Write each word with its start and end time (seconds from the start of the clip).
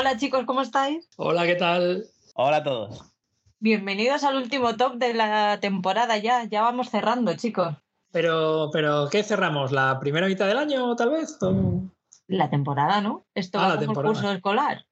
Hola 0.00 0.16
chicos, 0.16 0.44
¿cómo 0.46 0.62
estáis? 0.62 1.06
Hola, 1.18 1.44
¿qué 1.44 1.56
tal? 1.56 2.04
Hola 2.34 2.56
a 2.56 2.64
todos. 2.64 3.02
Bienvenidos 3.58 4.24
al 4.24 4.36
último 4.36 4.74
top 4.74 4.94
de 4.94 5.12
la 5.12 5.58
temporada 5.60 6.16
ya. 6.16 6.44
Ya 6.44 6.62
vamos 6.62 6.88
cerrando, 6.88 7.34
chicos. 7.36 7.74
Pero, 8.10 8.70
pero 8.72 9.08
¿qué 9.10 9.22
cerramos? 9.22 9.72
¿La 9.72 10.00
primera 10.00 10.26
mitad 10.26 10.46
del 10.48 10.56
año, 10.56 10.96
tal 10.96 11.10
vez? 11.10 11.36
¿O- 11.42 11.82
La 12.28 12.48
temporada, 12.48 13.02
¿no? 13.02 13.26
Esto 13.34 13.58
Ah, 13.60 13.74
va 13.76 13.82
el 13.82 13.86
curso 13.88 14.32
escolar. 14.32 14.86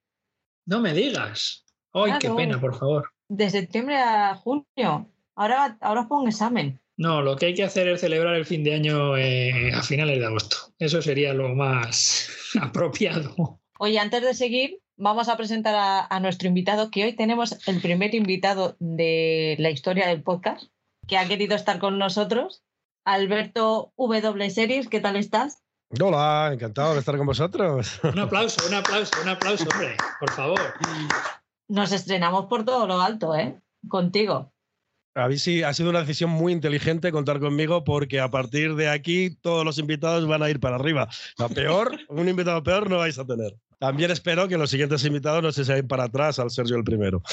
No 0.67 0.79
me 0.79 0.93
digas. 0.93 1.65
¡Ay, 1.93 2.13
qué 2.19 2.29
pena, 2.29 2.61
por 2.61 2.75
favor! 2.77 3.09
De 3.27 3.49
septiembre 3.49 3.97
a 3.97 4.35
junio. 4.35 5.09
Ahora, 5.35 5.75
ahora 5.81 6.01
os 6.01 6.07
pongo 6.07 6.27
examen. 6.27 6.79
No, 6.97 7.21
lo 7.23 7.35
que 7.35 7.47
hay 7.47 7.53
que 7.55 7.63
hacer 7.63 7.87
es 7.87 8.01
celebrar 8.01 8.35
el 8.35 8.45
fin 8.45 8.63
de 8.63 8.75
año 8.75 9.17
eh, 9.17 9.71
a 9.73 9.81
finales 9.81 10.19
de 10.19 10.25
agosto. 10.27 10.57
Eso 10.77 11.01
sería 11.01 11.33
lo 11.33 11.49
más 11.55 12.29
apropiado. 12.61 13.59
Oye, 13.79 13.97
antes 13.97 14.21
de 14.21 14.33
seguir, 14.33 14.79
vamos 14.99 15.29
a 15.29 15.37
presentar 15.37 15.73
a, 15.75 16.05
a 16.05 16.19
nuestro 16.19 16.47
invitado, 16.47 16.91
que 16.91 17.05
hoy 17.05 17.13
tenemos 17.13 17.67
el 17.67 17.81
primer 17.81 18.13
invitado 18.13 18.75
de 18.79 19.55
la 19.57 19.69
historia 19.69 20.07
del 20.07 20.21
podcast, 20.21 20.65
que 21.07 21.17
ha 21.17 21.27
querido 21.27 21.55
estar 21.55 21.79
con 21.79 21.97
nosotros. 21.97 22.63
Alberto 23.05 23.93
W 23.97 24.49
Series, 24.49 24.87
¿qué 24.87 24.99
tal 24.99 25.15
estás? 25.15 25.63
Hola, 25.99 26.51
encantado 26.53 26.93
de 26.93 26.99
estar 26.99 27.17
con 27.17 27.25
vosotros. 27.25 27.99
Un 28.03 28.19
aplauso, 28.19 28.61
un 28.67 28.75
aplauso, 28.75 29.11
un 29.23 29.29
aplauso, 29.29 29.65
hombre, 29.71 29.95
por 30.19 30.31
favor. 30.31 30.59
Nos 31.67 31.91
estrenamos 31.91 32.45
por 32.45 32.65
todo 32.65 32.85
lo 32.85 33.01
alto, 33.01 33.35
¿eh? 33.35 33.59
Contigo. 33.87 34.51
A 35.15 35.27
mí 35.27 35.37
sí, 35.37 35.63
ha 35.63 35.73
sido 35.73 35.89
una 35.89 36.01
decisión 36.01 36.29
muy 36.29 36.53
inteligente 36.53 37.11
contar 37.11 37.39
conmigo 37.39 37.83
porque 37.83 38.19
a 38.19 38.29
partir 38.29 38.75
de 38.75 38.89
aquí 38.89 39.35
todos 39.41 39.65
los 39.65 39.79
invitados 39.79 40.27
van 40.27 40.43
a 40.43 40.49
ir 40.49 40.59
para 40.59 40.75
arriba. 40.75 41.09
La 41.37 41.49
peor, 41.49 41.97
un 42.09 42.29
invitado 42.29 42.61
peor 42.61 42.89
no 42.89 42.99
vais 42.99 43.17
a 43.17 43.25
tener. 43.25 43.57
También 43.79 44.11
espero 44.11 44.47
que 44.47 44.57
los 44.57 44.69
siguientes 44.69 45.03
invitados 45.05 45.41
no 45.41 45.51
se 45.53 45.63
sean 45.65 45.87
para 45.87 46.03
atrás 46.03 46.37
al 46.37 46.51
Sergio 46.51 46.75
el 46.75 46.83
primero. 46.83 47.23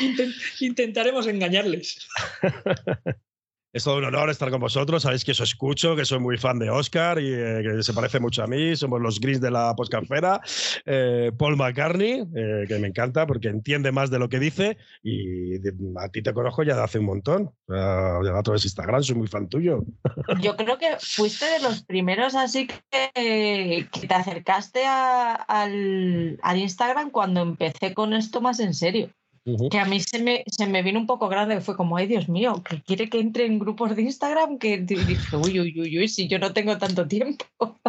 Inten- 0.00 0.34
intentaremos 0.60 1.26
engañarles. 1.26 2.06
Es 3.72 3.84
todo 3.84 3.96
un 3.96 4.04
honor 4.04 4.28
estar 4.28 4.50
con 4.50 4.60
vosotros. 4.60 5.02
Sabéis 5.02 5.24
que 5.24 5.32
os 5.32 5.40
escucho, 5.40 5.96
que 5.96 6.04
soy 6.04 6.18
muy 6.18 6.36
fan 6.36 6.58
de 6.58 6.68
Oscar 6.68 7.18
y 7.18 7.32
eh, 7.32 7.62
que 7.62 7.82
se 7.82 7.94
parece 7.94 8.20
mucho 8.20 8.42
a 8.42 8.46
mí. 8.46 8.76
Somos 8.76 9.00
los 9.00 9.18
gris 9.18 9.40
de 9.40 9.50
la 9.50 9.74
poscafera. 9.74 10.42
Eh, 10.84 11.32
Paul 11.38 11.56
McCartney, 11.56 12.22
eh, 12.36 12.64
que 12.68 12.78
me 12.78 12.88
encanta 12.88 13.26
porque 13.26 13.48
entiende 13.48 13.90
más 13.90 14.10
de 14.10 14.18
lo 14.18 14.28
que 14.28 14.38
dice. 14.38 14.76
Y 15.02 15.56
a 15.98 16.08
ti 16.10 16.22
te 16.22 16.34
conozco 16.34 16.62
ya 16.64 16.76
de 16.76 16.82
hace 16.82 16.98
un 16.98 17.06
montón. 17.06 17.50
Sea, 17.66 18.18
a 18.18 18.42
través 18.42 18.62
de 18.62 18.66
Instagram, 18.66 19.02
soy 19.02 19.16
muy 19.16 19.26
fan 19.26 19.48
tuyo. 19.48 19.82
Yo 20.42 20.54
creo 20.54 20.76
que 20.76 20.96
fuiste 21.00 21.46
de 21.46 21.60
los 21.60 21.82
primeros 21.82 22.34
así 22.34 22.66
que, 22.66 23.88
que 23.90 24.06
te 24.06 24.14
acercaste 24.14 24.82
al 24.86 26.58
Instagram 26.58 27.10
cuando 27.10 27.40
empecé 27.40 27.94
con 27.94 28.12
esto 28.12 28.42
más 28.42 28.60
en 28.60 28.74
serio. 28.74 29.08
Que 29.70 29.78
a 29.78 29.86
mí 29.86 29.98
se 29.98 30.22
me, 30.22 30.44
se 30.46 30.66
me 30.66 30.82
vino 30.82 31.00
un 31.00 31.06
poco 31.06 31.28
grande, 31.28 31.60
fue 31.60 31.76
como, 31.76 31.96
ay 31.96 32.06
Dios 32.06 32.28
mío, 32.28 32.62
que 32.62 32.80
quiere 32.82 33.08
que 33.08 33.18
entre 33.18 33.46
en 33.46 33.58
grupos 33.58 33.96
de 33.96 34.02
Instagram, 34.02 34.58
que 34.58 34.78
dije, 34.78 35.36
uy, 35.36 35.58
uy, 35.58 35.80
uy, 35.80 35.98
uy, 35.98 36.08
si 36.08 36.28
yo 36.28 36.38
no 36.38 36.52
tengo 36.52 36.78
tanto 36.78 37.08
tiempo. 37.08 37.44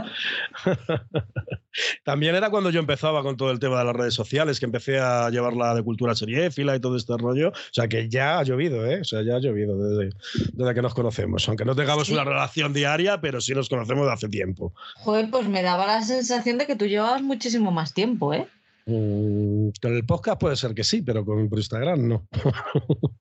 También 2.04 2.36
era 2.36 2.50
cuando 2.50 2.70
yo 2.70 2.80
empezaba 2.80 3.24
con 3.24 3.38
todo 3.38 3.52
el 3.52 3.60
tema 3.60 3.80
de 3.80 3.86
las 3.86 3.96
redes 3.96 4.14
sociales, 4.14 4.60
que 4.60 4.66
empecé 4.66 5.00
a 5.00 5.30
llevarla 5.30 5.74
de 5.76 5.84
cultura 5.84 6.16
seriéfila 6.16 6.76
y 6.76 6.80
todo 6.80 6.96
este 6.98 7.18
rollo. 7.18 7.50
O 7.50 7.54
sea 7.72 7.88
que 7.88 8.10
ya 8.10 8.40
ha 8.40 8.44
llovido, 8.44 8.86
¿eh? 8.86 9.02
O 9.02 9.04
sea, 9.04 9.22
ya 9.24 9.36
ha 9.36 9.40
llovido 9.40 9.78
desde, 9.78 10.16
desde 10.54 10.74
que 10.74 10.82
nos 10.82 10.94
conocemos. 10.94 11.48
Aunque 11.50 11.66
no 11.66 11.76
tengamos 11.76 12.08
Sí. 12.08 12.14
una 12.14 12.24
relación 12.24 12.74
diaria, 12.74 13.22
pero 13.22 13.42
sí 13.42 13.54
nos 13.54 13.70
conocemos 13.70 14.06
de 14.06 14.14
hace 14.14 14.30
tiempo. 14.30 14.74
Joder, 14.98 15.30
pues 15.30 15.48
me 15.48 15.62
daba 15.64 15.86
la 15.88 16.02
sensación 16.04 16.58
de 16.58 16.68
que 16.68 16.76
tú 16.76 16.86
llevabas 16.86 17.22
muchísimo 17.22 17.72
más 17.72 17.94
tiempo, 17.94 18.34
¿eh? 18.34 18.48
Mm, 18.86 19.70
con 19.82 19.94
el 19.96 20.06
podcast 20.06 20.40
puede 20.40 20.56
ser 20.56 20.74
que 20.74 20.84
sí, 20.84 21.02
pero 21.02 21.24
con 21.26 21.40
Instagram 21.40 22.08
no. 22.08 22.28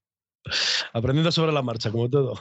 Aprendiendo 0.92 1.30
sobre 1.30 1.52
la 1.52 1.62
marcha, 1.62 1.90
como 1.90 2.10
todo. 2.10 2.34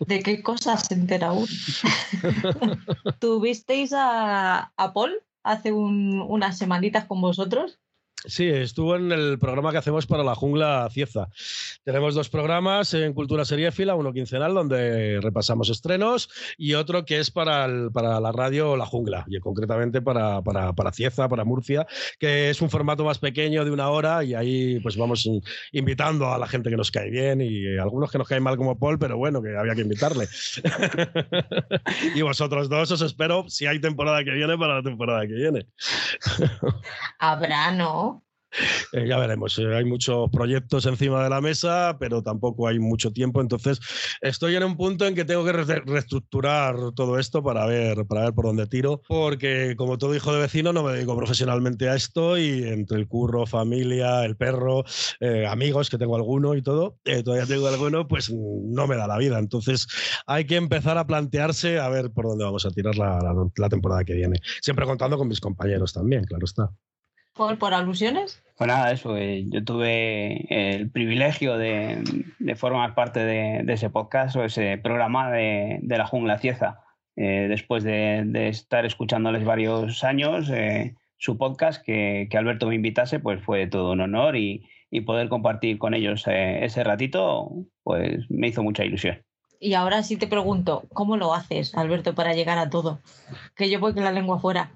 ¿De 0.00 0.22
qué 0.22 0.42
cosas 0.42 0.86
se 0.86 0.94
entera 0.94 1.32
uno? 1.32 1.46
¿Tuvisteis 3.20 3.92
a, 3.92 4.72
a 4.76 4.92
Paul 4.92 5.22
hace 5.42 5.72
un- 5.72 6.20
unas 6.26 6.56
semanitas 6.56 7.04
con 7.04 7.20
vosotros? 7.20 7.78
Sí, 8.26 8.46
estuvo 8.48 8.96
en 8.96 9.12
el 9.12 9.38
programa 9.38 9.70
que 9.70 9.78
hacemos 9.78 10.06
para 10.06 10.24
la 10.24 10.34
jungla 10.34 10.88
Cieza. 10.90 11.28
Tenemos 11.84 12.16
dos 12.16 12.28
programas 12.28 12.92
en 12.94 13.14
Cultura 13.14 13.44
Seriéfila, 13.44 13.94
uno 13.94 14.12
quincenal 14.12 14.54
donde 14.54 15.20
repasamos 15.22 15.70
estrenos 15.70 16.28
y 16.58 16.74
otro 16.74 17.04
que 17.04 17.20
es 17.20 17.30
para, 17.30 17.64
el- 17.66 17.92
para 17.92 18.18
la 18.18 18.32
radio 18.32 18.76
La 18.76 18.86
Jungla, 18.86 19.24
y 19.28 19.38
concretamente 19.38 20.02
para, 20.02 20.42
para, 20.42 20.72
para 20.72 20.92
Cieza, 20.92 21.28
para 21.28 21.44
Murcia, 21.44 21.86
que 22.18 22.50
es 22.50 22.60
un 22.60 22.70
formato 22.70 23.04
más 23.04 23.18
pequeño 23.20 23.64
de 23.64 23.70
una 23.70 23.88
hora 23.88 24.24
y 24.24 24.34
ahí 24.34 24.80
pues 24.80 24.96
vamos 24.96 25.24
in- 25.24 25.40
invitando 25.70 26.26
a 26.32 26.38
la 26.38 26.48
gente 26.48 26.70
que 26.70 26.76
nos 26.76 26.90
cae 26.90 27.10
bien 27.10 27.40
y 27.40 27.78
algunos 27.78 28.10
que 28.10 28.18
nos 28.18 28.26
caen 28.26 28.42
mal 28.42 28.56
como 28.56 28.78
Paul, 28.80 28.98
pero 28.98 29.16
bueno, 29.16 29.40
que 29.40 29.56
había 29.56 29.76
que 29.76 29.82
invitarle. 29.82 30.26
y 32.16 32.22
vosotros 32.22 32.68
dos 32.68 32.90
os 32.90 33.00
espero 33.00 33.44
si 33.48 33.66
hay 33.66 33.80
temporada 33.80 34.24
que 34.24 34.32
viene 34.32 34.58
para 34.58 34.74
la 34.76 34.82
temporada 34.82 35.20
que 35.26 35.34
viene. 35.34 35.66
Habrá, 37.20 37.70
¿no? 37.70 38.07
Eh, 38.92 39.06
ya 39.06 39.18
veremos. 39.18 39.58
eh, 39.58 39.74
hay 39.74 39.84
muchos 39.84 40.30
proyectos 40.30 40.86
encima 40.86 41.22
de 41.22 41.30
la 41.30 41.40
mesa, 41.40 41.96
pero 42.00 42.22
tampoco 42.22 42.66
hay 42.68 42.78
mucho 42.78 43.12
tiempo. 43.12 43.40
Entonces, 43.40 43.80
estoy 44.20 44.56
en 44.56 44.64
un 44.64 44.76
punto 44.76 45.06
en 45.06 45.14
que 45.14 45.24
tengo 45.24 45.44
que 45.44 45.52
re- 45.52 45.82
reestructurar 45.84 46.74
todo 46.94 47.18
esto 47.18 47.42
para 47.42 47.66
ver, 47.66 48.06
para 48.06 48.22
ver 48.22 48.32
por 48.34 48.46
dónde 48.46 48.66
tiro. 48.66 49.02
Porque, 49.06 49.74
como 49.76 49.98
todo 49.98 50.14
hijo 50.14 50.32
de 50.32 50.40
vecino, 50.40 50.72
no 50.72 50.82
me 50.82 50.92
dedico 50.92 51.16
profesionalmente 51.16 51.88
a 51.88 51.94
esto. 51.94 52.38
Y 52.38 52.62
entre 52.64 52.98
el 52.98 53.08
curro, 53.08 53.46
familia, 53.46 54.24
el 54.24 54.36
perro, 54.36 54.84
eh, 55.20 55.46
amigos, 55.46 55.90
que 55.90 55.98
tengo 55.98 56.16
alguno 56.16 56.54
y 56.54 56.62
todo, 56.62 56.98
todavía 57.24 57.46
tengo 57.46 57.68
alguno, 57.68 58.08
pues 58.08 58.30
no 58.32 58.86
me 58.86 58.96
da 58.96 59.06
la 59.06 59.18
vida. 59.18 59.38
Entonces, 59.38 59.86
hay 60.26 60.44
que 60.46 60.56
empezar 60.56 60.98
a 60.98 61.06
plantearse 61.06 61.78
a 61.78 61.88
ver 61.88 62.10
por 62.12 62.26
dónde 62.26 62.44
vamos 62.44 62.64
a 62.66 62.70
tirar 62.70 62.96
la 62.96 63.68
temporada 63.68 64.04
que 64.04 64.14
viene. 64.14 64.38
Siempre 64.62 64.86
contando 64.86 65.18
con 65.18 65.28
mis 65.28 65.40
compañeros 65.40 65.92
también, 65.92 66.24
claro 66.24 66.44
está. 66.44 66.70
¿Por, 67.38 67.56
por 67.56 67.72
alusiones? 67.72 68.42
Pues 68.58 68.68
nada, 68.68 68.90
eso, 68.90 69.16
eh, 69.16 69.44
yo 69.46 69.64
tuve 69.64 70.44
el 70.50 70.90
privilegio 70.90 71.56
de, 71.56 72.02
de 72.40 72.54
formar 72.56 72.96
parte 72.96 73.20
de, 73.20 73.62
de 73.62 73.72
ese 73.72 73.88
podcast 73.88 74.36
o 74.36 74.44
ese 74.44 74.76
programa 74.76 75.30
de, 75.30 75.78
de 75.80 75.96
la 75.96 76.06
jungla 76.06 76.38
cieza. 76.38 76.80
Eh, 77.14 77.46
después 77.48 77.84
de, 77.84 78.24
de 78.26 78.48
estar 78.48 78.84
escuchándoles 78.84 79.44
varios 79.44 80.04
años, 80.04 80.50
eh, 80.50 80.94
su 81.16 81.38
podcast, 81.38 81.82
que, 81.84 82.26
que 82.30 82.36
Alberto 82.36 82.66
me 82.66 82.74
invitase, 82.74 83.20
pues 83.20 83.42
fue 83.42 83.68
todo 83.68 83.92
un 83.92 84.00
honor 84.00 84.36
y, 84.36 84.66
y 84.90 85.02
poder 85.02 85.28
compartir 85.28 85.78
con 85.78 85.94
ellos 85.94 86.24
eh, 86.26 86.64
ese 86.64 86.82
ratito, 86.84 87.50
pues 87.84 88.28
me 88.30 88.48
hizo 88.48 88.62
mucha 88.62 88.84
ilusión. 88.84 89.22
Y 89.60 89.74
ahora 89.74 90.04
sí 90.04 90.16
te 90.16 90.28
pregunto, 90.28 90.84
¿cómo 90.92 91.16
lo 91.16 91.34
haces, 91.34 91.76
Alberto, 91.76 92.14
para 92.14 92.34
llegar 92.34 92.58
a 92.58 92.70
todo? 92.70 93.00
Que 93.56 93.68
yo 93.70 93.80
voy 93.80 93.94
con 93.94 94.04
la 94.04 94.12
lengua 94.12 94.38
fuera. 94.38 94.70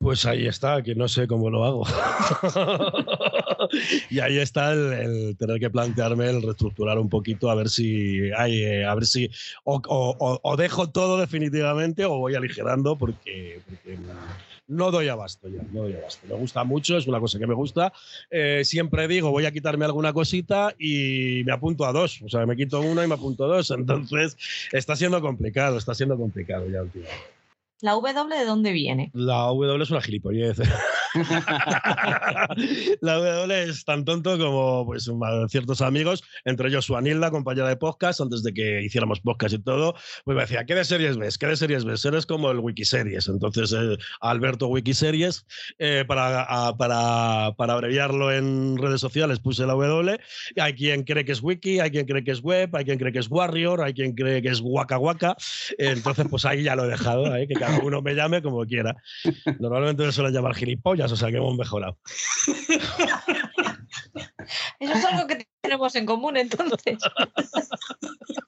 Pues 0.00 0.24
ahí 0.26 0.46
está, 0.46 0.80
que 0.80 0.94
no 0.94 1.08
sé 1.08 1.26
cómo 1.26 1.50
lo 1.50 1.64
hago. 1.64 1.84
y 4.10 4.20
ahí 4.20 4.38
está 4.38 4.72
el, 4.72 5.36
tener 5.36 5.58
que 5.58 5.70
plantearme 5.70 6.30
el 6.30 6.40
reestructurar 6.40 6.98
un 6.98 7.08
poquito 7.08 7.50
a 7.50 7.56
ver 7.56 7.68
si 7.68 8.30
hay, 8.36 8.62
eh, 8.62 8.84
a 8.84 8.94
ver 8.94 9.06
si 9.06 9.28
o, 9.64 10.56
dejo 10.56 10.90
todo 10.90 11.18
definitivamente 11.18 12.04
o 12.04 12.18
voy 12.18 12.36
aligerando 12.36 12.96
porque, 12.96 13.60
porque 13.68 13.98
no 14.68 14.92
doy 14.92 15.08
abasto 15.08 15.48
ya, 15.48 15.62
no 15.72 15.82
doy 15.82 15.94
abasto. 15.94 16.28
Me 16.28 16.34
gusta 16.36 16.62
mucho, 16.62 16.96
es 16.96 17.08
una 17.08 17.18
cosa 17.18 17.40
que 17.40 17.48
me 17.48 17.54
gusta. 17.54 17.92
Eh, 18.30 18.62
siempre 18.64 19.08
digo, 19.08 19.32
voy 19.32 19.46
a 19.46 19.52
quitarme 19.52 19.84
alguna 19.84 20.12
cosita 20.12 20.76
y 20.78 21.42
me 21.44 21.50
apunto 21.50 21.84
a 21.84 21.92
dos. 21.92 22.22
O 22.22 22.28
sea, 22.28 22.46
me 22.46 22.54
quito 22.54 22.80
una 22.80 23.04
y 23.04 23.08
me 23.08 23.14
apunto 23.14 23.46
a 23.46 23.56
dos. 23.56 23.72
Entonces, 23.72 24.36
está 24.70 24.94
siendo 24.94 25.20
complicado, 25.20 25.76
está 25.76 25.92
siendo 25.92 26.16
complicado 26.16 26.70
ya 26.70 26.82
últimamente. 26.82 27.37
¿La 27.80 27.92
W 27.92 28.36
de 28.36 28.44
dónde 28.44 28.72
viene? 28.72 29.10
La 29.14 29.46
W 29.46 29.82
es 29.82 29.90
una 29.90 30.00
gilipollez. 30.00 30.58
la 33.00 33.14
W 33.14 33.62
es 33.62 33.84
tan 33.84 34.04
tonto 34.04 34.38
como 34.38 34.86
pues, 34.86 35.10
ciertos 35.48 35.80
amigos, 35.80 36.22
entre 36.44 36.68
ellos 36.68 36.84
su 36.84 36.96
Anilda, 36.96 37.30
compañera 37.30 37.68
de 37.68 37.76
podcast, 37.76 38.20
antes 38.20 38.42
de 38.42 38.52
que 38.52 38.82
hiciéramos 38.82 39.20
podcast 39.20 39.54
y 39.54 39.58
todo, 39.58 39.94
pues 40.24 40.34
me 40.34 40.42
decía, 40.42 40.64
¿qué 40.64 40.74
de 40.74 40.84
series 40.84 41.16
ves? 41.16 41.38
¿Qué 41.38 41.46
de 41.46 41.56
series 41.56 41.84
ves? 41.84 42.04
Eres 42.04 42.26
como 42.26 42.50
el 42.50 42.58
Wikiseries. 42.58 43.28
Entonces, 43.28 43.72
eh, 43.72 43.96
Alberto 44.20 44.68
Wikiseries, 44.68 45.46
eh, 45.78 46.04
para, 46.06 46.42
a- 46.42 46.76
para, 46.76 47.52
para 47.56 47.72
abreviarlo 47.74 48.32
en 48.32 48.76
redes 48.76 49.00
sociales, 49.00 49.38
puse 49.40 49.66
la 49.66 49.72
W. 49.74 50.18
Hay 50.60 50.74
quien 50.74 51.04
cree 51.04 51.24
que 51.24 51.32
es 51.32 51.42
Wiki, 51.42 51.80
hay 51.80 51.90
quien 51.90 52.06
cree 52.06 52.24
que 52.24 52.32
es 52.32 52.40
Web, 52.42 52.74
hay 52.76 52.84
quien 52.84 52.98
cree 52.98 53.12
que 53.12 53.18
es 53.20 53.30
Warrior, 53.30 53.82
hay 53.82 53.94
quien 53.94 54.14
cree 54.14 54.42
que 54.42 54.48
es 54.48 54.60
Waka 54.62 54.98
Waka. 54.98 55.36
Entonces, 55.78 56.26
pues 56.30 56.44
ahí 56.44 56.62
ya 56.62 56.76
lo 56.76 56.84
he 56.84 56.88
dejado, 56.88 57.34
¿eh? 57.36 57.46
que 57.46 57.54
cada 57.54 57.78
uno 57.80 58.02
me 58.02 58.14
llame 58.14 58.42
como 58.42 58.64
quiera. 58.66 58.96
Normalmente 59.58 60.04
me 60.04 60.12
suelen 60.12 60.32
llamar 60.34 60.54
gilipollas, 60.54 60.97
o 61.06 61.16
sea 61.16 61.30
que 61.30 61.36
hemos 61.36 61.56
mejorado. 61.56 61.98
Eso 64.80 64.92
es 64.92 65.04
algo 65.04 65.26
que 65.26 65.46
tenemos 65.60 65.94
en 65.94 66.06
común 66.06 66.36
entonces. 66.36 66.98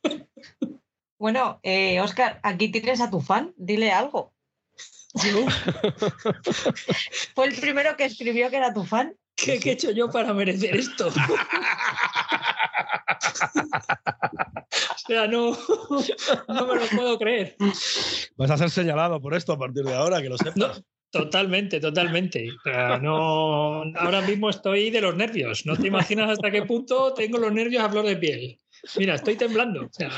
bueno, 1.19 1.61
eh, 1.63 2.01
Oscar, 2.01 2.41
aquí 2.43 2.71
tienes 2.71 3.01
a 3.01 3.11
tu 3.11 3.21
fan, 3.21 3.55
dile 3.57 3.93
algo. 3.93 4.35
Fue 7.35 7.47
el 7.47 7.61
primero 7.61 7.97
que 7.97 8.05
escribió 8.05 8.49
que 8.51 8.57
era 8.57 8.73
tu 8.73 8.85
fan. 8.85 9.17
¿Qué, 9.35 9.59
qué 9.59 9.71
he 9.71 9.73
hecho 9.73 9.91
yo 9.91 10.09
para 10.11 10.33
merecer 10.35 10.77
esto? 10.77 11.09
o 11.09 11.13
sea, 15.07 15.27
no, 15.27 15.57
no 16.49 16.67
me 16.67 16.75
lo 16.77 16.87
puedo 16.95 17.19
creer. 17.19 17.57
Vas 18.37 18.51
a 18.51 18.59
ser 18.59 18.71
señalado 18.71 19.21
por 19.21 19.35
esto 19.35 19.53
a 19.53 19.59
partir 19.59 19.85
de 19.85 19.95
ahora, 19.95 20.23
que 20.23 20.29
lo 20.29 20.39
sepas. 20.39 20.57
No, 20.57 20.73
totalmente, 21.11 21.81
totalmente. 21.81 22.51
O 22.51 22.61
sea, 22.63 22.99
no, 22.99 23.83
ahora 23.97 24.21
mismo 24.23 24.51
estoy 24.51 24.91
de 24.91 25.01
los 25.01 25.17
nervios. 25.17 25.67
No 25.67 25.77
te 25.77 25.89
imaginas 25.89 26.31
hasta 26.31 26.51
qué 26.51 26.63
punto 26.63 27.15
tengo 27.15 27.39
los 27.39 27.53
nervios 27.53 27.83
a 27.83 27.91
flor 27.91 28.07
de 28.07 28.17
piel. 28.17 28.59
Mira, 28.97 29.15
estoy 29.15 29.37
temblando. 29.37 29.83
O 29.83 29.89
sea, 29.91 30.11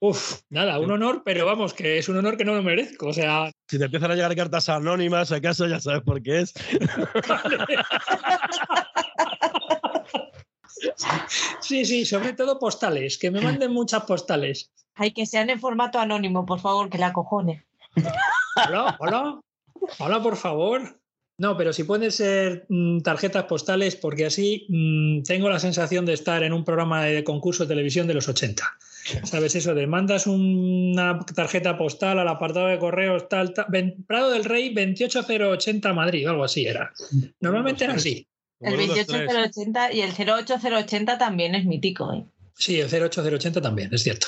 uf, 0.00 0.40
nada, 0.50 0.78
un 0.78 0.90
honor, 0.90 1.22
pero 1.24 1.46
vamos, 1.46 1.74
que 1.74 1.98
es 1.98 2.08
un 2.08 2.16
honor 2.16 2.36
que 2.36 2.44
no 2.44 2.54
me 2.54 2.62
merezco. 2.62 3.08
O 3.08 3.12
sea, 3.12 3.50
Si 3.68 3.78
te 3.78 3.84
empiezan 3.84 4.10
a 4.10 4.14
llegar 4.14 4.34
cartas 4.36 4.68
anónimas, 4.68 5.32
acaso 5.32 5.66
ya 5.66 5.80
sabes 5.80 6.02
por 6.02 6.22
qué 6.22 6.40
es. 6.40 6.54
sí, 11.60 11.84
sí, 11.84 12.04
sobre 12.04 12.32
todo 12.32 12.58
postales, 12.58 13.18
que 13.18 13.30
me 13.30 13.40
manden 13.40 13.72
muchas 13.72 14.04
postales. 14.04 14.70
Hay 14.94 15.12
que 15.12 15.26
sean 15.26 15.50
en 15.50 15.60
formato 15.60 15.98
anónimo, 15.98 16.44
por 16.44 16.60
favor, 16.60 16.90
que 16.90 16.98
la 16.98 17.12
cojone. 17.12 17.64
Hola, 17.96 18.96
hola, 18.98 19.40
hola, 19.98 20.22
por 20.22 20.36
favor. 20.36 21.00
No, 21.38 21.56
pero 21.56 21.72
si 21.72 21.84
pueden 21.84 22.12
ser 22.12 22.66
mm, 22.68 23.00
tarjetas 23.00 23.44
postales, 23.44 23.96
porque 23.96 24.26
así 24.26 24.66
mm, 24.68 25.22
tengo 25.22 25.48
la 25.48 25.58
sensación 25.58 26.04
de 26.04 26.12
estar 26.12 26.42
en 26.42 26.52
un 26.52 26.64
programa 26.64 27.04
de 27.04 27.24
concurso 27.24 27.64
de 27.64 27.70
televisión 27.70 28.06
de 28.06 28.12
los 28.12 28.28
80. 28.28 28.62
¿Sabes 29.24 29.54
eso? 29.54 29.74
De 29.74 29.86
mandas 29.86 30.26
una 30.26 31.18
tarjeta 31.34 31.78
postal 31.78 32.18
al 32.18 32.28
apartado 32.28 32.66
de 32.66 32.78
correos 32.78 33.28
tal, 33.30 33.54
tal 33.54 33.66
Prado 34.06 34.30
del 34.30 34.44
Rey 34.44 34.74
28080 34.74 35.94
Madrid, 35.94 36.26
algo 36.26 36.44
así 36.44 36.66
era. 36.66 36.92
Normalmente 37.40 37.84
era 37.84 37.94
así. 37.94 38.26
El 38.60 38.72
Como 38.72 38.84
uno, 38.84 38.94
dos, 38.94 39.06
tres. 39.06 39.20
28080 39.26 39.92
y 39.94 40.00
el 40.02 40.10
08080 40.12 41.16
también 41.16 41.54
es 41.54 41.64
mítico. 41.64 42.12
¿eh? 42.12 42.26
Sí, 42.54 42.78
el 42.78 42.90
08080 42.90 43.62
también, 43.62 43.88
es 43.94 44.02
cierto. 44.02 44.26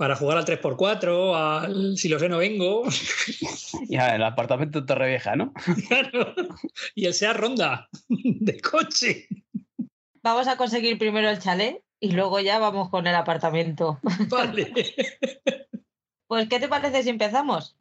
Para 0.00 0.16
jugar 0.16 0.38
al 0.38 0.46
3x4, 0.46 1.34
al 1.36 1.98
si 1.98 2.08
lo 2.08 2.18
sé 2.18 2.30
no 2.30 2.38
vengo. 2.38 2.84
Ya, 3.86 4.14
el 4.14 4.22
apartamento 4.22 4.80
de 4.80 4.86
Torrevieja, 4.86 5.36
¿no? 5.36 5.52
Claro. 5.88 6.34
Y 6.94 7.04
el 7.04 7.12
SEA 7.12 7.34
Ronda 7.34 7.86
de 8.08 8.58
coche. 8.62 9.28
Vamos 10.22 10.48
a 10.48 10.56
conseguir 10.56 10.96
primero 10.96 11.28
el 11.28 11.38
chalet 11.38 11.82
y 11.98 12.12
luego 12.12 12.40
ya 12.40 12.58
vamos 12.58 12.88
con 12.88 13.06
el 13.06 13.14
apartamento. 13.14 14.00
Vale. 14.28 14.72
Pues, 16.26 16.48
¿qué 16.48 16.60
te 16.60 16.68
parece 16.68 17.02
si 17.02 17.08
empezamos? 17.08 17.76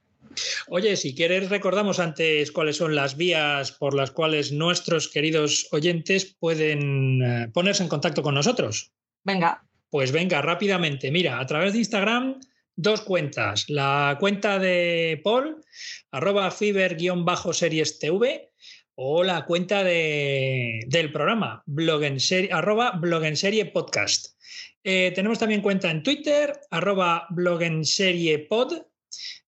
Oye, 0.70 0.98
si 0.98 1.14
quieres, 1.14 1.52
recordamos 1.52 2.00
antes 2.00 2.52
cuáles 2.52 2.78
son 2.78 2.96
las 2.96 3.16
vías 3.16 3.72
por 3.72 3.94
las 3.94 4.10
cuales 4.10 4.52
nuestros 4.52 5.08
queridos 5.08 5.68
oyentes 5.72 6.26
pueden 6.26 7.22
eh, 7.22 7.48
ponerse 7.54 7.84
en 7.84 7.90
contacto 7.90 8.24
con 8.24 8.34
nosotros. 8.34 8.92
Venga, 9.24 9.69
Pues 9.90 10.12
venga, 10.12 10.42
rápidamente. 10.42 11.12
Mira, 11.12 11.40
a 11.40 11.46
través 11.46 11.74
de 11.74 11.80
Instagram, 11.80 12.40
dos 12.76 13.02
cuentas. 13.02 13.66
La 13.70 14.18
cuenta 14.20 14.60
de 14.60 15.20
Paul, 15.24 15.62
arroba 16.12 16.52
fiber-series 16.52 18.00
TV, 18.00 18.52
o 18.96 19.24
la 19.24 19.46
cuenta 19.46 19.84
de- 19.84 20.82
del 20.88 21.12
programa, 21.12 21.64
blog 21.66 22.04
en 22.04 22.20
serie, 22.20 22.50
arroba 22.52 22.92
blog 22.92 23.24
en 23.24 23.36
serie 23.38 23.66
podcast. 23.66 24.38
Eh, 24.84 25.12
tenemos 25.16 25.40
también 25.40 25.62
cuenta 25.62 25.90
en 25.90 26.04
Twitter, 26.04 26.54
arroba 26.70 27.26
blog 27.30 27.62
en 27.64 27.86
serie 27.86 28.40
pod. 28.40 28.74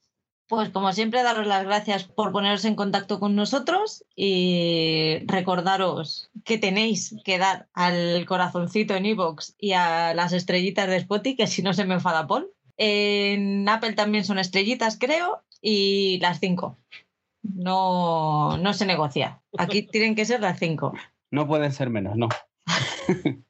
pues 0.47 0.69
como 0.69 0.93
siempre, 0.93 1.23
daros 1.23 1.45
las 1.45 1.65
gracias 1.65 2.05
por 2.05 2.31
poneros 2.31 2.63
en 2.65 2.75
contacto 2.75 3.19
con 3.19 3.35
nosotros 3.35 4.05
y 4.15 5.19
recordaros 5.25 6.31
que 6.45 6.57
tenéis 6.57 7.15
que 7.25 7.37
dar 7.37 7.67
al 7.73 8.25
corazoncito 8.25 8.95
en 8.95 9.05
iVoox 9.07 9.55
y 9.59 9.73
a 9.73 10.13
las 10.13 10.31
estrellitas 10.33 10.87
de 10.87 10.97
Spotify, 10.97 11.35
que 11.35 11.47
si 11.47 11.61
no 11.61 11.73
se 11.73 11.85
me 11.85 11.95
enfada 11.95 12.27
Paul. 12.27 12.49
En 12.77 13.67
Apple 13.67 13.93
también 13.93 14.23
son 14.23 14.39
estrellitas, 14.39 14.97
creo, 14.99 15.43
y 15.61 16.19
las 16.19 16.39
cinco. 16.39 16.77
No, 17.41 18.57
no 18.57 18.73
se 18.73 18.85
negocia. 18.85 19.41
Aquí 19.57 19.81
tienen 19.91 20.15
que 20.15 20.25
ser 20.25 20.41
las 20.41 20.59
cinco. 20.59 20.93
No 21.31 21.47
pueden 21.47 21.73
ser 21.73 21.89
menos, 21.89 22.15
no. 22.15 22.29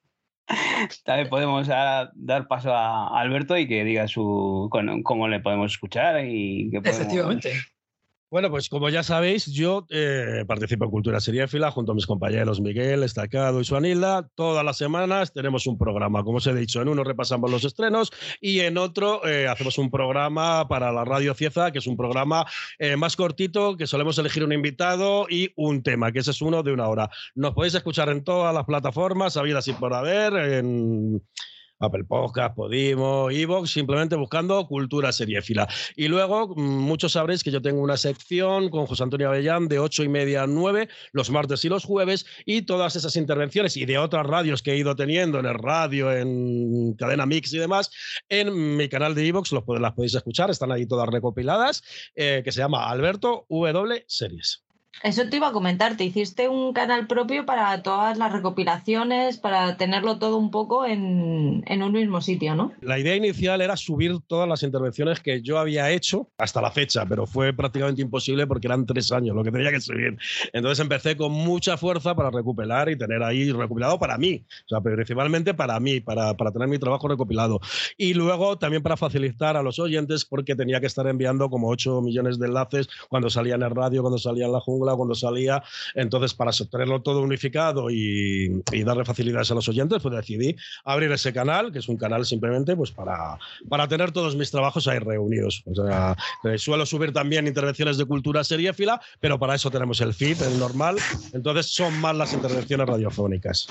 También 1.04 1.30
podemos 1.30 1.68
dar 1.68 2.48
paso 2.48 2.74
a 2.74 3.20
Alberto 3.20 3.58
y 3.58 3.68
que 3.68 3.84
diga 3.84 4.08
su 4.08 4.68
con- 4.72 5.04
cómo 5.04 5.28
le 5.28 5.40
podemos 5.40 5.72
escuchar 5.72 6.24
y 6.26 6.70
qué 6.72 6.82
podemos... 6.82 7.00
Efectivamente. 7.02 7.54
Bueno, 8.30 8.50
pues 8.50 8.68
como 8.68 8.90
ya 8.90 9.04
sabéis, 9.04 9.46
yo 9.46 9.88
eh, 9.90 10.44
participo 10.46 10.84
en 10.84 10.92
Cultura 10.92 11.22
Seriéfila 11.22 11.72
junto 11.72 11.94
a 11.94 11.96
mis 11.96 12.06
compañeros 12.06 12.60
Miguel, 12.60 13.04
Estacado 13.04 13.62
y 13.62 13.64
Suanilda. 13.64 14.28
Todas 14.36 14.66
las 14.66 14.78
semanas 14.78 15.32
tenemos 15.32 15.66
un 15.66 15.78
programa. 15.78 16.26
Como 16.26 16.40
os 16.40 16.48
he 16.48 16.54
dicho, 16.54 16.82
en 16.82 16.90
uno 16.90 17.06
repasamos 17.06 17.50
los 17.50 17.64
estrenos 17.64 18.12
y 18.42 18.60
en 18.60 18.78
otro 18.78 19.26
eh, 19.26 19.48
hacemos 19.48 19.78
un 19.78 19.90
programa 19.90 20.68
para 20.68 20.92
la 20.92 21.06
Radio 21.06 21.34
Cieza, 21.36 21.72
que 21.72 21.80
es 21.80 21.88
un 21.88 21.96
programa 21.96 22.46
eh, 22.80 22.98
más 22.98 23.16
cortito, 23.16 23.78
que 23.78 23.88
solemos 23.88 24.18
elegir 24.18 24.44
un 24.44 24.52
invitado 24.52 25.28
y 25.30 25.54
un 25.56 25.82
tema, 25.82 26.12
que 26.12 26.20
ese 26.20 26.32
es 26.32 26.42
uno 26.42 26.64
de 26.64 26.74
una 26.74 26.90
hora. 26.90 27.10
Nos 27.34 27.54
podéis 27.54 27.76
escuchar 27.76 28.10
en 28.10 28.26
todas 28.26 28.54
las 28.54 28.66
plataformas, 28.66 29.38
habidas 29.38 29.70
y 29.70 29.74
por 29.74 29.94
haber, 29.94 30.34
Apple 31.80 32.04
Podcast, 32.06 32.56
Podimo, 32.56 33.30
Evox, 33.30 33.72
simplemente 33.72 34.16
buscando 34.16 34.66
Cultura 34.68 35.12
Seriéfila. 35.12 35.68
Y 35.96 36.08
luego, 36.08 36.56
mm, 36.56 36.62
muchos 36.62 37.14
sabréis 37.14 37.44
que 37.44 37.52
yo 37.52 37.62
tengo 37.62 37.82
una 37.82 37.98
sección 37.98 38.70
con 38.70 38.86
José 38.86 39.04
Antonio 39.04 39.30
Avellán 39.30 39.68
de 39.68 39.80
8 39.80 40.04
y 40.04 40.10
media 40.10 40.44
a 40.44 40.48
9, 40.48 40.90
los 41.12 41.30
martes 41.30 41.64
y 41.66 41.70
los 41.70 41.86
jueves, 41.86 42.26
y 42.46 42.64
todas 42.64 42.96
esas 42.96 43.16
intervenciones 43.16 43.78
y 43.78 43.86
de 43.86 43.98
otras 43.98 44.26
radios 44.26 44.62
que 44.62 44.72
he 44.74 44.78
ido 44.78 44.96
teniendo 44.96 45.40
en 45.40 45.46
el 45.46 45.56
radio, 45.56 46.12
en 46.12 46.94
Cadena 46.94 47.26
Mix 47.26 47.54
y 47.54 47.58
demás, 47.58 47.92
en 48.30 48.78
mi 48.78 48.90
canal 48.90 49.16
de 49.16 49.28
Evox 49.28 49.52
las 49.52 49.94
podéis 49.94 50.16
escuchar, 50.16 50.50
están 50.50 50.72
ahí 50.72 50.86
todas 50.86 51.08
recopiladas, 51.08 51.84
eh, 52.16 52.42
que 52.44 52.52
se 52.52 52.60
llama 52.60 52.90
Alberto 52.90 53.46
W 53.50 54.04
Series. 54.08 54.67
Eso 55.04 55.30
te 55.30 55.38
iba 55.38 55.50
a 55.50 55.52
comentar, 55.52 55.98
te 55.98 56.04
hiciste 56.04 56.50
un 56.50 56.74
canal 56.74 57.08
propio 57.08 57.46
para 57.46 57.82
todas 57.84 58.18
las 58.18 58.32
recopilaciones, 58.32 59.38
para 59.38 59.78
tenerlo 59.78 60.18
todo 60.20 60.38
un 60.38 60.52
poco 60.52 60.86
en, 60.86 61.64
en 61.66 61.84
un 61.84 61.92
mismo 61.92 62.22
sitio, 62.22 62.56
¿no? 62.56 62.72
La 62.82 63.00
idea 63.00 63.16
inicial 63.16 63.62
era 63.62 63.78
subir 63.78 64.18
todas 64.28 64.48
las 64.48 64.64
intervenciones 64.64 65.20
que 65.20 65.42
yo 65.42 65.60
había 65.60 65.92
hecho 65.92 66.30
hasta 66.38 66.62
la 66.62 66.72
fecha, 66.72 67.06
pero 67.06 67.26
fue 67.26 67.54
prácticamente 67.54 68.02
imposible 68.02 68.48
porque 68.48 68.68
eran 68.68 68.86
tres 68.86 69.12
años 69.12 69.36
lo 69.36 69.44
que 69.44 69.52
tenía 69.52 69.72
que 69.72 69.82
subir. 69.82 70.18
Entonces 70.54 70.80
empecé 70.80 71.16
con 71.16 71.32
mucha 71.32 71.78
fuerza 71.78 72.16
para 72.16 72.30
recopilar 72.30 72.90
y 72.90 72.98
tener 72.98 73.24
ahí 73.24 73.52
recopilado 73.52 74.00
para 74.00 74.18
mí, 74.18 74.44
o 74.66 74.70
sea, 74.70 74.82
principalmente 74.82 75.54
para 75.54 75.80
mí, 75.80 76.00
para, 76.00 76.36
para 76.36 76.52
tener 76.52 76.68
mi 76.68 76.80
trabajo 76.80 77.08
recopilado. 77.08 77.60
Y 77.98 78.14
luego 78.14 78.58
también 78.58 78.84
para 78.84 78.98
facilitar 78.98 79.58
a 79.58 79.64
los 79.64 79.80
oyentes 79.80 80.26
porque 80.26 80.56
tenía 80.56 80.80
que 80.80 80.88
estar 80.88 81.08
enviando 81.08 81.50
como 81.50 81.70
8 81.70 82.02
millones 82.02 82.40
de 82.40 82.48
enlaces 82.48 82.88
cuando 83.10 83.30
salía 83.30 83.56
en 83.56 83.64
el 83.64 83.72
radio, 83.72 84.02
cuando 84.02 84.18
salía 84.18 84.46
en 84.46 84.52
la 84.52 84.60
jungla, 84.60 84.87
cuando 84.96 85.16
salía. 85.16 85.64
Entonces, 85.96 86.34
para 86.34 86.52
tenerlo 86.52 87.02
todo 87.02 87.22
unificado 87.22 87.90
y, 87.90 88.64
darle 88.86 89.04
facilidades 89.04 89.52
a 89.52 89.56
los 89.56 89.68
oyentes, 89.68 90.02
pues 90.02 90.16
decidí 90.16 90.56
abrir 90.86 91.12
ese 91.12 91.34
canal, 91.34 91.72
que 91.72 91.80
es 91.80 91.90
un 91.90 91.98
canal 91.98 92.26
simplemente 92.26 92.76
pues 92.76 92.92
para, 92.92 93.38
para 93.68 93.88
tener 93.88 94.12
todos 94.12 94.36
mis 94.36 94.50
trabajos 94.50 94.88
ahí 94.88 95.00
reunidos. 95.00 95.64
O 95.66 95.76
sea, 95.76 96.16
eh, 96.46 96.58
suelo 96.58 96.86
subir 96.86 97.12
también 97.12 97.48
intervenciones 97.48 97.98
de 97.98 98.06
cultura 98.06 98.44
seriéfila, 98.44 99.02
pero 99.20 99.38
para 99.38 99.56
eso 99.56 99.70
tenemos 99.70 100.00
el 100.02 100.14
feed, 100.14 100.42
el 100.42 100.60
normal. 100.60 100.98
Entonces 101.34 101.68
son 101.68 102.00
más 102.00 102.16
las 102.16 102.34
intervenciones 102.34 102.88
radiofónicas. 102.88 103.68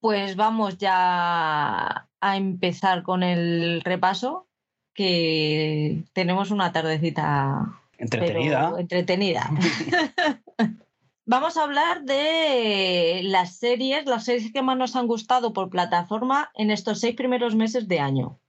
Pues 0.00 0.34
vamos 0.34 0.78
ya 0.78 2.08
a 2.20 2.36
empezar 2.36 3.04
con 3.04 3.22
el 3.22 3.82
repaso, 3.82 4.48
que 4.94 6.02
tenemos 6.12 6.50
una 6.50 6.72
tardecita 6.72 7.81
Entretenida. 8.02 8.74
entretenida. 8.78 9.50
Vamos 11.24 11.56
a 11.56 11.62
hablar 11.62 12.02
de 12.02 13.20
las 13.22 13.56
series, 13.58 14.06
las 14.06 14.24
series 14.24 14.52
que 14.52 14.60
más 14.60 14.76
nos 14.76 14.96
han 14.96 15.06
gustado 15.06 15.52
por 15.52 15.70
plataforma 15.70 16.50
en 16.56 16.72
estos 16.72 16.98
seis 16.98 17.14
primeros 17.14 17.54
meses 17.54 17.86
de 17.86 18.00
año. 18.00 18.40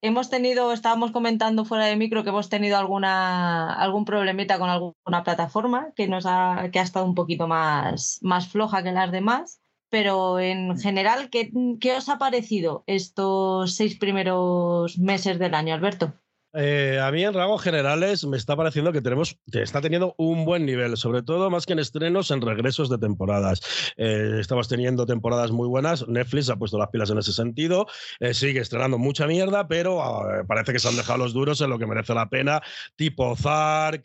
Hemos 0.00 0.30
tenido, 0.30 0.72
estábamos 0.72 1.10
comentando 1.10 1.64
fuera 1.64 1.86
de 1.86 1.96
micro 1.96 2.22
que 2.22 2.30
hemos 2.30 2.48
tenido 2.48 2.78
alguna, 2.78 3.74
algún 3.74 4.04
problemita 4.04 4.60
con 4.60 4.70
alguna 4.70 5.24
plataforma 5.24 5.90
que 5.96 6.06
nos 6.06 6.24
ha, 6.24 6.68
que 6.72 6.78
ha 6.78 6.82
estado 6.82 7.04
un 7.04 7.16
poquito 7.16 7.48
más, 7.48 8.20
más 8.22 8.46
floja 8.46 8.84
que 8.84 8.92
las 8.92 9.10
demás. 9.10 9.60
pero 9.88 10.38
en 10.38 10.78
general, 10.78 11.30
¿qué, 11.30 11.50
¿qué, 11.80 11.96
os 11.96 12.08
ha 12.08 12.18
parecido 12.18 12.84
estos 12.86 13.74
seis 13.74 13.98
primeros 13.98 14.98
meses 14.98 15.40
del 15.40 15.54
año, 15.54 15.74
Alberto? 15.74 16.14
Eh, 16.52 16.98
a 17.00 17.12
mí 17.12 17.24
en 17.24 17.32
rasgos 17.32 17.62
generales 17.62 18.26
me 18.26 18.36
está 18.36 18.56
pareciendo 18.56 18.92
que 18.92 19.00
tenemos, 19.00 19.36
que 19.52 19.62
está 19.62 19.80
teniendo 19.80 20.14
un 20.18 20.44
buen 20.44 20.66
nivel, 20.66 20.96
sobre 20.96 21.22
todo 21.22 21.48
más 21.48 21.64
que 21.64 21.74
en 21.74 21.78
estrenos, 21.78 22.30
en 22.30 22.40
regresos 22.40 22.90
de 22.90 22.98
temporadas. 22.98 23.60
Eh, 23.96 24.38
estamos 24.40 24.68
teniendo 24.68 25.06
temporadas 25.06 25.52
muy 25.52 25.68
buenas, 25.68 26.08
Netflix 26.08 26.50
ha 26.50 26.56
puesto 26.56 26.76
las 26.76 26.88
pilas 26.88 27.10
en 27.10 27.18
ese 27.18 27.32
sentido, 27.32 27.86
eh, 28.18 28.34
sigue 28.34 28.60
estrenando 28.60 28.98
mucha 28.98 29.28
mierda, 29.28 29.68
pero 29.68 30.02
parece 30.48 30.72
que 30.72 30.80
se 30.80 30.88
han 30.88 30.96
dejado 30.96 31.18
los 31.18 31.32
duros 31.32 31.60
en 31.60 31.70
lo 31.70 31.78
que 31.78 31.86
merece 31.86 32.14
la 32.14 32.28
pena, 32.28 32.60
tipo 32.96 33.36
Zark, 33.36 34.02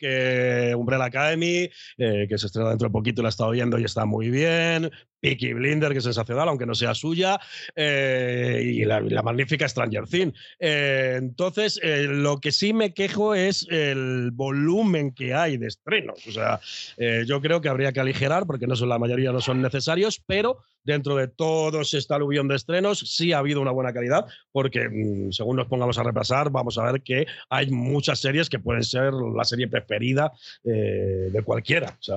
Umbrella 0.76 1.04
Academy, 1.04 1.68
que 1.96 2.38
se 2.38 2.46
estrena 2.46 2.70
dentro 2.70 2.88
de 2.88 2.92
poquito 2.92 3.20
y 3.20 3.24
la 3.24 3.28
he 3.28 3.30
estado 3.30 3.50
viendo 3.50 3.78
y 3.78 3.84
está 3.84 4.04
muy 4.04 4.30
bien, 4.30 4.90
Peaky 5.20 5.54
Blinder, 5.54 5.92
que 5.92 5.98
es 5.98 6.04
sensacional, 6.04 6.48
aunque 6.48 6.66
no 6.66 6.74
sea 6.74 6.94
suya, 6.94 7.40
y 7.76 8.84
la, 8.84 9.00
magnífica 9.22 9.68
Stranger 9.68 10.06
Things. 10.06 10.34
entonces, 10.60 11.80
lo 11.82 12.26
lo 12.26 12.40
que 12.40 12.50
sí 12.50 12.72
me 12.72 12.92
quejo 12.92 13.36
es 13.36 13.68
el 13.70 14.32
volumen 14.32 15.12
que 15.12 15.32
hay 15.32 15.58
de 15.58 15.68
estrenos. 15.68 16.26
O 16.26 16.32
sea, 16.32 16.58
eh, 16.96 17.22
yo 17.24 17.40
creo 17.40 17.60
que 17.60 17.68
habría 17.68 17.92
que 17.92 18.00
aligerar, 18.00 18.46
porque 18.46 18.66
no 18.66 18.74
son, 18.74 18.88
la 18.88 18.98
mayoría 18.98 19.30
no 19.30 19.40
son 19.40 19.62
necesarios, 19.62 20.20
pero 20.26 20.58
dentro 20.86 21.16
de 21.16 21.28
todo 21.28 21.80
este 21.80 22.14
aluvión 22.14 22.48
de 22.48 22.56
estrenos 22.56 23.00
sí 23.00 23.32
ha 23.32 23.38
habido 23.38 23.60
una 23.60 23.72
buena 23.72 23.92
calidad, 23.92 24.26
porque 24.52 24.88
mm, 24.88 25.32
según 25.32 25.56
nos 25.56 25.66
pongamos 25.66 25.98
a 25.98 26.02
repasar, 26.02 26.50
vamos 26.50 26.78
a 26.78 26.90
ver 26.90 27.02
que 27.02 27.26
hay 27.50 27.70
muchas 27.70 28.20
series 28.20 28.48
que 28.48 28.58
pueden 28.58 28.84
ser 28.84 29.12
la 29.12 29.44
serie 29.44 29.68
preferida 29.68 30.32
eh, 30.64 31.28
de 31.32 31.42
cualquiera. 31.42 31.98
O 32.00 32.02
sea, 32.02 32.16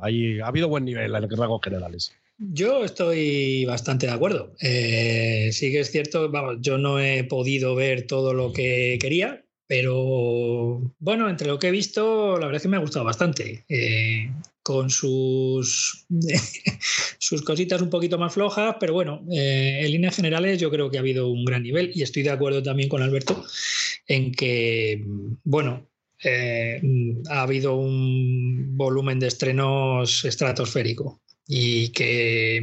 ha 0.00 0.48
habido 0.48 0.68
buen 0.68 0.84
nivel 0.84 1.14
en 1.14 1.30
rasgos 1.30 1.60
generales. 1.62 2.12
Yo 2.38 2.84
estoy 2.84 3.64
bastante 3.64 4.06
de 4.06 4.12
acuerdo. 4.12 4.54
Eh, 4.60 5.50
sí 5.52 5.72
que 5.72 5.80
es 5.80 5.90
cierto, 5.90 6.30
vamos, 6.30 6.58
yo 6.60 6.78
no 6.78 7.00
he 7.00 7.24
podido 7.24 7.74
ver 7.74 8.06
todo 8.06 8.32
lo 8.32 8.52
que 8.52 8.96
quería, 9.00 9.44
pero 9.66 10.80
bueno, 10.98 11.28
entre 11.28 11.48
lo 11.48 11.58
que 11.58 11.68
he 11.68 11.72
visto, 11.72 12.38
la 12.38 12.46
verdad 12.46 12.56
es 12.56 12.62
que 12.62 12.68
me 12.68 12.76
ha 12.76 12.80
gustado 12.80 13.04
bastante. 13.04 13.64
Eh, 13.68 14.30
con 14.68 14.90
sus, 14.90 16.04
sus 17.18 17.40
cositas 17.40 17.80
un 17.80 17.88
poquito 17.88 18.18
más 18.18 18.34
flojas, 18.34 18.76
pero 18.78 18.92
bueno, 18.92 19.24
eh, 19.32 19.80
en 19.82 19.90
líneas 19.92 20.16
generales 20.16 20.60
yo 20.60 20.70
creo 20.70 20.90
que 20.90 20.98
ha 20.98 21.00
habido 21.00 21.30
un 21.30 21.46
gran 21.46 21.62
nivel 21.62 21.90
y 21.94 22.02
estoy 22.02 22.22
de 22.22 22.32
acuerdo 22.32 22.62
también 22.62 22.90
con 22.90 23.00
Alberto 23.00 23.42
en 24.06 24.30
que, 24.30 25.02
bueno, 25.42 25.88
eh, 26.22 26.82
ha 27.30 27.40
habido 27.40 27.76
un 27.76 28.76
volumen 28.76 29.18
de 29.18 29.28
estrenos 29.28 30.26
estratosférico 30.26 31.22
y 31.46 31.88
que 31.88 32.62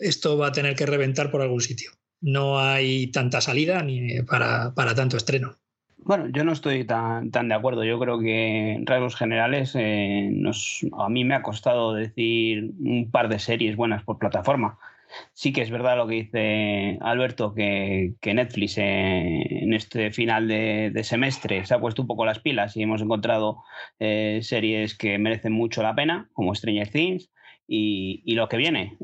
esto 0.00 0.36
va 0.36 0.48
a 0.48 0.52
tener 0.52 0.74
que 0.74 0.86
reventar 0.86 1.30
por 1.30 1.40
algún 1.40 1.60
sitio. 1.60 1.92
No 2.20 2.58
hay 2.58 3.12
tanta 3.12 3.40
salida 3.40 3.80
ni 3.84 4.22
para, 4.22 4.74
para 4.74 4.96
tanto 4.96 5.16
estreno. 5.16 5.56
Bueno, 6.04 6.28
yo 6.28 6.42
no 6.42 6.52
estoy 6.52 6.84
tan, 6.84 7.30
tan 7.30 7.48
de 7.48 7.54
acuerdo. 7.54 7.84
Yo 7.84 7.98
creo 8.00 8.18
que 8.18 8.72
en 8.72 8.86
rasgos 8.86 9.14
generales 9.14 9.72
eh, 9.76 10.30
nos, 10.32 10.84
a 10.98 11.08
mí 11.08 11.24
me 11.24 11.34
ha 11.34 11.42
costado 11.42 11.94
decir 11.94 12.72
un 12.80 13.10
par 13.10 13.28
de 13.28 13.38
series 13.38 13.76
buenas 13.76 14.02
por 14.02 14.18
plataforma. 14.18 14.78
Sí 15.32 15.52
que 15.52 15.62
es 15.62 15.70
verdad 15.70 15.96
lo 15.96 16.08
que 16.08 16.14
dice 16.14 16.98
Alberto, 17.02 17.54
que, 17.54 18.14
que 18.20 18.34
Netflix 18.34 18.78
eh, 18.78 19.62
en 19.62 19.74
este 19.74 20.10
final 20.10 20.48
de, 20.48 20.90
de, 20.92 21.04
semestre 21.04 21.64
se 21.66 21.74
ha 21.74 21.80
puesto 21.80 22.02
un 22.02 22.08
poco 22.08 22.24
las 22.24 22.40
pilas 22.40 22.76
y 22.76 22.82
hemos 22.82 23.02
encontrado 23.02 23.62
eh, 24.00 24.40
series 24.42 24.96
que 24.96 25.18
merecen 25.18 25.52
mucho 25.52 25.82
la 25.82 25.94
pena, 25.94 26.30
como 26.32 26.54
Stranger 26.54 26.88
Things, 26.88 27.30
y, 27.68 28.22
y 28.24 28.34
lo 28.34 28.48
que 28.48 28.56
viene, 28.56 28.96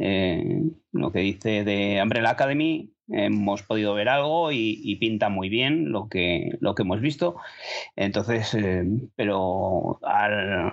lo 0.93 1.13
que 1.13 1.21
dice 1.21 1.65
de 1.65 2.01
Umbrella 2.03 2.31
Academy, 2.31 2.91
hemos 3.11 3.63
podido 3.63 3.95
ver 3.95 4.09
algo 4.09 4.53
y, 4.53 4.97
pinta 4.97 5.29
muy 5.29 5.49
bien 5.49 5.93
lo 5.93 6.09
que, 6.09 6.57
lo 6.61 6.75
que 6.75 6.83
hemos 6.83 7.01
visto. 7.01 7.37
Entonces, 7.97 8.55
eh, 8.55 8.85
pero 9.17 10.01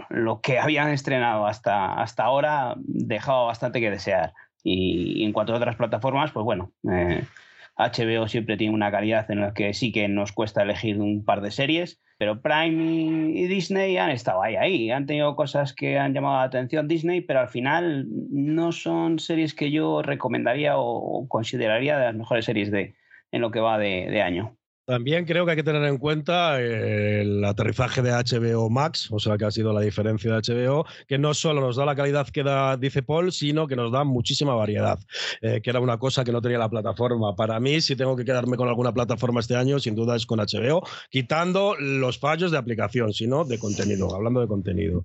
lo 0.10 0.42
que 0.42 0.60
habían 0.60 0.90
estrenado 0.90 1.46
hasta, 1.48 1.94
hasta 1.94 2.24
ahora 2.24 2.76
dejaba 2.78 3.46
bastante 3.46 3.80
que 3.80 3.92
desear. 3.92 4.34
Y, 4.64 5.24
en 5.24 5.34
cuanto 5.34 5.54
a 5.54 5.58
otras 5.58 5.76
plataformas, 5.76 6.32
pues 6.32 6.44
bueno, 6.44 6.72
eh, 6.92 7.24
HBO 7.78 8.28
siempre 8.28 8.58
tiene 8.58 8.74
una 8.74 8.92
calidad 8.92 9.30
en 9.32 9.42
la 9.42 9.54
que 9.54 9.74
sí 9.74 9.92
que 9.92 10.08
nos 10.08 10.32
cuesta 10.32 10.64
elegir 10.64 11.00
un 11.00 11.26
par 11.26 11.42
de 11.42 11.52
series, 11.52 12.02
pero 12.18 12.42
Prime 12.42 13.32
y 13.32 13.48
Disney 13.48 13.98
han 13.98 14.12
estado 14.12 14.42
ahí. 14.42 14.92
Han 14.92 15.06
tenido 15.06 15.36
cosas 15.36 15.74
que 15.74 16.00
han 16.00 16.14
llamado 16.14 16.38
la 16.38 16.44
atención 16.44 16.88
Disney, 16.88 17.22
pero 17.22 17.42
al 17.42 17.50
final 17.50 18.08
no 18.30 18.72
son 18.72 19.20
series 19.20 19.54
que 19.54 19.72
yo 19.72 20.02
recomendaría 20.02 20.78
o 20.78 21.28
consideraría 21.28 21.98
de 21.98 22.06
las 22.06 22.16
mejores 22.16 22.46
series 22.46 22.72
de, 22.72 22.96
en 23.32 23.42
lo 23.42 23.52
que 23.52 23.60
va 23.60 23.78
de 23.78 24.22
año. 24.22 24.58
También 24.86 25.26
creo 25.26 25.46
que 25.46 25.52
hay 25.52 25.58
que 25.58 25.64
tener 25.64 25.84
en 25.84 25.98
cuenta 25.98 26.62
el 26.62 27.44
aterrizaje 27.44 28.04
de 28.04 28.12
HBO 28.12 28.70
Max, 28.70 29.08
o 29.12 29.18
sea 29.18 29.36
que 29.36 29.46
ha 29.46 29.52
sido 29.52 29.74
la 29.74 29.82
diferencia 29.82 30.32
de 30.32 30.38
HBO, 30.38 30.86
que 31.08 31.18
no 31.18 31.34
solo 31.34 31.60
nos 31.62 31.76
da 31.76 31.86
la 31.86 31.96
calidad 31.96 32.28
que 32.28 32.44
da, 32.44 32.78
dice 32.78 33.02
Paul, 33.02 33.32
sino 33.32 33.68
que 33.68 33.76
nos 33.76 33.92
da 33.92 34.04
muchísima 34.04 34.54
variedad, 34.54 35.00
eh, 35.42 35.60
que 35.64 35.72
era 35.72 35.80
una 35.80 35.98
cosa 35.98 36.24
que 36.24 36.32
no 36.32 36.40
tenía 36.40 36.60
la 36.60 36.70
plataforma. 36.70 37.36
Para 37.36 37.60
mí, 37.60 37.82
si 37.82 37.96
tengo 37.96 38.16
que 38.16 38.26
quedarme 38.26 38.58
con 38.58 38.68
alguna 38.68 38.94
plataforma 38.94 39.40
este 39.40 39.56
año, 39.56 39.80
sin 39.80 39.96
duda 39.96 40.16
es 40.16 40.28
con 40.28 40.40
HBO, 40.40 40.84
quitando 41.10 41.76
los 41.80 42.20
fallos 42.20 42.52
de 42.52 42.60
aplicación, 42.60 43.12
sino 43.12 43.44
de 43.44 43.58
contenido, 43.58 44.14
hablando 44.14 44.42
de 44.42 44.48
contenido. 44.48 45.02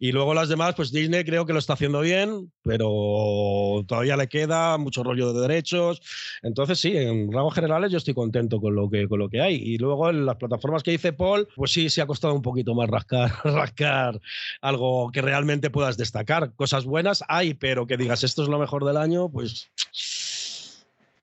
Y 0.00 0.12
luego 0.12 0.32
las 0.32 0.48
demás, 0.48 0.74
pues 0.74 0.90
Disney 0.90 1.24
creo 1.24 1.44
que 1.44 1.52
lo 1.52 1.58
está 1.58 1.74
haciendo 1.74 2.00
bien, 2.00 2.50
pero 2.62 3.84
todavía 3.86 4.16
le 4.16 4.28
queda 4.28 4.78
mucho 4.78 5.02
rollo 5.02 5.34
de 5.34 5.42
derechos. 5.42 6.00
Entonces, 6.42 6.80
sí, 6.80 6.96
en 6.96 7.30
rasgos 7.30 7.54
generales 7.54 7.92
yo 7.92 7.98
estoy 7.98 8.14
contento 8.14 8.58
con 8.58 8.74
lo 8.74 8.88
que 8.88 9.06
lo 9.18 9.28
que 9.28 9.40
hay. 9.40 9.56
Y 9.56 9.78
luego 9.78 10.08
en 10.10 10.24
las 10.24 10.36
plataformas 10.36 10.82
que 10.82 10.92
dice 10.92 11.12
Paul, 11.12 11.48
pues 11.56 11.72
sí, 11.72 11.90
se 11.90 12.00
ha 12.00 12.06
costado 12.06 12.34
un 12.34 12.42
poquito 12.42 12.74
más 12.74 12.88
rascar, 12.88 13.32
rascar 13.44 14.20
algo 14.60 15.10
que 15.12 15.22
realmente 15.22 15.70
puedas 15.70 15.96
destacar. 15.96 16.54
Cosas 16.54 16.84
buenas 16.84 17.24
hay, 17.28 17.54
pero 17.54 17.86
que 17.86 17.96
digas 17.96 18.24
esto 18.24 18.42
es 18.42 18.48
lo 18.48 18.58
mejor 18.58 18.84
del 18.84 18.96
año, 18.96 19.28
pues 19.28 19.70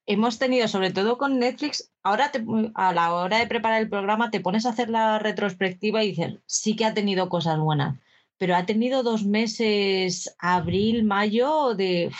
hemos 0.06 0.38
tenido, 0.38 0.68
sobre 0.68 0.92
todo 0.92 1.18
con 1.18 1.40
Netflix, 1.40 1.92
ahora 2.04 2.32
a 2.76 2.94
la 2.94 3.14
hora 3.14 3.40
de 3.40 3.48
preparar 3.48 3.82
el 3.82 3.90
programa 3.90 4.32
te 4.32 4.40
pones 4.40 4.66
a 4.66 4.70
hacer 4.70 4.90
la 4.90 5.20
retrospectiva 5.20 6.04
y 6.04 6.10
dices, 6.10 6.36
sí 6.46 6.76
que 6.76 6.86
ha 6.86 6.94
tenido 6.94 7.30
cosas 7.30 7.60
buenas, 7.60 7.98
pero 8.38 8.56
ha 8.56 8.66
tenido 8.66 9.04
dos 9.04 9.26
meses, 9.26 10.36
abril, 10.40 11.04
mayo, 11.04 11.74
de 11.76 12.12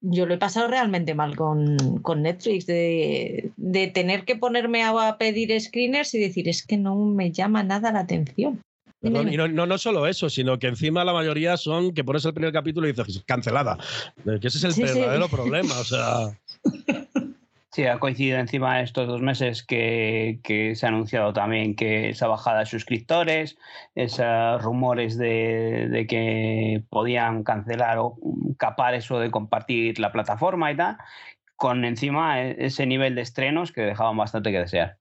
yo 0.00 0.26
lo 0.26 0.34
he 0.34 0.38
pasado 0.38 0.68
realmente 0.68 1.14
mal 1.14 1.36
con, 1.36 1.76
Netflix, 2.16 2.66
de, 2.66 3.52
tener 3.94 4.24
que 4.24 4.36
ponerme 4.36 4.84
a, 4.84 5.16
pedir 5.18 5.58
screeners 5.60 6.14
y 6.14 6.18
decir, 6.18 6.48
es 6.48 6.64
que 6.64 6.76
no 6.76 6.96
me 6.96 7.32
llama 7.32 7.62
nada 7.62 7.92
la 7.92 8.00
atención. 8.00 8.60
No, 9.00 9.22
no, 9.22 9.66
no, 9.66 9.78
solo 9.78 10.08
eso, 10.08 10.28
sino 10.28 10.58
que 10.58 10.66
encima 10.66 11.04
la 11.04 11.12
mayoría 11.12 11.56
son 11.56 11.94
que 11.94 12.02
pones 12.02 12.24
el 12.24 12.34
primer 12.34 12.52
capítulo 12.52 12.88
y 12.88 12.92
dices 12.92 13.22
cancelada. 13.24 13.78
Que 14.24 14.48
ese 14.48 14.66
es 14.66 14.76
el 14.76 14.84
verdadero 14.84 15.28
problema. 15.28 15.78
O 15.78 15.84
sea. 15.84 16.36
Sí, 17.78 17.86
ha 17.86 18.00
coincidido 18.00 18.38
encima 18.38 18.80
estos 18.82 19.06
dos 19.06 19.22
meses 19.22 19.62
que, 19.62 20.40
se 20.74 20.84
ha 20.84 20.88
anunciado 20.88 21.32
también 21.32 21.76
que 21.76 22.08
esa 22.08 22.26
bajada 22.26 22.58
de 22.58 22.66
suscriptores, 22.66 23.56
esos 23.94 24.60
rumores 24.60 25.16
de, 25.16 26.04
que 26.08 26.82
podían 26.90 27.44
cancelar 27.44 27.98
o 27.98 28.18
capar 28.58 28.94
eso 28.94 29.20
de 29.20 29.30
compartir 29.30 30.00
la 30.00 30.10
plataforma 30.10 30.72
y 30.72 30.76
tal, 30.76 30.96
con 31.54 31.84
encima 31.84 32.42
e, 32.42 32.56
ese 32.66 32.84
nivel 32.84 33.14
de 33.14 33.22
estrenos 33.22 33.70
que 33.70 33.82
dejaban 33.82 34.16
bastante 34.16 34.50
que 34.50 34.58
desear. 34.58 34.98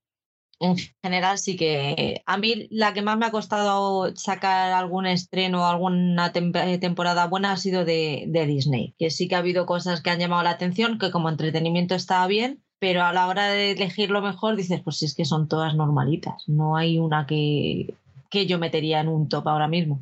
En 0.59 0.75
general 1.01 1.39
sí 1.39 1.55
que 1.55 2.21
a 2.27 2.37
mí 2.37 2.67
la 2.69 2.93
que 2.93 3.01
más 3.01 3.17
me 3.17 3.25
ha 3.25 3.31
costado 3.31 4.15
sacar 4.15 4.71
algún 4.71 5.07
estreno 5.07 5.65
alguna 5.65 6.31
eh, 6.31 6.77
temporada 6.77 7.25
buena 7.25 7.53
ha 7.53 7.57
sido 7.57 7.85
de, 7.85 8.25
de 8.27 8.45
Disney, 8.45 8.93
que 8.99 9.09
sí 9.09 9.27
que 9.27 9.33
ha 9.33 9.39
habido 9.39 9.65
cosas 9.65 10.01
que 10.01 10.11
han 10.11 10.19
llamado 10.19 10.43
la 10.43 10.51
atención, 10.51 10.99
que 10.99 11.09
como 11.09 11.29
entretenimiento 11.29 11.95
estaba 11.95 12.27
bien, 12.27 12.63
pero 12.79 13.03
a 13.03 13.13
la 13.13 13.27
hora 13.27 13.49
de 13.49 13.71
elegir 13.71 14.09
lo 14.11 14.21
mejor 14.21 14.55
dices, 14.55 14.81
pues 14.83 15.01
es 15.03 15.15
que 15.15 15.25
son 15.25 15.47
todas 15.47 15.75
normalitas, 15.75 16.47
no 16.47 16.75
hay 16.75 16.99
una 16.99 17.25
que, 17.25 17.93
que 18.29 18.45
yo 18.45 18.59
metería 18.59 18.99
en 19.01 19.07
un 19.07 19.29
top 19.29 19.47
ahora 19.47 19.67
mismo. 19.67 20.01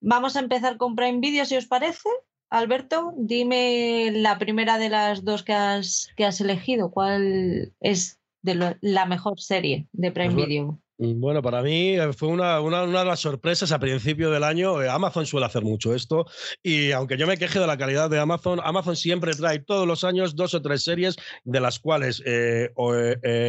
Vamos 0.00 0.36
a 0.36 0.40
empezar 0.40 0.76
con 0.76 0.96
Prime 0.96 1.20
Video, 1.20 1.44
si 1.44 1.56
os 1.56 1.66
parece. 1.66 2.08
Alberto, 2.48 3.12
dime 3.16 4.10
la 4.12 4.38
primera 4.38 4.78
de 4.78 4.88
las 4.88 5.24
dos 5.24 5.42
que 5.42 5.52
has, 5.52 6.08
que 6.16 6.24
has 6.24 6.40
elegido, 6.40 6.90
¿cuál 6.90 7.72
es 7.80 8.20
de 8.42 8.76
la 8.80 9.06
mejor 9.06 9.40
serie 9.40 9.88
de 9.92 10.12
Prime 10.12 10.34
pues 10.34 10.46
Video? 10.46 10.78
Bueno, 10.98 11.42
para 11.42 11.60
mí 11.60 11.90
eh, 11.90 12.14
fue 12.14 12.28
una, 12.28 12.58
una, 12.60 12.86
de 12.86 13.04
las 13.04 13.20
sorpresas 13.20 13.70
a 13.70 13.78
principio 13.78 14.30
del 14.30 14.42
año. 14.42 14.80
Eh, 14.80 14.88
Amazon 14.88 15.26
suele 15.26 15.44
hacer 15.44 15.62
mucho 15.62 15.94
esto 15.94 16.24
y 16.62 16.90
aunque 16.92 17.18
yo 17.18 17.26
me 17.26 17.36
queje 17.36 17.60
de 17.60 17.66
la 17.66 17.76
calidad 17.76 18.08
de 18.08 18.18
Amazon, 18.18 18.60
Amazon 18.64 18.96
siempre 18.96 19.34
trae 19.34 19.58
todos 19.58 19.86
los 19.86 20.04
años 20.04 20.36
dos 20.36 20.54
o 20.54 20.62
tres 20.62 20.84
series 20.84 21.16
de 21.44 21.60
las 21.60 21.78
cuales 21.80 22.22
eh, 22.24 22.70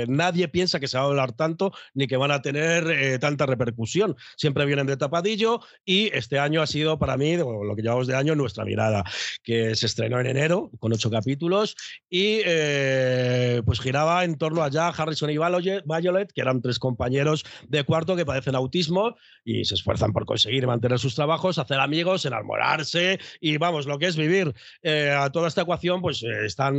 nadie 0.09 0.49
piensa 0.49 0.81
que 0.81 0.89
se 0.89 0.97
va 0.97 1.05
a 1.05 1.07
hablar 1.07 1.31
tanto 1.31 1.71
ni 1.93 2.07
que 2.07 2.17
van 2.17 2.31
a 2.31 2.41
tener 2.41 3.17
tanta 3.19 3.45
repercusión. 3.45 4.17
Siempre 4.35 4.65
vienen 4.65 4.85
de 4.85 4.97
tapadillo 4.97 5.61
y 5.85 6.13
este 6.13 6.39
año 6.39 6.61
ha 6.61 6.67
sido 6.67 6.99
para 6.99 7.15
mí, 7.15 7.37
lo 7.37 7.75
que 7.77 7.81
llamamos 7.81 8.07
de 8.07 8.15
año, 8.15 8.35
nuestra 8.35 8.65
mirada, 8.65 9.05
que 9.43 9.73
se 9.75 9.85
estrenó 9.85 10.19
en 10.19 10.27
enero 10.27 10.69
con 10.79 10.91
ocho 10.91 11.09
capítulos 11.09 11.77
y 12.09 12.41
pues 13.63 13.79
giraba 13.79 14.25
en 14.25 14.37
torno 14.37 14.63
a 14.63 14.69
ya 14.69 14.89
Harrison 14.89 15.29
y 15.29 15.37
Violet, 15.37 16.33
que 16.33 16.41
eran 16.41 16.61
tres 16.61 16.77
compañeros 16.77 17.36
de 17.67 17.83
cuarto 17.83 18.15
que 18.15 18.25
padecen 18.25 18.55
autismo 18.55 19.15
y 19.43 19.65
se 19.65 19.75
esfuerzan 19.75 20.13
por 20.13 20.25
conseguir 20.25 20.67
mantener 20.67 20.99
sus 20.99 21.15
trabajos, 21.15 21.57
hacer 21.57 21.79
amigos, 21.79 22.25
enamorarse 22.25 23.19
y 23.39 23.57
vamos, 23.57 23.85
lo 23.85 23.97
que 23.99 24.07
es 24.07 24.15
vivir. 24.15 24.53
Eh, 24.81 25.11
a 25.11 25.29
toda 25.31 25.47
esta 25.47 25.61
ecuación 25.61 26.01
pues 26.01 26.23
eh, 26.23 26.45
están 26.45 26.75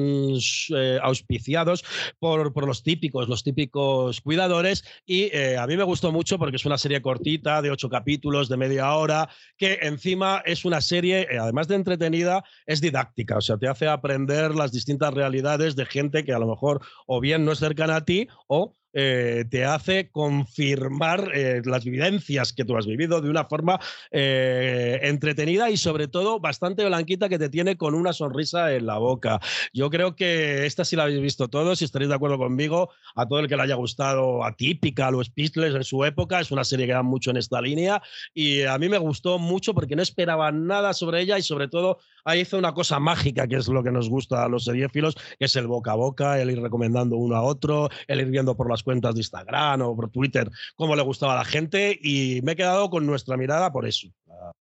eh, 0.75 0.99
auspiciados 1.03 1.85
por, 2.19 2.53
por, 2.53 2.67
los 2.67 2.83
típicos, 2.83 3.29
los 3.29 3.43
típicos 3.43 4.21
cuidadores 4.21 4.85
y 5.07 5.35
a 5.57 5.67
mí 5.67 5.77
me 5.77 5.85
gustó 5.85 6.13
mucho 6.13 6.39
porque 6.39 6.57
es 6.57 6.65
una 6.67 6.79
serie 6.79 7.01
cortita 7.01 7.63
de 7.63 7.71
ocho 7.71 7.89
capítulos 7.89 8.49
de 8.49 8.57
media 8.57 8.93
hora 8.95 9.29
que 9.57 9.79
encima 9.83 10.43
es 10.45 10.65
una 10.65 10.81
serie, 10.81 11.27
además 11.41 11.69
de 11.69 11.77
entretenida, 11.77 12.45
es 12.67 12.81
didáctica, 12.81 13.39
o 13.39 13.41
sea, 13.41 13.57
te 13.57 13.69
hace 13.69 13.89
aprender 13.89 14.55
las 14.55 14.73
distintas 14.73 15.15
realidades 15.15 15.77
de 15.77 15.87
gente 15.87 16.25
que 16.25 16.33
a 16.33 16.39
lo 16.39 16.47
mejor 16.47 16.81
o 17.07 17.21
bien 17.21 17.45
no 17.45 17.53
es 17.53 17.59
cercana 17.59 17.97
a 17.97 18.05
ti 18.05 18.29
o 18.47 18.78
eh, 18.93 19.45
te 19.51 19.65
hace 19.65 20.11
confirmar 20.11 21.31
eh, 21.35 21.63
las 21.65 21.85
vivencias 21.85 22.53
que 22.53 22.65
tú 22.65 22.77
has 22.77 22.87
vivido 22.87 23.21
de 23.21 23.29
una 23.29 23.45
forma 23.45 23.79
eh, 24.11 24.99
entretenida 25.03 25.71
y 25.71 25.77
sobre 25.77 26.09
todo 26.09 26.41
bastante 26.41 26.85
blanquita 26.85 27.29
que 27.29 27.39
te 27.39 27.49
tiene 27.49 27.77
con 27.77 27.95
una 27.95 28.13
sonrisa 28.13 28.75
en 28.75 28.87
la 28.87 28.99
boca. 28.99 29.41
Yo 29.73 29.91
creo 29.91 30.17
que 30.17 30.67
esta 30.67 30.85
sí 30.85 30.97
la 30.97 31.05
habéis 31.05 31.21
visto 31.21 31.49
todos, 31.49 31.79
si 31.79 31.85
estaréis 31.85 32.09
de 32.09 32.15
acuerdo 32.15 32.39
conmigo, 32.39 32.91
a 33.15 33.27
todo 33.27 33.41
el 33.41 33.49
que 33.49 33.57
le 33.57 33.63
haya 33.63 33.75
gustado 33.75 34.45
Atípica, 34.45 35.11
los 35.11 35.27
Speechless 35.27 35.75
en 35.75 35.85
su 35.85 36.05
época, 36.05 36.41
es 36.41 36.51
una 36.51 36.65
serie 36.65 36.87
que 36.87 36.93
da 36.93 37.03
mucho 37.03 37.31
en 37.31 37.37
esta 37.37 37.61
línea 37.61 38.03
y 38.33 38.63
a 38.63 38.79
mí 38.79 38.89
me 38.89 38.99
gustó 38.99 39.39
mucho 39.39 39.75
porque 39.75 39.97
no 39.97 40.03
esperaba 40.03 40.51
nada 40.51 40.95
sobre 40.95 41.21
ella 41.21 41.39
y 41.39 41.43
sobre 41.43 41.69
todo 41.69 41.99
ahí 42.25 42.41
hizo 42.41 42.59
una 42.59 42.73
cosa 42.73 42.99
mágica 42.99 43.47
que 43.47 43.57
es 43.57 43.69
lo 43.69 43.83
que 43.83 43.91
nos 43.91 44.09
gusta 44.09 44.45
a 44.45 44.49
los 44.49 44.65
seriéfilos, 44.65 45.15
que 45.39 45.45
es 45.45 45.57
el 45.57 45.67
boca 45.67 45.93
a 45.93 45.95
boca, 45.97 46.41
el 46.41 46.51
ir 46.51 46.61
recomendando 46.61 47.17
uno 47.17 47.37
a 47.37 47.43
otro, 47.43 47.89
el 48.07 48.21
ir 48.21 48.27
viendo 48.27 48.57
por 48.57 48.69
las 48.69 48.78
cuentas 48.83 49.15
de 49.15 49.21
Instagram 49.21 49.83
o 49.83 49.97
por 49.97 50.11
Twitter 50.11 50.51
cómo 50.77 50.97
le 50.97 51.03
gustaba 51.03 51.35
a 51.35 51.37
la 51.37 51.45
gente 51.45 51.99
y 52.01 52.41
me 52.43 52.53
he 52.53 52.57
quedado 52.57 52.91
con 52.91 53.07
nuestra 53.07 53.37
mirada 53.37 53.73
por 53.73 53.87
eso. 53.87 54.09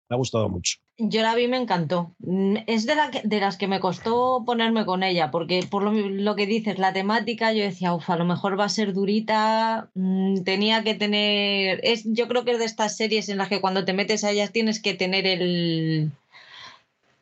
Me 0.09 0.15
ha 0.15 0.17
gustado 0.17 0.49
mucho. 0.49 0.77
Yo 0.97 1.21
la 1.21 1.33
vi, 1.33 1.47
me 1.47 1.57
encantó. 1.57 2.13
Mm, 2.19 2.57
es 2.67 2.85
de, 2.85 2.93
de 3.23 3.39
las 3.39 3.57
que 3.57 3.67
me 3.67 3.79
costó 3.79 4.43
ponerme 4.45 4.85
con 4.85 5.01
ella, 5.01 5.31
porque 5.31 5.65
por 5.69 5.83
lo, 5.83 6.35
que 6.35 6.45
dices, 6.45 6.77
la 6.77 6.93
temática, 6.93 7.51
yo 7.51 7.63
decía, 7.63 7.95
uff, 7.95 8.09
a 8.09 8.17
lo 8.17 8.25
mejor 8.25 8.59
va 8.59 8.65
a 8.65 8.69
ser 8.69 8.93
durita, 8.93 9.89
mm, 9.95 10.43
tenía 10.43 10.83
que 10.83 10.93
tener... 10.93 11.79
Es, 11.83 12.03
yo 12.05 12.27
creo 12.27 12.45
que 12.45 12.51
es 12.51 12.59
de 12.59 12.65
estas 12.65 12.95
series 12.95 13.29
en 13.29 13.37
las 13.37 13.49
que 13.49 13.61
cuando 13.61 13.85
te 13.85 13.93
metes 13.93 14.23
a 14.23 14.31
ellas 14.31 14.51
tienes 14.51 14.81
que 14.81 14.93
tener 14.93 15.25
el, 15.25 16.11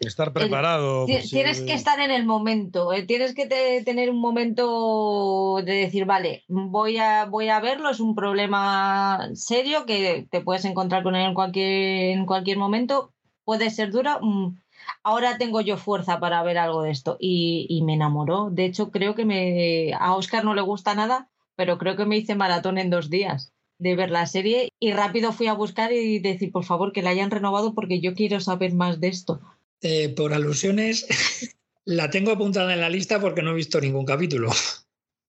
Estar 0.02 0.34
preparado. 0.34 1.06
Pues, 1.06 1.30
tienes 1.30 1.62
que 1.62 1.74
estar 1.74 2.00
en 2.00 2.12
el 2.12 2.26
momento, 2.26 2.92
eh, 2.92 3.04
tienes 3.04 3.36
que 3.36 3.46
tener 3.86 4.10
un 4.10 4.20
momento 4.20 5.62
de 5.64 5.74
decir, 5.74 6.06
vale, 6.06 6.44
voy 6.48 6.98
a, 6.98 7.26
voy 7.26 7.50
a 7.50 7.60
verlo, 7.60 7.90
es 7.90 8.00
un 8.00 8.16
problema 8.16 9.30
serio 9.34 9.86
que 9.86 10.28
te 10.30 10.42
puedes 10.42 10.66
encontrar 10.66 11.04
con 11.04 11.16
él 11.16 11.28
en 11.28 11.34
cualquier, 11.34 12.18
en 12.18 12.26
cualquier 12.26 12.58
momento, 12.58 13.14
puede 13.46 13.70
ser 13.70 13.92
dura. 13.92 14.20
Mm, 14.22 14.58
ahora 15.04 15.38
tengo 15.38 15.62
yo 15.62 15.78
fuerza 15.78 16.20
para 16.20 16.42
ver 16.44 16.58
algo 16.58 16.82
de 16.82 16.92
esto 16.92 17.18
y, 17.20 17.68
y 17.70 17.84
me 17.84 17.94
enamoró. 17.94 18.50
De 18.50 18.66
hecho, 18.66 18.90
creo 18.90 19.14
que 19.14 19.26
me, 19.26 19.94
a 19.94 20.16
Oscar 20.16 20.44
no 20.44 20.56
le 20.56 20.62
gusta 20.62 20.96
nada, 20.96 21.30
pero 21.56 21.78
creo 21.78 21.96
que 21.96 22.06
me 22.06 22.18
hice 22.18 22.36
maratón 22.36 22.78
en 22.78 22.90
dos 22.90 23.10
días 23.10 23.54
de 23.78 23.96
ver 23.96 24.12
la 24.12 24.28
serie 24.28 24.70
y 24.80 24.94
rápido 24.94 25.32
fui 25.32 25.48
a 25.48 25.54
buscar 25.54 25.92
y 25.92 26.20
decir, 26.20 26.52
por 26.52 26.64
favor, 26.64 26.92
que 26.92 27.02
la 27.02 27.10
hayan 27.10 27.32
renovado 27.32 27.74
porque 27.74 28.00
yo 28.00 28.14
quiero 28.14 28.40
saber 28.40 28.74
más 28.74 29.00
de 29.00 29.08
esto. 29.08 29.42
Eh, 29.82 30.14
por 30.16 30.34
alusiones, 30.34 31.08
la 31.86 32.10
tengo 32.10 32.32
apuntada 32.32 32.74
en 32.74 32.82
la 32.82 32.90
lista 32.90 33.20
porque 33.20 33.42
no 33.42 33.52
he 33.52 33.56
visto 33.56 33.82
ningún 33.82 34.06
capítulo. 34.06 34.52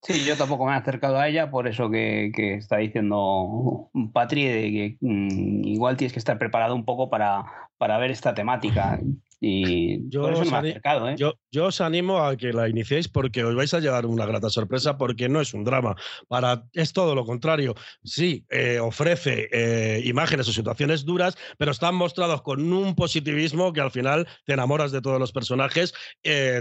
Sí, 0.03 0.25
yo 0.25 0.37
tampoco 0.37 0.67
me 0.67 0.73
he 0.73 0.77
acercado 0.77 1.17
a 1.17 1.29
ella, 1.29 1.51
por 1.51 1.69
eso 1.69 1.89
que, 1.89 2.33
está 2.59 2.79
diciendo 2.79 3.89
Patri, 4.13 4.45
de 4.45 4.63
que 4.63 4.97
mm, 5.01 5.65
igual 5.65 5.97
tienes 5.97 6.13
que 6.13 6.19
estar 6.19 6.39
preparado 6.39 6.75
un 6.75 6.85
poco 6.85 7.09
para, 7.09 7.45
para 7.79 7.99
ver 7.99 8.11
esta 8.11 8.35
temática. 8.35 9.01
Y 9.45 10.09
yo 10.09 10.23
por 10.23 10.35
eso 10.35 10.45
me 10.45 10.51
he 10.51 10.71
acercado. 10.71 11.09
¿eh? 11.09 11.17
Yo, 11.19 11.35
yo 11.51 11.67
os 11.67 11.81
animo 11.81 12.21
a 12.21 12.37
que 12.37 12.53
la 12.53 12.69
iniciéis 12.69 13.09
porque 13.09 13.43
os 13.43 13.57
vais 13.57 13.75
a 13.75 13.81
llevar 13.81 14.07
una 14.07 14.25
grata 14.25 14.49
sorpresa 14.49 14.97
porque 14.97 15.29
no 15.29 15.41
es 15.41 15.53
un 15.53 15.65
drama. 15.65 15.97
Para, 16.29 16.63
es 16.75 16.93
todo 16.93 17.17
lo 17.17 17.25
contrario. 17.25 17.75
Sí, 18.05 18.47
eh, 18.51 18.79
ofrece 18.79 19.49
eh, 19.51 20.01
imágenes 20.05 20.49
o 20.49 20.53
situaciones 20.53 21.05
duras, 21.05 21.37
pero 21.59 21.73
están 21.73 21.97
mostrados 21.97 22.43
con 22.43 22.73
un 22.73 22.95
positivismo 22.95 23.73
que 23.73 23.81
al 23.81 23.91
final 23.91 24.29
te 24.45 24.53
enamoras 24.53 24.93
de 24.93 25.03
todos 25.03 25.19
los 25.19 25.33
personajes, 25.33 25.93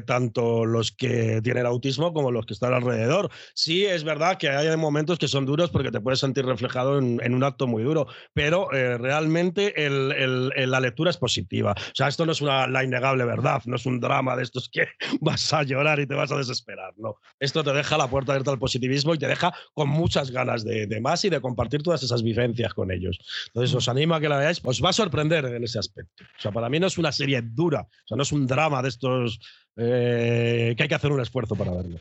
tanto 0.07 0.65
los 0.65 0.91
que 0.91 1.39
tienen 1.43 1.67
autismo 1.67 2.13
como 2.13 2.31
los 2.31 2.47
que 2.47 2.55
están 2.55 2.73
alrededor. 2.73 3.29
Sí, 3.53 3.85
es 3.85 4.03
verdad 4.03 4.39
que 4.39 4.49
hay 4.49 4.75
momentos 4.75 5.19
que 5.19 5.27
son 5.27 5.45
duros 5.45 5.69
porque 5.69 5.91
te 5.91 6.01
puedes 6.01 6.19
sentir 6.19 6.47
reflejado 6.47 6.97
en, 6.97 7.35
un 7.35 7.43
acto 7.43 7.67
muy 7.67 7.83
duro, 7.83 8.07
pero 8.33 8.69
realmente 8.71 9.75
la 9.77 10.79
lectura 10.79 11.11
es 11.11 11.17
positiva. 11.17 11.73
O 11.73 11.95
sea, 11.95 12.07
esto 12.07 12.25
no 12.25 12.31
es 12.31 12.41
una, 12.41 12.70
la 12.71 12.83
innegable 12.83 13.25
verdad, 13.25 13.61
no 13.65 13.75
es 13.75 13.85
un 13.85 13.99
drama 13.99 14.35
de 14.35 14.43
estos 14.43 14.69
que 14.69 14.87
vas 15.21 15.53
a 15.53 15.63
llorar 15.63 15.99
y 15.99 16.07
te 16.07 16.15
vas 16.15 16.31
a 16.31 16.37
desesperar, 16.37 16.93
¿no? 16.97 17.15
Esto 17.39 17.63
te 17.63 17.73
deja 17.73 17.97
la 17.97 18.07
puerta 18.07 18.31
abierta 18.33 18.51
al 18.51 18.59
positivismo 18.59 19.13
y 19.13 19.17
te 19.17 19.27
deja 19.27 19.53
con 19.73 19.89
muchas 19.89 20.31
ganas 20.31 20.63
de, 20.63 21.01
más 21.01 21.23
y 21.25 21.29
de 21.29 21.41
compartir 21.41 21.83
todas 21.83 22.03
esas 22.03 22.23
vivencias 22.23 22.73
con 22.73 22.91
ellos. 22.91 23.19
Entonces 23.47 23.75
os 23.75 23.87
animo 23.87 24.15
a 24.15 24.19
que 24.19 24.29
la 24.29 24.37
veáis, 24.37 24.61
os 24.63 24.83
va 24.83 24.89
a 24.89 24.93
sorprender 24.93 25.45
en 25.45 25.63
ese 25.63 25.79
aspecto. 25.79 26.23
O 26.23 26.41
sea, 26.41 26.51
para 26.51 26.69
mí 26.69 26.79
no 26.79 26.87
es 26.87 26.97
una 26.97 27.11
serie 27.11 27.41
dura, 27.41 27.81
o 27.81 28.07
sea, 28.07 28.17
no 28.17 28.23
es 28.23 28.31
un 28.31 28.47
drama 28.47 28.81
de 28.81 28.89
estos 28.89 29.39
eh, 29.77 30.73
que 30.75 30.83
hay 30.83 30.89
que 30.89 30.95
hacer 30.95 31.11
un 31.11 31.21
esfuerzo 31.21 31.55
para 31.55 31.71
verlo. 31.71 31.99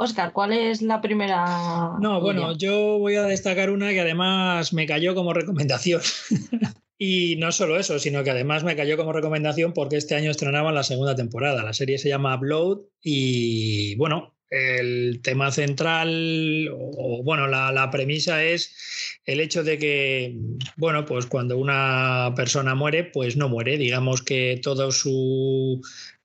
Oscar, 0.00 0.32
¿cuál 0.32 0.52
es 0.52 0.80
la 0.80 1.00
primera? 1.00 1.96
No, 2.00 2.20
bueno, 2.20 2.56
yo 2.56 2.98
voy 2.98 3.16
a 3.16 3.24
destacar 3.24 3.70
una 3.70 3.90
que 3.90 4.00
además 4.00 4.72
me 4.72 4.86
cayó 4.86 5.12
como 5.16 5.32
recomendación. 5.32 6.00
Y 7.00 7.36
no 7.36 7.52
solo 7.52 7.78
eso, 7.78 8.00
sino 8.00 8.24
que 8.24 8.30
además 8.30 8.64
me 8.64 8.74
cayó 8.74 8.96
como 8.96 9.12
recomendación 9.12 9.72
porque 9.72 9.96
este 9.96 10.16
año 10.16 10.32
estrenaban 10.32 10.74
la 10.74 10.82
segunda 10.82 11.14
temporada. 11.14 11.62
La 11.62 11.72
serie 11.72 11.96
se 11.96 12.08
llama 12.08 12.34
Upload 12.34 12.80
y 13.00 13.94
bueno, 13.96 14.36
el 14.50 15.20
tema 15.22 15.52
central, 15.52 16.68
o, 16.72 17.22
bueno, 17.22 17.46
la, 17.46 17.90
premisa 17.92 18.42
es 18.42 19.20
el 19.24 19.40
hecho 19.40 19.62
de 19.62 19.78
que, 19.78 20.36
bueno, 20.76 21.04
pues 21.04 21.26
cuando 21.26 21.56
una 21.58 22.32
persona 22.34 22.74
muere, 22.74 23.04
pues 23.04 23.36
no 23.36 23.48
muere. 23.48 23.78
Digamos 23.78 24.22
que 24.22 24.58
todo 24.62 24.90
su 24.90 25.80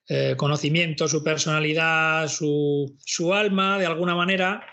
eh, 0.07 0.35
conocimiento, 0.37 1.07
su 1.07 1.23
personalidad, 1.23 2.27
su, 2.29 2.97
su, 3.05 3.33
alma, 3.33 3.77
de 3.77 3.85
alguna 3.85 4.15
manera, 4.15 4.65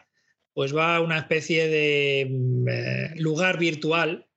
pues 0.54 0.74
va 0.74 0.96
a 0.96 1.00
una 1.00 1.18
especie 1.18 1.68
de 1.68 2.26
mm, 2.30 2.68
eh, 2.68 3.10
lugar 3.16 3.58
virtual 3.58 4.29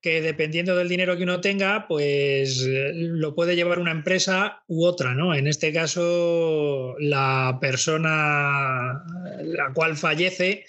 que 0.00 0.22
dependiendo 0.22 0.76
del 0.76 0.88
dinero 0.88 1.16
que 1.16 1.24
uno 1.24 1.40
tenga, 1.40 1.86
pues 1.86 2.64
eh, 2.66 2.92
lo 2.94 3.34
puede 3.34 3.54
llevar 3.54 3.78
una 3.78 3.90
empresa 3.90 4.62
u 4.66 4.84
otra, 4.84 5.14
¿no? 5.14 5.34
En 5.34 5.46
este 5.46 5.72
caso, 5.72 6.94
la 6.98 7.58
persona 7.60 9.04
la 9.42 9.72
cual 9.74 9.96
fallece, 9.96 10.64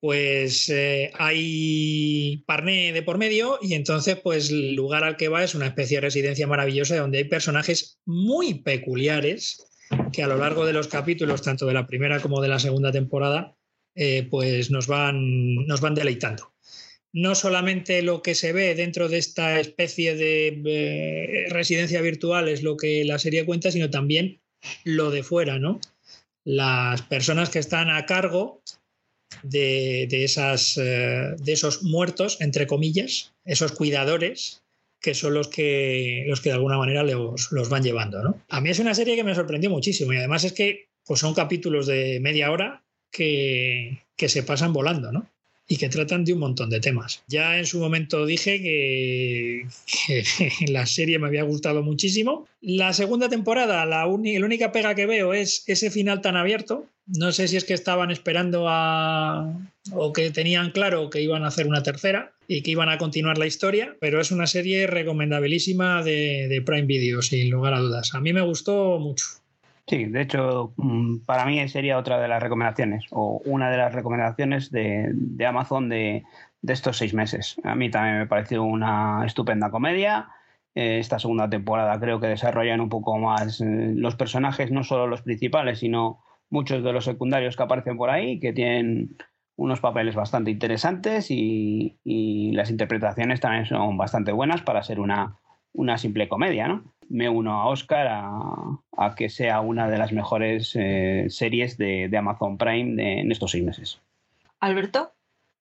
pues 0.00 0.68
eh, 0.70 1.12
hay 1.14 2.42
parné 2.46 2.92
de 2.92 3.02
por 3.02 3.18
medio 3.18 3.58
y 3.62 3.74
entonces, 3.74 4.16
pues 4.16 4.50
el 4.50 4.74
lugar 4.74 5.04
al 5.04 5.16
que 5.16 5.28
va 5.28 5.44
es 5.44 5.54
una 5.54 5.66
especie 5.68 5.98
de 5.98 6.02
residencia 6.02 6.48
maravillosa 6.48 6.96
donde 6.96 7.18
hay 7.18 7.24
personajes 7.24 8.00
muy 8.04 8.54
peculiares 8.54 9.64
que 10.12 10.22
a 10.22 10.26
lo 10.26 10.36
largo 10.36 10.66
de 10.66 10.72
los 10.72 10.88
capítulos, 10.88 11.42
tanto 11.42 11.66
de 11.66 11.74
la 11.74 11.86
primera 11.86 12.20
como 12.20 12.40
de 12.40 12.48
la 12.48 12.58
segunda 12.58 12.90
temporada, 12.90 13.54
eh, 13.94 14.26
pues 14.28 14.70
nos 14.70 14.86
van, 14.86 15.54
nos 15.66 15.80
van 15.80 15.94
deleitando 15.94 16.51
no 17.12 17.34
solamente 17.34 18.02
lo 18.02 18.22
que 18.22 18.34
se 18.34 18.52
ve 18.52 18.74
dentro 18.74 19.08
de 19.08 19.18
esta 19.18 19.60
especie 19.60 20.16
de 20.16 21.46
residencia 21.50 22.00
virtual 22.00 22.48
es 22.48 22.62
lo 22.62 22.76
que 22.76 23.04
la 23.04 23.18
serie 23.18 23.44
cuenta, 23.44 23.70
sino 23.70 23.90
también 23.90 24.40
lo 24.84 25.10
de 25.10 25.22
fuera, 25.22 25.58
¿no? 25.58 25.80
Las 26.44 27.02
personas 27.02 27.50
que 27.50 27.58
están 27.58 27.90
a 27.90 28.06
cargo 28.06 28.62
de, 29.42 30.08
esas, 30.24 30.76
eh, 30.76 31.34
de 31.38 31.52
esos 31.52 31.82
muertos, 31.82 32.40
entre 32.40 32.66
comillas, 32.66 33.32
esos 33.44 33.72
cuidadores, 33.72 34.62
que 35.00 35.14
son 35.14 35.34
los 35.34 35.48
que, 35.48 36.24
los 36.28 36.40
que 36.40 36.50
de 36.50 36.54
alguna 36.54 36.78
manera 36.78 37.02
los, 37.02 37.68
van 37.68 37.82
llevando, 37.82 38.22
¿no? 38.22 38.40
A 38.48 38.60
mí 38.60 38.70
es 38.70 38.78
una 38.78 38.94
serie 38.94 39.16
que 39.16 39.24
me 39.24 39.34
sorprendió 39.34 39.68
muchísimo 39.70 40.12
y 40.12 40.18
además 40.18 40.44
es 40.44 40.52
que 40.52 40.88
pues 41.04 41.20
son 41.20 41.34
capítulos 41.34 41.86
de 41.86 42.20
media 42.20 42.50
hora 42.52 42.84
que, 43.10 44.04
que 44.16 44.28
se 44.28 44.44
pasan 44.44 44.72
volando, 44.72 45.10
¿no? 45.10 45.28
Y 45.72 45.78
que 45.78 45.88
tratan 45.88 46.22
de 46.26 46.34
un 46.34 46.38
montón 46.38 46.68
de 46.68 46.80
temas. 46.80 47.22
Ya 47.28 47.58
en 47.58 47.64
su 47.64 47.80
momento 47.80 48.26
dije 48.26 48.60
que, 48.60 49.66
la 50.68 50.84
serie 50.84 51.18
me 51.18 51.28
había 51.28 51.44
gustado 51.44 51.82
muchísimo. 51.82 52.46
La 52.60 52.92
segunda 52.92 53.30
temporada, 53.30 53.86
la, 53.86 54.06
única 54.06 54.70
pega 54.70 54.94
que 54.94 55.06
veo 55.06 55.32
es 55.32 55.64
ese 55.66 55.90
final 55.90 56.20
tan 56.20 56.36
abierto. 56.36 56.84
No 57.06 57.32
sé 57.32 57.48
si 57.48 57.56
es 57.56 57.64
que 57.64 57.72
estaban 57.72 58.10
esperando 58.10 58.66
a... 58.68 59.50
o 59.92 60.12
que 60.12 60.30
tenían 60.30 60.72
claro 60.72 61.08
que 61.08 61.22
iban 61.22 61.42
a 61.42 61.48
hacer 61.48 61.66
una 61.66 61.82
tercera 61.82 62.34
y 62.46 62.60
que 62.60 62.72
iban 62.72 62.90
a 62.90 62.98
continuar 62.98 63.38
la 63.38 63.46
historia, 63.46 63.96
pero 63.98 64.20
es 64.20 64.30
una 64.30 64.46
serie 64.46 64.86
recomendabilísima 64.86 66.02
de, 66.02 66.48
de 66.48 66.60
Prime 66.60 66.86
Video, 66.86 67.22
sin 67.22 67.48
lugar 67.48 67.72
a 67.72 67.80
dudas. 67.80 68.14
A 68.14 68.20
mí 68.20 68.34
me 68.34 68.42
gustó 68.42 68.98
mucho. 68.98 69.24
Sí, 69.86 70.04
de 70.06 70.22
hecho, 70.22 70.74
mm, 70.76 71.24
para 71.26 71.44
mí 71.44 71.68
sería 71.68 71.98
otra 71.98 72.20
de 72.20 72.28
las 72.28 72.42
recomendaciones, 72.42 73.06
o 73.10 73.42
una 73.44 73.70
de 73.70 73.76
las 73.76 73.92
recomendaciones 73.92 74.70
de, 74.70 75.12
Amazon 75.46 75.88
de, 75.88 76.24
estos 76.66 76.98
seis 76.98 77.14
meses. 77.14 77.56
A 77.64 77.74
mí 77.74 77.90
también 77.90 78.18
me 78.18 78.26
pareció 78.26 78.62
una 78.62 79.24
estupenda 79.26 79.70
comedia. 79.70 80.28
Eh, 80.74 80.98
esta 81.00 81.18
segunda 81.18 81.50
temporada 81.50 81.98
creo 82.00 82.20
que 82.20 82.28
desarrollan 82.28 82.80
un 82.80 82.88
poco 82.88 83.18
más 83.18 83.60
eh, 83.60 83.92
los 83.94 84.14
personajes, 84.16 84.70
no 84.70 84.84
solo 84.84 85.06
los 85.08 85.22
principales, 85.22 85.80
sino 85.80 86.22
muchos 86.48 86.82
de 86.84 86.92
los 86.92 87.04
secundarios 87.04 87.56
que 87.56 87.62
aparecen 87.64 87.96
por 87.96 88.10
ahí, 88.10 88.38
que 88.40 88.52
tienen 88.52 89.16
unos 89.56 89.80
papeles 89.80 90.14
bastante 90.14 90.50
interesantes 90.50 91.30
y, 91.30 91.98
y 92.04 92.52
las 92.52 92.70
interpretaciones 92.70 93.40
también 93.40 93.66
son 93.66 93.96
bastante 93.98 94.32
buenas 94.32 94.62
para 94.62 94.82
ser 94.82 95.00
una, 95.00 95.38
una 95.72 95.98
simple 95.98 96.28
comedia, 96.28 96.68
¿no? 96.68 96.91
Me 97.12 97.28
uno 97.28 97.52
a 97.60 97.66
Oscar 97.68 98.08
a, 98.10 99.14
que 99.14 99.28
sea 99.28 99.60
una 99.60 99.86
de 99.88 99.98
las 99.98 100.12
mejores 100.12 100.74
eh, 100.74 101.26
series 101.28 101.76
de, 101.76 102.10
Amazon 102.16 102.56
Prime 102.56 103.20
en 103.20 103.30
estos 103.30 103.50
seis 103.50 103.62
meses. 103.62 104.00
Alberto. 104.60 105.12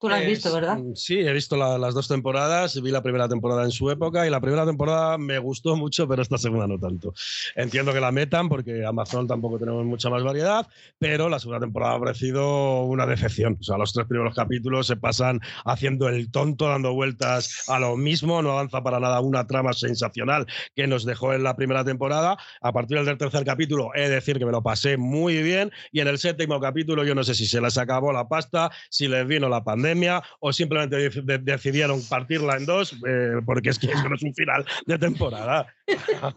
Tú 0.02 0.10
lo 0.10 0.16
has 0.16 0.26
visto, 0.26 0.52
¿verdad? 0.52 0.80
Sí, 0.96 1.20
he 1.20 1.32
visto 1.32 1.56
las 1.56 1.94
dos 1.94 2.08
temporadas, 2.08 2.82
vi 2.82 2.90
la 2.90 3.04
primera 3.04 3.30
temporada 3.30 3.64
en 3.64 3.70
su 3.70 3.92
época 3.92 4.26
y 4.26 4.32
la 4.32 4.42
primera 4.42 4.66
temporada 4.66 5.20
me 5.20 5.38
gustó 5.38 5.76
mucho, 5.76 6.08
pero 6.08 6.24
esta 6.24 6.40
segunda 6.40 6.66
no 6.66 6.80
tanto. 6.80 7.14
Entiendo 7.56 7.94
que 7.94 8.00
la 8.00 8.12
metan 8.12 8.50
porque 8.50 8.84
Amazon 8.84 9.28
tampoco 9.28 9.60
tenemos 9.60 9.86
mucha 9.86 10.10
más 10.10 10.24
variedad, 10.24 10.68
pero 10.98 11.30
la 11.30 11.38
segunda 11.38 11.60
temporada 11.60 11.94
ha 11.94 12.00
parecido 12.00 12.82
una 12.82 13.06
decepción. 13.06 13.60
O 13.62 13.64
sea, 13.64 13.78
los 13.78 13.94
tres 13.94 14.08
primeros 14.08 14.34
capítulos 14.34 14.88
se 14.88 14.96
pasan 14.96 15.40
haciendo 15.66 16.10
el 16.10 16.32
tonto, 16.32 16.68
dando 16.68 16.96
vueltas 16.96 17.70
a 17.70 17.78
lo 17.78 17.96
mismo, 17.96 18.42
no 18.42 18.54
avanza 18.54 18.82
para 18.82 19.00
nada 19.00 19.22
una 19.22 19.46
trama 19.46 19.74
sensacional 19.74 20.48
que 20.76 20.88
nos 20.88 21.06
dejó 21.06 21.34
en 21.34 21.44
la 21.44 21.56
primera 21.56 21.84
temporada. 21.84 22.40
A 22.62 22.74
partir 22.74 23.00
del 23.04 23.20
tercer 23.20 23.46
capítulo, 23.46 23.92
he 23.94 24.02
de 24.02 24.16
decir 24.16 24.40
que 24.40 24.48
me 24.48 24.52
lo 24.52 24.64
pasé 24.64 24.98
muy 24.98 25.44
bien 25.44 25.72
y 25.92 26.00
en 26.00 26.08
el 26.08 26.18
séptimo 26.18 26.60
capítulo 26.60 27.04
yo 27.04 27.14
no 27.14 27.24
sé 27.24 27.36
si 27.36 27.46
se 27.46 27.62
les 27.62 27.78
acabó 27.78 28.12
la 28.12 28.28
pasta, 28.28 28.72
si 28.90 29.08
les 29.08 29.28
vino 29.28 29.48
la 29.48 29.64
pandemia 29.64 29.91
o 30.40 30.54
simplemente 30.54 31.10
decidieron 31.40 32.02
partirla 32.08 32.58
en 32.58 32.66
dos 32.66 32.94
eh, 33.08 33.42
porque 33.46 33.70
es 33.70 33.80
que 33.80 33.88
eso 33.88 34.08
no 34.08 34.16
es 34.16 34.24
un 34.24 34.34
final 34.34 34.66
de 34.86 34.98
temporada. 34.98 35.68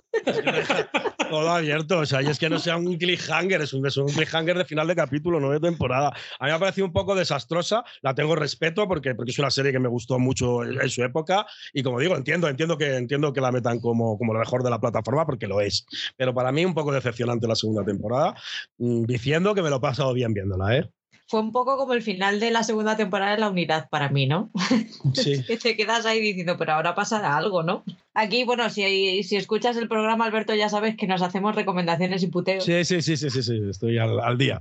Todo 1.30 1.50
abierto, 1.50 1.98
o 1.98 2.06
sea, 2.06 2.22
y 2.22 2.26
es 2.26 2.38
que 2.38 2.48
no 2.48 2.58
sea 2.58 2.76
un 2.76 2.96
cliffhanger, 2.96 3.62
es 3.62 3.72
un, 3.72 3.86
es 3.86 3.96
un 3.96 4.08
cliffhanger 4.08 4.58
de 4.58 4.64
final 4.64 4.86
de 4.86 4.94
capítulo, 4.94 5.40
no 5.40 5.50
de 5.50 5.60
temporada. 5.60 6.08
A 6.38 6.44
mí 6.44 6.50
me 6.50 6.52
ha 6.52 6.58
parecido 6.58 6.86
un 6.86 6.92
poco 6.92 7.14
desastrosa, 7.14 7.84
la 8.02 8.14
tengo 8.14 8.36
respeto 8.36 8.86
porque, 8.86 9.14
porque 9.14 9.30
es 9.30 9.38
una 9.38 9.50
serie 9.50 9.72
que 9.72 9.78
me 9.78 9.88
gustó 9.88 10.18
mucho 10.18 10.64
en, 10.64 10.88
su 10.90 11.02
época 11.02 11.46
y 11.72 11.82
como 11.82 11.98
digo, 11.98 12.16
entiendo, 12.16 12.48
entiendo 12.48 12.76
que, 12.76 12.96
entiendo 12.96 13.32
que 13.32 13.40
la 13.40 13.52
metan 13.52 13.80
como, 13.80 14.18
como 14.18 14.34
lo 14.34 14.40
mejor 14.40 14.62
de 14.62 14.70
la 14.70 14.80
plataforma 14.80 15.26
porque 15.26 15.46
lo 15.46 15.60
es. 15.60 15.86
Pero 16.16 16.34
para 16.34 16.52
mí 16.52 16.64
un 16.64 16.74
poco 16.74 16.92
decepcionante 16.92 17.48
la 17.48 17.56
segunda 17.56 17.84
temporada, 17.84 18.34
mm, 18.78 19.04
diciendo 19.04 19.54
que 19.54 19.62
me 19.62 19.70
lo 19.70 19.76
he 19.76 19.80
pasado 19.80 20.12
bien 20.12 20.34
viéndola, 20.34 20.76
¿eh? 20.76 20.90
Fue 21.34 21.40
un 21.40 21.50
poco 21.50 21.76
como 21.76 21.94
el 21.94 22.02
final 22.02 22.38
de 22.38 22.52
la 22.52 22.62
segunda 22.62 22.96
temporada 22.96 23.32
de 23.32 23.38
la 23.38 23.48
unidad 23.48 23.88
para 23.88 24.08
mí, 24.08 24.28
¿no? 24.28 24.52
Sí. 25.14 25.42
que 25.42 25.56
te 25.56 25.76
quedas 25.76 26.06
ahí 26.06 26.20
diciendo, 26.20 26.56
pero 26.56 26.74
ahora 26.74 26.94
pasará 26.94 27.36
algo, 27.36 27.64
¿no? 27.64 27.82
Aquí, 28.14 28.44
bueno, 28.44 28.70
si, 28.70 29.24
si 29.24 29.34
escuchas 29.34 29.76
el 29.76 29.88
programa, 29.88 30.26
Alberto, 30.26 30.54
ya 30.54 30.68
sabes 30.68 30.96
que 30.96 31.08
nos 31.08 31.22
hacemos 31.22 31.56
recomendaciones 31.56 32.22
y 32.22 32.28
puteos. 32.28 32.64
Sí, 32.64 32.84
sí, 32.84 33.02
sí, 33.02 33.16
sí, 33.16 33.30
sí, 33.30 33.42
sí 33.42 33.60
estoy 33.68 33.98
al, 33.98 34.38
día. 34.38 34.60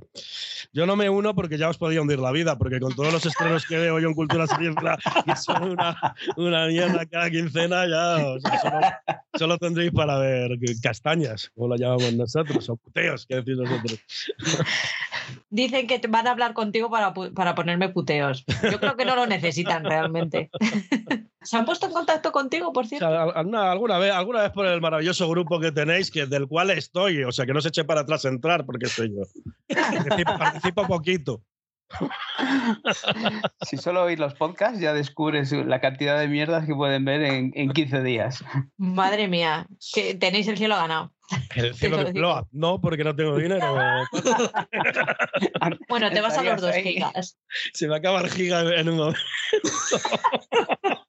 Yo 0.74 0.88
no 0.88 0.96
me 0.96 1.08
uno 1.08 1.36
porque 1.36 1.60
ya 1.60 1.70
os 1.70 1.78
podía 1.78 2.02
hundir 2.02 2.18
la 2.18 2.32
vida, 2.32 2.58
porque 2.58 2.80
con 2.80 2.96
todos 2.96 3.14
los 3.14 3.24
estrenos 3.24 3.68
que 3.68 3.78
veo 3.78 4.00
yo 4.00 4.08
en 4.08 4.16
Cultura 4.16 4.48
Siniestra, 4.48 4.98
que 5.24 5.36
son 5.36 5.70
una, 5.70 6.16
una 6.38 6.66
mierda 6.66 7.06
cada 7.06 7.30
quincena, 7.30 7.86
ya 7.88 8.18
solo, 9.36 9.60
tendréis 9.60 9.92
para 9.92 10.18
ver 10.18 10.58
castañas, 10.82 11.52
como 11.54 11.68
lo 11.68 11.76
llamamos 11.76 12.14
nosotros, 12.14 12.68
o 12.70 12.76
puteos, 12.76 13.28
que 13.28 13.36
decís 13.36 13.58
nosotros. 13.58 14.00
Dicen 15.50 15.88
que 15.88 16.02
van 16.08 16.28
a 16.28 16.32
hablar 16.32 16.54
contigo 16.54 16.90
para, 16.90 17.14
para 17.14 17.56
ponerme 17.56 17.90
puteos. 17.90 18.46
Yo 18.72 18.80
creo 18.80 18.96
que 18.96 19.06
no 19.06 19.16
lo 19.16 19.26
necesitan 19.28 19.84
realmente. 19.84 20.50
¿Se 21.42 21.58
han 21.58 21.66
puesto 21.66 21.88
en 21.88 21.94
contacto 21.94 22.32
contigo, 22.32 22.72
por 22.72 22.88
cierto? 22.88 23.08
alguna, 23.08 23.98
vez, 23.98 24.14
alguna 24.14 24.44
vez 24.44 24.52
por 24.52 24.66
el 24.66 24.80
maravilloso 24.82 25.30
grupo 25.30 25.60
que 25.60 25.72
tenéis, 25.72 26.10
que, 26.10 26.26
del 26.26 26.48
cual 26.48 26.70
estoy, 26.70 27.24
o 27.24 27.32
sea, 27.32 27.46
que 27.46 27.54
no 27.54 27.62
se 27.62 27.68
eche 27.70 27.84
para 27.84 28.02
atrás 28.02 28.26
entrar 28.26 28.66
porque 28.66 28.86
estoy 28.86 29.14
yo. 29.14 29.24
Participo, 30.26 30.88
poquito. 30.88 31.42
Si 33.62 33.78
solo 33.78 34.04
oís 34.04 34.20
los 34.20 34.34
podcasts, 34.34 34.80
ya 34.80 34.94
descubres 34.94 35.52
la 35.52 35.80
cantidad 35.80 36.20
de 36.20 36.28
mierdas 36.28 36.66
que 36.66 36.74
pueden 36.74 37.06
ver 37.06 37.22
en, 37.22 37.52
en 37.56 37.72
15 37.72 38.02
días. 38.02 38.44
Madre 38.78 39.28
mía, 39.28 39.68
que 39.94 40.16
tenéis 40.16 40.48
el 40.48 40.58
cielo 40.58 40.76
ganado. 40.76 41.12
El 41.56 41.74
cielo 41.74 42.06
que 42.06 42.14
no, 42.52 42.82
porque 42.82 43.04
no 43.04 43.16
tengo 43.16 43.38
dinero. 43.38 43.76
bueno, 45.90 46.12
te 46.12 46.22
vas 46.22 46.38
a 46.38 46.44
los 46.44 46.62
dos 46.62 46.76
gigas. 46.76 47.38
Se 47.74 47.88
me 47.88 47.96
acaba 47.96 48.22
el 48.22 48.30
giga 48.30 48.62
en 48.76 48.90
un 48.90 48.98
momento. 48.98 49.20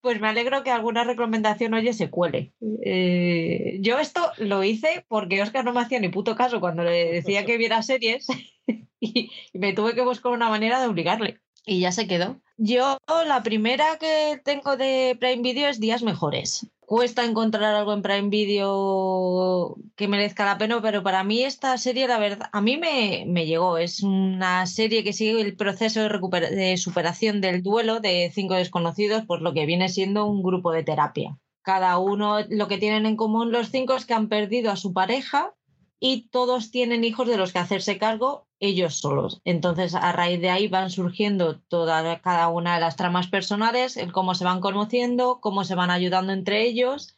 Pues 0.00 0.20
me 0.20 0.28
alegro 0.28 0.62
que 0.62 0.70
alguna 0.70 1.04
recomendación 1.04 1.72
oye 1.72 1.94
se 1.94 2.10
cuele. 2.10 2.52
Eh, 2.84 3.78
yo 3.80 3.98
esto 3.98 4.32
lo 4.36 4.62
hice 4.62 5.06
porque 5.08 5.40
Oscar 5.40 5.64
no 5.64 5.72
me 5.72 5.80
hacía 5.80 5.98
ni 5.98 6.10
puto 6.10 6.36
caso 6.36 6.60
cuando 6.60 6.84
le 6.84 7.12
decía 7.12 7.46
que 7.46 7.56
viera 7.56 7.82
series 7.82 8.26
y, 9.00 9.30
me 9.54 9.72
tuve 9.72 9.94
que 9.94 10.02
buscar 10.02 10.32
una 10.32 10.50
manera 10.50 10.80
de 10.80 10.88
obligarle. 10.88 11.40
Y 11.64 11.80
ya 11.80 11.92
se 11.92 12.06
quedó. 12.06 12.42
Yo 12.58 12.98
la 13.26 13.42
primera 13.42 13.96
que 13.98 14.40
tengo 14.44 14.76
de 14.76 15.16
Prime 15.18 15.42
Video 15.42 15.70
es 15.70 15.80
Días 15.80 16.02
Mejores 16.02 16.70
cuesta 16.86 17.24
encontrar 17.24 17.74
algo 17.74 17.92
en 17.92 18.02
Prime 18.02 18.28
Video 18.28 19.76
que 19.96 20.08
merezca 20.08 20.44
la 20.44 20.58
pena, 20.58 20.80
pero 20.82 21.02
para 21.02 21.24
mí 21.24 21.42
esta 21.42 21.76
serie, 21.78 22.08
la 22.08 22.18
verdad, 22.18 22.48
a 22.52 22.60
mí 22.60 22.76
me, 22.76 23.24
me 23.26 23.46
llegó. 23.46 23.78
Es 23.78 24.02
una 24.02 24.66
serie 24.66 25.04
que 25.04 25.12
sigue 25.12 25.40
el 25.40 25.56
proceso 25.56 26.00
de, 26.00 26.40
de, 26.50 26.76
superación 26.76 27.40
del 27.40 27.62
duelo 27.62 28.00
de 28.00 28.30
cinco 28.34 28.54
desconocidos, 28.54 29.24
por 29.24 29.42
lo 29.42 29.52
que 29.54 29.66
viene 29.66 29.88
siendo 29.88 30.26
un 30.26 30.42
grupo 30.42 30.72
de 30.72 30.84
terapia. 30.84 31.38
Cada 31.62 31.98
uno, 31.98 32.40
lo 32.48 32.68
que 32.68 32.78
tienen 32.78 33.06
en 33.06 33.16
común 33.16 33.50
los 33.50 33.70
cinco 33.70 33.94
es 33.94 34.04
que 34.04 34.14
han 34.14 34.28
perdido 34.28 34.70
a 34.70 34.76
su 34.76 34.92
pareja 34.92 35.54
y 35.98 36.28
todos 36.28 36.70
tienen 36.70 37.04
hijos 37.04 37.26
de 37.26 37.38
los 37.38 37.52
que 37.52 37.58
hacerse 37.58 37.98
cargo 37.98 38.43
ellos 38.66 38.96
solos. 38.96 39.40
Entonces, 39.44 39.94
a 39.94 40.12
raíz 40.12 40.40
de 40.40 40.50
ahí 40.50 40.68
van 40.68 40.90
surgiendo 40.90 41.62
cada 42.22 42.48
una 42.48 42.74
de 42.74 42.80
las 42.80 42.96
tramas 42.96 43.28
personales, 43.28 43.98
cómo 44.12 44.34
se 44.34 44.44
van 44.44 44.60
conociendo, 44.60 45.40
cómo 45.40 45.64
se 45.64 45.74
van 45.74 45.90
ayudando 45.90 46.32
entre 46.32 46.62
ellos. 46.62 47.16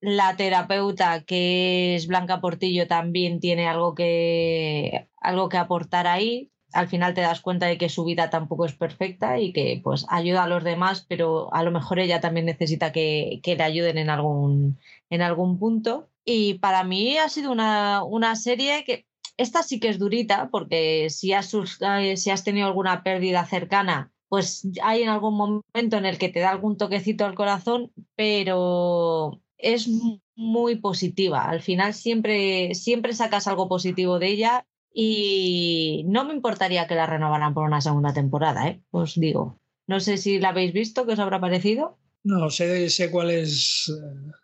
La 0.00 0.36
terapeuta, 0.36 1.24
que 1.24 1.94
es 1.94 2.06
Blanca 2.06 2.40
Portillo, 2.40 2.86
también 2.86 3.40
tiene 3.40 3.66
algo 3.66 3.94
que, 3.94 5.08
algo 5.20 5.48
que 5.48 5.56
aportar 5.56 6.06
ahí. 6.06 6.50
Al 6.72 6.88
final 6.88 7.14
te 7.14 7.20
das 7.20 7.40
cuenta 7.40 7.66
de 7.66 7.78
que 7.78 7.88
su 7.88 8.04
vida 8.04 8.30
tampoco 8.30 8.66
es 8.66 8.74
perfecta 8.74 9.38
y 9.38 9.52
que 9.52 9.80
pues 9.82 10.06
ayuda 10.08 10.44
a 10.44 10.48
los 10.48 10.64
demás, 10.64 11.06
pero 11.08 11.52
a 11.54 11.62
lo 11.62 11.70
mejor 11.70 12.00
ella 12.00 12.20
también 12.20 12.46
necesita 12.46 12.92
que, 12.92 13.40
que 13.42 13.56
le 13.56 13.62
ayuden 13.62 13.96
en 13.98 14.10
algún, 14.10 14.78
en 15.08 15.22
algún 15.22 15.58
punto. 15.58 16.10
Y 16.24 16.54
para 16.54 16.84
mí 16.84 17.16
ha 17.18 17.28
sido 17.28 17.52
una, 17.52 18.02
una 18.02 18.34
serie 18.36 18.84
que 18.84 19.06
esta 19.36 19.62
sí 19.62 19.80
que 19.80 19.88
es 19.88 19.98
durita 19.98 20.48
porque 20.50 21.10
si 21.10 21.32
has, 21.32 21.52
eh, 21.80 22.16
si 22.16 22.30
has 22.30 22.44
tenido 22.44 22.66
alguna 22.66 23.02
pérdida 23.02 23.44
cercana, 23.46 24.12
pues 24.28 24.66
hay 24.82 25.02
en 25.02 25.08
algún 25.08 25.36
momento 25.36 25.96
en 25.96 26.06
el 26.06 26.18
que 26.18 26.28
te 26.28 26.40
da 26.40 26.50
algún 26.50 26.76
toquecito 26.76 27.24
al 27.24 27.34
corazón, 27.34 27.92
pero 28.16 29.40
es 29.58 29.88
muy 30.36 30.76
positiva. 30.76 31.48
Al 31.48 31.62
final 31.62 31.94
siempre, 31.94 32.74
siempre 32.74 33.12
sacas 33.12 33.46
algo 33.46 33.68
positivo 33.68 34.18
de 34.18 34.28
ella 34.28 34.66
y 34.92 36.04
no 36.06 36.24
me 36.24 36.34
importaría 36.34 36.86
que 36.86 36.94
la 36.94 37.06
renovaran 37.06 37.54
por 37.54 37.64
una 37.64 37.80
segunda 37.80 38.12
temporada, 38.12 38.68
¿eh? 38.68 38.82
os 38.90 39.14
digo. 39.14 39.58
No 39.86 40.00
sé 40.00 40.16
si 40.16 40.38
la 40.38 40.50
habéis 40.50 40.72
visto, 40.72 41.04
¿qué 41.04 41.12
os 41.12 41.18
habrá 41.18 41.40
parecido? 41.40 41.98
No, 42.24 42.48
sé, 42.48 42.88
sé 42.88 43.10
cuál 43.10 43.30
es 43.30 43.92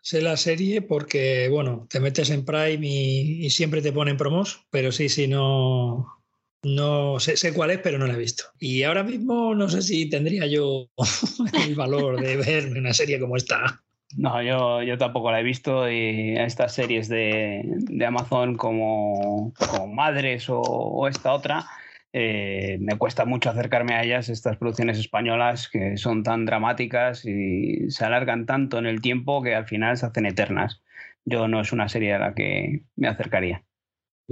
sé 0.01 0.21
la 0.21 0.37
serie 0.37 0.83
porque, 0.83 1.49
bueno, 1.49 1.87
te 1.89 1.99
metes 1.99 2.29
en 2.29 2.45
Prime 2.45 2.87
y, 2.87 3.49
siempre 3.49 3.81
te 3.81 3.91
ponen 3.91 4.17
promos, 4.17 4.67
pero 4.69 4.91
sí, 4.91 5.09
sí, 5.09 5.27
no, 5.27 6.21
no 6.61 7.19
sé, 7.19 7.37
sé, 7.37 7.53
cuál 7.53 7.71
es, 7.71 7.79
pero 7.79 7.97
no 7.97 8.05
la 8.05 8.13
he 8.13 8.17
visto. 8.17 8.43
Y 8.59 8.83
ahora 8.83 9.03
mismo 9.03 9.55
no 9.55 9.67
sé 9.67 9.81
si 9.81 10.07
tendría 10.07 10.45
yo 10.45 10.89
el 11.65 11.75
valor 11.75 12.21
de 12.21 12.37
ver 12.37 12.67
una 12.77 12.93
serie 12.93 13.19
como 13.19 13.35
esta. 13.35 13.81
No, 14.15 14.43
yo, 14.43 14.83
yo 14.83 14.97
tampoco 14.97 15.31
la 15.31 15.39
he 15.39 15.43
visto 15.43 15.89
y 15.89 16.35
estas 16.37 16.75
series 16.75 17.07
de, 17.07 17.61
de 17.65 18.05
Amazon 18.05 18.57
como, 18.57 19.53
como 19.57 19.87
Madres 19.87 20.45
o, 20.49 21.07
esta 21.07 21.33
otra, 21.33 21.65
eh, 22.13 22.77
me 22.81 22.97
cuesta 22.97 23.25
mucho 23.25 23.49
acercarme 23.49 23.93
a 23.95 24.03
ellas, 24.03 24.29
estas 24.29 24.57
producciones 24.57 24.99
españolas 24.99 25.69
que 25.69 25.97
son 25.97 26.23
tan 26.23 26.45
dramáticas 26.45 27.25
y 27.25 27.89
se 27.89 28.05
alargan 28.05 28.45
tanto 28.45 28.79
en 28.79 28.85
el 28.85 29.01
tiempo 29.01 29.41
que 29.41 29.55
al 29.55 29.65
final 29.67 29.97
se 29.97 30.05
hacen 30.05 30.25
eternas. 30.25 30.81
Yo 31.25 31.47
no 31.47 31.61
es 31.61 31.71
una 31.71 31.87
serie 31.89 32.13
a 32.13 32.19
la 32.19 32.33
que 32.33 32.83
me 32.95 33.07
acercaría. 33.07 33.63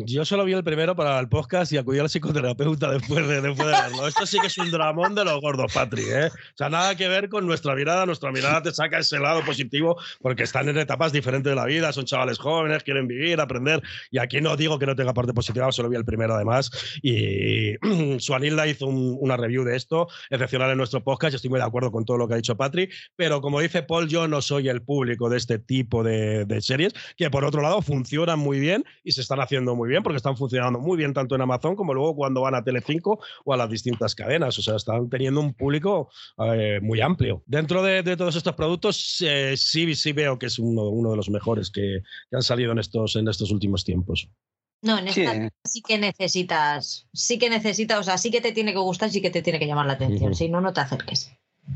Yo 0.05 0.23
solo 0.23 0.45
vi 0.45 0.53
el 0.53 0.63
primero 0.63 0.95
para 0.95 1.19
el 1.19 1.27
podcast 1.27 1.73
y 1.73 1.77
acudí 1.77 1.99
al 1.99 2.09
psicoterapeuta 2.09 2.91
después 2.91 3.27
de, 3.27 3.41
después 3.41 3.67
de 3.67 3.73
verlo. 3.73 4.07
Esto 4.07 4.25
sí 4.25 4.39
que 4.39 4.47
es 4.47 4.57
un 4.57 4.71
dramón 4.71 5.13
de 5.13 5.25
los 5.25 5.41
gordos, 5.41 5.73
Patri. 5.73 6.03
¿eh? 6.03 6.27
O 6.27 6.57
sea, 6.57 6.69
nada 6.69 6.95
que 6.95 7.07
ver 7.09 7.27
con 7.27 7.45
nuestra 7.45 7.75
mirada. 7.75 8.05
Nuestra 8.05 8.31
mirada 8.31 8.61
te 8.61 8.71
saca 8.71 8.99
ese 8.99 9.19
lado 9.19 9.43
positivo 9.43 9.97
porque 10.21 10.43
están 10.43 10.69
en 10.69 10.77
etapas 10.77 11.11
diferentes 11.11 11.51
de 11.51 11.55
la 11.55 11.65
vida. 11.65 11.91
Son 11.91 12.05
chavales 12.05 12.37
jóvenes, 12.37 12.83
quieren 12.83 13.07
vivir, 13.07 13.41
aprender. 13.41 13.81
Y 14.09 14.19
aquí 14.19 14.39
no 14.39 14.55
digo 14.55 14.79
que 14.79 14.85
no 14.85 14.95
tenga 14.95 15.13
parte 15.13 15.33
positiva, 15.33 15.69
solo 15.71 15.89
vi 15.89 15.97
el 15.97 16.05
primero 16.05 16.33
además. 16.33 16.71
Y 17.01 17.73
Suanilda 18.19 18.67
hizo 18.67 18.87
una 18.87 19.35
review 19.35 19.65
de 19.65 19.75
esto, 19.75 20.07
excepcional 20.29 20.71
en 20.71 20.77
nuestro 20.77 21.03
podcast. 21.03 21.35
Estoy 21.35 21.49
muy 21.49 21.59
de 21.59 21.65
acuerdo 21.65 21.91
con 21.91 22.05
todo 22.05 22.17
lo 22.17 22.27
que 22.27 22.35
ha 22.35 22.37
dicho 22.37 22.55
Patri. 22.55 22.89
Pero 23.17 23.41
como 23.41 23.59
dice 23.59 23.83
Paul, 23.83 24.07
yo 24.07 24.29
no 24.29 24.41
soy 24.41 24.69
el 24.69 24.81
público 24.81 25.29
de 25.29 25.37
este 25.37 25.59
tipo 25.59 26.03
de, 26.03 26.45
de 26.45 26.61
series 26.61 26.93
que, 27.17 27.29
por 27.29 27.43
otro 27.43 27.61
lado, 27.61 27.81
funcionan 27.81 28.39
muy 28.39 28.61
bien 28.61 28.85
y 29.03 29.11
se 29.11 29.21
están 29.21 29.41
haciendo 29.41 29.75
muy 29.75 29.88
bien 29.89 30.03
porque 30.03 30.17
están 30.17 30.37
funcionando 30.37 30.79
muy 30.79 30.97
bien 30.97 31.13
tanto 31.13 31.35
en 31.35 31.41
Amazon 31.41 31.75
como 31.75 31.93
luego 31.93 32.15
cuando 32.15 32.41
van 32.41 32.55
a 32.55 32.63
Telecinco 32.63 33.19
o 33.43 33.53
a 33.53 33.57
las 33.57 33.69
distintas 33.69 34.15
cadenas. 34.15 34.57
O 34.57 34.61
sea, 34.61 34.75
están 34.75 35.09
teniendo 35.09 35.41
un 35.41 35.53
público 35.53 36.09
eh, 36.37 36.79
muy 36.81 37.01
amplio. 37.01 37.43
Dentro 37.45 37.83
de, 37.83 38.03
todos 38.15 38.35
estos 38.35 38.55
productos, 38.55 39.23
eh, 39.25 39.55
sí, 39.57 39.93
sí 39.95 40.13
veo 40.13 40.39
que 40.39 40.45
es 40.45 40.59
uno, 40.59 40.83
uno 40.83 41.11
de 41.11 41.17
los 41.17 41.29
mejores 41.29 41.69
que, 41.69 42.01
han 42.31 42.41
salido 42.41 42.71
en 42.71 42.79
estos, 42.79 43.15
en 43.15 43.27
estos 43.27 43.51
últimos 43.51 43.83
tiempos. 43.83 44.29
No, 44.81 44.97
en 44.97 45.09
esta 45.09 45.51
sí. 45.65 45.81
que 45.81 45.97
necesitas, 45.97 47.07
sí 47.13 47.37
que 47.37 47.49
necesitas, 47.49 47.99
o 47.99 48.03
sea, 48.03 48.17
sí 48.17 48.31
que 48.31 48.39
te 48.39 48.53
tiene 48.53 48.71
que 48.71 48.79
gustar, 48.79 49.09
sí 49.09 49.21
que 49.21 49.29
te 49.29 49.41
tiene 49.41 49.59
que 49.59 49.67
llamar 49.67 49.87
la 49.87 49.93
atención, 49.93 50.33
si 50.35 50.47
no, 50.47 50.61
no 50.61 50.71
te 50.71 50.79
acerques. 50.79 51.33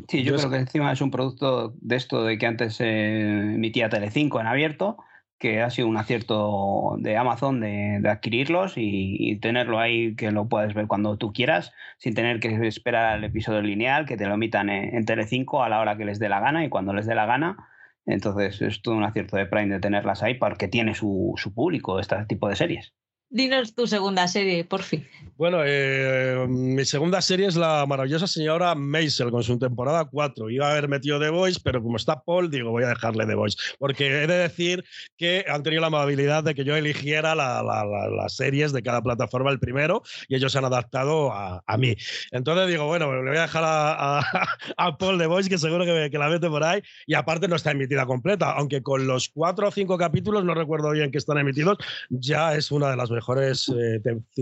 Sí, 0.08 0.24
yo, 0.24 0.36
creo 0.36 0.50
que 0.50 0.58
encima 0.58 0.92
es 0.92 1.02
un 1.02 1.12
producto 1.12 1.74
de 1.80 1.96
esto 1.96 2.24
de 2.24 2.38
que 2.38 2.46
antes 2.46 2.80
eh, 2.80 3.54
emitía 3.56 3.90
Telecinco 3.90 4.40
en 4.40 4.48
abierto, 4.48 4.98
que 5.44 5.62
ha 5.62 5.70
sido 5.70 5.90
un 5.90 5.98
acierto 5.98 6.96
de 7.00 7.18
Amazon 7.18 7.60
de, 7.60 8.02
adquirirlos 8.10 8.76
y, 8.78 9.38
tenerlo 9.42 9.78
ahí 9.78 10.16
que 10.16 10.32
lo 10.32 10.48
puedes 10.48 10.74
ver 10.74 10.88
cuando 10.88 11.18
tú 11.18 11.34
quieras, 11.34 11.74
sin 11.98 12.14
tener 12.14 12.40
que 12.40 12.48
esperar 12.66 13.08
al 13.08 13.26
episodio 13.26 13.62
lineal, 13.62 14.06
que 14.06 14.16
te 14.16 14.26
lo 14.26 14.36
emitan 14.36 14.70
en, 14.70 15.04
Telecinco 15.04 15.62
a 15.62 15.68
la 15.68 15.82
hora 15.82 15.98
que 15.98 16.06
les 16.06 16.18
dé 16.18 16.30
la 16.30 16.40
gana 16.40 16.64
y 16.64 16.70
cuando 16.70 16.94
les 16.94 17.06
dé 17.06 17.14
la 17.14 17.26
gana. 17.26 17.58
Entonces 18.06 18.62
es 18.62 18.82
todo 18.82 18.96
un 18.96 19.04
acierto 19.04 19.36
de 19.36 19.46
Prime 19.46 19.68
de 19.68 19.82
tenerlas 19.82 20.24
ahí 20.24 20.36
porque 20.36 20.70
tiene 20.70 20.96
su 20.96 21.36
público 21.54 22.00
este 22.00 22.24
tipo 22.26 22.48
de 22.48 22.56
series. 22.56 22.94
Dinos 23.34 23.74
tu 23.74 23.88
segunda 23.88 24.28
serie, 24.28 24.64
por 24.64 24.84
fin. 24.84 25.08
Bueno, 25.38 25.64
eh, 25.66 26.46
mi 26.48 26.86
segunda 26.86 27.20
serie 27.20 27.48
es 27.48 27.56
la 27.56 27.84
maravillosa 27.88 28.28
señora 28.28 28.76
Maisel 28.76 29.32
con 29.32 29.42
su 29.42 29.58
temporada 29.58 30.06
4. 30.06 30.52
Iba 30.52 30.68
a 30.68 30.72
haber 30.74 30.88
metido 30.88 31.20
The 31.20 31.32
Voice, 31.32 31.60
pero 31.64 31.82
como 31.82 31.98
está 31.98 32.22
Paul, 32.22 32.52
digo, 32.52 32.70
voy 32.70 32.84
a 32.84 32.90
dejarle 32.90 33.26
The 33.26 33.34
Voice. 33.34 33.58
Porque 33.80 34.06
he 34.06 34.28
de 34.28 34.38
decir 34.38 34.86
que 35.18 35.46
han 35.50 35.64
tenido 35.64 35.82
la 35.82 35.88
amabilidad 35.88 36.44
de 36.44 36.54
que 36.54 36.64
yo 36.64 36.76
eligiera 36.76 37.34
las 37.34 38.36
series 38.36 38.72
de 38.72 38.84
cada 38.84 39.02
plataforma 39.02 39.50
el 39.50 39.60
primero 39.60 40.04
y 40.28 40.36
ellos 40.36 40.52
se 40.52 40.60
han 40.60 40.66
adaptado 40.66 41.34
a, 41.34 41.64
mí. 41.80 41.96
Entonces 42.30 42.68
digo, 42.68 42.86
bueno, 42.86 43.12
le 43.24 43.32
voy 43.32 43.40
a 43.40 43.42
dejar 43.42 43.64
a, 43.66 44.20
a, 44.78 44.98
Paul 45.00 45.18
The 45.18 45.26
Voice, 45.26 45.50
que 45.50 45.58
seguro 45.58 45.86
que, 45.86 46.12
que, 46.12 46.18
la 46.20 46.30
mete 46.30 46.48
por 46.50 46.64
ahí. 46.64 46.84
Y 47.08 47.16
aparte 47.16 47.48
no 47.48 47.56
está 47.56 47.72
emitida 47.72 48.06
completa, 48.06 48.52
aunque 48.52 48.84
con 48.84 49.08
los 49.08 49.30
cuatro 49.30 49.70
o 49.70 49.72
cinco 49.72 49.98
capítulos, 49.98 50.46
no 50.46 50.54
recuerdo 50.54 50.92
bien 50.92 51.10
que 51.10 51.18
están 51.18 51.40
emitidos, 51.40 51.80
ya 52.12 52.54
es 52.54 52.72
una 52.72 52.92
de 52.92 52.96
las 52.96 53.10
mejores 53.10 53.23
mejores 53.24 53.70
eh, 53.70 54.02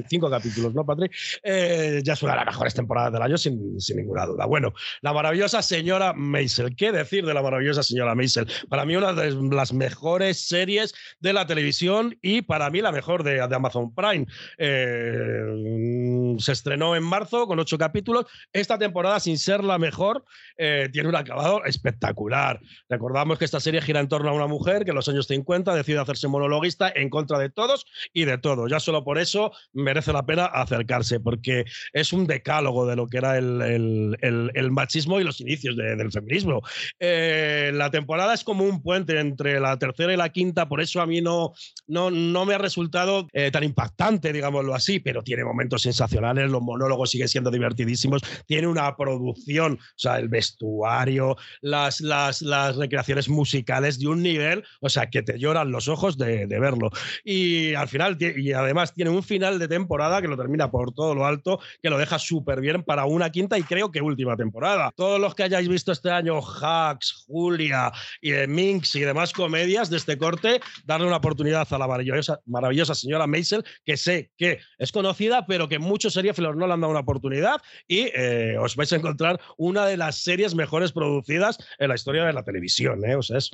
cinco 0.09 0.29
capítulos, 0.29 0.73
¿no, 0.73 0.83
Patrick? 0.83 1.13
Eh, 1.43 2.01
ya 2.03 2.13
es 2.13 2.23
una 2.23 2.33
de 2.33 2.37
las 2.37 2.45
mejores 2.47 2.73
temporadas 2.73 3.13
del 3.13 3.21
año, 3.21 3.37
sin, 3.37 3.79
sin, 3.79 3.97
ninguna 3.97 4.25
duda. 4.25 4.45
Bueno, 4.47 4.73
la 5.01 5.13
maravillosa 5.13 5.61
señora 5.61 6.13
Maisel. 6.13 6.75
¿Qué 6.75 6.91
decir 6.91 7.25
de 7.25 7.33
la 7.33 7.43
maravillosa 7.43 7.83
señora 7.83 8.15
Maisel? 8.15 8.47
Para 8.69 8.85
mí, 8.85 8.95
una 8.95 9.13
de 9.13 9.31
las 9.53 9.71
mejores 9.71 10.47
series 10.47 10.95
de 11.19 11.33
la 11.33 11.45
televisión 11.45 12.17
y 12.23 12.41
para 12.41 12.71
mí 12.71 12.81
la 12.81 12.91
mejor 12.91 13.23
de, 13.23 13.41
Amazon 13.41 13.93
Prime. 13.93 14.25
Eh, 14.57 16.35
se 16.39 16.51
estrenó 16.51 16.95
en 16.95 17.03
marzo 17.03 17.45
con 17.45 17.59
ocho 17.59 17.77
capítulos. 17.77 18.25
Esta 18.51 18.79
temporada, 18.79 19.19
sin 19.19 19.37
ser 19.37 19.63
la 19.63 19.77
mejor, 19.77 20.25
tiene 20.57 21.09
un 21.09 21.15
acabado 21.15 21.63
espectacular. 21.65 22.59
Recordamos 22.89 23.37
que 23.37 23.45
esta 23.45 23.59
serie 23.59 23.81
gira 23.81 23.99
en 23.99 24.07
torno 24.07 24.29
a 24.29 24.33
una 24.33 24.47
mujer 24.47 24.85
que 24.85 24.91
en 24.91 24.95
los 24.95 25.09
años 25.09 25.27
50 25.27 25.75
decide 25.75 25.99
hacerse 25.99 26.27
monologuista 26.27 26.91
en 26.93 27.09
contra 27.09 27.37
de 27.37 27.49
todos 27.49 27.85
y 28.13 28.25
de 28.25 28.37
ya 28.67 28.79
solo 28.79 29.03
por 29.03 29.17
eso 29.17 29.51
merece 29.73 30.13
la 30.13 30.25
pena 30.25 30.45
acercarse, 30.45 31.19
porque 31.19 31.65
es 31.93 32.13
un 32.13 32.27
decálogo 32.27 32.85
de 32.85 32.95
lo 32.95 33.07
que 33.07 33.17
era 33.17 33.37
el, 33.37 34.17
el, 34.21 34.71
machismo 34.71 35.19
y 35.19 35.23
los 35.23 35.41
inicios 35.41 35.75
del 35.75 36.11
feminismo. 36.11 36.61
Eh, 36.99 37.71
la 37.73 37.91
temporada 37.91 38.33
es 38.33 38.43
como 38.43 38.63
un 38.63 38.81
puente 38.81 39.19
entre 39.19 39.59
la 39.59 39.77
tercera 39.77 40.13
y 40.13 40.17
la 40.17 40.29
quinta, 40.29 40.67
por 40.67 40.81
eso 40.81 41.01
a 41.01 41.05
mí 41.05 41.21
no, 41.21 41.53
no, 41.87 42.09
no 42.09 42.45
me 42.45 42.53
ha 42.53 42.57
resultado 42.57 43.27
eh, 43.33 43.51
tan 43.51 43.63
impactante, 43.63 44.31
digámoslo 44.31 44.73
así, 44.73 44.99
pero 44.99 45.23
tiene 45.23 45.43
momentos 45.43 45.81
sensacionales, 45.81 46.49
los 46.49 46.61
monólogos 46.61 47.11
siguen 47.11 47.27
siendo 47.27 47.51
divertidísimos, 47.51 48.21
tiene 48.45 48.67
una 48.67 48.95
producción, 48.95 49.73
o 49.73 49.99
sea, 49.99 50.19
el 50.19 50.29
vestuario, 50.29 51.35
las, 51.61 52.01
las, 52.01 52.41
las 52.41 52.75
recreaciones 52.75 53.29
musicales 53.29 53.99
de 53.99 54.07
un 54.07 54.21
nivel, 54.21 54.63
o 54.79 54.89
sea, 54.89 55.09
que 55.09 55.21
te 55.21 55.37
lloran 55.37 55.71
los 55.71 55.87
ojos 55.87 56.17
de, 56.17 56.47
de 56.47 56.59
verlo. 56.59 56.89
Y 57.23 57.73
al 57.73 57.87
final, 57.87 58.17
y 58.19 58.50
además 58.53 58.93
tiene 58.93 59.09
un 59.11 59.23
final 59.23 59.59
de 59.59 59.67
temporada 59.67 60.21
que 60.21 60.27
lo 60.27 60.37
termina 60.37 60.71
por 60.71 60.93
todo 60.93 61.15
lo 61.15 61.25
alto, 61.25 61.59
que 61.81 61.89
lo 61.89 61.97
deja 61.97 62.19
súper 62.19 62.61
bien 62.61 62.83
para 62.83 63.05
una 63.05 63.29
quinta 63.29 63.57
y 63.57 63.63
creo 63.63 63.91
que 63.91 64.01
última 64.01 64.35
temporada. 64.35 64.91
Todos 64.95 65.19
los 65.19 65.35
que 65.35 65.43
hayáis 65.43 65.67
visto 65.67 65.91
este 65.91 66.11
año 66.11 66.39
Hacks, 66.41 67.25
Julia 67.27 67.91
y 68.21 68.31
Minx 68.47 68.95
y 68.95 69.01
demás 69.01 69.33
comedias 69.33 69.89
de 69.89 69.97
este 69.97 70.17
corte, 70.17 70.61
darle 70.85 71.07
una 71.07 71.17
oportunidad 71.17 71.67
a 71.71 71.77
la 71.77 71.87
maravillosa, 71.87 72.39
maravillosa 72.45 72.95
señora 72.95 73.27
Maisel, 73.27 73.63
que 73.85 73.97
sé 73.97 74.31
que 74.37 74.59
es 74.77 74.91
conocida, 74.91 75.45
pero 75.45 75.67
que 75.67 75.79
muchos 75.79 76.13
seriéfilos 76.13 76.55
no 76.55 76.67
le 76.67 76.73
han 76.73 76.81
dado 76.81 76.91
una 76.91 77.01
oportunidad 77.01 77.61
y 77.87 78.09
eh, 78.13 78.57
os 78.59 78.75
vais 78.75 78.91
a 78.93 78.95
encontrar 78.95 79.39
una 79.57 79.85
de 79.85 79.97
las 79.97 80.23
series 80.23 80.55
mejores 80.55 80.91
producidas 80.91 81.57
en 81.79 81.89
la 81.89 81.95
historia 81.95 82.25
de 82.25 82.33
la 82.33 82.43
televisión. 82.43 83.03
¿eh? 83.05 83.17
Es 83.19 83.51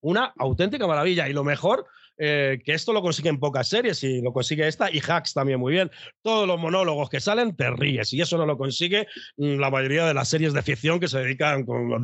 una 0.00 0.32
auténtica 0.38 0.86
maravilla. 0.86 1.28
Y 1.28 1.32
lo 1.32 1.44
mejor 1.44 1.86
eh, 2.18 2.60
que 2.64 2.72
esto 2.72 2.92
lo 2.92 3.02
consiguen 3.02 3.38
pocas 3.38 3.68
series 3.68 4.02
y 4.02 4.22
lo 4.22 4.32
consigue 4.32 4.66
esta 4.66 4.90
y 4.90 5.00
Hacks 5.06 5.34
también 5.34 5.60
muy 5.60 5.72
bien. 5.72 5.90
Todos 6.22 6.46
los 6.46 6.58
monólogos 6.58 7.10
que 7.10 7.20
salen 7.20 7.54
te 7.54 7.70
ríes 7.70 8.12
y 8.12 8.20
eso 8.20 8.38
no 8.38 8.46
lo 8.46 8.56
consigue 8.56 9.06
mm, 9.36 9.58
la 9.58 9.70
mayoría 9.70 10.06
de 10.06 10.14
las 10.14 10.28
series 10.28 10.52
de 10.52 10.62
ficción 10.62 10.98
que 10.98 11.08
se 11.08 11.18
dedican, 11.18 11.64
con, 11.64 12.02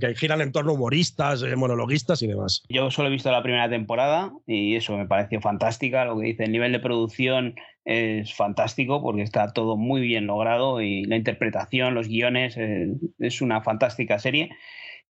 que 0.00 0.14
giran 0.14 0.40
en 0.40 0.52
torno 0.52 0.72
a 0.72 0.74
humoristas, 0.74 1.42
eh, 1.42 1.56
monologuistas 1.56 2.22
y 2.22 2.28
demás. 2.28 2.62
Yo 2.68 2.90
solo 2.90 3.08
he 3.08 3.12
visto 3.12 3.30
la 3.30 3.42
primera 3.42 3.68
temporada 3.68 4.32
y 4.46 4.76
eso 4.76 4.96
me 4.96 5.06
pareció 5.06 5.40
fantástica, 5.40 6.04
lo 6.04 6.18
que 6.18 6.26
dice, 6.26 6.44
el 6.44 6.52
nivel 6.52 6.72
de 6.72 6.80
producción 6.80 7.54
es 7.84 8.32
fantástico 8.34 9.02
porque 9.02 9.22
está 9.22 9.52
todo 9.52 9.76
muy 9.76 10.00
bien 10.00 10.26
logrado 10.26 10.80
y 10.80 11.04
la 11.04 11.16
interpretación, 11.16 11.94
los 11.94 12.08
guiones, 12.08 12.56
eh, 12.56 12.88
es 13.18 13.42
una 13.42 13.60
fantástica 13.60 14.18
serie 14.18 14.50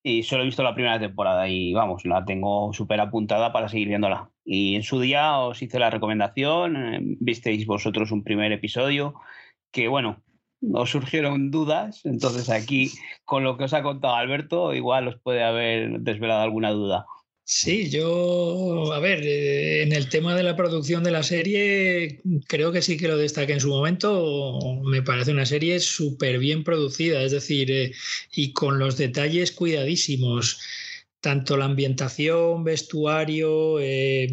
y 0.06 0.22
solo 0.22 0.42
he 0.42 0.46
visto 0.46 0.62
la 0.62 0.74
primera 0.74 1.00
temporada 1.00 1.48
y 1.48 1.72
vamos, 1.72 2.04
la 2.04 2.24
tengo 2.26 2.72
súper 2.74 3.00
apuntada 3.00 3.52
para 3.52 3.70
seguir 3.70 3.88
viéndola. 3.88 4.30
Y 4.44 4.76
en 4.76 4.82
su 4.82 5.00
día 5.00 5.38
os 5.38 5.62
hice 5.62 5.78
la 5.78 5.88
recomendación, 5.88 6.76
eh, 6.76 6.98
visteis 7.20 7.66
vosotros 7.66 8.12
un 8.12 8.22
primer 8.22 8.52
episodio 8.52 9.14
que 9.72 9.88
bueno, 9.88 10.22
os 10.74 10.90
surgieron 10.90 11.50
dudas, 11.50 12.04
entonces 12.04 12.50
aquí 12.50 12.90
con 13.24 13.44
lo 13.44 13.56
que 13.56 13.64
os 13.64 13.72
ha 13.72 13.82
contado 13.82 14.14
Alberto 14.14 14.74
igual 14.74 15.08
os 15.08 15.18
puede 15.18 15.42
haber 15.42 16.00
desvelado 16.00 16.42
alguna 16.42 16.70
duda. 16.70 17.06
Sí, 17.46 17.90
yo, 17.90 18.92
a 18.94 19.00
ver, 19.00 19.22
eh, 19.22 19.82
en 19.82 19.92
el 19.92 20.08
tema 20.08 20.34
de 20.34 20.42
la 20.42 20.56
producción 20.56 21.04
de 21.04 21.10
la 21.10 21.22
serie, 21.22 22.22
creo 22.48 22.72
que 22.72 22.80
sí 22.80 22.96
que 22.96 23.06
lo 23.06 23.18
destaque 23.18 23.52
en 23.52 23.60
su 23.60 23.68
momento. 23.68 24.80
Me 24.84 25.02
parece 25.02 25.32
una 25.32 25.44
serie 25.44 25.78
súper 25.80 26.38
bien 26.38 26.64
producida, 26.64 27.22
es 27.22 27.32
decir, 27.32 27.70
eh, 27.70 27.92
y 28.34 28.52
con 28.52 28.78
los 28.78 28.96
detalles 28.96 29.52
cuidadísimos, 29.52 30.58
tanto 31.20 31.58
la 31.58 31.66
ambientación, 31.66 32.64
vestuario, 32.64 33.78
eh, 33.78 34.28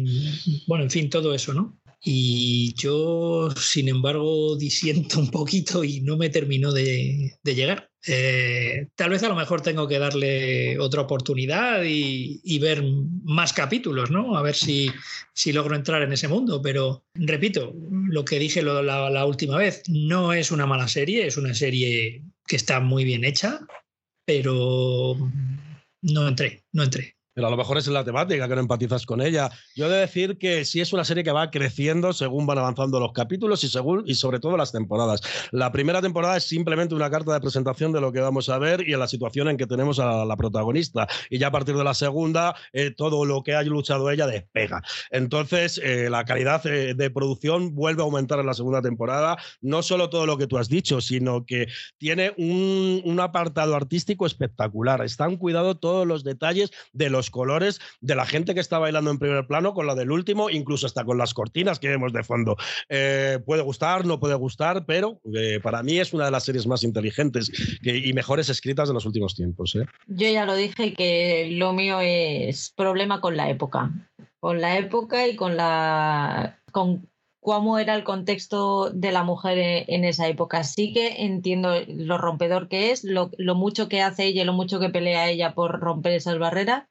bueno, 0.66 0.84
en 0.84 0.90
fin, 0.90 1.10
todo 1.10 1.34
eso, 1.34 1.52
¿no? 1.52 1.78
Y 2.02 2.74
yo, 2.76 3.50
sin 3.56 3.88
embargo, 3.88 4.56
disiento 4.58 5.20
un 5.20 5.30
poquito 5.30 5.84
y 5.84 6.00
no 6.00 6.16
me 6.16 6.30
termino 6.30 6.72
de, 6.72 7.38
llegar. 7.44 7.91
Eh, 8.06 8.88
tal 8.96 9.10
vez 9.10 9.22
a 9.22 9.28
lo 9.28 9.36
mejor 9.36 9.60
tengo 9.60 9.86
que 9.86 9.98
darle 9.98 10.78
otra 10.78 11.02
oportunidad 11.02 11.82
y, 11.84 12.58
ver 12.58 12.82
más 13.24 13.52
capítulos, 13.52 14.10
¿no? 14.10 14.36
A 14.36 14.42
ver 14.42 14.54
si, 14.54 14.90
si, 15.32 15.52
logro 15.52 15.76
entrar 15.76 16.02
en 16.02 16.12
ese 16.12 16.28
mundo. 16.28 16.60
Pero 16.62 17.04
repito, 17.14 17.72
lo 17.90 18.24
que 18.24 18.38
dije 18.38 18.62
la, 18.62 18.82
la 18.82 19.26
última 19.26 19.56
vez, 19.56 19.82
no 19.88 20.32
es 20.32 20.50
una 20.50 20.66
mala 20.66 20.88
serie, 20.88 21.26
es 21.26 21.36
una 21.36 21.54
serie 21.54 22.24
que 22.46 22.56
está 22.56 22.80
muy 22.80 23.04
bien 23.04 23.24
hecha, 23.24 23.60
pero 24.24 25.16
no 26.02 26.28
entré, 26.28 26.64
no 26.72 26.82
entré. 26.82 27.16
Pero 27.34 27.46
a 27.46 27.50
lo 27.50 27.56
mejor 27.56 27.78
es 27.78 27.86
la 27.88 28.04
temática, 28.04 28.46
que 28.48 28.54
no 28.54 28.60
empatizas 28.60 29.06
con 29.06 29.20
ella. 29.20 29.50
Yo 29.74 29.86
he 29.86 29.90
de 29.90 29.98
decir 29.98 30.38
que 30.38 30.64
sí 30.64 30.80
es 30.80 30.92
una 30.92 31.04
serie 31.04 31.24
que 31.24 31.32
va 31.32 31.50
creciendo 31.50 32.12
según 32.12 32.46
van 32.46 32.58
avanzando 32.58 33.00
los 33.00 33.12
capítulos 33.12 33.64
y, 33.64 33.68
según, 33.68 34.02
y 34.06 34.14
sobre 34.14 34.38
todo 34.38 34.56
las 34.56 34.72
temporadas. 34.72 35.20
La 35.50 35.72
primera 35.72 36.02
temporada 36.02 36.36
es 36.36 36.44
simplemente 36.44 36.94
una 36.94 37.10
carta 37.10 37.32
de 37.32 37.40
presentación 37.40 37.92
de 37.92 38.00
lo 38.00 38.12
que 38.12 38.20
vamos 38.20 38.48
a 38.48 38.58
ver 38.58 38.86
y 38.86 38.92
en 38.92 39.00
la 39.00 39.08
situación 39.08 39.48
en 39.48 39.56
que 39.56 39.66
tenemos 39.66 39.98
a 39.98 40.24
la 40.24 40.36
protagonista. 40.36 41.06
Y 41.30 41.38
ya 41.38 41.48
a 41.48 41.50
partir 41.50 41.74
de 41.74 41.84
la 41.84 41.94
segunda, 41.94 42.54
eh, 42.72 42.90
todo 42.90 43.24
lo 43.24 43.42
que 43.42 43.54
ha 43.54 43.62
luchado 43.62 44.10
ella 44.10 44.26
despega. 44.26 44.82
Entonces, 45.10 45.80
eh, 45.82 46.10
la 46.10 46.24
calidad 46.24 46.66
eh, 46.66 46.94
de 46.94 47.10
producción 47.10 47.74
vuelve 47.74 48.02
a 48.02 48.04
aumentar 48.04 48.40
en 48.40 48.46
la 48.46 48.54
segunda 48.54 48.82
temporada. 48.82 49.38
No 49.60 49.82
solo 49.82 50.10
todo 50.10 50.26
lo 50.26 50.36
que 50.36 50.46
tú 50.46 50.58
has 50.58 50.68
dicho, 50.68 51.00
sino 51.00 51.46
que 51.46 51.68
tiene 51.96 52.34
un, 52.36 53.00
un 53.04 53.20
apartado 53.20 53.74
artístico 53.74 54.26
espectacular. 54.26 55.02
Están 55.02 55.36
cuidado 55.36 55.76
todos 55.78 56.06
los 56.06 56.24
detalles 56.24 56.70
de 56.92 57.10
los 57.10 57.21
colores 57.30 57.80
de 58.00 58.14
la 58.14 58.26
gente 58.26 58.54
que 58.54 58.60
está 58.60 58.78
bailando 58.78 59.10
en 59.10 59.18
primer 59.18 59.46
plano 59.46 59.74
con 59.74 59.86
la 59.86 59.94
del 59.94 60.10
último, 60.10 60.50
incluso 60.50 60.86
hasta 60.86 61.04
con 61.04 61.18
las 61.18 61.34
cortinas 61.34 61.78
que 61.78 61.88
vemos 61.88 62.12
de 62.12 62.22
fondo. 62.24 62.56
Eh, 62.88 63.38
puede 63.44 63.62
gustar, 63.62 64.04
no 64.06 64.20
puede 64.20 64.34
gustar, 64.34 64.84
pero 64.86 65.20
eh, 65.34 65.60
para 65.62 65.82
mí 65.82 65.98
es 65.98 66.12
una 66.12 66.26
de 66.26 66.30
las 66.30 66.44
series 66.44 66.66
más 66.66 66.84
inteligentes 66.84 67.50
y 67.82 68.12
mejores 68.12 68.48
escritas 68.48 68.88
de 68.88 68.94
los 68.94 69.06
últimos 69.06 69.34
tiempos. 69.34 69.74
¿eh? 69.74 69.86
Yo 70.06 70.28
ya 70.28 70.44
lo 70.44 70.54
dije 70.54 70.94
que 70.94 71.48
lo 71.52 71.72
mío 71.72 72.00
es 72.00 72.72
problema 72.76 73.20
con 73.20 73.36
la 73.36 73.50
época. 73.50 73.90
Con 74.40 74.60
la 74.60 74.76
época 74.78 75.28
y 75.28 75.36
con 75.36 75.56
la. 75.56 76.58
con 76.72 77.08
cómo 77.42 77.80
era 77.80 77.96
el 77.96 78.04
contexto 78.04 78.90
de 78.90 79.10
la 79.10 79.24
mujer 79.24 79.84
en 79.88 80.04
esa 80.04 80.28
época. 80.28 80.62
Sí 80.62 80.92
que 80.92 81.24
entiendo 81.24 81.72
lo 81.88 82.16
rompedor 82.16 82.68
que 82.68 82.92
es, 82.92 83.02
lo, 83.02 83.30
lo, 83.36 83.56
mucho 83.56 83.88
que 83.88 84.00
hace 84.00 84.26
ella 84.26 84.44
lo 84.44 84.52
mucho 84.52 84.78
que 84.78 84.90
pelea 84.90 85.28
ella 85.28 85.52
por 85.52 85.80
romper 85.80 86.12
esas 86.12 86.38
barreras, 86.38 86.84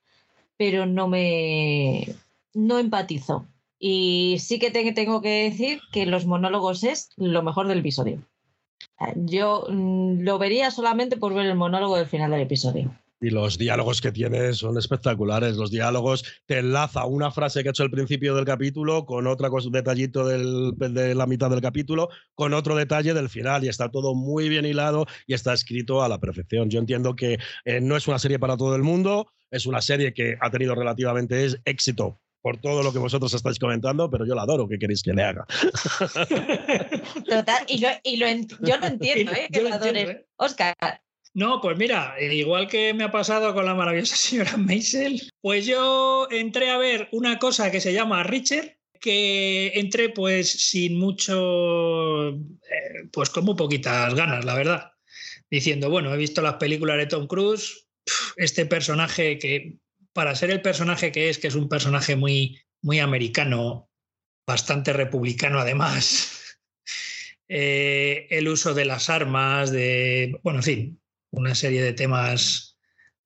pero 0.61 0.85
no 0.85 1.07
me 1.07 2.05
no 2.53 2.77
empatizo. 2.77 3.47
Y 3.79 4.37
sí 4.37 4.59
que 4.59 4.69
tengo 4.69 5.19
que 5.19 5.49
decir 5.49 5.81
que 5.91 6.05
los 6.05 6.27
monólogos 6.27 6.83
es 6.83 7.09
lo 7.17 7.41
mejor 7.41 7.67
del 7.67 7.79
episodio. 7.79 8.21
Yo 9.15 9.65
mm, 9.67 10.19
lo 10.19 10.37
vería 10.37 10.69
solamente 10.69 11.17
por 11.17 11.33
ver 11.33 11.47
el 11.47 11.55
monólogo 11.55 11.97
del 11.97 12.05
final 12.05 12.29
del 12.29 12.41
episodio. 12.41 12.95
Y 13.19 13.31
los 13.31 13.57
diálogos 13.57 14.01
que 14.01 14.11
tiene 14.11 14.53
son 14.53 14.77
espectaculares. 14.77 15.57
Los 15.57 15.71
diálogos 15.71 16.23
te 16.45 16.59
enlaza 16.59 17.07
una 17.07 17.31
frase 17.31 17.63
que 17.63 17.69
ha 17.69 17.71
hecho 17.71 17.81
al 17.81 17.89
principio 17.89 18.35
del 18.35 18.45
capítulo 18.45 19.07
con 19.07 19.25
otra 19.25 19.49
cosa, 19.49 19.69
detallito 19.71 20.27
de 20.27 21.15
la 21.15 21.25
mitad 21.25 21.49
del 21.49 21.61
capítulo, 21.61 22.09
con 22.35 22.53
otro 22.53 22.75
detalle 22.75 23.15
del 23.15 23.29
final. 23.29 23.63
Y 23.63 23.67
está 23.67 23.89
todo 23.89 24.13
muy 24.13 24.47
bien 24.47 24.65
hilado 24.65 25.07
y 25.25 25.33
está 25.33 25.53
escrito 25.53 26.03
a 26.03 26.09
la 26.09 26.19
perfección. 26.19 26.69
Yo 26.69 26.79
entiendo 26.79 27.15
que 27.15 27.39
eh, 27.65 27.81
no 27.81 27.97
es 27.97 28.07
una 28.07 28.19
serie 28.19 28.37
para 28.37 28.57
todo 28.57 28.75
el 28.75 28.83
mundo, 28.83 29.31
es 29.51 29.65
una 29.65 29.81
serie 29.81 30.13
que 30.13 30.37
ha 30.39 30.49
tenido 30.49 30.73
relativamente 30.73 31.47
éxito 31.65 32.19
por 32.41 32.57
todo 32.57 32.81
lo 32.81 32.91
que 32.91 32.99
vosotros 32.99 33.33
estáis 33.33 33.59
comentando, 33.59 34.09
pero 34.09 34.25
yo 34.25 34.33
la 34.33 34.41
adoro, 34.41 34.67
¿qué 34.67 34.79
queréis 34.79 35.03
que 35.03 35.13
le 35.13 35.23
haga? 35.23 35.45
Total, 37.29 37.63
y, 37.67 37.79
yo 37.79 37.89
lo 38.17 38.27
entiendo, 38.87 39.31
¿eh? 39.33 39.47
Que 39.53 39.61
la 39.61 39.75
adores. 39.75 40.25
Oscar. 40.37 40.75
No, 41.33 41.61
pues 41.61 41.77
mira, 41.77 42.15
igual 42.19 42.67
que 42.67 42.93
me 42.93 43.05
ha 43.05 43.11
pasado 43.11 43.53
con 43.53 43.65
la 43.65 43.75
maravillosa 43.75 44.15
señora 44.15 44.57
Maisel, 44.57 45.21
pues 45.39 45.65
yo 45.65 46.27
entré 46.29 46.71
a 46.71 46.77
ver 46.77 47.07
una 47.11 47.39
cosa 47.39 47.71
que 47.71 47.79
se 47.79 47.93
llama 47.93 48.23
Richard, 48.23 48.75
que 48.99 49.71
entré 49.75 50.09
pues 50.09 50.51
sin 50.51 50.99
mucho, 50.99 52.29
eh, 52.29 53.07
pues 53.13 53.29
con 53.29 53.45
muy 53.45 53.55
poquitas 53.55 54.13
ganas, 54.13 54.43
la 54.43 54.55
verdad. 54.55 54.91
Diciendo, 55.49 55.89
bueno, 55.89 56.13
he 56.13 56.17
visto 56.17 56.41
las 56.41 56.55
películas 56.55 56.97
de 56.97 57.07
Tom 57.07 57.27
Cruise, 57.27 57.87
este 58.35 58.65
personaje 58.65 59.37
que, 59.37 59.77
para 60.13 60.35
ser 60.35 60.51
el 60.51 60.61
personaje 60.61 61.11
que 61.11 61.29
es, 61.29 61.37
que 61.37 61.47
es 61.47 61.55
un 61.55 61.69
personaje 61.69 62.15
muy, 62.15 62.59
muy 62.81 62.99
americano, 62.99 63.89
bastante 64.47 64.93
republicano 64.93 65.59
además, 65.59 66.57
eh, 67.47 68.27
el 68.29 68.47
uso 68.47 68.73
de 68.73 68.85
las 68.85 69.09
armas, 69.09 69.71
de, 69.71 70.39
bueno, 70.43 70.59
en 70.59 70.63
fin, 70.63 71.01
una 71.31 71.55
serie 71.55 71.81
de 71.81 71.93
temas 71.93 72.77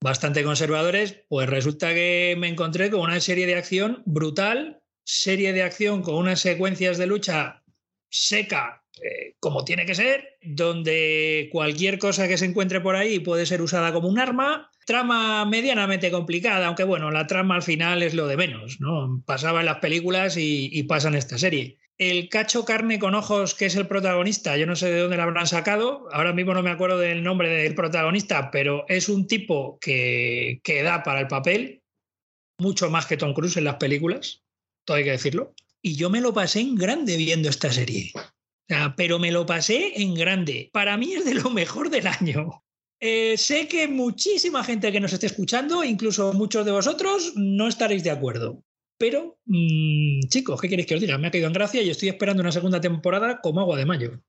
bastante 0.01 0.43
conservadores, 0.43 1.23
pues 1.27 1.49
resulta 1.49 1.93
que 1.93 2.35
me 2.37 2.47
encontré 2.47 2.91
con 2.91 3.01
una 3.01 3.19
serie 3.19 3.47
de 3.47 3.55
acción 3.55 4.03
brutal, 4.05 4.83
serie 5.03 5.53
de 5.53 5.63
acción 5.63 6.03
con 6.03 6.15
unas 6.15 6.41
secuencias 6.41 6.97
de 6.97 7.07
lucha 7.07 7.63
seca, 8.09 8.84
eh, 9.01 9.35
como 9.39 9.65
tiene 9.65 9.85
que 9.85 9.95
ser, 9.95 10.37
donde 10.41 11.49
cualquier 11.51 11.99
cosa 11.99 12.27
que 12.27 12.37
se 12.37 12.45
encuentre 12.45 12.79
por 12.79 12.95
ahí 12.95 13.19
puede 13.19 13.45
ser 13.45 13.61
usada 13.61 13.91
como 13.91 14.07
un 14.07 14.19
arma. 14.19 14.71
Trama 14.85 15.45
medianamente 15.45 16.11
complicada, 16.11 16.67
aunque 16.67 16.83
bueno, 16.83 17.11
la 17.11 17.27
trama 17.27 17.55
al 17.55 17.63
final 17.63 18.03
es 18.03 18.13
lo 18.13 18.27
de 18.27 18.37
menos, 18.37 18.79
¿no? 18.79 19.21
Pasaba 19.25 19.59
en 19.61 19.65
las 19.65 19.79
películas 19.79 20.37
y, 20.37 20.69
y 20.71 20.83
pasa 20.83 21.07
en 21.09 21.15
esta 21.15 21.37
serie. 21.37 21.77
El 21.97 22.29
cacho 22.29 22.65
carne 22.65 22.99
con 22.99 23.15
ojos, 23.15 23.55
que 23.55 23.65
es 23.65 23.75
el 23.75 23.87
protagonista, 23.87 24.57
yo 24.57 24.65
no 24.65 24.75
sé 24.75 24.91
de 24.91 24.99
dónde 24.99 25.17
lo 25.17 25.23
habrán 25.23 25.47
sacado, 25.47 26.07
ahora 26.11 26.33
mismo 26.33 26.53
no 26.53 26.61
me 26.61 26.69
acuerdo 26.69 26.99
del 26.99 27.23
nombre 27.23 27.49
del 27.49 27.73
protagonista, 27.73 28.51
pero 28.51 28.85
es 28.89 29.09
un 29.09 29.27
tipo 29.27 29.79
que, 29.79 30.59
que 30.63 30.83
da 30.83 31.03
para 31.03 31.21
el 31.21 31.27
papel, 31.27 31.81
mucho 32.59 32.89
más 32.89 33.05
que 33.05 33.17
Tom 33.17 33.33
Cruise 33.33 33.57
en 33.57 33.63
las 33.63 33.75
películas, 33.75 34.43
todo 34.85 34.97
hay 34.97 35.05
que 35.05 35.11
decirlo. 35.11 35.53
Y 35.81 35.95
yo 35.95 36.09
me 36.09 36.21
lo 36.21 36.33
pasé 36.33 36.59
en 36.59 36.75
grande 36.75 37.15
viendo 37.15 37.49
esta 37.49 37.71
serie 37.71 38.11
pero 38.95 39.19
me 39.19 39.31
lo 39.31 39.45
pasé 39.45 40.01
en 40.01 40.13
grande. 40.13 40.69
Para 40.73 40.97
mí 40.97 41.13
es 41.13 41.25
de 41.25 41.35
lo 41.35 41.49
mejor 41.49 41.89
del 41.89 42.07
año. 42.07 42.63
Eh, 42.99 43.37
sé 43.37 43.67
que 43.67 43.87
muchísima 43.87 44.63
gente 44.63 44.91
que 44.91 44.99
nos 44.99 45.13
esté 45.13 45.27
escuchando, 45.27 45.83
incluso 45.83 46.33
muchos 46.33 46.65
de 46.65 46.71
vosotros, 46.71 47.33
no 47.35 47.67
estaréis 47.67 48.03
de 48.03 48.11
acuerdo. 48.11 48.63
Pero, 48.97 49.37
mm, 49.45 50.27
chicos, 50.29 50.61
¿qué 50.61 50.69
queréis 50.69 50.87
que 50.87 50.95
os 50.95 51.01
diga? 51.01 51.17
Me 51.17 51.27
ha 51.27 51.31
caído 51.31 51.47
en 51.47 51.53
gracia 51.53 51.81
y 51.81 51.89
estoy 51.89 52.09
esperando 52.09 52.41
una 52.41 52.51
segunda 52.51 52.79
temporada 52.79 53.41
como 53.41 53.59
agua 53.59 53.77
de 53.77 53.85
mayo. 53.85 54.21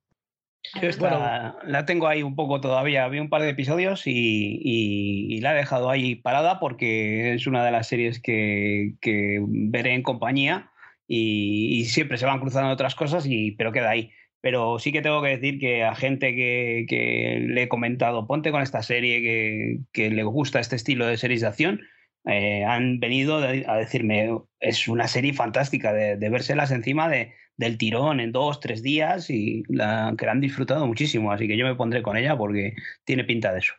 Yo 0.83 0.91
la 0.99 1.85
tengo 1.87 2.09
ahí 2.09 2.25
un 2.25 2.35
poco 2.35 2.61
todavía. 2.61 3.07
Vi 3.09 3.21
un 3.21 3.29
par 3.29 3.43
de 3.43 3.51
episodios 3.51 4.03
y, 4.07 5.39
la 5.41 5.53
he 5.53 5.59
dejado 5.59 5.91
ahí 5.91 6.17
parada 6.17 6.59
porque 6.59 7.35
es 7.35 7.47
una 7.47 7.65
de 7.65 7.71
las 7.71 7.87
series 7.87 8.21
que, 8.21 8.95
que 9.01 9.39
veré 9.47 9.95
en 9.95 10.03
compañía 10.03 10.71
y, 11.07 11.79
y, 11.79 11.85
siempre 11.85 12.19
se 12.19 12.27
van 12.27 12.41
cruzando 12.41 12.73
otras 12.73 12.97
cosas, 12.97 13.27
y, 13.29 13.53
pero 13.53 13.71
queda 13.71 13.91
ahí 13.91 14.11
pero 14.47 14.79
sí 14.79 14.93
que 14.93 15.03
tengo 15.03 15.23
que 15.23 15.31
decir 15.31 15.59
que 15.59 15.83
a 15.83 15.97
gente 15.97 16.33
que, 16.37 17.47
le 17.49 17.63
he 17.65 17.69
comentado, 17.69 18.29
ponte 18.29 18.53
con 18.53 18.63
esta 18.63 18.81
serie, 18.81 19.81
que, 19.93 20.11
le 20.11 20.23
gusta 20.23 20.61
este 20.61 20.77
estilo 20.77 21.05
de 21.05 21.15
acción, 21.45 21.81
eh, 22.27 22.65
han 22.65 23.01
venido 23.01 23.39
a 23.39 23.77
decirme, 23.77 24.31
es 24.61 24.87
una 24.87 25.09
serie 25.09 25.35
fantástica 25.35 25.93
de, 25.93 26.31
vérselas 26.31 26.71
encima 26.71 27.09
de, 27.09 27.33
del 27.57 27.77
tirón 27.77 28.21
en 28.21 28.31
dos, 28.31 28.61
tres 28.61 28.85
días 28.85 29.31
y 29.31 29.65
que 29.65 29.75
la 29.75 30.15
han 30.29 30.41
disfrutado 30.41 30.87
muchísimo, 30.87 31.33
así 31.33 31.49
que 31.49 31.57
yo 31.57 31.67
me 31.67 31.75
pondré 31.75 32.03
con 32.03 32.17
ella 32.17 32.39
porque 32.39 32.77
tiene 33.05 33.25
pinta 33.25 33.53
de 33.53 33.59
eso 33.59 33.75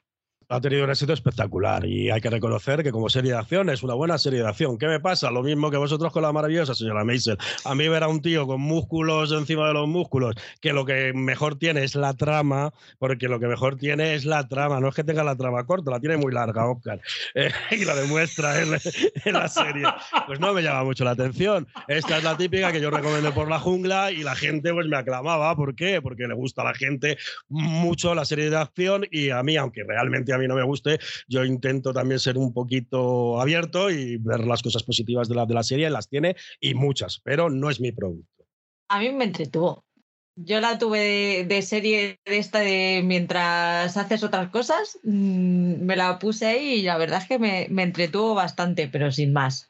ha 0.50 0.62
tenido 0.62 0.86
un 0.86 0.90
éxito 0.90 1.12
espectacular 1.12 1.86
y 1.86 2.10
hay 2.10 2.22
que 2.22 2.30
reconocer 2.30 2.82
que 2.82 2.92
como 2.92 3.10
serie 3.10 3.32
de 3.32 3.38
acción 3.38 3.70
es 3.70 3.84
una 3.84 3.96
buena 3.96 4.18
serie 4.18 4.40
de 4.40 4.48
acción. 4.48 4.78
¿Qué 4.78 4.88
me 4.88 5.02
pasa? 5.02 5.30
Lo 5.30 5.44
mismo 5.44 5.70
que 5.70 5.76
vosotros 5.78 6.14
con 6.14 6.24
la 6.24 6.32
maravillosa 6.32 6.74
señora 6.74 7.04
Maisel. 7.04 7.38
A 7.66 7.76
mí 7.76 7.88
ver 7.90 8.04
a 8.04 8.08
un 8.08 8.22
tío 8.22 8.48
con 8.48 8.62
músculos 8.62 9.34
encima 9.34 9.68
de 9.68 9.74
los 9.74 9.90
músculos, 9.90 10.36
que 10.62 10.72
lo 10.72 10.86
que 10.86 11.12
mejor 11.14 11.58
tiene 11.58 11.84
es 11.84 11.96
la 11.96 12.14
trama, 12.14 12.72
porque 12.98 13.28
lo 13.28 13.42
que 13.42 13.48
mejor 13.48 13.78
tiene 13.78 14.16
es 14.16 14.24
la 14.24 14.48
trama, 14.48 14.80
no 14.80 14.88
es 14.88 14.96
que 14.96 15.04
tenga 15.04 15.24
la 15.24 15.36
trama 15.36 15.66
corta, 15.66 15.92
la 15.92 16.00
tiene 16.00 16.16
muy 16.16 16.32
larga, 16.32 16.70
Oscar, 16.70 17.02
eh, 17.36 17.52
y 17.72 17.84
la 17.84 17.96
demuestra 17.96 18.62
en, 18.62 18.72
la 18.72 19.48
serie. 19.50 19.84
Pues 20.28 20.40
no 20.40 20.54
me 20.54 20.62
llama 20.62 20.86
mucho 20.86 21.04
la 21.04 21.12
atención. 21.12 21.68
Esta 21.90 22.18
es 22.20 22.24
la 22.24 22.38
típica 22.38 22.72
que 22.72 22.80
yo 22.80 22.90
recomiendo 22.90 23.34
por 23.34 23.50
la 23.50 23.60
jungla 23.60 24.12
y 24.12 24.24
la 24.24 24.36
gente 24.36 24.74
pues 24.74 24.88
me 24.88 24.96
aclamaba. 24.96 25.54
¿Por 25.58 25.76
qué? 25.76 26.02
Porque 26.02 26.26
le 26.26 26.36
gusta 26.36 26.62
a 26.62 26.66
la 26.66 26.74
gente 26.74 27.18
mucho 27.50 28.16
la 28.16 28.24
serie 28.24 28.50
de 28.50 28.56
acción 28.56 29.06
y 29.12 29.30
a 29.30 29.44
mí, 29.44 29.58
aunque 29.58 29.84
realmente 29.84 30.37
a 30.38 30.40
mí 30.40 30.48
no 30.48 30.56
me 30.56 30.64
guste, 30.64 31.00
yo 31.28 31.44
intento 31.44 31.94
también 31.94 32.20
ser 32.20 32.38
un 32.38 32.54
poquito 32.54 33.40
abierto 33.42 33.90
y 33.90 34.18
ver 34.18 34.46
las 34.46 34.64
cosas 34.64 34.84
positivas 34.84 35.28
de 35.28 35.36
la, 35.36 35.46
de 35.46 35.54
la 35.54 35.64
serie, 35.64 35.90
las 35.90 36.10
tiene 36.10 36.36
y 36.60 36.74
muchas, 36.74 37.20
pero 37.24 37.50
no 37.50 37.70
es 37.70 37.80
mi 37.80 37.92
producto. 37.92 38.46
A 38.90 39.00
mí 39.00 39.12
me 39.12 39.26
entretuvo. 39.26 39.84
Yo 40.40 40.62
la 40.62 40.78
tuve 40.78 41.46
de, 41.46 41.62
serie 41.64 42.20
de 42.24 42.38
esta 42.38 42.60
de 42.60 43.02
mientras 43.04 43.98
haces 43.98 44.24
otras 44.24 44.50
cosas, 44.50 45.00
mm, 45.04 45.82
me 45.84 45.96
la 45.96 46.20
puse 46.20 46.46
ahí 46.46 46.74
y 46.76 46.82
la 46.84 46.98
verdad 46.98 47.22
es 47.24 47.28
que 47.28 47.40
me, 47.40 47.68
me 47.72 47.82
entretuvo 47.84 48.36
bastante, 48.36 48.88
pero 48.88 49.12
sin 49.12 49.34
más. 49.34 49.67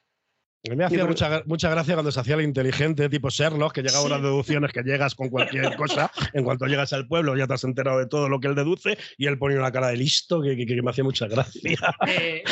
Me 0.75 0.85
hacía 0.85 1.05
mucha, 1.05 1.43
mucha 1.45 1.69
gracia 1.69 1.93
cuando 1.93 2.11
se 2.11 2.19
hacía 2.19 2.35
el 2.35 2.41
inteligente 2.41 3.09
tipo 3.09 3.29
Sherlock, 3.29 3.73
que 3.73 3.81
llegaba 3.81 4.03
a 4.03 4.07
unas 4.07 4.21
deducciones 4.21 4.71
que 4.71 4.81
llegas 4.81 5.15
con 5.15 5.29
cualquier 5.29 5.75
cosa. 5.77 6.11
En 6.33 6.43
cuanto 6.43 6.65
llegas 6.65 6.93
al 6.93 7.07
pueblo 7.07 7.35
ya 7.35 7.47
te 7.47 7.53
has 7.53 7.63
enterado 7.63 7.99
de 7.99 8.07
todo 8.07 8.29
lo 8.29 8.39
que 8.39 8.47
él 8.47 8.55
deduce 8.55 8.97
y 9.17 9.27
él 9.27 9.37
ponía 9.37 9.59
una 9.59 9.71
cara 9.71 9.87
de 9.87 9.97
listo 9.97 10.41
que, 10.41 10.57
que, 10.65 10.81
me 10.81 10.91
hacía 10.91 11.03
mucha 11.03 11.27
gracia. 11.27 11.57
Eh, 12.07 12.43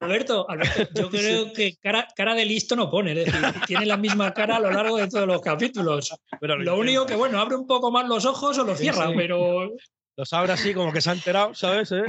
Alberto, 0.00 0.46
yo 0.94 1.10
creo 1.10 1.52
que 1.52 1.76
cara, 1.80 2.06
cara, 2.16 2.34
de 2.34 2.44
listo 2.44 2.74
no 2.76 2.90
pone, 2.90 3.12
es 3.12 3.26
decir, 3.26 3.40
tiene 3.66 3.86
la 3.86 3.96
misma 3.96 4.32
cara 4.32 4.56
a 4.56 4.60
lo 4.60 4.70
largo 4.70 4.96
de 4.96 5.08
todos 5.08 5.26
los 5.26 5.40
capítulos. 5.40 6.14
Pero 6.40 6.58
lo 6.58 6.76
único 6.76 7.06
que, 7.06 7.14
bueno, 7.14 7.38
abre 7.38 7.56
un 7.56 7.66
poco 7.66 7.90
más 7.90 8.08
los 8.08 8.24
ojos 8.24 8.58
o 8.58 8.64
lo 8.64 8.74
cierra, 8.74 9.10
pero 9.14 9.70
los 10.16 10.32
abre 10.32 10.52
así 10.52 10.72
como 10.72 10.92
que 10.92 11.00
se 11.00 11.10
ha 11.10 11.12
enterado, 11.12 11.54
¿sabes? 11.54 11.92
¿Eh? 11.92 12.04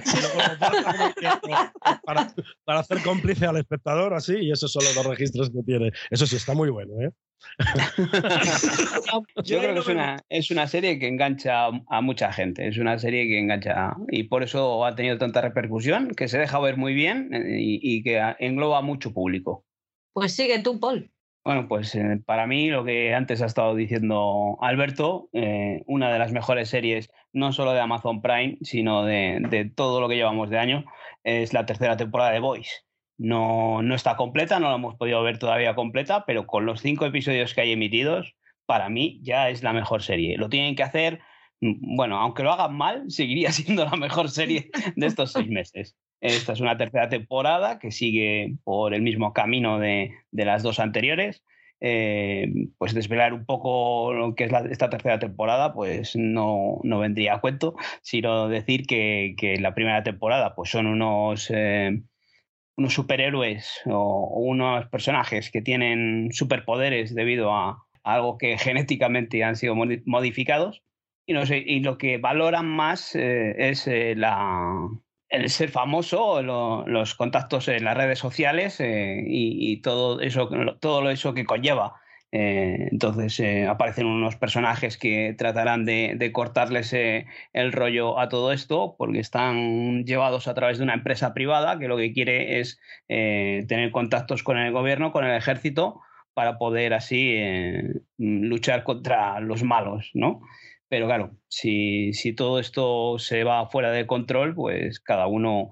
para, 2.05 2.33
para, 2.63 2.79
hacer 2.79 3.01
cómplice 3.03 3.45
al 3.45 3.57
espectador, 3.57 4.13
así, 4.13 4.35
y 4.37 4.51
esos 4.51 4.71
son 4.71 4.83
los 4.85 4.95
dos 4.95 5.05
registros 5.05 5.49
que 5.49 5.61
tiene. 5.63 5.91
Eso 6.09 6.25
sí, 6.25 6.37
está 6.37 6.53
muy 6.53 6.69
bueno, 6.69 6.93
¿eh? 7.01 7.11
Yo 9.43 9.59
creo 9.59 9.73
que 9.73 9.79
es 9.79 9.87
una, 9.87 10.23
es 10.29 10.49
una 10.51 10.67
serie 10.67 10.97
que 10.97 11.07
engancha 11.07 11.67
a 11.67 12.01
mucha 12.01 12.33
gente, 12.33 12.67
es 12.67 12.77
una 12.77 12.97
serie 12.97 13.27
que 13.27 13.39
engancha 13.39 13.95
y 14.09 14.23
por 14.23 14.43
eso 14.43 14.85
ha 14.85 14.95
tenido 14.95 15.17
tanta 15.17 15.41
repercusión, 15.41 16.15
que 16.15 16.27
se 16.27 16.39
deja 16.39 16.59
ver 16.59 16.77
muy 16.77 16.93
bien 16.93 17.33
eh, 17.33 17.57
y, 17.59 17.79
y 17.81 18.03
que 18.03 18.19
engloba 18.39 18.79
a 18.79 18.81
mucho 18.81 19.13
público. 19.13 19.65
Pues 20.13 20.35
sigue 20.35 20.59
tú, 20.63 20.79
Paul. 20.79 21.11
Bueno, 21.47 21.69
pues 21.69 21.95
eh, 21.95 22.21
para 22.25 22.45
mí 22.45 22.67
lo 22.67 22.83
que 22.83 23.15
antes 23.15 23.41
ha 23.41 23.45
estado 23.45 23.73
diciendo 23.73 24.57
Alberto, 24.59 25.29
eh, 25.31 25.81
una 25.87 26.11
de 26.11 26.19
las 26.19 26.33
mejores 26.33 26.67
series, 26.67 27.09
no 27.31 27.53
solo 27.53 27.71
de 27.71 27.79
Amazon 27.79 28.21
Prime, 28.21 28.57
sino 28.63 29.05
de, 29.05 29.71
todo 29.73 30.01
lo 30.01 30.09
que 30.09 30.17
llevamos 30.17 30.49
de 30.49 30.59
año, 30.59 30.83
es 31.23 31.53
la 31.53 31.65
tercera 31.65 31.95
temporada 31.95 32.31
de 32.31 32.41
Voice. 32.41 32.81
No, 33.17 33.81
no 33.81 33.95
está 33.95 34.17
completa, 34.17 34.59
no 34.59 34.67
la 34.67 34.75
hemos 34.75 34.95
podido 34.95 35.23
ver 35.23 35.39
todavía 35.39 35.73
completa, 35.73 36.25
pero 36.27 36.45
con 36.47 36.65
los 36.65 36.81
cinco 36.81 37.05
episodios 37.05 37.53
que 37.53 37.61
hay 37.61 37.71
emitidos, 37.71 38.35
para 38.65 38.89
mí 38.89 39.21
ya 39.23 39.47
es 39.47 39.63
la 39.63 39.71
mejor 39.71 40.03
serie. 40.03 40.35
Lo 40.37 40.49
tienen 40.49 40.75
que 40.75 40.83
hacer, 40.83 41.21
mm, 41.61 41.95
bueno, 41.95 42.17
aunque 42.17 42.43
lo 42.43 42.51
hagan 42.51 42.75
mal, 42.75 43.05
seguiría 43.09 43.53
siendo 43.53 43.85
la 43.85 43.95
mejor 43.95 44.29
serie 44.29 44.69
de 44.97 45.07
estos 45.07 45.31
seis 45.31 45.47
meses. 45.47 45.95
Esta 46.19 46.53
es 46.53 46.61
una 46.61 46.77
tercera 46.77 47.09
temporada 47.09 47.77
que 47.79 47.91
sigue 47.91 48.55
por 48.63 48.93
el 48.93 49.01
mismo 49.01 49.33
camino 49.33 49.79
de, 49.79 50.11
las 50.31 50.63
dos 50.63 50.79
anteriores. 50.79 51.43
Eh, 51.79 52.51
pues 52.79 52.95
desvelar 52.95 53.33
un 53.33 53.45
poco 53.45 54.11
lo 54.11 54.33
que 54.33 54.45
es 54.45 54.51
esta 54.71 54.89
tercera 54.89 55.19
temporada, 55.19 55.75
pues 55.75 56.15
no, 56.15 56.79
vendría 56.83 57.35
a 57.35 57.41
cuento, 57.41 57.75
sino 58.01 58.47
decir 58.49 58.87
que, 58.87 59.57
la 59.59 59.75
primera 59.75 60.03
temporada 60.03 60.55
pues 60.55 60.71
son 60.71 60.87
unos, 60.87 61.51
eh, 61.53 62.01
unos 62.77 62.93
superhéroes 62.93 63.81
o, 63.85 64.39
unos 64.39 64.87
personajes 64.87 65.51
que 65.51 65.61
tienen 65.61 66.29
superpoderes 66.31 67.13
debido 67.13 67.53
a, 67.53 67.83
algo 68.03 68.39
que 68.39 68.57
genéticamente 68.57 69.43
han 69.43 69.55
sido 69.55 69.75
modificados. 70.05 70.81
Y, 71.27 71.33
no 71.33 71.45
sé, 71.45 71.59
y 71.59 71.81
lo 71.81 71.97
que 71.99 72.17
valoran 72.17 72.65
más 72.65 73.13
eh, 73.13 73.53
es 73.57 73.87
la, 74.15 74.89
el 75.29 75.49
ser 75.49 75.69
famoso, 75.69 76.41
los 76.41 77.15
contactos 77.15 77.67
en 77.67 77.83
las 77.83 77.97
redes 77.97 78.19
sociales 78.19 78.79
eh, 78.79 79.23
y, 79.25 79.81
todo 79.81 80.21
eso, 80.21 80.49
todo 80.79 81.09
eso 81.09 81.33
que 81.33 81.45
conlleva. 81.45 81.95
Eh, 82.31 82.89
entonces 82.91 83.39
eh, 83.39 83.67
aparecen 83.67 84.05
unos 84.05 84.35
personajes 84.35 84.97
que 84.97 85.33
tratarán 85.37 85.85
de, 85.85 86.29
cortarles 86.33 86.93
el 86.93 87.71
rollo 87.71 88.19
a 88.19 88.27
todo 88.27 88.51
esto 88.51 88.95
porque 88.97 89.19
están 89.19 90.03
llevados 90.03 90.47
a 90.47 90.53
través 90.53 90.77
de 90.77 90.83
una 90.83 90.93
empresa 90.93 91.33
privada 91.33 91.79
que 91.79 91.87
lo 91.87 91.97
que 91.97 92.13
quiere 92.13 92.59
es 92.59 92.79
tener 93.07 93.91
contactos 93.91 94.43
con 94.43 94.57
el 94.57 94.71
gobierno, 94.71 95.11
con 95.11 95.25
el 95.25 95.35
ejército, 95.35 96.01
para 96.33 96.57
poder 96.57 96.93
así 96.93 97.37
luchar 98.17 98.83
contra 98.83 99.39
los 99.39 99.63
malos, 99.63 100.11
¿no? 100.13 100.41
Pero 100.89 101.07
claro, 101.07 101.37
si, 101.49 102.11
todo 102.35 102.59
esto 102.59 103.19
se 103.19 103.43
va 103.43 103.67
fuera 103.67 103.91
de 103.91 104.07
control, 104.07 104.55
pues 104.55 104.99
cada 104.99 105.27
uno 105.27 105.69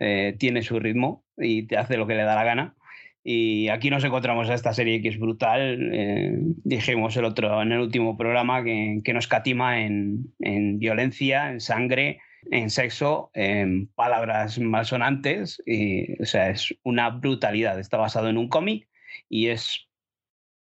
eh, 0.00 0.34
tiene 0.38 0.62
su 0.62 0.80
ritmo 0.80 1.24
y 1.36 1.66
te 1.66 1.76
hace 1.76 1.96
lo 1.96 2.06
que 2.06 2.14
le 2.14 2.24
da 2.24 2.34
la 2.34 2.44
gana. 2.44 2.76
Y 3.22 3.68
aquí 3.70 3.90
nos 3.90 4.04
encontramos 4.04 4.48
a 4.48 4.54
esta 4.54 4.72
serie 4.72 5.02
que 5.02 5.08
es 5.08 5.18
brutal. 5.18 5.90
Eh, 5.92 6.32
dijimos 6.64 7.16
el 7.16 7.24
otro, 7.24 7.60
en 7.60 7.72
el 7.72 7.80
último 7.80 8.16
programa 8.16 8.62
que, 8.62 9.00
que 9.04 9.12
nos 9.12 9.26
catima 9.26 9.80
en, 9.80 10.32
en, 10.38 10.78
violencia, 10.78 11.50
en 11.50 11.60
sangre, 11.60 12.20
en 12.52 12.70
sexo, 12.70 13.30
en 13.34 13.88
palabras 13.88 14.58
malsonantes. 14.60 15.60
Y, 15.66 16.22
o 16.22 16.24
sea, 16.24 16.50
es 16.50 16.72
una 16.84 17.10
brutalidad. 17.10 17.80
Está 17.80 17.96
basado 17.96 18.28
en 18.28 18.38
un 18.38 18.48
cómic 18.48 18.88
y 19.28 19.48
es 19.48 19.88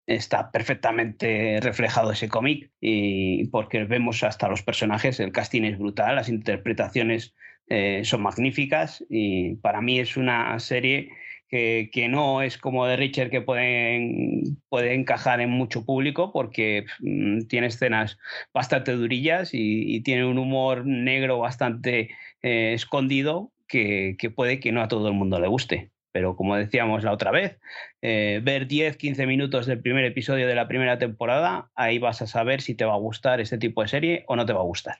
está 0.07 0.51
perfectamente 0.51 1.59
reflejado 1.61 2.11
ese 2.11 2.29
cómic 2.29 2.71
y 2.79 3.45
porque 3.47 3.83
vemos 3.83 4.23
hasta 4.23 4.47
los 4.47 4.63
personajes, 4.63 5.19
el 5.19 5.33
casting 5.33 5.63
es 5.63 5.77
brutal, 5.77 6.15
las 6.15 6.29
interpretaciones 6.29 7.35
eh, 7.67 8.01
son 8.05 8.21
magníficas 8.21 9.05
y 9.09 9.55
para 9.55 9.81
mí 9.81 9.99
es 9.99 10.15
una 10.15 10.57
serie 10.59 11.09
que, 11.49 12.07
no 12.09 12.41
es 12.41 12.57
como 12.57 12.85
de 12.87 12.97
Richard 12.97 13.29
que 13.29 13.41
puede, 13.41 14.43
puede 14.69 14.93
encajar 14.93 15.41
en 15.41 15.49
mucho 15.49 15.85
público 15.85 16.31
porque 16.31 16.85
mm, 16.99 17.47
tiene 17.47 17.67
escenas 17.67 18.17
bastante 18.53 18.93
durillas 18.93 19.49
y, 19.53 20.01
tiene 20.01 20.25
un 20.25 20.37
humor 20.37 20.85
negro 20.85 21.39
bastante 21.39 22.09
eh, 22.41 22.73
escondido 22.73 23.51
que, 23.67 24.15
que 24.17 24.29
puede 24.29 24.59
que 24.59 24.71
no 24.71 24.81
a 24.81 24.87
todo 24.87 25.07
el 25.09 25.13
mundo 25.13 25.39
le 25.39 25.47
guste 25.47 25.91
pero 26.17 26.35
como 26.35 26.55
decíamos 26.55 27.03
la 27.03 27.11
otra 27.11 27.29
vez, 27.29 27.59
eh, 28.01 28.41
ver 28.43 28.65
10, 28.65 28.97
15 28.97 29.27
minutos 29.27 29.67
del 29.67 29.83
primer 29.83 30.03
episodio 30.03 30.47
de 30.47 30.55
la 30.55 30.67
primera 30.67 30.97
temporada, 30.97 31.69
ahí 31.75 31.99
vas 31.99 32.23
a 32.23 32.25
saber 32.25 32.61
si 32.61 32.73
te 32.73 32.85
va 32.85 32.95
a 32.95 32.97
gustar 32.97 33.39
este 33.39 33.59
tipo 33.59 33.83
de 33.83 33.87
serie 33.87 34.23
o 34.27 34.35
no 34.35 34.43
te 34.43 34.51
va 34.51 34.61
a 34.61 34.63
gustar. 34.63 34.95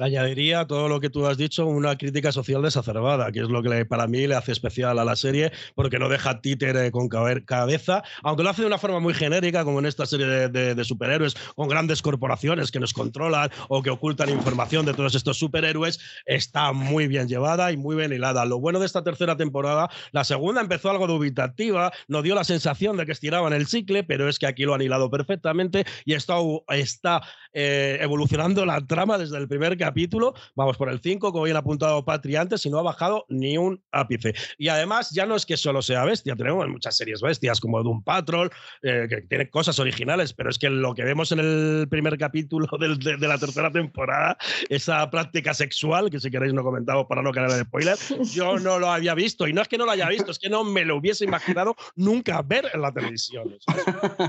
Añadiría 0.00 0.66
todo 0.66 0.88
lo 0.88 0.98
que 0.98 1.10
tú 1.10 1.26
has 1.26 1.36
dicho, 1.36 1.66
una 1.66 1.98
crítica 1.98 2.32
social 2.32 2.62
desacerbada, 2.62 3.30
que 3.32 3.40
es 3.40 3.48
lo 3.48 3.62
que 3.62 3.84
para 3.84 4.06
mí 4.06 4.26
le 4.26 4.34
hace 4.34 4.52
especial 4.52 4.98
a 4.98 5.04
la 5.04 5.14
serie, 5.14 5.52
porque 5.74 5.98
no 5.98 6.08
deja 6.08 6.40
títere 6.40 6.90
con 6.90 7.08
cabeza, 7.08 8.02
aunque 8.22 8.42
lo 8.42 8.48
hace 8.48 8.62
de 8.62 8.68
una 8.68 8.78
forma 8.78 8.98
muy 8.98 9.12
genérica, 9.12 9.62
como 9.62 9.78
en 9.78 9.86
esta 9.86 10.06
serie 10.06 10.48
de, 10.48 10.84
superhéroes, 10.84 11.34
con 11.54 11.68
grandes 11.68 12.00
corporaciones 12.00 12.70
que 12.70 12.80
nos 12.80 12.94
controlan 12.94 13.50
o 13.68 13.82
que 13.82 13.90
ocultan 13.90 14.30
información 14.30 14.86
de 14.86 14.94
todos 14.94 15.14
estos 15.14 15.38
superhéroes, 15.38 16.00
está 16.24 16.72
muy 16.72 17.06
bien 17.06 17.28
llevada 17.28 17.70
y 17.70 17.76
muy 17.76 17.94
bien 17.94 18.12
hilada. 18.12 18.46
Lo 18.46 18.58
bueno 18.58 18.80
de 18.80 18.86
esta 18.86 19.04
tercera 19.04 19.36
temporada, 19.36 19.90
la 20.12 20.24
segunda 20.24 20.62
empezó 20.62 20.90
algo 20.90 21.06
dubitativa, 21.06 21.92
nos 22.08 22.22
dio 22.22 22.34
la 22.34 22.44
sensación 22.44 22.96
de 22.96 23.04
que 23.04 23.12
estiraban 23.12 23.52
el 23.52 23.66
cicle, 23.66 24.02
pero 24.02 24.30
es 24.30 24.38
que 24.38 24.46
aquí 24.46 24.64
lo 24.64 24.72
han 24.72 24.80
hilado 24.80 25.10
perfectamente 25.10 25.84
y 26.06 26.14
está, 26.14 26.36
está 26.70 27.20
eh, 27.52 27.98
evolucionando 28.00 28.64
la 28.64 28.80
trama 28.86 29.18
desde 29.18 29.36
el 29.38 29.48
primer 29.48 29.76
capítulo. 29.76 30.34
Vamos 30.54 30.76
por 30.76 30.88
el 30.88 31.00
5, 31.00 31.32
como 31.32 31.44
bien 31.44 31.56
apuntado 31.56 32.04
Patri 32.04 32.36
antes, 32.36 32.64
y 32.66 32.70
no 32.70 32.78
ha 32.78 32.82
bajado 32.82 33.26
ni 33.28 33.58
un 33.58 33.82
ápice. 33.92 34.34
Y 34.58 34.68
además, 34.68 35.10
ya 35.10 35.26
no 35.26 35.36
es 35.36 35.46
que 35.46 35.56
solo 35.56 35.82
sea 35.82 36.04
bestia, 36.04 36.36
tenemos 36.36 36.68
muchas 36.68 36.96
series 36.96 37.20
bestias 37.20 37.60
como 37.60 37.82
Doom 37.82 38.02
Patrol, 38.02 38.50
eh, 38.82 39.06
que 39.08 39.22
tiene 39.22 39.50
cosas 39.50 39.78
originales, 39.78 40.32
pero 40.32 40.50
es 40.50 40.58
que 40.58 40.70
lo 40.70 40.94
que 40.94 41.04
vemos 41.04 41.32
en 41.32 41.40
el 41.40 41.88
primer 41.88 42.16
capítulo 42.18 42.66
de, 42.78 43.28
la 43.28 43.38
tercera 43.38 43.70
temporada, 43.70 44.36
esa 44.68 45.10
práctica 45.10 45.54
sexual, 45.54 46.10
que 46.10 46.20
si 46.20 46.30
queréis 46.30 46.54
no 46.54 46.62
comentamos 46.62 47.06
para 47.06 47.22
no 47.22 47.32
caer 47.32 47.50
en 47.50 47.64
spoiler, 47.64 47.96
yo 48.32 48.58
no 48.58 48.78
lo 48.78 48.90
había 48.90 49.14
visto. 49.14 49.46
Y 49.48 49.52
no 49.52 49.62
es 49.62 49.68
que 49.68 49.78
no 49.78 49.86
lo 49.86 49.92
haya 49.92 50.08
visto, 50.08 50.30
es 50.30 50.38
que 50.38 50.48
no 50.48 50.64
me 50.64 50.84
lo 50.84 50.96
hubiese 50.96 51.24
imaginado 51.24 51.76
nunca 51.96 52.42
ver 52.42 52.66
en 52.72 52.82
la 52.82 52.92
televisión. 52.92 53.56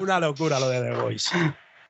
una 0.02 0.20
locura 0.20 0.60
lo 0.60 0.70
de 0.70 0.82
The 0.82 1.02
Voice 1.02 1.30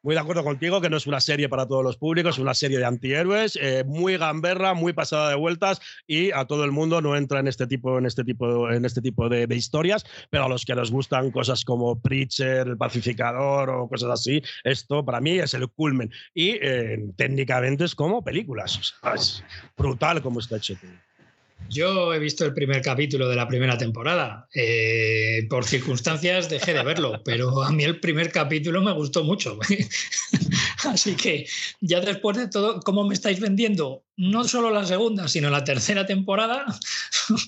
muy 0.04 0.16
de 0.16 0.22
acuerdo 0.22 0.44
contigo 0.44 0.82
que 0.82 0.90
no 0.90 0.98
es 0.98 1.08
una 1.08 1.20
serie 1.20 1.50
para 1.50 1.68
todos 1.68 1.84
los 1.84 1.98
públicos, 1.98 2.36
es 2.36 2.40
una 2.40 2.54
serie 2.54 2.80
de 2.80 2.86
antihéroes, 2.86 3.58
eh, 3.62 3.84
muy 3.86 4.18
gamberra, 4.18 4.74
muy 4.74 4.94
pasada 4.94 5.30
de 5.30 5.36
vueltas 5.36 5.82
y 6.08 6.32
a 6.32 6.46
todo 6.46 6.64
el 6.64 6.72
mundo 6.72 7.02
no 7.02 7.16
entra 7.16 7.40
en 7.40 7.48
este 7.48 7.68
tipo, 7.68 7.98
en 7.98 8.06
este 8.06 8.24
tipo, 8.24 8.72
en 8.72 8.86
este 8.86 9.02
tipo 9.02 9.30
de, 9.30 9.48
historias, 9.52 10.06
pero 10.30 10.46
a 10.46 10.50
los 10.50 10.66
que 10.66 10.76
nos 10.76 10.92
gustan 10.92 11.30
cosas 11.30 11.66
como 11.66 12.02
Preacher, 12.02 12.68
El 12.68 12.78
Pacificador 12.78 13.70
o 13.70 13.88
cosas 13.88 14.12
así, 14.12 14.42
esto 14.64 15.06
para 15.06 15.22
mí 15.22 15.40
es 15.40 15.54
el 15.54 15.68
culmen. 15.68 16.12
Y 16.34 16.52
eh, 16.62 16.98
técnicamente 17.18 17.84
es 17.84 17.94
como 17.94 18.24
películas, 18.24 18.94
es 19.14 19.44
brutal 19.78 20.22
como 20.22 20.40
está 20.40 20.58
hecho. 20.58 20.76
Yo 21.70 22.14
he 22.14 22.20
visto 22.20 22.46
el 22.46 22.54
primer 22.54 22.82
capítulo 22.82 23.30
de 23.30 23.36
la 23.36 23.48
primera 23.48 23.78
temporada. 23.78 24.48
Eh, 24.54 25.48
por 25.50 25.66
circunstancias 25.66 26.50
dejé 26.50 26.74
de 26.74 26.84
verlo, 26.84 27.22
pero 27.24 27.64
a 27.64 27.72
mí 27.72 27.84
el 27.84 28.00
primer 28.00 28.32
capítulo 28.32 28.82
me 28.82 28.92
gustó 28.94 29.24
mucho. 29.24 29.58
Así 30.86 31.16
que 31.16 31.48
ya 31.80 32.02
después 32.02 32.38
de 32.38 32.48
todo, 32.48 32.80
¿cómo 32.82 33.04
me 33.04 33.14
estáis 33.14 33.40
vendiendo 33.40 34.04
no 34.22 34.44
solo 34.44 34.70
la 34.70 34.86
segunda, 34.86 35.28
sino 35.28 35.50
la 35.50 35.64
tercera 35.64 36.06
temporada? 36.06 36.66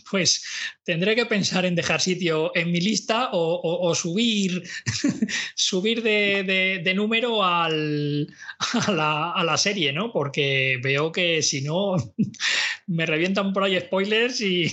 Pues 0.10 0.44
tendré 0.84 1.16
que 1.16 1.26
pensar 1.26 1.66
en 1.66 1.76
dejar 1.76 2.00
sitio 2.00 2.56
en 2.56 2.72
mi 2.72 2.80
lista 2.80 3.30
o, 3.34 3.94
subir, 3.96 4.64
subir 5.56 6.02
de, 6.04 6.94
número 6.96 7.44
al, 7.44 8.28
a, 8.60 8.92
la, 8.92 9.32
a 9.32 9.44
la 9.44 9.58
serie, 9.58 9.92
¿no? 9.92 10.12
Porque 10.14 10.80
veo 10.82 11.12
que 11.12 11.42
si 11.42 11.62
no, 11.62 11.96
me 12.88 13.06
revientan 13.06 13.52
por 13.52 13.64
ahí 13.64 13.80
spoilers 13.80 14.42
y, 14.42 14.72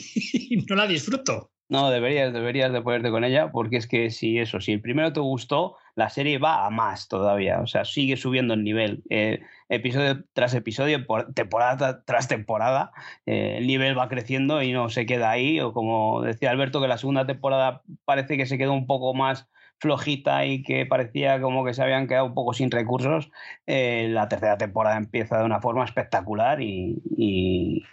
no 0.68 0.76
la 0.76 0.86
disfruto. 0.86 1.49
No, 1.70 1.88
deberías, 1.88 2.32
deberías 2.32 2.72
de 2.72 2.82
ponerte 2.82 3.12
con 3.12 3.22
ella, 3.22 3.52
porque 3.52 3.76
es 3.76 3.86
que 3.86 4.10
si 4.10 4.40
eso, 4.40 4.60
si 4.60 4.72
el 4.72 4.80
primero 4.80 5.12
te 5.12 5.20
gustó, 5.20 5.76
la 5.94 6.10
serie 6.10 6.38
va 6.38 6.66
a 6.66 6.70
más 6.70 7.06
todavía, 7.06 7.60
o 7.60 7.68
sea, 7.68 7.84
sigue 7.84 8.16
subiendo 8.16 8.54
el 8.54 8.64
nivel. 8.64 9.04
Eh, 9.08 9.40
episodio 9.68 10.24
tras 10.32 10.52
episodio, 10.54 11.06
temporada 11.32 12.02
tras 12.04 12.26
temporada, 12.26 12.90
eh, 13.24 13.58
el 13.58 13.68
nivel 13.68 13.96
va 13.96 14.08
creciendo 14.08 14.60
y 14.62 14.72
no 14.72 14.88
se 14.88 15.06
queda 15.06 15.30
ahí, 15.30 15.60
o 15.60 15.72
como 15.72 16.22
decía 16.22 16.50
Alberto, 16.50 16.80
que 16.80 16.88
la 16.88 16.98
segunda 16.98 17.24
temporada 17.24 17.82
parece 18.04 18.36
que 18.36 18.46
se 18.46 18.58
quedó 18.58 18.72
un 18.72 18.88
poco 18.88 19.14
más 19.14 19.48
flojita 19.78 20.46
y 20.46 20.64
que 20.64 20.86
parecía 20.86 21.40
como 21.40 21.64
que 21.64 21.72
se 21.72 21.84
habían 21.84 22.08
quedado 22.08 22.26
un 22.26 22.34
poco 22.34 22.52
sin 22.52 22.72
recursos, 22.72 23.30
eh, 23.68 24.08
la 24.10 24.28
tercera 24.28 24.58
temporada 24.58 24.96
empieza 24.96 25.38
de 25.38 25.44
una 25.44 25.60
forma 25.60 25.84
espectacular 25.84 26.60
y 26.60 27.84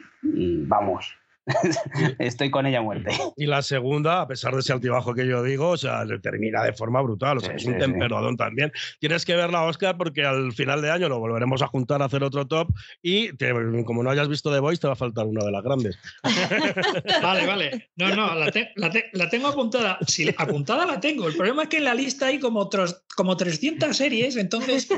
vamos, 0.67 1.15
Estoy 2.19 2.51
con 2.51 2.65
ella 2.65 2.79
a 2.79 2.81
muerte. 2.81 3.11
Y 3.35 3.45
la 3.45 3.61
segunda, 3.61 4.21
a 4.21 4.27
pesar 4.27 4.53
de 4.53 4.59
ese 4.59 4.73
altibajo 4.73 5.13
que 5.13 5.27
yo 5.27 5.43
digo, 5.43 5.69
o 5.69 5.77
sea, 5.77 6.03
termina 6.21 6.63
de 6.63 6.73
forma 6.73 7.01
brutal. 7.01 7.37
O 7.37 7.41
sea, 7.41 7.55
es 7.55 7.65
un 7.65 7.77
temperadón 7.77 8.35
también. 8.37 8.71
Tienes 8.99 9.25
que 9.25 9.35
verla, 9.35 9.63
Oscar, 9.63 9.97
porque 9.97 10.25
al 10.25 10.51
final 10.53 10.81
de 10.81 10.91
año 10.91 11.09
lo 11.09 11.19
volveremos 11.19 11.61
a 11.61 11.67
juntar 11.67 12.01
a 12.01 12.05
hacer 12.05 12.23
otro 12.23 12.47
top 12.47 12.69
y 13.01 13.29
como 13.85 14.03
no 14.03 14.09
hayas 14.09 14.27
visto 14.27 14.51
The 14.51 14.59
Voice, 14.59 14.81
te 14.81 14.87
va 14.87 14.93
a 14.93 14.97
faltar 14.97 15.25
una 15.25 15.45
de 15.45 15.51
las 15.51 15.63
grandes. 15.63 15.97
vale, 17.21 17.45
vale. 17.45 17.89
No, 17.95 18.15
no, 18.15 18.35
la, 18.35 18.51
la, 19.13 19.29
tengo 19.29 19.47
apuntada. 19.47 19.99
Sí, 20.05 20.29
apuntada 20.37 20.85
la 20.85 20.99
tengo. 20.99 21.27
El 21.27 21.35
problema 21.35 21.63
es 21.63 21.69
que 21.69 21.77
en 21.77 21.85
la 21.85 21.95
lista 21.95 22.27
hay 22.27 22.39
como, 22.39 22.59
otros, 22.59 23.03
como 23.15 23.37
300 23.37 23.95
series, 23.95 24.35
entonces 24.35 24.89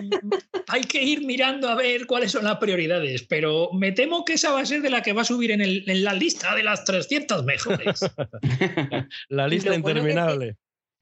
hay 0.67 0.81
que 0.81 1.03
ir 1.03 1.25
mirando 1.25 1.69
a 1.69 1.75
ver 1.75 2.07
cuáles 2.07 2.31
son 2.31 2.45
las 2.45 2.57
prioridades. 2.57 3.23
Pero 3.23 3.69
me 3.73 3.91
temo 3.91 4.25
que 4.25 4.33
esa 4.33 4.51
va 4.51 4.61
a 4.61 4.65
ser 4.65 4.81
de 4.81 4.89
la 4.89 5.01
que 5.01 5.13
va 5.13 5.21
a 5.21 5.25
subir 5.25 5.51
en, 5.51 5.61
el, 5.61 5.83
en 5.87 6.03
la 6.03 6.13
lista 6.13 6.38
de 6.55 6.63
las 6.63 6.85
300 6.85 7.43
mejores. 7.43 7.99
la 9.29 9.47
lista 9.47 9.75
interminable. 9.75 10.57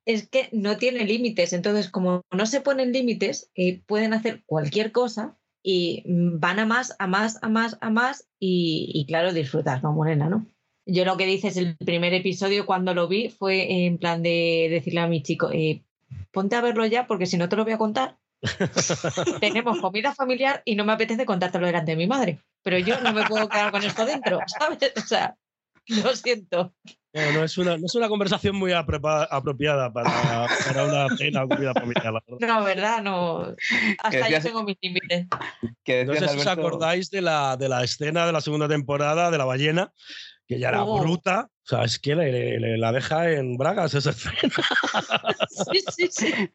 es 0.06 0.28
que 0.28 0.50
no 0.52 0.78
tiene 0.78 1.06
límites, 1.06 1.54
entonces 1.54 1.90
como 1.90 2.22
no 2.32 2.46
se 2.46 2.62
ponen 2.62 2.92
límites, 2.92 3.52
eh, 3.56 3.82
pueden 3.86 4.14
hacer 4.14 4.44
cualquier 4.46 4.92
cosa 4.92 5.38
y 5.64 6.04
van 6.08 6.60
a 6.60 6.66
más, 6.66 6.96
a 7.00 7.08
más, 7.08 7.40
a 7.42 7.50
más, 7.50 7.78
a 7.82 7.90
más 7.90 8.30
y, 8.40 9.06
claro, 9.08 9.34
disfrutar 9.34 9.82
como 9.82 9.96
Morena, 9.96 10.30
¿no? 10.30 10.48
Yo 10.86 11.04
lo 11.04 11.18
que 11.18 11.26
dices, 11.26 11.58
el 11.58 11.76
primer 11.76 12.14
episodio 12.14 12.66
cuando 12.66 12.94
lo 12.94 13.10
vi 13.10 13.30
fue 13.30 13.86
en 13.86 13.98
plan 13.98 14.24
de 14.24 14.68
decirle 14.70 15.02
a 15.02 15.08
mi 15.08 15.22
chico, 15.22 15.52
eh, 15.52 15.84
ponte 16.32 16.56
a 16.56 16.62
verlo 16.62 16.86
ya 16.86 17.08
porque 17.08 17.26
si 17.26 17.38
no 17.38 17.50
te 17.50 17.58
lo 17.58 17.66
voy 17.66 17.74
a 17.74 17.78
contar. 17.78 18.18
Tenemos 19.42 19.80
comida 19.80 20.14
familiar 20.14 20.62
y 20.66 20.76
no 20.76 20.86
me 20.86 20.94
apetece 20.94 21.26
contártelo 21.26 21.66
delante 21.66 21.92
de 21.92 21.98
mi 21.98 22.08
madre 22.08 22.40
pero 22.68 22.80
yo 22.80 23.00
no 23.00 23.14
me 23.14 23.24
puedo 23.24 23.48
quedar 23.48 23.72
con 23.72 23.82
esto 23.82 24.06
dentro, 24.06 24.40
¿sabes? 24.60 24.92
O 24.98 25.08
sea, 25.08 25.38
lo 25.88 26.14
siento. 26.18 26.74
No, 27.14 27.46
es, 27.46 27.58
una, 27.58 27.78
no 27.78 27.86
es 27.86 27.96
una 27.96 28.10
conversación 28.10 28.58
muy 28.58 28.74
apropiada 28.74 29.94
para, 29.94 30.48
para 30.68 30.84
una 30.84 31.16
cena 31.16 31.46
o 31.46 31.48
comida 31.48 31.74
familiar. 31.74 32.22
No, 32.42 32.64
¿verdad? 32.66 33.02
No. 33.02 33.56
Hasta 34.04 34.30
yo 34.30 34.42
tengo 34.42 34.64
mis 34.64 34.76
límites. 34.82 35.28
No 36.06 36.14
sé 36.14 36.28
si 36.28 36.38
os 36.40 36.48
acordáis 36.48 37.10
de 37.10 37.22
la, 37.22 37.56
de 37.56 37.70
la 37.70 37.86
escena 37.86 38.26
de 38.26 38.34
la 38.34 38.42
segunda 38.42 38.68
temporada 38.68 39.32
de 39.32 39.38
La 39.38 39.46
Ballena, 39.46 39.94
que 40.46 40.60
ya 40.60 40.68
era 40.68 40.84
oh. 40.84 41.00
bruta. 41.00 41.50
O 41.64 41.70
sea, 41.70 41.86
es 41.86 42.00
que 42.00 42.16
le, 42.16 42.78
la 42.78 42.92
deja 42.92 43.32
en 43.32 43.56
bragas 43.56 43.94
esa 43.94 44.10
escena. 44.10 44.36
Sí, 45.72 45.82
sí, 45.90 46.08
sí 46.12 46.52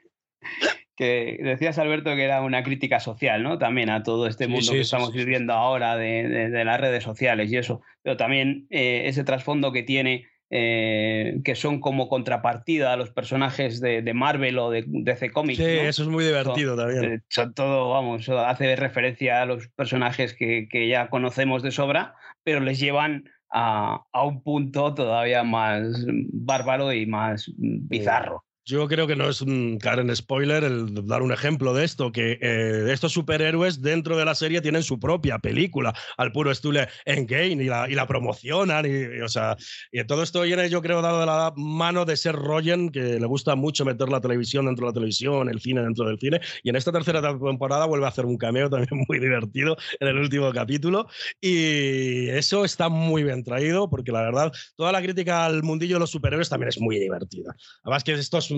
que 0.97 1.39
decías, 1.43 1.79
Alberto, 1.79 2.15
que 2.15 2.25
era 2.25 2.43
una 2.43 2.63
crítica 2.63 3.01
social, 3.01 3.43
¿no? 3.43 3.59
También 3.59 3.91
a 3.91 4.03
todo 4.03 4.27
este 4.27 4.47
mundo 4.47 4.73
que 4.73 4.81
estamos 4.81 5.13
viviendo 5.13 5.53
ahora 5.53 5.97
de, 5.97 6.65
las 6.65 6.81
redes 6.81 7.03
sociales 7.03 7.51
y 7.51 7.57
eso. 7.57 7.81
Pero 8.03 8.17
también 8.17 8.67
eh, 8.71 9.03
ese 9.07 9.25
trasfondo 9.25 9.73
que 9.73 9.83
tiene, 9.83 10.27
eh, 10.51 11.41
que 11.45 11.55
son 11.55 11.81
como 11.81 12.09
contrapartida 12.09 12.93
a 12.93 12.97
los 12.97 13.11
personajes 13.11 13.81
de, 13.81 14.15
Marvel 14.15 14.59
o 14.59 14.71
de 14.71 14.85
DC 14.87 15.31
Comics. 15.33 15.59
Sí, 15.59 15.65
eso 15.65 16.03
es 16.03 16.09
muy 16.09 16.25
divertido 16.25 16.77
también. 16.77 17.05
Eh, 17.05 17.21
son 17.29 17.55
todo, 17.55 17.89
vamos, 17.91 18.29
hace 18.29 18.77
referencia 18.77 19.43
a 19.43 19.47
los 19.47 19.69
personajes 19.69 20.35
que, 20.35 20.89
ya 20.89 21.09
conocemos 21.09 21.63
de 21.63 21.71
sobra, 21.71 22.15
pero 22.45 22.61
les 22.61 22.79
llevan 22.79 23.25
a, 23.51 24.05
a 24.13 24.25
un 24.25 24.43
punto 24.43 24.95
todavía 24.95 25.43
más 25.43 26.05
bárbaro 26.07 26.93
y 26.93 27.07
más 27.07 27.51
bizarro. 27.57 28.45
Yo 28.65 28.87
creo 28.87 29.09
que 29.09 29.17
no 29.17 29.29
es 29.29 29.41
un 29.41 29.79
Karen 29.79 30.15
spoiler 30.15 30.63
el 30.63 31.07
dar 31.09 31.23
un 31.23 31.33
ejemplo 31.33 31.75
de 31.75 31.85
esto, 31.85 32.13
que 32.13 32.39
eh, 32.41 32.93
estos 32.93 33.11
superhéroes 33.11 33.83
dentro 33.83 34.17
de 34.17 34.25
la 34.25 34.37
serie 34.37 34.61
tienen 34.61 34.85
su 34.85 35.01
propia 35.01 35.41
película, 35.41 35.93
al 36.17 36.31
puro 36.31 36.53
estilo 36.53 36.81
en 37.05 37.27
game 37.27 37.65
y 37.65 37.65
la, 37.65 37.91
y 37.91 37.95
la 37.95 38.07
promocionan. 38.07 38.87
Y, 38.87 39.21
o 39.21 39.29
sea, 39.29 39.57
y 39.91 40.05
todo 40.05 40.23
esto 40.23 40.43
viene, 40.43 40.71
yo 40.71 40.81
creo, 40.81 41.03
dado 41.03 41.21
de 41.21 41.27
la 41.27 41.53
mano 41.57 42.05
de 42.05 42.17
ser 42.17 42.37
Rogen, 42.37 42.91
que 42.91 43.19
le 43.19 43.27
gusta 43.27 43.57
mucho 43.57 43.85
meter 43.85 44.09
la 44.09 44.21
televisión 44.21 44.67
dentro 44.67 44.87
de 44.87 44.91
la 44.91 44.95
televisión, 44.95 45.49
el 45.49 45.61
cine 45.61 45.83
dentro 45.83 46.07
del 46.07 46.21
cine. 46.21 46.41
Y 46.63 46.71
en 46.71 46.77
esta 46.77 46.93
tercera 46.93 47.21
temporada 47.21 47.87
vuelve 47.87 48.07
a 48.07 48.11
hacer 48.11 48.27
un 48.27 48.37
cameo 48.37 48.71
también 48.71 49.05
muy 49.09 49.19
divertido 49.19 49.77
en 49.99 50.07
el 50.07 50.19
último 50.19 50.53
capítulo. 50.53 51.09
Y 51.41 52.29
eso 52.29 52.65
está 52.65 52.89
muy 52.89 53.25
bien 53.25 53.43
traído, 53.43 53.91
porque 53.91 54.13
la 54.13 54.23
verdad, 54.23 54.53
toda 54.77 54.93
la 54.93 55.03
crítica 55.03 55.45
al 55.47 55.65
mundillo 55.65 55.97
de 55.97 56.01
los 56.01 56.11
superhéroes 56.11 56.49
también 56.49 56.69
es 56.69 56.81
muy 56.81 57.01
divertida. 57.01 57.57
Además 57.83 58.05
que 58.05 58.13
estos 58.13 58.52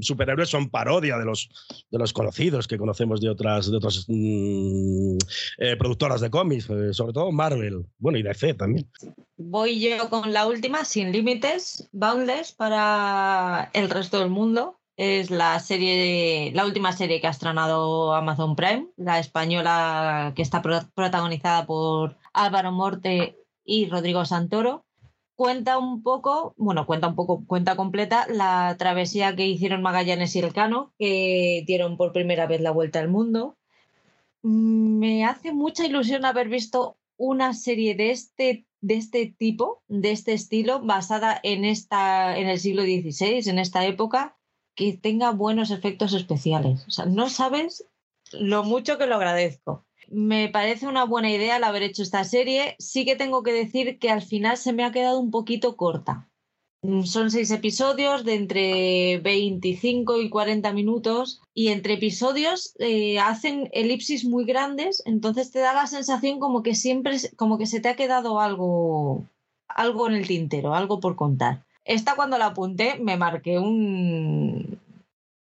superhéroes 0.00 0.48
son 0.48 0.70
parodia 0.70 1.18
de 1.18 1.24
los, 1.24 1.48
de 1.90 1.98
los 1.98 2.12
conocidos 2.12 2.66
que 2.66 2.78
conocemos 2.78 3.20
de 3.20 3.30
otras, 3.30 3.70
de 3.70 3.76
otras 3.76 4.04
mm, 4.08 5.18
eh, 5.58 5.76
productoras 5.76 6.20
de 6.20 6.30
cómics, 6.30 6.68
eh, 6.70 6.92
sobre 6.92 7.12
todo 7.12 7.32
Marvel, 7.32 7.86
bueno, 7.98 8.18
y 8.18 8.22
DC 8.22 8.54
también. 8.54 8.88
Voy 9.36 9.80
yo 9.80 10.08
con 10.10 10.32
la 10.32 10.46
última, 10.46 10.84
Sin 10.84 11.12
Límites, 11.12 11.88
Boundless, 11.92 12.52
para 12.52 13.70
el 13.72 13.90
resto 13.90 14.20
del 14.20 14.30
mundo. 14.30 14.78
Es 14.96 15.30
la 15.30 15.58
serie, 15.58 16.52
la 16.54 16.64
última 16.64 16.92
serie 16.92 17.20
que 17.20 17.26
ha 17.26 17.30
estrenado 17.30 18.14
Amazon 18.14 18.54
Prime, 18.54 18.86
la 18.96 19.18
española 19.18 20.32
que 20.36 20.42
está 20.42 20.62
protagonizada 20.62 21.66
por 21.66 22.16
Álvaro 22.32 22.70
Morte 22.70 23.36
y 23.64 23.86
Rodrigo 23.88 24.24
Santoro 24.24 24.83
cuenta 25.36 25.78
un 25.78 26.02
poco, 26.02 26.54
bueno, 26.56 26.86
cuenta 26.86 27.08
un 27.08 27.14
poco, 27.14 27.44
cuenta 27.46 27.76
completa 27.76 28.26
la 28.28 28.76
travesía 28.78 29.34
que 29.34 29.46
hicieron 29.46 29.82
Magallanes 29.82 30.34
y 30.36 30.40
Elcano, 30.40 30.92
que 30.98 31.64
dieron 31.66 31.96
por 31.96 32.12
primera 32.12 32.46
vez 32.46 32.60
la 32.60 32.70
vuelta 32.70 33.00
al 33.00 33.08
mundo. 33.08 33.56
Me 34.42 35.24
hace 35.24 35.52
mucha 35.52 35.86
ilusión 35.86 36.24
haber 36.24 36.48
visto 36.48 36.96
una 37.16 37.54
serie 37.54 37.94
de 37.94 38.10
este, 38.10 38.66
de 38.80 38.94
este 38.94 39.34
tipo, 39.38 39.82
de 39.88 40.12
este 40.12 40.32
estilo, 40.32 40.80
basada 40.80 41.40
en, 41.42 41.64
esta, 41.64 42.36
en 42.38 42.48
el 42.48 42.60
siglo 42.60 42.82
XVI, 42.82 43.48
en 43.48 43.58
esta 43.58 43.86
época, 43.86 44.36
que 44.74 44.92
tenga 44.92 45.30
buenos 45.30 45.70
efectos 45.70 46.12
especiales. 46.12 46.84
O 46.86 46.90
sea, 46.90 47.06
no 47.06 47.28
sabes 47.30 47.86
lo 48.32 48.64
mucho 48.64 48.98
que 48.98 49.06
lo 49.06 49.16
agradezco. 49.16 49.86
Me 50.14 50.48
parece 50.48 50.86
una 50.86 51.04
buena 51.04 51.30
idea 51.30 51.56
el 51.56 51.64
haber 51.64 51.82
hecho 51.82 52.02
esta 52.02 52.22
serie. 52.22 52.76
Sí 52.78 53.04
que 53.04 53.16
tengo 53.16 53.42
que 53.42 53.52
decir 53.52 53.98
que 53.98 54.10
al 54.10 54.22
final 54.22 54.56
se 54.56 54.72
me 54.72 54.84
ha 54.84 54.92
quedado 54.92 55.18
un 55.18 55.32
poquito 55.32 55.76
corta. 55.76 56.28
Mm, 56.82 57.02
son 57.04 57.30
seis 57.30 57.50
episodios 57.50 58.24
de 58.24 58.34
entre 58.34 59.18
25 59.18 60.20
y 60.20 60.28
40 60.28 60.72
minutos 60.72 61.40
y 61.52 61.68
entre 61.68 61.94
episodios 61.94 62.74
eh, 62.78 63.18
hacen 63.18 63.70
elipsis 63.72 64.24
muy 64.24 64.44
grandes, 64.44 65.02
entonces 65.06 65.50
te 65.50 65.60
da 65.60 65.72
la 65.72 65.86
sensación 65.86 66.38
como 66.38 66.62
que 66.62 66.74
siempre, 66.74 67.16
como 67.36 67.56
que 67.56 67.66
se 67.66 67.80
te 67.80 67.88
ha 67.88 67.96
quedado 67.96 68.38
algo, 68.38 69.24
algo 69.66 70.08
en 70.08 70.14
el 70.14 70.26
tintero, 70.28 70.74
algo 70.74 71.00
por 71.00 71.16
contar. 71.16 71.64
Esta 71.84 72.16
cuando 72.16 72.38
la 72.38 72.46
apunté 72.46 72.98
me 73.00 73.16
marqué 73.16 73.58
un, 73.58 74.78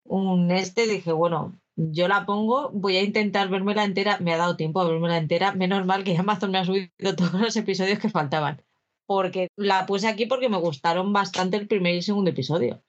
un 0.03 0.51
este, 0.51 0.85
dije, 0.85 1.13
bueno, 1.13 1.53
yo 1.89 2.07
la 2.07 2.25
pongo, 2.25 2.69
voy 2.71 2.97
a 2.97 3.03
intentar 3.03 3.49
verme 3.49 3.73
la 3.73 3.85
entera, 3.85 4.19
me 4.19 4.33
ha 4.33 4.37
dado 4.37 4.55
tiempo 4.55 4.79
a 4.79 4.87
verme 4.87 5.09
la 5.09 5.17
entera, 5.17 5.53
menos 5.53 5.85
mal 5.85 6.03
que 6.03 6.15
Amazon 6.17 6.51
me 6.51 6.59
ha 6.59 6.65
subido 6.65 7.15
todos 7.15 7.33
los 7.33 7.55
episodios 7.55 7.99
que 7.99 8.09
faltaban, 8.09 8.61
porque 9.07 9.47
la 9.55 9.85
puse 9.85 10.07
aquí 10.07 10.25
porque 10.27 10.49
me 10.49 10.57
gustaron 10.57 11.11
bastante 11.13 11.57
el 11.57 11.67
primer 11.67 11.95
y 11.95 12.01
segundo 12.01 12.29
episodio. 12.29 12.81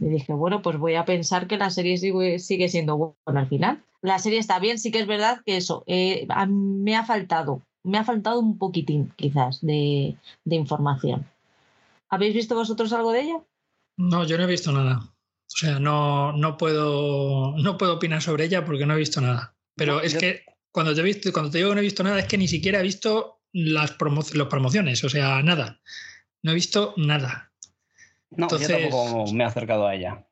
Y 0.00 0.06
dije, 0.06 0.32
bueno, 0.32 0.60
pues 0.60 0.76
voy 0.76 0.96
a 0.96 1.04
pensar 1.04 1.46
que 1.46 1.56
la 1.56 1.70
serie 1.70 1.96
sigue, 1.96 2.68
siendo 2.68 3.16
buena 3.24 3.42
al 3.42 3.48
final. 3.48 3.84
La 4.00 4.18
serie 4.18 4.40
está 4.40 4.58
bien, 4.58 4.80
sí 4.80 4.90
que 4.90 4.98
es 4.98 5.06
verdad 5.06 5.40
que 5.46 5.56
eso, 5.56 5.84
eh, 5.86 6.26
me 6.48 6.96
ha 6.96 7.04
faltado, 7.04 7.62
me 7.84 7.98
ha 7.98 8.04
faltado 8.04 8.40
un 8.40 8.58
poquitín 8.58 9.12
quizás 9.14 9.60
de 9.60 10.16
información. 10.46 11.26
¿Habéis 12.08 12.34
visto 12.34 12.56
vosotros 12.56 12.92
algo 12.92 13.12
de 13.12 13.22
ella? 13.22 13.44
No, 13.96 14.26
yo 14.26 14.36
no 14.36 14.44
he 14.44 14.48
visto 14.48 14.72
nada. 14.72 15.11
O 15.54 15.56
sea, 15.56 15.78
no, 15.78 16.32
no, 16.32 16.56
puedo, 16.56 17.54
no 17.58 17.76
puedo 17.76 17.94
opinar 17.94 18.22
sobre 18.22 18.44
ella 18.44 18.64
porque 18.64 18.86
no 18.86 18.94
he 18.94 18.98
visto 18.98 19.20
nada. 19.20 19.54
Pero 19.76 20.00
es 20.00 20.16
que 20.16 20.44
cuando 20.70 20.94
te, 20.94 21.00
he 21.00 21.04
visto, 21.04 21.32
cuando 21.32 21.50
te 21.50 21.58
digo 21.58 21.70
que 21.70 21.74
no 21.74 21.80
he 21.80 21.84
visto 21.84 22.02
nada 22.02 22.18
es 22.18 22.26
que 22.26 22.38
ni 22.38 22.48
siquiera 22.48 22.80
he 22.80 22.82
visto 22.82 23.42
las, 23.52 23.92
promociones, 23.92 25.04
o 25.04 25.08
sea, 25.08 25.42
nada. 25.42 25.80
No 26.42 26.52
he 26.52 26.54
visto 26.54 26.94
nada. 26.96 27.52
No, 28.30 28.48
yo 28.48 28.66
tampoco 28.66 29.30
me 29.32 29.44
he 29.44 29.46
acercado 29.46 29.86
a 29.86 29.94
ella. 29.94 30.26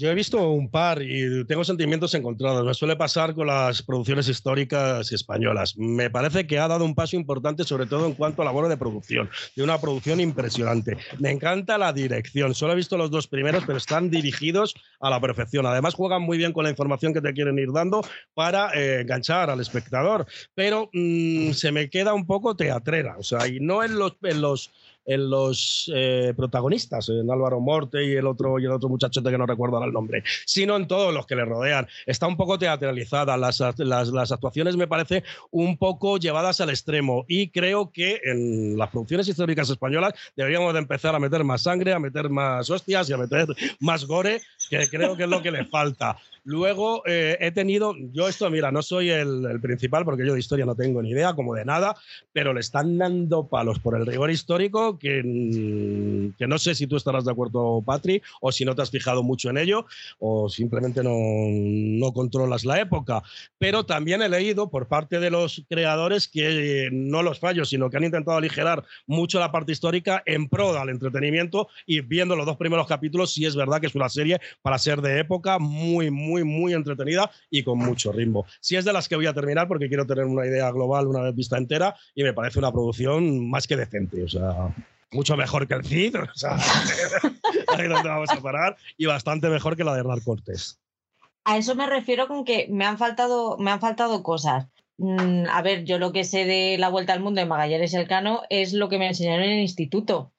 Yo 0.00 0.10
he 0.10 0.14
visto 0.14 0.50
un 0.50 0.70
par 0.70 1.02
y 1.02 1.44
tengo 1.44 1.62
sentimientos 1.62 2.14
encontrados. 2.14 2.64
Me 2.64 2.72
suele 2.72 2.96
pasar 2.96 3.34
con 3.34 3.48
las 3.48 3.82
producciones 3.82 4.30
históricas 4.30 5.12
españolas. 5.12 5.76
Me 5.76 6.08
parece 6.08 6.46
que 6.46 6.58
ha 6.58 6.66
dado 6.68 6.86
un 6.86 6.94
paso 6.94 7.16
importante, 7.16 7.64
sobre 7.64 7.84
todo 7.84 8.06
en 8.06 8.14
cuanto 8.14 8.40
a 8.40 8.46
labor 8.46 8.66
de 8.68 8.78
producción, 8.78 9.28
de 9.54 9.62
una 9.62 9.78
producción 9.78 10.18
impresionante. 10.18 10.96
Me 11.18 11.30
encanta 11.30 11.76
la 11.76 11.92
dirección. 11.92 12.54
Solo 12.54 12.72
he 12.72 12.76
visto 12.76 12.96
los 12.96 13.10
dos 13.10 13.28
primeros, 13.28 13.64
pero 13.66 13.76
están 13.76 14.08
dirigidos 14.08 14.72
a 15.00 15.10
la 15.10 15.20
perfección. 15.20 15.66
Además, 15.66 15.92
juegan 15.92 16.22
muy 16.22 16.38
bien 16.38 16.54
con 16.54 16.64
la 16.64 16.70
información 16.70 17.12
que 17.12 17.20
te 17.20 17.34
quieren 17.34 17.58
ir 17.58 17.70
dando 17.70 18.00
para 18.32 18.70
eh, 18.72 19.02
enganchar 19.02 19.50
al 19.50 19.60
espectador. 19.60 20.24
Pero 20.54 20.88
mm, 20.94 21.50
se 21.50 21.72
me 21.72 21.90
queda 21.90 22.14
un 22.14 22.26
poco 22.26 22.56
teatrera. 22.56 23.18
O 23.18 23.22
sea, 23.22 23.46
y 23.46 23.60
no 23.60 23.84
en 23.84 23.98
los, 23.98 24.16
en 24.22 24.40
los 24.40 24.70
en 25.04 25.30
los 25.30 25.90
eh, 25.94 26.34
protagonistas, 26.36 27.08
en 27.08 27.30
Álvaro 27.30 27.60
Morte 27.60 28.04
y 28.04 28.12
el 28.12 28.26
otro 28.26 28.58
y 28.58 28.64
el 28.64 28.72
otro 28.72 28.88
muchachote 28.88 29.30
que 29.30 29.38
no 29.38 29.46
recuerdo 29.46 29.76
ahora 29.76 29.86
el 29.86 29.92
nombre, 29.92 30.22
sino 30.46 30.76
en 30.76 30.86
todos 30.86 31.12
los 31.12 31.26
que 31.26 31.36
le 31.36 31.44
rodean. 31.44 31.88
Está 32.06 32.26
un 32.26 32.36
poco 32.36 32.58
teatralizada, 32.58 33.36
las, 33.36 33.60
las, 33.78 34.32
actuaciones 34.32 34.76
me 34.76 34.86
parece 34.86 35.24
un 35.50 35.76
poco 35.76 36.18
llevadas 36.18 36.60
al 36.60 36.70
extremo 36.70 37.24
y 37.28 37.48
creo 37.48 37.90
que 37.90 38.20
en 38.24 38.76
las 38.76 38.90
producciones 38.90 39.28
históricas 39.28 39.70
españolas 39.70 40.14
deberíamos 40.36 40.72
de 40.72 40.80
empezar 40.80 41.14
a 41.14 41.18
meter 41.18 41.44
más 41.44 41.62
sangre, 41.62 41.92
a 41.92 41.98
meter 41.98 42.28
más 42.28 42.70
hostias 42.70 43.08
y 43.10 43.12
a 43.12 43.18
meter 43.18 43.46
más 43.80 44.04
gore, 44.04 44.40
que 44.68 44.88
creo 44.88 45.16
que 45.16 45.24
es 45.24 45.28
lo 45.28 45.42
que 45.42 45.50
le 45.50 45.64
falta. 45.64 46.16
Luego 46.44 47.02
eh, 47.06 47.36
he 47.40 47.50
tenido, 47.52 47.94
yo 48.12 48.28
esto, 48.28 48.48
mira, 48.50 48.70
no 48.72 48.82
soy 48.82 49.10
el, 49.10 49.60
principal 49.60 50.04
porque 50.04 50.26
yo 50.26 50.32
de 50.32 50.40
historia 50.40 50.64
no 50.64 50.74
tengo 50.74 51.02
ni 51.02 51.10
idea, 51.10 51.34
como 51.34 51.54
de 51.54 51.64
nada, 51.64 51.96
pero 52.32 52.54
le 52.54 52.60
están 52.60 52.96
dando 52.98 53.48
palos 53.48 53.78
por 53.78 53.96
el 53.96 54.06
rigor 54.06 54.30
histórico 54.30 54.98
que, 54.98 55.22
mm, 55.22 56.36
que 56.38 56.46
no 56.46 56.58
sé 56.58 56.74
si 56.74 56.86
tú 56.86 56.96
estarás 56.96 57.24
de 57.24 57.32
acuerdo, 57.32 57.82
Patri, 57.84 58.22
o 58.40 58.52
si 58.52 58.64
no 58.64 58.74
te 58.74 58.82
has 58.82 58.90
fijado 58.90 59.22
mucho 59.22 59.50
en 59.50 59.58
ello, 59.58 59.86
o 60.18 60.48
simplemente 60.48 61.02
no, 61.02 61.12
no 61.12 62.12
controlas 62.12 62.64
la 62.64 62.80
época. 62.80 63.22
Pero 63.58 63.84
también 63.84 64.22
he 64.22 64.28
leído 64.28 64.70
por 64.70 64.88
parte 64.88 65.20
de 65.20 65.30
los 65.30 65.64
creadores 65.68 66.28
que 66.28 66.88
no 66.92 67.22
los 67.22 67.38
fallos, 67.38 67.68
sino 67.68 67.90
que 67.90 67.96
han 67.96 68.04
intentado 68.04 68.38
aligerar 68.38 68.84
mucho 69.06 69.38
la 69.38 69.52
parte 69.52 69.72
histórica 69.72 70.22
en 70.26 70.48
pro 70.48 70.72
del 70.72 70.88
entretenimiento 70.88 71.68
y 71.86 72.00
viendo 72.00 72.36
los 72.36 72.46
dos 72.46 72.56
primeros 72.56 72.86
capítulos, 72.86 73.32
sí 73.32 73.44
es 73.44 73.56
verdad 73.56 73.80
que 73.80 73.86
es 73.86 73.94
una 73.94 74.08
serie 74.08 74.40
para 74.62 74.78
ser 74.78 75.00
de 75.00 75.20
época 75.20 75.58
muy, 75.58 76.10
muy 76.10 76.29
muy, 76.30 76.44
muy 76.44 76.72
entretenida 76.72 77.30
y 77.50 77.62
con 77.62 77.78
mucho 77.78 78.12
ritmo. 78.12 78.46
Si 78.60 78.76
es 78.76 78.84
de 78.84 78.92
las 78.92 79.08
que 79.08 79.16
voy 79.16 79.26
a 79.26 79.34
terminar 79.34 79.66
porque 79.68 79.88
quiero 79.88 80.06
tener 80.06 80.24
una 80.24 80.46
idea 80.46 80.70
global 80.70 81.08
una 81.08 81.30
vista 81.32 81.58
entera 81.58 81.96
y 82.14 82.22
me 82.22 82.32
parece 82.32 82.58
una 82.58 82.72
producción 82.72 83.50
más 83.50 83.66
que 83.66 83.76
decente. 83.76 84.22
O 84.22 84.28
sea, 84.28 84.72
mucho 85.10 85.36
mejor 85.36 85.66
que 85.66 85.74
el 85.74 85.84
Cid, 85.84 86.16
o 86.20 86.34
sea, 86.34 86.56
ahí 87.76 87.88
donde 87.88 88.08
vamos 88.08 88.30
a 88.30 88.40
parar, 88.40 88.76
y 88.96 89.06
bastante 89.06 89.48
mejor 89.48 89.76
que 89.76 89.84
la 89.84 89.94
de 89.94 90.00
Hernán 90.00 90.20
Cortés. 90.20 90.78
A 91.44 91.58
eso 91.58 91.74
me 91.74 91.86
refiero 91.86 92.28
con 92.28 92.44
que 92.44 92.68
me 92.70 92.84
han 92.84 92.98
faltado, 92.98 93.58
me 93.58 93.70
han 93.70 93.80
faltado 93.80 94.22
cosas. 94.22 94.68
Mm, 94.98 95.46
a 95.50 95.62
ver, 95.62 95.84
yo 95.84 95.98
lo 95.98 96.12
que 96.12 96.24
sé 96.24 96.44
de 96.44 96.76
la 96.78 96.90
vuelta 96.90 97.12
al 97.12 97.20
mundo 97.20 97.40
de 97.40 97.46
Magallanes 97.46 97.94
Elcano 97.94 98.42
es 98.50 98.72
lo 98.74 98.88
que 98.88 98.98
me 98.98 99.08
enseñaron 99.08 99.44
en 99.44 99.52
el 99.52 99.60
instituto 99.60 100.32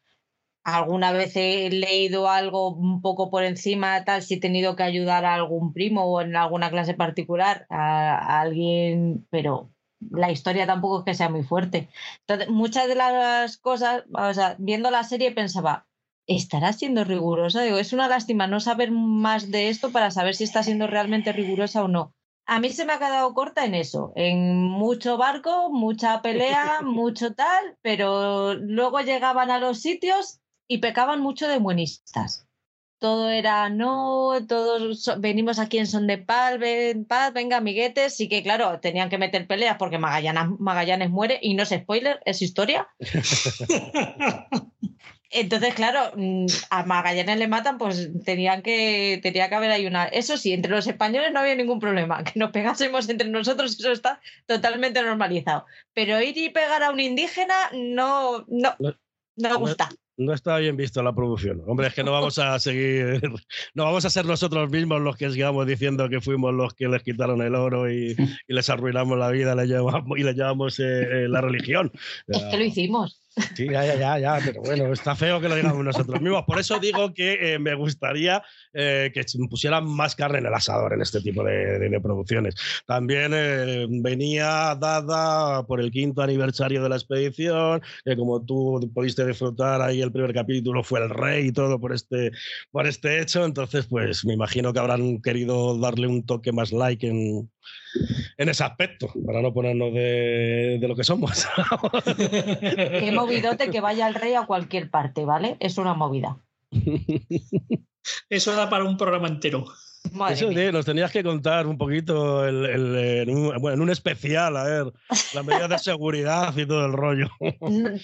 alguna 0.64 1.12
vez 1.12 1.36
he 1.36 1.70
leído 1.70 2.30
algo 2.30 2.74
un 2.74 3.01
poco 3.01 3.30
por 3.30 3.43
encima, 3.43 4.03
tal, 4.05 4.22
si 4.22 4.36
he 4.36 4.39
tenido 4.39 4.76
que 4.76 4.84
ayudar 4.84 5.26
a 5.26 5.34
algún 5.34 5.74
primo 5.74 6.05
o 6.05 6.22
en 6.22 6.36
alguna 6.36 6.70
clase 6.70 6.93
particular 6.93 7.66
a, 7.70 8.41
alguien, 8.41 9.28
pero 9.30 9.72
la 9.99 10.32
historia 10.32 10.66
tampoco 10.66 10.99
es 10.99 11.05
que 11.05 11.14
sea 11.16 11.30
muy 11.30 11.43
fuerte. 11.43 11.89
Entonces, 12.22 12.49
muchas 12.49 12.88
de 12.88 12.95
las 12.95 13.57
cosas, 13.57 14.03
o 14.14 14.34
sea, 14.34 14.55
viendo 14.59 14.91
la 14.91 15.03
serie 15.03 15.32
pensaba, 15.32 15.88
¿estará 16.28 16.74
siendo 16.74 17.03
rigurosa? 17.03 17.62
Digo, 17.64 17.78
es 17.78 17.93
una 17.93 18.07
lástima 18.07 18.47
no 18.47 18.59
saber 18.59 18.91
más 18.91 19.51
de 19.51 19.70
esto 19.70 19.91
para 19.91 20.12
saber 20.12 20.36
si 20.36 20.43
está 20.43 20.64
siendo 20.64 20.88
realmente 20.88 21.34
rigurosa 21.34 21.84
o 21.84 21.88
no. 21.88 22.14
A 22.47 22.59
mí 22.59 22.70
se 22.70 22.86
me 22.86 22.93
ha 22.93 22.97
quedado 22.97 23.34
corta 23.34 23.66
en 23.66 23.76
eso, 23.76 24.12
en 24.16 24.64
mucho 24.64 25.18
barco, 25.18 25.70
mucha 25.72 26.22
pelea, 26.22 26.80
mucho 26.84 27.34
tal, 27.34 27.78
pero 27.82 28.55
luego 28.55 28.99
llegaban 29.01 29.51
a 29.51 29.59
los 29.59 29.80
sitios 29.80 30.41
y 30.68 30.78
pecaban 30.80 31.22
mucho 31.22 31.47
de 31.47 31.59
buenistas. 31.59 32.47
Todo 33.01 33.32
era 33.32 33.68
no, 33.70 34.45
todos 34.47 35.09
venimos 35.20 35.57
aquí 35.57 35.80
en 35.80 35.88
son 35.88 36.05
de 36.05 36.20
paz, 36.20 36.59
paz, 37.07 37.34
venga, 37.34 37.57
amiguetes. 37.57 38.16
Sí 38.16 38.30
que, 38.30 38.43
claro, 38.43 38.80
tenían 38.80 39.09
que 39.09 39.18
meter 39.18 39.47
peleas 39.47 39.78
porque 39.80 39.97
Magallanes, 39.97 40.59
Magallanes 40.59 41.09
muere 41.09 41.39
y 41.41 41.55
no 41.55 41.64
es 41.64 41.70
spoiler, 41.70 42.22
es 42.26 42.43
historia. 42.43 42.88
Entonces, 45.32 45.74
claro, 45.74 46.12
mm, 46.16 46.45
a 46.70 46.84
Magallanes 46.84 47.39
le 47.39 47.47
matan, 47.47 47.80
pues 47.80 48.12
tenían 48.24 48.62
que, 48.62 49.20
tenía 49.24 49.49
que 49.49 49.55
haber 49.55 49.72
ahí 49.72 49.88
una. 49.88 50.05
Eso 50.05 50.38
sí, 50.38 50.53
entre 50.53 50.72
los 50.72 50.86
españoles 50.86 51.32
no 51.32 51.39
había 51.39 51.55
ningún 51.55 51.80
problema. 51.80 52.24
Que 52.24 52.38
nos 52.38 52.51
pegásemos 52.51 53.09
entre 53.09 53.30
nosotros, 53.30 53.80
eso 53.80 53.91
está 53.91 54.22
totalmente 54.45 55.01
normalizado. 55.01 55.66
Pero 55.95 56.22
ir 56.22 56.38
y 56.38 56.49
pegar 56.49 56.84
a 56.84 56.91
un 56.91 56.99
indígena 56.99 57.55
no, 57.74 58.45
no, 58.47 58.76
no 58.78 58.95
me 59.49 59.55
gusta 59.55 59.89
no 60.26 60.34
está 60.34 60.57
bien 60.57 60.78
visto 60.78 61.01
la 61.03 61.13
producción. 61.13 61.61
Hombre, 61.67 61.88
es 61.88 61.93
que 61.93 62.03
no 62.03 62.11
vamos 62.11 62.38
a 62.39 62.57
seguir, 62.59 63.22
no 63.74 63.84
vamos 63.86 64.05
a 64.05 64.09
ser 64.09 64.26
nosotros 64.26 64.69
mismos 64.69 65.01
los 65.01 65.17
que 65.17 65.30
sigamos 65.30 65.67
diciendo 65.67 66.09
que 66.09 66.22
fuimos 66.22 66.53
los 66.53 66.74
que 66.74 66.88
les 66.88 67.03
quitaron 67.03 67.41
el 67.41 67.55
oro 67.55 67.91
y, 67.91 68.15
les 68.47 68.69
arruinamos 68.69 69.17
la 69.17 69.30
vida 69.30 69.53
y 69.53 70.24
les 70.24 70.36
llevamos 70.36 70.80
eh, 70.80 71.28
la 71.28 71.41
religión. 71.41 71.91
Es 72.28 72.43
que 72.45 72.57
lo 72.57 72.63
hicimos. 72.63 73.20
Sí, 73.55 73.65
ya, 73.69 73.86
ya, 73.86 73.95
ya, 73.95 74.19
ya, 74.19 74.39
pero 74.43 74.61
bueno, 74.61 74.91
está 74.91 75.15
feo 75.15 75.39
que 75.39 75.47
lo 75.47 75.55
digamos 75.55 75.86
nosotros 75.86 76.21
mismos. 76.21 76.43
Por 76.45 76.59
eso 76.59 76.79
digo 76.79 77.13
que 77.13 77.53
eh, 77.53 77.59
me 77.59 77.75
gustaría 77.75 78.43
eh, 78.73 79.09
que 79.13 79.23
pusieran 79.49 79.86
más 79.88 80.15
carne 80.15 80.39
en 80.39 80.47
el 80.47 80.53
asador 80.53 80.93
en 80.93 81.01
este 81.01 81.21
tipo 81.21 81.41
de, 81.43 81.99
producciones. 82.01 82.55
También 82.86 83.32
eh, 83.34 83.88
venía 83.89 84.75
dada 84.75 85.65
por 85.65 85.79
el 85.79 85.91
quinto 85.91 86.21
aniversario 86.21 86.84
de 86.84 86.89
la 86.89 86.95
expedición, 86.95 87.82
que 88.03 88.17
como 88.17 88.43
tú 88.43 88.91
pudiste 88.93 89.25
disfrutar 89.25 89.82
ahí 89.82 90.01
el 90.01 90.11
primer 90.11 90.34
capítulo 90.34 90.84
fue 90.84 90.99
el 91.01 91.09
rey 91.09 91.47
y 91.47 91.51
todo 91.53 91.79
por 91.79 91.93
este, 91.93 92.32
por 92.71 92.86
este 92.86 93.21
hecho. 93.21 93.45
Entonces, 93.45 93.86
pues 93.88 94.25
me 94.25 94.34
imagino 94.34 94.73
que 94.73 94.79
habrán 94.79 95.21
querido 95.21 95.77
darle 95.79 96.07
un 96.07 96.25
toque 96.25 96.51
más 96.51 96.73
like 96.73 97.07
en, 97.07 97.49
en 98.37 98.49
ese 98.49 98.63
aspecto, 98.63 99.11
para 99.25 99.41
no 99.41 99.53
ponernos 99.53 99.93
de, 99.93 100.79
lo 100.81 100.95
que 100.95 101.03
somos. 101.03 101.47
Qué 102.17 103.11
movidote 103.13 103.69
que 103.69 103.81
vaya 103.81 104.07
el 104.07 104.15
rey 104.15 104.33
a 104.33 104.45
cualquier 104.45 104.89
parte, 104.89 105.25
¿vale? 105.25 105.57
Es 105.59 105.77
una 105.77 105.93
movida. 105.93 106.37
Eso 108.29 108.53
da 108.53 108.69
para 108.69 108.85
un 108.85 108.97
programa 108.97 109.27
entero. 109.27 109.65
Eso 110.31 110.51
nos 110.71 110.85
tenías 110.85 111.11
que 111.11 111.23
contar 111.23 111.67
un 111.67 111.77
poquito 111.77 112.47
en, 112.47 113.29
un, 113.29 113.89
especial, 113.89 114.57
a 114.57 114.63
ver, 114.63 114.93
las 115.33 115.45
medidas 115.45 115.69
de 115.69 115.79
seguridad 115.79 116.57
y 116.57 116.65
todo 116.65 116.85
el 116.87 116.93
rollo. 116.93 117.29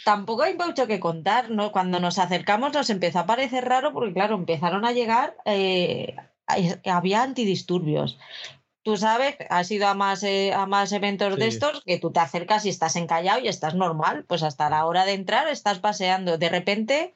tampoco 0.05 0.43
hay 0.43 0.55
mucho 0.55 0.85
que 0.85 0.99
contar, 0.99 1.49
¿no? 1.49 1.71
Cuando 1.71 1.99
nos 1.99 2.19
acercamos 2.19 2.71
nos 2.73 2.89
empezó 2.91 3.19
a 3.19 3.25
parecer 3.25 3.65
raro 3.65 3.93
porque, 3.93 4.13
claro, 4.13 4.35
empezaron 4.35 4.85
a 4.85 4.91
llegar, 4.91 5.35
eh, 5.45 6.15
había 6.85 7.23
antidisturbios 7.23 8.17
tú 8.87 8.95
sabes, 8.95 9.35
has 9.49 9.69
ido 9.69 9.85
a 9.89 9.95
más, 9.95 10.23
eh, 10.23 10.53
a 10.53 10.65
más 10.65 10.93
eventos 10.93 11.35
de 11.35 11.49
estos, 11.49 11.83
que 11.83 11.99
tú 11.99 12.11
te 12.11 12.21
acercas 12.21 12.65
y 12.65 12.69
estás 12.69 12.95
encallado 12.95 13.41
y 13.41 13.49
estás 13.49 13.75
normal, 13.75 14.23
pues 14.25 14.43
hasta 14.43 14.69
la 14.69 14.85
hora 14.85 15.03
de 15.03 15.11
entrar 15.11 15.49
estás 15.49 15.79
paseando. 15.79 16.37
De 16.37 16.47
repente 16.47 17.13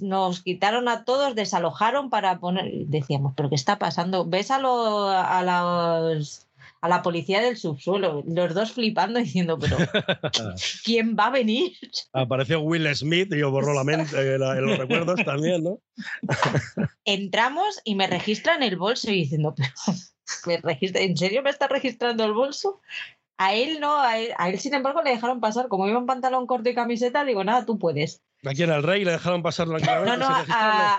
nos 0.00 0.40
quitaron 0.40 0.86
a 0.86 1.04
todos, 1.04 1.34
desalojaron 1.34 2.10
para 2.10 2.38
poner, 2.38 2.70
decíamos, 2.86 3.32
pero 3.36 3.48
¿qué 3.48 3.56
está 3.56 3.76
pasando? 3.76 4.24
¿Ves 4.24 4.52
a, 4.52 4.58
a 4.58 5.42
los 5.42 6.46
a 6.80 6.88
la 6.88 7.02
policía 7.02 7.42
del 7.42 7.56
subsuelo, 7.56 8.22
los 8.26 8.54
dos 8.54 8.72
flipando 8.72 9.18
diciendo, 9.18 9.58
pero 9.58 9.78
¿quién 10.84 11.16
va 11.18 11.26
a 11.26 11.30
venir? 11.30 11.76
Apareció 12.12 12.60
Will 12.60 12.86
Smith 12.94 13.32
y 13.32 13.40
yo 13.40 13.50
borró 13.50 13.74
la 13.74 13.82
mente, 13.82 14.16
eh, 14.16 14.38
los 14.38 14.78
recuerdos 14.78 15.24
también, 15.24 15.64
¿no? 15.64 15.80
Entramos 17.04 17.80
y 17.84 17.96
me 17.96 18.06
registran 18.06 18.62
el 18.62 18.76
bolso 18.76 19.10
y 19.10 19.16
diciendo, 19.16 19.54
pero 19.56 19.70
¿en 20.46 21.16
serio 21.16 21.42
me 21.42 21.50
está 21.50 21.68
registrando 21.68 22.24
el 22.24 22.32
bolso? 22.32 22.80
A 23.36 23.54
él 23.54 23.80
no, 23.80 23.98
a 23.98 24.18
él, 24.18 24.58
sin 24.58 24.74
embargo 24.74 25.02
le 25.02 25.10
dejaron 25.10 25.40
pasar. 25.40 25.68
Como 25.68 25.88
iba 25.88 25.98
en 25.98 26.04
pantalón 26.04 26.46
corto 26.46 26.68
y 26.68 26.74
camiseta, 26.74 27.24
digo, 27.24 27.42
nada, 27.42 27.64
tú 27.64 27.78
puedes. 27.78 28.22
¿A 28.44 28.50
quién? 28.50 28.70
¿Al 28.70 28.82
rey 28.82 29.02
le 29.02 29.12
dejaron 29.12 29.42
pasar 29.42 29.66
la 29.68 29.78
No, 29.78 30.16
no, 30.16 30.28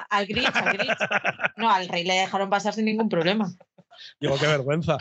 al 0.09 0.25
Grinch, 0.25 0.55
al 0.55 0.73
Grinch. 0.77 0.97
No, 1.57 1.69
al 1.69 1.87
rey 1.87 2.03
le 2.03 2.15
dejaron 2.15 2.49
pasar 2.49 2.73
sin 2.73 2.85
ningún 2.85 3.09
problema. 3.09 3.51
Digo, 4.19 4.37
qué 4.39 4.47
vergüenza. 4.47 4.97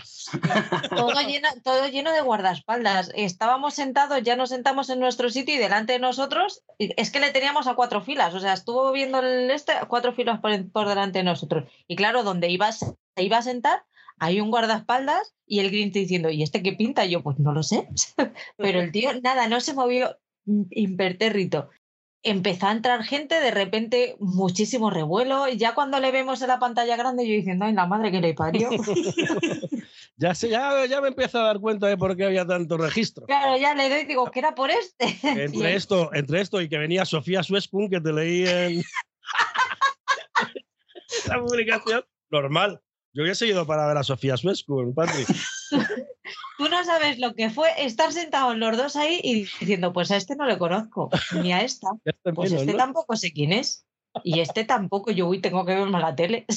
Todo 0.90 1.20
lleno, 1.22 1.48
todo 1.64 1.88
lleno 1.88 2.12
de 2.12 2.20
guardaespaldas. 2.20 3.10
Estábamos 3.14 3.74
sentados, 3.74 4.22
ya 4.22 4.36
nos 4.36 4.50
sentamos 4.50 4.90
en 4.90 5.00
nuestro 5.00 5.30
sitio 5.30 5.54
y 5.54 5.58
delante 5.58 5.94
de 5.94 5.98
nosotros, 5.98 6.62
es 6.78 7.10
que 7.10 7.20
le 7.20 7.30
teníamos 7.30 7.66
a 7.66 7.74
cuatro 7.74 8.02
filas. 8.02 8.34
O 8.34 8.40
sea, 8.40 8.52
estuvo 8.52 8.92
viendo 8.92 9.20
el 9.20 9.50
este 9.50 9.72
cuatro 9.88 10.12
filas 10.12 10.40
por, 10.40 10.70
por 10.70 10.88
delante 10.88 11.18
de 11.18 11.24
nosotros. 11.24 11.70
Y 11.86 11.96
claro, 11.96 12.22
donde 12.22 12.48
iba, 12.48 12.70
se 12.72 12.94
iba 13.16 13.38
a 13.38 13.42
sentar, 13.42 13.82
hay 14.20 14.40
un 14.40 14.50
guardaespaldas 14.50 15.34
y 15.46 15.58
el 15.58 15.70
Grinch 15.70 15.94
diciendo, 15.94 16.30
¿y 16.30 16.42
este 16.42 16.62
qué 16.62 16.74
pinta? 16.74 17.06
yo, 17.06 17.22
pues 17.22 17.38
no 17.40 17.52
lo 17.52 17.62
sé. 17.62 17.88
Pero 18.56 18.80
el 18.80 18.92
tío, 18.92 19.10
nada, 19.22 19.48
no 19.48 19.60
se 19.60 19.74
movió 19.74 20.16
impertérrito. 20.44 21.70
Empezó 22.22 22.66
a 22.66 22.72
entrar 22.72 23.02
gente, 23.02 23.40
de 23.40 23.50
repente 23.50 24.16
muchísimo 24.20 24.90
revuelo, 24.90 25.48
y 25.48 25.56
ya 25.56 25.74
cuando 25.74 25.98
le 26.00 26.12
vemos 26.12 26.42
en 26.42 26.48
la 26.48 26.58
pantalla 26.58 26.94
grande, 26.96 27.26
yo 27.26 27.32
diciendo, 27.32 27.64
ay, 27.64 27.72
la 27.72 27.86
madre 27.86 28.12
que 28.12 28.20
le 28.20 28.34
parió. 28.34 28.68
ya, 30.16 30.34
sé, 30.34 30.50
ya, 30.50 30.84
ya 30.84 31.00
me 31.00 31.08
empiezo 31.08 31.40
a 31.40 31.44
dar 31.44 31.60
cuenta 31.60 31.86
de 31.86 31.96
por 31.96 32.14
qué 32.14 32.26
había 32.26 32.46
tanto 32.46 32.76
registro. 32.76 33.24
Claro, 33.24 33.56
ya 33.56 33.74
le 33.74 33.88
doy, 33.88 34.04
digo, 34.04 34.30
que 34.30 34.40
era 34.40 34.54
por 34.54 34.70
este. 34.70 35.16
entre, 35.22 35.74
esto, 35.74 36.12
entre 36.12 36.42
esto 36.42 36.60
y 36.60 36.68
que 36.68 36.76
venía 36.76 37.06
Sofía 37.06 37.42
Suespun, 37.42 37.88
que 37.88 38.02
te 38.02 38.12
leí 38.12 38.46
en 38.46 38.82
esa 41.08 41.38
publicación, 41.40 42.04
normal. 42.28 42.82
Yo 43.12 43.24
hubiese 43.24 43.46
ido 43.46 43.66
para 43.66 43.86
ver 43.86 43.96
a 43.96 44.04
Sofía 44.04 44.36
Suescu, 44.36 44.94
Patrick. 44.94 45.26
tú 46.58 46.68
no 46.68 46.84
sabes 46.84 47.18
lo 47.18 47.34
que 47.34 47.50
fue 47.50 47.68
estar 47.78 48.12
sentados 48.12 48.56
los 48.56 48.76
dos 48.76 48.94
ahí 48.96 49.20
y 49.22 49.34
diciendo, 49.42 49.92
pues 49.92 50.10
a 50.10 50.16
este 50.16 50.36
no 50.36 50.46
le 50.46 50.58
conozco, 50.58 51.10
ni 51.42 51.52
a 51.52 51.62
esta. 51.62 51.88
Este 52.04 52.32
Pues 52.32 52.50
menos, 52.50 52.62
este 52.62 52.72
¿no? 52.72 52.78
tampoco 52.78 53.16
sé 53.16 53.32
quién 53.32 53.52
es. 53.52 53.84
Y 54.24 54.40
este 54.40 54.64
tampoco, 54.64 55.12
yo 55.12 55.28
uy, 55.28 55.40
tengo 55.40 55.64
que 55.64 55.74
verme 55.74 56.00
la 56.00 56.14
tele. 56.14 56.46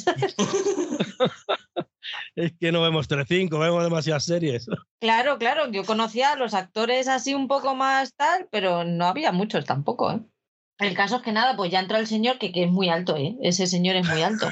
Es 2.36 2.51
que 2.60 2.72
no 2.72 2.82
vemos 2.82 3.08
Telecinco, 3.08 3.60
vemos 3.60 3.84
demasiadas 3.84 4.26
series. 4.26 4.68
claro, 4.99 5.38
claro, 5.38 5.72
yo 5.72 5.86
conocía 5.86 6.34
a 6.34 6.36
los 6.36 6.54
actores 6.54 7.08
así 7.08 7.34
un 7.34 7.47
poco 7.47 7.76
más 7.76 8.14
tal, 8.16 8.47
pero 8.51 8.84
no 8.84 9.06
había 9.06 9.32
muchos 9.32 9.66
tampoco, 9.66 10.12
¿eh? 10.12 10.20
El 10.80 10.95
caso 10.95 11.18
es 11.18 11.22
que 11.22 11.32
nada, 11.32 11.56
pues 11.56 11.72
ya 11.72 11.80
entra 11.80 11.99
el 11.99 12.08
señor, 12.08 12.39
que, 12.39 12.51
que 12.51 12.64
es 12.64 12.72
muy 12.72 12.89
alto, 12.89 13.16
¿eh? 13.16 13.38
Ese 13.41 13.68
señor 13.68 13.95
es 13.95 14.08
muy 14.08 14.22
alto. 14.22 14.49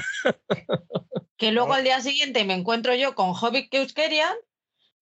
Que 1.36 1.52
luego 1.52 1.74
al 1.74 1.84
día 1.84 2.00
siguiente 2.00 2.44
me 2.44 2.54
encuentro 2.54 2.94
yo 2.94 3.14
con 3.14 3.30
Hobbit 3.30 3.70
Keuskerian, 3.70 4.34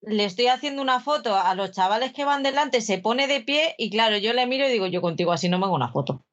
le 0.03 0.24
estoy 0.24 0.47
haciendo 0.47 0.83
una 0.83 1.01
foto 1.01 1.37
a 1.37 1.55
los 1.55 1.72
chavales 1.72 2.12
que 2.12 2.24
van 2.24 2.43
delante, 2.43 2.81
se 2.81 2.99
pone 2.99 3.26
de 3.26 3.41
pie 3.41 3.74
y 3.76 3.91
claro, 3.91 4.16
yo 4.16 4.33
le 4.33 4.47
miro 4.47 4.66
y 4.66 4.72
digo, 4.72 4.87
yo 4.87 5.03
contigo 5.03 5.33
así 5.33 5.49
no 5.49 5.59
me 5.59 5.66
hago 5.66 5.74
una 5.74 5.93
foto. 5.93 6.24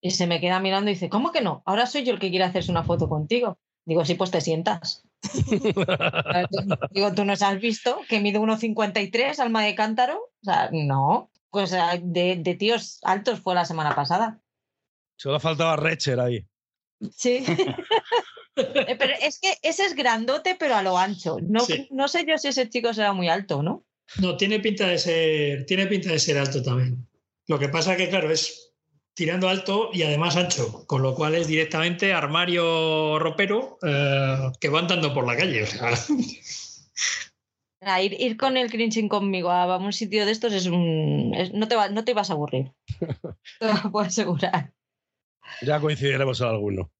Y 0.00 0.10
se 0.10 0.26
me 0.26 0.40
queda 0.40 0.58
mirando 0.58 0.90
y 0.90 0.94
dice, 0.94 1.08
¿cómo 1.08 1.30
que 1.30 1.42
no? 1.42 1.62
Ahora 1.64 1.86
soy 1.86 2.02
yo 2.02 2.12
el 2.12 2.18
que 2.18 2.30
quiere 2.30 2.44
hacerse 2.44 2.72
una 2.72 2.82
foto 2.82 3.08
contigo. 3.08 3.58
Digo, 3.84 4.04
sí, 4.04 4.14
pues 4.14 4.30
te 4.32 4.40
sientas. 4.40 5.04
Digo, 6.90 7.14
¿tú 7.14 7.24
nos 7.24 7.42
has 7.42 7.60
visto 7.60 8.00
que 8.08 8.20
mide 8.20 8.40
1,53 8.40 9.38
alma 9.38 9.62
de 9.64 9.74
cántaro? 9.76 10.18
O 10.18 10.44
sea, 10.44 10.70
no. 10.72 11.30
Pues 11.50 11.72
ah, 11.72 11.98
de, 12.00 12.36
de 12.36 12.54
tíos 12.54 12.98
altos 13.02 13.40
fue 13.40 13.54
la 13.54 13.64
semana 13.64 13.94
pasada. 13.94 14.40
Solo 15.16 15.38
faltaba 15.38 15.76
Recher 15.76 16.18
ahí. 16.18 16.46
Sí. 17.14 17.44
Eh, 18.56 18.96
pero 18.98 19.14
es 19.22 19.38
que 19.40 19.54
ese 19.62 19.84
es 19.86 19.94
grandote, 19.94 20.56
pero 20.58 20.74
a 20.76 20.82
lo 20.82 20.98
ancho. 20.98 21.38
No, 21.42 21.60
Sí. 21.60 21.88
no 21.90 22.08
sé 22.08 22.24
yo 22.26 22.36
si 22.38 22.48
ese 22.48 22.68
chico 22.68 22.92
será 22.92 23.12
muy 23.12 23.28
alto, 23.28 23.62
¿no? 23.62 23.84
No, 24.20 24.36
tiene 24.36 24.60
pinta 24.60 24.86
de 24.88 24.98
ser, 24.98 25.64
tiene 25.66 25.86
pinta 25.86 26.10
de 26.10 26.18
ser 26.18 26.36
alto 26.38 26.62
también. 26.62 27.08
Lo 27.46 27.58
que 27.58 27.68
pasa 27.68 27.96
que, 27.96 28.08
claro, 28.10 28.30
es 28.30 28.74
tirando 29.14 29.48
alto 29.48 29.90
y 29.92 30.02
además 30.02 30.36
ancho, 30.36 30.86
con 30.86 31.02
lo 31.02 31.14
cual 31.14 31.34
es 31.34 31.46
directamente 31.46 32.12
armario 32.12 33.18
ropero 33.18 33.78
eh, 33.82 34.50
que 34.60 34.68
va 34.68 34.80
andando 34.80 35.12
por 35.14 35.26
la 35.26 35.36
calle. 35.36 35.62
O 35.62 35.66
sea, 35.66 35.90
Ah, 37.84 38.00
ir, 38.00 38.12
ir 38.20 38.36
con 38.36 38.56
el 38.56 38.70
cringing 38.70 39.08
conmigo 39.08 39.50
a 39.50 39.76
un 39.76 39.92
sitio 39.92 40.24
de 40.24 40.30
estos 40.30 40.52
es 40.52 40.66
un. 40.66 41.34
es- 41.36 41.52
no, 41.52 41.66
te 41.66 41.74
va- 41.74 41.88
no 41.88 42.04
te 42.04 42.12
ibas 42.12 42.30
a 42.30 42.34
aburrir. 42.34 42.70
Te 43.58 43.66
lo 43.66 43.90
puedo 43.90 44.06
asegurar. 44.06 44.72
Ya 45.62 45.80
coincidiremos 45.80 46.40
en 46.40 46.46
alguno. 46.46 46.92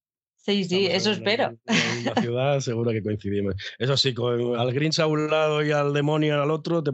Sí, 0.45 0.65
sí, 0.65 0.87
Estamos 0.87 0.97
eso 1.01 1.11
en- 1.11 1.15
espero. 1.17 1.55
En 1.67 2.05
la 2.05 2.15
ciudad 2.21 2.61
seguro 2.61 2.91
que 2.91 3.03
coincidimos. 3.03 3.55
Eso 3.79 3.97
sí, 3.97 4.13
con 4.13 4.59
al 4.59 4.73
Grinch 4.73 4.99
a 4.99 5.07
un 5.07 5.31
lado 5.31 5.65
y 5.65 5.71
al 5.71 5.93
demonio 5.93 6.43
al 6.43 6.51
otro, 6.51 6.83
te, 6.83 6.91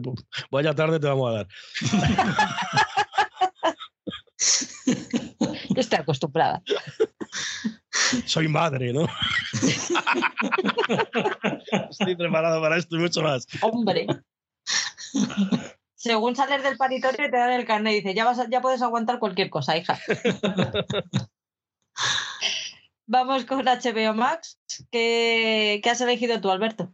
vaya 0.51 0.75
tarde 0.75 0.99
te 0.99 1.07
vamos 1.07 1.31
a 1.31 1.33
dar. 1.33 1.47
Yo 5.69 5.81
estoy 5.81 5.99
acostumbrada. 5.99 6.61
Soy 8.25 8.47
madre, 8.47 8.93
¿no? 8.93 9.07
Estoy 11.89 12.15
preparado 12.15 12.61
para 12.61 12.77
esto 12.77 12.95
y 12.97 12.99
mucho 12.99 13.21
más. 13.21 13.45
Hombre. 13.61 14.07
Según 15.95 16.35
sales 16.35 16.63
del 16.63 16.77
paritorio 16.77 17.29
te 17.29 17.37
dan 17.37 17.51
el 17.51 17.65
carnet 17.65 17.93
y 17.93 17.97
dice, 17.97 18.13
ya, 18.13 18.25
vas 18.25 18.39
a- 18.39 18.49
ya 18.49 18.61
puedes 18.61 18.81
aguantar 18.81 19.19
cualquier 19.19 19.49
cosa, 19.49 19.77
hija. 19.77 19.99
Vamos 23.11 23.43
con 23.45 23.65
HBO 23.65 24.13
Max. 24.13 24.59
¿Qué, 24.91 25.81
qué 25.83 25.89
has 25.89 25.99
elegido 25.99 26.39
tú, 26.39 26.51
Alberto? 26.51 26.93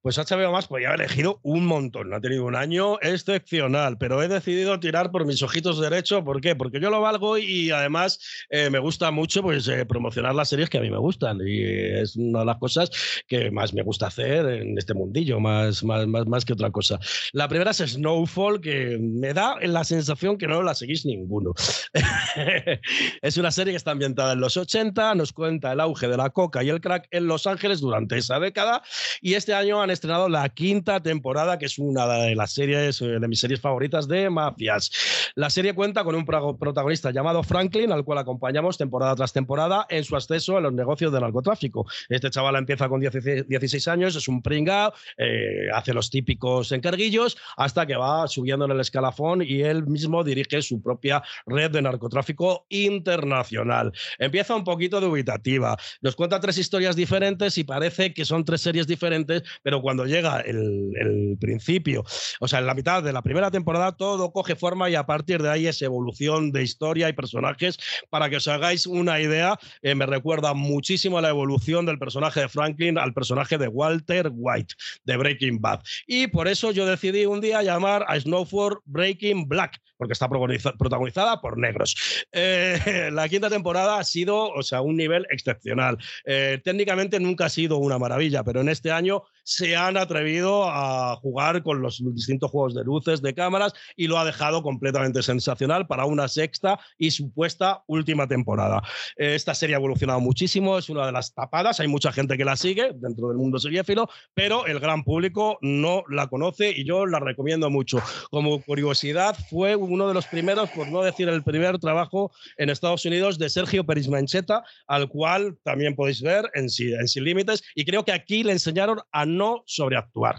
Pues 0.00 0.16
HBO 0.16 0.52
Max 0.52 0.68
podía 0.68 0.88
haber 0.88 1.00
elegido 1.00 1.40
un 1.42 1.66
montón. 1.66 2.14
Ha 2.14 2.20
tenido 2.20 2.44
un 2.44 2.54
año 2.54 2.98
excepcional, 3.00 3.98
pero 3.98 4.22
he 4.22 4.28
decidido 4.28 4.78
tirar 4.78 5.10
por 5.10 5.26
mis 5.26 5.42
ojitos 5.42 5.80
derecho. 5.80 6.24
¿Por 6.24 6.40
qué? 6.40 6.54
Porque 6.54 6.80
yo 6.80 6.88
lo 6.88 7.00
valgo 7.00 7.36
y 7.36 7.70
además 7.70 8.20
eh, 8.50 8.70
me 8.70 8.78
gusta 8.78 9.10
mucho 9.10 9.42
pues, 9.42 9.66
eh, 9.66 9.84
promocionar 9.86 10.34
las 10.36 10.50
series 10.50 10.70
que 10.70 10.78
a 10.78 10.80
mí 10.80 10.90
me 10.90 10.98
gustan. 10.98 11.40
Y 11.44 11.62
es 11.62 12.16
una 12.16 12.40
de 12.40 12.44
las 12.44 12.58
cosas 12.58 12.90
que 13.26 13.50
más 13.50 13.74
me 13.74 13.82
gusta 13.82 14.06
hacer 14.06 14.46
en 14.46 14.78
este 14.78 14.94
mundillo, 14.94 15.40
más, 15.40 15.82
más, 15.82 16.06
más, 16.06 16.26
más 16.26 16.44
que 16.44 16.52
otra 16.52 16.70
cosa. 16.70 17.00
La 17.32 17.48
primera 17.48 17.72
es 17.72 17.78
Snowfall, 17.78 18.60
que 18.60 18.98
me 19.00 19.34
da 19.34 19.56
la 19.62 19.82
sensación 19.82 20.38
que 20.38 20.46
no 20.46 20.62
la 20.62 20.74
seguís 20.74 21.04
ninguno. 21.06 21.54
es 23.22 23.36
una 23.36 23.50
serie 23.50 23.72
que 23.72 23.76
está 23.78 23.90
ambientada 23.90 24.34
en 24.34 24.40
los 24.40 24.56
80, 24.56 25.16
nos 25.16 25.32
cuenta 25.32 25.72
el 25.72 25.80
auge 25.80 26.06
de 26.06 26.16
la 26.16 26.30
coca 26.30 26.62
y 26.62 26.68
el 26.68 26.80
crack 26.80 27.08
en 27.10 27.26
Los 27.26 27.46
Ángeles 27.46 27.80
durante 27.80 28.16
esa 28.16 28.38
década 28.38 28.82
y 29.20 29.34
este 29.34 29.54
año 29.54 29.82
han 29.82 29.87
estrenado 29.90 30.28
la 30.28 30.48
quinta 30.48 31.00
temporada, 31.00 31.58
que 31.58 31.66
es 31.66 31.78
una 31.78 32.06
de 32.06 32.34
las 32.34 32.52
series, 32.52 33.00
eh, 33.02 33.18
de 33.20 33.28
mis 33.28 33.40
series 33.40 33.60
favoritas 33.60 34.08
de 34.08 34.30
mafias. 34.30 34.90
La 35.34 35.50
serie 35.50 35.74
cuenta 35.74 36.04
con 36.04 36.14
un 36.14 36.24
pro- 36.24 36.56
protagonista 36.56 37.10
llamado 37.10 37.42
Franklin, 37.42 37.92
al 37.92 38.04
cual 38.04 38.18
acompañamos 38.18 38.76
temporada 38.78 39.14
tras 39.16 39.32
temporada 39.32 39.86
en 39.88 40.04
su 40.04 40.16
ascenso 40.16 40.56
en 40.56 40.64
los 40.64 40.72
negocios 40.72 41.12
de 41.12 41.20
narcotráfico. 41.20 41.86
Este 42.08 42.30
chaval 42.30 42.56
empieza 42.56 42.88
con 42.88 43.00
16, 43.00 43.48
16 43.48 43.88
años, 43.88 44.16
es 44.16 44.28
un 44.28 44.42
pringao, 44.42 44.92
eh, 45.16 45.68
hace 45.74 45.92
los 45.94 46.10
típicos 46.10 46.72
encarguillos, 46.72 47.36
hasta 47.56 47.86
que 47.86 47.96
va 47.96 48.26
subiendo 48.28 48.64
en 48.64 48.72
el 48.72 48.80
escalafón 48.80 49.42
y 49.42 49.62
él 49.62 49.86
mismo 49.86 50.24
dirige 50.24 50.62
su 50.62 50.82
propia 50.82 51.22
red 51.46 51.70
de 51.70 51.82
narcotráfico 51.82 52.66
internacional. 52.68 53.92
Empieza 54.18 54.54
un 54.54 54.64
poquito 54.64 55.00
dubitativa, 55.00 55.76
nos 56.00 56.16
cuenta 56.16 56.40
tres 56.40 56.58
historias 56.58 56.96
diferentes 56.96 57.58
y 57.58 57.64
parece 57.64 58.12
que 58.12 58.24
son 58.24 58.44
tres 58.44 58.60
series 58.60 58.86
diferentes, 58.86 59.42
pero 59.62 59.77
cuando 59.80 60.04
llega 60.06 60.40
el, 60.40 60.92
el 61.00 61.36
principio, 61.40 62.04
o 62.40 62.48
sea, 62.48 62.58
en 62.60 62.66
la 62.66 62.74
mitad 62.74 63.02
de 63.02 63.12
la 63.12 63.22
primera 63.22 63.50
temporada, 63.50 63.92
todo 63.92 64.32
coge 64.32 64.56
forma 64.56 64.90
y 64.90 64.94
a 64.94 65.06
partir 65.06 65.42
de 65.42 65.50
ahí 65.50 65.66
es 65.66 65.82
evolución 65.82 66.52
de 66.52 66.62
historia 66.62 67.08
y 67.08 67.12
personajes. 67.12 67.78
Para 68.10 68.30
que 68.30 68.36
os 68.36 68.48
hagáis 68.48 68.86
una 68.86 69.20
idea, 69.20 69.58
eh, 69.82 69.94
me 69.94 70.06
recuerda 70.06 70.54
muchísimo 70.54 71.18
a 71.18 71.22
la 71.22 71.28
evolución 71.30 71.86
del 71.86 71.98
personaje 71.98 72.40
de 72.40 72.48
Franklin 72.48 72.98
al 72.98 73.14
personaje 73.14 73.58
de 73.58 73.68
Walter 73.68 74.30
White 74.32 74.74
de 75.04 75.16
Breaking 75.16 75.60
Bad. 75.60 75.80
Y 76.06 76.26
por 76.28 76.48
eso 76.48 76.70
yo 76.72 76.86
decidí 76.86 77.26
un 77.26 77.40
día 77.40 77.62
llamar 77.62 78.04
a 78.08 78.18
Snowfall 78.18 78.78
Breaking 78.84 79.48
Black, 79.48 79.78
porque 79.96 80.12
está 80.12 80.28
protagoniza- 80.28 80.76
protagonizada 80.76 81.40
por 81.40 81.58
negros. 81.58 81.96
Eh, 82.32 82.78
la 83.12 83.28
quinta 83.28 83.48
temporada 83.50 83.98
ha 83.98 84.04
sido, 84.04 84.50
o 84.50 84.62
sea, 84.62 84.80
un 84.80 84.96
nivel 84.96 85.26
excepcional. 85.30 85.98
Eh, 86.24 86.60
técnicamente 86.64 87.18
nunca 87.20 87.46
ha 87.46 87.50
sido 87.50 87.78
una 87.78 87.98
maravilla, 87.98 88.44
pero 88.44 88.60
en 88.60 88.68
este 88.68 88.90
año 88.90 89.22
se 89.48 89.74
han 89.76 89.96
atrevido 89.96 90.68
a 90.68 91.16
jugar 91.16 91.62
con 91.62 91.80
los 91.80 92.02
distintos 92.14 92.50
juegos 92.50 92.74
de 92.74 92.84
luces, 92.84 93.22
de 93.22 93.32
cámaras, 93.32 93.72
y 93.96 94.06
lo 94.06 94.18
ha 94.18 94.24
dejado 94.26 94.62
completamente 94.62 95.22
sensacional 95.22 95.86
para 95.86 96.04
una 96.04 96.28
sexta 96.28 96.78
y 96.98 97.12
supuesta 97.12 97.82
última 97.86 98.28
temporada. 98.28 98.82
Eh, 99.16 99.34
esta 99.34 99.54
serie 99.54 99.74
ha 99.74 99.78
evolucionado 99.78 100.20
muchísimo, 100.20 100.76
es 100.76 100.90
una 100.90 101.06
de 101.06 101.12
las 101.12 101.32
tapadas, 101.32 101.80
hay 101.80 101.88
mucha 101.88 102.12
gente 102.12 102.36
que 102.36 102.44
la 102.44 102.56
sigue 102.56 102.90
dentro 102.96 103.28
del 103.28 103.38
mundo 103.38 103.58
seriéfilo, 103.58 104.10
pero 104.34 104.66
el 104.66 104.80
gran 104.80 105.02
público 105.02 105.56
no 105.62 106.04
la 106.10 106.26
conoce 106.26 106.70
y 106.70 106.84
yo 106.84 107.06
la 107.06 107.18
recomiendo 107.18 107.70
mucho. 107.70 108.02
Como 108.30 108.60
curiosidad, 108.60 109.34
fue 109.48 109.76
uno 109.76 110.08
de 110.08 110.14
los 110.14 110.26
primeros, 110.26 110.68
por 110.70 110.88
no 110.88 111.02
decir 111.02 111.26
el 111.30 111.42
primer 111.42 111.78
trabajo 111.78 112.32
en 112.58 112.68
Estados 112.68 113.06
Unidos 113.06 113.38
de 113.38 113.48
Sergio 113.48 113.86
Peris 113.86 114.10
Mancheta, 114.10 114.62
al 114.86 115.08
cual 115.08 115.56
también 115.62 115.96
podéis 115.96 116.20
ver 116.20 116.50
en, 116.52 116.64
en 116.64 117.08
Sin 117.08 117.24
Límites, 117.24 117.62
y 117.74 117.86
creo 117.86 118.04
que 118.04 118.12
aquí 118.12 118.44
le 118.44 118.52
enseñaron 118.52 119.00
a 119.10 119.24
no 119.37 119.37
sobreactuar. 119.66 120.36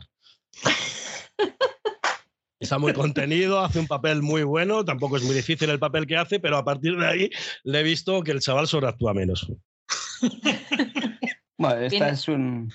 Está 2.59 2.77
muy 2.77 2.91
contenido, 2.91 3.61
hace 3.61 3.79
un 3.79 3.87
papel 3.87 4.21
muy 4.21 4.43
bueno, 4.43 4.83
tampoco 4.83 5.15
es 5.15 5.23
muy 5.23 5.33
difícil 5.33 5.69
el 5.69 5.79
papel 5.79 6.05
que 6.05 6.17
hace, 6.17 6.41
pero 6.41 6.57
a 6.57 6.65
partir 6.65 6.97
de 6.97 7.07
ahí 7.07 7.29
le 7.63 7.79
he 7.79 7.83
visto 7.83 8.21
que 8.21 8.31
el 8.31 8.41
chaval 8.41 8.67
sobreactúa 8.67 9.13
menos. 9.13 9.49
Bueno, 11.57 11.75
esta 11.81 11.89
Tiene- 11.89 12.09
es 12.11 12.27
un- 12.29 12.71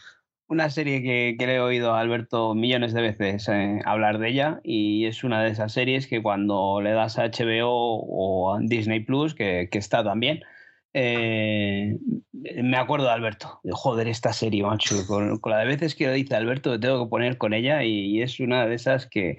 una 0.46 0.68
serie 0.68 1.02
que, 1.02 1.36
que 1.38 1.46
le 1.46 1.54
he 1.54 1.60
oído 1.60 1.94
a 1.94 2.00
Alberto 2.00 2.54
millones 2.54 2.92
de 2.92 3.00
veces 3.00 3.48
eh, 3.48 3.80
hablar 3.86 4.18
de 4.18 4.28
ella 4.28 4.60
y 4.62 5.06
es 5.06 5.24
una 5.24 5.42
de 5.42 5.50
esas 5.50 5.72
series 5.72 6.06
que 6.06 6.22
cuando 6.22 6.82
le 6.82 6.90
das 6.92 7.18
a 7.18 7.24
HBO 7.24 7.70
o 7.70 8.54
a 8.54 8.58
Disney 8.60 9.00
Plus, 9.00 9.34
que, 9.34 9.68
que 9.72 9.78
está 9.78 10.04
también, 10.04 10.42
eh, 10.94 11.98
me 12.62 12.76
acuerdo 12.76 13.06
de 13.06 13.12
Alberto. 13.12 13.60
de, 13.62 13.72
Joder, 13.74 14.08
esta 14.08 14.32
serie, 14.32 14.62
macho, 14.62 15.06
con, 15.06 15.38
con 15.38 15.52
la 15.52 15.58
de 15.58 15.66
veces 15.66 15.94
que 15.94 16.06
lo 16.06 16.12
dice 16.12 16.36
Alberto, 16.36 16.70
me 16.70 16.78
tengo 16.78 17.04
que 17.04 17.10
poner 17.10 17.36
con 17.36 17.52
ella 17.52 17.82
y, 17.82 18.22
es 18.22 18.38
una 18.40 18.66
de 18.66 18.74
esas 18.76 19.06
que, 19.06 19.36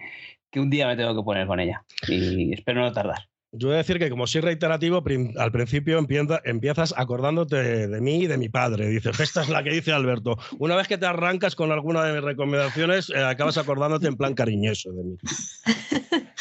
que 0.51 0.59
un 0.59 0.69
día 0.69 0.85
me 0.87 0.95
tengo 0.95 1.15
que 1.15 1.23
poner 1.23 1.47
con 1.47 1.59
ella 1.59 1.83
y 2.07 2.53
espero 2.53 2.81
no 2.81 2.91
tardar. 2.91 3.27
Yo 3.57 3.69
voy 3.69 3.75
a 3.75 3.77
decir 3.77 3.99
que 3.99 4.09
como 4.09 4.27
soy 4.27 4.41
reiterativo, 4.41 5.01
al 5.37 5.51
principio 5.51 5.97
empieza- 5.97 6.41
empiezas 6.43 6.93
acordándote 6.97 7.87
de 7.87 8.01
mí 8.01 8.23
y 8.23 8.27
de 8.27 8.37
mi 8.37 8.49
padre. 8.49 8.89
Dices, 8.89 9.17
esta 9.17 9.43
es 9.43 9.49
la 9.49 9.63
que 9.63 9.69
dice 9.69 9.93
Alberto. 9.93 10.37
Una 10.59 10.75
vez 10.75 10.89
que 10.89 10.97
te 10.97 11.05
arrancas 11.05 11.55
con 11.55 11.71
alguna 11.71 12.03
de 12.03 12.13
mis 12.13 12.21
recomendaciones, 12.21 13.09
eh, 13.11 13.23
acabas 13.23 13.57
acordándote 13.57 14.07
en 14.07 14.17
plan 14.17 14.33
cariñoso 14.33 14.91
de 14.91 15.03
mí. 15.03 15.17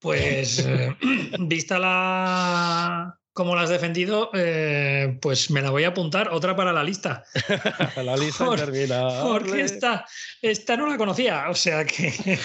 Pues, 0.00 0.58
eh, 0.58 0.94
vista 1.38 1.78
la, 1.78 3.18
como 3.34 3.56
la 3.56 3.62
has 3.62 3.68
defendido, 3.68 4.30
eh, 4.32 5.18
pues 5.20 5.50
me 5.50 5.60
la 5.60 5.70
voy 5.70 5.82
a 5.82 5.88
apuntar, 5.88 6.28
otra 6.32 6.54
para 6.54 6.72
la 6.72 6.84
lista. 6.84 7.24
la 7.96 8.16
lista 8.16 8.48
termina. 8.54 9.08
Porque 9.24 9.60
esta, 9.60 10.06
esta 10.40 10.76
no 10.76 10.86
la 10.86 10.96
conocía, 10.96 11.50
o 11.50 11.54
sea 11.54 11.84
que 11.84 12.38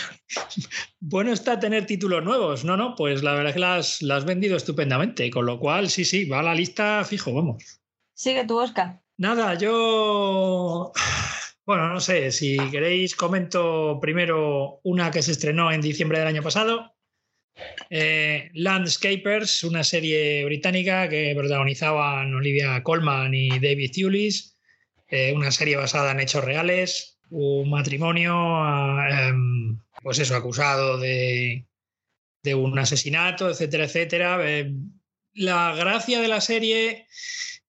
bueno 0.99 1.31
está 1.31 1.59
tener 1.59 1.85
títulos 1.85 2.23
nuevos. 2.23 2.65
No, 2.65 2.75
no, 2.75 2.95
pues 2.95 3.21
la 3.21 3.33
verdad 3.33 3.49
es 3.49 3.53
que 3.53 3.59
las, 3.59 4.01
las 4.01 4.17
has 4.17 4.25
vendido 4.25 4.57
estupendamente, 4.57 5.29
con 5.29 5.45
lo 5.45 5.59
cual 5.59 5.91
sí, 5.91 6.03
sí, 6.03 6.25
va 6.25 6.39
a 6.39 6.43
la 6.43 6.55
lista 6.55 7.05
fijo, 7.05 7.33
vamos. 7.33 7.81
Sigue 8.15 8.45
tu 8.45 8.59
Oscar. 8.59 8.99
Nada, 9.17 9.53
yo... 9.53 10.91
Bueno, 11.65 11.87
no 11.87 11.99
sé, 11.99 12.31
si 12.31 12.57
queréis 12.71 13.15
comento 13.15 13.99
primero 14.01 14.79
una 14.81 15.11
que 15.11 15.21
se 15.21 15.33
estrenó 15.33 15.71
en 15.71 15.81
diciembre 15.81 16.17
del 16.17 16.27
año 16.27 16.41
pasado, 16.41 16.95
eh, 17.89 18.49
Landscapers, 18.53 19.63
una 19.63 19.83
serie 19.83 20.45
británica 20.45 21.09
que 21.09 21.33
protagonizaban 21.35 22.33
Olivia 22.33 22.83
Colman 22.83 23.33
y 23.33 23.49
David 23.59 23.91
Thewlis, 23.93 24.57
eh, 25.07 25.33
una 25.33 25.51
serie 25.51 25.75
basada 25.75 26.11
en 26.11 26.19
hechos 26.19 26.43
reales, 26.43 27.19
un 27.29 27.69
matrimonio, 27.69 28.33
em, 29.07 29.79
pues 30.03 30.19
eso, 30.19 30.35
acusado 30.35 30.97
de, 30.99 31.65
un 32.55 32.77
asesinato, 32.79 33.49
etcétera, 33.49 33.85
etcétera. 33.85 34.39
Eh, 34.43 34.71
la 35.33 35.75
gracia 35.75 36.21
de 36.21 36.27
la 36.27 36.41
serie 36.41 37.07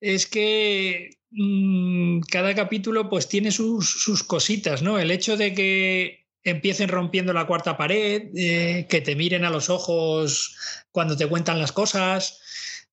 es 0.01 0.27
que 0.27 1.19
mm, 1.31 2.21
cada 2.31 2.55
capítulo 2.55 3.09
pues 3.09 3.29
tiene 3.29 3.51
sus, 3.53 4.03
sus, 4.03 4.23
cositas, 4.23 4.83
¿no? 4.83 4.99
El 4.99 5.11
hecho 5.11 5.37
de 5.37 5.55
que 5.55 6.20
empiecen 6.45 6.89
rompiendo 6.89 7.33
la 7.33 7.47
cuarta 7.47 7.77
pared, 7.77 8.31
eh, 8.35 8.87
que 8.89 9.01
te 9.01 9.15
miren 9.15 9.45
a 9.45 9.51
los 9.51 9.69
ojos 9.69 10.57
cuando 10.91 11.17
te 11.17 11.27
cuentan 11.27 11.59
las 11.59 11.73
cosas. 11.73 12.41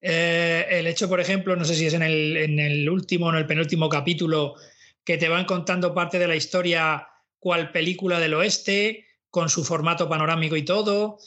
Eh, 0.02 0.66
el 0.70 0.88
hecho, 0.88 1.08
por 1.10 1.20
ejemplo, 1.20 1.56
no 1.56 1.66
sé 1.66 1.76
si 1.76 1.86
es 1.86 1.94
en 1.94 2.04
el, 2.04 2.90
último 2.90 3.28
o 3.28 3.30
en 3.30 3.38
el 3.38 3.48
penúltimo 3.48 3.90
capítulo, 3.90 4.56
que 5.04 5.18
te 5.18 5.30
van 5.30 5.46
contando 5.46 5.94
parte 5.94 6.20
de 6.20 6.28
la 6.28 6.36
historia 6.36 7.08
cual 7.40 7.72
película 7.72 8.20
del 8.20 8.34
oeste, 8.34 9.06
con 9.30 9.50
su 9.50 9.64
formato 9.64 10.10
panorámico 10.10 10.56
y 10.58 10.66
todo. 10.66 11.18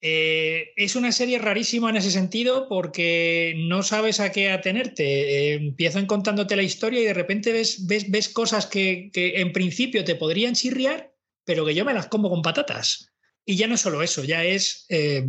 Eh, 0.00 0.70
es 0.76 0.94
una 0.94 1.10
serie 1.10 1.38
rarísima 1.38 1.90
en 1.90 1.96
ese 1.96 2.12
sentido 2.12 2.68
porque 2.68 3.54
no 3.56 3.82
sabes 3.82 4.20
a 4.20 4.30
qué 4.32 4.50
atenerte. 4.50 5.54
empiezan 5.54 6.06
contándote 6.06 6.56
la 6.56 6.62
historia 6.62 7.00
y 7.00 7.04
de 7.04 7.14
repente 7.14 7.52
ves, 7.52 7.86
ves, 7.86 8.10
ves 8.10 8.28
cosas 8.28 8.66
que, 8.66 9.10
que, 9.12 9.40
en 9.40 9.52
principio 9.52 10.04
te 10.04 10.14
podrían 10.14 10.54
chirriar 10.54 11.12
pero 11.48 11.64
que 11.64 11.74
yo 11.74 11.86
me 11.86 11.94
las 11.94 12.08
como 12.08 12.28
con 12.28 12.42
patatas. 12.42 13.10
Y 13.46 13.56
ya 13.56 13.66
no 13.66 13.76
es 13.76 13.80
solo 13.80 14.02
eso, 14.02 14.22
ya 14.22 14.44
es 14.44 14.84
eh, 14.90 15.26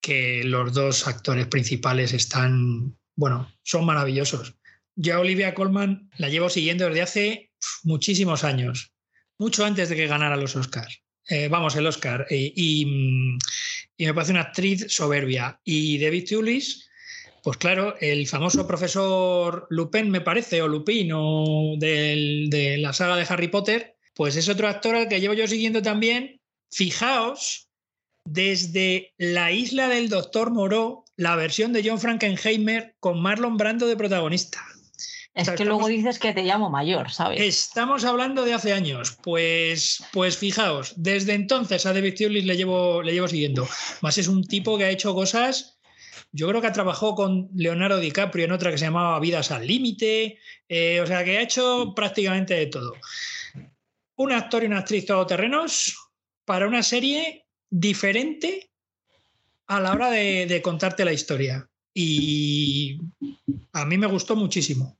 que 0.00 0.44
los 0.44 0.72
dos 0.72 1.08
actores 1.08 1.48
principales 1.48 2.12
están, 2.12 2.96
bueno, 3.16 3.52
son 3.64 3.84
maravillosos. 3.84 4.54
Yo 4.94 5.16
a 5.16 5.18
Olivia 5.18 5.52
Colman 5.52 6.08
la 6.18 6.28
llevo 6.28 6.50
siguiendo 6.50 6.86
desde 6.86 7.02
hace 7.02 7.50
muchísimos 7.82 8.44
años, 8.44 8.92
mucho 9.40 9.64
antes 9.64 9.88
de 9.88 9.96
que 9.96 10.06
ganara 10.06 10.36
los 10.36 10.54
Oscars. 10.54 11.02
Eh, 11.28 11.48
vamos, 11.48 11.74
el 11.74 11.88
Oscar. 11.88 12.28
Y, 12.30 12.86
me 13.98 14.14
parece 14.14 14.30
una 14.30 14.42
actriz 14.42 14.86
soberbia. 14.88 15.60
Y 15.64 15.98
David 15.98 16.28
Tulis, 16.28 16.88
pues 17.42 17.56
claro, 17.56 17.96
el 18.00 18.28
famoso 18.28 18.68
profesor 18.68 19.66
Lupin, 19.70 20.10
me 20.10 20.20
parece, 20.20 20.62
o 20.62 20.68
Lupin, 20.68 21.10
o 21.12 21.74
de 21.76 22.76
la 22.78 22.92
saga 22.92 23.16
de 23.16 23.26
Harry 23.28 23.48
Potter, 23.48 23.96
pues 24.20 24.36
es 24.36 24.50
otro 24.50 24.68
actor 24.68 24.96
al 24.96 25.08
que 25.08 25.18
llevo 25.18 25.32
yo 25.32 25.46
siguiendo 25.46 25.80
también. 25.80 26.42
Fijaos, 26.70 27.70
desde 28.26 29.14
La 29.16 29.50
isla 29.50 29.88
del 29.88 30.10
doctor 30.10 30.50
Moreau, 30.50 31.06
la 31.16 31.36
versión 31.36 31.72
de 31.72 31.82
John 31.82 31.98
Frankenheimer 31.98 32.96
con 33.00 33.22
Marlon 33.22 33.56
Brando 33.56 33.86
de 33.86 33.96
protagonista. 33.96 34.62
Es 35.32 35.48
que 35.48 35.64
luego 35.64 35.88
dices 35.88 36.18
que 36.18 36.34
te 36.34 36.42
llamo 36.42 36.68
mayor, 36.68 37.10
¿sabes? 37.10 37.40
Estamos 37.40 38.04
hablando 38.04 38.44
de 38.44 38.52
hace 38.52 38.74
años. 38.74 39.16
Pues, 39.22 40.04
pues 40.12 40.36
fijaos, 40.36 40.92
desde 40.98 41.32
entonces 41.32 41.86
a 41.86 41.94
David 41.94 42.16
Thewlis 42.16 42.44
le 42.44 42.58
llevo, 42.58 43.02
le 43.02 43.14
llevo 43.14 43.26
siguiendo. 43.26 43.66
Más 44.02 44.18
es 44.18 44.28
un 44.28 44.44
tipo 44.44 44.76
que 44.76 44.84
ha 44.84 44.90
hecho 44.90 45.14
cosas. 45.14 45.78
Yo 46.30 46.46
creo 46.46 46.60
que 46.60 46.66
ha 46.66 46.72
trabajado 46.72 47.14
con 47.14 47.48
Leonardo 47.54 47.98
DiCaprio 47.98 48.44
en 48.44 48.52
otra 48.52 48.70
que 48.70 48.76
se 48.76 48.84
llamaba 48.84 49.18
Vidas 49.18 49.50
al 49.50 49.66
Límite. 49.66 50.38
Eh, 50.68 51.00
o 51.00 51.06
sea, 51.06 51.24
que 51.24 51.38
ha 51.38 51.42
hecho 51.42 51.94
prácticamente 51.96 52.52
de 52.52 52.66
todo 52.66 52.92
un 54.20 54.32
actor 54.32 54.62
y 54.62 54.66
una 54.66 54.80
actriz 54.80 55.06
todoterrenos 55.06 55.96
para 56.44 56.68
una 56.68 56.82
serie 56.82 57.46
diferente 57.70 58.70
a 59.66 59.80
la 59.80 59.92
hora 59.92 60.10
de, 60.10 60.60
contarte 60.62 61.06
la 61.06 61.12
historia. 61.14 61.70
Y 61.94 62.98
a 63.72 63.86
mí 63.86 63.96
me 63.96 64.06
gustó 64.06 64.36
muchísimo 64.36 64.98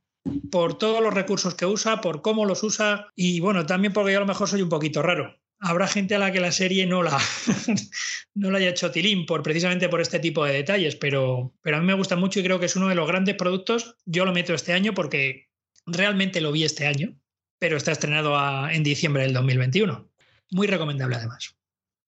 por 0.50 0.78
todos 0.78 1.02
los 1.02 1.12
recursos 1.12 1.54
que 1.54 1.66
usa, 1.66 2.00
por 2.00 2.22
cómo 2.22 2.46
los 2.46 2.62
usa 2.62 3.08
y 3.14 3.40
bueno, 3.40 3.66
también 3.66 3.92
porque 3.92 4.12
yo 4.12 4.18
a 4.18 4.20
lo 4.22 4.26
mejor 4.26 4.48
soy 4.48 4.62
un 4.62 4.70
poquito 4.70 5.02
raro. 5.02 5.36
Habrá 5.58 5.86
gente 5.86 6.14
a 6.14 6.18
la 6.18 6.32
que 6.32 6.40
la 6.40 6.52
serie 6.52 6.86
no 6.86 7.02
la, 7.02 7.20
no 8.34 8.50
la 8.50 8.56
haya 8.56 8.70
hecho 8.70 8.90
tilín 8.90 9.26
por, 9.26 9.42
precisamente 9.42 9.90
por 9.90 10.00
este 10.00 10.18
tipo 10.18 10.46
de 10.46 10.54
detalles, 10.54 10.96
pero, 10.96 11.52
pero 11.60 11.76
a 11.76 11.80
mí 11.80 11.86
me 11.86 11.92
gusta 11.92 12.16
mucho 12.16 12.40
y 12.40 12.44
creo 12.44 12.58
que 12.58 12.66
es 12.66 12.76
uno 12.76 12.88
de 12.88 12.94
los 12.94 13.06
grandes 13.06 13.34
productos. 13.34 13.96
Yo 14.06 14.24
lo 14.24 14.32
meto 14.32 14.54
este 14.54 14.72
año 14.72 14.94
porque 14.94 15.50
realmente 15.84 16.40
lo 16.40 16.52
vi 16.52 16.64
este 16.64 16.86
año 16.86 17.19
pero 17.60 17.76
está 17.76 17.92
estrenado 17.92 18.36
en 18.68 18.82
diciembre 18.82 19.22
del 19.22 19.34
2021. 19.34 20.08
Muy 20.50 20.66
recomendable 20.66 21.14
además. 21.14 21.54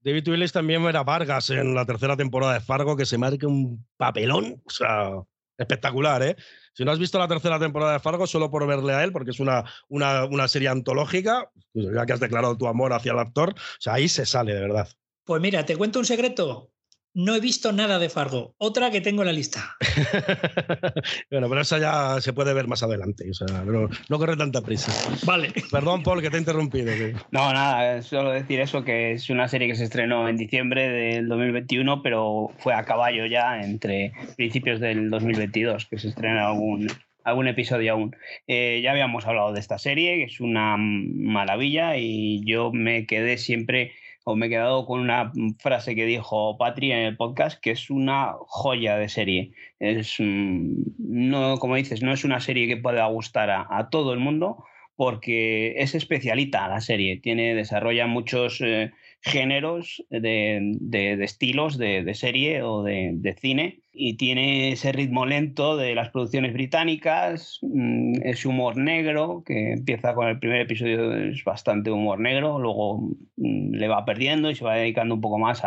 David 0.01 0.27
Willis 0.29 0.51
también 0.51 0.83
era 0.83 1.05
Vargas 1.05 1.51
en 1.51 1.75
la 1.75 1.87
tercera 1.87 2.17
temporada 2.17 2.55
de 2.55 2.61
Fargo, 2.61 2.97
que 2.97 3.07
se 3.07 3.19
marca 3.19 3.47
un 3.47 3.87
papelón, 3.97 4.61
o 4.65 4.71
sea, 4.71 5.13
espectacular, 5.57 6.23
¿eh? 6.25 6.37
Si 6.75 6.85
no 6.85 6.91
has 6.91 6.99
visto 6.99 7.19
la 7.19 7.29
tercera 7.29 7.61
temporada 7.61 7.93
de 7.93 8.01
Fargo, 8.01 8.27
solo 8.27 8.51
por 8.51 8.67
verle 8.67 8.95
a 8.95 9.05
él, 9.05 9.13
porque 9.13 9.31
es 9.31 9.39
una, 9.39 9.65
una, 9.89 10.25
una 10.25 10.49
serie 10.49 10.69
antológica, 10.69 11.51
pues 11.73 11.87
ya 11.95 12.07
que 12.07 12.15
has 12.15 12.21
declarado 12.21 12.57
tu 12.57 12.67
amor 12.67 12.95
hacia 12.95 13.13
el 13.13 13.19
actor, 13.19 13.51
o 13.51 13.81
sea, 13.81 13.95
ahí 13.95 14.09
se 14.09 14.27
sale, 14.27 14.55
de 14.55 14.61
verdad. 14.63 14.89
Pues 15.25 15.41
mira, 15.41 15.65
te 15.65 15.77
cuento 15.77 16.01
un 16.01 16.07
secreto. 16.07 16.72
No 17.15 17.35
he 17.35 17.41
visto 17.41 17.73
nada 17.73 17.99
de 17.99 18.09
Fargo. 18.09 18.55
Otra 18.57 18.91
que 18.91 19.03
tengo 19.03 19.21
en 19.21 19.27
la 19.27 19.35
lista. 19.35 19.77
bueno, 21.31 21.49
pero 21.49 21.61
esa 21.61 21.79
ya 21.79 22.21
se 22.23 22.33
puede 22.33 22.55
ver 22.55 22.69
más 22.69 22.83
adelante. 22.83 23.29
O 23.31 23.35
sea, 23.35 23.65
no, 23.65 24.19
corre 24.19 24.37
tanta 24.37 24.63
prisa. 24.63 24.93
Vale. 25.27 25.53
Perdón, 25.71 26.03
Paul, 26.03 26.23
que 26.23 26.31
te 26.31 26.37
he 26.37 26.41
interrumpido. 26.41 26.91
No, 27.31 27.53
nada, 27.53 28.01
solo 28.01 28.31
decir 28.31 28.61
eso, 28.61 28.83
que 28.83 29.13
es 29.13 29.29
una 29.29 29.47
serie 29.49 29.69
que 29.69 29.75
se 29.75 29.85
estrenó 29.85 30.27
en 30.27 30.39
diciembre 30.39 30.89
del 30.89 31.29
2021, 31.29 32.03
pero 32.03 32.51
fue 32.59 32.73
a 32.73 32.85
caballo 32.85 33.27
ya 33.27 33.61
entre 33.61 34.13
principios 34.37 34.81
del 34.81 35.11
2022, 35.11 35.87
que 35.87 35.99
se 35.99 36.09
estrena 36.09 36.47
algún, 36.47 36.89
algún 37.25 37.47
episodio 37.47 37.93
aún. 37.93 38.17
Eh, 38.47 38.81
ya 38.83 38.91
habíamos 38.91 39.27
hablado 39.27 39.53
de 39.53 39.61
esta 39.61 39.79
serie, 39.79 40.17
que 40.17 40.25
es 40.25 40.41
una 40.41 40.77
maravilla, 40.79 41.99
y 41.99 42.43
yo 42.47 42.73
me 42.73 43.07
quedé 43.07 43.37
siempre 43.37 43.93
o 44.25 44.37
me 44.37 44.47
he 44.47 44.49
quedado 44.49 44.87
con 44.87 45.01
una 45.01 45.33
frase 45.59 45.95
que 45.95 46.07
dijo 46.07 46.57
Patri 46.59 46.93
en 46.93 47.01
el 47.01 47.16
podcast, 47.16 47.61
que 47.61 47.73
es 47.73 47.91
una 47.91 48.35
joya 48.47 48.97
de 48.97 49.09
serie. 49.09 49.53
Es, 49.79 50.16
no, 50.18 51.59
como 51.59 51.77
dices, 51.77 52.03
no 52.03 52.12
es 52.12 52.25
una 52.25 52.41
serie 52.41 52.68
que 52.68 52.77
pueda 52.77 53.07
gustar 53.07 53.51
a, 53.51 53.89
todo 53.91 54.12
el 54.12 54.20
mundo, 54.20 54.64
porque 54.97 55.75
es 55.79 55.95
especialita 55.95 56.68
la 56.68 56.81
serie. 56.81 57.18
Tiene, 57.20 57.55
desarrolla 57.55 58.07
muchos 58.07 58.61
eh, 58.61 58.93
géneros 59.23 60.05
de, 60.11 61.16
estilos 61.23 61.79
de, 61.79 62.12
serie 62.14 62.62
o 62.62 62.83
de, 62.83 63.37
cine 63.41 63.81
y 63.93 64.16
tiene 64.16 64.73
ese 64.73 64.91
ritmo 64.91 65.27
lento 65.27 65.77
de 65.77 65.95
las 65.95 66.11
producciones 66.11 66.53
británicas, 66.53 67.61
mm, 67.62 68.14
ese 68.25 68.49
humor 68.49 68.77
negro 68.77 69.43
que 69.47 69.75
empieza 69.75 70.14
con 70.14 70.29
el 70.29 70.39
primer 70.41 70.62
episodio, 70.62 71.14
es 71.16 71.45
bastante 71.45 71.91
humor 71.91 72.18
negro, 72.18 72.59
luego 72.59 73.11
mm, 73.37 73.75
le 73.75 73.89
va 73.89 74.05
perdiendo 74.05 74.51
y 74.51 74.57
se 74.57 74.64
va 74.64 74.75
dedicando 74.75 75.14
un 75.14 75.20
poco 75.20 75.39
más 75.39 75.62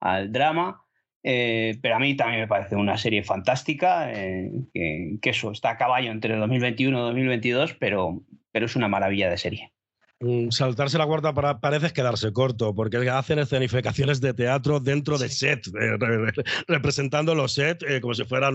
al 0.00 0.32
drama. 0.32 0.82
Eh, 1.22 1.78
pero 1.82 1.96
a 1.96 1.98
mí 1.98 2.16
también 2.16 2.40
me 2.40 2.48
parece 2.48 2.76
una 2.76 2.96
serie 2.96 3.22
fantástica, 3.22 4.10
eh, 4.12 4.50
que, 4.72 5.18
que, 5.20 5.30
eso 5.30 5.52
está 5.52 5.70
a 5.70 5.76
caballo 5.76 6.10
entre 6.10 6.36
2021 6.36 6.98
y 6.98 7.02
2022, 7.02 7.74
pero, 7.74 8.22
pero 8.52 8.66
es 8.66 8.76
una 8.76 8.88
maravilla 8.88 9.28
de 9.28 9.36
serie. 9.36 9.72
Mm, 10.22 10.50
saltarse 10.50 10.98
la 10.98 11.06
cuarta 11.06 11.32
parece 11.60 11.86
es 11.86 11.92
quedarse 11.94 12.30
corto, 12.30 12.74
porque 12.74 13.08
hacen 13.08 13.38
escenificaciones 13.38 14.20
de 14.20 14.34
teatro 14.34 14.78
dentro 14.78 15.16
de 15.16 15.30
set, 15.30 15.66
eh, 15.68 15.96
representando 16.68 17.34
los 17.34 17.54
sets 17.54 17.86
eh, 17.88 18.02
como 18.02 18.12
si 18.12 18.24
fueran 18.24 18.54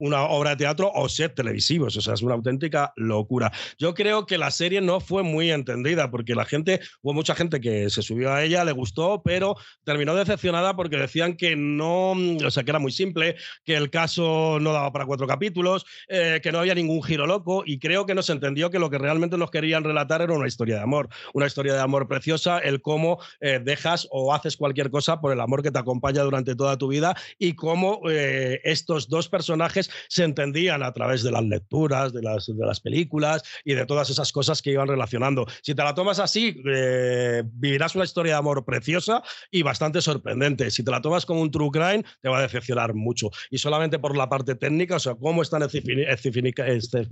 una 0.00 0.22
obra 0.24 0.50
de 0.50 0.56
teatro 0.56 0.90
o 0.92 1.08
set 1.08 1.36
televisivos. 1.36 1.96
O 1.96 2.00
sea, 2.00 2.14
es 2.14 2.22
una 2.22 2.34
auténtica 2.34 2.92
locura. 2.96 3.52
Yo 3.78 3.94
creo 3.94 4.26
que 4.26 4.36
la 4.36 4.50
serie 4.50 4.80
no 4.80 4.98
fue 4.98 5.22
muy 5.22 5.52
entendida, 5.52 6.10
porque 6.10 6.34
la 6.34 6.44
gente, 6.44 6.80
hubo 7.02 7.12
mucha 7.14 7.36
gente 7.36 7.60
que 7.60 7.88
se 7.88 8.02
subió 8.02 8.32
a 8.32 8.42
ella, 8.42 8.64
le 8.64 8.72
gustó, 8.72 9.22
pero 9.22 9.54
terminó 9.84 10.12
decepcionada 10.16 10.74
porque 10.74 10.96
decían 10.96 11.36
que 11.36 11.54
no, 11.54 12.12
o 12.12 12.50
sea, 12.50 12.64
que 12.64 12.70
era 12.72 12.80
muy 12.80 12.90
simple, 12.90 13.36
que 13.64 13.76
el 13.76 13.90
caso 13.90 14.58
no 14.60 14.72
daba 14.72 14.92
para 14.92 15.06
cuatro 15.06 15.28
capítulos, 15.28 15.86
eh, 16.08 16.40
que 16.42 16.50
no 16.50 16.58
había 16.58 16.74
ningún 16.74 17.00
giro 17.04 17.28
loco, 17.28 17.62
y 17.64 17.78
creo 17.78 18.06
que 18.06 18.14
no 18.16 18.22
se 18.22 18.32
entendió 18.32 18.70
que 18.72 18.80
lo 18.80 18.90
que 18.90 18.98
realmente 18.98 19.38
nos 19.38 19.52
querían 19.52 19.84
relatar 19.84 20.20
era 20.20 20.32
una 20.32 20.48
historia 20.48 20.76
de 20.76 20.82
amor 20.82 20.95
amor, 20.96 21.08
una 21.34 21.46
historia 21.46 21.74
de 21.74 21.80
amor 21.80 22.08
preciosa, 22.08 22.58
el 22.58 22.80
cómo 22.80 23.18
eh, 23.40 23.60
dejas 23.62 24.08
o 24.10 24.32
haces 24.34 24.56
cualquier 24.56 24.90
cosa 24.90 25.20
por 25.20 25.32
el 25.32 25.40
amor 25.40 25.62
que 25.62 25.70
te 25.70 25.78
acompaña 25.78 26.22
durante 26.22 26.54
toda 26.54 26.78
tu 26.78 26.88
vida 26.88 27.14
y 27.38 27.54
cómo 27.54 28.00
eh, 28.08 28.60
estos 28.64 29.08
dos 29.08 29.28
personajes 29.28 29.90
se 30.08 30.24
entendían 30.24 30.82
a 30.82 30.92
través 30.92 31.22
de 31.22 31.30
las 31.30 31.44
lecturas, 31.44 32.12
de 32.12 32.22
las, 32.22 32.46
de 32.46 32.66
las 32.66 32.80
películas 32.80 33.42
y 33.64 33.74
de 33.74 33.84
todas 33.86 34.08
esas 34.10 34.32
cosas 34.32 34.62
que 34.62 34.70
iban 34.70 34.88
relacionando. 34.88 35.46
Si 35.62 35.74
te 35.74 35.82
la 35.82 35.94
tomas 35.94 36.18
así, 36.18 36.62
eh, 36.66 37.42
vivirás 37.44 37.94
una 37.94 38.04
historia 38.04 38.32
de 38.32 38.38
amor 38.38 38.64
preciosa 38.64 39.22
y 39.50 39.62
bastante 39.62 40.00
sorprendente. 40.00 40.70
Si 40.70 40.82
te 40.82 40.90
la 40.90 41.02
tomas 41.02 41.26
como 41.26 41.42
un 41.42 41.50
true 41.50 41.70
crime, 41.70 42.04
te 42.22 42.28
va 42.28 42.38
a 42.38 42.42
decepcionar 42.42 42.94
mucho. 42.94 43.30
Y 43.50 43.58
solamente 43.58 43.98
por 43.98 44.16
la 44.16 44.28
parte 44.28 44.54
técnica, 44.54 44.96
o 44.96 45.00
sea, 45.00 45.14
cómo 45.14 45.42
están 45.42 45.62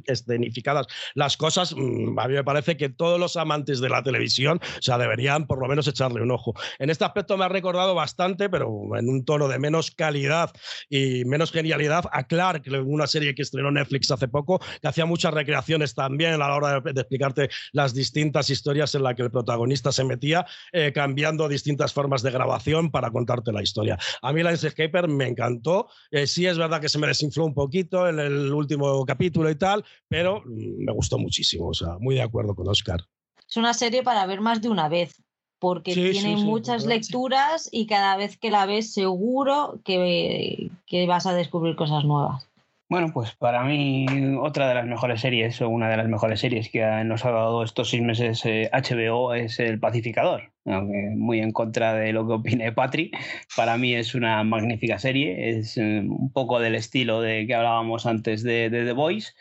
escenificadas 0.07 0.87
las 1.15 1.37
cosas, 1.37 1.75
mm, 1.77 2.19
a 2.19 2.29
mí 2.29 2.35
me 2.35 2.45
parece 2.45 2.77
que 2.77 2.89
todos 2.89 3.19
los 3.21 3.37
amantes 3.37 3.74
de 3.81 3.89
la 3.89 4.03
televisión, 4.03 4.61
o 4.63 4.83
sea, 4.83 4.99
deberían 4.99 5.47
por 5.47 5.61
lo 5.61 5.69
menos 5.69 5.87
echarle 5.89 6.23
un 6.23 6.31
ojo. 6.31 6.55
En 6.79 6.91
este 6.91 7.05
aspecto 7.05 7.37
me 7.37 7.45
ha 7.45 7.49
recordado 7.49 7.95
bastante, 7.95 8.49
pero 8.49 8.69
en 8.97 9.09
un 9.09 9.25
tono 9.25 9.49
de 9.49 9.59
menos 9.59 9.91
calidad 9.91 10.51
y 10.89 11.25
menos 11.25 11.53
genialidad, 11.53 12.05
a 12.13 12.25
Clark, 12.25 12.65
una 12.85 13.07
serie 13.07 13.35
que 13.35 13.43
estrenó 13.43 13.71
Netflix 13.71 14.11
hace 14.11 14.29
poco, 14.29 14.61
que 14.81 14.89
hacía 14.89 15.07
muchas 15.07 15.35
recreaciones 15.35 15.95
también 15.95 16.35
a 16.35 16.49
la 16.49 16.55
hora 16.55 16.81
de, 16.81 16.91
explicarte 16.91 17.51
las 17.73 17.95
distintas 17.95 18.51
historias 18.51 18.95
en 18.95 19.03
las 19.03 19.15
que 19.15 19.23
el 19.23 19.31
protagonista 19.31 19.93
se 19.93 20.05
metía, 20.05 20.47
eh, 20.73 20.93
cambiando 20.93 21.49
distintas 21.49 21.93
formas 21.93 22.23
de 22.23 22.31
grabación 22.31 22.91
para 22.91 23.11
contarte 23.11 23.53
la 23.53 23.63
historia. 23.63 23.99
A 24.23 24.33
mí 24.33 24.43
Landscaper 24.43 25.09
me 25.09 25.29
encantó. 25.29 25.89
Eh, 26.11 26.27
sí 26.27 26.47
es 26.47 26.59
verdad 26.59 26.81
que 26.81 26.89
se 26.89 26.99
me 26.99 27.07
desinfló 27.07 27.45
un 27.45 27.55
poquito 27.55 28.09
en 28.09 28.19
el 28.19 28.53
último 28.53 29.05
capítulo 29.05 29.51
y 29.51 29.57
tal, 29.57 29.85
pero 30.09 30.43
mm, 30.45 30.85
me 30.85 30.93
gustó 30.93 31.19
muchísimo. 31.19 31.69
O 31.69 31.75
sea, 31.75 31.99
muy 31.99 32.15
de 32.15 32.23
acuerdo 32.23 32.55
con 32.55 32.69
Oscar. 32.69 33.01
Es 33.49 33.57
una 33.57 33.75
serie 33.75 34.03
para 34.03 34.27
ver 34.27 34.41
más 34.41 34.61
de 34.63 34.69
una 34.69 34.89
vez, 34.89 35.23
porque 35.59 35.95
tiene 35.95 36.37
muchas 36.37 36.87
lecturas 36.87 37.69
y 37.73 37.87
cada 37.87 38.17
vez 38.17 38.37
que 38.37 38.51
la 38.51 38.67
ves 38.67 38.93
seguro 38.93 39.81
que, 39.85 40.71
que 40.87 41.07
vas 41.07 41.27
a 41.27 41.35
descubrir 41.35 41.77
cosas 41.77 42.05
nuevas. 42.05 42.47
Bueno, 42.95 43.11
pues 43.13 43.35
para 43.35 43.65
mí 43.65 44.07
otra 44.41 44.69
de 44.69 44.75
las 44.77 44.87
mejores 44.87 45.21
series 45.21 45.61
o 45.61 45.69
una 45.69 45.89
de 45.89 45.97
las 45.97 46.07
mejores 46.07 46.39
series 46.39 46.69
que 46.69 46.81
nos 47.05 47.25
ha 47.25 47.33
dado 47.33 47.65
estos 47.65 47.91
seis 47.91 48.05
meses 48.05 48.45
HBO 48.45 49.35
eh, 49.35 49.47
es 49.47 49.59
El 49.59 49.81
Pacificador. 49.81 50.53
Aunque 50.65 51.11
muy 51.17 51.41
en 51.41 51.51
contra 51.51 51.95
de 51.95 52.13
lo 52.13 52.25
que 52.25 52.35
opine 52.35 52.71
Patri, 52.71 53.11
para 53.57 53.77
mí 53.79 53.97
es 53.97 54.15
una 54.15 54.45
magnífica 54.45 55.01
serie, 55.01 55.59
es 55.59 55.77
eh, 55.77 56.05
un 56.07 56.31
poco 56.33 56.61
del 56.61 56.77
estilo 56.77 57.21
de 57.21 57.49
que 57.49 57.57
hablábamos 57.57 58.07
antes 58.07 58.45
de, 58.45 58.71
The 58.71 58.93
Voice, 58.93 59.33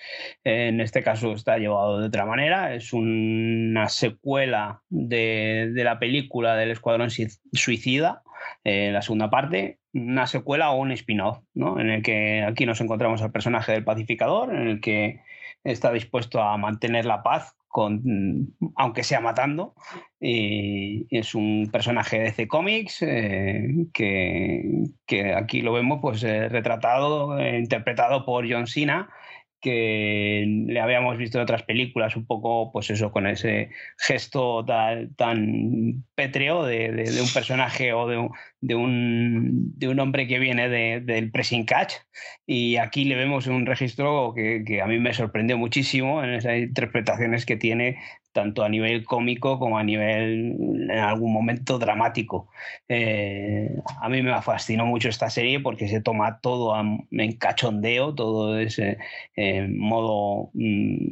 en 0.44 0.82
este 0.82 1.04
caso 1.04 1.34
está 1.34 1.60
llevado 1.60 2.00
de 2.00 2.08
otra 2.08 2.26
manera, 2.26 2.74
es 2.74 2.92
una 2.92 3.88
secuela 3.88 4.82
de, 4.90 5.70
de 5.76 5.84
la 5.84 6.00
película 6.00 6.56
del 6.56 6.72
Escuadrón 6.72 7.12
Suicida, 7.12 8.24
eh, 8.64 8.92
la 8.92 9.02
segunda 9.02 9.30
parte, 9.30 9.80
una 9.94 10.28
secuela 10.28 10.72
o 10.72 10.80
un 10.80 10.92
spin-off, 10.92 11.40
¿no? 11.54 11.80
En 11.80 11.90
el 11.90 12.02
que 12.02 12.44
aquí 12.44 12.66
nos 12.66 12.82
encontramos 12.82 13.22
al 13.22 13.32
personaje 13.32 13.72
del 13.72 13.84
pacificador, 13.84 14.54
en 14.54 14.68
el 14.68 14.82
que 14.82 15.22
está 15.64 15.92
dispuesto 15.92 16.42
a 16.42 16.58
mantener 16.58 17.06
la 17.06 17.24
paz 17.24 17.56
con, 17.68 18.54
aunque 18.76 19.04
sea 19.04 19.20
matando. 19.20 19.74
Y 20.20 21.08
es 21.10 21.36
un 21.36 21.70
personaje 21.72 22.20
de 22.20 22.32
C 22.32 22.48
Comics 22.48 23.02
eh, 23.02 23.88
que, 23.94 24.84
que, 25.06 25.34
aquí 25.34 25.62
lo 25.62 25.74
vemos 25.74 26.00
pues, 26.02 26.24
eh, 26.24 26.50
retratado, 26.50 27.40
interpretado 27.40 28.26
por 28.26 28.50
John 28.52 28.68
Cena 28.68 29.10
que 29.64 30.44
le 30.68 30.80
habíamos 30.82 31.18
visto 31.18 31.38
en 31.38 31.44
otras 31.44 31.64
películas, 31.64 32.18
un 32.18 32.26
poco, 32.28 32.72
pues 32.72 32.90
eso, 32.90 33.12
con 33.12 33.26
ese 33.26 33.70
gesto 33.98 34.66
tan, 34.66 36.04
pétreo 36.16 36.66
de, 36.66 36.90
un 37.22 37.34
personaje 37.34 37.94
o 37.94 38.08
de 38.08 38.18
un, 38.18 38.32
de 38.60 38.76
un, 38.76 39.80
de 39.80 39.88
un 39.88 40.00
hombre 40.02 40.28
que 40.28 40.38
viene 40.38 40.68
del 40.68 41.32
pressing 41.32 41.66
catch. 41.66 41.94
Y 42.46 42.76
aquí 42.76 43.06
le 43.06 43.16
vemos 43.16 43.48
un 43.48 43.66
registro 43.66 44.34
que, 44.36 44.64
que, 44.68 44.82
a 44.82 44.86
mí 44.86 45.00
me 45.00 45.14
sorprendió 45.14 45.58
muchísimo 45.58 46.22
en 46.24 46.34
esas 46.34 46.58
interpretaciones 46.58 47.46
que 47.46 47.56
tiene 47.56 47.98
tanto 48.34 48.64
a 48.64 48.70
nivel 48.70 49.06
cómico 49.06 49.60
como 49.60 49.78
a 49.78 49.84
nivel, 49.84 50.58
en 50.90 51.00
algún 51.00 51.32
momento, 51.32 51.80
dramático. 51.80 52.50
Eh, 52.90 53.70
a 54.02 54.10
mí 54.10 54.22
me 54.22 54.42
fascinó 54.42 54.86
mucho 54.86 55.10
esta 55.10 55.30
serie 55.30 55.60
porque 55.60 55.88
se 55.88 56.02
toma 56.02 56.40
todo 56.42 56.76
en 57.12 57.32
cachondeo, 57.38 58.14
todo 58.16 58.60
ese 58.60 58.98
eh, 59.36 59.68
modo, 59.70 60.50
mm, 60.54 61.08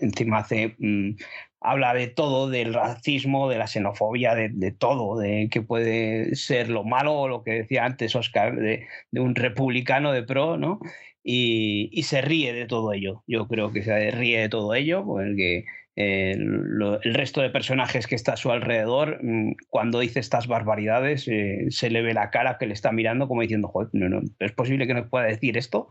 encima 0.00 0.38
hace... 0.38 0.76
Mm, 0.78 1.16
habla 1.64 1.94
de 1.94 2.08
todo, 2.08 2.50
del 2.50 2.74
racismo, 2.74 3.48
de 3.48 3.56
la 3.56 3.66
xenofobia, 3.66 4.34
de, 4.34 4.70
todo, 4.72 5.18
de 5.18 5.48
que 5.50 5.62
puede 5.62 6.34
ser 6.36 6.68
lo 6.68 6.84
malo 6.84 7.14
o 7.14 7.28
lo 7.28 7.42
que 7.42 7.52
decía 7.52 7.86
antes 7.86 8.14
Oscar, 8.14 8.54
de, 8.56 8.86
de 9.10 9.20
un 9.20 9.34
republicano 9.34 10.12
de 10.12 10.22
pro, 10.22 10.58
¿no? 10.58 10.78
Y, 11.22 11.88
y, 11.90 12.02
se 12.02 12.20
ríe 12.20 12.52
de 12.52 12.66
todo 12.66 12.92
ello. 12.92 13.24
Yo 13.26 13.48
creo 13.48 13.72
que 13.72 13.82
se 13.82 14.10
ríe 14.10 14.40
de 14.40 14.50
todo 14.50 14.74
ello, 14.74 15.06
porque 15.06 15.64
el 15.96 17.14
resto 17.14 17.40
de 17.40 17.50
personajes 17.50 18.06
que 18.06 18.16
está 18.16 18.32
a 18.32 18.36
su 18.36 18.50
alrededor, 18.50 19.18
mm, 19.22 19.56
cuando 19.68 20.00
dice 20.00 20.18
estas 20.18 20.48
barbaridades, 20.48 21.28
eh, 21.28 21.66
se 21.70 21.90
le 21.90 22.02
ve 22.02 22.14
la 22.14 22.30
cara 22.30 22.58
que 22.58 22.66
le 22.66 22.74
está 22.74 22.90
mirando 22.90 23.28
como 23.28 23.42
diciendo, 23.42 23.68
Joder, 23.68 23.90
no, 23.92 24.08
no, 24.08 24.22
es 24.40 24.52
posible 24.52 24.86
que 24.86 24.94
no 24.94 25.08
pueda 25.08 25.26
decir 25.26 25.56
esto. 25.56 25.88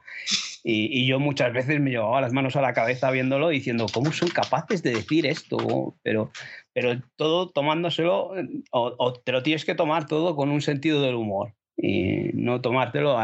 Y, 0.64 1.06
yo 1.06 1.20
muchas 1.20 1.54
veces 1.54 1.80
me 1.82 1.92
llevaba 1.92 2.22
las 2.22 2.34
manos 2.34 2.56
a 2.56 2.62
la 2.62 2.74
cabeza 2.74 3.12
viéndolo 3.12 3.50
diciendo, 3.50 3.86
¿cómo 3.94 4.12
son 4.14 4.30
capaces 4.30 4.82
de 4.82 4.94
decir 4.94 5.26
esto? 5.26 5.96
Pero, 6.04 6.32
pero 6.74 7.02
todo 7.18 7.50
tomándoselo, 7.50 8.32
o, 8.72 9.14
te 9.14 9.32
lo 9.32 9.44
tienes 9.44 9.66
que 9.66 9.76
tomar 9.76 10.08
todo 10.08 10.36
con 10.36 10.50
un 10.50 10.62
sentido 10.62 11.02
del 11.02 11.16
humor 11.16 11.54
y 11.76 12.30
no 12.34 12.62
tomártelo 12.62 13.18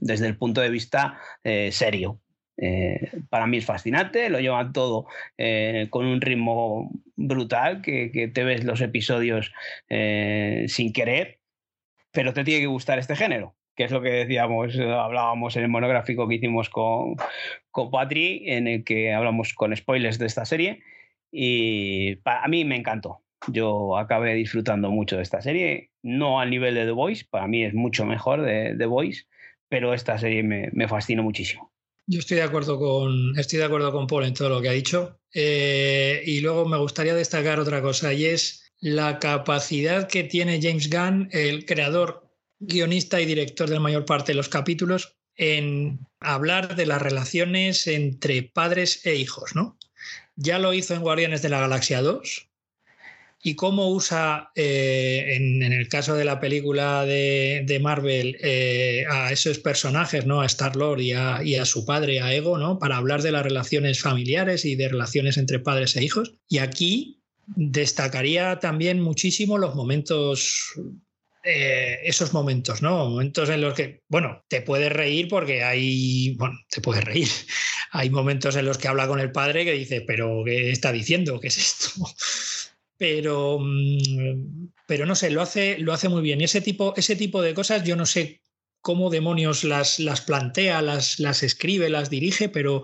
desde 0.00 0.26
el 0.26 0.36
punto 0.36 0.60
de 0.60 0.70
vista 0.70 1.18
eh, 1.42 1.72
serio. 1.72 2.21
Eh, 2.56 3.10
para 3.30 3.46
mí 3.46 3.58
es 3.58 3.64
fascinante, 3.64 4.28
lo 4.28 4.40
llevan 4.40 4.72
todo 4.72 5.06
eh, 5.38 5.86
con 5.90 6.06
un 6.06 6.20
ritmo 6.20 6.90
brutal, 7.16 7.82
que, 7.82 8.30
te 8.32 8.44
ves 8.44 8.64
los 8.64 8.80
episodios 8.80 9.52
eh, 9.88 10.66
sin 10.68 10.92
querer, 10.92 11.40
pero 12.12 12.32
te 12.32 12.44
tiene 12.44 12.60
que 12.60 12.66
gustar 12.66 12.98
este 12.98 13.16
género, 13.16 13.56
que 13.74 13.84
es 13.84 13.90
lo 13.90 14.02
que 14.02 14.10
decíamos, 14.10 14.78
hablábamos 14.78 15.56
en 15.56 15.64
el 15.64 15.70
monográfico 15.70 16.28
que 16.28 16.36
hicimos 16.36 16.68
con, 16.68 17.16
con 17.70 17.90
Patri, 17.90 18.44
en 18.46 18.68
el 18.68 18.84
que 18.84 19.12
hablamos 19.12 19.54
con 19.54 19.74
spoilers 19.74 20.18
de 20.18 20.26
esta 20.26 20.44
serie, 20.44 20.82
y 21.30 22.16
para, 22.16 22.44
a 22.44 22.48
mí 22.48 22.64
me 22.64 22.76
encantó. 22.76 23.22
Yo 23.48 23.96
acabé 23.98 24.34
disfrutando 24.34 24.90
mucho 24.90 25.16
de 25.16 25.22
esta 25.22 25.40
serie, 25.40 25.90
no 26.02 26.38
al 26.38 26.50
nivel 26.50 26.74
de 26.74 26.84
The 26.84 26.92
Voice, 26.92 27.24
para 27.28 27.48
mí 27.48 27.64
es 27.64 27.74
mucho 27.74 28.04
mejor 28.04 28.42
de 28.42 28.76
The 28.76 28.86
Voice, 28.86 29.24
pero 29.68 29.94
esta 29.94 30.18
serie 30.18 30.42
me, 30.42 30.68
me 30.72 30.86
fascinó 30.86 31.22
muchísimo. 31.24 31.71
Yo 32.06 32.18
estoy 32.18 32.38
de 32.38 32.42
acuerdo 32.42 32.78
con, 32.78 33.38
estoy 33.38 33.58
de 33.58 33.64
acuerdo 33.64 33.92
con 33.92 34.06
Paul 34.06 34.24
en 34.24 34.34
todo 34.34 34.48
lo 34.48 34.60
que 34.60 34.68
ha 34.68 34.72
dicho. 34.72 35.20
Eh, 35.32 36.22
y 36.26 36.40
luego 36.40 36.66
me 36.66 36.78
gustaría 36.78 37.14
destacar 37.14 37.60
otra 37.60 37.80
cosa, 37.80 38.12
y 38.12 38.26
es 38.26 38.64
la 38.80 39.18
capacidad 39.18 40.08
que 40.08 40.24
tiene 40.24 40.60
James 40.60 40.90
Gunn, 40.90 41.28
el 41.32 41.64
creador, 41.64 42.28
guionista 42.58 43.20
y 43.20 43.26
director 43.26 43.68
de 43.68 43.76
la 43.76 43.80
mayor 43.80 44.04
parte 44.04 44.32
de 44.32 44.36
los 44.36 44.48
capítulos, 44.48 45.16
en 45.36 46.00
hablar 46.20 46.76
de 46.76 46.86
las 46.86 47.00
relaciones 47.00 47.86
entre 47.86 48.42
padres 48.42 49.06
e 49.06 49.14
hijos, 49.14 49.54
¿no? 49.54 49.78
Ya 50.36 50.58
lo 50.58 50.74
hizo 50.74 50.94
en 50.94 51.02
Guardianes 51.02 51.42
de 51.42 51.48
la 51.48 51.60
Galaxia 51.60 52.02
2, 52.02 52.48
y 53.42 53.56
cómo 53.56 53.90
usa, 53.90 54.50
eh, 54.54 55.34
en, 55.36 55.62
el 55.62 55.88
caso 55.88 56.14
de 56.14 56.24
la 56.24 56.38
película 56.38 57.04
de, 57.04 57.78
Marvel, 57.82 58.36
eh, 58.40 59.04
a 59.10 59.32
esos 59.32 59.58
personajes, 59.58 60.26
¿no? 60.26 60.40
a 60.40 60.46
Star-Lord 60.46 61.00
y 61.00 61.12
a, 61.12 61.42
y 61.42 61.56
a, 61.56 61.64
su 61.64 61.84
padre, 61.84 62.20
a 62.20 62.32
Ego, 62.32 62.56
¿no? 62.56 62.78
para 62.78 62.96
hablar 62.96 63.20
de 63.22 63.32
las 63.32 63.42
relaciones 63.42 64.00
familiares 64.00 64.64
y 64.64 64.76
de 64.76 64.88
relaciones 64.88 65.38
entre 65.38 65.58
padres 65.58 65.96
e 65.96 66.04
hijos. 66.04 66.34
Y 66.48 66.58
aquí 66.58 67.20
destacaría 67.46 68.60
también 68.60 69.00
muchísimo 69.00 69.58
los 69.58 69.74
momentos 69.74 70.74
eh, 71.44 71.98
esos 72.04 72.32
momentos, 72.32 72.82
¿no? 72.82 73.08
Momentos 73.08 73.48
en 73.48 73.62
los 73.62 73.74
que, 73.74 74.02
bueno, 74.08 74.44
te 74.46 74.62
puedes 74.62 74.92
reír 74.92 75.26
porque 75.28 75.64
hay, 75.64 76.36
bueno, 76.36 76.56
te 76.70 76.80
puedes 76.80 77.02
reír. 77.02 77.28
Hay 77.94 78.08
momentos 78.08 78.56
en 78.56 78.64
los 78.64 78.78
que 78.78 78.88
habla 78.88 79.06
con 79.06 79.20
el 79.20 79.32
padre 79.32 79.66
que 79.66 79.72
dice, 79.72 80.00
pero 80.00 80.44
¿qué 80.46 80.70
está 80.70 80.92
diciendo? 80.92 81.38
¿Qué 81.40 81.48
es 81.48 81.58
esto? 81.58 81.90
Pero, 82.98 83.58
mm, 83.60 84.68
pero 84.86 85.06
no 85.06 85.14
sé, 85.14 85.30
lo 85.30 85.42
hace, 85.42 85.78
lo 85.78 85.92
hace 85.92 86.08
muy 86.08 86.22
bien. 86.22 86.40
Y 86.40 86.44
ese 86.44 86.60
tipo, 86.60 86.94
ese 86.96 87.16
tipo 87.16 87.42
de 87.42 87.54
cosas 87.54 87.84
yo 87.84 87.96
no 87.96 88.06
sé 88.06 88.42
cómo 88.82 89.10
demonios 89.10 89.64
las, 89.64 89.98
las 89.98 90.20
plantea, 90.20 90.82
las, 90.82 91.18
las 91.18 91.42
escribe, 91.42 91.88
las 91.88 92.10
dirige, 92.10 92.48
pero, 92.48 92.82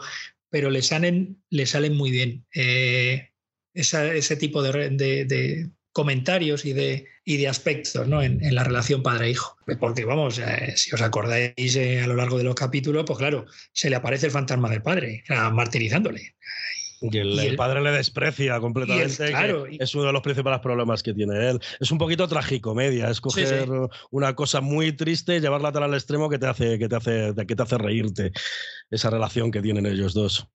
pero 0.49 0.71
le, 0.71 0.83
salen, 0.83 1.43
le 1.51 1.67
salen 1.67 1.95
muy 1.97 2.11
bien. 2.11 2.47
Eh, 2.55 3.31
ese 3.75 4.37
tipo 4.37 4.63
de, 4.63 5.71
comentarios 5.93 6.65
y 6.65 6.73
de, 6.73 7.07
y 7.25 7.37
de 7.37 7.49
aspectos 7.49 8.07
¿no? 8.07 8.23
en, 8.23 8.41
la 8.55 8.65
relación 8.65 9.03
padre-hijo. 9.03 9.57
Porque 9.79 10.05
vamos, 10.05 10.39
eh, 10.39 10.73
si 10.77 10.95
os 10.95 11.03
acordáis 11.03 11.77
eh, 11.77 12.01
a 12.01 12.07
lo 12.07 12.15
largo 12.15 12.39
de 12.39 12.45
los 12.45 12.55
capítulos, 12.55 13.05
pues 13.07 13.19
claro, 13.19 13.47
se 13.73 13.91
le 13.91 13.97
aparece 13.97 14.27
el 14.27 14.33
fantasma 14.33 14.71
del 14.71 14.83
padre, 14.83 15.25
martirizándole. 15.53 16.37
Y 17.01 17.19
el, 17.19 17.57
padre 17.57 17.81
le 17.81 17.91
desprecia 17.91 18.59
completamente. 18.61 19.29
claro, 19.29 19.67
es 19.67 19.95
uno 19.95 20.05
de 20.05 20.13
los 20.13 20.23
principales 20.23 20.61
problemas 20.61 21.03
que 21.03 21.15
tiene 21.15 21.51
él. 21.51 21.61
Es 21.79 21.91
un 21.91 21.99
poquito 21.99 22.27
tragicomedia, 22.27 23.09
es 23.09 23.21
coger 23.21 23.69
una 24.11 24.35
cosa 24.35 24.61
muy 24.61 24.93
triste 24.93 25.37
y 25.37 25.41
llevarla 25.41 25.69
al 25.69 25.95
extremo 25.95 26.29
que 26.29 26.39
te 26.39 26.47
hace, 26.47 26.79
que 26.79 26.89
te 26.89 26.97
hace, 26.97 27.35
que 27.47 27.57
te 27.57 27.63
hace 27.63 27.79
reírte. 27.79 28.33
Esa 28.91 29.11
relación 29.11 29.51
que 29.51 29.63
tienen 29.63 29.87
ellos 29.87 30.15
dos. 30.15 30.49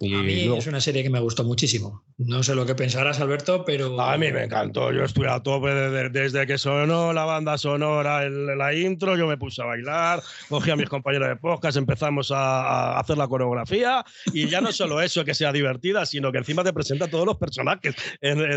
Y 0.00 0.14
a 0.14 0.18
mí 0.18 0.56
es 0.56 0.66
una 0.66 0.80
serie 0.80 1.02
que 1.02 1.10
me 1.10 1.20
gustó 1.20 1.44
muchísimo. 1.44 2.04
No 2.18 2.42
sé 2.42 2.54
lo 2.54 2.66
que 2.66 2.74
pensarás, 2.74 3.20
Alberto, 3.20 3.64
pero. 3.64 4.00
A 4.00 4.16
mí 4.16 4.30
me 4.32 4.44
encantó. 4.44 4.92
Yo 4.92 5.04
estuve 5.04 5.28
a 5.28 5.42
tope 5.42 5.70
desde, 6.10 6.46
que 6.46 6.58
sonó 6.58 7.12
la 7.12 7.24
banda 7.24 7.58
sonora, 7.58 8.24
en 8.24 8.58
la 8.58 8.74
intro. 8.74 9.16
Yo 9.16 9.26
me 9.26 9.36
puse 9.36 9.62
a 9.62 9.64
bailar, 9.64 10.22
cogí 10.48 10.70
a 10.70 10.76
mis 10.76 10.88
compañeros 10.88 11.28
de 11.28 11.36
podcast, 11.36 11.76
empezamos 11.76 12.30
a, 12.30 12.98
hacer 12.98 13.18
la 13.18 13.26
coreografía. 13.26 14.04
Y 14.32 14.48
ya 14.48 14.60
no 14.60 14.72
solo 14.72 15.00
eso, 15.00 15.24
que 15.24 15.34
sea 15.34 15.52
divertida, 15.52 16.06
sino 16.06 16.30
que 16.30 16.38
encima 16.38 16.62
te 16.62 16.72
presenta 16.72 17.08
todos 17.08 17.26
los 17.26 17.36
personajes 17.36 17.94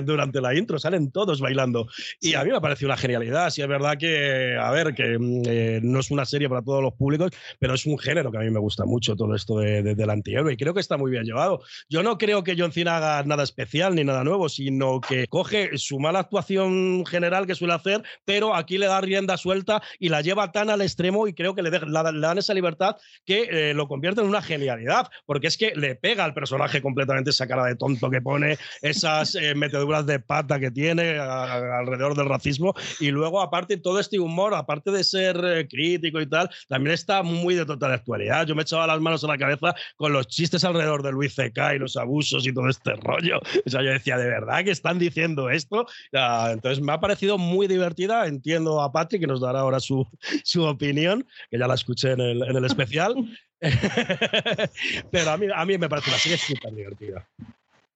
durante 0.03 0.41
la 0.41 0.55
intro. 0.55 0.77
Salen 0.77 1.11
todos 1.11 1.41
bailando. 1.41 1.87
Y 2.21 2.35
a 2.35 2.43
mí 2.43 2.51
me 2.51 2.61
pareció 2.61 2.87
una 2.87 2.97
genialidad. 2.97 3.49
Sí, 3.49 3.61
es 3.61 3.67
verdad 3.67 3.97
que, 3.97 4.57
a 4.59 4.69
ver, 4.71 4.93
que 4.93 5.17
mm, 5.17 5.41
eh, 5.47 5.79
no 5.81 5.99
es 5.99 6.11
una 6.11 6.25
serie 6.25 6.49
para 6.49 6.61
todos 6.61 6.83
los 6.83 6.93
públicos, 6.93 7.31
pero 7.59 7.73
es 7.73 7.85
un 7.85 7.97
género 7.97 8.31
que 8.31 8.37
a 8.37 8.41
mí 8.41 8.51
me 8.51 8.59
gusta 8.59 8.85
mucho, 8.85 9.15
todo 9.15 9.33
esto 9.33 9.57
de, 9.57 9.95
del 9.95 10.09
antihéroe. 10.09 10.53
Y 10.53 10.57
creo 10.57 10.73
que 10.75 10.81
está 10.81 10.97
muy 10.97 11.11
bien 11.11 11.23
llevado. 11.23 11.61
Yo 11.89 12.03
no 12.03 12.17
creo 12.17 12.43
que 12.43 12.55
John 12.57 12.71
Cena 12.71 12.97
haga 12.97 13.23
nada 13.23 13.43
especial 13.43 13.95
ni 13.95 14.03
nada 14.03 14.23
nuevo, 14.23 14.49
sino 14.49 15.01
que 15.01 15.27
coge 15.27 15.77
su 15.77 15.99
mala 15.99 16.19
actuación 16.19 17.05
general 17.05 17.47
que 17.47 17.55
suele 17.55 17.73
hacer, 17.73 18.03
pero 18.25 18.55
aquí 18.55 18.77
le 18.77 18.87
da 18.87 19.01
rienda 19.01 19.37
suelta 19.37 19.81
y 19.99 20.09
la 20.09 20.21
lleva 20.21 20.51
tan 20.51 20.69
al 20.69 20.81
extremo 20.81 21.27
y 21.27 21.33
creo 21.33 21.55
que 21.55 21.63
le, 21.63 21.71
dan 21.71 22.37
esa 22.37 22.53
libertad 22.53 22.95
que 23.25 23.47
eh, 23.51 23.73
lo 23.73 23.87
convierte 23.87 24.21
en 24.21 24.27
una 24.27 24.41
genialidad, 24.41 25.09
porque 25.25 25.47
es 25.47 25.57
que 25.57 25.73
le 25.75 25.95
pega 25.95 26.23
al 26.23 26.33
personaje 26.33 26.81
completamente 26.81 27.31
esa 27.31 27.47
cara 27.47 27.65
de 27.65 27.75
tonto 27.75 28.09
que 28.09 28.21
pone, 28.21 28.57
esas 28.81 29.35
eh, 29.35 29.55
meteduras 29.55 30.05
de 30.05 30.19
pata 30.19 30.59
que 30.59 30.71
tiene 30.71 31.17
alrededor 31.17 32.15
del 32.15 32.29
racismo 32.29 32.73
y 32.99 33.11
luego 33.11 33.41
aparte 33.41 33.77
todo 33.77 33.99
este 33.99 34.19
humor, 34.19 34.53
aparte 34.53 34.91
de 34.91 35.03
ser 35.03 35.39
eh, 35.43 35.67
crítico 35.67 36.21
y 36.21 36.27
tal, 36.27 36.49
también 36.67 36.93
está 36.93 37.23
muy 37.23 37.55
de 37.55 37.65
total 37.65 37.93
actualidad. 37.93 38.45
Yo 38.45 38.55
me 38.55 38.63
echaba 38.63 38.87
las 38.87 38.99
manos 38.99 39.23
en 39.23 39.29
la 39.29 39.37
cabeza 39.37 39.75
con 39.95 40.13
los 40.13 40.27
chistes 40.27 40.54
alrededor 40.63 41.03
de 41.03 41.11
Luis 41.11 41.35
C.K. 41.35 41.75
y 41.75 41.79
los 41.79 41.97
abusos 41.97 42.47
y 42.47 42.53
todo 42.53 42.69
este 42.69 42.93
rollo. 42.95 43.39
O 43.65 43.69
sea, 43.69 43.81
yo 43.81 43.91
decía, 43.91 44.17
¿de 44.17 44.27
verdad 44.27 44.63
que 44.63 44.71
están 44.71 44.99
diciendo 44.99 45.49
esto? 45.49 45.85
Entonces 46.11 46.83
me 46.83 46.93
ha 46.93 46.99
parecido 46.99 47.37
muy 47.37 47.67
divertida. 47.67 48.27
Entiendo 48.27 48.81
a 48.81 48.91
Patrick 48.91 49.21
que 49.21 49.27
nos 49.27 49.41
dará 49.41 49.59
ahora 49.59 49.79
su, 49.79 50.07
su 50.43 50.63
opinión, 50.63 51.27
que 51.49 51.59
ya 51.59 51.67
la 51.67 51.75
escuché 51.75 52.11
en 52.11 52.21
el, 52.21 52.43
en 52.43 52.55
el 52.55 52.65
especial. 52.65 53.15
Pero 55.11 55.31
a 55.31 55.37
mí, 55.37 55.47
a 55.53 55.65
mí 55.65 55.77
me 55.77 55.89
parece 55.89 56.09
una 56.09 56.19
serie 56.19 56.37
súper 56.37 56.73
divertida. 56.73 57.27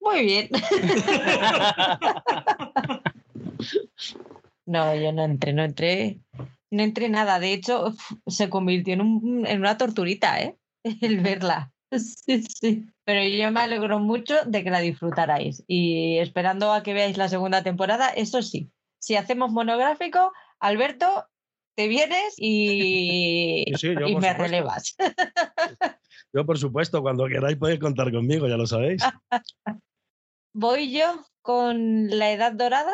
Muy 0.01 0.25
bien. 0.25 0.49
no, 4.65 4.95
yo 4.95 5.11
no 5.11 5.23
entré, 5.23 5.53
no 5.53 5.63
entré. 5.63 6.19
No 6.71 6.83
entré 6.83 7.09
nada. 7.09 7.39
De 7.39 7.53
hecho, 7.53 7.93
se 8.27 8.49
convirtió 8.49 8.93
en, 8.93 9.01
un, 9.01 9.45
en 9.45 9.59
una 9.59 9.77
torturita, 9.77 10.41
¿eh? 10.41 10.55
El 11.01 11.19
verla. 11.19 11.71
Sí, 11.97 12.43
sí. 12.43 12.85
Pero 13.03 13.23
yo 13.23 13.51
me 13.51 13.61
alegro 13.61 13.99
mucho 13.99 14.35
de 14.45 14.63
que 14.63 14.69
la 14.69 14.79
disfrutarais. 14.79 15.63
Y 15.67 16.17
esperando 16.19 16.71
a 16.71 16.83
que 16.83 16.93
veáis 16.93 17.17
la 17.17 17.29
segunda 17.29 17.63
temporada, 17.63 18.09
eso 18.09 18.41
sí, 18.41 18.71
si 18.99 19.15
hacemos 19.15 19.51
monográfico, 19.51 20.31
Alberto, 20.59 21.25
te 21.75 21.87
vienes 21.87 22.35
y, 22.37 23.63
y 24.07 24.15
me 24.15 24.33
relevas. 24.33 24.95
Yo, 26.33 26.45
por 26.45 26.59
supuesto, 26.59 27.01
cuando 27.01 27.27
queráis 27.27 27.57
podéis 27.57 27.79
contar 27.79 28.11
conmigo, 28.11 28.47
ya 28.47 28.57
lo 28.57 28.67
sabéis. 28.67 29.01
Voy 30.53 30.91
yo 30.91 31.25
con 31.41 32.07
La 32.09 32.31
Edad 32.31 32.53
Dorada. 32.53 32.93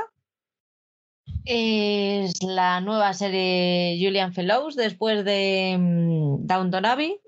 Es 1.43 2.41
la 2.41 2.80
nueva 2.80 3.14
serie 3.14 3.98
Julian 4.02 4.34
Fellows 4.34 4.78
después 4.78 5.26
de 5.26 5.76
mm, 5.78 6.46
Downton 6.46 6.86
Abbey 6.86 7.20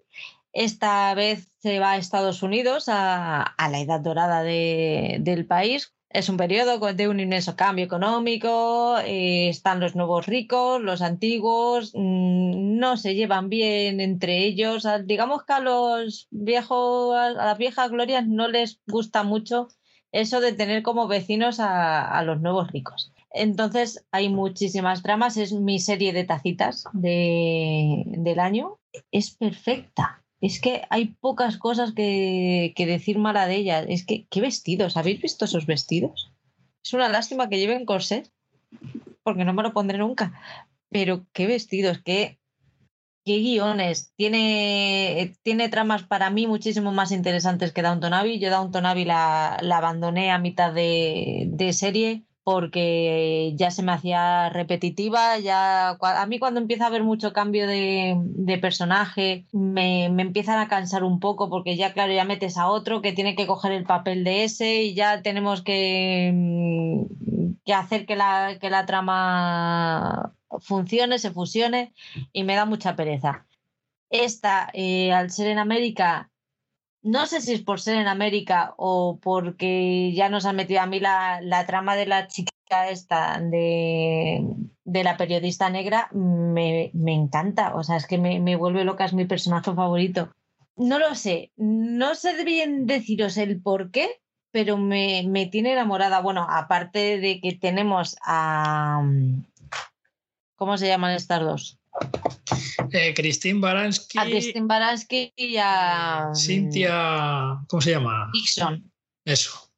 esta 0.54 1.14
vez 1.14 1.52
se 1.60 1.80
va 1.80 1.91
a 1.91 1.98
Estados 1.98 2.43
Unidos, 2.43 2.86
a, 2.88 3.56
la 3.58 3.80
edad 3.80 4.00
dorada 4.00 4.43
del 4.43 5.45
país. 5.45 5.93
Es 6.10 6.30
un 6.30 6.38
periodo 6.38 6.93
de 6.93 7.08
un 7.10 7.20
inmenso 7.20 7.56
cambio 7.56 7.84
económico, 7.86 8.98
eh, 9.00 9.50
están 9.50 9.82
los 9.82 9.95
nuevos 9.95 10.26
ricos, 10.26 10.82
los 10.82 11.02
antiguos, 11.02 11.91
mm, 11.93 12.78
no 12.80 12.95
se 12.98 13.14
llevan 13.14 13.50
bien 13.50 14.00
entre 14.00 14.45
ellos. 14.45 14.88
Digamos 15.06 15.43
que 15.43 15.54
a 15.54 15.60
los 15.60 16.28
viejos, 16.32 17.16
a 17.16 17.32
las 17.32 17.58
viejas 17.58 17.91
glorias 17.91 18.26
no 18.26 18.48
les 18.48 18.80
gusta 18.88 19.24
mucho 19.24 19.68
eso 20.12 20.39
de 20.39 20.54
tener 20.54 20.84
como 20.84 21.08
vecinos 21.08 21.60
a, 21.60 22.22
los 22.24 22.39
nuevos 22.41 22.72
ricos. 22.72 23.12
Entonces 23.32 24.06
hay 24.12 24.30
muchísimas 24.30 25.04
dramas, 25.04 25.38
es 25.38 25.54
mi 25.54 25.80
serie 25.80 26.14
de 26.14 26.24
tacitas 26.24 26.86
del 26.93 28.39
año. 28.39 28.80
Es 29.12 29.36
perfecta, 29.36 30.24
es 30.41 30.61
que 30.61 30.83
hay 30.89 31.15
pocas 31.19 31.57
cosas 31.57 31.93
que, 31.93 32.73
decir 32.77 33.17
mala 33.17 33.47
de 33.47 33.55
ella. 33.55 33.81
Es 33.81 34.05
que, 34.05 34.27
¿qué 34.29 34.41
vestidos? 34.41 34.97
¿Habéis 34.97 35.21
visto 35.21 35.45
esos 35.45 35.65
vestidos? 35.65 36.31
Es 36.83 36.93
una 36.93 37.09
lástima 37.09 37.49
que 37.49 37.59
lleven 37.59 37.85
corset, 37.85 38.31
porque 39.23 39.45
no 39.45 39.53
me 39.53 39.63
lo 39.63 39.73
pondré 39.73 39.97
nunca. 39.97 40.39
Pero 40.89 41.25
qué 41.33 41.47
vestidos, 41.47 42.01
qué, 42.03 42.39
guiones. 43.25 44.13
Tiene, 44.15 45.35
tiene 45.41 45.69
tramas 45.69 46.03
para 46.03 46.29
mí 46.29 46.47
muchísimo 46.47 46.93
más 46.93 47.11
interesantes 47.11 47.73
que 47.73 47.81
Downton 47.81 48.13
Abbey. 48.13 48.39
Yo 48.39 48.49
Downton 48.49 48.85
Abbey 48.85 49.05
la, 49.05 49.57
la 49.61 49.77
abandoné 49.77 50.31
a 50.31 50.39
mitad 50.39 50.71
de 50.73 51.69
serie 51.73 52.27
porque 52.48 53.52
ya 53.58 53.72
se 53.72 53.84
me 53.84 53.91
hacía 53.91 54.48
repetitiva, 54.48 55.38
ya 55.38 55.98
a 56.00 56.26
mí 56.28 56.39
cuando 56.39 56.62
empieza 56.62 56.86
a 56.86 56.88
haber 56.88 57.04
mucho 57.04 57.34
cambio 57.34 57.68
de, 57.68 58.58
personaje 58.62 59.45
me, 59.52 60.06
empiezan 60.06 60.58
a 60.58 60.70
cansar 60.70 61.04
un 61.04 61.20
poco 61.20 61.50
porque 61.50 61.76
ya 61.76 61.91
claro, 61.91 62.14
ya 62.14 62.24
metes 62.24 62.56
a 62.56 62.70
otro 62.70 63.02
que 63.02 63.12
tiene 63.12 63.36
que 63.36 63.48
coger 63.48 63.74
el 63.74 63.84
papel 63.84 64.24
de 64.24 64.45
ese 64.45 64.84
y 64.84 64.95
ya 64.95 65.22
tenemos 65.24 65.62
que, 65.62 66.32
mm, 66.34 67.56
que 67.66 67.74
hacer 67.74 68.06
que 68.06 68.16
la, 68.16 68.58
que 68.62 68.70
la 68.70 68.86
trama 68.86 70.34
funcione, 70.62 71.20
se 71.20 71.32
fusione 71.32 71.93
y 72.32 72.45
me 72.45 72.56
da 72.56 72.64
mucha 72.64 72.95
pereza. 72.95 73.45
Esta, 74.10 74.70
eh, 74.72 75.12
al 75.12 75.32
ser 75.32 75.48
en 75.48 75.60
América, 75.60 76.32
no 77.08 77.26
sé 77.26 77.41
si 77.41 77.53
es 77.53 77.62
por 77.62 77.80
ser 77.80 77.95
en 77.95 78.08
América 78.08 78.74
o 78.78 79.18
porque 79.22 80.12
ya 80.14 80.30
nos 80.30 80.45
han 80.45 80.58
metido 80.58 80.82
a 80.82 80.86
mí 80.86 80.99
la, 80.99 81.66
trama 81.66 81.95
de 81.95 82.05
la 82.05 82.28
chica 82.28 82.51
esta, 82.89 83.39
de, 83.39 84.43
la 84.84 85.16
periodista 85.16 85.70
negra, 85.70 86.10
me, 86.12 86.91
encanta. 86.93 87.76
O 87.76 87.84
sea, 87.84 87.95
es 87.95 88.07
que 88.07 88.18
me, 88.18 88.56
vuelve 88.57 88.84
loca, 88.84 89.06
es 89.06 89.14
mi 89.14 89.26
personaje 89.26 89.73
favorito. 89.73 90.34
No 90.76 90.99
lo 90.99 91.15
sé, 91.15 91.52
no 91.56 92.14
sé 92.14 92.44
bien 92.44 92.86
deciros 92.86 93.38
el 93.38 93.61
por 93.61 93.90
qué, 93.90 94.22
pero 94.52 94.77
me, 94.77 95.23
me 95.27 95.45
tiene 95.45 95.72
enamorada. 95.72 96.19
Bueno, 96.19 96.45
aparte 96.49 97.19
de 97.19 97.40
que 97.40 97.53
tenemos 97.53 98.18
a... 98.22 99.02
¿Cómo 100.56 100.77
se 100.77 100.88
llaman 100.88 101.11
estas 101.11 101.40
dos? 101.40 101.80
Eh, 102.91 103.14
Christine 103.14 103.60
Baranski. 103.60 104.18
A 104.18 104.24
Christine 104.26 104.68
Baranski 104.68 105.34
y 105.36 105.57
a. 105.57 106.32
Cintia. 106.36 107.60
¿Cómo 107.68 107.82
se 107.82 107.91
llama? 107.91 108.30
Dixon. 108.34 108.91
Eso. 109.26 109.72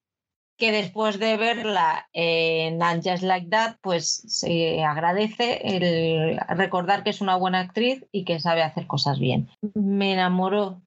Que 0.58 0.72
después 0.72 1.20
de 1.20 1.38
verla 1.38 2.10
en 2.14 2.84
And 2.84 3.02
Just 3.04 3.24
Like 3.24 3.48
That, 3.50 3.78
pues 3.82 4.24
se 4.28 4.84
agradece 4.84 5.62
el 5.64 6.38
recordar 6.50 7.04
que 7.04 7.12
es 7.12 7.22
una 7.22 7.38
buena 7.38 7.62
actriz 7.62 8.06
y 8.12 8.26
que 8.26 8.40
sabe 8.40 8.62
hacer 8.62 8.86
cosas 8.86 9.20
bien. 9.20 9.50
Me 9.74 10.14
enamoró. 10.14 10.82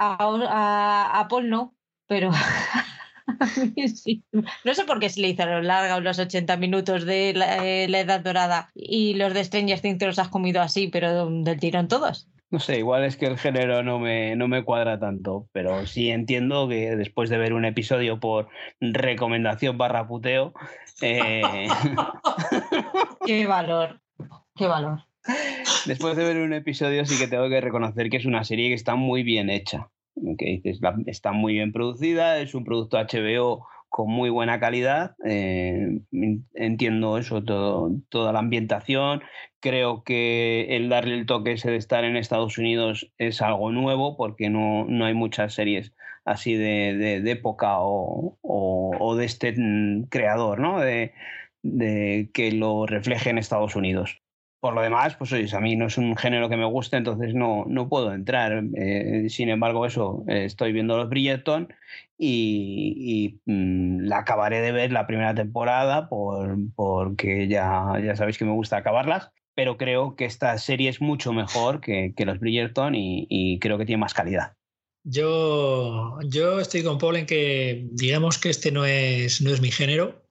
A, 0.00 1.18
a 1.20 1.28
Paul 1.28 1.50
no, 1.50 1.74
pero 2.06 2.30
No 4.64 4.74
sé 4.74 4.84
por 4.84 5.00
qué 5.00 5.10
se 5.10 5.20
le 5.20 5.28
hicieron 5.28 5.66
larga 5.66 6.00
los 6.00 6.18
80 6.18 6.56
minutos 6.56 7.04
de 7.04 7.30
eh, 7.30 7.86
la, 7.88 8.00
Edad 8.00 8.20
Dorada 8.20 8.70
y 8.74 9.14
los 9.14 9.34
de 9.34 9.44
Stranger 9.44 9.80
Things 9.80 9.98
te 9.98 10.06
los 10.06 10.18
has 10.18 10.28
comido 10.28 10.62
así, 10.62 10.88
pero 10.88 11.28
del 11.28 11.60
tirón 11.60 11.88
todos. 11.88 12.28
No 12.50 12.60
sé, 12.60 12.78
igual 12.78 13.04
es 13.04 13.18
que 13.18 13.26
el 13.26 13.36
género 13.36 13.82
no 13.82 13.98
me, 13.98 14.34
no 14.34 14.48
me 14.48 14.64
cuadra 14.64 14.98
tanto, 14.98 15.46
pero 15.52 15.86
sí 15.86 16.10
entiendo 16.10 16.66
que 16.66 16.96
después 16.96 17.28
de 17.28 17.36
ver 17.36 17.52
un 17.52 17.66
episodio 17.66 18.20
por 18.20 18.48
recomendación 18.80 19.76
barra 19.76 20.08
puteo... 20.08 20.54
Eh, 21.02 21.42
¡Qué 23.26 23.46
valor! 23.46 24.00
¡Qué 24.54 24.66
valor! 24.66 25.04
Después 25.84 26.16
de 26.16 26.24
ver 26.24 26.38
un 26.38 26.54
episodio 26.54 27.04
sí 27.04 27.18
que 27.18 27.28
tengo 27.28 27.50
que 27.50 27.60
reconocer 27.60 28.08
que 28.08 28.16
es 28.16 28.24
una 28.24 28.44
serie 28.44 28.68
que 28.68 28.74
está 28.74 28.94
muy 28.94 29.22
bien 29.22 29.50
hecha 29.50 29.90
que 30.38 30.60
está 31.06 31.32
muy 31.32 31.54
bien 31.54 31.72
producida, 31.72 32.38
es 32.40 32.54
un 32.54 32.64
producto 32.64 32.98
HBO 32.98 33.66
con 33.88 34.10
muy 34.10 34.30
buena 34.30 34.60
calidad. 34.60 35.16
Eh, 35.24 36.00
entiendo 36.54 37.18
eso, 37.18 37.42
toda 37.42 38.32
la 38.32 38.38
ambientación. 38.38 39.22
Creo 39.60 40.04
que 40.04 40.76
el 40.76 40.88
darle 40.88 41.14
el 41.14 41.26
toque 41.26 41.52
ese 41.52 41.70
de 41.70 41.76
estar 41.76 42.04
en 42.04 42.16
Estados 42.16 42.58
Unidos 42.58 43.10
es 43.18 43.42
algo 43.42 43.72
nuevo 43.72 44.16
porque 44.16 44.50
no, 44.50 44.84
no 44.86 45.04
hay 45.04 45.14
muchas 45.14 45.54
series 45.54 45.92
así 46.24 46.54
de, 46.54 47.16
época 47.30 47.76
o, 47.80 49.16
de 49.16 49.24
este 49.24 49.54
creador, 50.10 50.60
¿no? 50.60 50.80
De 50.80 51.12
que 52.32 52.52
lo 52.52 52.86
refleje 52.86 53.30
en 53.30 53.38
Estados 53.38 53.74
Unidos. 53.76 54.20
Por 54.60 54.74
lo 54.74 54.82
demás, 54.82 55.14
pues 55.16 55.32
oye, 55.32 55.48
a 55.56 55.60
mí 55.60 55.76
no 55.76 55.86
es 55.86 55.98
un 55.98 56.16
género 56.16 56.48
que 56.48 56.56
me 56.56 56.64
guste, 56.64 56.96
entonces 56.96 57.32
no, 57.32 57.64
no 57.68 57.88
puedo 57.88 58.12
entrar. 58.12 58.64
Eh, 58.74 59.26
sin 59.28 59.50
embargo, 59.50 59.86
eso, 59.86 60.24
eh, 60.26 60.44
estoy 60.44 60.72
viendo 60.72 60.96
los 60.96 61.08
Bridgerton 61.08 61.72
y, 62.18 63.40
mm, 63.46 64.00
la 64.00 64.18
acabaré 64.18 64.60
de 64.60 64.72
ver 64.72 64.90
la 64.90 65.06
primera 65.06 65.32
temporada 65.32 66.08
por, 66.08 66.56
porque 66.74 67.46
ya, 67.46 67.92
ya 68.04 68.16
sabéis 68.16 68.36
que 68.36 68.44
me 68.44 68.52
gusta 68.52 68.78
acabarlas, 68.78 69.30
pero 69.54 69.76
creo 69.76 70.16
que 70.16 70.24
esta 70.24 70.58
serie 70.58 70.88
es 70.88 71.00
mucho 71.00 71.32
mejor 71.32 71.80
que, 71.80 72.12
que 72.16 72.24
los 72.24 72.40
Bridgerton 72.40 72.96
y, 72.96 73.26
y, 73.30 73.60
creo 73.60 73.78
que 73.78 73.86
tiene 73.86 74.00
más 74.00 74.14
calidad. 74.14 74.54
Yo, 75.04 76.18
yo 76.26 76.58
estoy 76.60 76.82
con 76.82 76.98
Paul 76.98 77.16
en 77.16 77.26
que 77.26 77.86
digamos 77.92 78.38
que 78.38 78.50
este 78.50 78.72
no 78.72 78.84
es, 78.84 79.40
no 79.40 79.52
es 79.52 79.60
mi 79.60 79.70
género, 79.70 80.27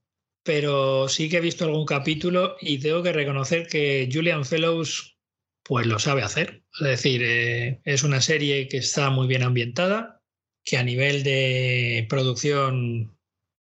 pero 0.47 1.09
sí 1.09 1.27
que 1.27 1.37
he 1.37 1.41
visto 1.41 1.65
algún 1.65 1.85
capítulo 1.85 2.55
y 2.61 2.79
tengo 2.79 3.03
que 3.03 3.11
reconocer 3.11 3.67
que 3.67 4.09
Julian 4.09 4.45
Fellows 4.45 5.17
pues 5.61 5.85
lo 5.85 5.99
sabe 5.99 6.23
hacer. 6.23 6.63
Es 6.79 6.87
decir, 6.87 7.21
eh, 7.21 7.81
es 7.83 8.03
una 8.03 8.21
serie 8.21 8.69
que 8.69 8.77
está 8.77 9.09
muy 9.09 9.27
bien 9.27 9.43
ambientada, 9.43 10.21
que 10.63 10.77
a 10.77 10.83
nivel 10.83 11.23
de 11.23 12.05
producción 12.07 13.19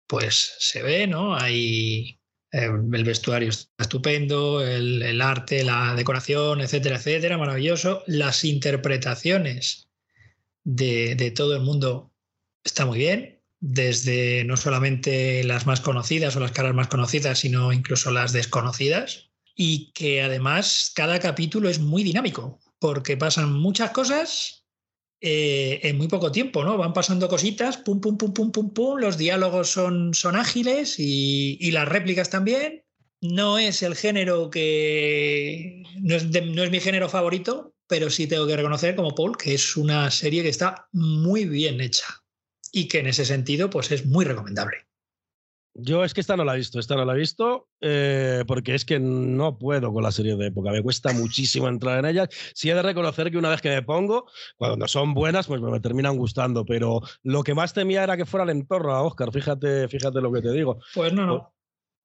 pues 0.07 0.57
se 0.59 0.83
ve, 0.83 1.07
¿no? 1.07 1.35
Hay 1.35 2.21
eh, 2.53 2.69
el 2.93 3.05
vestuario 3.05 3.49
está 3.49 3.71
estupendo, 3.85 4.63
el, 4.63 5.23
arte, 5.23 5.65
la 5.65 5.95
decoración, 5.95 6.61
etcétera, 6.61 6.97
etcétera, 6.97 7.39
maravilloso. 7.39 8.03
Las 8.07 8.45
interpretaciones 8.45 9.89
de, 10.65 11.15
de 11.15 11.31
todo 11.31 11.57
el 11.57 11.63
mundo 11.63 12.13
está 12.63 12.85
muy 12.85 12.99
bien 12.99 13.34
desde 13.67 14.45
no 14.45 14.59
solamente 14.59 15.43
las 15.43 15.65
más 15.65 15.81
conocidas 15.81 16.37
o 16.37 16.41
las 16.41 16.53
caras 16.53 16.75
más 16.75 16.89
conocidas, 16.89 17.39
sino 17.39 17.73
incluso 17.73 18.11
las 18.11 18.35
desconocidas, 18.35 19.31
y 19.57 19.91
que 19.93 20.21
además 20.21 20.93
cada 20.95 21.19
capítulo 21.19 21.71
es 21.71 21.79
muy 21.79 22.03
dinámico, 22.03 22.61
porque 22.79 23.17
pasan 23.17 23.55
muchas 23.55 23.93
cosas 23.93 24.67
eh, 25.23 25.81
en 25.83 25.97
muy 25.97 26.09
poco 26.09 26.31
tiempo, 26.31 26.63
¿no? 26.63 26.77
Van 26.77 26.93
pasando 26.93 27.27
cositas, 27.27 27.79
pum, 27.79 28.03
pum, 28.03 28.19
pum, 28.19 28.35
pum, 28.35 28.53
pum, 28.53 28.75
pum, 28.75 28.99
los 28.99 29.17
diálogos 29.17 29.71
son, 29.71 30.13
son 30.13 30.37
ágiles 30.37 30.97
y, 30.99 31.71
las 31.71 31.89
réplicas 31.89 32.29
también. 32.29 32.85
No 33.23 33.57
es 33.57 33.83
el 33.83 33.97
género 33.97 34.51
que... 34.51 35.85
No 36.03 36.17
es, 36.17 36.27
no 36.27 36.63
es 36.65 36.71
mi 36.71 36.81
género 36.81 37.09
favorito, 37.09 37.75
pero 37.87 38.11
sí 38.11 38.27
tengo 38.27 38.47
que 38.47 38.57
reconocer 38.57 38.95
como 38.95 39.15
Paul 39.15 39.39
que 39.39 39.55
es 39.55 39.75
una 39.79 40.11
serie 40.11 40.43
que 40.43 40.51
está 40.51 40.87
muy 40.93 41.47
bien 41.47 41.81
hecha 41.81 42.24
y 42.75 42.89
que 42.89 42.99
en 42.99 43.07
ese 43.07 43.25
sentido 43.25 43.71
pues 43.71 43.91
es 43.93 44.05
muy 44.05 44.25
recomendable. 44.25 44.79
Yo 45.77 46.05
es 46.05 46.15
que 46.15 46.21
esta 46.21 46.37
no 46.37 46.45
la 46.45 46.55
he 46.55 46.59
visto, 46.59 46.79
esta 46.79 46.95
no 46.95 47.05
la 47.05 47.15
he 47.15 47.19
visto 47.19 47.69
eh, 47.81 48.45
porque 48.47 48.75
es 48.75 48.85
que 48.85 49.01
no 49.01 49.59
puedo 49.59 49.93
con 49.93 50.05
la 50.05 50.13
serie 50.13 50.37
de 50.37 50.47
época, 50.47 50.71
me 50.71 50.83
cuesta 50.83 51.13
muchísimo 51.13 51.69
entrar 51.69 51.99
en 51.99 52.05
ellas. 52.05 52.29
Sí 52.55 52.71
he 52.71 52.75
de 52.75 52.83
reconocer 52.83 53.31
que 53.31 53.39
una 53.39 53.49
vez 53.51 53.61
que 53.61 53.71
me 53.71 53.83
pongo, 53.83 54.27
cuando 54.57 54.87
son 54.87 55.15
buenas, 55.15 55.47
pues 55.49 55.61
me 55.61 55.81
terminan 55.81 56.17
gustando, 56.17 56.65
pero 56.65 57.01
lo 57.23 57.43
que 57.43 57.55
más 57.55 57.73
temía 57.73 58.05
era 58.05 58.17
que 58.17 58.27
fuera 58.27 58.45
el 58.45 58.51
entorno, 58.51 59.03
Oscar, 59.03 59.33
fíjate, 59.33 59.89
fíjate 59.89 60.21
lo 60.21 60.33
que 60.33 60.43
te 60.43 60.53
digo. 60.53 60.79
Pues 60.95 61.13
no, 61.13 61.27
no 61.27 61.54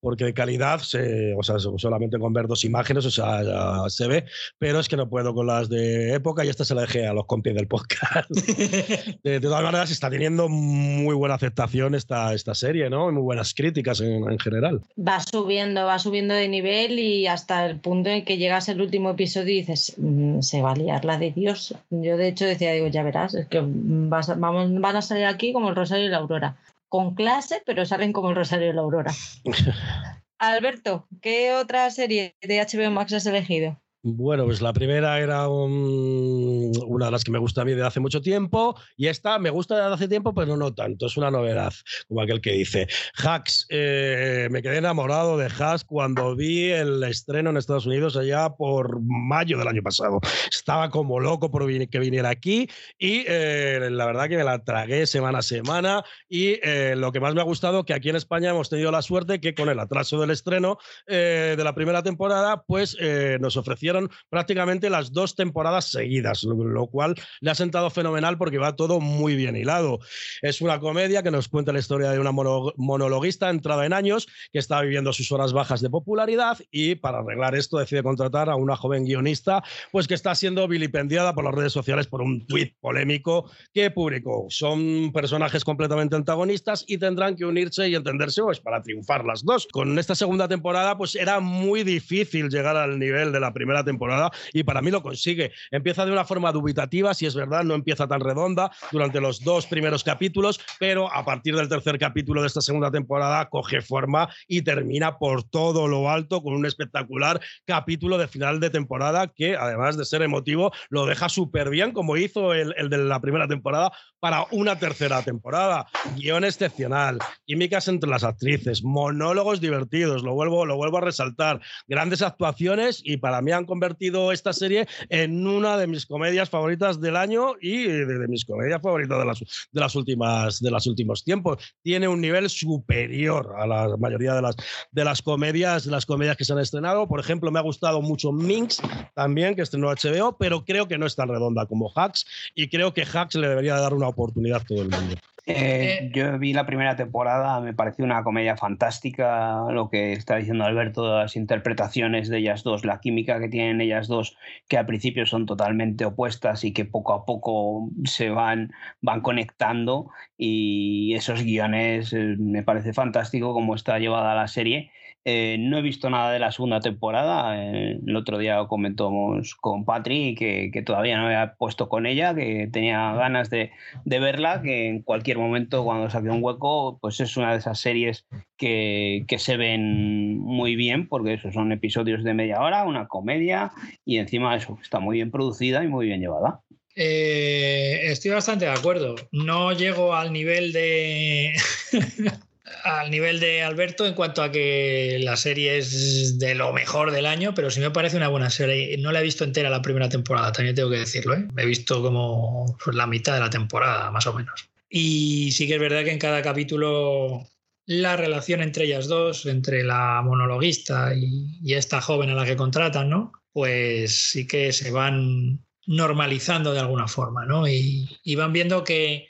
porque 0.02 0.26
de 0.26 0.34
calidad, 0.34 0.80
se, 0.80 1.34
o 1.34 1.44
sea, 1.44 1.58
solamente 1.60 2.18
con 2.20 2.34
ver 2.34 2.48
dos 2.48 2.64
imágenes, 2.64 3.06
o 3.06 3.12
sea, 3.12 3.88
se 3.90 4.08
ve, 4.08 4.26
pero 4.58 4.80
es 4.80 4.88
que 4.88 4.98
no 4.98 5.10
puedo 5.10 5.34
con 5.34 5.48
las 5.48 5.70
de 5.70 6.14
época 6.14 6.46
y 6.46 6.50
esta 6.50 6.66
se 6.66 6.76
la 6.76 6.82
dejé 6.82 7.08
a 7.08 7.14
los 7.14 7.26
compis 7.26 7.54
del 7.54 7.68
podcast. 7.68 8.30
de, 9.24 9.40
todas 9.40 9.64
maneras, 9.64 9.92
está 9.92 10.10
teniendo 10.10 10.48
muy 10.50 11.16
buena 11.16 11.36
aceptación 11.36 11.96
esta, 11.96 12.34
esta 12.34 12.56
serie, 12.56 12.90
¿no? 12.90 13.12
muy 13.12 13.22
buenas 13.22 13.54
críticas 13.54 14.02
en, 14.02 14.40
general. 14.40 14.82
Va 14.98 15.20
subiendo, 15.20 15.86
va 15.86 16.00
subiendo 16.00 16.34
de 16.34 16.48
nivel 16.48 17.00
y 17.00 17.28
hasta 17.28 17.66
el 17.66 17.80
punto 17.80 18.10
en 18.10 18.24
que 18.24 18.38
llegas 18.38 18.70
el 18.70 18.82
último 18.82 19.12
episodio 19.12 19.54
y 19.54 19.60
dices, 19.62 19.96
mm, 19.98 20.42
se 20.42 20.62
va 20.62 20.72
a 20.72 20.76
liar 20.76 21.06
la 21.06 21.18
de 21.18 21.32
Dios. 21.32 21.76
Yo, 21.90 22.18
de 22.18 22.28
hecho, 22.30 22.46
decía, 22.46 22.72
digo, 22.74 22.88
ya 22.88 23.04
verás, 23.04 23.34
es 23.34 23.48
que 23.48 23.62
vamos, 23.64 24.80
van 24.80 24.96
a 24.96 25.02
salir 25.02 25.26
aquí 25.26 25.54
como 25.54 25.70
el 25.70 25.76
Rosario 25.76 26.06
y 26.06 26.10
la 26.10 26.18
Aurora 26.18 26.58
con 26.90 27.16
clase, 27.16 27.62
pero 27.66 27.86
salen 27.86 28.12
como 28.12 28.30
el 28.30 28.36
Rosario 28.36 28.68
de 28.68 28.74
la 28.74 28.82
Aurora. 28.82 29.14
Alberto, 30.40 31.08
¿qué 31.22 31.54
otra 31.54 31.90
serie 31.92 32.36
de 32.42 32.60
HBO 32.60 32.92
Max 32.92 33.14
has 33.14 33.26
elegido? 33.26 33.80
Bueno, 34.02 34.46
pues 34.46 34.62
la 34.62 34.72
primera 34.72 35.20
era 35.20 35.50
una 35.50 37.06
de 37.06 37.12
las 37.12 37.26
que 37.26 37.32
me 37.32 37.38
gusta 37.38 37.64
a 37.64 37.66
mí 37.66 37.72
desde 37.72 37.86
hace 37.86 38.00
mucho 38.00 38.22
tiempo 38.22 38.80
y 38.96 39.08
esta 39.08 39.38
me 39.40 39.50
gusta 39.50 39.76
desde 39.76 39.94
hace 39.94 40.08
tiempo, 40.08 40.34
pero 40.34 40.56
no 40.56 40.74
tanto, 40.74 41.08
es 41.08 41.18
una 41.18 41.30
novedad, 41.30 41.74
como 42.08 42.22
aquel 42.22 42.40
que 42.40 42.54
dice. 42.54 42.88
Hacks, 43.22 43.68
eh, 43.70 44.48
me 44.52 44.62
quedé 44.62 44.78
enamorado 44.78 45.38
de 45.38 45.48
Hacks 45.48 45.84
cuando 45.84 46.34
vi 46.34 46.70
el 46.70 47.04
estreno 47.04 47.50
en 47.50 47.58
Estados 47.58 47.88
Unidos 47.88 48.16
allá 48.16 48.52
por 48.52 49.02
mayo 49.02 49.58
del 49.58 49.68
año 49.68 49.84
pasado. 49.84 50.22
Estaba 50.50 50.90
como 50.90 51.20
loco 51.20 51.52
por 51.52 51.70
que 51.90 52.00
viniera 52.00 52.30
aquí 52.30 52.70
y 52.98 53.26
eh, 53.28 53.90
la 53.92 54.06
verdad 54.06 54.30
que 54.30 54.38
me 54.38 54.46
la 54.46 54.64
tragué 54.64 55.08
semana 55.08 55.40
a 55.40 55.42
semana 55.42 56.06
y 56.30 56.58
eh, 56.64 56.96
lo 56.96 57.12
que 57.12 57.20
más 57.20 57.36
me 57.36 57.42
ha 57.42 57.44
gustado 57.44 57.84
que 57.84 57.94
aquí 57.94 58.08
en 58.08 58.16
España 58.16 58.52
hemos 58.52 58.70
tenido 58.70 58.92
la 58.92 59.02
suerte 59.02 59.42
que 59.42 59.54
con 59.54 59.68
el 59.68 59.78
atraso 59.78 60.22
del 60.22 60.32
estreno 60.32 60.78
de 61.06 61.62
la 61.62 61.76
primera 61.76 62.02
temporada, 62.02 62.64
pues 62.66 62.98
nos 63.40 63.58
ofrecía 63.58 63.89
prácticamente 64.30 64.90
las 64.90 65.12
dos 65.12 65.36
temporadas 65.36 65.92
seguidas, 65.92 66.44
lo, 66.44 66.88
cual 66.88 67.16
le 67.42 67.52
ha 67.52 67.56
sentado 67.56 67.90
fenomenal 67.90 68.38
porque 68.38 68.58
va 68.58 68.76
todo 68.76 69.00
muy 69.00 69.36
bien 69.36 69.56
hilado. 69.56 70.00
Es 70.42 70.62
una 70.62 70.80
comedia 70.80 71.24
que 71.24 71.32
nos 71.32 71.48
cuenta 71.48 71.72
la 71.72 71.80
historia 71.80 72.12
de 72.12 72.20
una 72.20 72.32
monologuista 72.32 73.50
entrada 73.50 73.86
en 73.86 73.94
años 73.94 74.28
que 74.52 74.60
está 74.60 74.82
viviendo 74.82 75.14
sus 75.14 75.32
horas 75.32 75.54
bajas 75.54 75.82
de 75.82 75.90
popularidad 75.90 76.58
y 76.72 76.96
para 76.96 77.20
arreglar 77.20 77.56
esto 77.56 77.78
decide 77.78 78.04
contratar 78.04 78.50
a 78.50 78.56
una 78.56 78.76
joven 78.76 79.06
guionista 79.06 79.64
pues 79.92 80.08
que 80.08 80.14
está 80.14 80.36
siendo 80.36 80.68
vilipendiada 80.68 81.34
por 81.34 81.44
las 81.44 81.54
redes 81.54 81.74
sociales 81.74 82.08
por 82.08 82.22
un 82.22 82.46
tuit 82.46 82.76
polémico 82.80 83.50
que 83.74 83.92
publicó. 83.92 84.48
Son 84.50 85.12
personajes 85.14 85.64
completamente 85.64 86.16
antagonistas 86.16 86.84
y 86.88 86.98
tendrán 86.98 87.36
que 87.36 87.46
unirse 87.46 87.88
y 87.88 87.96
entenderse 87.96 88.42
pues, 88.42 88.60
para 88.60 88.82
triunfar 88.82 89.26
las 89.26 89.44
dos. 89.44 89.68
Con 89.72 89.98
esta 90.00 90.16
segunda 90.16 90.48
temporada 90.48 90.98
pues 90.98 91.16
era 91.16 91.40
muy 91.40 91.84
difícil 91.84 92.50
llegar 92.50 92.76
al 92.76 93.00
nivel 93.00 93.32
de 93.32 93.40
la 93.40 93.54
primera 93.54 93.79
temporada 93.84 94.32
y 94.54 94.64
para 94.64 94.82
mí 94.82 94.92
lo 94.92 95.02
consigue. 95.02 95.52
Empieza 95.72 96.06
de 96.06 96.12
una 96.12 96.26
forma 96.26 96.52
dubitativa, 96.52 97.14
si 97.14 97.26
es 97.26 97.36
verdad, 97.36 97.64
no 97.64 97.76
empieza 97.76 98.08
tan 98.08 98.22
redonda 98.22 98.72
durante 98.92 99.22
los 99.22 99.44
dos 99.44 99.66
primeros 99.66 100.04
capítulos, 100.04 100.60
pero 100.80 101.12
a 101.14 101.26
partir 101.26 101.56
del 101.56 101.70
tercer 101.70 101.98
capítulo 101.98 102.42
de 102.42 102.48
esta 102.48 102.62
segunda 102.62 102.92
temporada 102.92 103.50
coge 103.50 103.82
forma 103.82 104.30
y 104.48 104.62
termina 104.62 105.18
por 105.18 105.44
todo 105.44 105.88
lo 105.88 106.10
alto 106.10 106.42
con 106.42 106.54
un 106.54 106.66
espectacular 106.66 107.40
capítulo 107.66 108.18
de 108.18 108.28
final 108.28 108.60
de 108.60 108.70
temporada 108.70 109.28
que 109.28 109.56
además 109.56 109.98
de 109.98 110.06
ser 110.06 110.22
emotivo 110.22 110.72
lo 110.90 111.06
deja 111.06 111.30
súper 111.30 111.70
bien 111.70 111.92
como 111.92 112.18
hizo 112.18 112.54
el, 112.54 112.74
el 112.78 112.90
de 112.90 112.98
la 112.98 113.20
primera 113.20 113.48
temporada 113.48 113.92
para 114.20 114.46
una 114.52 114.78
tercera 114.78 115.22
temporada. 115.24 115.88
Guión 116.16 116.44
excepcional, 116.44 117.20
químicas 117.46 117.88
entre 117.88 118.10
las 118.10 118.24
actrices, 118.24 118.84
monólogos 118.84 119.62
divertidos, 119.62 120.24
lo 120.24 120.34
vuelvo, 120.34 120.66
lo 120.66 120.76
vuelvo 120.76 120.98
a 120.98 121.02
resaltar, 121.02 121.62
grandes 121.88 122.22
actuaciones 122.22 123.02
y 123.04 123.18
para 123.18 123.42
mí 123.42 123.52
han 123.52 123.66
convertido 123.70 124.34
esta 124.34 124.52
serie 124.52 124.88
en 125.08 125.48
una 125.48 125.78
de 125.78 125.88
mis 125.88 126.06
comedias 126.06 126.50
favoritas 126.50 127.00
del 127.00 127.16
año 127.16 127.54
y 127.62 127.84
de, 127.84 128.28
mis 128.28 128.44
comedias 128.44 128.82
favoritas 128.82 129.18
de 129.20 129.26
las, 129.26 129.40
de 129.72 129.80
las 129.80 129.96
últimas 129.96 130.60
de 130.60 130.72
los 130.72 130.88
últimos 130.88 131.24
tiempos. 131.24 131.76
Tiene 131.82 132.08
un 132.08 132.20
nivel 132.20 132.50
superior 132.50 133.54
a 133.58 133.66
la 133.66 133.96
mayoría 133.98 134.34
de 134.34 134.42
las, 134.42 134.56
de 134.92 135.06
las 135.06 135.22
comedias, 135.22 135.86
las 135.86 136.06
comedias 136.06 136.36
que 136.36 136.44
se 136.44 136.54
han 136.54 136.60
estrenado. 136.60 137.08
Por 137.08 137.20
ejemplo, 137.20 137.52
me 137.52 137.60
ha 137.60 137.64
gustado 137.64 138.02
mucho 138.02 138.32
Minx 138.32 138.82
también, 139.16 139.56
que 139.56 139.62
estrenó 139.62 139.88
HBO, 139.90 140.38
pero 140.38 140.66
creo 140.66 140.88
que 140.88 140.98
no 140.98 141.06
es 141.06 141.16
tan 141.16 141.30
redonda 141.30 141.66
como 141.66 141.92
Hacks 141.96 142.26
y 142.56 142.68
creo 142.68 142.94
que 142.94 143.06
Hacks 143.06 143.36
le 143.36 143.48
debería 143.48 143.76
dar 143.76 143.94
una 143.94 144.08
oportunidad 144.08 144.62
a 144.62 144.66
todo 144.66 144.82
el 144.82 144.90
mundo. 144.90 145.16
Eh, 145.50 145.98
eh, 146.02 146.12
yo 146.14 146.38
vi 146.38 146.54
la 146.54 146.68
primera 146.68 146.96
temporada, 146.96 147.60
me 147.60 147.74
pareció 147.74 148.06
una 148.06 148.24
comedia 148.24 148.56
fantástica, 148.56 149.66
lo 149.72 149.90
que 149.90 150.14
está 150.14 150.36
diciendo 150.36 150.64
Alberto, 150.64 151.18
las 151.18 151.36
interpretaciones 151.36 152.30
de 152.30 152.38
ellas 152.38 152.62
dos, 152.64 152.86
la 152.86 153.00
química 153.00 153.40
que 153.40 153.50
tienen 153.50 153.82
ellas 153.82 154.08
dos, 154.08 154.38
que 154.68 154.78
al 154.78 154.86
principio 154.86 155.26
son 155.26 155.48
totalmente 155.48 156.06
opuestas 156.06 156.64
y 156.64 156.72
que 156.72 156.86
poco 156.86 157.14
a 157.14 157.26
poco 157.26 157.90
se 158.04 158.30
van, 158.30 158.72
van 159.02 159.22
conectando 159.22 160.12
y 160.38 161.16
esos 161.16 161.42
guiones 161.42 162.14
eh, 162.14 162.36
me 162.38 162.62
parece 162.62 162.94
fantástico 162.94 163.52
como 163.54 163.74
está 163.74 163.98
llevada 163.98 164.36
la 164.36 164.48
serie 164.48 164.92
Eh, 165.26 165.58
no 165.60 165.78
he 165.78 165.82
visto 165.82 166.10
nada 166.10 166.32
de 166.32 166.40
la 166.40 166.52
segunda 166.52 166.80
temporada. 166.80 167.62
el 167.62 168.16
otro 168.16 168.38
día 168.38 168.66
comentamos 168.68 169.54
con 169.56 169.84
Patri 169.84 170.34
que, 170.34 170.72
todavía 170.86 171.18
no 171.18 171.26
había 171.26 171.56
puesto 171.56 171.90
con 171.90 172.06
ella, 172.06 172.34
que 172.34 172.70
tenía 172.72 173.14
ganas 173.14 173.50
de, 173.50 173.72
verla, 174.06 174.62
que 174.62 174.88
en 174.88 175.02
cualquier 175.02 175.38
momento 175.38 175.84
cuando 175.84 176.10
saque 176.10 176.30
un 176.30 176.44
hueco, 176.44 177.00
pues 177.02 177.20
es 177.20 177.36
una 177.38 177.52
de 177.52 177.60
esas 177.60 177.80
series 177.80 178.26
que, 178.58 179.26
se 179.38 179.58
ven 179.58 180.38
muy 180.40 180.76
bien, 180.76 181.08
porque 181.08 181.34
esos 181.34 181.54
son 181.54 181.72
episodios 181.72 182.24
de 182.24 182.34
media 182.34 182.62
hora, 182.62 182.84
una 182.86 183.08
comedia, 183.08 183.72
y 184.06 184.18
encima 184.18 184.56
eso, 184.56 184.78
está 184.82 185.00
muy 185.00 185.18
bien 185.18 185.32
producida 185.32 185.84
y 185.84 185.88
muy 185.88 186.06
bien 186.06 186.22
llevada. 186.22 186.62
Eh, 186.96 188.12
estoy 188.12 188.32
bastante 188.32 188.66
de 188.66 188.72
acuerdo. 188.72 189.16
No 189.32 189.72
llego 189.72 190.16
al 190.16 190.34
nivel 190.34 190.74
de 190.74 191.54
al 192.84 193.12
nivel 193.12 193.40
de 193.40 193.62
Alberto 193.62 194.06
en 194.06 194.14
cuanto 194.14 194.42
a 194.42 194.52
que 194.52 195.18
la 195.22 195.36
serie 195.36 195.78
es 195.78 196.40
de 196.40 196.56
lo 196.56 196.72
mejor 196.74 197.12
del 197.12 197.26
año, 197.26 197.54
pero 197.54 197.70
sí 197.70 197.80
me 197.80 197.92
parece 197.92 198.18
una 198.18 198.28
buena 198.28 198.50
serie. 198.50 198.98
No 198.98 199.12
la 199.12 199.20
he 199.20 199.24
visto 199.24 199.44
entera 199.44 199.70
la 199.70 199.82
primera 199.82 200.10
temporada, 200.10 200.52
también 200.52 200.76
tengo 200.76 200.90
que 200.90 201.00
decirlo. 201.00 201.36
¿eh? 201.36 201.48
He 201.58 201.66
visto 201.66 202.02
como 202.02 202.78
pues, 202.84 202.96
la 202.96 203.08
mitad 203.08 203.34
de 203.34 203.42
la 203.42 203.50
temporada, 203.50 204.12
más 204.12 204.28
o 204.28 204.34
menos. 204.34 204.70
Y 204.90 205.52
sí 205.52 205.68
que 205.68 205.76
es 205.76 205.80
verdad 205.80 206.04
que 206.04 206.12
en 206.12 206.20
cada 206.20 206.42
capítulo 206.42 207.48
la 207.86 208.16
relación 208.16 208.62
entre 208.62 208.86
ellas 208.86 209.08
dos, 209.08 209.46
entre 209.46 209.84
la 209.84 210.22
monologuista 210.24 211.14
y, 211.16 211.74
esta 211.74 212.02
joven 212.02 212.30
a 212.30 212.36
la 212.36 212.46
que 212.46 212.56
contratan, 212.56 213.10
¿no? 213.10 213.32
Pues 213.52 214.32
sí 214.32 214.48
que 214.48 214.72
se 214.72 214.92
van 214.92 215.60
normalizando 215.86 216.72
de 216.74 216.80
alguna 216.80 217.08
forma, 217.08 217.46
¿no? 217.46 217.68
Y, 217.68 218.08
y 218.24 218.36
van 218.36 218.54
viendo 218.54 218.84
que, 218.84 219.28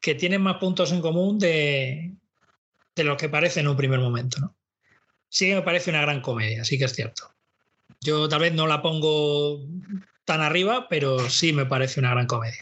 que, 0.00 0.14
tienen 0.14 0.42
más 0.42 0.56
puntos 0.58 0.92
en 0.92 1.00
común 1.00 1.38
de, 1.38 2.19
de 3.00 3.04
lo 3.04 3.16
que 3.16 3.30
parece 3.30 3.60
en 3.60 3.68
un 3.68 3.76
primer 3.76 3.98
momento, 3.98 4.38
¿no? 4.40 4.54
Sí 5.28 5.52
me 5.54 5.62
parece 5.62 5.90
una 5.90 6.02
gran 6.02 6.20
comedia, 6.20 6.64
sí 6.64 6.78
que 6.78 6.84
es 6.84 6.92
cierto. 6.92 7.32
Yo 8.00 8.28
tal 8.28 8.40
vez 8.40 8.52
no 8.52 8.66
la 8.66 8.82
pongo 8.82 9.60
tan 10.26 10.42
arriba, 10.42 10.86
pero 10.90 11.30
sí 11.30 11.52
me 11.54 11.64
parece 11.64 12.00
una 12.00 12.10
gran 12.10 12.26
comedia. 12.26 12.60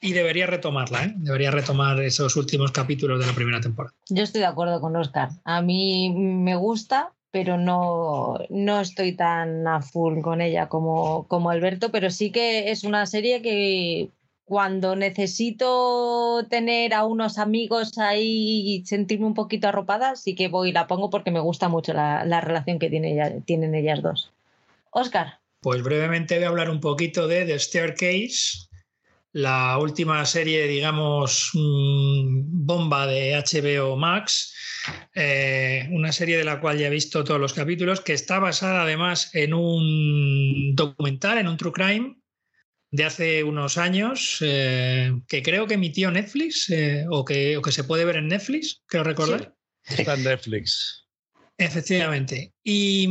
Y 0.00 0.12
debería 0.12 0.46
retomarla, 0.46 1.04
¿eh? 1.04 1.14
Debería 1.16 1.50
retomar 1.50 2.00
esos 2.00 2.36
últimos 2.36 2.72
capítulos 2.72 3.20
de 3.20 3.26
la 3.26 3.34
primera 3.34 3.60
temporada. 3.60 3.94
Yo 4.08 4.22
estoy 4.22 4.40
de 4.40 4.46
acuerdo 4.46 4.80
con 4.80 4.96
Oscar. 4.96 5.30
A 5.44 5.60
mí 5.60 6.14
me 6.14 6.56
gusta, 6.56 7.12
pero 7.30 7.58
no, 7.58 8.38
no 8.48 8.80
estoy 8.80 9.16
tan 9.16 9.66
a 9.66 9.82
full 9.82 10.20
con 10.22 10.40
ella 10.40 10.68
como, 10.68 11.26
como 11.28 11.50
Alberto, 11.50 11.90
pero 11.90 12.10
sí 12.10 12.30
que 12.30 12.70
es 12.70 12.84
una 12.84 13.04
serie 13.04 13.42
que 13.42 14.10
cuando 14.48 14.96
necesito 14.96 16.46
tener 16.48 16.94
a 16.94 17.04
unos 17.04 17.36
amigos 17.36 17.98
ahí 17.98 18.62
y 18.64 18.86
sentirme 18.86 19.26
un 19.26 19.34
poquito 19.34 19.68
arropada, 19.68 20.16
sí 20.16 20.34
que 20.34 20.48
voy 20.48 20.70
y 20.70 20.72
la 20.72 20.86
pongo 20.86 21.10
porque 21.10 21.30
me 21.30 21.40
gusta 21.40 21.68
mucho 21.68 21.92
la, 21.92 22.24
la 22.24 22.40
relación 22.40 22.78
que 22.78 22.88
tienen 22.88 23.74
ellas 23.74 24.02
dos. 24.02 24.32
Oscar. 24.90 25.38
Pues 25.60 25.82
brevemente 25.82 26.36
voy 26.36 26.44
a 26.44 26.48
hablar 26.48 26.70
un 26.70 26.80
poquito 26.80 27.28
de 27.28 27.44
The 27.44 27.58
Staircase, 27.58 28.68
la 29.32 29.76
última 29.76 30.24
serie, 30.24 30.66
digamos, 30.66 31.50
bomba 31.52 33.06
de 33.06 33.36
HBO 33.36 33.96
Max, 33.96 34.54
eh, 35.14 35.88
una 35.90 36.12
serie 36.12 36.38
de 36.38 36.44
la 36.44 36.58
cual 36.58 36.78
ya 36.78 36.86
he 36.86 36.90
visto 36.90 37.22
todos 37.22 37.38
los 37.38 37.52
capítulos, 37.52 38.00
que 38.00 38.14
está 38.14 38.38
basada 38.38 38.82
además 38.82 39.34
en 39.34 39.52
un 39.52 40.74
documental, 40.74 41.36
en 41.36 41.48
un 41.48 41.58
true 41.58 41.72
crime 41.72 42.16
de 42.90 43.04
hace 43.04 43.44
unos 43.44 43.76
años, 43.76 44.38
eh, 44.40 45.12
que 45.28 45.42
creo 45.42 45.66
que 45.66 45.74
emitió 45.74 46.10
Netflix, 46.10 46.70
eh, 46.70 47.04
o, 47.10 47.24
que, 47.24 47.56
o, 47.56 47.62
que, 47.62 47.72
se 47.72 47.84
puede 47.84 48.04
ver 48.04 48.16
en 48.16 48.28
Netflix, 48.28 48.82
creo 48.86 49.04
recordar. 49.04 49.54
Sí. 49.82 49.96
Está 49.98 50.14
en 50.14 50.24
Netflix. 50.24 51.06
Efectivamente. 51.58 52.52
Y, 52.62 53.08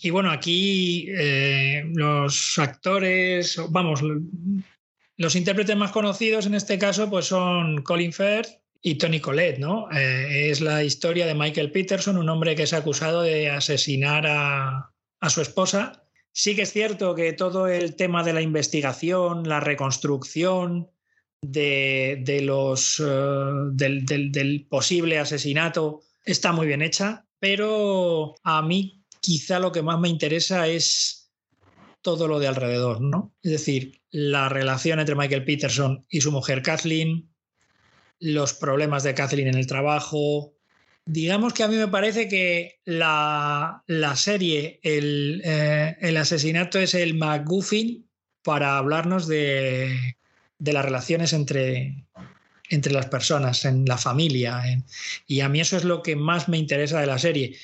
y 0.00 0.10
bueno, 0.10 0.30
aquí 0.30 1.08
eh, 1.10 1.82
los 1.94 2.58
actores, 2.58 3.60
vamos, 3.70 4.02
los 5.16 5.34
intérpretes 5.34 5.76
más 5.76 5.90
conocidos 5.90 6.46
en 6.46 6.54
este 6.54 6.78
caso 6.78 7.10
pues 7.10 7.26
son 7.26 7.82
Colin 7.82 8.12
Firth 8.12 8.48
y 8.82 8.94
Tony 8.94 9.18
Collette, 9.18 9.58
¿no? 9.58 9.90
Es 9.90 10.60
la 10.60 10.84
historia 10.84 11.26
de 11.26 11.34
Michael 11.34 11.72
Peterson, 11.72 12.18
un 12.18 12.28
hombre 12.28 12.54
que 12.54 12.62
es 12.62 12.72
acusado 12.72 13.22
de 13.22 13.50
asesinar 13.50 14.26
a, 14.28 14.92
a 15.20 15.30
su 15.30 15.40
esposa. 15.40 16.05
Sí 16.38 16.54
que 16.54 16.62
es 16.62 16.72
cierto 16.74 17.14
que 17.14 17.32
todo 17.32 17.66
el 17.66 17.96
tema 17.96 18.22
de 18.22 18.34
la 18.34 18.42
investigación, 18.42 19.48
la 19.48 19.58
reconstrucción 19.58 20.90
de, 21.40 22.40
los, 22.42 23.02
del, 23.72 24.04
del, 24.04 24.32
del 24.32 24.66
posible 24.68 25.18
asesinato 25.18 26.02
está 26.26 26.52
muy 26.52 26.66
bien 26.66 26.82
hecha, 26.82 27.26
pero 27.38 28.34
a 28.42 28.60
mí 28.60 29.02
quizá 29.22 29.58
lo 29.58 29.72
que 29.72 29.80
más 29.80 29.98
me 29.98 30.10
interesa 30.10 30.68
es 30.68 31.32
todo 32.02 32.28
lo 32.28 32.38
de 32.38 32.48
alrededor, 32.48 33.00
¿no? 33.00 33.34
Es 33.40 33.52
decir, 33.52 34.02
la 34.10 34.50
relación 34.50 35.00
entre 35.00 35.14
Michael 35.14 35.46
Peterson 35.46 36.04
y 36.10 36.20
su 36.20 36.32
mujer 36.32 36.60
Kathleen, 36.60 37.34
los 38.20 38.52
problemas 38.52 39.04
de 39.04 39.14
Kathleen 39.14 39.48
en 39.48 39.56
el 39.56 39.66
trabajo. 39.66 40.54
Digamos 41.06 41.54
que 41.54 41.62
a 41.62 41.68
mí 41.68 41.76
me 41.76 41.88
parece 41.88 42.28
que 42.28 42.80
la, 42.84 43.82
la 43.86 44.16
serie, 44.16 44.80
el, 44.82 45.40
eh, 45.44 45.96
el, 46.00 46.16
asesinato 46.16 46.80
es 46.80 46.94
el 46.94 47.14
McGuffin 47.14 48.08
para 48.42 48.76
hablarnos 48.76 49.28
de, 49.28 50.16
de 50.58 50.72
las 50.72 50.84
relaciones 50.84 51.32
entre, 51.32 52.04
entre 52.70 52.92
las 52.92 53.06
personas, 53.06 53.64
en 53.64 53.84
la 53.84 53.98
familia. 53.98 54.62
Y 55.26 55.40
a 55.40 55.48
mí 55.48 55.60
eso 55.60 55.76
es 55.76 55.84
lo 55.84 56.02
que 56.02 56.16
más 56.16 56.48
me 56.48 56.58
interesa 56.58 57.00
de 57.00 57.06
la 57.06 57.18
serie 57.18 57.56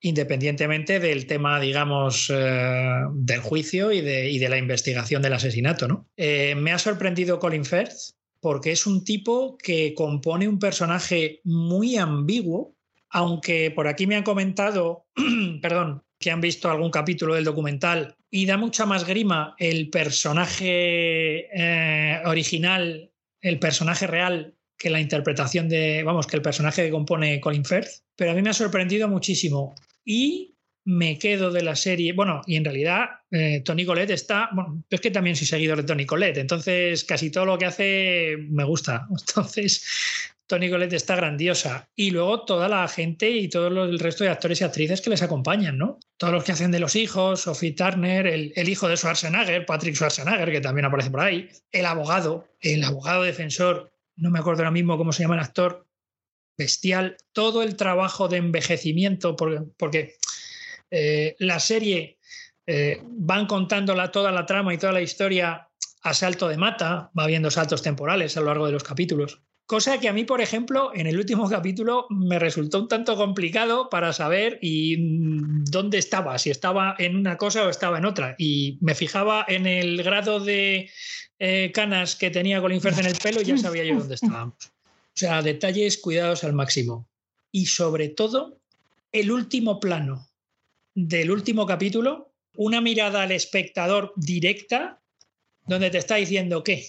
independientemente 0.00 1.00
del 1.00 1.26
tema, 1.26 1.58
digamos, 1.58 2.30
eh, 2.32 3.00
del 3.14 3.40
juicio 3.40 3.90
y 3.90 4.02
de, 4.02 4.30
y 4.30 4.38
de, 4.38 4.50
la 4.50 4.58
investigación 4.58 5.22
del 5.22 5.32
asesinato. 5.32 5.88
¿no? 5.88 6.06
Eh, 6.18 6.54
me 6.56 6.72
ha 6.72 6.78
sorprendido 6.78 7.38
Colin 7.38 7.64
Firth 7.64 8.12
porque 8.38 8.72
es 8.72 8.86
un 8.86 9.02
tipo 9.02 9.56
que 9.56 9.94
compone 9.94 10.46
un 10.46 10.58
personaje 10.58 11.40
muy 11.44 11.96
ambiguo, 11.96 12.76
aunque 13.14 13.70
por 13.70 13.86
aquí 13.86 14.08
me 14.08 14.16
han 14.16 14.24
comentado, 14.24 15.06
perdón, 15.62 16.02
que 16.18 16.32
han 16.32 16.40
visto 16.40 16.68
algún 16.68 16.90
capítulo 16.90 17.34
del 17.34 17.44
documental 17.44 18.16
y 18.28 18.44
da 18.44 18.56
mucha 18.56 18.86
más 18.86 19.06
grima 19.06 19.54
el 19.56 19.88
personaje 19.88 21.46
eh, 21.54 22.20
original, 22.24 23.12
el 23.40 23.60
personaje 23.60 24.08
real 24.08 24.56
que 24.76 24.90
la 24.90 25.00
interpretación 25.00 25.68
de, 25.68 26.02
vamos, 26.02 26.26
que 26.26 26.34
el 26.34 26.42
personaje 26.42 26.84
que 26.84 26.90
compone 26.90 27.40
Colin 27.40 27.64
Firth, 27.64 28.02
pero 28.16 28.32
a 28.32 28.34
mí 28.34 28.42
me 28.42 28.50
ha 28.50 28.54
sorprendido 28.54 29.06
muchísimo 29.06 29.76
y 30.04 30.56
me 30.84 31.16
quedo 31.16 31.52
de 31.52 31.62
la 31.62 31.76
serie. 31.76 32.12
Bueno, 32.14 32.42
y 32.46 32.56
en 32.56 32.64
realidad 32.64 33.06
eh, 33.30 33.62
Tony 33.64 33.86
Colette 33.86 34.10
está. 34.10 34.50
Bueno, 34.52 34.82
es 34.90 35.00
que 35.00 35.12
también 35.12 35.36
soy 35.36 35.46
seguidor 35.46 35.78
de 35.78 35.84
Tony 35.84 36.04
Colette, 36.04 36.38
entonces 36.38 37.04
casi 37.04 37.30
todo 37.30 37.46
lo 37.46 37.58
que 37.58 37.66
hace 37.66 38.36
me 38.48 38.64
gusta. 38.64 39.06
Entonces, 39.10 40.33
Tony 40.46 40.70
Colette 40.70 40.96
está 40.96 41.16
grandiosa. 41.16 41.88
Y 41.94 42.10
luego 42.10 42.44
toda 42.44 42.68
la 42.68 42.86
gente 42.88 43.30
y 43.30 43.48
todo 43.48 43.68
el 43.68 43.98
resto 43.98 44.24
de 44.24 44.30
actores 44.30 44.60
y 44.60 44.64
actrices 44.64 45.00
que 45.00 45.10
les 45.10 45.22
acompañan, 45.22 45.78
¿no? 45.78 45.98
Todos 46.16 46.32
los 46.32 46.44
que 46.44 46.52
hacen 46.52 46.70
de 46.70 46.80
los 46.80 46.96
hijos, 46.96 47.42
Sophie 47.42 47.72
Turner, 47.72 48.26
el, 48.26 48.52
el 48.54 48.68
hijo 48.68 48.88
de 48.88 48.96
Schwarzenegger, 48.96 49.64
Patrick 49.64 49.94
Schwarzenegger, 49.94 50.50
que 50.50 50.60
también 50.60 50.84
aparece 50.84 51.10
por 51.10 51.20
ahí, 51.20 51.48
el 51.72 51.86
abogado, 51.86 52.48
el 52.60 52.84
abogado 52.84 53.22
defensor, 53.22 53.92
no 54.16 54.30
me 54.30 54.38
acuerdo 54.38 54.62
ahora 54.62 54.70
mismo 54.70 54.98
cómo 54.98 55.12
se 55.12 55.22
llama 55.22 55.34
el 55.34 55.40
actor, 55.40 55.86
bestial, 56.56 57.16
todo 57.32 57.62
el 57.62 57.76
trabajo 57.76 58.28
de 58.28 58.36
envejecimiento, 58.36 59.36
porque, 59.36 59.62
porque 59.76 60.16
eh, 60.90 61.34
la 61.38 61.58
serie 61.58 62.18
eh, 62.66 63.00
van 63.02 63.46
contando 63.46 63.94
la, 63.94 64.10
toda 64.10 64.30
la 64.30 64.46
trama 64.46 64.72
y 64.72 64.78
toda 64.78 64.92
la 64.92 65.02
historia 65.02 65.68
a 66.02 66.14
salto 66.14 66.48
de 66.48 66.56
mata, 66.56 67.10
va 67.18 67.24
habiendo 67.24 67.50
saltos 67.50 67.82
temporales 67.82 68.36
a 68.36 68.40
lo 68.40 68.46
largo 68.46 68.66
de 68.66 68.72
los 68.72 68.84
capítulos. 68.84 69.42
Cosa 69.66 69.98
que 69.98 70.08
a 70.08 70.12
mí, 70.12 70.24
por 70.24 70.42
ejemplo, 70.42 70.90
en 70.94 71.06
el 71.06 71.16
último 71.16 71.48
capítulo 71.48 72.06
me 72.10 72.38
resultó 72.38 72.80
un 72.80 72.88
tanto 72.88 73.16
complicado 73.16 73.88
para 73.88 74.12
saber 74.12 74.58
y 74.60 74.98
mm, 74.98 75.64
dónde 75.64 75.96
estaba, 75.96 76.38
si 76.38 76.50
estaba 76.50 76.94
en 76.98 77.16
una 77.16 77.38
cosa 77.38 77.64
o 77.64 77.70
estaba 77.70 77.96
en 77.96 78.04
otra. 78.04 78.34
Y 78.38 78.76
me 78.82 78.94
fijaba 78.94 79.44
en 79.48 79.66
el 79.66 80.02
grado 80.02 80.38
de 80.38 80.90
eh, 81.38 81.72
canas 81.72 82.14
que 82.14 82.30
tenía 82.30 82.60
Colin 82.60 82.82
Firth 82.82 82.98
en 82.98 83.06
el 83.06 83.16
pelo 83.16 83.40
y 83.40 83.44
ya 83.44 83.56
sabía 83.56 83.84
yo 83.84 83.98
dónde 83.98 84.16
estábamos. 84.16 84.56
O 84.66 85.16
sea, 85.16 85.40
detalles 85.40 85.96
cuidados 85.96 86.44
al 86.44 86.52
máximo. 86.52 87.08
Y 87.50 87.66
sobre 87.66 88.08
todo, 88.08 88.58
el 89.12 89.32
último 89.32 89.80
plano 89.80 90.28
del 90.94 91.30
último 91.30 91.66
capítulo, 91.66 92.32
una 92.56 92.82
mirada 92.82 93.22
al 93.22 93.32
espectador 93.32 94.12
directa, 94.16 95.00
donde 95.66 95.88
te 95.88 95.98
está 95.98 96.16
diciendo 96.16 96.62
que 96.62 96.86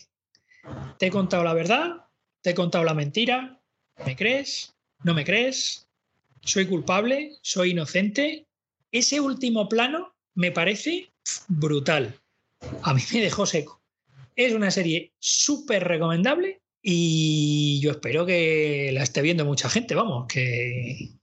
te 0.97 1.07
he 1.07 1.11
contado 1.11 1.43
la 1.43 1.53
verdad, 1.53 2.04
te 2.45 2.51
he 2.51 2.53
contado 2.53 2.83
la 2.83 2.93
mentira, 2.93 3.59
¿me 4.05 4.15
crees? 4.15 4.75
¿No 5.03 5.15
me 5.15 5.25
crees? 5.25 5.89
¿Soy 6.43 6.67
culpable? 6.67 7.31
¿Soy 7.41 7.71
inocente? 7.71 8.45
Ese 8.91 9.19
último 9.19 9.67
plano 9.67 10.13
me 10.35 10.51
parece 10.51 11.11
brutal. 11.47 12.21
A 12.83 12.93
mí 12.93 13.01
me 13.11 13.21
dejó 13.21 13.47
seco. 13.47 13.81
Es 14.35 14.53
una 14.53 14.69
serie 14.69 15.11
súper 15.17 15.85
recomendable 15.85 16.61
y 16.83 17.79
yo 17.81 17.89
espero 17.89 18.27
que 18.27 18.91
la 18.93 19.01
esté 19.01 19.23
viendo 19.23 19.43
mucha 19.43 19.67
gente, 19.67 19.95
vamos, 19.95 20.27
que, 20.27 21.17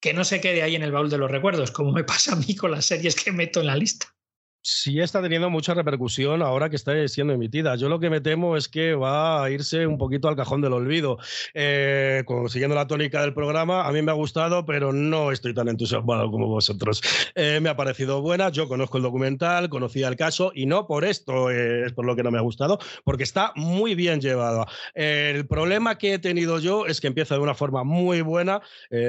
que 0.00 0.14
no 0.14 0.22
se 0.22 0.40
quede 0.40 0.62
ahí 0.62 0.76
en 0.76 0.84
el 0.84 0.92
baúl 0.92 1.10
de 1.10 1.18
los 1.18 1.32
recuerdos, 1.32 1.72
como 1.72 1.90
me 1.90 2.04
pasa 2.04 2.34
a 2.34 2.36
mí 2.36 2.54
con 2.54 2.70
las 2.70 2.86
series 2.86 3.16
que 3.16 3.32
meto 3.32 3.58
en 3.58 3.66
la 3.66 3.74
lista 3.74 4.14
sí 4.62 5.00
está 5.00 5.22
teniendo 5.22 5.48
mucha 5.50 5.74
repercusión 5.74 6.42
ahora 6.42 6.68
que 6.68 6.76
está 6.76 7.06
siendo 7.08 7.32
emitida. 7.32 7.76
Yo 7.76 7.88
lo 7.88 8.00
que 8.00 8.10
me 8.10 8.20
temo 8.20 8.56
es 8.56 8.68
que 8.68 8.94
va 8.94 9.44
a 9.44 9.50
irse 9.50 9.86
un 9.86 9.98
poquito 9.98 10.28
al 10.28 10.36
cajón 10.36 10.60
del 10.60 10.72
olvido. 10.72 11.18
Eh, 11.54 12.24
siguiendo 12.48 12.74
la 12.74 12.86
tónica 12.86 13.22
del 13.22 13.34
programa, 13.34 13.86
a 13.86 13.92
mí 13.92 14.02
me 14.02 14.10
ha 14.10 14.14
gustado, 14.14 14.66
pero 14.66 14.92
no 14.92 15.32
estoy 15.32 15.54
tan 15.54 15.68
entusiasmado 15.68 16.30
como 16.30 16.48
vosotros. 16.48 17.00
Eh, 17.34 17.60
me 17.62 17.70
ha 17.70 17.76
parecido 17.76 18.20
buena, 18.20 18.50
yo 18.50 18.68
conozco 18.68 18.98
el 18.98 19.02
documental, 19.02 19.68
conocía 19.68 20.08
el 20.08 20.16
caso 20.16 20.52
y 20.54 20.66
no 20.66 20.86
por 20.86 21.04
esto 21.04 21.50
eh, 21.50 21.86
es 21.86 21.92
por 21.92 22.04
lo 22.04 22.16
que 22.16 22.22
no 22.22 22.30
me 22.30 22.38
ha 22.38 22.42
gustado, 22.42 22.78
porque 23.04 23.22
está 23.22 23.52
muy 23.56 23.94
bien 23.94 24.20
llevada. 24.20 24.66
el 24.94 25.46
problema 25.46 25.96
que 25.96 26.14
he 26.14 26.18
tenido 26.18 26.58
yo 26.58 26.86
es 26.86 27.00
que 27.00 27.06
empieza 27.06 27.34
de 27.34 27.40
una 27.40 27.54
forma 27.54 27.84
muy 27.84 28.20
buena. 28.20 28.60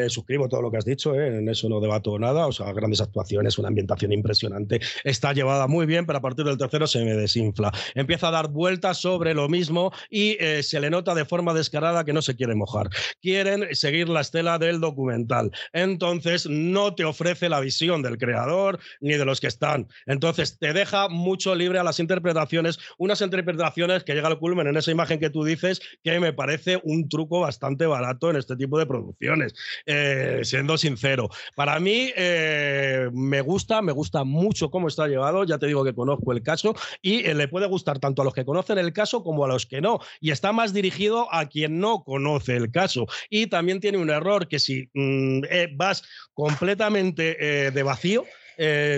suscribo 0.07 0.47
todo 0.47 0.61
lo 0.61 0.71
que 0.71 0.77
has 0.77 0.85
dicho, 0.85 1.15
en 1.15 1.49
eso 1.49 1.67
no 1.67 1.79
debato 1.79 2.17
nada. 2.19 2.47
O 2.47 2.51
sea, 2.51 2.71
grandes 2.73 3.01
actuaciones, 3.01 3.57
una 3.57 3.67
ambientación 3.67 4.11
impresionante. 4.11 4.79
Está 5.03 5.33
llevada 5.41 5.67
muy 5.67 5.87
bien, 5.87 6.05
pero 6.05 6.19
a 6.19 6.21
partir 6.21 6.45
del 6.45 6.57
tercero 6.57 6.85
se 6.85 7.03
me 7.03 7.13
desinfla. 7.15 7.71
Empieza 7.95 8.27
a 8.27 8.31
dar 8.31 8.49
vueltas 8.49 8.99
sobre 8.99 9.33
lo 9.33 9.49
mismo 9.49 9.91
y 10.09 10.37
eh, 10.39 10.61
se 10.61 10.79
le 10.79 10.89
nota 10.89 11.15
de 11.15 11.25
forma 11.25 11.53
descarada 11.53 12.05
que 12.05 12.13
no 12.13 12.21
se 12.21 12.35
quiere 12.35 12.53
mojar. 12.53 12.89
Quieren 13.21 13.73
seguir 13.75 14.07
la 14.07 14.21
estela 14.21 14.59
del 14.59 14.79
documental. 14.79 15.51
Entonces 15.73 16.47
no 16.47 16.93
te 16.93 17.05
ofrece 17.05 17.49
la 17.49 17.59
visión 17.59 18.03
del 18.03 18.17
creador 18.17 18.79
ni 18.99 19.13
de 19.13 19.25
los 19.25 19.41
que 19.41 19.47
están. 19.47 19.87
Entonces 20.05 20.59
te 20.59 20.73
deja 20.73 21.09
mucho 21.09 21.55
libre 21.55 21.79
a 21.79 21.83
las 21.83 21.99
interpretaciones, 21.99 22.77
unas 22.99 23.21
interpretaciones 23.21 24.03
que 24.03 24.13
llega 24.13 24.27
al 24.27 24.37
culmen 24.37 24.67
en 24.67 24.77
esa 24.77 24.91
imagen 24.91 25.19
que 25.19 25.31
tú 25.31 25.43
dices, 25.43 25.81
que 26.03 26.19
me 26.19 26.33
parece 26.33 26.79
un 26.83 27.09
truco 27.09 27.39
bastante 27.39 27.87
barato 27.87 28.29
en 28.29 28.35
este 28.35 28.55
tipo 28.55 28.77
de 28.77 28.85
producciones, 28.85 29.55
eh, 29.87 30.41
siendo 30.43 30.77
sincero. 30.77 31.29
Para 31.55 31.79
mí 31.79 32.11
eh, 32.15 33.09
me 33.11 33.41
gusta, 33.41 33.81
me 33.81 33.91
gusta 33.91 34.23
mucho 34.23 34.69
cómo 34.69 34.87
está 34.87 35.07
llevado 35.07 35.30
ya 35.45 35.57
te 35.57 35.67
digo 35.67 35.83
que 35.83 35.93
conozco 35.93 36.31
el 36.31 36.43
caso 36.43 36.75
y 37.01 37.25
eh, 37.25 37.33
le 37.33 37.47
puede 37.47 37.67
gustar 37.67 37.99
tanto 37.99 38.21
a 38.21 38.25
los 38.25 38.33
que 38.33 38.45
conocen 38.45 38.77
el 38.77 38.93
caso 38.93 39.23
como 39.23 39.45
a 39.45 39.47
los 39.47 39.65
que 39.65 39.81
no. 39.81 39.99
Y 40.19 40.31
está 40.31 40.51
más 40.51 40.73
dirigido 40.73 41.33
a 41.33 41.45
quien 41.47 41.79
no 41.79 42.03
conoce 42.03 42.55
el 42.55 42.71
caso. 42.71 43.07
Y 43.29 43.47
también 43.47 43.79
tiene 43.79 43.97
un 43.97 44.09
error 44.09 44.47
que 44.47 44.59
si 44.59 44.89
mm, 44.93 45.43
eh, 45.49 45.69
vas 45.75 46.03
completamente 46.33 47.37
eh, 47.39 47.71
de 47.71 47.83
vacío, 47.83 48.25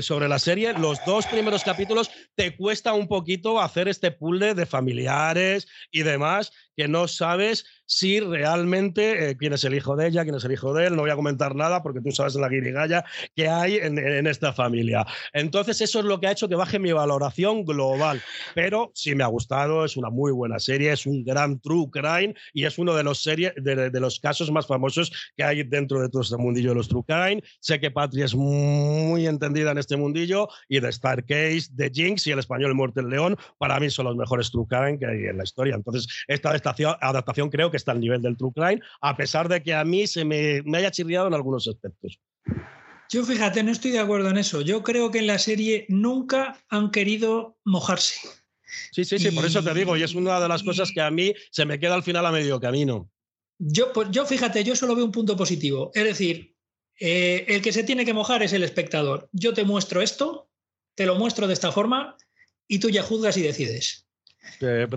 sobre 0.01 0.27
la 0.27 0.39
serie, 0.39 0.73
los 0.73 0.99
dos 1.05 1.25
primeros 1.27 1.63
capítulos 1.63 2.11
te 2.35 2.55
cuesta 2.55 2.93
un 2.93 3.07
poquito 3.07 3.61
hacer 3.61 3.87
este 3.87 4.11
puzzle 4.11 4.53
de 4.53 4.65
familiares 4.65 5.67
y 5.91 6.03
demás 6.03 6.51
que 6.75 6.87
no 6.87 7.07
sabes 7.07 7.65
si 7.85 8.19
realmente 8.19 9.29
eh, 9.29 9.37
quién 9.37 9.53
es 9.53 9.63
el 9.63 9.75
hijo 9.75 9.95
de 9.95 10.07
ella, 10.07 10.23
quién 10.23 10.35
es 10.35 10.43
el 10.45 10.51
hijo 10.51 10.73
de 10.73 10.87
él. 10.87 10.95
No 10.95 11.03
voy 11.03 11.11
a 11.11 11.15
comentar 11.15 11.55
nada 11.55 11.83
porque 11.83 12.01
tú 12.01 12.11
sabes 12.11 12.35
la 12.35 12.49
guirigalla 12.49 13.03
que 13.35 13.47
hay 13.47 13.75
en, 13.75 14.25
esta 14.27 14.53
familia. 14.53 15.05
Entonces, 15.33 15.81
eso 15.81 15.99
es 15.99 16.05
lo 16.05 16.19
que 16.19 16.27
ha 16.27 16.31
hecho 16.31 16.47
que 16.47 16.55
baje 16.55 16.79
mi 16.79 16.91
valoración 16.91 17.65
global. 17.65 18.21
Pero 18.55 18.91
sí 18.95 19.15
me 19.15 19.23
ha 19.23 19.27
gustado, 19.27 19.85
es 19.85 19.97
una 19.97 20.09
muy 20.09 20.31
buena 20.31 20.59
serie, 20.59 20.91
es 20.91 21.05
un 21.05 21.23
gran 21.23 21.59
true 21.59 21.89
crime 21.91 22.33
y 22.53 22.65
es 22.65 22.77
uno 22.77 22.95
de 22.95 23.03
los, 23.03 23.21
series, 23.21 23.53
de, 23.57 23.99
los 23.99 24.19
casos 24.19 24.51
más 24.51 24.65
famosos 24.65 25.11
que 25.35 25.43
hay 25.43 25.63
dentro 25.63 26.01
de 26.01 26.09
todo 26.09 26.21
este 26.21 26.37
mundillo 26.37 26.69
de 26.69 26.75
los 26.75 26.87
true 26.87 27.03
crime. 27.05 27.43
Sé 27.59 27.79
que 27.79 27.91
Patria 27.91 28.25
es 28.25 28.33
muy 28.33 29.27
entendida 29.43 29.71
en 29.71 29.77
este 29.77 29.97
mundillo 29.97 30.47
y 30.69 30.79
de 30.79 30.89
Star 30.89 31.23
Case, 31.25 31.67
de 31.71 31.91
Jinx 31.93 32.27
y 32.27 32.31
el 32.31 32.39
español 32.39 32.73
Muerte 32.73 33.01
el 33.01 33.09
León, 33.09 33.37
para 33.57 33.79
mí 33.79 33.89
son 33.89 34.05
los 34.05 34.15
mejores 34.15 34.51
true 34.51 34.65
crime 34.67 34.97
que 34.97 35.05
hay 35.05 35.25
en 35.25 35.37
la 35.37 35.43
historia. 35.43 35.75
Entonces, 35.75 36.07
esta 36.27 36.49
adaptación, 36.49 36.95
adaptación 37.01 37.49
creo 37.49 37.69
que 37.69 37.77
está 37.77 37.91
al 37.91 37.99
nivel 37.99 38.21
del 38.21 38.37
True 38.37 38.53
Crime, 38.53 38.81
a 39.01 39.15
pesar 39.17 39.49
de 39.49 39.61
que 39.61 39.73
a 39.73 39.83
mí 39.83 40.07
se 40.07 40.23
me, 40.25 40.61
me 40.63 40.77
haya 40.77 40.91
chirriado 40.91 41.27
en 41.27 41.33
algunos 41.33 41.67
aspectos. 41.67 42.19
Yo 43.09 43.23
fíjate, 43.23 43.61
no 43.63 43.71
estoy 43.71 43.91
de 43.91 43.99
acuerdo 43.99 44.29
en 44.29 44.37
eso. 44.37 44.61
Yo 44.61 44.81
creo 44.81 45.11
que 45.11 45.19
en 45.19 45.27
la 45.27 45.37
serie 45.37 45.85
nunca 45.89 46.57
han 46.69 46.89
querido 46.89 47.57
mojarse. 47.63 48.27
Sí, 48.91 49.05
sí, 49.05 49.19
sí, 49.19 49.31
por 49.31 49.45
eso 49.45 49.63
te 49.63 49.73
digo, 49.73 49.95
y 49.95 50.03
es 50.03 50.15
una 50.15 50.39
de 50.39 50.47
las 50.47 50.63
cosas 50.63 50.91
que 50.91 51.01
a 51.01 51.11
mí 51.11 51.33
se 51.51 51.65
me 51.65 51.79
queda 51.79 51.95
al 51.95 52.03
final 52.03 52.25
a 52.25 52.31
medio 52.31 52.59
camino. 52.59 53.09
Yo, 53.59 53.93
pues, 53.93 54.09
yo 54.11 54.25
fíjate, 54.25 54.63
yo 54.63 54.75
solo 54.75 54.95
veo 54.95 55.05
un 55.05 55.11
punto 55.11 55.37
positivo. 55.37 55.91
Es 55.93 56.03
decir, 56.03 56.52
eh, 56.99 57.45
el 57.47 57.61
que 57.61 57.73
se 57.73 57.83
tiene 57.83 58.05
que 58.05 58.13
mojar 58.13 58.43
es 58.43 58.53
el 58.53 58.63
espectador. 58.63 59.29
Yo 59.31 59.53
te 59.53 59.63
muestro 59.63 60.01
esto, 60.01 60.49
te 60.95 61.05
lo 61.05 61.15
muestro 61.15 61.47
de 61.47 61.53
esta 61.53 61.71
forma 61.71 62.17
y 62.67 62.79
tú 62.79 62.89
ya 62.89 63.03
juzgas 63.03 63.37
y 63.37 63.41
decides 63.41 64.03
pero 64.59 64.87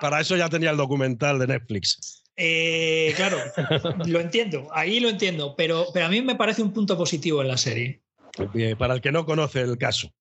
para, 0.00 0.20
eso 0.20 0.36
ya, 0.36 0.48
tenía 0.48 0.70
el 0.70 0.76
documental 0.76 1.38
de 1.38 1.46
Netflix. 1.46 2.22
Eh, 2.36 3.12
claro, 3.16 3.38
lo 4.06 4.20
entiendo, 4.20 4.68
ahí 4.72 5.00
lo 5.00 5.08
entiendo, 5.08 5.54
pero, 5.56 5.86
pero 5.92 6.06
a 6.06 6.08
mí 6.08 6.20
me 6.22 6.34
parece 6.34 6.62
un 6.62 6.72
punto 6.72 6.96
positivo 6.96 7.42
en 7.42 7.48
la 7.48 7.56
serie. 7.56 8.02
para 8.78 8.94
el 8.94 9.00
que 9.00 9.12
no 9.12 9.24
conoce 9.24 9.60
el 9.60 9.78
caso. 9.78 10.12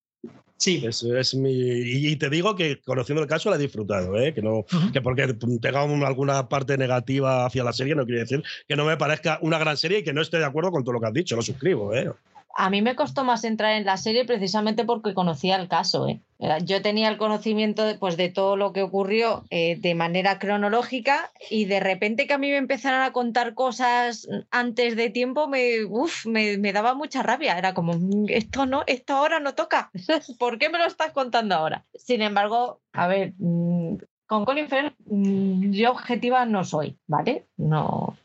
Sí. 0.58 0.86
Es, 0.86 1.36
mi, 1.36 1.52
y 1.52 2.16
te 2.16 2.30
digo 2.30 2.56
que 2.56 2.80
conociendo 2.86 3.22
el 3.22 3.28
caso 3.28 3.50
la 3.50 3.58
he 3.58 3.60
disfrutado, 3.60 4.18
¿eh? 4.18 4.34
que, 4.34 4.42
no, 4.42 4.66
que 4.94 5.02
porque 5.02 5.34
tenga 5.62 5.82
alguna 5.82 6.48
parte 6.48 6.78
negativa 6.78 7.46
hacia 7.46 7.64
la 7.64 7.74
serie 7.74 7.96
no 7.96 8.06
quiere 8.06 8.22
decir 8.22 8.44
que 8.68 8.76
no 8.76 8.86
me 8.86 8.96
parezca 8.96 9.40
una 9.42 9.58
gran 9.58 9.76
serie 9.76 10.00
y 10.00 10.04
que 10.04 10.14
no 10.14 10.22
esté 10.22 10.38
de 10.38 10.46
acuerdo 10.46 10.72
con 10.72 10.84
todo 10.84 10.94
lo 10.94 11.02
que 11.02 11.08
has 11.08 11.14
dicho, 11.14 11.36
lo 11.36 11.42
suscribo. 11.42 11.94
¿eh? 11.94 12.10
A 12.56 12.70
mí 12.70 12.82
me 12.82 12.96
costó 12.96 13.24
más 13.24 13.44
entrar 13.44 13.74
en 13.74 13.86
la 13.86 13.98
serie 13.98 14.26
precisamente 14.26 14.86
porque 14.86 15.14
conocía 15.14 15.56
el 15.56 15.68
caso. 15.68 16.08
¿eh? 16.08 16.22
Yo 16.64 16.82
tenía 16.82 17.10
el 17.10 17.18
conocimiento 17.18 17.84
de, 17.84 17.96
pues, 17.96 18.16
de 18.16 18.30
todo 18.30 18.56
lo 18.58 18.74
que 18.74 18.84
ocurrió 18.84 19.44
eh, 19.50 19.76
de 19.80 19.96
manera 19.96 20.38
cronológica 20.38 21.32
y 21.50 21.66
de 21.66 21.80
repente 21.80 22.28
que 22.28 22.34
a 22.34 22.38
mí 22.38 22.50
me 22.50 22.58
empezaran 22.58 23.02
a 23.02 23.12
contar 23.12 23.56
cosas 23.56 24.28
antes 24.52 24.96
de 24.96 25.10
tiempo 25.10 25.48
me, 25.48 25.84
uf, 25.86 26.26
me, 26.26 26.58
me, 26.58 26.74
daba 26.74 26.94
mucha 26.94 27.24
rabia. 27.24 27.58
Era 27.58 27.74
como, 27.74 27.94
mm, 27.94 28.26
esto 28.30 28.66
no, 28.66 28.84
esto 28.86 29.16
ahora 29.16 29.40
no 29.40 29.56
toca. 29.56 29.92
¿Por 30.38 30.60
qué 30.60 30.70
me 30.70 30.78
lo 30.78 30.86
estás 30.86 31.12
contando 31.12 31.56
ahora? 31.56 31.86
Sin 31.96 32.22
embargo, 32.22 32.82
a 32.92 33.08
ver, 33.08 33.34
mm, 33.40 33.96
con 34.28 34.46
Colin 34.46 34.68
Firth 34.68 34.96
mm, 35.06 35.72
yo 35.72 35.92
objetiva 35.92 36.46
no 36.46 36.64
soy, 36.64 36.98
¿vale? 37.08 37.48
No, 37.58 38.18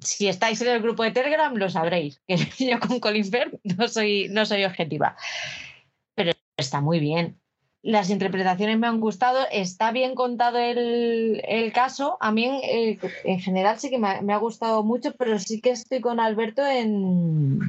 si 0.00 0.28
estáis 0.28 0.60
en 0.62 0.68
el 0.68 0.82
grupo 0.82 1.02
de 1.02 1.10
Telegram 1.10 1.54
lo 1.54 1.68
sabréis, 1.70 2.20
que 2.26 2.36
yo 2.58 2.80
con 2.80 3.00
Colin 3.00 3.24
Firth 3.24 3.60
no 3.64 3.88
soy, 3.88 4.28
no 4.30 4.46
soy 4.46 4.64
objetiva. 4.64 5.16
Pero 6.14 6.32
está 6.56 6.80
muy 6.80 7.00
bien. 7.00 7.38
Las 7.82 8.10
interpretaciones 8.10 8.78
me 8.78 8.88
han 8.88 9.00
gustado, 9.00 9.46
está 9.52 9.92
bien 9.92 10.14
contado 10.14 10.58
el, 10.58 11.72
caso. 11.72 12.18
A 12.20 12.32
mí 12.32 12.44
en, 12.44 12.98
en 13.24 13.40
general 13.40 13.78
sí 13.78 13.88
que 13.88 13.98
me 13.98 14.32
ha, 14.32 14.38
gustado 14.38 14.82
mucho, 14.82 15.14
pero 15.16 15.38
sí 15.38 15.60
que 15.60 15.70
estoy 15.70 16.00
con 16.00 16.18
Alberto 16.18 16.66
en, 16.66 17.60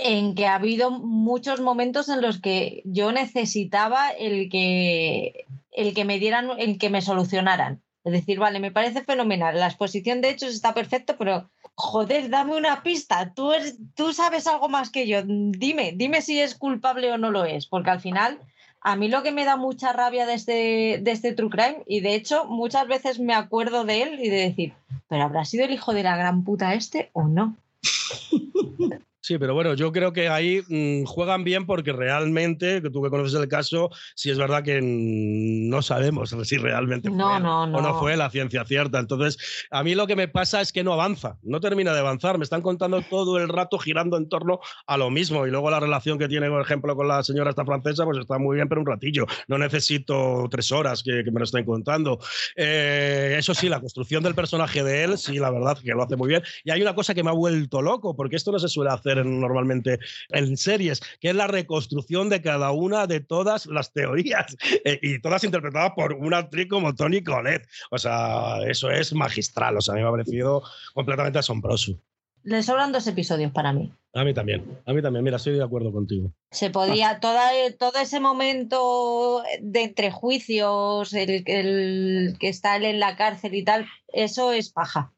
en 0.00 0.34
que 0.34 0.46
ha 0.46 0.56
habido 0.56 0.90
muchos 0.90 1.60
momentos 1.60 2.10
en 2.10 2.20
los 2.20 2.40
que 2.40 2.82
yo 2.84 3.10
necesitaba 3.10 4.10
el 4.10 4.50
que, 4.50 5.46
el 5.72 5.94
que 5.94 6.04
me 6.04 6.18
dieran, 6.18 6.50
el 6.58 6.78
que 6.78 6.90
me 6.90 7.00
solucionaran. 7.00 7.82
Es 8.04 8.12
decir, 8.12 8.38
vale, 8.38 8.60
me 8.60 8.70
parece 8.70 9.02
fenomenal. 9.02 9.58
La 9.58 9.66
exposición 9.66 10.20
de 10.20 10.30
hechos 10.30 10.54
está 10.54 10.74
perfecto, 10.74 11.16
pero 11.18 11.50
joder, 11.78 12.28
dame 12.28 12.56
una 12.56 12.82
pista. 12.82 13.32
Tú, 13.32 13.52
tú 13.94 14.12
sabes 14.12 14.48
algo 14.48 14.68
más 14.68 14.90
que 14.90 15.06
yo. 15.06 15.22
Dime, 15.24 15.92
dime 15.94 16.22
si 16.22 16.40
es 16.40 16.56
culpable 16.56 17.12
o 17.12 17.18
no 17.18 17.30
lo 17.30 17.44
es, 17.44 17.66
porque 17.66 17.90
al 17.90 18.00
final 18.00 18.40
a 18.80 18.96
mí 18.96 19.08
lo 19.08 19.22
que 19.22 19.30
me 19.30 19.44
da 19.44 19.56
mucha 19.56 19.92
rabia 19.92 20.26
de 20.26 20.34
este, 20.34 20.98
de 21.00 21.10
este 21.12 21.32
True 21.32 21.50
Crime, 21.50 21.84
y 21.86 22.00
de 22.00 22.14
hecho 22.14 22.46
muchas 22.46 22.88
veces 22.88 23.20
me 23.20 23.32
acuerdo 23.32 23.84
de 23.84 24.02
él 24.02 24.20
y 24.20 24.28
de 24.28 24.38
decir, 24.38 24.72
pero 25.08 25.22
¿habrá 25.22 25.44
sido 25.44 25.64
el 25.64 25.70
hijo 25.70 25.94
de 25.94 26.02
la 26.02 26.16
gran 26.16 26.42
puta 26.42 26.74
este 26.74 27.10
o 27.12 27.24
no? 27.24 27.56
Sí, 29.28 29.36
pero 29.36 29.52
bueno, 29.52 29.74
yo 29.74 29.92
creo 29.92 30.14
que 30.14 30.30
ahí 30.30 30.62
mm, 30.66 31.04
juegan 31.04 31.44
bien 31.44 31.66
porque 31.66 31.92
realmente, 31.92 32.80
que 32.80 32.88
tú 32.88 33.02
que 33.02 33.10
conoces 33.10 33.38
el 33.38 33.46
caso, 33.46 33.90
si 34.14 34.30
es 34.30 34.38
verdad 34.38 34.62
que 34.62 34.80
no 34.80 35.82
sabemos 35.82 36.30
si 36.44 36.56
realmente 36.56 37.10
fue 37.10 37.22
o 37.22 37.38
no 37.38 38.00
fue 38.00 38.16
la 38.16 38.30
ciencia 38.30 38.64
cierta. 38.64 38.98
Entonces, 38.98 39.36
a 39.70 39.84
mí 39.84 39.94
lo 39.94 40.06
que 40.06 40.16
me 40.16 40.28
pasa 40.28 40.62
es 40.62 40.72
que 40.72 40.82
no 40.82 40.94
avanza, 40.94 41.36
no 41.42 41.60
termina 41.60 41.92
de 41.92 42.00
avanzar. 42.00 42.38
Me 42.38 42.44
están 42.44 42.62
contando 42.62 43.02
todo 43.02 43.36
el 43.36 43.50
rato 43.50 43.78
girando 43.78 44.16
en 44.16 44.30
torno 44.30 44.60
a 44.86 44.96
lo 44.96 45.10
mismo. 45.10 45.46
Y 45.46 45.50
luego 45.50 45.70
la 45.70 45.78
relación 45.78 46.18
que 46.18 46.26
tiene, 46.26 46.48
por 46.48 46.62
ejemplo, 46.62 46.96
con 46.96 47.06
la 47.06 47.22
señora 47.22 47.50
esta 47.50 47.66
francesa, 47.66 48.06
pues 48.06 48.16
está 48.16 48.38
muy 48.38 48.56
bien, 48.56 48.70
pero 48.70 48.80
un 48.80 48.86
ratillo. 48.86 49.26
No 49.46 49.58
necesito 49.58 50.48
tres 50.50 50.72
horas 50.72 51.02
que, 51.02 51.22
me 51.30 51.38
lo 51.38 51.44
estén 51.44 51.66
contando. 51.66 52.18
Eh, 52.56 53.36
eso 53.38 53.52
sí, 53.52 53.68
la 53.68 53.80
construcción 53.80 54.22
del 54.22 54.34
personaje 54.34 54.82
de 54.82 55.04
él, 55.04 55.18
sí, 55.18 55.38
la 55.38 55.50
verdad 55.50 55.76
que 55.76 55.90
lo 55.90 56.02
hace 56.02 56.16
muy 56.16 56.28
bien. 56.28 56.42
Y 56.64 56.70
hay 56.70 56.80
una 56.80 56.94
cosa 56.94 57.12
que 57.12 57.22
me 57.22 57.28
ha 57.28 57.34
vuelto 57.34 57.82
loco, 57.82 58.16
porque 58.16 58.36
esto 58.36 58.52
no 58.52 58.58
se 58.58 58.68
suele 58.68 58.90
hacer 58.90 59.17
normalmente 59.24 59.98
en 60.30 60.56
series, 60.56 61.00
que 61.20 61.30
es 61.30 61.34
la 61.34 61.46
reconstrucción 61.46 62.28
de 62.28 62.42
cada 62.42 62.72
una 62.72 63.06
de 63.06 63.20
todas 63.20 63.66
las 63.66 63.92
teorías 63.92 64.56
eh, 64.84 64.98
y 65.02 65.20
todas 65.20 65.44
interpretadas 65.44 65.92
por 65.96 66.14
una 66.14 66.38
actriz 66.38 66.68
como 66.68 66.94
Tony 66.94 67.22
Collette. 67.22 67.66
O 67.90 67.98
sea, 67.98 68.58
eso 68.66 68.90
es 68.90 69.12
magistral, 69.12 69.76
o 69.76 69.80
sea, 69.80 69.94
a 69.94 69.96
mí 69.96 70.02
me 70.02 70.08
ha 70.08 70.12
parecido 70.12 70.62
completamente 70.94 71.38
asombroso. 71.38 72.00
Le 72.44 72.62
sobran 72.62 72.92
dos 72.92 73.06
episodios 73.06 73.52
para 73.52 73.72
mí. 73.72 73.92
A 74.14 74.24
mí 74.24 74.32
también, 74.32 74.80
a 74.86 74.92
mí 74.92 75.02
también, 75.02 75.22
mira, 75.22 75.36
estoy 75.36 75.54
de 75.54 75.62
acuerdo 75.62 75.92
contigo. 75.92 76.32
Se 76.50 76.70
podía, 76.70 77.20
toda, 77.20 77.50
todo 77.78 78.00
ese 78.00 78.20
momento 78.20 79.42
de 79.60 79.82
entrejuicios, 79.82 81.12
el, 81.12 81.42
el 81.46 82.36
que 82.40 82.48
está 82.48 82.76
él 82.76 82.84
en 82.86 83.00
la 83.00 83.16
cárcel 83.16 83.54
y 83.54 83.64
tal, 83.64 83.86
eso 84.08 84.52
es 84.52 84.70
paja. 84.70 85.12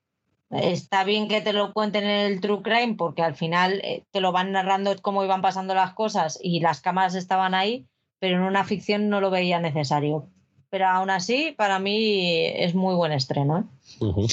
Está 0.50 1.04
bien 1.04 1.28
que 1.28 1.40
te 1.40 1.52
lo 1.52 1.72
cuenten 1.72 2.04
en 2.04 2.32
el 2.32 2.40
True 2.40 2.62
Crime 2.62 2.96
porque 2.98 3.22
al 3.22 3.36
final 3.36 3.80
eh, 3.84 4.04
te 4.10 4.20
lo 4.20 4.32
van 4.32 4.52
narrando 4.52 4.94
cómo 5.00 5.24
iban 5.24 5.42
pasando 5.42 5.74
las 5.74 5.94
cosas 5.94 6.38
y 6.42 6.60
las 6.60 6.80
cámaras 6.80 7.14
estaban 7.14 7.54
ahí, 7.54 7.86
pero 8.18 8.36
en 8.36 8.42
una 8.42 8.64
ficción 8.64 9.08
no 9.08 9.20
lo 9.20 9.30
veía 9.30 9.60
necesario. 9.60 10.28
Pero 10.68 10.86
aún 10.86 11.10
así, 11.10 11.54
para 11.56 11.78
mí 11.78 12.46
es 12.46 12.74
muy 12.74 12.94
buen 12.94 13.12
estreno. 13.12 13.58
¿eh? 14.00 14.26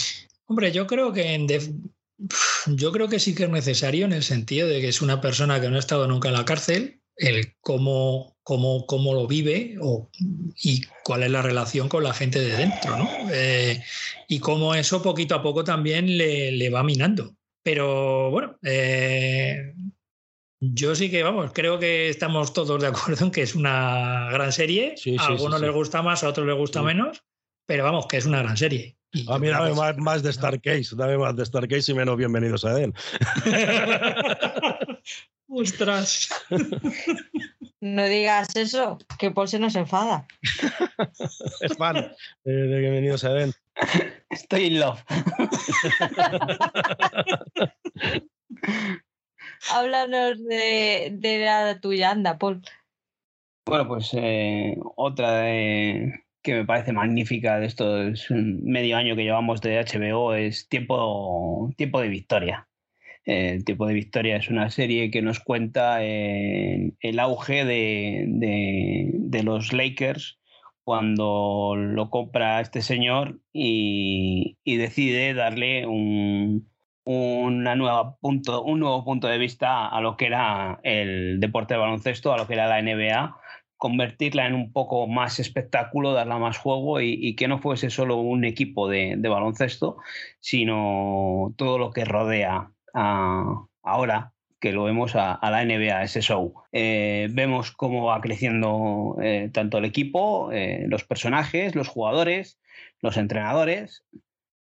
Hombre, 0.46 0.72
yo 0.72 0.88
creo 0.88 1.14
que 1.14 1.34
en 1.34 1.48
yo 2.68 2.92
creo 2.92 3.10
que 3.10 3.20
sí 3.20 3.36
que 3.36 3.44
es 3.44 3.50
necesario 3.50 4.06
en 4.06 4.14
el 4.14 4.24
sentido 4.24 4.68
de 4.68 4.82
que 4.82 4.88
es 4.88 5.02
una 5.02 5.22
persona 5.22 5.62
que 5.62 5.70
no 5.70 5.76
ha 5.76 5.80
estado 5.80 6.08
nunca 6.08 6.30
en 6.30 6.34
la 6.34 6.46
cárcel, 6.46 7.02
el 7.16 7.56
cómo, 7.62 8.37
cómo, 8.48 8.86
cómo 8.86 9.14
lo 9.14 9.28
vive 9.28 9.76
o, 9.82 10.10
y 10.64 10.82
cuál 11.04 11.24
es 11.24 11.32
la 11.32 11.42
relación 11.42 11.90
con 11.90 12.02
la 12.02 12.14
gente 12.14 12.40
de 12.40 12.56
dentro, 12.56 12.98
¿no? 12.98 13.10
Eh, 13.30 13.84
y 14.30 14.40
cómo 14.40 14.74
eso 14.74 15.02
poquito 15.02 15.36
a 15.36 15.44
poco 15.44 15.66
también 15.66 16.18
le, 16.18 16.54
le 16.54 16.70
va 16.70 16.82
minando. 16.82 17.36
Pero 17.62 18.32
bueno, 18.32 18.58
eh, 18.64 19.74
yo 20.62 20.96
sí 20.96 21.12
que, 21.12 21.24
vamos, 21.24 21.52
creo 21.54 21.78
que 21.78 22.08
estamos 22.08 22.54
todos 22.54 22.82
de 22.82 22.88
acuerdo 22.88 23.26
en 23.26 23.32
que 23.32 23.42
es 23.42 23.54
una 23.54 24.30
gran 24.32 24.54
serie. 24.54 24.96
a 25.20 25.26
algunos 25.26 25.60
les 25.60 25.74
gusta 25.74 26.02
más, 26.02 26.24
a 26.24 26.30
otros 26.30 26.48
les 26.48 26.56
gusta 26.56 26.82
menos, 26.82 27.22
pero 27.66 27.84
vamos, 27.84 28.08
que 28.08 28.16
es 28.16 28.26
una 28.26 28.44
gran 28.44 28.56
serie. 28.56 28.96
a 29.28 29.40
mí 29.40 29.50
dame 29.50 29.74
más, 29.74 29.98
más, 29.98 30.24
de 30.24 30.32
Starcase, 30.32 30.96
dame 30.96 31.18
más 31.18 31.36
de 31.36 31.46
Starcase 31.46 31.92
y 31.92 31.96
menos 31.96 32.16
bienvenidos 32.16 32.64
a 32.64 32.82
él. 32.82 32.94
¡Ostras! 35.50 36.30
No 37.80 38.06
digas 38.06 38.56
eso, 38.56 38.98
que 39.20 39.30
Paul 39.30 39.48
se 39.48 39.60
nos 39.60 39.76
enfada. 39.76 40.26
es 41.62 41.78
fan 41.78 41.98
eh, 41.98 42.50
de 42.50 42.80
bienvenidos 42.80 43.24
a 43.24 43.30
Eden. 43.32 43.54
Estoy 44.32 44.66
in 44.66 44.80
love. 44.80 45.04
Háblanos 49.72 50.44
de, 50.44 51.12
de 51.14 51.46
la 51.46 51.80
tuya, 51.80 52.10
anda, 52.12 52.40
Paul. 52.40 52.64
Bueno, 53.68 53.88
pues 53.88 54.10
eh, 54.14 54.76
otra 54.96 55.44
que 55.44 56.56
me 56.56 56.66
parece 56.66 56.94
magnífica 56.94 57.60
de 57.60 57.68
estos 57.68 58.26
medio 58.30 58.98
año 58.98 59.16
que 59.16 59.24
llevamos 59.24 59.62
de 59.62 59.84
HBO 59.84 60.34
es 60.34 60.68
Tiempo, 60.68 61.72
tiempo 61.78 62.02
de 62.02 62.08
Victoria. 62.08 62.68
El 63.28 63.66
Tiempo 63.66 63.86
de 63.86 63.94
Victoria 63.94 64.38
es 64.38 64.50
una 64.50 64.70
serie 64.70 65.12
que 65.12 65.22
nos 65.22 65.42
cuenta 65.42 65.98
eh, 66.02 66.94
el 67.02 67.20
auge 67.20 67.66
de, 67.66 68.26
de, 68.26 69.44
los 69.44 69.74
Lakers 69.74 70.40
cuando 70.84 71.76
lo 71.76 72.10
compra 72.10 72.62
este 72.62 72.82
señor 72.82 73.42
y, 73.52 74.58
y 74.64 74.78
decide 74.78 75.34
darle 75.34 75.86
un, 75.86 76.70
una 77.04 77.76
nueva 77.76 78.16
punto, 78.18 78.64
un 78.64 78.80
nuevo 78.80 79.04
punto 79.04 79.28
de 79.28 79.38
vista 79.38 79.88
a 79.88 80.00
lo 80.00 80.16
que 80.16 80.28
era 80.28 80.80
el 80.84 81.42
deporte 81.42 81.74
de 81.74 81.82
baloncesto, 81.82 82.34
a 82.34 82.38
lo 82.38 82.48
que 82.48 82.54
era 82.54 82.68
la 82.68 82.82
NBA, 82.82 83.38
convertirla 83.78 84.48
en 84.48 84.56
un 84.56 84.72
poco 84.74 85.06
más 85.08 85.40
espectáculo, 85.40 86.14
darla 86.14 86.38
más 86.38 86.58
juego 86.58 87.02
y, 87.02 87.36
que 87.36 87.48
no 87.48 87.60
fuese 87.60 87.90
solo 87.90 88.18
un 88.18 88.46
equipo 88.46 88.90
de, 88.90 89.18
baloncesto, 89.18 89.98
sino 90.40 91.54
todo 91.58 91.78
lo 91.78 91.92
que 91.92 92.06
rodea 92.06 92.72
ahora 92.98 94.34
que 94.60 94.72
lo 94.72 94.84
vemos 94.84 95.16
a, 95.16 95.40
la 95.44 95.64
NBA, 95.64 96.04
ese 96.04 96.22
show. 96.22 96.54
Eh, 96.72 97.28
vemos 97.32 97.72
cómo 97.72 98.06
va 98.06 98.22
creciendo 98.22 99.16
eh, 99.22 99.50
tanto 99.54 99.78
el 99.78 99.86
equipo, 99.86 100.52
eh, 100.52 100.86
los 100.88 101.04
personajes, 101.04 101.76
los 101.76 101.88
jugadores, 101.88 102.60
los 103.02 103.18
entrenadores, 103.18 104.04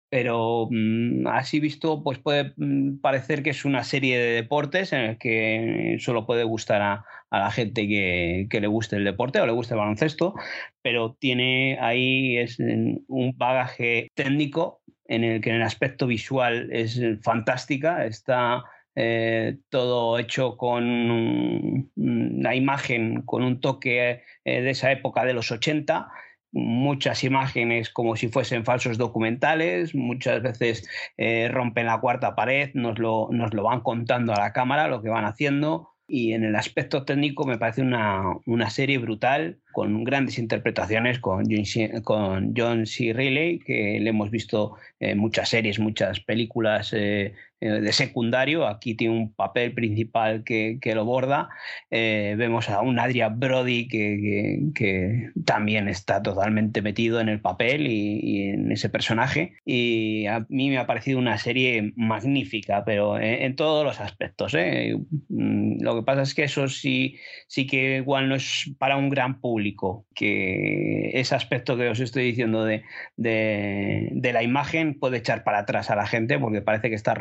pero 0.10 0.68
mm, 0.70 1.28
así 1.28 1.60
visto, 1.60 2.04
pues 2.04 2.20
puede 2.20 2.54
mm, 2.58 3.00
parecer 3.00 3.44
que 3.44 3.52
es 3.52 3.66
una 3.66 3.84
serie 3.84 4.18
de 4.18 4.34
deportes 4.34 4.94
en 4.94 5.02
el 5.02 5.18
que 5.18 5.98
solo 6.00 6.26
puede 6.26 6.44
gustar 6.44 6.82
a, 6.82 7.06
la 7.32 7.52
gente 7.52 7.88
que, 7.88 8.48
le 8.50 8.68
guste 8.68 8.96
el 8.96 9.04
deporte 9.04 9.42
o 9.42 9.46
le 9.46 9.52
guste 9.52 9.74
el 9.74 9.80
baloncesto, 9.80 10.34
pero 10.82 11.16
tiene 11.20 11.78
ahí 11.82 12.38
es 12.38 12.58
un 12.60 13.34
bagaje 13.38 14.10
técnico 14.16 14.82
en 15.08 15.24
el 15.24 15.42
que 15.42 15.50
en 15.50 15.58
el 15.58 15.64
aspecto 15.64 16.08
visual 16.08 16.70
es 16.72 17.00
fantástica, 17.22 18.06
está 18.06 18.64
eh, 18.96 19.58
todo 19.70 20.18
hecho 20.20 20.58
con 20.58 21.92
la 21.96 22.56
imagen, 22.56 23.22
con 23.24 23.44
un 23.44 23.62
toque 23.62 24.24
eh, 24.46 24.62
de 24.62 24.70
esa 24.70 24.92
época 24.92 25.24
de 25.24 25.34
los 25.34 25.52
80 25.52 26.10
muchas 26.52 27.24
imágenes 27.24 27.90
como 27.90 28.16
si 28.16 28.30
fuesen 28.30 28.66
falsos 28.66 28.98
documentales, 28.98 29.94
muchas 29.94 30.42
veces 30.42 30.90
eh, 31.18 31.50
rompen 31.52 31.86
la 31.86 32.00
cuarta 32.00 32.36
pared, 32.36 32.72
nos 32.74 32.98
lo, 33.00 33.28
nos 33.32 33.54
lo 33.54 33.64
van 33.64 33.82
contando 33.82 34.34
a 34.34 34.40
la 34.40 34.54
cámara 34.54 34.88
lo 34.88 35.02
que 35.02 35.10
van 35.10 35.26
haciendo 35.26 35.97
y 36.08 36.34
en 36.34 36.44
el 36.44 36.56
aspecto 36.56 37.04
técnico 37.04 37.46
me 37.46 37.58
parece 37.58 37.82
una, 37.82 38.24
una 38.46 38.70
serie 38.70 38.98
brutal 38.98 39.60
con 39.74 40.04
grandes 40.06 40.40
interpretaciones 40.40 41.20
con 41.20 41.44
John, 41.50 42.02
con 42.02 42.54
John 42.56 42.86
C. 42.86 43.12
Reilly, 43.14 43.60
que 43.60 44.00
le 44.00 44.10
hemos 44.10 44.32
visto 44.32 44.76
en 45.00 45.18
muchas 45.18 45.50
series, 45.50 45.80
muchas 45.80 46.22
películas 46.22 46.94
eh, 46.94 47.34
de 47.60 47.92
secundario, 47.92 48.68
aquí 48.68 48.94
tiene 48.94 49.16
un 49.16 49.34
papel 49.34 49.74
principal 49.74 50.44
que, 50.44 50.80
lo 50.94 51.06
borda. 51.06 51.50
Eh, 51.90 52.36
vemos 52.38 52.70
a 52.70 52.82
un 52.82 53.00
Adrian 53.00 53.40
Brody 53.40 53.88
que, 53.88 55.32
también 55.46 55.88
está 55.88 56.22
totalmente 56.22 56.82
metido 56.82 57.20
en 57.20 57.30
el 57.30 57.42
papel 57.42 57.88
y, 57.88 58.50
en 58.50 58.72
ese 58.72 58.90
personaje. 58.90 59.54
Y 59.66 60.28
a 60.28 60.46
mí 60.50 60.70
me 60.70 60.78
ha 60.78 60.88
parecido 60.88 61.20
una 61.20 61.38
serie 61.38 61.94
magnífica, 61.96 62.84
pero 62.86 63.20
en, 63.20 63.56
todos 63.56 63.84
los 63.84 64.00
aspectos. 64.00 64.54
¿eh? 64.54 64.96
Mm, 65.30 65.82
lo 65.82 65.96
que 65.96 66.04
pasa 66.04 66.22
es 66.22 66.36
que 66.36 66.44
eso 66.44 66.68
sí, 66.68 67.18
sí 67.48 67.66
que 67.66 67.98
igual 67.98 68.30
no 68.30 68.36
es 68.36 68.72
para 68.78 68.98
un 68.98 69.10
gran 69.10 69.42
público, 69.42 70.06
que 70.14 71.12
ese 71.14 71.36
aspecto 71.36 71.78
que 71.78 71.90
os 71.90 72.00
estoy 72.00 72.26
diciendo 72.26 72.66
de, 72.66 72.84
de 73.16 74.34
la 74.34 74.44
imagen 74.44 75.00
puede 75.00 75.18
echar 75.18 75.44
para 75.44 75.60
atrás 75.60 75.90
a 75.90 75.96
la 75.96 76.06
gente 76.06 76.38
porque 76.40 76.62
parece 76.62 76.90
que 76.90 76.96
está 76.96 77.14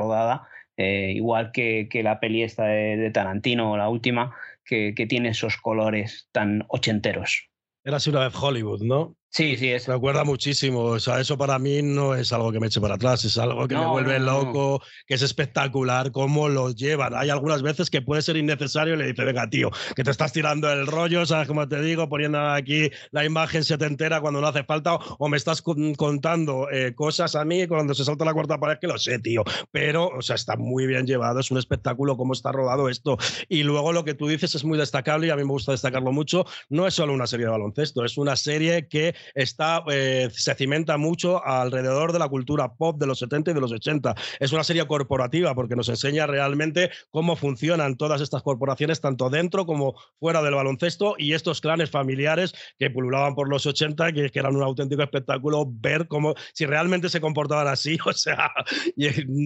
eh, 0.77 1.13
igual 1.15 1.53
que, 1.53 1.89
la 2.03 2.21
peli 2.21 2.43
esta 2.43 2.65
de, 2.65 3.11
Tarantino, 3.11 3.77
la 3.77 3.89
última, 3.89 4.35
que, 4.65 4.93
tiene 5.09 5.31
esos 5.31 5.57
colores 5.57 6.29
tan 6.33 6.65
ochenteros. 6.69 7.49
Era 7.85 7.99
una 8.09 8.21
vez 8.21 8.35
Hollywood, 8.35 8.83
¿no? 8.83 9.17
Sí, 9.29 9.55
sí, 9.59 9.69
es. 9.71 9.87
Me 9.87 9.93
acuerda 9.95 10.25
muchísimo. 10.25 10.81
O 10.81 10.99
sea, 10.99 11.21
eso 11.21 11.37
para 11.37 11.59
mí 11.59 11.83
no 11.83 12.15
es 12.15 12.33
algo 12.33 12.53
que 12.53 12.59
me 12.59 12.69
eche 12.69 12.81
para 12.81 12.95
atrás, 12.95 13.23
es 13.27 13.37
algo 13.37 13.69
que 13.69 13.75
me 13.75 13.85
vuelve 13.85 14.19
loco, 14.19 14.81
que 15.07 15.13
es 15.13 15.21
espectacular 15.21 16.11
cómo 16.11 16.49
lo 16.49 16.71
llevan. 16.71 17.15
Hay 17.15 17.29
algunas 17.29 17.61
veces 17.61 17.91
que 17.91 18.01
puede 18.01 18.23
ser 18.23 18.39
innecesario 18.39 18.95
y 18.95 18.97
le 18.97 19.09
dice, 19.09 19.25
venga, 19.25 19.51
tío, 19.51 19.71
que 19.95 20.05
te 20.05 20.11
estás 20.11 20.33
tirando 20.33 20.73
el 20.73 20.87
rollo, 20.87 21.27
¿sabes 21.27 21.49
cómo 21.49 21.69
te 21.69 21.83
digo? 21.83 22.09
Poniendo 22.09 22.39
aquí 22.39 22.91
la 23.11 23.27
imagen 23.27 23.63
se 23.63 23.77
te 23.77 23.85
entera 23.85 24.23
cuando 24.23 24.41
no 24.41 24.47
hace 24.47 24.65
falta, 24.65 24.95
o 24.95 25.29
me 25.29 25.37
estás 25.37 25.61
contando 25.61 26.71
eh, 26.71 26.95
cosas 26.95 27.35
a 27.35 27.45
mí 27.45 27.67
cuando 27.67 27.93
se 27.93 28.07
salta 28.07 28.25
la 28.25 28.33
cuarta 28.33 28.59
pared, 28.59 28.79
que 28.81 28.87
lo 28.87 28.97
sé, 28.97 29.19
tío. 29.19 29.45
Pero, 29.71 30.09
o 30.09 30.23
sea, 30.23 30.37
está 30.37 30.57
muy 30.57 30.87
bien 30.87 31.07
llevado, 31.07 31.41
es 31.41 31.51
un 31.51 31.59
espectáculo 31.59 32.17
cómo 32.17 32.33
está 32.33 32.53
rodado 32.53 32.89
esto. 32.89 33.19
Y 33.51 33.65
luego 33.65 33.93
lo 33.93 34.03
que 34.05 34.15
tú 34.15 34.29
dices 34.29 34.55
es 34.55 34.65
muy 34.65 34.79
destacable 34.79 35.27
y 35.27 35.31
a 35.31 35.37
mí 35.37 35.43
me 35.43 35.51
gusta 35.51 35.73
destacarlo 35.73 36.11
mucho. 36.11 36.47
No 36.71 36.87
es 36.87 36.95
solo 36.95 37.13
una 37.13 37.27
serie 37.27 37.45
de 37.45 37.53
baloncesto, 37.53 38.03
es 38.03 38.17
una 38.17 38.35
serie 38.37 38.89
que 38.89 39.15
está, 39.35 39.83
eh, 39.91 40.29
se 40.33 40.55
cimenta 40.55 40.97
mucho 40.97 41.45
alrededor 41.45 42.13
de 42.13 42.19
la 42.19 42.29
cultura 42.29 42.75
pop 42.75 42.99
de 42.99 43.07
los 43.07 43.19
70 43.19 43.51
y 43.51 43.55
de 43.55 43.61
los 43.61 43.73
80. 43.73 44.15
Es 44.41 44.53
una 44.53 44.65
serie 44.65 44.87
corporativa 44.87 45.55
porque 45.55 45.77
nos 45.77 45.89
enseña 45.89 46.27
realmente 46.27 46.91
cómo 47.11 47.37
funcionan 47.37 47.97
todas 47.97 48.21
estas 48.21 48.43
corporaciones, 48.43 49.01
tanto 49.01 49.31
dentro 49.31 49.67
como 49.67 49.95
fuera 50.19 50.43
del 50.43 50.55
baloncesto, 50.55 51.15
y 51.19 51.33
estos 51.33 51.61
clanes 51.61 51.91
familiares 51.91 52.55
que 52.79 52.91
pululaban 52.91 53.35
por 53.35 53.49
los 53.49 53.67
80, 53.67 54.13
que, 54.13 54.31
que 54.31 54.39
eran 54.39 54.57
un 54.57 54.63
auténtico 54.63 55.03
espectáculo 55.03 55.67
ver 55.69 56.07
cómo, 56.09 56.35
si 56.53 56.67
realmente 56.67 57.09
se 57.09 57.21
comportaban 57.21 57.69
así, 57.69 57.99
o 58.07 58.13
sea, 58.13 58.53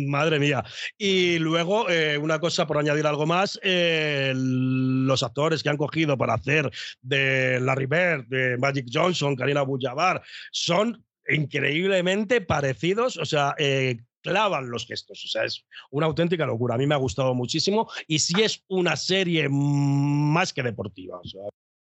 madre 0.08 0.38
mía. 0.38 0.64
Y 0.98 1.38
luego, 1.38 1.88
eh, 1.88 2.18
una 2.18 2.38
cosa 2.38 2.66
por 2.66 2.78
añadir 2.78 3.06
algo 3.06 3.26
más, 3.26 3.58
eh, 3.62 4.32
los 4.34 5.22
actores 5.22 5.62
que 5.62 5.68
han 5.68 5.76
cogido 5.76 6.16
para 6.16 6.34
hacer 6.34 6.70
de 7.02 7.60
Larry 7.60 7.86
Bird, 7.86 8.26
de 8.28 8.56
Magic 8.58 8.86
Johnson, 8.92 9.36
Karina 9.36 9.59
Bujabar, 9.62 10.22
son 10.52 11.04
increíblemente 11.28 12.40
parecidos, 12.40 13.16
o 13.16 13.24
sea, 13.24 13.54
eh, 13.58 14.00
clavan 14.22 14.70
los 14.70 14.86
gestos, 14.86 15.24
o 15.24 15.28
sea, 15.28 15.44
es 15.44 15.64
una 15.90 16.06
auténtica 16.06 16.46
locura. 16.46 16.74
A 16.74 16.78
mí 16.78 16.86
me 16.86 16.94
ha 16.94 16.98
gustado 16.98 17.34
muchísimo 17.34 17.90
y 18.06 18.18
sí 18.18 18.42
es 18.42 18.64
una 18.68 18.96
serie 18.96 19.48
más 19.48 20.52
que 20.52 20.62
deportiva. 20.62 21.20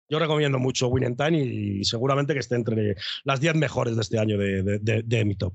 yo 0.09 0.18
recomiendo 0.18 0.59
mucho 0.59 0.88
Win 0.88 1.16
Time 1.16 1.38
y 1.38 1.84
seguramente 1.84 2.32
que 2.32 2.40
esté 2.40 2.55
entre 2.55 2.97
las 3.24 3.40
10 3.40 3.56
mejores 3.56 3.97
de 3.97 4.02
este 4.02 4.18
año 4.18 4.38
de, 4.38 5.24
mi 5.24 5.34
top. 5.34 5.55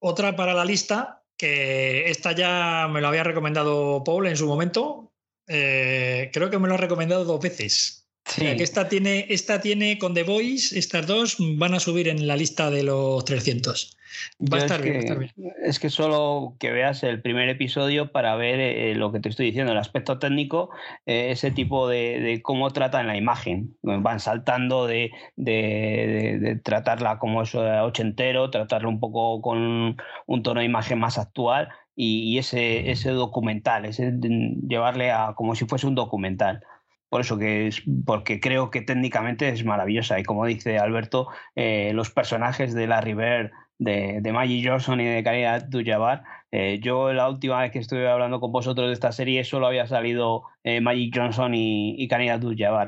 Otra 0.00 0.36
para 0.36 0.54
la 0.54 0.64
lista, 0.64 1.24
que 1.36 2.08
esta 2.10 2.32
ya 2.32 2.88
me 2.90 3.00
lo 3.00 3.08
había 3.08 3.24
recomendado 3.24 4.02
Paul 4.04 4.26
en 4.26 4.36
su 4.36 4.46
momento. 4.46 5.12
Eh, 5.46 6.30
creo 6.32 6.50
que 6.50 6.58
me 6.58 6.68
lo 6.68 6.74
ha 6.74 6.78
recomendado 6.78 7.24
dos 7.24 7.40
veces 7.40 8.07
que 8.36 8.62
esta 8.62 8.88
tiene, 8.88 9.26
esta 9.28 9.60
tiene 9.60 9.98
con 9.98 10.14
The 10.14 10.22
Voice, 10.22 10.78
estas 10.78 11.06
dos 11.06 11.36
van 11.38 11.74
a 11.74 11.80
subir 11.80 12.08
en 12.08 12.26
la 12.26 12.36
lista 12.36 12.70
de 12.70 12.82
los 12.82 13.24
300. 13.24 13.96
Va 14.40 14.56
a, 14.56 14.60
estar 14.60 14.82
bien, 14.82 15.32
Es 15.62 15.78
que 15.78 15.90
solo 15.90 16.56
que 16.58 16.72
veas 16.72 17.02
el 17.02 17.20
primer 17.20 17.48
episodio 17.48 18.10
para 18.10 18.36
ver 18.36 18.58
eh, 18.58 18.94
lo 18.94 19.12
que 19.12 19.20
te 19.20 19.28
estoy 19.28 19.46
diciendo, 19.46 19.72
el 19.72 19.78
aspecto 19.78 20.18
técnico, 20.18 20.70
eh, 21.06 21.30
ese 21.30 21.50
tipo 21.50 21.88
de, 21.88 22.40
cómo 22.42 22.70
tratan 22.72 23.06
la 23.06 23.16
imagen. 23.16 23.76
Van 23.82 24.20
saltando 24.20 24.86
de, 24.86 25.10
de, 25.36 26.60
tratarla 26.64 27.18
como 27.18 27.42
eso 27.42 27.60
ochentero, 27.84 28.50
tratarla 28.50 28.88
un 28.88 29.00
poco 29.00 29.40
con 29.42 29.96
un 30.26 30.42
tono 30.42 30.60
de 30.60 30.66
imagen 30.66 30.98
más 30.98 31.18
actual 31.18 31.68
y, 31.94 32.38
ese, 32.38 32.90
ese 32.90 33.10
documental, 33.10 33.84
ese 33.84 34.14
llevarle 34.20 35.10
a 35.10 35.34
como 35.36 35.54
si 35.54 35.66
fuese 35.66 35.86
un 35.86 35.94
documental 35.94 36.62
por 37.08 37.20
eso 37.20 37.38
que 37.38 37.68
es, 37.68 37.82
porque 38.04 38.40
creo 38.40 38.70
que 38.70 38.82
técnicamente 38.82 39.48
es 39.48 39.64
maravillosa. 39.64 40.18
Y 40.18 40.24
como 40.24 40.46
dice 40.46 40.78
Alberto, 40.78 41.28
eh, 41.56 41.92
los 41.94 42.10
personajes 42.10 42.74
de 42.74 42.86
la 42.86 43.00
River, 43.00 43.52
de, 43.78 44.18
de 44.20 44.32
Maggie 44.32 44.68
Johnson 44.68 45.00
y 45.00 45.06
de 45.06 45.22
Karina 45.22 45.60
Dujabar 45.60 46.24
eh, 46.50 46.80
yo 46.82 47.12
la 47.12 47.28
última 47.28 47.60
vez 47.60 47.70
que 47.72 47.78
estuve 47.78 48.08
hablando 48.08 48.40
con 48.40 48.52
vosotros 48.52 48.86
de 48.88 48.94
esta 48.94 49.12
serie 49.12 49.44
solo 49.44 49.66
había 49.66 49.86
salido 49.86 50.44
eh, 50.68 50.82
Magic 50.82 51.16
Johnson 51.16 51.54
y, 51.54 51.94
y 51.96 52.08
Kanina 52.08 52.38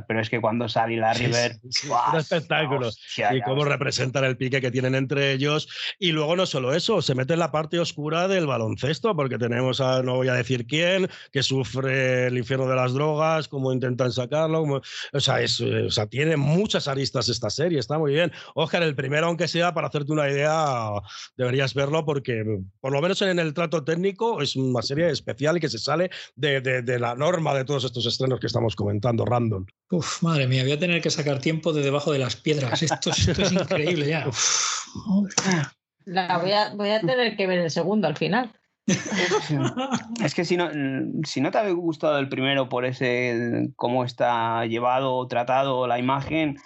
pero 0.06 0.20
es 0.20 0.28
que 0.28 0.38
cuando 0.40 0.68
sale 0.68 0.98
la 0.98 1.14
River... 1.14 1.52
es 1.64 1.84
un 1.84 2.18
espectáculo. 2.18 2.90
y 3.32 3.40
cómo 3.40 3.64
representan 3.64 4.24
el 4.24 4.36
pique 4.36 4.60
que 4.60 4.70
tienen 4.70 4.94
entre 4.94 5.32
ellos. 5.32 5.66
Y 5.98 6.12
luego 6.12 6.36
no 6.36 6.44
solo 6.44 6.74
eso, 6.74 7.00
se 7.00 7.14
mete 7.14 7.32
en 7.32 7.38
la 7.38 7.50
parte 7.50 7.78
oscura 7.78 8.28
del 8.28 8.46
baloncesto, 8.46 9.16
porque 9.16 9.38
tenemos 9.38 9.80
a, 9.80 10.02
no 10.02 10.16
voy 10.16 10.28
a 10.28 10.34
decir 10.34 10.66
quién, 10.66 11.08
que 11.32 11.42
sufre 11.42 12.26
el 12.26 12.36
infierno 12.36 12.68
de 12.68 12.76
las 12.76 12.92
drogas, 12.92 13.48
cómo 13.48 13.72
intentan 13.72 14.12
sacarlo. 14.12 14.62
o, 14.62 15.20
sea, 15.20 15.40
es, 15.40 15.60
eh, 15.60 15.86
o 15.86 15.90
sea, 15.90 16.06
tiene 16.06 16.36
muchas 16.36 16.86
aristas 16.86 17.30
esta 17.30 17.48
serie, 17.48 17.78
está 17.78 17.98
muy 17.98 18.12
bien. 18.12 18.30
Oscar, 18.54 18.82
el 18.82 18.94
primero, 18.94 19.26
aunque 19.26 19.48
sea, 19.48 19.72
para 19.72 19.88
hacerte 19.88 20.12
una 20.12 20.28
idea, 20.28 20.90
deberías 21.36 21.72
verlo 21.72 22.04
porque 22.04 22.44
por 22.80 22.92
lo 22.92 23.00
menos 23.00 23.22
en 23.22 23.38
el 23.38 23.54
trato 23.54 23.84
técnico 23.84 24.42
es 24.42 24.56
una 24.56 24.82
serie 24.82 25.08
especial 25.10 25.56
y 25.56 25.60
que 25.60 25.68
se 25.68 25.78
sale 25.78 26.10
de, 26.36 26.98
la 26.98 27.14
norma 27.14 27.54
de 27.54 27.64
todos 27.70 27.84
estos 27.84 28.04
estrenos 28.04 28.40
que 28.40 28.48
estamos 28.48 28.74
comentando, 28.74 29.24
random. 29.24 29.64
Uf, 29.92 30.24
madre 30.24 30.48
mía, 30.48 30.64
voy 30.64 30.72
a 30.72 30.78
tener 30.80 31.00
que 31.00 31.08
sacar 31.08 31.38
tiempo 31.38 31.72
de 31.72 31.82
debajo 31.82 32.10
de 32.10 32.18
las 32.18 32.34
piedras. 32.34 32.82
Esto, 32.82 33.10
es 33.10 33.52
increíble 33.52 34.08
ya. 34.08 34.28
voy, 36.74 36.90
a, 36.90 37.00
tener 37.00 37.36
que 37.36 37.46
ver 37.46 37.60
el 37.60 37.70
segundo 37.70 38.08
al 38.08 38.16
final. 38.16 38.52
es 40.24 40.34
que 40.34 40.44
si 40.44 40.56
no, 40.56 40.68
si 41.24 41.40
no 41.40 41.52
te 41.52 41.58
ha 41.58 41.70
gustado 41.70 42.18
el 42.18 42.28
primero 42.28 42.68
por 42.68 42.84
ese 42.84 43.70
cómo 43.76 44.02
está 44.02 44.66
llevado, 44.66 45.28
tratado 45.28 45.86
la 45.86 46.00
imagen, 46.00 46.56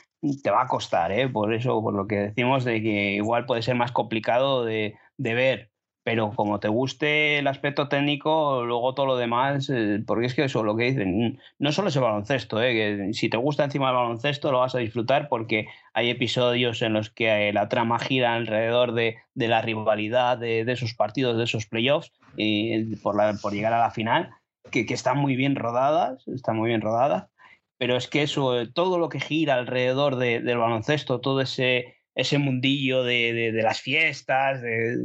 te 0.42 0.50
va 0.50 0.62
a 0.62 0.68
costar, 0.68 1.12
¿eh? 1.12 1.28
Por 1.28 1.52
eso, 1.52 1.82
por 1.82 1.92
lo 1.92 2.06
que 2.06 2.16
decimos 2.16 2.64
de 2.64 2.80
que 2.80 3.16
igual 3.16 3.44
puede 3.44 3.60
ser 3.60 3.74
más 3.74 3.92
complicado 3.92 4.64
de, 4.64 4.96
de 5.18 5.34
ver 5.34 5.73
pero 6.04 6.32
como 6.32 6.60
te 6.60 6.68
guste 6.68 7.38
el 7.38 7.46
aspecto 7.46 7.88
técnico, 7.88 8.62
luego 8.64 8.94
todo 8.94 9.06
lo 9.06 9.16
demás, 9.16 9.70
eh, 9.70 10.02
porque 10.06 10.26
es 10.26 10.34
que 10.34 10.44
eso 10.44 10.62
lo 10.62 10.76
que 10.76 10.84
dicen, 10.84 11.40
no 11.58 11.72
solo 11.72 11.88
es 11.88 11.96
el 11.96 12.02
baloncesto, 12.02 12.62
eh, 12.62 12.74
que 12.74 13.14
si 13.14 13.30
te 13.30 13.38
gusta 13.38 13.64
encima 13.64 13.88
el 13.88 13.96
baloncesto 13.96 14.52
lo 14.52 14.60
vas 14.60 14.74
a 14.74 14.80
disfrutar 14.80 15.28
porque 15.28 15.66
hay 15.94 16.10
episodios 16.10 16.82
en 16.82 16.92
los 16.92 17.08
que 17.08 17.50
la 17.54 17.70
trama 17.70 17.98
gira 17.98 18.34
alrededor 18.34 18.92
de, 18.92 19.16
la 19.34 19.62
rivalidad 19.62 20.36
de, 20.36 20.60
esos 20.70 20.92
partidos, 20.92 21.38
de 21.38 21.44
esos 21.44 21.64
playoffs, 21.64 22.12
y 22.36 22.96
por, 22.96 23.16
por 23.40 23.54
llegar 23.54 23.72
a 23.72 23.80
la 23.80 23.90
final, 23.90 24.30
que, 24.70 24.84
están 24.90 25.16
muy 25.16 25.36
bien 25.36 25.56
rodadas, 25.56 26.28
están 26.28 26.58
muy 26.58 26.68
bien 26.68 26.82
rodadas, 26.82 27.30
pero 27.78 27.96
es 27.96 28.08
que 28.08 28.22
eso, 28.22 28.60
eh, 28.60 28.68
todo 28.70 28.98
lo 28.98 29.08
que 29.08 29.20
gira 29.20 29.54
alrededor 29.54 30.16
del 30.16 30.58
baloncesto, 30.58 31.20
todo 31.20 31.40
ese 31.40 31.94
ese 32.14 32.38
mundillo 32.38 33.02
de, 33.02 33.32
de, 33.52 33.62
las 33.62 33.80
fiestas, 33.80 34.62
de, 34.62 34.96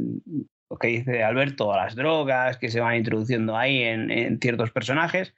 lo 0.70 0.78
que 0.78 0.88
dice 0.88 1.24
Alberto, 1.24 1.72
a 1.72 1.84
las 1.84 1.96
drogas 1.96 2.56
que 2.56 2.70
se 2.70 2.80
van 2.80 2.96
introduciendo 2.96 3.56
ahí 3.56 3.82
en, 3.82 4.38
ciertos 4.40 4.70
personajes 4.70 5.34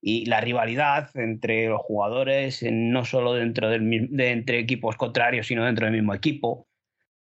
y 0.00 0.26
la 0.26 0.40
rivalidad 0.40 1.10
entre 1.14 1.66
los 1.66 1.80
jugadores, 1.82 2.64
no 2.70 3.04
solo 3.04 3.34
dentro 3.34 3.68
del, 3.68 4.08
de, 4.10 4.30
entre 4.30 4.60
equipos 4.60 4.96
contrarios, 4.96 5.48
sino 5.48 5.64
dentro 5.64 5.86
del 5.86 5.94
mismo 5.96 6.14
equipo, 6.14 6.68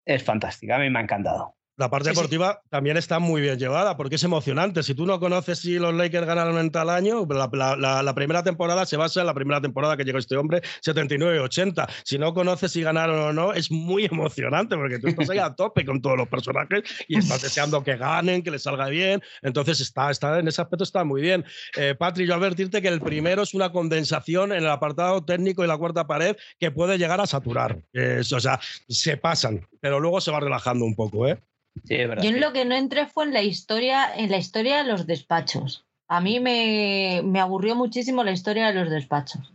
es 0.04 0.22
fantástica. 0.22 0.76
A 0.76 0.78
mí 0.78 0.90
me 0.90 0.98
ha 0.98 1.02
encantado. 1.02 1.56
La 1.80 1.88
parte 1.88 2.10
deportiva 2.10 2.60
también 2.68 2.98
está 2.98 3.20
muy 3.20 3.40
bien 3.40 3.58
llevada 3.58 3.96
porque 3.96 4.16
es 4.16 4.22
emocionante. 4.22 4.82
Si 4.82 4.94
tú 4.94 5.06
no 5.06 5.18
conoces 5.18 5.60
si 5.60 5.78
los 5.78 5.94
Lakers 5.94 6.26
ganaron 6.26 6.58
en 6.58 6.70
tal 6.70 6.90
año, 6.90 7.26
la, 7.26 8.14
primera 8.14 8.42
temporada 8.42 8.84
se 8.84 8.98
basa 8.98 9.20
en 9.20 9.26
la 9.26 9.32
primera 9.32 9.62
temporada 9.62 9.96
que 9.96 10.04
llegó 10.04 10.18
este 10.18 10.36
hombre, 10.36 10.60
79-80. 10.84 11.88
Si 12.04 12.18
no 12.18 12.34
conoces 12.34 12.72
si 12.72 12.82
ganaron 12.82 13.18
o 13.18 13.32
no, 13.32 13.54
es 13.54 13.70
muy 13.70 14.04
emocionante 14.04 14.76
porque 14.76 14.98
tú 14.98 15.08
estás 15.08 15.30
ahí 15.30 15.38
a 15.38 15.54
tope 15.54 15.86
con 15.86 16.02
todos 16.02 16.18
los 16.18 16.28
personajes 16.28 16.82
y 17.08 17.16
estás 17.16 17.40
deseando 17.40 17.82
que 17.82 17.96
ganen, 17.96 18.42
que 18.42 18.50
les 18.50 18.62
salga 18.62 18.88
bien. 18.88 19.22
Entonces, 19.40 19.80
está, 19.80 20.10
está, 20.10 20.38
en 20.38 20.48
ese 20.48 20.60
aspecto 20.60 20.84
está 20.84 21.02
muy 21.04 21.22
bien. 21.22 21.46
Eh, 21.78 21.94
Patrick, 21.98 22.28
yo 22.28 22.34
advertirte 22.34 22.82
que 22.82 22.88
el 22.88 23.00
primero 23.00 23.40
es 23.40 23.54
una 23.54 23.72
condensación 23.72 24.52
en 24.52 24.64
el 24.64 24.70
apartado 24.70 25.24
técnico 25.24 25.64
y 25.64 25.66
la 25.66 25.78
cuarta 25.78 26.06
pared 26.06 26.36
que 26.58 26.70
puede 26.70 26.98
llegar 26.98 27.22
a 27.22 27.26
saturar. 27.26 27.78
o 27.94 28.40
sea, 28.40 28.60
se 28.86 29.16
pasan, 29.16 29.66
pero 29.80 29.98
luego 29.98 30.20
se 30.20 30.30
va 30.30 30.40
relajando 30.40 30.84
un 30.84 30.94
poco, 30.94 31.26
¿eh? 31.26 31.40
Yo 31.88 32.28
en 32.28 32.40
lo 32.40 32.52
que 32.52 32.64
no 32.64 32.74
entré 32.74 33.06
fue 33.06 33.24
en 33.24 33.32
la 33.32 33.42
historia, 33.42 34.14
en 34.16 34.30
la 34.30 34.36
historia 34.36 34.78
de 34.78 34.84
los 34.84 35.06
despachos. 35.06 35.84
A 36.08 36.20
mí 36.20 36.40
me, 36.40 37.22
aburrió 37.40 37.76
muchísimo 37.76 38.24
la 38.24 38.32
historia 38.32 38.68
de 38.68 38.74
los 38.74 38.90
despachos. 38.90 39.52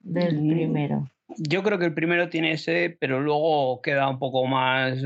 Del 0.00 0.42
mm, 0.42 0.50
primero. 0.50 1.10
Yo 1.38 1.62
creo 1.62 1.78
que 1.78 1.86
el 1.86 1.94
primero 1.94 2.28
tiene 2.28 2.52
ese, 2.52 2.96
pero 3.00 3.20
luego 3.20 3.80
queda 3.80 4.08
un 4.08 4.18
poco 4.18 4.46
más. 4.46 4.98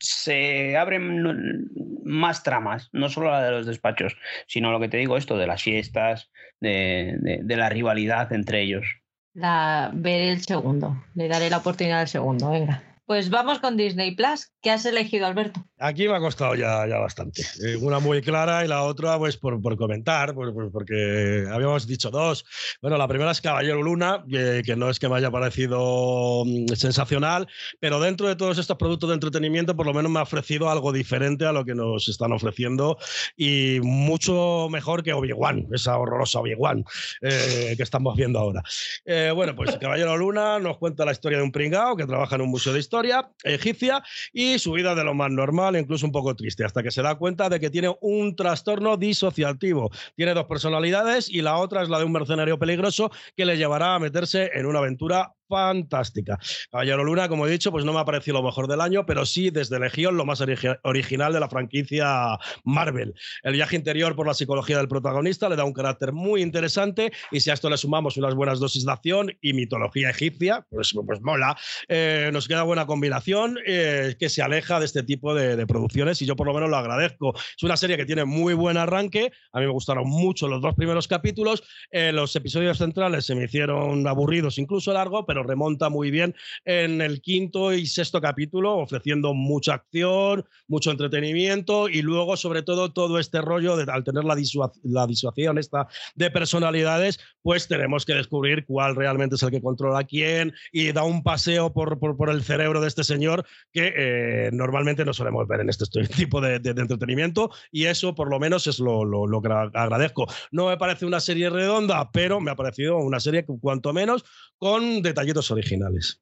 Se 0.00 0.76
abren 0.76 1.68
más 2.04 2.42
tramas, 2.42 2.88
no 2.92 3.08
solo 3.08 3.30
la 3.30 3.42
de 3.42 3.50
los 3.50 3.66
despachos, 3.66 4.16
sino 4.46 4.72
lo 4.72 4.80
que 4.80 4.88
te 4.88 4.96
digo, 4.96 5.16
esto 5.16 5.36
de 5.36 5.46
las 5.46 5.62
fiestas, 5.62 6.30
de, 6.60 7.42
la 7.46 7.68
rivalidad 7.68 8.32
entre 8.32 8.62
ellos. 8.62 8.86
La, 9.34 9.90
veré 9.92 10.30
el 10.30 10.40
segundo, 10.40 11.04
le 11.14 11.28
daré 11.28 11.50
la 11.50 11.58
oportunidad 11.58 12.00
al 12.00 12.08
segundo, 12.08 12.50
venga. 12.50 12.82
Pues 13.06 13.30
vamos 13.30 13.60
con 13.60 13.76
Disney 13.76 14.16
Plus. 14.16 14.50
¿Qué 14.60 14.72
has 14.72 14.84
elegido, 14.84 15.26
Alberto? 15.26 15.64
Aquí 15.78 16.08
me 16.08 16.16
ha 16.16 16.18
costado 16.18 16.56
ya, 16.56 16.88
ya 16.88 16.98
bastante. 16.98 17.42
Eh, 17.64 17.76
una 17.76 18.00
muy 18.00 18.20
clara 18.20 18.64
y 18.64 18.68
la 18.68 18.82
otra, 18.82 19.16
pues 19.16 19.36
por, 19.36 19.62
por 19.62 19.76
comentar, 19.76 20.34
pues, 20.34 20.50
pues, 20.52 20.70
porque 20.72 21.46
habíamos 21.48 21.86
dicho 21.86 22.10
dos. 22.10 22.44
Bueno, 22.82 22.96
la 22.96 23.06
primera 23.06 23.30
es 23.30 23.40
Caballero 23.40 23.80
Luna, 23.80 24.24
que, 24.28 24.74
no 24.76 24.90
es 24.90 24.98
que 24.98 25.08
me 25.08 25.14
haya 25.14 25.30
parecido 25.30 26.42
mm, 26.44 26.74
sensacional, 26.74 27.46
pero 27.78 28.00
dentro 28.00 28.26
de 28.26 28.34
todos 28.34 28.58
estos 28.58 28.76
productos 28.76 29.10
de 29.10 29.14
entretenimiento, 29.14 29.76
por 29.76 29.86
lo 29.86 29.94
menos 29.94 30.10
me 30.10 30.18
ha 30.18 30.22
ofrecido 30.22 30.68
algo 30.68 30.90
diferente 30.90 31.46
a 31.46 31.52
lo 31.52 31.64
que 31.64 31.76
nos 31.76 32.08
están 32.08 32.32
ofreciendo 32.32 32.98
y 33.36 33.78
mucho 33.82 34.66
mejor 34.68 35.04
que 35.04 35.12
Obi-Wan, 35.12 35.68
esa 35.72 35.96
horrorosa 35.96 36.40
Obi-Wan 36.40 36.84
eh, 37.20 37.74
que 37.76 37.82
estamos 37.84 38.16
viendo 38.16 38.40
ahora. 38.40 38.64
Eh, 39.04 39.30
bueno, 39.32 39.54
pues 39.54 39.76
Caballero 39.76 40.16
Luna 40.16 40.58
nos 40.58 40.78
cuenta 40.78 41.04
la 41.04 41.12
historia 41.12 41.38
de 41.38 41.44
un 41.44 41.52
pringao 41.52 41.94
que 41.94 42.04
trabaja 42.04 42.34
en 42.34 42.40
un 42.40 42.48
museo 42.48 42.72
de 42.72 42.80
historia 42.80 42.95
egipcia 43.44 44.02
y 44.32 44.58
su 44.58 44.72
vida 44.72 44.94
de 44.94 45.04
lo 45.04 45.14
más 45.14 45.30
normal, 45.30 45.76
incluso 45.76 46.06
un 46.06 46.12
poco 46.12 46.34
triste, 46.34 46.64
hasta 46.64 46.82
que 46.82 46.90
se 46.90 47.02
da 47.02 47.14
cuenta 47.16 47.48
de 47.48 47.60
que 47.60 47.70
tiene 47.70 47.94
un 48.00 48.34
trastorno 48.36 48.96
disociativo. 48.96 49.90
Tiene 50.14 50.34
dos 50.34 50.46
personalidades 50.46 51.28
y 51.28 51.42
la 51.42 51.58
otra 51.58 51.82
es 51.82 51.88
la 51.88 51.98
de 51.98 52.04
un 52.04 52.12
mercenario 52.12 52.58
peligroso 52.58 53.10
que 53.36 53.44
le 53.44 53.56
llevará 53.56 53.94
a 53.94 53.98
meterse 53.98 54.50
en 54.54 54.66
una 54.66 54.78
aventura 54.78 55.35
fantástica. 55.48 56.38
Caballero 56.70 57.04
Luna, 57.04 57.28
como 57.28 57.46
he 57.46 57.50
dicho, 57.50 57.70
pues 57.70 57.84
no 57.84 57.92
me 57.92 58.00
ha 58.00 58.04
parecido 58.04 58.38
lo 58.38 58.42
mejor 58.42 58.68
del 58.68 58.80
año, 58.80 59.06
pero 59.06 59.26
sí 59.26 59.50
desde 59.50 59.78
Legión 59.78 60.16
lo 60.16 60.24
más 60.24 60.40
original 60.40 61.32
de 61.32 61.40
la 61.40 61.48
franquicia 61.48 62.38
Marvel. 62.64 63.14
El 63.42 63.52
viaje 63.52 63.76
interior 63.76 64.14
por 64.16 64.26
la 64.26 64.34
psicología 64.34 64.78
del 64.78 64.88
protagonista 64.88 65.48
le 65.48 65.56
da 65.56 65.64
un 65.64 65.72
carácter 65.72 66.12
muy 66.12 66.42
interesante 66.42 67.12
y 67.30 67.40
si 67.40 67.50
a 67.50 67.54
esto 67.54 67.70
le 67.70 67.76
sumamos 67.76 68.16
unas 68.16 68.34
buenas 68.34 68.58
dosis 68.58 68.84
de 68.84 68.92
acción 68.92 69.32
y 69.40 69.52
mitología 69.52 70.10
egipcia, 70.10 70.66
pues, 70.70 70.92
pues 71.06 71.20
mola. 71.20 71.56
Eh, 71.88 72.30
nos 72.32 72.48
queda 72.48 72.62
buena 72.62 72.86
combinación 72.86 73.58
eh, 73.66 74.16
que 74.18 74.28
se 74.28 74.42
aleja 74.42 74.78
de 74.78 74.86
este 74.86 75.02
tipo 75.02 75.34
de, 75.34 75.66
producciones 75.66 76.22
y 76.22 76.26
yo 76.26 76.36
por 76.36 76.46
lo 76.46 76.54
menos 76.54 76.70
lo 76.70 76.76
agradezco. 76.76 77.34
Es 77.34 77.62
una 77.62 77.76
serie 77.76 77.96
que 77.96 78.06
tiene 78.06 78.24
muy 78.24 78.54
buen 78.54 78.76
arranque, 78.76 79.32
a 79.52 79.60
mí 79.60 79.66
me 79.66 79.72
gustaron 79.72 80.08
mucho 80.08 80.48
los 80.48 80.62
dos 80.62 80.74
primeros 80.74 81.08
capítulos, 81.08 81.62
eh, 81.90 82.12
los 82.12 82.34
episodios 82.36 82.78
centrales 82.78 83.26
se 83.26 83.34
me 83.34 83.44
hicieron 83.44 84.06
aburridos, 84.06 84.58
incluso 84.58 84.92
largo, 84.92 85.26
pero 85.26 85.35
pero 85.36 85.46
remonta 85.46 85.90
muy 85.90 86.10
bien 86.10 86.34
en 86.64 87.02
el 87.02 87.20
quinto 87.20 87.74
y 87.74 87.84
sexto 87.84 88.22
capítulo, 88.22 88.78
ofreciendo 88.78 89.34
mucha 89.34 89.74
acción, 89.74 90.46
mucho 90.66 90.90
entretenimiento 90.90 91.90
y 91.90 92.00
luego, 92.00 92.38
sobre 92.38 92.62
todo, 92.62 92.90
todo 92.94 93.18
este 93.18 93.42
rollo 93.42 93.76
de 93.76 93.92
al 93.92 94.02
tener 94.02 94.24
la, 94.24 94.34
la 94.82 95.06
disuasión 95.06 95.58
esta 95.58 95.88
de 96.14 96.30
personalidades, 96.30 97.20
pues 97.42 97.68
tenemos 97.68 98.06
que 98.06 98.14
descubrir 98.14 98.64
cuál 98.64 98.96
realmente 98.96 99.34
es 99.34 99.42
el 99.42 99.50
que 99.50 99.60
controla 99.60 99.98
a 99.98 100.04
quién 100.04 100.54
y 100.72 100.92
da 100.92 101.02
un 101.02 101.22
paseo 101.22 101.70
por, 101.70 101.98
por, 101.98 102.30
el 102.30 102.42
cerebro 102.42 102.80
de 102.80 102.88
este 102.88 103.04
señor 103.04 103.44
que 103.72 103.92
eh, 103.94 104.50
normalmente 104.54 105.04
no 105.04 105.12
solemos 105.12 105.46
ver 105.46 105.60
en 105.60 105.68
este 105.68 105.84
tipo 106.16 106.40
de, 106.40 106.56
entretenimiento 106.56 107.50
y 107.70 107.84
eso 107.84 108.14
por 108.14 108.30
lo 108.30 108.40
menos 108.40 108.66
es 108.66 108.78
lo, 108.78 109.04
lo, 109.04 109.42
que 109.42 109.48
agradezco. 109.52 110.26
No 110.50 110.68
me 110.68 110.78
parece 110.78 111.04
una 111.04 111.20
serie 111.20 111.50
redonda, 111.50 112.10
pero 112.10 112.40
me 112.40 112.50
ha 112.50 112.56
parecido 112.56 112.96
una 112.96 113.20
serie 113.20 113.44
cuanto 113.44 113.92
menos 113.92 114.24
con 114.58 115.02
originales. 115.50 116.20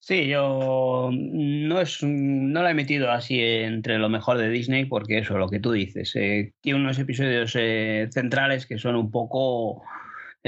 Sí, 0.00 0.28
yo 0.28 1.10
no, 1.12 1.80
es, 1.80 2.02
no 2.02 2.62
la 2.62 2.70
he 2.70 2.74
metido 2.74 3.10
así 3.10 3.40
entre 3.40 3.98
lo 3.98 4.08
mejor 4.08 4.38
de 4.38 4.48
Disney 4.48 4.84
porque 4.84 5.18
eso, 5.18 5.36
lo 5.36 5.48
que 5.48 5.60
tú 5.60 5.72
dices, 5.72 6.14
eh, 6.14 6.52
tiene 6.60 6.80
unos 6.80 6.98
episodios 6.98 7.52
eh, 7.56 8.08
centrales 8.12 8.64
que 8.66 8.78
son 8.78 8.94
un 8.94 9.10
poco 9.10 9.82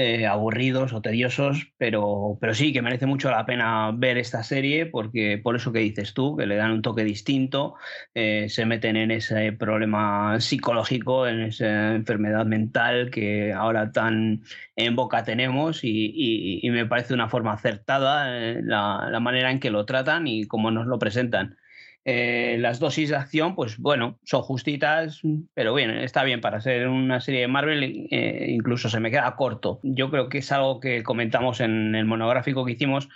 eh, 0.01 0.25
aburridos 0.25 0.93
o 0.93 1.01
tediosos, 1.01 1.71
pero, 1.77 2.37
pero 2.41 2.55
sí 2.55 2.73
que 2.73 2.81
merece 2.81 3.05
mucho 3.05 3.29
la 3.29 3.45
pena 3.45 3.91
ver 3.93 4.17
esta 4.17 4.41
serie 4.43 4.87
porque 4.87 5.37
por 5.37 5.55
eso 5.55 5.71
que 5.71 5.79
dices 5.79 6.15
tú, 6.15 6.35
que 6.35 6.47
le 6.47 6.55
dan 6.55 6.71
un 6.71 6.81
toque 6.81 7.03
distinto, 7.03 7.75
eh, 8.15 8.47
se 8.49 8.65
meten 8.65 8.97
en 8.97 9.11
ese 9.11 9.51
problema 9.53 10.39
psicológico, 10.39 11.27
en 11.27 11.41
esa 11.41 11.93
enfermedad 11.93 12.47
mental 12.47 13.11
que 13.11 13.53
ahora 13.53 13.91
tan 13.91 14.41
en 14.75 14.95
boca 14.95 15.23
tenemos 15.23 15.81
y, 15.83 16.67
me 16.71 16.87
parece 16.87 17.13
una 17.13 17.29
forma 17.29 17.53
acertada 17.53 18.39
eh, 18.39 18.61
la, 18.63 19.07
la 19.11 19.19
manera 19.19 19.51
en 19.51 19.59
que 19.59 19.69
lo 19.69 19.85
tratan 19.85 20.25
y 20.25 20.47
cómo 20.47 20.71
nos 20.71 20.87
lo 20.87 20.97
presentan. 20.97 21.57
Eh, 22.03 22.57
las 22.59 22.79
dosis 22.79 23.09
de 23.09 23.15
acción, 23.15 23.55
pues 23.55 23.77
bueno, 23.77 24.19
son 24.23 24.41
justitas, 24.41 25.21
pero 25.53 25.73
bien, 25.73 25.91
está 25.91 26.23
bien 26.23 26.41
para 26.41 26.59
ser 26.59 26.87
una 26.87 27.21
serie 27.21 27.41
de 27.41 27.47
Marvel, 27.47 28.07
eh, 28.09 28.47
incluso 28.49 28.89
se 28.89 28.99
me 28.99 29.11
queda 29.11 29.35
corto. 29.35 29.79
Yo 29.83 30.09
creo 30.09 30.27
que 30.27 30.39
es 30.39 30.51
algo 30.51 30.79
que 30.79 31.03
comentamos 31.03 31.59
en 31.59 31.93
el 31.93 32.05
monográfico 32.05 32.65
que 32.65 32.71
hicimos, 32.71 33.07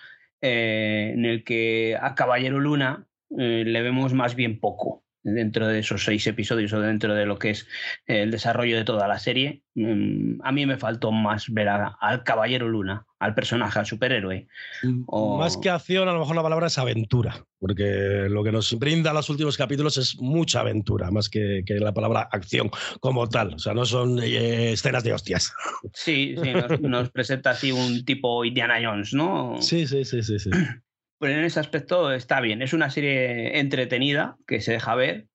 eh, 0.41 1.11
en 1.15 1.25
el 1.25 1.43
que 1.43 1.97
a 1.99 2.13
Caballero 2.13 2.59
Luna 2.59 3.07
le 3.29 3.81
vemos 3.81 4.13
más 4.13 4.35
bien 4.35 4.59
poco 4.59 5.03
dentro 5.25 5.67
de 5.67 5.79
esos 5.79 6.05
seis 6.05 6.25
episodios 6.27 6.71
o 6.73 6.79
dentro 6.79 7.15
de 7.15 7.25
lo 7.25 7.39
que 7.39 7.49
es 7.49 7.67
el 8.05 8.29
desarrollo 8.29 8.77
de 8.77 8.83
toda 8.85 9.07
la 9.07 9.17
serie. 9.17 9.63
Mm, 9.73 10.41
a 10.43 10.51
mí 10.51 10.65
me 10.67 10.77
faltó 10.77 11.11
más 11.11 11.49
ver 11.49 11.67
al 11.67 12.23
Caballero 12.23 12.69
Luna, 12.69 13.07
al 13.25 13.35
personaje, 13.35 13.79
al 13.79 13.85
superhéroe. 13.85 14.47
Mm, 14.83 15.37
más 15.37 15.57
que 15.57 15.69
acción, 15.69 16.07
a 16.07 16.13
lo 16.13 16.19
mejor 16.19 16.35
la 16.35 16.43
palabra 16.43 16.67
es 16.67 16.77
aventura, 16.77 17.45
porque 17.59 18.27
lo 18.29 18.43
que 18.43 18.51
nos 18.51 18.77
brinda 18.79 19.13
los 19.13 19.29
últimos 19.29 19.57
capítulos 19.57 19.97
es 19.97 20.17
mucha 20.19 20.61
aventura, 20.61 21.11
más 21.11 21.29
que, 21.29 21.63
la 21.67 21.93
palabra 21.93 22.29
acción 22.31 22.69
como 22.99 23.27
tal. 23.27 23.55
O 23.55 23.59
sea, 23.59 23.73
no 23.73 23.85
son 23.85 24.19
eh, 24.21 24.71
escenas 24.71 25.03
de 25.03 25.13
hostias. 25.13 25.53
Sí, 25.93 26.35
sí, 26.41 26.51
nos, 26.53 26.79
nos 26.81 27.11
presenta 27.11 27.51
así 27.51 27.71
un 27.71 28.05
tipo 28.05 28.45
Indiana 28.45 28.79
Jones, 28.81 29.13
¿no? 29.13 29.61
Sí, 29.61 29.87
sí, 29.87 30.05
sí, 30.05 30.23
sí. 30.23 30.39
sí. 30.39 30.49
Pues 31.17 31.33
en 31.33 31.45
ese 31.45 31.59
aspecto 31.59 32.11
está 32.11 32.41
bien. 32.41 32.61
Es 32.61 32.73
una 32.73 32.89
serie 32.89 33.57
entretenida 33.59 34.37
que 34.45 34.59
se 34.59 34.73
deja 34.73 34.95
ver, 34.95 35.27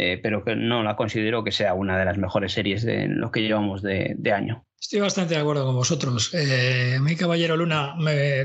eh, 0.00 0.20
pero 0.22 0.44
que 0.44 0.54
no 0.54 0.84
la 0.84 0.94
considero 0.94 1.42
que 1.42 1.50
sea 1.50 1.74
una 1.74 1.98
de 1.98 2.04
las 2.04 2.18
mejores 2.18 2.52
series 2.52 2.84
de 2.84 3.08
lo 3.08 3.32
que 3.32 3.42
llevamos 3.42 3.82
de, 3.82 4.16
año. 4.32 4.64
Estoy 4.80 5.00
bastante 5.00 5.34
de 5.34 5.40
acuerdo 5.40 5.66
con 5.66 5.74
vosotros. 5.74 6.30
Eh, 6.34 6.98
mi 7.00 7.16
Caballero 7.16 7.56
Luna 7.56 7.96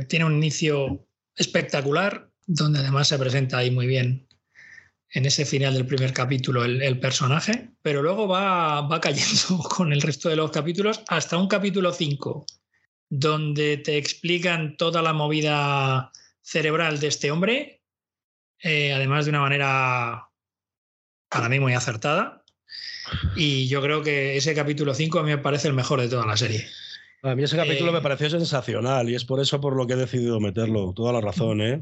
tiene 0.08 0.26
un 0.26 0.36
inicio 0.36 1.08
espectacular, 1.36 2.32
donde 2.46 2.80
además 2.80 3.08
se 3.08 3.20
presenta 3.20 3.58
ahí 3.58 3.70
muy 3.72 3.88
bien 3.88 4.28
en 5.14 5.26
ese 5.26 5.46
final 5.46 5.76
del 5.76 5.86
primer 5.86 6.12
capítulo 6.12 6.66
el, 6.66 7.00
personaje, 7.00 7.70
pero 7.84 8.02
luego 8.02 8.28
va, 8.28 8.82
va, 8.82 9.00
cayendo 9.00 9.60
con 9.70 9.94
el 9.94 10.02
resto 10.02 10.28
de 10.28 10.36
los 10.36 10.50
capítulos 10.50 11.04
hasta 11.08 11.38
un 11.38 11.48
capítulo 11.48 11.94
5, 11.94 12.48
donde 13.10 13.78
te 13.78 13.98
explican 13.98 14.76
toda 14.76 15.04
la 15.04 15.14
movida 15.14 16.12
cerebral 16.42 17.00
de 17.00 17.08
este 17.08 17.30
hombre, 17.30 17.84
eh, 18.64 18.92
además 18.92 19.26
de 19.26 19.30
una 19.30 19.42
manera 19.42 20.30
para 21.30 21.48
mí 21.48 21.60
muy 21.60 21.74
acertada. 21.74 22.43
Y 23.36 23.68
yo 23.68 23.82
creo 23.82 24.04
que 24.04 24.38
ese 24.38 24.54
capítulo 24.54 24.94
5 24.94 25.20
a 25.20 25.24
mí 25.24 25.30
me 25.30 25.38
parece 25.38 25.68
el 25.68 25.74
mejor 25.74 26.02
de 26.02 26.10
toda 26.10 26.26
la 26.26 26.38
serie. 26.38 26.66
A 27.24 27.36
mí 27.36 27.44
ese 27.44 27.56
capítulo 27.56 27.92
me 27.92 28.00
eh, 28.00 28.02
pareció 28.02 28.30
sensacional 28.30 29.10
y 29.10 29.16
es 29.16 29.24
por 29.24 29.40
eso 29.40 29.62
por 29.62 29.76
lo 29.76 29.88
que 29.88 29.94
he 29.94 29.98
decidido 29.98 30.40
meterlo. 30.40 30.94
Toda 30.94 31.14
la 31.14 31.22
razón, 31.22 31.62
¿eh? 31.62 31.82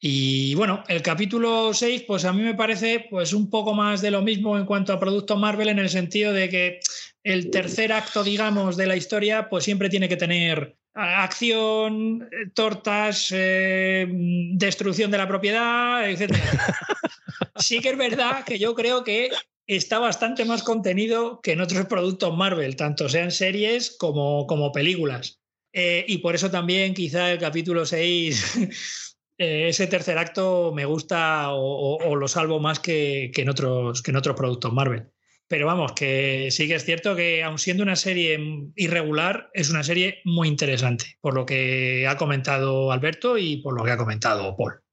Y 0.00 0.54
bueno, 0.54 0.82
el 0.88 1.02
capítulo 1.02 1.72
6, 1.72 2.04
pues 2.06 2.24
a 2.24 2.32
mí 2.32 2.42
me 2.42 2.54
parece 2.54 3.06
pues 3.10 3.32
un 3.32 3.50
poco 3.50 3.74
más 3.74 4.00
de 4.00 4.10
lo 4.10 4.22
mismo 4.22 4.56
en 4.56 4.64
cuanto 4.66 4.92
a 4.92 5.00
producto 5.00 5.36
Marvel, 5.36 5.68
en 5.68 5.78
el 5.78 5.88
sentido 5.88 6.32
de 6.32 6.48
que 6.48 6.80
el 7.22 7.50
tercer 7.50 7.92
acto, 7.92 8.22
digamos, 8.22 8.76
de 8.76 8.86
la 8.86 8.96
historia, 8.96 9.48
pues 9.48 9.64
siempre 9.64 9.88
tiene 9.88 10.08
que 10.08 10.16
tener 10.16 10.76
acción, 10.94 12.28
tortas, 12.54 13.28
eh, 13.32 14.06
destrucción 14.54 15.10
de 15.10 15.18
la 15.18 15.28
propiedad, 15.28 16.08
etc. 16.08 16.34
sí 17.56 17.80
que 17.80 17.90
es 17.90 17.98
verdad 17.98 18.44
que 18.44 18.58
yo 18.58 18.74
creo 18.74 19.04
que 19.04 19.30
está 19.66 19.98
bastante 19.98 20.44
más 20.44 20.62
contenido 20.62 21.40
que 21.40 21.52
en 21.52 21.60
otros 21.60 21.86
productos 21.86 22.36
Marvel, 22.36 22.76
tanto 22.76 23.08
sean 23.08 23.30
series 23.30 23.96
como, 23.96 24.46
como 24.46 24.72
películas. 24.72 25.40
Eh, 25.72 26.04
y 26.08 26.18
por 26.18 26.34
eso 26.34 26.50
también 26.50 26.94
quizá 26.94 27.32
el 27.32 27.38
capítulo 27.38 27.84
6, 27.84 28.56
eh, 29.38 29.68
ese 29.68 29.86
tercer 29.86 30.18
acto 30.18 30.72
me 30.74 30.84
gusta 30.84 31.50
o, 31.50 32.16
lo 32.16 32.28
salvo 32.28 32.60
más 32.60 32.80
que, 32.80 33.30
en 33.34 33.48
otros, 33.48 34.02
que 34.02 34.10
en 34.10 34.16
otros 34.16 34.36
productos 34.36 34.72
Marvel. 34.72 35.10
Pero 35.48 35.66
vamos, 35.66 35.92
que 35.92 36.48
sí 36.50 36.66
que 36.66 36.74
es 36.74 36.84
cierto 36.84 37.14
que 37.14 37.44
aun 37.44 37.58
siendo 37.58 37.84
una 37.84 37.94
serie 37.94 38.38
irregular, 38.74 39.48
es 39.52 39.70
una 39.70 39.84
serie 39.84 40.20
muy 40.24 40.48
interesante, 40.48 41.18
por 41.20 41.34
lo 41.34 41.46
que 41.46 42.06
ha 42.08 42.16
comentado 42.16 42.90
Alberto 42.90 43.38
y 43.38 43.58
por 43.58 43.78
lo 43.78 43.84
que 43.84 43.92
ha 43.92 43.96
comentado 43.96 44.56
Paul. 44.56 44.85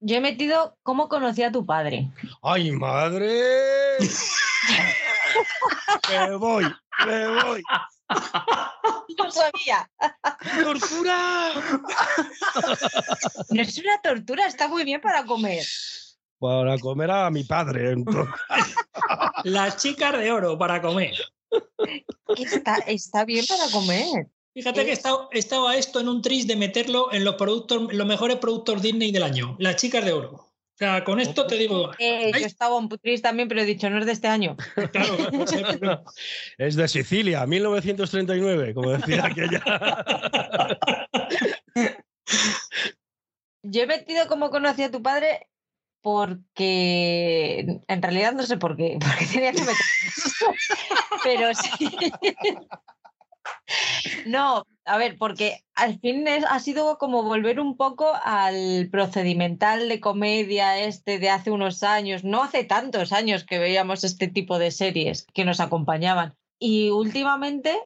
Yo 0.00 0.16
he 0.16 0.20
metido 0.20 0.76
cómo 0.82 1.08
conocí 1.08 1.42
a 1.42 1.52
tu 1.52 1.64
padre. 1.64 2.10
¡Ay, 2.42 2.70
madre! 2.70 3.98
me 6.08 6.36
voy, 6.36 6.64
me 7.06 7.42
voy. 7.42 7.62
No 9.18 9.30
sabía. 9.30 9.90
¡Tortura! 10.62 11.52
No 13.50 13.62
es 13.62 13.78
una 13.78 14.00
tortura, 14.02 14.46
está 14.46 14.68
muy 14.68 14.84
bien 14.84 15.00
para 15.00 15.24
comer 15.24 15.64
para 16.38 16.78
comer 16.78 17.10
a 17.10 17.30
mi 17.30 17.44
padre. 17.44 17.94
Las 19.44 19.76
chicas 19.76 20.12
de 20.18 20.30
oro 20.30 20.58
para 20.58 20.80
comer. 20.80 21.14
Está, 22.36 22.76
está 22.86 23.24
bien 23.24 23.44
para 23.46 23.70
comer. 23.70 24.28
Fíjate 24.56 24.86
que 24.86 24.92
estaba, 24.92 25.28
estaba 25.32 25.76
esto 25.76 26.00
en 26.00 26.08
un 26.08 26.22
tris 26.22 26.46
de 26.46 26.56
meterlo 26.56 27.12
en 27.12 27.24
los 27.24 27.34
productos, 27.34 27.92
los 27.92 28.06
mejores 28.06 28.38
productos 28.38 28.80
Disney 28.80 29.12
del 29.12 29.22
año, 29.22 29.54
las 29.58 29.76
chicas 29.76 30.02
de 30.02 30.14
oro. 30.14 30.30
O 30.32 30.78
sea, 30.78 31.04
con 31.04 31.20
esto 31.20 31.46
te 31.46 31.56
digo. 31.56 31.90
Eh, 31.98 32.32
yo 32.32 32.46
estaba 32.46 32.78
un 32.78 32.88
tris 32.88 33.20
también, 33.20 33.48
pero 33.48 33.60
he 33.60 33.66
dicho, 33.66 33.90
no 33.90 33.98
es 33.98 34.06
de 34.06 34.12
este 34.12 34.28
año. 34.28 34.56
Claro, 34.92 35.18
es 36.58 36.74
de 36.74 36.88
Sicilia, 36.88 37.46
1939, 37.46 38.72
como 38.72 38.92
decía 38.92 39.26
aquella. 39.26 39.62
Yo 43.62 43.82
he 43.82 43.86
metido 43.86 44.26
como 44.26 44.48
conocí 44.48 44.84
a 44.84 44.90
tu 44.90 45.02
padre 45.02 45.48
porque 46.00 47.82
en 47.88 48.02
realidad 48.02 48.32
no 48.32 48.44
sé 48.44 48.56
por 48.56 48.74
qué, 48.74 48.96
porque 49.02 49.26
tenía 49.26 49.52
que 49.52 49.60
meter. 49.60 49.76
Pero 51.24 51.54
sí. 51.54 51.90
No, 54.26 54.64
a 54.84 54.98
ver, 54.98 55.18
porque 55.18 55.60
al 55.74 55.98
fin 56.00 56.26
ha 56.28 56.60
sido 56.60 56.98
como 56.98 57.22
volver 57.22 57.60
un 57.60 57.76
poco 57.76 58.12
al 58.22 58.88
procedimental 58.90 59.88
de 59.88 60.00
comedia 60.00 60.78
este 60.78 61.18
de 61.18 61.30
hace 61.30 61.50
unos 61.50 61.82
años, 61.82 62.24
no 62.24 62.42
hace 62.42 62.64
tantos 62.64 63.12
años 63.12 63.44
que 63.44 63.58
veíamos 63.58 64.04
este 64.04 64.28
tipo 64.28 64.58
de 64.58 64.70
series 64.70 65.26
que 65.34 65.44
nos 65.44 65.60
acompañaban. 65.60 66.34
Y 66.58 66.90
últimamente 66.90 67.78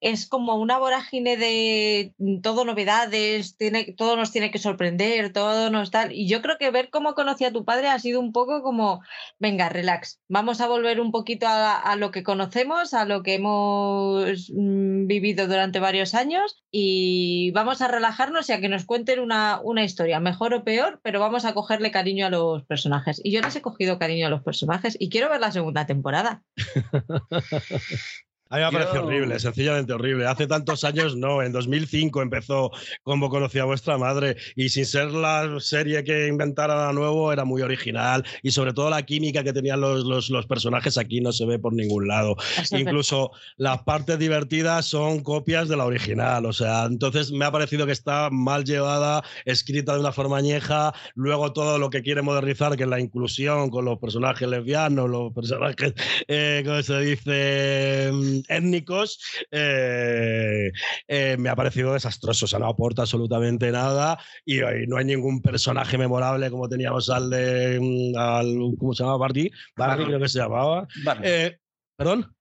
es 0.00 0.26
como 0.26 0.56
una 0.56 0.78
vorágine 0.78 1.36
de 1.36 2.14
mm, 2.18 2.40
todo 2.40 2.64
novedades, 2.64 3.56
tiene, 3.56 3.94
todo 3.96 4.16
nos 4.16 4.30
tiene 4.30 4.50
que 4.50 4.58
sorprender, 4.58 5.32
todo 5.32 5.70
nos 5.70 5.90
tal. 5.90 6.12
Y 6.12 6.28
yo 6.28 6.42
creo 6.42 6.58
que 6.58 6.70
ver 6.70 6.90
cómo 6.90 7.14
conocí 7.14 7.44
a 7.44 7.52
tu 7.52 7.64
padre 7.64 7.88
ha 7.88 7.98
sido 7.98 8.20
un 8.20 8.32
poco 8.32 8.62
como, 8.62 9.00
venga, 9.38 9.68
relax, 9.68 10.20
vamos 10.28 10.60
a 10.60 10.68
volver 10.68 11.00
un 11.00 11.10
poquito 11.10 11.46
a, 11.48 11.96
lo 11.96 12.10
que 12.10 12.22
conocemos, 12.22 12.94
a 12.94 13.04
lo 13.04 13.22
que 13.22 13.34
hemos 13.34 14.50
mm, 14.54 15.06
vivido 15.06 15.48
durante 15.48 15.80
varios 15.80 16.14
años 16.14 16.62
y 16.70 17.50
vamos 17.52 17.80
a 17.82 17.88
relajarnos 17.88 18.48
y 18.48 18.52
a 18.52 18.60
que 18.60 18.68
nos 18.68 18.84
cuenten 18.84 19.20
una, 19.20 19.60
una 19.62 19.84
historia, 19.84 20.20
mejor 20.20 20.54
o 20.54 20.64
peor, 20.64 21.00
pero 21.02 21.20
vamos 21.20 21.44
a 21.44 21.54
cogerle 21.54 21.90
cariño 21.90 22.26
a 22.26 22.30
los 22.30 22.64
personajes. 22.64 23.20
Y 23.24 23.32
yo 23.32 23.40
les 23.40 23.56
he 23.56 23.62
cogido 23.62 23.98
cariño 23.98 24.26
a 24.26 24.30
los 24.30 24.42
personajes 24.42 24.96
y 24.98 25.08
quiero 25.08 25.28
ver 25.28 25.40
la 25.40 25.52
segunda 25.52 25.86
temporada. 25.86 26.42
A 28.50 28.56
mí 28.56 28.62
me 28.64 28.72
parece 28.72 28.94
Yo- 28.94 29.04
horrible, 29.04 29.38
sencillamente 29.38 29.92
horrible. 29.92 30.26
Hace 30.26 30.46
tantos 30.46 30.82
años 30.84 31.16
no, 31.16 31.42
en 31.42 31.52
2005 31.52 32.22
empezó 32.22 32.70
como 33.02 33.28
conocía 33.28 33.64
vuestra 33.64 33.98
madre 33.98 34.36
y 34.56 34.70
sin 34.70 34.86
ser 34.86 35.10
la 35.12 35.56
serie 35.60 36.02
que 36.04 36.26
inventara 36.28 36.90
nuevo 36.92 37.30
era 37.32 37.44
muy 37.44 37.60
original 37.62 38.24
y 38.42 38.50
sobre 38.50 38.72
todo 38.72 38.88
la 38.90 39.02
química 39.02 39.44
que 39.44 39.52
tenían 39.52 39.80
los, 39.80 40.04
los- 40.04 40.30
los 40.30 40.46
personajes 40.46 40.96
aquí 40.96 41.20
no 41.20 41.32
se 41.32 41.44
ve 41.46 41.58
por 41.58 41.74
ningún 41.74 42.08
lado. 42.08 42.36
Incluso 42.70 43.32
las 43.56 43.82
partes 43.82 44.18
divertidas 44.18 44.86
son 44.86 45.22
copias 45.22 45.68
de 45.68 45.76
la 45.76 45.84
original, 45.84 46.46
o 46.46 46.52
sea, 46.52 46.84
entonces 46.84 47.30
me 47.32 47.44
ha 47.44 47.52
parecido 47.52 47.84
que 47.86 47.92
está 47.92 48.30
mal 48.30 48.64
llevada, 48.64 49.22
escrita 49.44 49.92
de 49.94 50.00
una 50.00 50.12
forma 50.12 50.38
añeja, 50.38 50.94
luego 51.14 51.52
todo 51.52 51.78
lo 51.78 51.90
que 51.90 52.02
quiere 52.02 52.22
modernizar, 52.22 52.76
que 52.76 52.84
es 52.84 52.88
la 52.88 53.00
inclusión 53.00 53.70
con 53.70 53.84
los 53.84 53.98
personajes 53.98 54.48
lesbianos, 54.48 55.10
los 55.10 55.32
personajes, 55.34 55.92
eh, 56.28 56.62
¿cómo 56.64 56.82
se 56.82 56.98
dice?, 57.00 58.37
Étnicos, 58.48 59.20
eh, 59.50 60.70
eh, 61.06 61.36
me 61.38 61.48
ha 61.48 61.56
parecido 61.56 61.94
desastroso, 61.94 62.44
o 62.44 62.48
sea, 62.48 62.58
no 62.58 62.66
aporta 62.68 63.02
absolutamente 63.02 63.70
nada 63.70 64.18
y, 64.44 64.60
y 64.60 64.86
no 64.86 64.96
hay 64.96 65.04
ningún 65.04 65.40
personaje 65.40 65.98
memorable 65.98 66.50
como 66.50 66.68
teníamos 66.68 67.10
al 67.10 67.30
de, 67.30 67.78
mm, 67.80 68.16
al, 68.16 68.76
¿cómo 68.78 68.94
se 68.94 69.02
llama? 69.02 69.16
Barney, 69.16 69.50
Barney 69.76 69.96
Barney. 69.96 70.06
creo 70.06 70.20
que 70.20 70.28
se 70.28 70.38
llamaba. 70.38 70.86
Barney. 71.04 71.30
Eh, 71.30 71.58
¿Perdón? 71.96 72.34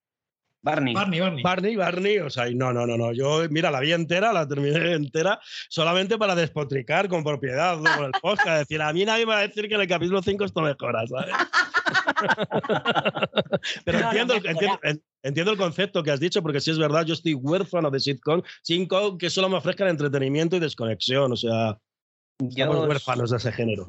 Barney. 0.62 0.94
Barney, 0.94 1.20
Barney. 1.20 1.44
Barney, 1.44 1.76
Barney, 1.76 2.20
o 2.20 2.30
sea, 2.30 2.50
no, 2.54 2.74
no, 2.74 2.86
no, 2.86 2.98
no. 2.98 3.14
Yo, 3.14 3.44
mira, 3.50 3.72
la 3.72 3.80
vi 3.80 3.94
entera, 3.94 4.34
la 4.34 4.48
terminé 4.48 4.94
entera, 4.94 5.40
solamente 5.70 6.18
para 6.18 6.36
despotricar 6.36 7.08
con 7.08 7.24
propiedad 7.24 7.78
¿no? 7.78 7.96
con 7.96 8.06
el 8.06 8.12
podcast. 8.22 8.48
Es 8.48 8.60
decir, 8.68 8.82
a 8.82 8.92
mí 8.92 9.06
nadie 9.06 9.26
me 9.26 9.34
va 9.34 9.40
a 9.40 9.48
decir 9.48 9.68
que 9.68 9.76
en 9.76 9.82
el 9.82 9.88
capítulo 9.88 10.22
5 10.22 10.44
esto 10.44 10.62
mejora, 10.62 11.06
¿sabes? 11.08 11.34
Pero 13.86 14.00
entiendo 15.24 15.52
el 15.52 15.58
concepto 15.58 16.04
que 16.04 16.12
has 16.12 16.20
dicho, 16.20 16.42
porque 16.42 16.60
si 16.60 16.72
es 16.72 16.78
verdad, 16.78 17.06
yo 17.06 17.14
estoy 17.14 17.34
huérfano 17.34 17.92
de 17.92 18.00
sitcom, 18.00 18.42
sitcom 18.64 19.18
que 19.18 19.30
solo 19.30 19.50
me 19.50 19.58
ofrezcan 19.58 19.88
entretenimiento 19.88 20.56
y 20.56 20.60
desconexión, 20.60 21.32
o 21.32 21.36
sea, 21.36 21.78
estamos 22.40 22.76
Yo, 22.76 22.84
huérfanos 22.84 23.32
de 23.32 23.38
ese 23.38 23.52
género. 23.52 23.86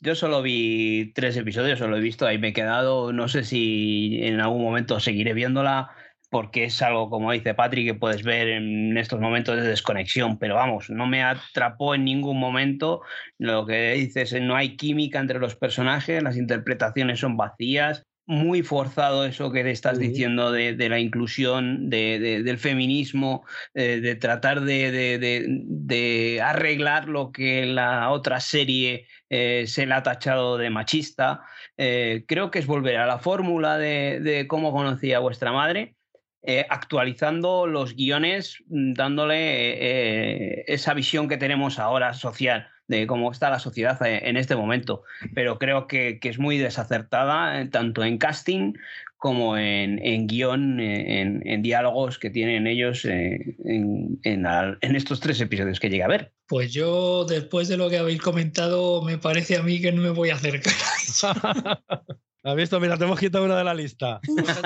yo 0.00 0.14
solo 0.14 0.42
vi 0.42 1.12
tres 1.14 1.36
episodios, 1.36 1.78
solo 1.78 1.96
he 1.96 2.00
visto, 2.00 2.26
ahí 2.26 2.38
me 2.38 2.48
he 2.48 2.52
quedado. 2.52 3.12
No 3.12 3.28
sé 3.28 3.44
si 3.44 4.20
en 4.22 4.40
algún 4.40 4.62
momento 4.62 5.00
seguiré 5.00 5.34
viéndola, 5.34 5.90
porque 6.30 6.64
es 6.64 6.82
algo, 6.82 7.08
como 7.10 7.32
dice 7.32 7.54
Patrick, 7.54 7.86
que 7.86 7.94
puedes 7.94 8.22
ver 8.22 8.48
en 8.48 8.96
estos 8.98 9.20
momentos 9.20 9.56
de 9.56 9.62
desconexión, 9.62 10.38
pero 10.38 10.54
vamos, 10.56 10.90
no 10.90 11.06
me 11.06 11.22
atrapó 11.22 11.94
en 11.94 12.04
ningún 12.04 12.38
momento. 12.38 13.00
Lo 13.38 13.64
que 13.66 13.92
dices, 13.94 14.32
no 14.40 14.54
hay 14.56 14.76
química 14.76 15.18
entre 15.20 15.38
los 15.38 15.54
personajes, 15.56 16.22
las 16.22 16.36
interpretaciones 16.36 17.20
son 17.20 17.36
vacías. 17.36 18.02
Muy 18.30 18.60
forzado 18.62 19.24
eso 19.24 19.50
que 19.50 19.62
te 19.64 19.70
estás 19.70 19.98
diciendo 19.98 20.52
de, 20.52 20.74
de 20.74 20.88
la 20.90 20.98
inclusión, 21.00 21.88
de- 21.88 22.18
de- 22.18 22.42
del 22.42 22.58
feminismo, 22.58 23.46
eh, 23.72 24.00
de 24.02 24.16
tratar 24.16 24.60
de, 24.60 26.40
arreglar 26.44 27.08
lo 27.08 27.32
que 27.32 27.64
la 27.66 28.10
otra 28.10 28.40
serie 28.40 29.06
eh, 29.30 29.64
se 29.66 29.86
le 29.86 29.94
ha 29.94 30.02
tachado 30.02 30.58
de 30.58 30.70
machista. 30.70 31.40
Eh, 31.78 32.24
creo 32.26 32.50
que 32.50 32.58
es 32.58 32.66
volver 32.66 32.96
a 32.98 33.06
la 33.06 33.18
fórmula 33.18 33.78
de, 33.78 34.20
de 34.20 34.46
cómo 34.46 34.72
conocía 34.72 35.16
a 35.18 35.20
vuestra 35.20 35.52
madre, 35.52 35.94
eh, 36.42 36.66
actualizando 36.68 37.66
los 37.66 37.94
guiones, 37.94 38.58
mm, 38.68 38.92
dándole 38.94 39.38
eh, 39.40 40.64
esa 40.68 40.94
visión 40.94 41.28
que 41.28 41.36
tenemos 41.36 41.78
ahora 41.78 42.14
social 42.14 42.66
de 42.86 43.06
cómo 43.06 43.30
está 43.30 43.50
la 43.50 43.58
sociedad 43.58 44.00
eh, 44.06 44.22
en 44.28 44.36
este 44.36 44.56
momento. 44.56 45.02
Pero 45.34 45.58
creo 45.58 45.86
que, 45.86 46.18
que 46.20 46.28
es 46.30 46.38
muy 46.38 46.56
desacertada, 46.58 47.68
tanto 47.70 48.02
en 48.04 48.16
casting 48.18 48.72
como 49.18 49.58
en, 49.58 49.98
en 50.06 50.28
guion, 50.28 50.78
en, 50.80 51.42
en 51.46 51.60
diálogos 51.60 52.18
que 52.20 52.30
tienen 52.30 52.68
ellos 52.68 53.04
en, 53.04 54.18
en 54.22 54.46
al- 54.46 54.78
en 54.80 54.94
estos 54.94 55.18
tres 55.18 55.40
episodios 55.40 55.80
que 55.80 55.90
llegué 55.90 56.04
a 56.04 56.08
ver. 56.08 56.32
Pues 56.46 56.72
yo, 56.72 57.24
después 57.24 57.66
de 57.68 57.76
lo 57.76 57.90
que 57.90 57.98
habéis 57.98 58.20
comentado, 58.22 59.02
me 59.02 59.18
parece 59.18 59.56
a 59.56 59.62
mí 59.62 59.80
que 59.80 59.90
no 59.92 60.00
me 60.02 60.10
voy 60.10 60.30
a 60.30 60.36
acercar. 60.36 60.72
¿Has 62.48 62.56
visto? 62.56 62.80
Mira, 62.80 62.96
te 62.96 63.04
hemos 63.04 63.18
quitado 63.20 63.44
una 63.44 63.58
de 63.58 63.64
la 63.64 63.74
lista. 63.74 64.20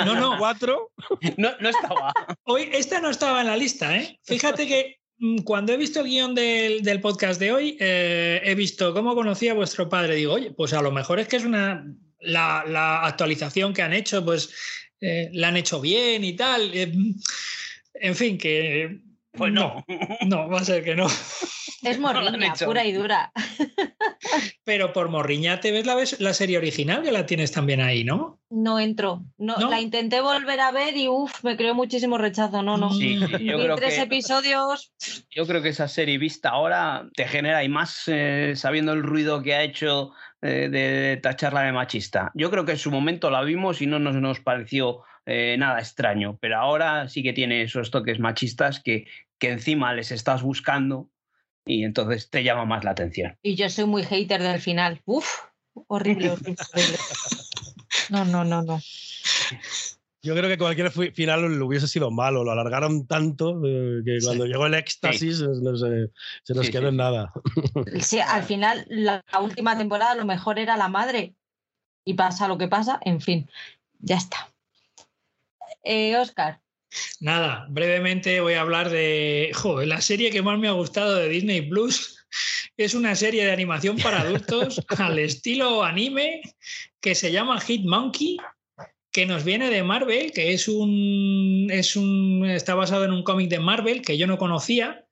No, 0.04 0.14
no. 0.14 0.38
Cuatro. 0.38 0.92
No, 1.36 1.50
no 1.60 1.68
estaba. 1.68 2.12
Hoy, 2.44 2.68
esta 2.72 3.00
no 3.00 3.10
estaba 3.10 3.40
en 3.40 3.48
la 3.48 3.56
lista, 3.56 3.96
¿eh? 3.96 4.18
Fíjate 4.24 4.66
que 4.66 4.96
mm, 5.18 5.38
cuando 5.38 5.72
he 5.72 5.76
visto 5.76 6.00
el 6.00 6.06
guion 6.06 6.34
del, 6.34 6.82
del 6.82 7.00
podcast 7.00 7.40
de 7.40 7.52
hoy, 7.52 7.76
eh, 7.80 8.40
he 8.44 8.54
visto 8.54 8.94
cómo 8.94 9.14
conocía 9.14 9.52
a 9.52 9.54
vuestro 9.54 9.88
padre. 9.88 10.14
Digo, 10.14 10.34
oye, 10.34 10.52
pues 10.52 10.72
a 10.72 10.82
lo 10.82 10.92
mejor 10.92 11.18
es 11.20 11.28
que 11.28 11.36
es 11.36 11.44
una. 11.44 11.84
La, 12.20 12.64
la 12.68 13.04
actualización 13.04 13.72
que 13.74 13.82
han 13.82 13.92
hecho, 13.92 14.24
pues 14.24 14.50
eh, 15.00 15.28
la 15.32 15.48
han 15.48 15.56
hecho 15.56 15.80
bien 15.80 16.22
y 16.22 16.34
tal. 16.36 16.70
eh, 16.72 16.92
en 17.94 18.14
fin, 18.14 18.38
que. 18.38 19.00
Pues 19.32 19.52
no. 19.52 19.84
No, 20.26 20.48
va 20.48 20.60
a 20.60 20.64
ser 20.64 20.84
que 20.84 20.94
no. 20.94 21.08
Es 21.90 21.98
morriña, 21.98 22.54
pura 22.64 22.84
y 22.84 22.92
dura. 22.92 23.32
Pero 24.64 24.92
por 24.92 25.08
morriña 25.08 25.60
te 25.60 25.72
ves 25.72 25.86
la, 25.86 25.94
ves- 25.94 26.20
la 26.20 26.32
serie 26.32 26.58
original, 26.58 27.02
que 27.02 27.10
la 27.12 27.26
tienes 27.26 27.50
también 27.52 27.80
ahí, 27.80 28.04
¿no? 28.04 28.40
No 28.50 28.78
entro. 28.78 29.22
No, 29.38 29.56
¿No? 29.58 29.70
La 29.70 29.80
intenté 29.80 30.20
volver 30.20 30.60
a 30.60 30.70
ver 30.70 30.96
y 30.96 31.08
uff, 31.08 31.42
me 31.42 31.56
creó 31.56 31.74
muchísimo 31.74 32.18
rechazo. 32.18 32.62
No, 32.62 32.76
no. 32.76 32.92
Sí, 32.92 33.18
sí, 33.18 33.44
yo 33.44 33.58
creo 33.58 33.76
tres 33.76 33.94
que 33.96 34.02
episodios. 34.02 34.92
yo 35.30 35.46
creo 35.46 35.62
que 35.62 35.70
esa 35.70 35.88
serie 35.88 36.18
vista 36.18 36.50
ahora 36.50 37.08
te 37.14 37.26
genera 37.26 37.64
y 37.64 37.68
más 37.68 38.04
eh, 38.06 38.52
sabiendo 38.54 38.92
el 38.92 39.02
ruido 39.02 39.42
que 39.42 39.54
ha 39.54 39.62
hecho 39.62 40.12
eh, 40.40 40.68
de, 40.70 40.78
de 40.90 41.16
tacharla 41.16 41.62
de 41.62 41.72
machista. 41.72 42.30
Yo 42.34 42.50
creo 42.50 42.64
que 42.64 42.72
en 42.72 42.78
su 42.78 42.90
momento 42.90 43.30
la 43.30 43.42
vimos 43.42 43.82
y 43.82 43.86
no 43.86 43.98
nos, 43.98 44.14
nos 44.16 44.40
pareció 44.40 45.00
eh, 45.26 45.56
nada 45.58 45.78
extraño, 45.80 46.38
pero 46.40 46.58
ahora 46.58 47.08
sí 47.08 47.22
que 47.22 47.32
tiene 47.32 47.62
esos 47.62 47.90
toques 47.90 48.18
machistas 48.20 48.80
que, 48.80 49.06
que 49.38 49.50
encima 49.50 49.94
les 49.94 50.12
estás 50.12 50.42
buscando 50.42 51.08
y 51.64 51.84
entonces 51.84 52.28
te 52.30 52.42
llama 52.44 52.64
más 52.64 52.84
la 52.84 52.90
atención. 52.92 53.36
Y 53.42 53.54
yo 53.56 53.68
soy 53.68 53.84
muy 53.86 54.02
hater 54.04 54.42
del 54.42 54.60
final. 54.60 55.00
Uf, 55.04 55.26
horrible, 55.88 56.30
horrible, 56.30 56.56
horrible. 56.72 56.98
No, 58.10 58.24
no, 58.24 58.44
no, 58.44 58.62
no. 58.62 58.80
Yo 60.24 60.36
creo 60.36 60.48
que 60.48 60.56
cualquier 60.58 60.90
fi- 60.92 61.10
final 61.10 61.58
lo 61.58 61.66
hubiese 61.66 61.88
sido 61.88 62.10
malo, 62.12 62.44
lo 62.44 62.52
alargaron 62.52 63.06
tanto 63.08 63.60
eh, 63.66 64.02
que 64.04 64.18
cuando 64.22 64.46
llegó 64.46 64.66
el 64.66 64.74
éxtasis 64.74 65.40
eh, 65.40 65.46
no 65.60 65.76
sé, 65.76 66.10
se 66.44 66.54
nos 66.54 66.66
Sí, 66.66 66.72
quedó 66.72 66.82
sí, 66.82 66.88
en 66.88 66.96
nada. 66.96 67.32
Sí, 68.00 68.20
al 68.20 68.44
final, 68.44 68.86
la, 68.88 69.24
la 69.32 69.40
última 69.40 69.76
temporada, 69.76 70.14
lo 70.14 70.24
mejor 70.24 70.58
era 70.60 70.76
la 70.76 70.88
madre. 70.88 71.34
Y 72.04 72.14
pasa 72.14 72.48
lo 72.48 72.56
que 72.58 72.68
pasa, 72.68 72.98
en 73.04 73.20
fin, 73.20 73.50
ya 73.98 74.16
está. 74.16 74.48
Eh, 75.84 76.16
Oscar, 76.16 76.60
Nada, 77.20 77.66
brevemente 77.70 78.40
voy 78.40 78.54
a 78.54 78.60
hablar 78.60 78.90
de 78.90 79.52
la 79.86 80.00
serie 80.00 80.30
que 80.30 80.42
más 80.42 80.58
me 80.58 80.68
ha 80.68 80.72
gustado 80.72 81.16
de 81.16 81.28
Disney 81.28 81.62
Plus. 81.62 82.18
Es 82.78 82.94
una 82.94 83.14
serie 83.14 83.44
de 83.44 83.52
animación 83.52 83.98
para 83.98 84.22
adultos 84.22 84.80
al 84.98 85.18
estilo 85.18 85.84
anime 85.84 86.40
que 87.02 87.14
se 87.14 87.30
llama 87.30 87.60
Hit 87.60 87.84
Monkey, 87.84 88.38
que 89.12 89.26
nos 89.26 89.44
viene 89.44 89.68
de 89.68 89.82
Marvel, 89.82 90.32
que 90.32 90.54
es 90.54 90.66
un, 90.68 91.68
es 91.70 91.94
un 91.94 92.46
está 92.48 92.74
basado 92.74 93.04
en 93.04 93.12
un 93.12 93.22
cómic 93.22 93.50
de 93.50 93.58
Marvel 93.58 94.00
que 94.00 94.16
yo 94.16 94.26
no 94.26 94.38
conocía. 94.38 95.04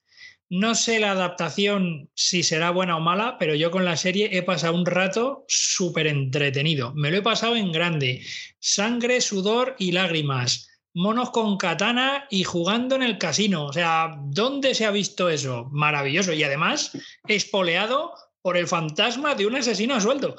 No 0.48 0.74
sé 0.74 0.98
la 0.98 1.11
adaptación 1.11 2.09
si 2.15 2.43
será 2.43 2.70
buena 2.70 2.97
o 2.97 3.01
mala, 3.01 3.36
pero 3.39 3.55
yo 3.55 3.70
con 3.70 3.85
la 3.85 3.98
serie 3.98 4.31
he 4.32 4.43
pasado 4.43 4.74
un 4.74 4.86
rato 4.86 5.44
súper 5.47 6.07
entretenido. 6.07 6.94
Me 6.94 7.11
lo 7.11 7.19
he 7.19 7.23
pasado 7.23 7.55
en 7.55 7.70
grande. 7.70 8.24
Sangre, 8.59 9.20
sudor 9.20 9.77
y 9.78 9.93
lágrimas 9.93 10.69
monos 10.94 11.30
con 11.30 11.56
katana 11.56 12.26
y 12.30 12.44
jugando 12.44 12.96
en 12.96 13.02
el 13.02 13.18
casino. 13.18 13.66
O 13.66 13.72
sea, 13.72 14.16
¿dónde 14.24 14.74
se 14.74 14.86
ha 14.86 14.90
visto 14.90 15.28
eso? 15.28 15.68
Maravilloso. 15.72 16.32
Y 16.32 16.42
además, 16.42 16.92
espoleado 17.26 18.12
por 18.42 18.56
el 18.56 18.66
fantasma 18.66 19.34
de 19.34 19.46
un 19.46 19.56
asesino 19.56 19.94
a 19.94 20.00
sueldo. 20.00 20.36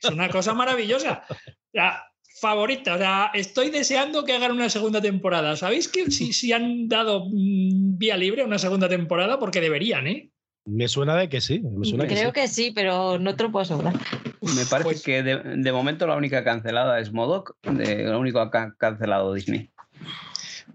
Es 0.00 0.10
una 0.10 0.28
cosa 0.28 0.54
maravillosa. 0.54 1.24
O 1.30 1.34
sea, 1.72 2.04
favorita. 2.40 2.94
O 2.94 2.98
sea, 2.98 3.30
estoy 3.34 3.70
deseando 3.70 4.24
que 4.24 4.32
hagan 4.32 4.52
una 4.52 4.68
segunda 4.68 5.00
temporada. 5.00 5.56
¿Sabéis 5.56 5.88
que 5.88 6.10
si, 6.10 6.32
si 6.32 6.52
han 6.52 6.88
dado 6.88 7.26
mm, 7.26 7.98
vía 7.98 8.16
libre 8.16 8.42
a 8.42 8.46
una 8.46 8.58
segunda 8.58 8.88
temporada? 8.88 9.38
Porque 9.38 9.60
deberían, 9.60 10.06
¿eh? 10.06 10.30
Me 10.64 10.86
suena 10.86 11.16
de 11.16 11.28
que 11.28 11.40
sí, 11.40 11.60
me 11.60 11.84
suena 11.84 12.06
que 12.06 12.14
creo 12.14 12.28
sí. 12.28 12.32
que 12.32 12.46
sí, 12.48 12.72
pero 12.72 13.18
no 13.18 13.34
te 13.34 13.42
lo 13.42 13.50
puedo 13.50 13.64
asegurar. 13.64 13.94
Me 14.42 14.64
parece 14.66 14.82
Pues- 14.84 15.02
que 15.02 15.22
de, 15.24 15.36
de 15.56 15.72
momento 15.72 16.06
la 16.06 16.16
única 16.16 16.44
cancelada 16.44 17.00
es 17.00 17.12
Modoc, 17.12 17.56
de, 17.62 18.04
lo 18.04 18.20
único 18.20 18.48
que 18.50 18.58
ha 18.58 18.74
cancelado 18.76 19.34
Disney. 19.34 19.70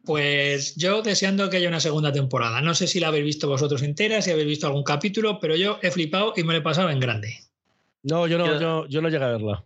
Pues 0.06 0.76
yo 0.76 1.02
deseando 1.02 1.50
que 1.50 1.58
haya 1.58 1.68
una 1.68 1.80
segunda 1.80 2.12
temporada. 2.12 2.62
No 2.62 2.74
sé 2.74 2.88
si 2.88 3.00
la 3.00 3.10
habéis 3.10 3.26
visto 3.26 3.50
vosotros 3.50 3.82
entera, 3.84 4.22
si 4.22 4.32
habéis 4.32 4.48
visto 4.48 4.68
algún 4.68 4.84
capítulo, 4.84 5.40
pero 5.40 5.56
yo 5.56 5.80
he 5.82 5.92
flipado 5.92 6.34
y 6.36 6.44
me 6.44 6.54
lo 6.54 6.60
he 6.60 6.64
pasado 6.64 6.90
en 6.90 7.00
grande. 7.00 7.40
No, 8.04 8.28
yo 8.28 8.38
no, 8.38 8.46
Yo- 8.46 8.60
yo, 8.60 8.88
yo 8.88 9.02
no 9.02 9.10
llegué 9.10 9.26
a 9.26 9.30
verla. 9.30 9.66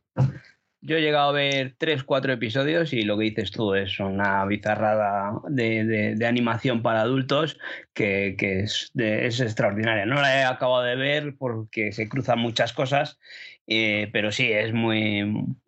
Yo 0.84 0.98
he 0.98 1.02
llegado 1.02 1.30
a 1.30 1.34
ver 1.34 1.76
tres, 1.78 2.04
cuatro 2.04 2.34
episodios 2.34 2.92
y 2.92 3.04
lo 3.04 3.16
que 3.16 3.26
dices 3.26 3.52
tú 3.52 3.76
es 3.76 4.00
una 4.00 4.44
bizarrada 4.46 5.40
de, 5.48 6.18
animación 6.28 6.82
para 6.82 7.02
adultos 7.02 7.60
que, 7.94 8.36
es, 8.40 8.92
es, 8.96 9.40
extraordinaria. 9.40 10.08
No 10.08 10.16
la 10.16 10.40
he 10.40 10.44
acabado 10.44 10.82
de 10.82 10.96
ver 10.96 11.36
porque 11.38 11.92
se 11.92 12.10
cruzan 12.10 12.40
muchas 12.40 12.74
cosas, 12.74 13.20
eh, 13.74 14.10
pero 14.12 14.34
sí, 14.34 14.52
es 14.52 14.74
muy, 14.74 15.24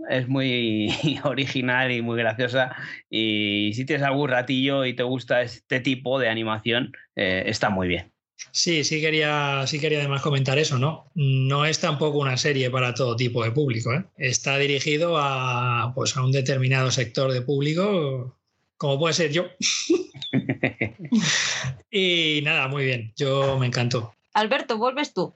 es 0.10 0.28
muy 0.28 0.94
original 1.24 1.90
y 1.90 2.02
muy 2.02 2.18
graciosa. 2.18 2.76
Y 3.10 3.72
si 3.76 3.86
tienes 3.86 4.06
algún 4.06 4.30
ratillo 4.30 4.84
y 4.84 4.94
te 4.94 5.04
gusta 5.04 5.42
este 5.42 5.80
tipo 5.80 6.20
de 6.20 6.28
animación, 6.28 6.92
eh, 7.16 7.44
está 7.46 7.70
muy 7.70 7.88
bien. 7.88 8.12
Sí, 8.52 8.84
sí 8.84 9.00
quería, 9.00 9.66
sí 9.68 9.80
quería 9.80 10.00
además 10.00 10.22
comentar 10.22 10.58
eso, 10.58 10.78
¿no? 10.78 11.10
No 11.16 11.64
es 11.64 11.80
tampoco 11.80 12.18
una 12.18 12.36
serie 12.36 12.70
para 12.70 12.94
todo 12.94 13.16
tipo 13.16 13.42
de 13.42 13.52
público, 13.52 13.94
¿eh? 13.94 14.04
Está 14.18 14.58
dirigido 14.58 15.18
a, 15.18 15.94
pues, 15.96 16.18
a 16.18 16.26
un 16.26 16.34
determinado 16.34 16.92
sector 16.92 17.32
de 17.32 17.42
público, 17.42 18.38
como 18.76 19.00
puede 19.00 19.14
ser 19.14 19.32
yo. 19.32 19.46
y 21.90 22.42
nada, 22.44 22.68
muy 22.68 22.84
bien, 22.84 23.14
yo 23.16 23.58
me 23.58 23.68
encantó. 23.68 24.14
Alberto, 24.34 24.78
vuelves 24.78 25.14
tú. 25.14 25.34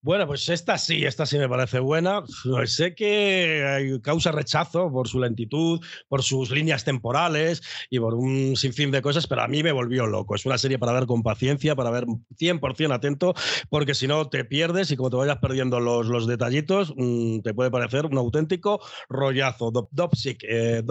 Bueno, 0.00 0.26
pues 0.26 0.48
esta 0.48 0.78
sí, 0.78 1.04
esta 1.04 1.26
sí 1.26 1.38
me 1.38 1.48
parece 1.48 1.78
buena. 1.78 2.22
Sé 2.66 2.94
que 2.94 4.00
causa 4.02 4.32
rechazo 4.32 4.90
por 4.90 5.08
su 5.08 5.20
lentitud, 5.20 5.80
por 6.08 6.22
sus 6.22 6.50
líneas 6.50 6.84
temporales 6.84 7.62
y 7.90 7.98
por 7.98 8.14
un 8.14 8.56
sinfín 8.56 8.90
de 8.90 9.02
cosas, 9.02 9.26
pero 9.26 9.42
a 9.42 9.48
mí 9.48 9.62
me 9.62 9.72
volvió 9.72 10.06
loco. 10.06 10.34
Es 10.34 10.46
una 10.46 10.58
serie 10.58 10.78
para 10.78 10.92
ver 10.92 11.06
con 11.06 11.22
paciencia, 11.22 11.76
para 11.76 11.90
ver 11.90 12.06
100% 12.36 12.92
atento, 12.92 13.34
porque 13.70 13.94
si 13.94 14.06
no 14.06 14.28
te 14.28 14.44
pierdes 14.44 14.90
y 14.90 14.96
como 14.96 15.10
te 15.10 15.16
vayas 15.16 15.38
perdiendo 15.38 15.80
los, 15.80 16.06
los 16.06 16.26
detallitos, 16.26 16.92
mm, 16.96 17.40
te 17.40 17.54
puede 17.54 17.70
parecer 17.70 18.06
un 18.06 18.18
auténtico 18.18 18.80
rollazo. 19.08 19.70
Dopsic, 19.70 20.44
eh, 20.48 20.82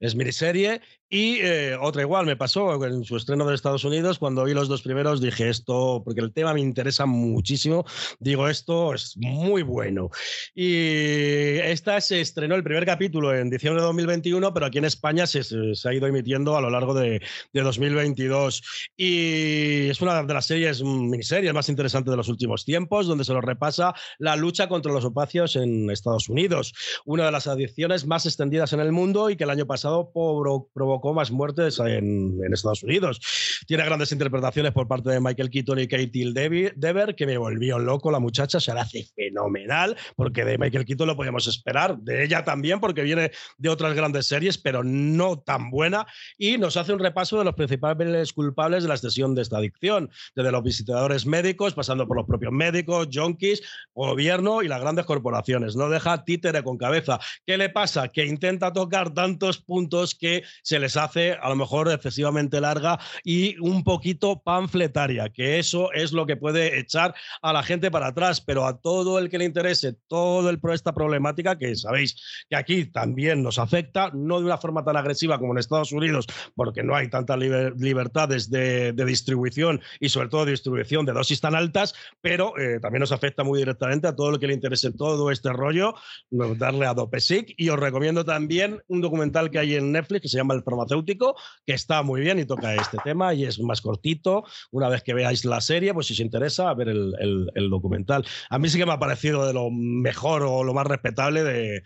es 0.00 0.14
miniserie 0.14 0.80
y 1.10 1.38
eh, 1.40 1.74
otra 1.80 2.02
igual, 2.02 2.26
me 2.26 2.36
pasó 2.36 2.84
en 2.84 3.02
su 3.04 3.16
estreno 3.16 3.46
de 3.46 3.54
Estados 3.54 3.84
Unidos, 3.84 4.18
cuando 4.18 4.44
vi 4.44 4.52
los 4.52 4.68
dos 4.68 4.82
primeros 4.82 5.22
dije 5.22 5.48
esto, 5.48 6.02
porque 6.04 6.20
el 6.20 6.34
tema 6.34 6.52
me 6.52 6.60
interesa 6.60 7.06
muchísimo, 7.06 7.86
digo 8.18 8.46
esto 8.46 8.92
es 8.92 9.16
muy 9.16 9.62
bueno. 9.62 10.10
Y 10.54 11.56
esta 11.58 12.00
se 12.02 12.20
estrenó 12.20 12.56
el 12.56 12.62
primer 12.62 12.84
capítulo 12.84 13.34
en 13.34 13.48
diciembre 13.48 13.80
de 13.80 13.86
2021, 13.86 14.52
pero 14.52 14.66
aquí 14.66 14.78
en 14.78 14.84
España 14.84 15.26
se, 15.26 15.42
se 15.42 15.88
ha 15.88 15.94
ido 15.94 16.06
emitiendo 16.06 16.56
a 16.56 16.60
lo 16.60 16.68
largo 16.68 16.92
de, 16.92 17.22
de, 17.54 17.62
2022. 17.62 18.62
Y 18.96 19.88
es 19.88 20.02
una 20.02 20.22
de 20.22 20.34
las 20.34 20.46
series, 20.46 20.82
miniseries 20.82 21.54
más 21.54 21.70
interesantes 21.70 22.10
de 22.10 22.16
los 22.18 22.28
últimos 22.28 22.66
tiempos, 22.66 23.06
donde 23.06 23.24
se 23.24 23.32
nos 23.32 23.44
repasa 23.44 23.94
la 24.18 24.36
lucha 24.36 24.68
contra 24.68 24.92
los 24.92 25.06
opacios 25.06 25.56
en 25.56 25.88
Estados 25.90 26.28
Unidos, 26.28 26.74
una 27.06 27.24
de 27.24 27.32
las 27.32 27.46
adicciones 27.46 28.06
más 28.06 28.26
extendidas 28.26 28.74
en 28.74 28.80
el 28.80 28.92
mundo 28.92 29.30
y 29.30 29.36
que 29.36 29.44
el 29.44 29.50
año 29.50 29.66
pasado 29.66 30.10
provocó 30.12 30.97
más 31.14 31.30
muertes 31.30 31.78
en, 31.78 32.38
Estados 32.52 32.82
Unidos. 32.82 33.20
Tiene 33.66 33.84
grandes 33.84 34.12
interpretaciones 34.12 34.72
por 34.72 34.88
parte 34.88 35.10
de 35.10 35.20
Michael 35.20 35.50
Keaton 35.50 35.78
y 35.78 35.88
Katie 35.88 36.32
Dever, 36.76 37.14
que 37.14 37.26
me 37.26 37.38
volvió 37.38 37.78
loco. 37.78 38.10
La 38.10 38.18
muchacha 38.18 38.60
se 38.60 38.74
la 38.74 38.82
hace 38.82 39.06
fenomenal, 39.14 39.96
porque 40.16 40.44
de 40.44 40.58
Michael 40.58 40.84
Keaton 40.84 41.06
lo 41.06 41.16
podíamos 41.16 41.46
esperar, 41.46 41.98
de 41.98 42.24
ella 42.24 42.44
también, 42.44 42.80
porque 42.80 43.02
viene 43.02 43.30
de 43.56 43.68
otras 43.68 43.94
grandes 43.94 44.26
series, 44.26 44.58
pero 44.58 44.82
no 44.82 45.38
tan 45.38 45.70
buena. 45.70 46.06
Y 46.36 46.58
nos 46.58 46.76
hace 46.76 46.92
un 46.92 46.98
repaso 46.98 47.38
de 47.38 47.44
los 47.44 47.54
principales 47.54 48.32
culpables 48.32 48.82
de 48.82 48.88
la 48.88 48.94
extensión 48.94 49.34
de 49.34 49.42
esta 49.42 49.58
adicción, 49.58 50.10
desde 50.34 50.52
los 50.52 50.62
visitadores 50.62 51.26
médicos, 51.26 51.74
pasando 51.74 52.06
por 52.06 52.16
los 52.16 52.26
propios 52.26 52.52
médicos, 52.52 53.08
junkies, 53.12 53.62
gobierno 53.94 54.62
y 54.62 54.68
las 54.68 54.80
grandes 54.80 55.06
corporaciones. 55.06 55.76
No 55.76 55.88
deja 55.88 56.24
títere 56.24 56.62
con 56.62 56.76
cabeza. 56.76 57.18
¿Qué 57.46 57.56
le 57.56 57.68
pasa? 57.68 58.08
Que 58.08 58.26
intenta 58.26 58.72
tocar 58.72 59.12
tantos 59.14 59.58
puntos 59.58 60.14
que 60.14 60.42
se 60.62 60.78
le 60.78 60.87
hace 60.96 61.32
a 61.32 61.48
lo 61.48 61.56
mejor 61.56 61.90
excesivamente 61.90 62.60
larga 62.60 62.98
y 63.24 63.58
un 63.58 63.84
poquito 63.84 64.40
panfletaria, 64.42 65.28
que 65.30 65.58
eso 65.58 65.92
es 65.92 66.12
lo 66.12 66.26
que 66.26 66.36
puede 66.36 66.78
echar 66.78 67.14
a 67.42 67.52
la 67.52 67.62
gente 67.62 67.90
para 67.90 68.08
atrás, 68.08 68.40
pero 68.40 68.66
a 68.66 68.80
todo 68.80 69.18
el 69.18 69.28
que 69.28 69.38
le 69.38 69.44
interese 69.44 69.94
todo 70.08 70.50
el, 70.50 70.60
esta 70.72 70.92
problemática, 70.92 71.58
que 71.58 71.74
sabéis 71.76 72.16
que 72.48 72.56
aquí 72.56 72.84
también 72.86 73.42
nos 73.42 73.58
afecta, 73.58 74.10
no 74.14 74.38
de 74.38 74.46
una 74.46 74.58
forma 74.58 74.84
tan 74.84 74.96
agresiva 74.96 75.38
como 75.38 75.52
en 75.52 75.58
Estados 75.58 75.92
Unidos, 75.92 76.26
porque 76.54 76.82
no 76.82 76.94
hay 76.94 77.08
tantas 77.08 77.38
libertades 77.38 78.50
de, 78.50 78.92
distribución 79.08 79.80
y 80.00 80.10
sobre 80.10 80.28
todo 80.28 80.44
distribución 80.44 81.06
de 81.06 81.12
dosis 81.12 81.40
tan 81.40 81.54
altas, 81.54 81.94
pero 82.20 82.58
eh, 82.58 82.78
también 82.80 83.00
nos 83.00 83.12
afecta 83.12 83.42
muy 83.42 83.58
directamente 83.58 84.06
a 84.06 84.14
todo 84.14 84.30
el 84.30 84.38
que 84.38 84.46
le 84.46 84.54
interese 84.54 84.92
todo 84.92 85.30
este 85.30 85.50
rollo, 85.52 85.94
darle 86.30 86.86
a 86.86 86.94
Dopesic. 86.94 87.54
Y 87.56 87.70
os 87.70 87.78
recomiendo 87.78 88.24
también 88.24 88.82
un 88.88 89.00
documental 89.00 89.50
que 89.50 89.58
hay 89.58 89.74
en 89.74 89.92
Netflix 89.92 90.22
que 90.22 90.28
se 90.28 90.36
llama 90.36 90.54
El 90.54 90.62
farmacéutico, 90.78 91.36
que 91.66 91.74
está 91.74 92.02
muy 92.02 92.20
bien 92.20 92.38
y 92.38 92.44
toca 92.44 92.74
este 92.74 92.98
tema 93.04 93.34
y 93.34 93.44
es 93.44 93.58
más 93.60 93.80
cortito. 93.80 94.44
Una 94.70 94.88
vez 94.88 95.02
que 95.02 95.14
veáis 95.14 95.44
la 95.44 95.60
serie, 95.60 95.92
pues 95.94 96.06
si 96.06 96.12
os 96.14 96.20
interesa, 96.20 96.70
a 96.70 96.74
ver 96.74 96.88
el, 96.88 97.70
documental. 97.70 98.24
A 98.50 98.58
mí 98.58 98.68
sí 98.68 98.78
que 98.78 98.86
me 98.86 98.92
ha 98.92 98.98
parecido 98.98 99.46
de 99.46 99.52
lo 99.52 99.70
mejor 99.70 100.42
o 100.42 100.64
lo 100.64 100.74
más 100.74 100.86
respetable 100.86 101.42
de, 101.44 101.82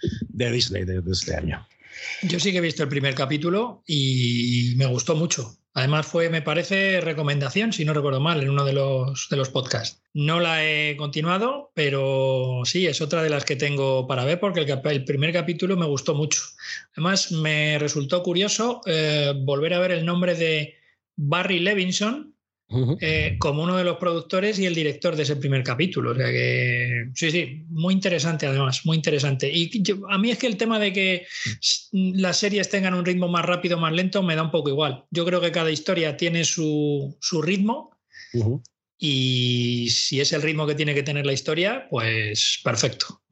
Disney 0.53 0.85
de 0.85 1.03
este 1.11 1.37
año. 1.37 1.67
Yo 2.23 2.41
sí 2.41 2.53
que 2.53 2.59
he 2.59 2.63
visto 2.63 2.83
el 2.83 2.89
primer 2.89 3.15
capítulo 3.15 3.83
y 3.87 4.75
me 4.77 4.87
gustó 4.87 5.15
mucho. 5.15 5.57
Además 5.75 6.07
fue, 6.07 6.29
me 6.29 6.43
parece, 6.43 7.01
recomendación, 7.01 7.73
si 7.73 7.85
no 7.85 7.95
recuerdo 7.95 8.21
mal, 8.21 8.43
en 8.43 8.51
uno 8.51 8.65
de 8.65 8.75
los, 8.75 9.29
de 9.31 9.37
los 9.37 9.49
podcasts. 9.49 10.03
No 10.13 10.39
la 10.39 10.65
he 10.65 10.97
continuado, 10.97 11.73
pero 11.75 12.61
sí, 12.65 12.87
es 12.87 13.01
otra 13.01 13.23
de 13.23 13.31
las 13.31 13.47
que 13.47 13.57
tengo 13.57 14.07
para 14.07 14.27
ver 14.27 14.39
porque 14.39 14.61
el, 14.61 15.05
primer 15.05 15.33
capítulo 15.33 15.77
me 15.79 15.87
gustó 15.87 16.15
mucho. 16.15 16.43
Además, 16.93 17.33
me 17.33 17.79
resultó 17.79 18.23
curioso 18.23 18.83
eh, 18.85 19.33
volver 19.35 19.73
a 19.73 19.79
ver 19.79 19.93
el 19.93 20.05
nombre 20.05 20.35
de 20.35 20.75
Barry 21.17 21.59
Levinson, 21.59 22.35
eh, 23.01 23.37
como 23.39 23.63
uno 23.63 23.77
de 23.77 23.85
los 23.85 23.97
productores 23.97 24.59
y 24.59 24.67
el 24.67 24.75
director 24.75 25.17
de 25.17 25.23
ese 25.23 25.37
primer 25.37 25.63
capítulo. 25.63 26.13
O 26.13 26.15
sea 26.15 26.27
que, 26.31 27.09
sí, 27.15 27.31
sí, 27.31 27.65
muy 27.69 27.95
interesante 27.95 28.47
además, 28.47 28.85
muy 28.85 28.97
interesante. 28.97 29.51
Y 29.53 29.71
a 30.11 30.19
mí 30.19 30.31
es 30.31 30.39
que 30.39 30.47
el 30.47 30.57
tema 30.57 30.79
de 30.79 30.93
que 30.93 31.27
las 31.93 32.39
series 32.39 32.69
tengan 32.69 32.95
un 32.95 33.05
ritmo 33.05 33.29
más 33.29 33.45
rápido, 33.45 33.79
más 33.79 33.93
lento, 33.93 34.23
me 34.23 34.37
da 34.37 34.43
un 34.43 34.51
poco 34.51 34.71
igual. 34.71 35.05
Yo 35.11 35.25
creo 35.25 35.41
que 35.41 35.53
cada 35.53 35.71
historia 35.71 36.17
tiene 36.17 36.45
su, 36.45 37.17
ritmo 37.43 37.97
y 38.99 39.89
si 39.91 40.21
es 40.21 40.33
el 40.33 40.43
ritmo 40.43 40.67
que 40.67 40.75
tiene 40.75 40.95
que 40.95 41.03
tener 41.03 41.27
la 41.27 41.33
historia, 41.33 41.87
pues 41.91 42.61
perfecto. 42.63 43.23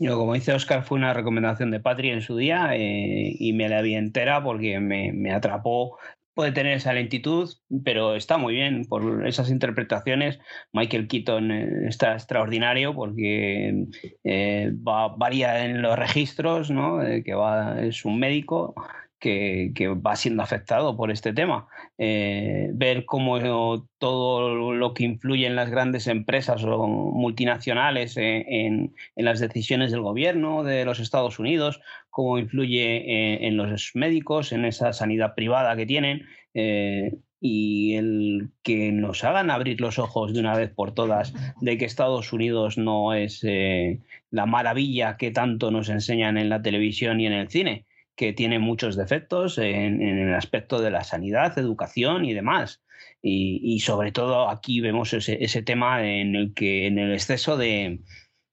Yo, 0.00 0.16
como 0.16 0.34
dice 0.34 0.52
Oscar, 0.52 0.84
fue 0.84 0.96
una 0.96 1.12
recomendación 1.12 1.72
de 1.72 1.80
Patri 1.80 2.10
en 2.10 2.22
su 2.22 2.36
día 2.36 2.70
eh, 2.76 3.34
y 3.36 3.52
me 3.52 3.68
la 3.68 3.82
vi 3.82 3.94
entera 3.94 4.42
porque 4.42 4.78
me, 4.78 5.12
me, 5.12 5.32
atrapó 5.32 5.98
puede 6.38 6.52
tener 6.52 6.74
esa 6.74 6.92
lentitud, 6.92 7.50
pero 7.84 8.14
está 8.14 8.38
muy 8.38 8.54
bien 8.54 8.84
por 8.84 9.26
esas 9.26 9.50
interpretaciones. 9.50 10.38
Michael 10.72 11.08
Keaton 11.08 11.50
eh, 11.50 11.88
está 11.88 12.12
extraordinario 12.12 12.94
porque 12.94 13.86
eh, 14.22 14.70
va, 14.86 15.08
varía 15.16 15.64
en 15.64 15.82
los 15.82 15.98
registros, 15.98 16.70
¿no? 16.70 17.00
que 17.24 17.34
va, 17.34 17.80
es 17.82 18.04
un 18.04 18.20
médico 18.20 18.72
que, 19.18 19.72
va 20.06 20.16
siendo 20.16 20.42
afectado 20.42 20.96
por 20.96 21.10
este 21.10 21.32
tema. 21.32 21.66
Eh, 21.98 22.70
ver 22.72 23.04
cómo 23.04 23.88
todo 23.98 24.72
lo 24.72 24.94
que 24.94 25.04
influye 25.04 25.46
en 25.46 25.56
las 25.56 25.70
grandes 25.70 26.06
empresas 26.06 26.62
o 26.64 26.86
multinacionales 26.86 28.16
en, 28.16 28.94
las 29.16 29.40
decisiones 29.40 29.90
del 29.90 30.02
gobierno 30.02 30.62
de 30.64 30.84
los 30.84 31.00
Estados 31.00 31.38
Unidos, 31.38 31.80
cómo 32.10 32.38
influye 32.38 33.46
en, 33.46 33.56
los 33.56 33.92
médicos, 33.94 34.52
en 34.52 34.64
esa 34.64 34.92
sanidad 34.92 35.34
privada 35.34 35.76
que 35.76 35.86
tienen. 35.86 36.26
Eh, 36.54 37.12
y 37.40 37.94
el 37.94 38.50
que 38.62 38.90
nos 38.90 39.22
hagan 39.24 39.50
abrir 39.50 39.80
los 39.80 39.98
ojos 39.98 40.32
de 40.34 40.40
una 40.40 40.56
vez 40.56 40.70
por 40.70 40.92
todas 40.92 41.32
de 41.60 41.78
que 41.78 41.84
Estados 41.84 42.32
Unidos 42.32 42.78
no 42.78 43.14
es 43.14 43.44
eh, 43.44 44.00
la 44.30 44.46
maravilla 44.46 45.16
que 45.16 45.30
tanto 45.30 45.70
nos 45.70 45.88
enseñan 45.88 46.36
en 46.36 46.48
la 46.48 46.62
televisión 46.62 47.20
y 47.20 47.26
en 47.26 47.32
el 47.34 47.48
cine, 47.48 47.86
que 48.18 48.32
tiene 48.32 48.58
muchos 48.58 48.96
defectos 48.96 49.58
en, 49.58 50.02
el 50.02 50.34
aspecto 50.34 50.80
de 50.80 50.90
la 50.90 51.04
sanidad, 51.04 51.56
educación 51.56 52.24
y 52.24 52.34
demás. 52.34 52.82
Y, 53.22 53.78
sobre 53.80 54.10
todo 54.10 54.48
aquí 54.48 54.80
vemos 54.80 55.12
ese, 55.14 55.62
tema 55.62 56.04
en 56.04 56.34
el 56.34 57.12
exceso 57.12 57.56
de, 57.56 58.00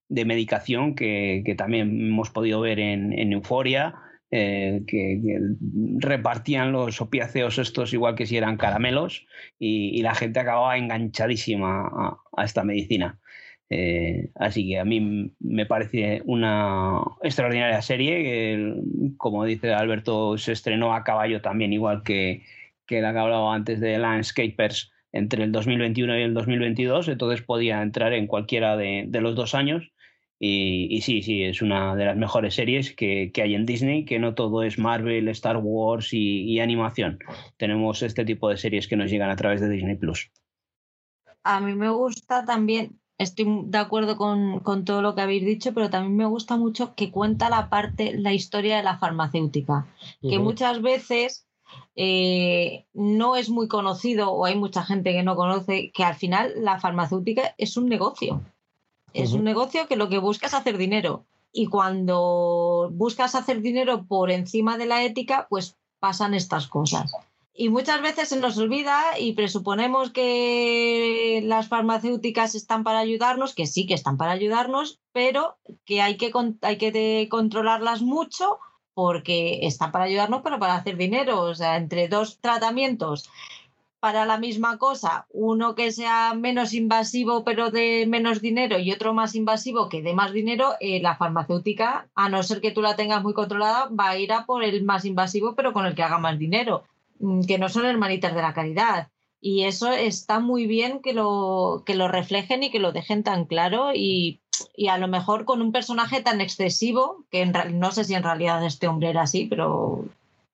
medicación 0.08 0.94
que, 0.94 1.56
también 1.58 2.10
hemos 2.10 2.30
podido 2.30 2.62
ver 2.62 2.80
en, 2.80 3.34
Euforia, 3.34 3.96
eh, 4.30 4.84
que, 4.86 5.20
repartían 5.98 6.72
los 6.72 7.02
opiáceos 7.02 7.58
estos 7.58 7.92
igual 7.92 8.14
que 8.14 8.28
si 8.28 8.38
eran 8.38 8.58
caramelos 8.58 9.26
y, 9.58 10.00
la 10.04 10.14
gente 10.14 10.40
acababa 10.40 10.78
enganchadísima 10.78 12.20
a 12.38 12.46
esta 12.46 12.64
medicina. 12.64 13.20
Eh, 13.70 14.30
así 14.36 14.68
que 14.68 14.80
a 14.80 14.86
mí 14.86 15.34
me 15.40 15.66
parece 15.66 16.22
una 16.26 17.02
extraordinaria 17.24 17.82
serie 17.82 18.24
que, 18.24 18.76
como 19.18 19.44
dice 19.46 19.74
Alberto, 19.74 20.38
se 20.38 20.52
estrenó 20.52 20.94
a 20.94 21.04
caballo 21.04 21.42
también, 21.42 21.74
igual 21.74 22.04
que, 22.04 22.44
que 22.86 23.02
la 23.02 23.14
que 23.14 23.20
hablaba 23.20 23.56
antes 23.56 23.80
de 23.80 23.98
Landscapers 23.98 24.92
entre 25.16 25.44
el 25.46 25.52
2021 25.52 26.20
y 26.20 26.22
el 26.24 26.34
2022, 26.34 27.08
entonces 27.08 27.42
podía 27.42 27.82
entrar 27.82 28.12
en 28.14 28.28
cualquiera 28.28 28.76
de, 28.76 29.08
los 29.14 29.34
dos 29.34 29.56
años 29.56 29.94
Y, 30.38 31.00
sí, 31.02 31.22
sí, 31.22 31.44
es 31.44 31.62
una 31.62 31.96
de 31.96 32.06
las 32.06 32.18
mejores 32.18 32.54
series 32.54 32.94
que, 32.94 33.32
hay 33.42 33.56
en 33.56 33.66
Disney, 33.66 34.04
que 34.04 34.20
no 34.20 34.36
todo 34.36 34.64
es 34.64 34.78
Marvel, 34.78 35.30
Star 35.30 35.58
Wars 35.58 36.10
y, 36.12 36.60
animación. 36.60 37.20
Tenemos 37.56 38.02
este 38.02 38.26
tipo 38.26 38.50
de 38.50 38.58
series 38.58 38.90
que 38.90 38.98
nos 38.98 39.10
llegan 39.10 39.30
a 39.30 39.38
través 39.38 39.62
de 39.62 39.70
Disney 39.70 39.96
Plus. 39.96 40.30
A 41.44 41.62
mí 41.62 41.74
me 41.76 41.90
gusta 41.90 42.44
también, 42.44 43.00
estoy 43.18 43.64
de 43.66 43.78
acuerdo 43.78 44.18
con, 44.18 44.86
todo 44.86 45.02
lo 45.02 45.16
que 45.16 45.22
habéis 45.22 45.46
dicho, 45.46 45.74
pero 45.74 45.90
también 45.90 46.18
me 46.18 46.26
gusta 46.26 46.58
mucho 46.58 46.96
que 46.96 47.12
cuenta 47.12 47.50
la 47.50 47.70
parte, 47.70 48.18
la 48.18 48.34
historia 48.34 48.78
de 48.78 48.84
la 48.84 48.98
farmacéutica, 48.98 49.88
que 50.22 50.40
muchas 50.40 50.82
veces 50.82 51.46
eh, 51.96 52.86
no 52.94 53.36
es 53.36 53.50
muy 53.50 53.68
conocido 53.68 54.32
o 54.32 54.46
hay 54.46 54.56
mucha 54.56 54.84
gente 54.84 55.14
que 55.14 55.24
no 55.24 55.36
conoce 55.36 55.92
que 55.92 56.04
al 56.04 56.16
final 56.16 56.54
la 56.58 56.80
farmacéutica 56.80 57.56
es 57.58 57.78
un 57.78 57.88
negocio. 57.88 58.42
Es 59.14 59.32
un 59.32 59.46
negocio 59.46 59.88
que 59.88 59.96
lo 59.96 60.10
que 60.10 60.18
busca 60.18 60.48
es 60.48 60.54
hacer 60.54 60.78
dinero. 60.78 61.24
Y 61.54 61.68
cuando 61.68 62.90
buscas 62.92 63.34
hacer 63.34 63.62
dinero 63.62 64.06
por 64.06 64.30
encima 64.30 64.78
de 64.78 64.88
la 64.88 65.06
ética, 65.06 65.48
pues 65.50 65.78
pasan 66.02 66.34
estas 66.34 66.68
cosas. 66.68 67.14
Y 67.57 67.69
muchas 67.69 68.02
veces 68.02 68.27
se 68.27 68.40
nos 68.40 68.57
olvida 68.57 69.18
y 69.18 69.32
presuponemos 69.32 70.11
que 70.11 71.41
las 71.45 71.69
farmacéuticas 71.69 72.53
están 72.53 72.84
para 72.84 72.99
ayudarnos, 72.99 73.56
que 73.56 73.65
sí 73.65 73.88
que 73.88 73.94
están 73.94 74.18
para 74.18 74.34
ayudarnos, 74.34 74.99
pero 75.14 75.56
que 75.86 76.02
hay 76.02 76.18
que, 76.18 76.34
hay 76.61 76.77
que 76.77 77.27
controlarlas 77.32 78.02
mucho 78.02 78.60
porque 78.94 79.65
están 79.65 79.94
para 79.94 80.03
ayudarnos, 80.03 80.41
pero 80.44 80.60
para 80.60 80.76
hacer 80.76 80.98
dinero. 80.98 81.44
O 81.44 81.56
sea, 81.56 81.77
entre 81.77 82.10
dos 82.10 82.40
tratamientos 82.41 83.30
para 84.02 84.26
la 84.26 84.38
misma 84.38 84.77
cosa, 84.77 85.26
uno 85.32 85.76
que 85.76 85.94
sea 85.94 86.34
menos 86.36 86.73
invasivo 86.73 87.44
pero 87.44 87.72
de 87.72 88.06
menos 88.06 88.41
dinero 88.41 88.77
y 88.77 88.91
otro 88.91 89.14
más 89.14 89.34
invasivo 89.34 89.90
que 89.90 90.02
de 90.02 90.14
más 90.14 90.32
dinero, 90.34 90.73
eh, 90.80 91.02
la 91.02 91.15
farmacéutica, 91.15 92.07
a 92.14 92.30
no 92.30 92.44
ser 92.44 92.61
que 92.61 92.72
tú 92.72 92.82
la 92.82 92.95
tengas 92.95 93.23
muy 93.23 93.34
controlada, 93.34 93.90
va 93.90 94.10
a 94.10 94.18
ir 94.18 94.32
a 94.34 94.45
por 94.45 94.64
el 94.64 94.84
más 94.84 95.06
invasivo 95.06 95.56
pero 95.56 95.73
con 95.73 95.86
el 95.86 95.95
que 95.95 96.03
haga 96.03 96.19
más 96.19 96.38
dinero, 96.38 96.84
que 97.48 97.58
no 97.58 97.70
son 97.70 97.86
hermanitas 97.86 98.34
de 98.36 98.42
la 98.42 98.54
caridad. 98.54 99.10
Y 99.42 99.64
eso 99.64 99.92
está 99.92 100.40
muy 100.40 100.66
bien 100.66 101.02
que 101.02 101.14
lo, 101.14 101.84
que 101.86 101.96
lo 101.96 102.08
reflejen 102.08 102.64
y 102.64 102.72
que 102.72 102.80
lo 102.80 102.92
dejen 102.92 103.24
tan 103.24 103.46
claro 103.46 103.92
y, 103.94 104.40
y 104.76 104.88
a 104.88 104.98
lo 104.98 105.08
mejor 105.08 105.46
con 105.46 105.62
un 105.62 105.72
personaje 105.72 106.22
tan 106.22 106.42
excesivo, 106.42 107.26
que 107.30 107.46
no 107.46 107.92
sé 107.92 108.06
si 108.06 108.16
en 108.16 108.24
realidad 108.24 108.66
este 108.66 108.88
hombre 108.88 109.10
era 109.10 109.24
así, 109.24 109.46
pero 109.46 110.06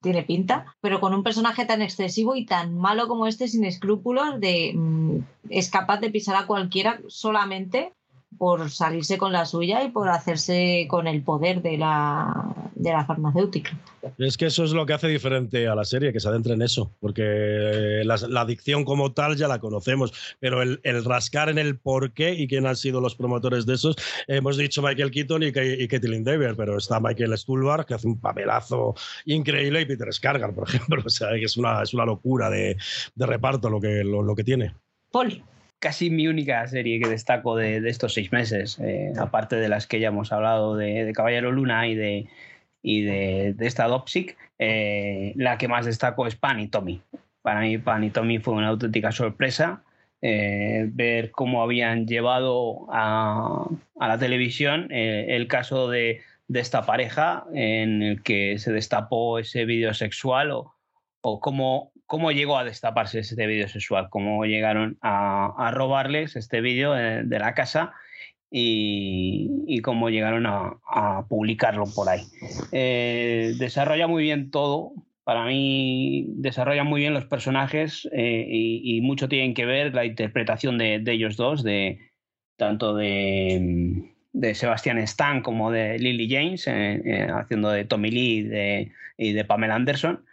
tiene 0.02 0.24
pinta, 0.24 0.76
pero 0.82 1.00
con 1.00 1.14
un 1.14 1.24
personaje 1.24 1.66
tan 1.66 1.82
excesivo 1.82 2.36
y 2.36 2.46
tan 2.46 2.76
malo 2.76 3.08
como 3.08 3.28
este, 3.28 3.48
sin 3.48 3.64
escrúpulos, 3.64 4.40
de 4.40 4.74
mm, 4.76 5.18
es 5.50 5.70
capaz 5.70 6.00
de 6.00 6.10
pisar 6.10 6.36
a 6.36 6.48
cualquiera 6.48 7.00
solamente 7.08 7.94
por 8.38 8.70
salirse 8.70 9.18
con 9.18 9.32
la 9.32 9.46
suya 9.46 9.84
y 9.84 9.92
por 9.92 10.10
hacerse 10.10 10.88
con 10.90 11.08
el 11.08 11.24
poder 11.24 11.62
de 11.62 11.78
la, 11.78 12.72
de 12.76 12.92
la 12.92 13.06
farmacéutica. 13.06 13.78
Es 14.18 14.38
que 14.38 14.48
eso 14.48 14.64
es 14.64 14.72
lo 14.72 14.86
que 14.86 14.94
hace 14.94 15.08
diferente 15.08 15.68
a 15.68 15.76
la 15.76 15.84
serie, 15.84 16.12
que 16.12 16.20
se 16.20 16.28
adentre 16.28 16.54
en 16.54 16.62
eso, 16.62 16.92
porque 17.00 18.02
la, 18.04 18.16
adicción 18.42 18.84
como 18.84 19.14
tal 19.14 19.36
ya 19.36 19.48
la 19.48 19.60
conocemos, 19.60 20.14
pero 20.40 20.62
el, 20.62 21.06
rascar 21.06 21.50
en 21.50 21.60
el 21.60 21.78
por 21.78 22.14
qué 22.14 22.34
y 22.34 22.48
quién 22.48 22.66
han 22.66 22.76
sido 22.76 23.02
los 23.02 23.16
promotores 23.16 23.66
de 23.66 23.76
esos, 23.76 23.96
hemos 24.28 24.58
dicho 24.58 24.82
Michael 24.82 25.12
Keaton 25.12 25.44
y, 25.44 25.48
y 25.48 25.88
Caitlin 25.88 26.24
Dever, 26.24 26.56
pero 26.56 26.78
está 26.78 27.00
Michael 27.00 27.38
Stuhlbarg, 27.38 27.86
que 27.86 27.94
hace 27.94 28.08
un 28.08 28.20
papelazo 28.20 28.96
increíble, 29.26 29.82
y 29.82 29.86
Peter 29.86 30.12
Skargar, 30.12 30.54
por 30.54 30.68
ejemplo, 30.68 31.04
o 31.06 31.10
sea, 31.10 31.30
que 31.30 31.46
es 31.46 31.58
una, 31.58 31.84
es 31.84 31.94
una 31.94 32.06
locura 32.06 32.50
de, 32.50 32.78
reparto 33.16 33.70
lo 33.70 33.80
que, 33.80 34.04
lo, 34.04 34.36
que 34.36 34.44
tiene. 34.44 34.74
Paul 35.12 35.44
casi 35.82 36.12
mi 36.12 36.28
única 36.28 36.66
serie 36.68 37.02
que 37.02 37.10
destaco 37.10 37.58
de, 37.58 37.78
estos 37.90 38.14
seis 38.14 38.32
meses, 38.32 38.80
eh, 38.80 39.12
aparte 39.20 39.56
de 39.56 39.68
las 39.68 39.88
que 39.88 40.00
ya 40.00 40.10
hemos 40.10 40.32
hablado 40.32 40.78
de, 40.78 41.12
Caballero 41.14 41.52
Luna 41.52 41.88
y 41.88 41.96
de, 41.96 42.28
y 42.84 43.02
de, 43.02 43.56
esta 43.60 43.88
Dopsic, 43.88 44.38
eh, 44.60 45.34
la 45.36 45.58
que 45.58 45.68
más 45.68 45.88
destaco 45.88 46.28
es 46.28 46.36
Pan 46.36 46.60
y 46.60 46.68
Tommy. 46.68 47.02
Para 47.42 47.62
mí 47.62 47.80
Pan 47.80 48.04
y 48.04 48.12
Tommy 48.12 48.38
fue 48.38 48.54
una 48.54 48.68
auténtica 48.70 49.12
sorpresa. 49.12 49.84
Eh, 50.22 50.88
ver 50.94 51.32
cómo 51.32 51.64
habían 51.64 52.06
llevado 52.06 52.86
a, 52.92 53.68
la 54.00 54.20
televisión 54.20 54.88
el 54.92 55.48
caso 55.48 55.90
de, 55.90 56.22
esta 56.54 56.86
pareja 56.86 57.46
en 57.56 58.04
el 58.04 58.22
que 58.22 58.60
se 58.60 58.72
destapó 58.72 59.40
ese 59.40 59.66
vídeo 59.66 59.96
sexual 59.96 60.52
o, 60.52 60.76
o 61.22 61.40
cómo 61.40 61.91
cómo 62.12 62.34
llegó 62.34 62.58
a 62.58 62.66
destaparse 62.66 63.20
este 63.20 63.48
vídeo 63.48 63.70
sexual, 63.70 64.10
cómo 64.10 64.44
llegaron 64.44 64.98
a, 65.02 65.72
robarles 65.74 66.36
este 66.36 66.60
vídeo 66.60 66.92
de, 66.92 67.40
la 67.40 67.54
casa 67.54 67.94
y, 68.52 69.80
cómo 69.82 70.10
llegaron 70.10 70.46
a, 70.46 71.26
publicarlo 71.30 71.86
por 71.86 72.10
ahí. 72.10 72.24
Eh, 72.74 73.54
desarrolla 73.58 74.08
muy 74.08 74.24
bien 74.24 74.52
todo. 74.52 74.92
Para 75.24 75.46
mí 75.46 76.26
desarrolla 76.32 76.84
muy 76.84 77.00
bien 77.00 77.14
los 77.14 77.24
personajes 77.28 78.10
eh, 78.12 78.46
y, 78.46 79.00
mucho 79.00 79.30
tienen 79.30 79.54
que 79.54 79.66
ver 79.66 79.96
la 79.96 80.04
interpretación 80.04 80.78
de, 80.78 81.02
ellos 81.06 81.38
dos, 81.38 81.64
de 81.64 82.12
tanto 82.58 82.94
de, 82.94 84.04
Sebastián 84.54 84.98
Stan 84.98 85.42
como 85.42 85.72
de 85.72 85.98
Lily 85.98 86.30
James, 86.30 86.68
eh, 86.68 87.30
haciendo 87.34 87.70
de 87.70 87.86
Tommy 87.86 88.12
Lee 88.12 88.92
y 89.16 89.32
de 89.32 89.46
Pamela 89.46 89.76
Anderson. 89.76 90.26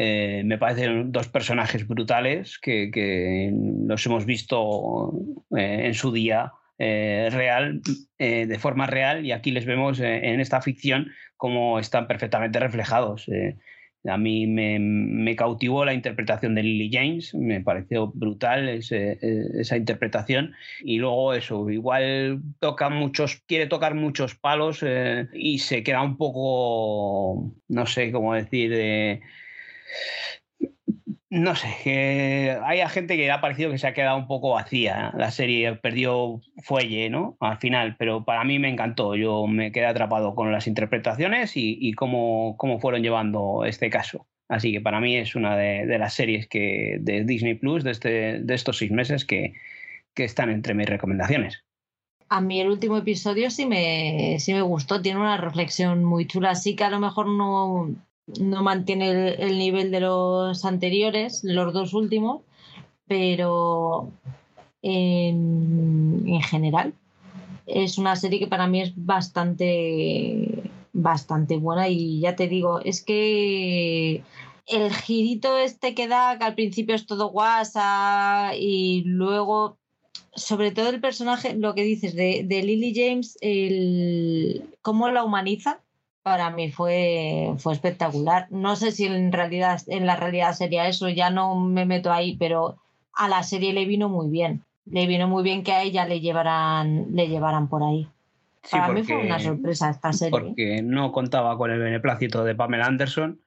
Eh, 0.00 0.42
me 0.44 0.58
parecen 0.58 1.10
dos 1.10 1.26
personajes 1.26 1.88
brutales 1.88 2.60
que, 2.60 3.50
los 3.84 4.06
hemos 4.06 4.24
visto 4.26 5.12
eh, 5.56 5.86
en 5.86 5.94
su 5.94 6.12
día 6.12 6.52
eh, 6.78 7.28
real, 7.32 7.80
de 8.16 8.58
forma 8.60 8.86
real, 8.86 9.26
y 9.26 9.32
aquí 9.32 9.50
les 9.50 9.66
vemos 9.66 9.98
en 9.98 10.38
esta 10.38 10.62
ficción 10.62 11.10
como 11.36 11.80
están 11.80 12.06
perfectamente 12.06 12.60
reflejados. 12.60 13.26
a 14.04 14.16
mí 14.16 14.46
me, 14.46 15.34
cautivó 15.34 15.84
la 15.84 15.94
interpretación 15.94 16.54
de 16.54 16.62
Lily 16.62 16.90
James, 16.92 17.34
me 17.34 17.60
pareció 17.60 18.12
brutal 18.14 18.68
esa 18.68 19.76
interpretación. 19.76 20.52
Y 20.80 20.98
luego 20.98 21.34
eso, 21.34 21.68
igual 21.70 22.40
toca 22.60 22.88
muchos, 22.88 23.42
quiere 23.48 23.66
tocar 23.66 23.96
muchos 23.96 24.36
palos 24.36 24.84
y 25.32 25.58
se 25.58 25.82
queda 25.82 26.02
un 26.02 26.16
poco, 26.16 27.52
no 27.66 27.86
sé 27.86 28.12
cómo 28.12 28.34
decir, 28.34 29.20
no 31.30 31.54
sé, 31.54 31.68
que 31.84 32.58
hay 32.64 32.80
gente 32.88 33.16
que 33.16 33.30
ha 33.30 33.40
parecido 33.40 33.70
que 33.70 33.78
se 33.78 33.86
ha 33.86 33.92
quedado 33.92 34.16
un 34.16 34.26
poco 34.26 34.54
vacía. 34.54 35.12
La 35.16 35.30
serie 35.30 35.74
perdió 35.74 36.40
fuelle, 36.62 37.10
¿no? 37.10 37.36
Al 37.40 37.58
final, 37.58 37.96
pero 37.98 38.24
para 38.24 38.44
mí 38.44 38.58
me 38.58 38.70
encantó. 38.70 39.14
Yo 39.14 39.46
me 39.46 39.70
quedé 39.70 39.86
atrapado 39.86 40.34
con 40.34 40.52
las 40.52 40.66
interpretaciones 40.66 41.52
y, 41.54 41.92
cómo, 41.92 42.56
cómo, 42.56 42.80
fueron 42.80 43.02
llevando 43.02 43.64
este 43.66 43.90
caso. 43.90 44.26
Así 44.48 44.72
que 44.72 44.80
para 44.80 45.00
mí 45.00 45.16
es 45.16 45.34
una 45.34 45.56
de, 45.56 45.98
las 45.98 46.14
series 46.14 46.48
que, 46.48 46.96
de 47.00 47.24
Disney 47.24 47.54
Plus 47.54 47.84
de, 47.84 47.90
este, 47.90 48.40
de 48.40 48.54
estos 48.54 48.78
seis 48.78 48.90
meses 48.90 49.26
que, 49.26 49.52
que 50.14 50.24
están 50.24 50.48
entre 50.48 50.72
mis 50.72 50.88
recomendaciones. 50.88 51.62
A 52.30 52.40
mí 52.40 52.60
el 52.60 52.68
último 52.68 52.96
episodio 52.96 53.50
sí 53.50 53.66
me, 53.66 54.36
sí 54.38 54.54
me 54.54 54.62
gustó, 54.62 55.02
tiene 55.02 55.20
una 55.20 55.36
reflexión 55.36 56.04
muy 56.04 56.26
chula, 56.26 56.54
sí 56.54 56.76
que 56.76 56.84
a 56.84 56.90
lo 56.90 57.00
mejor 57.00 57.26
no, 57.26 57.90
no 58.38 58.62
mantiene 58.62 59.34
el, 59.34 59.58
nivel 59.58 59.90
de 59.90 60.00
los 60.00 60.64
anteriores, 60.64 61.42
los 61.44 61.72
dos 61.72 61.94
últimos, 61.94 62.42
pero 63.06 64.10
en, 64.82 66.40
general 66.42 66.94
es 67.66 67.98
una 67.98 68.16
serie 68.16 68.38
que 68.38 68.46
para 68.46 68.66
mí 68.66 68.80
es 68.80 68.92
bastante, 68.94 70.70
bastante 70.92 71.56
buena. 71.56 71.88
Y 71.88 72.20
ya 72.20 72.36
te 72.36 72.48
digo, 72.48 72.80
es 72.80 73.02
que 73.02 74.22
el 74.66 74.92
girito 74.92 75.58
este 75.58 75.94
que 75.94 76.08
da, 76.08 76.38
que 76.38 76.44
al 76.44 76.54
principio 76.54 76.94
es 76.94 77.06
todo 77.06 77.30
guasa 77.30 78.52
y 78.58 79.02
luego, 79.06 79.78
sobre 80.34 80.70
todo 80.70 80.90
el 80.90 81.00
personaje, 81.00 81.54
lo 81.54 81.74
que 81.74 81.82
dices 81.82 82.14
de, 82.14 82.42
de 82.44 82.62
Lily 82.62 82.94
James, 82.94 83.38
el, 83.40 84.76
cómo 84.82 85.10
la 85.10 85.24
humaniza, 85.24 85.80
para 86.22 86.50
mí 86.50 86.70
fue, 86.70 87.54
fue 87.58 87.72
espectacular. 87.72 88.46
No 88.50 88.76
sé 88.76 88.92
si 88.92 89.06
en 89.06 89.32
realidad, 89.32 89.80
en 89.86 90.06
la 90.06 90.16
realidad 90.16 90.52
sería 90.52 90.86
eso, 90.86 91.08
ya 91.08 91.30
no 91.30 91.54
me 91.58 91.86
meto 91.86 92.12
ahí, 92.12 92.36
pero 92.36 92.76
a 93.14 93.28
la 93.28 93.42
serie 93.42 93.72
le 93.72 93.84
vino 93.84 94.08
muy 94.08 94.28
bien. 94.28 94.64
Le 94.86 95.06
vino 95.06 95.28
muy 95.28 95.42
bien 95.42 95.62
que 95.62 95.72
a 95.72 95.82
ella 95.82 96.06
le 96.06 96.20
llevaran, 96.20 97.06
le 97.12 97.28
llevaran 97.28 97.68
por 97.68 97.82
ahí. 97.82 98.08
para 98.70 98.92
mí 98.92 99.02
fue 99.02 99.16
una 99.16 99.38
sorpresa 99.38 99.90
esta 99.90 100.12
serie. 100.12 100.30
Porque 100.30 100.82
no 100.82 101.12
contaba 101.12 101.56
con 101.56 101.70
el 101.70 101.78
beneplácito 101.78 102.44
de 102.44 102.54
Pamela 102.54 102.86
Anderson 102.86 103.40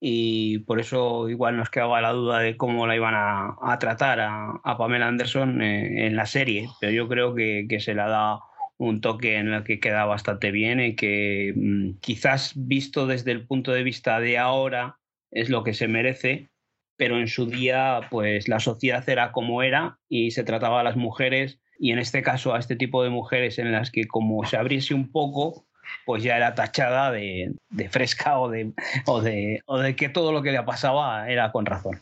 y 0.00 0.58
por 0.60 0.78
eso 0.78 1.28
igual 1.28 1.56
nos 1.56 1.70
quedaba 1.70 2.00
la 2.00 2.12
duda 2.12 2.40
de 2.40 2.56
cómo 2.56 2.86
la 2.86 2.94
iban 2.94 3.14
a, 3.16 3.76
tratar 3.80 4.20
a, 4.20 4.76
Pamela 4.78 5.08
Anderson 5.08 5.62
eh, 5.62 6.06
en, 6.06 6.16
la 6.16 6.26
serie, 6.26 6.68
pero 6.80 6.92
yo 6.92 7.08
creo 7.08 7.34
que, 7.34 7.66
que 7.68 7.80
se 7.80 7.94
la 7.94 8.08
da 8.08 8.40
un 8.78 9.00
toque 9.00 9.36
en 9.36 9.48
el 9.52 9.64
que 9.64 9.80
queda 9.80 10.04
bastante 10.04 10.50
bien 10.50 10.80
y 10.80 10.96
que 10.96 11.52
mm, 11.54 11.98
quizás 12.00 12.52
visto 12.54 13.06
desde 13.06 13.32
el 13.32 13.46
punto 13.46 13.72
de 13.72 13.82
vista 13.82 14.20
de 14.20 14.38
ahora 14.38 14.98
es 15.30 15.48
lo 15.48 15.64
que 15.64 15.74
se 15.74 15.88
merece, 15.88 16.48
pero 16.96 17.18
en 17.18 17.28
su 17.28 17.46
día 17.46 18.00
pues 18.10 18.48
la 18.48 18.60
sociedad 18.60 19.08
era 19.08 19.32
como 19.32 19.62
era 19.62 19.98
y 20.08 20.30
se 20.30 20.44
trataba 20.44 20.80
a 20.80 20.84
las 20.84 20.96
mujeres 20.96 21.58
y 21.78 21.92
en 21.92 21.98
este 21.98 22.22
caso 22.22 22.54
a 22.54 22.58
este 22.58 22.76
tipo 22.76 23.02
de 23.02 23.10
mujeres 23.10 23.58
en 23.58 23.72
las 23.72 23.90
que 23.90 24.06
como 24.06 24.44
se 24.46 24.56
abriese 24.56 24.94
un 24.94 25.10
poco, 25.10 25.66
pues 26.04 26.22
ya 26.22 26.36
era 26.36 26.54
tachada 26.54 27.10
de, 27.10 27.54
fresca 27.90 28.38
o 28.38 28.48
de, 28.48 28.72
o, 29.06 29.20
de, 29.20 29.62
o 29.66 29.78
de 29.78 29.94
que 29.94 30.08
todo 30.08 30.32
lo 30.32 30.42
que 30.42 30.52
le 30.52 30.62
pasaba 30.62 31.30
era 31.30 31.52
con 31.52 31.66
razón. 31.66 32.00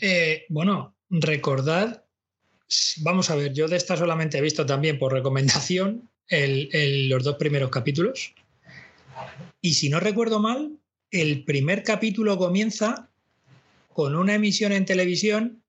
Eh, 0.00 0.44
bueno, 0.48 0.94
recordad, 1.10 2.04
vamos 2.98 3.30
a 3.30 3.36
ver, 3.36 3.52
yo 3.52 3.68
de 3.68 3.76
esta 3.76 3.96
solamente 3.96 4.38
he 4.38 4.42
visto 4.42 4.66
también 4.66 4.98
por 4.98 5.12
recomendación 5.12 6.08
los 6.28 7.24
dos 7.24 7.36
primeros 7.36 7.70
capítulos. 7.70 8.34
Y 9.60 9.74
si 9.74 9.88
no 9.88 10.00
recuerdo 10.00 10.40
mal, 10.40 10.78
el 11.10 11.44
primer 11.44 11.82
capítulo 11.82 12.36
comienza 12.36 13.08
con 13.92 14.14
una 14.14 14.34
emisión 14.34 14.72
en 14.72 14.84
televisión 14.84 15.62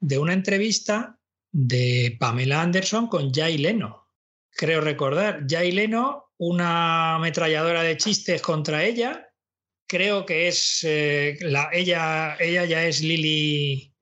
de 0.00 0.18
una 0.18 0.32
entrevista 0.32 1.18
de 1.50 2.16
Pamela 2.20 2.62
Anderson 2.62 3.08
con 3.08 3.32
Jay 3.32 3.58
Leno. 3.58 4.06
Creo 4.50 4.80
recordar, 4.80 5.44
Jay 5.48 5.72
Leno, 5.72 6.30
una 6.36 7.16
ametralladora 7.16 7.82
de 7.82 7.96
chistes 7.96 8.42
contra 8.42 8.84
ella. 8.84 9.28
Creo 9.86 10.24
que 10.26 10.48
es 10.48 10.80
eh, 10.84 11.36
la, 11.40 11.70
ella, 11.72 12.36
ella 12.38 12.64
ya 12.64 12.86
es 12.86 13.02
Lily, 13.02 13.92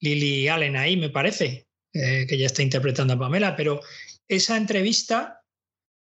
Lily 0.00 0.48
Allen 0.48 0.76
ahí, 0.76 0.96
me 0.96 1.10
parece, 1.10 1.67
eh, 1.92 2.26
que 2.28 2.38
ya 2.38 2.46
está 2.46 2.62
interpretando 2.62 3.14
a 3.14 3.18
Pamela, 3.18 3.56
pero 3.56 3.80
esa 4.28 4.56
entrevista 4.56 5.42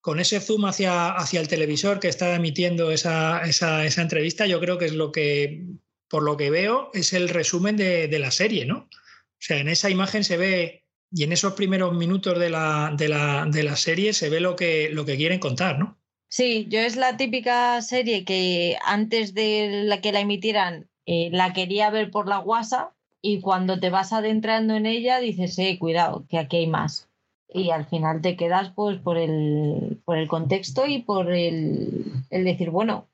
con 0.01 0.19
ese 0.19 0.39
zoom 0.39 0.65
hacia, 0.65 1.09
hacia 1.09 1.39
el 1.39 1.47
televisor 1.47 1.99
que 1.99 2.07
está 2.07 2.35
emitiendo 2.35 2.91
esa, 2.91 3.41
esa, 3.41 3.85
esa, 3.85 4.01
entrevista, 4.01 4.45
yo 4.45 4.59
creo 4.59 4.77
que 4.77 4.85
es 4.85 4.93
lo 4.93 5.11
que, 5.11 5.65
por 6.07 6.23
lo 6.23 6.38
que 6.38 6.49
veo, 6.49 6.91
es 6.93 7.14
el 7.14 7.30
resumen 7.30 7.76
de, 7.76 8.07
de, 8.07 8.19
la 8.19 8.31
serie, 8.31 8.65
¿no? 8.65 8.88
O 8.89 9.39
sea, 9.39 9.57
en 9.57 9.68
esa 9.68 9.89
imagen 9.89 10.23
se 10.23 10.38
ve, 10.38 10.85
y 11.11 11.23
en 11.23 11.31
esos 11.31 11.53
primeros 11.53 11.93
minutos 11.93 12.39
de 12.39 12.49
la, 12.49 12.93
de 12.97 13.09
la, 13.09 13.45
de 13.49 13.64
la 13.64 13.76
serie 13.76 14.14
se 14.14 14.30
ve 14.30 14.39
lo 14.39 14.55
que, 14.55 14.89
lo 14.91 15.05
que 15.05 15.18
quieren 15.18 15.39
contar, 15.39 15.77
¿no? 15.80 15.99
Sí, 16.30 16.68
yo 16.69 16.80
es 16.80 16.97
la 16.97 17.15
típica 17.15 17.81
serie 17.81 18.26
que 18.26 18.77
antes 18.84 19.34
de 19.34 19.84
la 19.85 20.01
que 20.01 20.11
la 20.11 20.19
emitieran 20.19 20.89
eh, 21.05 21.30
la 21.31 21.53
quería 21.53 21.89
ver 21.89 22.11
por 22.11 22.27
la 22.27 22.39
WhatsApp 22.39 22.91
y 23.22 23.41
cuando 23.41 23.80
te 23.80 23.89
vas 23.89 24.14
adentrando 24.14 24.76
en 24.76 24.85
ella 24.85 25.19
dices, 25.19 25.57
eh, 25.60 25.77
cuidado, 25.80 26.26
que 26.30 26.38
aquí 26.38 26.57
hay 26.57 26.68
más 26.68 27.07
y 27.49 27.72
al 27.72 27.85
final 27.85 28.22
te 28.22 28.35
quedas 28.35 28.72
pues 28.76 28.99
por 28.99 29.18
el, 29.18 30.02
por 30.06 30.18
el 30.18 30.27
contexto 30.27 30.85
y 30.85 31.02
por 31.02 31.31
el, 31.31 32.06
el 32.30 32.44
decir, 32.44 32.69
bueno, 32.69 33.07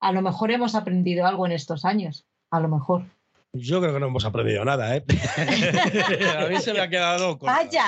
a 0.00 0.12
lo 0.12 0.22
mejor 0.22 0.50
hemos 0.50 0.74
aprendido 0.74 1.26
algo 1.26 1.46
en 1.46 1.52
estos 1.52 1.84
años, 1.84 2.24
a 2.50 2.60
lo 2.60 2.68
mejor. 2.68 3.04
Yo 3.56 3.80
creo 3.80 3.94
que 3.94 4.00
no 4.00 4.08
hemos 4.08 4.24
aprendido 4.24 4.64
nada, 4.64 4.96
¿eh? 4.96 5.04
a 6.38 6.48
mí 6.48 6.56
se 6.58 6.72
me 6.72 6.80
ha 6.80 6.90
quedado. 6.90 7.38
¡Vaya! 7.38 7.84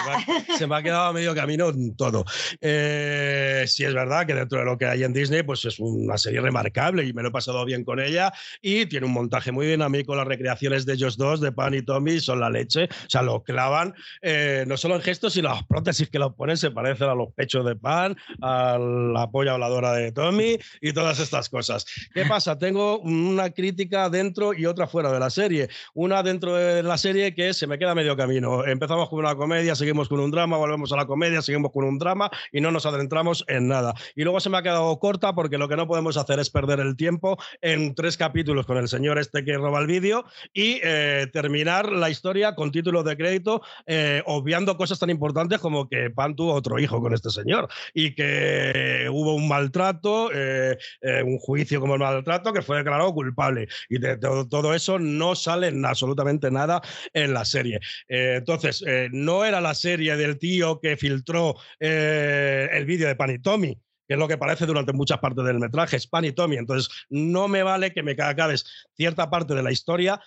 Se 0.56 0.64
me 0.68 0.76
ha 0.76 0.82
quedado 0.82 1.06
a 1.06 1.12
medio 1.12 1.34
camino 1.34 1.72
todo. 1.96 2.24
Eh, 2.60 3.64
sí, 3.66 3.82
es 3.82 3.92
verdad 3.92 4.26
que 4.26 4.34
dentro 4.34 4.60
de 4.60 4.64
lo 4.64 4.78
que 4.78 4.86
hay 4.86 5.02
en 5.02 5.12
Disney, 5.12 5.42
pues 5.42 5.64
es 5.64 5.80
una 5.80 6.18
serie 6.18 6.40
remarcable 6.40 7.04
y 7.04 7.12
me 7.12 7.22
lo 7.22 7.30
he 7.30 7.32
pasado 7.32 7.64
bien 7.64 7.82
con 7.82 7.98
ella. 7.98 8.32
Y 8.62 8.86
tiene 8.86 9.06
un 9.06 9.12
montaje 9.12 9.50
muy 9.50 9.66
dinámico. 9.66 10.14
Las 10.14 10.28
recreaciones 10.28 10.86
de 10.86 10.92
ellos 10.92 11.16
dos, 11.16 11.40
de 11.40 11.50
Pan 11.50 11.74
y 11.74 11.82
Tommy, 11.82 12.20
son 12.20 12.38
la 12.38 12.48
leche. 12.48 12.84
O 12.84 13.10
sea, 13.10 13.22
lo 13.22 13.42
clavan 13.42 13.92
eh, 14.22 14.64
no 14.68 14.76
solo 14.76 14.94
en 14.94 15.02
gestos, 15.02 15.32
sino 15.32 15.48
las 15.48 15.64
prótesis 15.64 16.08
que 16.08 16.20
los 16.20 16.32
ponen 16.34 16.56
se 16.56 16.70
parecen 16.70 17.08
a 17.08 17.14
los 17.16 17.32
pechos 17.34 17.66
de 17.66 17.74
Pan, 17.74 18.16
a 18.40 18.78
la 18.78 19.28
polla 19.32 19.54
voladora 19.54 19.94
de 19.94 20.12
Tommy 20.12 20.58
y 20.80 20.92
todas 20.92 21.18
estas 21.18 21.48
cosas. 21.48 21.84
¿Qué 22.14 22.24
pasa? 22.24 22.56
Tengo 22.56 23.00
una 23.00 23.50
crítica 23.50 24.08
dentro 24.08 24.54
y 24.54 24.66
otra 24.66 24.86
fuera 24.86 25.10
de 25.10 25.18
la 25.18 25.28
serie 25.28 25.55
una 25.94 26.22
dentro 26.22 26.54
de 26.54 26.82
la 26.82 26.98
serie 26.98 27.34
que 27.34 27.54
se 27.54 27.66
me 27.66 27.78
queda 27.78 27.94
medio 27.94 28.16
camino. 28.16 28.64
Empezamos 28.64 29.08
con 29.08 29.20
una 29.20 29.34
comedia, 29.34 29.74
seguimos 29.74 30.08
con 30.08 30.20
un 30.20 30.30
drama, 30.30 30.56
volvemos 30.56 30.92
a 30.92 30.96
la 30.96 31.06
comedia, 31.06 31.42
seguimos 31.42 31.72
con 31.72 31.84
un 31.84 31.98
drama 31.98 32.30
y 32.52 32.60
no 32.60 32.70
nos 32.70 32.86
adentramos 32.86 33.44
en 33.48 33.68
nada. 33.68 33.94
Y 34.14 34.22
luego 34.22 34.40
se 34.40 34.50
me 34.50 34.58
ha 34.58 34.62
quedado 34.62 34.98
corta 34.98 35.34
porque 35.34 35.58
lo 35.58 35.68
que 35.68 35.76
no 35.76 35.86
podemos 35.86 36.16
hacer 36.16 36.38
es 36.38 36.50
perder 36.50 36.80
el 36.80 36.96
tiempo 36.96 37.38
en 37.60 37.94
tres 37.94 38.16
capítulos 38.16 38.66
con 38.66 38.76
el 38.76 38.88
señor 38.88 39.18
este 39.18 39.44
que 39.44 39.56
roba 39.56 39.80
el 39.80 39.86
vídeo 39.86 40.24
y 40.52 40.80
eh, 40.82 41.26
terminar 41.32 41.90
la 41.92 42.10
historia 42.10 42.54
con 42.54 42.72
títulos 42.72 43.04
de 43.04 43.16
crédito, 43.16 43.62
eh, 43.86 44.22
obviando 44.26 44.76
cosas 44.76 44.98
tan 44.98 45.10
importantes 45.10 45.58
como 45.58 45.88
que 45.88 46.10
Pan 46.10 46.36
tuvo 46.36 46.54
otro 46.54 46.78
hijo 46.78 47.00
con 47.00 47.14
este 47.14 47.30
señor 47.30 47.68
y 47.94 48.14
que 48.14 49.08
hubo 49.10 49.34
un 49.34 49.48
maltrato, 49.48 50.30
eh, 50.32 50.76
un 51.24 51.38
juicio 51.38 51.80
como 51.80 51.94
el 51.94 52.00
maltrato 52.00 52.52
que 52.52 52.62
fue 52.62 52.78
declarado 52.78 53.12
culpable. 53.12 53.68
Y 53.88 53.98
de, 53.98 54.16
todo, 54.16 54.48
todo 54.48 54.74
eso 54.74 54.98
no 54.98 55.34
sale 55.46 55.72
absolutamente 55.84 56.50
nada 56.50 56.82
en 57.12 57.32
la 57.32 57.44
serie. 57.44 57.78
Eh, 58.08 58.36
entonces, 58.38 58.82
eh, 58.86 59.08
no 59.12 59.44
era 59.44 59.60
la 59.60 59.74
serie 59.74 60.16
del 60.16 60.38
tío 60.38 60.80
que 60.80 60.96
filtró 60.96 61.54
eh, 61.78 62.68
el 62.72 62.84
vídeo 62.84 63.06
de 63.08 63.16
Panitomi 63.16 63.78
que 64.08 64.14
es 64.14 64.20
lo 64.20 64.28
que 64.28 64.38
parece 64.38 64.66
durante 64.66 64.92
muchas 64.92 65.18
partes 65.18 65.44
del 65.44 65.58
metraje, 65.58 65.96
es 65.96 66.06
Pan 66.06 66.24
y 66.24 66.30
Tommy. 66.30 66.58
Entonces, 66.58 66.88
no 67.08 67.48
me 67.48 67.64
vale 67.64 67.92
que 67.92 68.04
me 68.04 68.12
acabes 68.12 68.64
cierta 68.96 69.28
parte 69.28 69.52
de 69.52 69.64
la 69.64 69.72
historia 69.72 70.20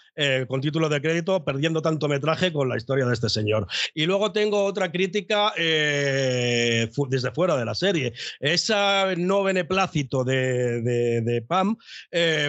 con 0.50 0.60
título 0.60 0.90
de 0.90 1.00
crédito, 1.00 1.46
perdiendo 1.46 1.82
tanto 1.82 2.10
metraje 2.10 2.52
con 2.52 2.68
la 2.68 2.76
historia 2.76 3.06
de 3.06 3.14
este 3.14 3.30
señor. 3.30 3.68
Y 3.94 4.06
luego 4.06 4.34
tengo 4.34 4.66
otra 4.66 4.92
crítica 4.92 5.54
desde 5.56 7.32
fuera 7.34 7.56
de 7.56 7.64
la 7.64 7.74
serie. 7.74 8.12
Esa 8.42 9.16
no 9.16 9.44
beneplácito 9.44 10.26
de, 10.26 10.82
de, 10.82 11.42
Pam, 11.48 11.78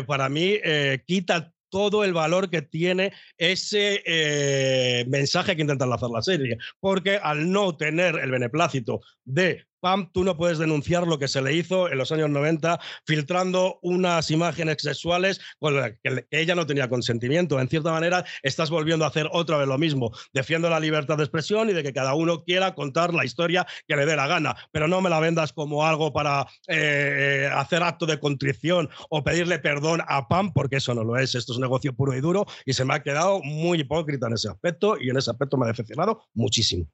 para 0.08 0.28
mí, 0.28 0.58
quita 1.06 1.52
todo 1.70 2.04
el 2.04 2.12
valor 2.12 2.50
que 2.50 2.62
tiene 2.62 3.12
ese 3.38 4.02
eh, 4.04 5.04
mensaje 5.08 5.56
que 5.56 5.62
intenta 5.62 5.86
lanzar 5.86 6.10
la 6.10 6.22
serie. 6.22 6.58
Porque 6.80 7.16
al 7.16 7.50
no 7.50 7.76
tener 7.76 8.16
el 8.16 8.30
beneplácito 8.30 9.00
de 9.24 9.64
Pam, 9.80 10.10
tú 10.12 10.24
no 10.24 10.36
puedes 10.36 10.58
denunciar 10.58 11.06
lo 11.06 11.18
que 11.18 11.28
se 11.28 11.42
le 11.42 11.54
hizo 11.54 11.90
en 11.90 11.98
los 11.98 12.12
años 12.12 12.30
90 12.30 12.78
filtrando 13.06 13.78
unas 13.82 14.30
imágenes 14.30 14.76
sexuales 14.80 15.40
con 15.58 15.76
las 15.76 15.92
que 16.02 16.26
ella 16.30 16.54
no 16.54 16.66
tenía 16.66 16.88
consentimiento. 16.88 17.60
En 17.60 17.68
cierta 17.68 17.92
manera, 17.92 18.24
estás 18.42 18.70
volviendo 18.70 19.04
a 19.04 19.08
hacer 19.08 19.28
otra 19.32 19.58
vez 19.58 19.66
lo 19.66 19.78
mismo. 19.78 20.10
Defiendo 20.32 20.68
la 20.68 20.80
libertad 20.80 21.16
de 21.16 21.24
expresión 21.24 21.70
y 21.70 21.72
de 21.72 21.82
que 21.82 21.92
cada 21.92 22.14
uno 22.14 22.44
quiera 22.44 22.74
contar 22.74 23.14
la 23.14 23.24
historia 23.24 23.66
que 23.86 23.96
le 23.96 24.06
dé 24.06 24.16
la 24.16 24.26
gana, 24.26 24.56
pero 24.72 24.88
no 24.88 25.00
me 25.00 25.10
la 25.10 25.20
vendas 25.20 25.52
como 25.52 25.86
algo 25.86 26.12
para 26.12 26.46
eh, 26.68 27.48
hacer 27.52 27.82
acto 27.82 28.06
de 28.06 28.20
contrición 28.20 28.88
o 29.08 29.24
pedirle 29.24 29.58
perdón 29.58 30.02
a 30.06 30.28
Pam, 30.28 30.52
porque 30.52 30.76
eso 30.76 30.94
no 30.94 31.04
lo 31.04 31.16
es. 31.16 31.34
Esto 31.34 31.52
es 31.52 31.56
un 31.56 31.62
negocio 31.62 31.94
puro 31.94 32.14
y 32.14 32.20
duro 32.20 32.46
y 32.64 32.72
se 32.72 32.84
me 32.84 32.94
ha 32.94 33.02
quedado 33.02 33.40
muy 33.42 33.80
hipócrita 33.80 34.26
en 34.26 34.34
ese 34.34 34.48
aspecto 34.48 34.96
y 35.00 35.10
en 35.10 35.16
ese 35.16 35.30
aspecto 35.30 35.56
me 35.56 35.66
ha 35.66 35.68
decepcionado 35.68 36.22
muchísimo. 36.34 36.86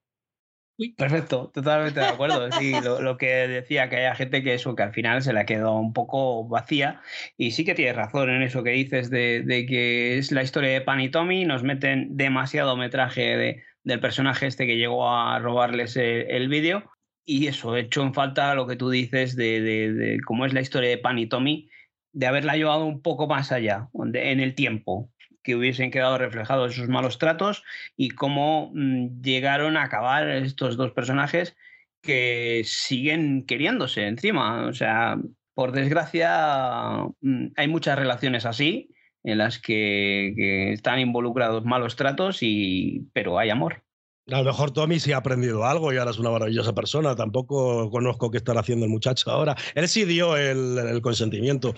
Perfecto, 0.96 1.50
totalmente 1.54 2.00
de 2.00 2.06
acuerdo. 2.06 2.52
Sí, 2.52 2.74
lo, 2.82 3.16
que 3.16 3.26
decía, 3.48 3.88
que 3.88 3.96
haya 3.96 4.14
gente 4.14 4.42
que 4.42 4.54
eso, 4.54 4.74
que 4.74 4.82
al 4.82 4.92
final 4.92 5.22
se 5.22 5.32
la 5.32 5.46
quedó 5.46 5.74
un 5.78 5.94
poco 5.94 6.46
vacía. 6.46 7.00
Y 7.38 7.52
sí 7.52 7.64
que 7.64 7.74
tienes 7.74 7.96
razón 7.96 8.28
en 8.28 8.42
eso 8.42 8.62
que 8.62 8.70
dices 8.70 9.08
de, 9.08 9.66
que 9.68 10.18
es 10.18 10.32
la 10.32 10.42
historia 10.42 10.70
de 10.70 10.82
Pan 10.82 11.00
y 11.00 11.10
Tommy, 11.10 11.44
nos 11.46 11.62
meten 11.62 12.16
demasiado 12.16 12.76
metraje 12.76 13.36
de, 13.36 13.62
del 13.84 14.00
personaje 14.00 14.46
este 14.46 14.66
que 14.66 14.76
llegó 14.76 15.08
a 15.08 15.38
robarles 15.38 15.96
el, 15.96 16.48
vídeo. 16.48 16.90
Y 17.24 17.46
eso, 17.46 17.74
he 17.74 17.80
hecho 17.80 18.02
en 18.02 18.12
falta 18.12 18.54
lo 18.54 18.66
que 18.66 18.76
tú 18.76 18.90
dices 18.90 19.34
de, 19.34 19.60
de, 19.62 20.20
cómo 20.26 20.44
es 20.44 20.52
la 20.52 20.60
historia 20.60 20.90
de 20.90 20.98
Pan 20.98 21.18
y 21.18 21.26
Tommy, 21.26 21.70
de 22.12 22.26
haberla 22.26 22.54
llevado 22.56 22.84
un 22.84 23.00
poco 23.00 23.26
más 23.26 23.50
allá, 23.50 23.88
en 23.94 24.40
el 24.40 24.54
tiempo 24.54 25.10
que 25.46 25.54
hubiesen 25.54 25.92
quedado 25.92 26.18
reflejados 26.18 26.72
esos 26.72 26.88
malos 26.88 27.18
tratos 27.18 27.62
y 27.96 28.10
cómo 28.10 28.72
mm, 28.74 29.22
llegaron 29.22 29.76
a 29.76 29.84
acabar 29.84 30.28
estos 30.28 30.76
dos 30.76 30.90
personajes 30.90 31.56
que 32.02 32.62
siguen 32.64 33.46
queriéndose 33.46 34.08
encima. 34.08 34.66
O 34.66 34.72
sea, 34.72 35.18
por 35.54 35.70
desgracia, 35.70 37.04
mm, 37.20 37.46
hay 37.56 37.68
muchas 37.68 37.96
relaciones 37.96 38.44
así 38.44 38.90
en 39.22 39.38
las 39.38 39.60
que, 39.60 40.34
que 40.36 40.72
están 40.72 40.98
involucrados 40.98 41.64
malos 41.64 41.94
tratos, 41.94 42.42
y, 42.42 43.08
pero 43.12 43.38
hay 43.38 43.50
amor. 43.50 43.85
A 44.28 44.38
lo 44.38 44.44
mejor 44.44 44.72
Tommy 44.72 44.98
sí 44.98 45.12
ha 45.12 45.18
aprendido 45.18 45.64
algo 45.64 45.92
y 45.92 45.98
ahora 45.98 46.10
es 46.10 46.18
una 46.18 46.30
maravillosa 46.30 46.74
persona. 46.74 47.14
Tampoco 47.14 47.88
conozco 47.90 48.28
qué 48.28 48.38
estará 48.38 48.58
haciendo 48.58 48.84
el 48.84 48.90
muchacho 48.90 49.30
ahora. 49.30 49.54
Él 49.76 49.88
sí 49.88 50.04
dio 50.04 50.36
el, 50.36 51.00
consentimiento. 51.00 51.74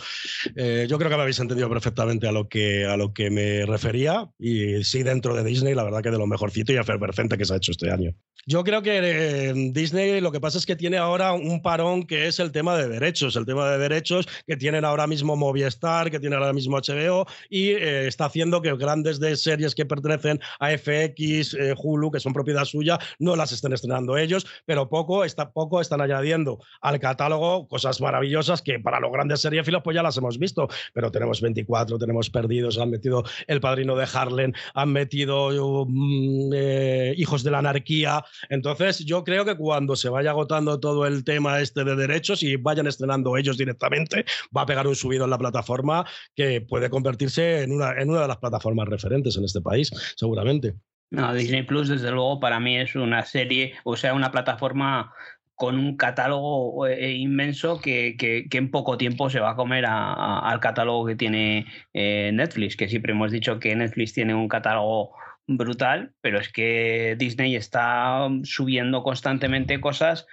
Eh, 0.57 0.87
yo 0.89 0.97
creo 0.97 1.11
que 1.11 1.16
me 1.16 1.23
habéis 1.23 1.41
entendido 1.41 1.69
perfectamente 1.69 2.27
a 2.27 2.33
lo, 2.33 2.49
que, 2.49 2.87
a 2.87 2.97
lo 2.97 3.12
que 3.12 3.29
me 3.29 3.66
refería. 3.66 4.31
Y 4.39 4.83
sí, 4.83 5.03
dentro 5.03 5.35
de 5.35 5.45
Disney, 5.45 5.75
la 5.75 5.85
verdad 5.85 6.01
que 6.01 6.11
de 6.11 6.16
lo 6.16 6.27
mejorcito 6.27 6.73
y 6.73 6.77
efervescente 6.77 7.37
que 7.37 7.45
se 7.45 7.53
ha 7.53 7.59
hecho 7.59 7.73
este 7.73 7.91
año. 7.91 8.15
Yo 8.47 8.65
creo 8.65 8.81
que 8.81 8.99
eh, 9.03 9.53
Disney 9.73 10.23
lo 10.23 10.33
que 10.33 10.41
pasa 10.41 10.57
es 10.57 10.65
que 10.65 10.75
tiene 10.75 10.97
ahora 10.97 11.35
un 11.35 11.61
parón 11.61 12.07
que 12.07 12.29
es 12.29 12.41
el 12.41 12.51
tema 12.51 12.79
de 12.79 12.89
derechos. 12.89 13.37
El 13.37 13.45
tema 13.45 13.70
de 13.70 13.77
derechos 13.77 14.27
que 14.47 14.57
tienen 14.57 14.87
ahora 14.87 15.07
mismo 15.07 15.37
Movistar, 15.37 16.11
que 16.11 16.19
tiene 16.19 16.37
ahora 16.37 16.55
mismo 16.55 16.79
HBO 16.79 17.27
y 17.51 17.73
eh, 17.73 18.09
está 18.09 18.25
haciendo 18.25 18.62
que 18.62 18.75
grandes 18.77 19.20
de 19.20 19.37
series 19.37 19.75
que 19.75 19.85
pertenecen 19.85 20.41
a 20.61 20.70
FX, 20.70 21.55
Hulu, 21.77 22.11
que 22.11 22.20
son 22.20 22.33
propiedad 22.39 22.65
suya, 22.65 23.01
no 23.19 23.35
las 23.35 23.51
estén 23.51 23.73
estrenando 23.73 24.16
ellos, 24.16 24.47
pero 24.65 24.89
poco, 24.89 25.24
está, 25.24 25.51
poco 25.51 25.81
están 25.81 26.01
añadiendo 26.01 26.60
al 26.81 27.01
catálogo 27.01 27.66
cosas 27.66 28.01
maravillosas 28.01 28.62
que 28.62 28.78
para 28.78 29.01
los 29.01 29.10
grandes 29.10 29.40
seriefilos 29.40 29.82
pues 29.82 29.97
ya 29.97 30.05
las 30.05 30.16
hemos 30.16 30.39
visto, 30.39 30.69
pero 30.94 31.10
tenemos 31.10 31.40
24, 31.40 31.98
tenemos 31.98 32.31
Perdidos, 32.31 32.78
han 32.78 32.90
metido 32.90 33.24
El 33.48 33.60
Padrino 33.60 33.97
de 33.97 34.06
Harlem, 34.12 34.52
han 34.74 34.93
metido 34.93 35.51
mm, 35.89 36.52
eh, 36.55 37.15
Hijos 37.16 37.43
de 37.43 37.51
la 37.51 37.59
Anarquía, 37.59 38.24
entonces 38.51 39.01
yo 39.01 39.24
creo 39.24 39.44
que 39.44 39.56
cuando 39.56 39.97
se 39.97 40.09
vaya 40.09 40.31
agotando 40.31 40.78
todo 40.78 41.06
el 41.06 41.24
tema 41.24 41.60
este 41.60 41.82
de 41.82 41.97
derechos 41.97 42.44
y 42.44 42.55
vayan 42.56 42.86
estrenando 42.86 43.36
ellos 43.36 43.59
directamente, 43.59 44.24
va 44.56 44.62
a 44.62 44.66
pegar 44.66 44.86
un 44.86 44.94
subido 44.94 45.24
en 45.24 45.31
la 45.31 45.39
plataforma 45.39 46.06
que 46.36 46.60
puede 46.60 46.89
convertirse 46.89 47.62
en 47.62 47.73
una, 47.73 47.93
en 48.01 48.10
una 48.10 48.23
de 48.23 48.28
las 48.28 48.39
plataformas 48.39 48.89
referentes 48.89 49.36
en 49.36 49.44
este 49.44 49.60
país, 49.60 49.90
seguramente. 50.16 50.74
No, 51.10 51.32
Disney 51.32 51.62
Plus, 51.62 51.89
desde 51.89 52.10
luego, 52.10 52.39
para 52.39 52.60
mí 52.60 52.76
es 52.76 52.94
una 52.94 53.24
serie, 53.24 53.74
o 53.85 53.97
sea, 53.97 54.12
una 54.14 54.30
plataforma 54.30 55.12
con 55.55 55.76
un 55.76 55.97
catálogo 55.97 56.86
eh, 56.86 57.14
inmenso 57.14 57.80
que, 57.80 58.16
en 58.48 58.70
poco 58.70 58.97
tiempo 58.97 59.28
se 59.28 59.40
va 59.40 59.51
a 59.51 59.56
comer 59.56 59.86
al 59.89 60.60
catálogo 60.60 61.06
que 61.06 61.16
tiene 61.16 61.66
eh, 61.94 62.30
Netflix, 62.32 62.76
que 62.76 62.89
siempre 62.89 63.12
hemos 63.12 63.32
dicho 63.32 63.59
que 63.59 63.74
Netflix 63.74 64.12
tiene 64.12 64.35
un 64.35 64.47
catálogo 64.47 65.14
brutal, 65.48 66.12
pero 66.20 66.39
es 66.39 66.52
que 66.52 67.16
Disney 67.18 67.56
está 67.56 68.28
subiendo 68.44 69.02
constantemente 69.02 69.80
cosas, 69.80 70.26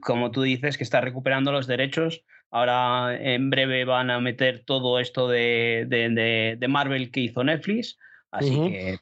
como 0.00 0.32
tú 0.32 0.42
dices, 0.42 0.78
que 0.78 0.84
está 0.84 1.00
recuperando 1.00 1.52
los 1.52 1.68
derechos. 1.68 2.24
Ahora 2.50 3.16
en 3.16 3.50
breve 3.50 3.84
van 3.84 4.10
a 4.10 4.18
meter 4.18 4.64
todo 4.64 4.98
esto 4.98 5.28
de, 5.28 5.86
de, 5.88 6.68
Marvel 6.68 7.10
que 7.10 7.20
hizo 7.20 7.44
Netflix, 7.44 7.98
así 8.32 8.50
que 8.50 8.98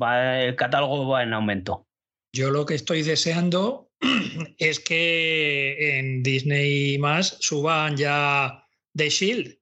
va, 0.00 0.42
el 0.42 0.56
catálogo 0.56 1.08
va 1.08 1.22
en 1.22 1.32
aumento. 1.32 1.86
Yo 2.32 2.50
lo 2.50 2.66
que 2.66 2.74
estoy 2.74 3.02
deseando 3.02 3.90
es 4.58 4.80
que 4.80 5.98
en 5.98 6.22
Disney 6.22 6.98
más 6.98 7.36
suban 7.40 7.96
ya 7.96 8.64
The 8.94 9.08
Shield, 9.08 9.58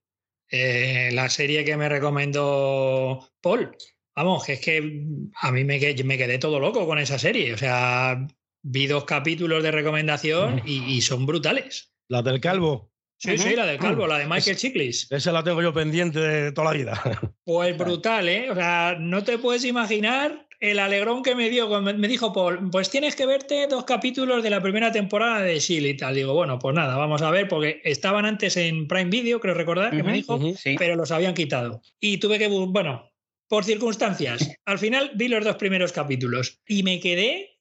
eh, 0.51 1.11
la 1.13 1.29
serie 1.29 1.65
que 1.65 1.77
me 1.77 1.89
recomendó 1.89 3.31
Paul. 3.41 3.77
Vamos, 4.15 4.45
que 4.45 4.55
es 4.55 4.61
que 4.61 5.07
a 5.41 5.51
mí 5.51 5.65
me, 5.65 5.81
me 6.05 6.19
quedé 6.19 6.39
todo 6.39 6.61
loco 6.61 6.87
con 6.87 6.99
esa 6.99 7.19
serie. 7.19 7.55
O 7.55 7.59
sea, 7.59 8.27
vi 8.63 8.87
dos 8.87 9.05
capítulos 9.05 9.63
de 9.63 9.71
recomendación 9.71 10.63
y, 10.67 11.01
son 11.01 11.27
brutales. 11.27 11.93
¿La 12.09 12.23
del 12.23 12.41
calvo? 12.41 12.92
Sí, 13.23 13.39
sí, 13.39 13.55
la 13.55 13.67
del 13.67 13.79
calvo, 13.79 14.09
la 14.09 14.19
de 14.19 14.27
Michael 14.27 14.57
Chiklis. 14.57 15.07
Esa 15.09 15.31
la 15.31 15.45
tengo 15.45 15.63
yo 15.63 15.73
pendiente 15.73 16.19
de 16.19 16.51
toda 16.51 16.73
la 16.73 16.77
vida. 16.77 17.31
Pues 17.45 17.79
brutal, 17.79 18.29
¿eh? 18.29 18.51
O 18.51 18.55
sea, 18.55 18.97
no 18.99 19.23
te 19.23 19.39
puedes 19.39 19.65
imaginar 19.65 20.49
el 20.59 20.81
alegrón 20.81 21.23
que 21.23 21.37
me 21.37 21.49
dio 21.49 21.69
cuando 21.69 21.95
me 21.95 22.09
dijo 22.09 22.33
Paul, 22.33 22.69
pues 22.71 22.91
tienes 22.91 23.15
que 23.15 23.27
verte 23.27 23.69
dos 23.69 23.85
capítulos 23.85 24.43
de 24.43 24.51
la 24.51 24.61
primera 24.61 24.91
temporada 24.91 25.41
de 25.41 25.61
Shield 25.61 25.87
y 25.87 25.97
tal. 25.97 26.17
Digo, 26.17 26.35
bueno, 26.35 26.59
pues 26.59 26.75
nada, 26.75 26.97
vamos 26.97 27.23
a 27.23 27.31
ver, 27.31 27.47
porque 27.47 27.81
estaban 27.85 28.27
antes 28.27 28.57
en 28.57 28.89
Prime 28.89 29.11
Video, 29.11 29.39
creo 29.39 29.55
recordar, 29.55 29.91
que 29.91 30.03
me 30.03 30.15
dijo, 30.15 30.41
pero 30.77 30.97
los 30.97 31.13
habían 31.13 31.35
quitado. 31.35 31.81
Y 32.01 32.19
tuve 32.19 32.41
que, 32.41 32.49
bueno, 32.49 33.09
por 33.49 33.65
circunstancias. 33.65 34.51
Al 34.65 34.81
final 34.81 35.13
vi 35.15 35.29
los 35.29 35.45
dos 35.45 35.57
primeros 35.57 35.93
capítulos 35.93 36.61
y 36.67 36.83
me 36.83 36.99
quedé, 36.99 37.61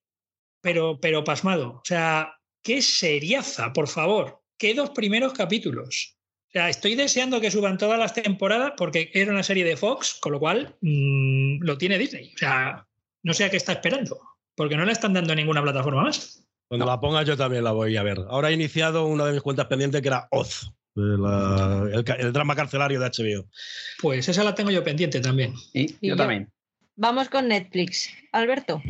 pero, 0.61 0.99
pero 0.99 1.23
pasmado. 1.23 1.81
O 1.81 1.81
sea, 1.83 2.35
qué 2.63 2.81
seriaza, 2.81 3.73
por 3.73 3.87
favor. 3.87 4.40
Qué 4.61 4.75
dos 4.75 4.91
primeros 4.91 5.33
capítulos. 5.33 6.19
O 6.49 6.51
sea, 6.51 6.69
estoy 6.69 6.93
deseando 6.93 7.41
que 7.41 7.49
suban 7.49 7.79
todas 7.79 7.97
las 7.97 8.13
temporadas 8.13 8.73
porque 8.77 9.09
era 9.11 9.31
una 9.31 9.41
serie 9.41 9.65
de 9.65 9.75
Fox, 9.75 10.19
con 10.21 10.33
lo 10.33 10.39
cual 10.39 10.75
mm, 10.81 11.63
lo 11.63 11.79
tiene 11.79 11.97
Disney. 11.97 12.31
O 12.35 12.37
sea, 12.37 12.85
no 13.23 13.33
sé 13.33 13.45
a 13.45 13.49
qué 13.49 13.57
está 13.57 13.71
esperando, 13.71 14.19
porque 14.53 14.77
no 14.77 14.85
la 14.85 14.91
están 14.91 15.13
dando 15.13 15.33
en 15.33 15.37
ninguna 15.37 15.63
plataforma 15.63 16.03
más. 16.03 16.45
Cuando 16.67 16.85
la 16.85 16.99
ponga 16.99 17.23
yo 17.23 17.35
también 17.35 17.63
la 17.63 17.71
voy 17.71 17.97
a 17.97 18.03
ver. 18.03 18.19
Ahora 18.29 18.51
he 18.51 18.53
iniciado 18.53 19.07
una 19.07 19.25
de 19.25 19.33
mis 19.33 19.41
cuentas 19.41 19.65
pendientes 19.65 19.99
que 19.99 20.09
era 20.09 20.27
Oz 20.29 20.71
el, 20.95 22.31
drama 22.31 22.55
carcelario 22.55 22.99
de 22.99 23.07
HBO. 23.07 23.49
Pues 23.99 24.29
esa 24.29 24.43
la 24.43 24.53
tengo 24.53 24.69
yo 24.69 24.83
pendiente 24.83 25.21
también. 25.21 25.55
Y, 25.73 25.95
yo, 26.07 26.15
también. 26.15 26.51
Vamos 26.95 27.29
con 27.29 27.47
Netflix. 27.47 28.09
Alberto. 28.31 28.81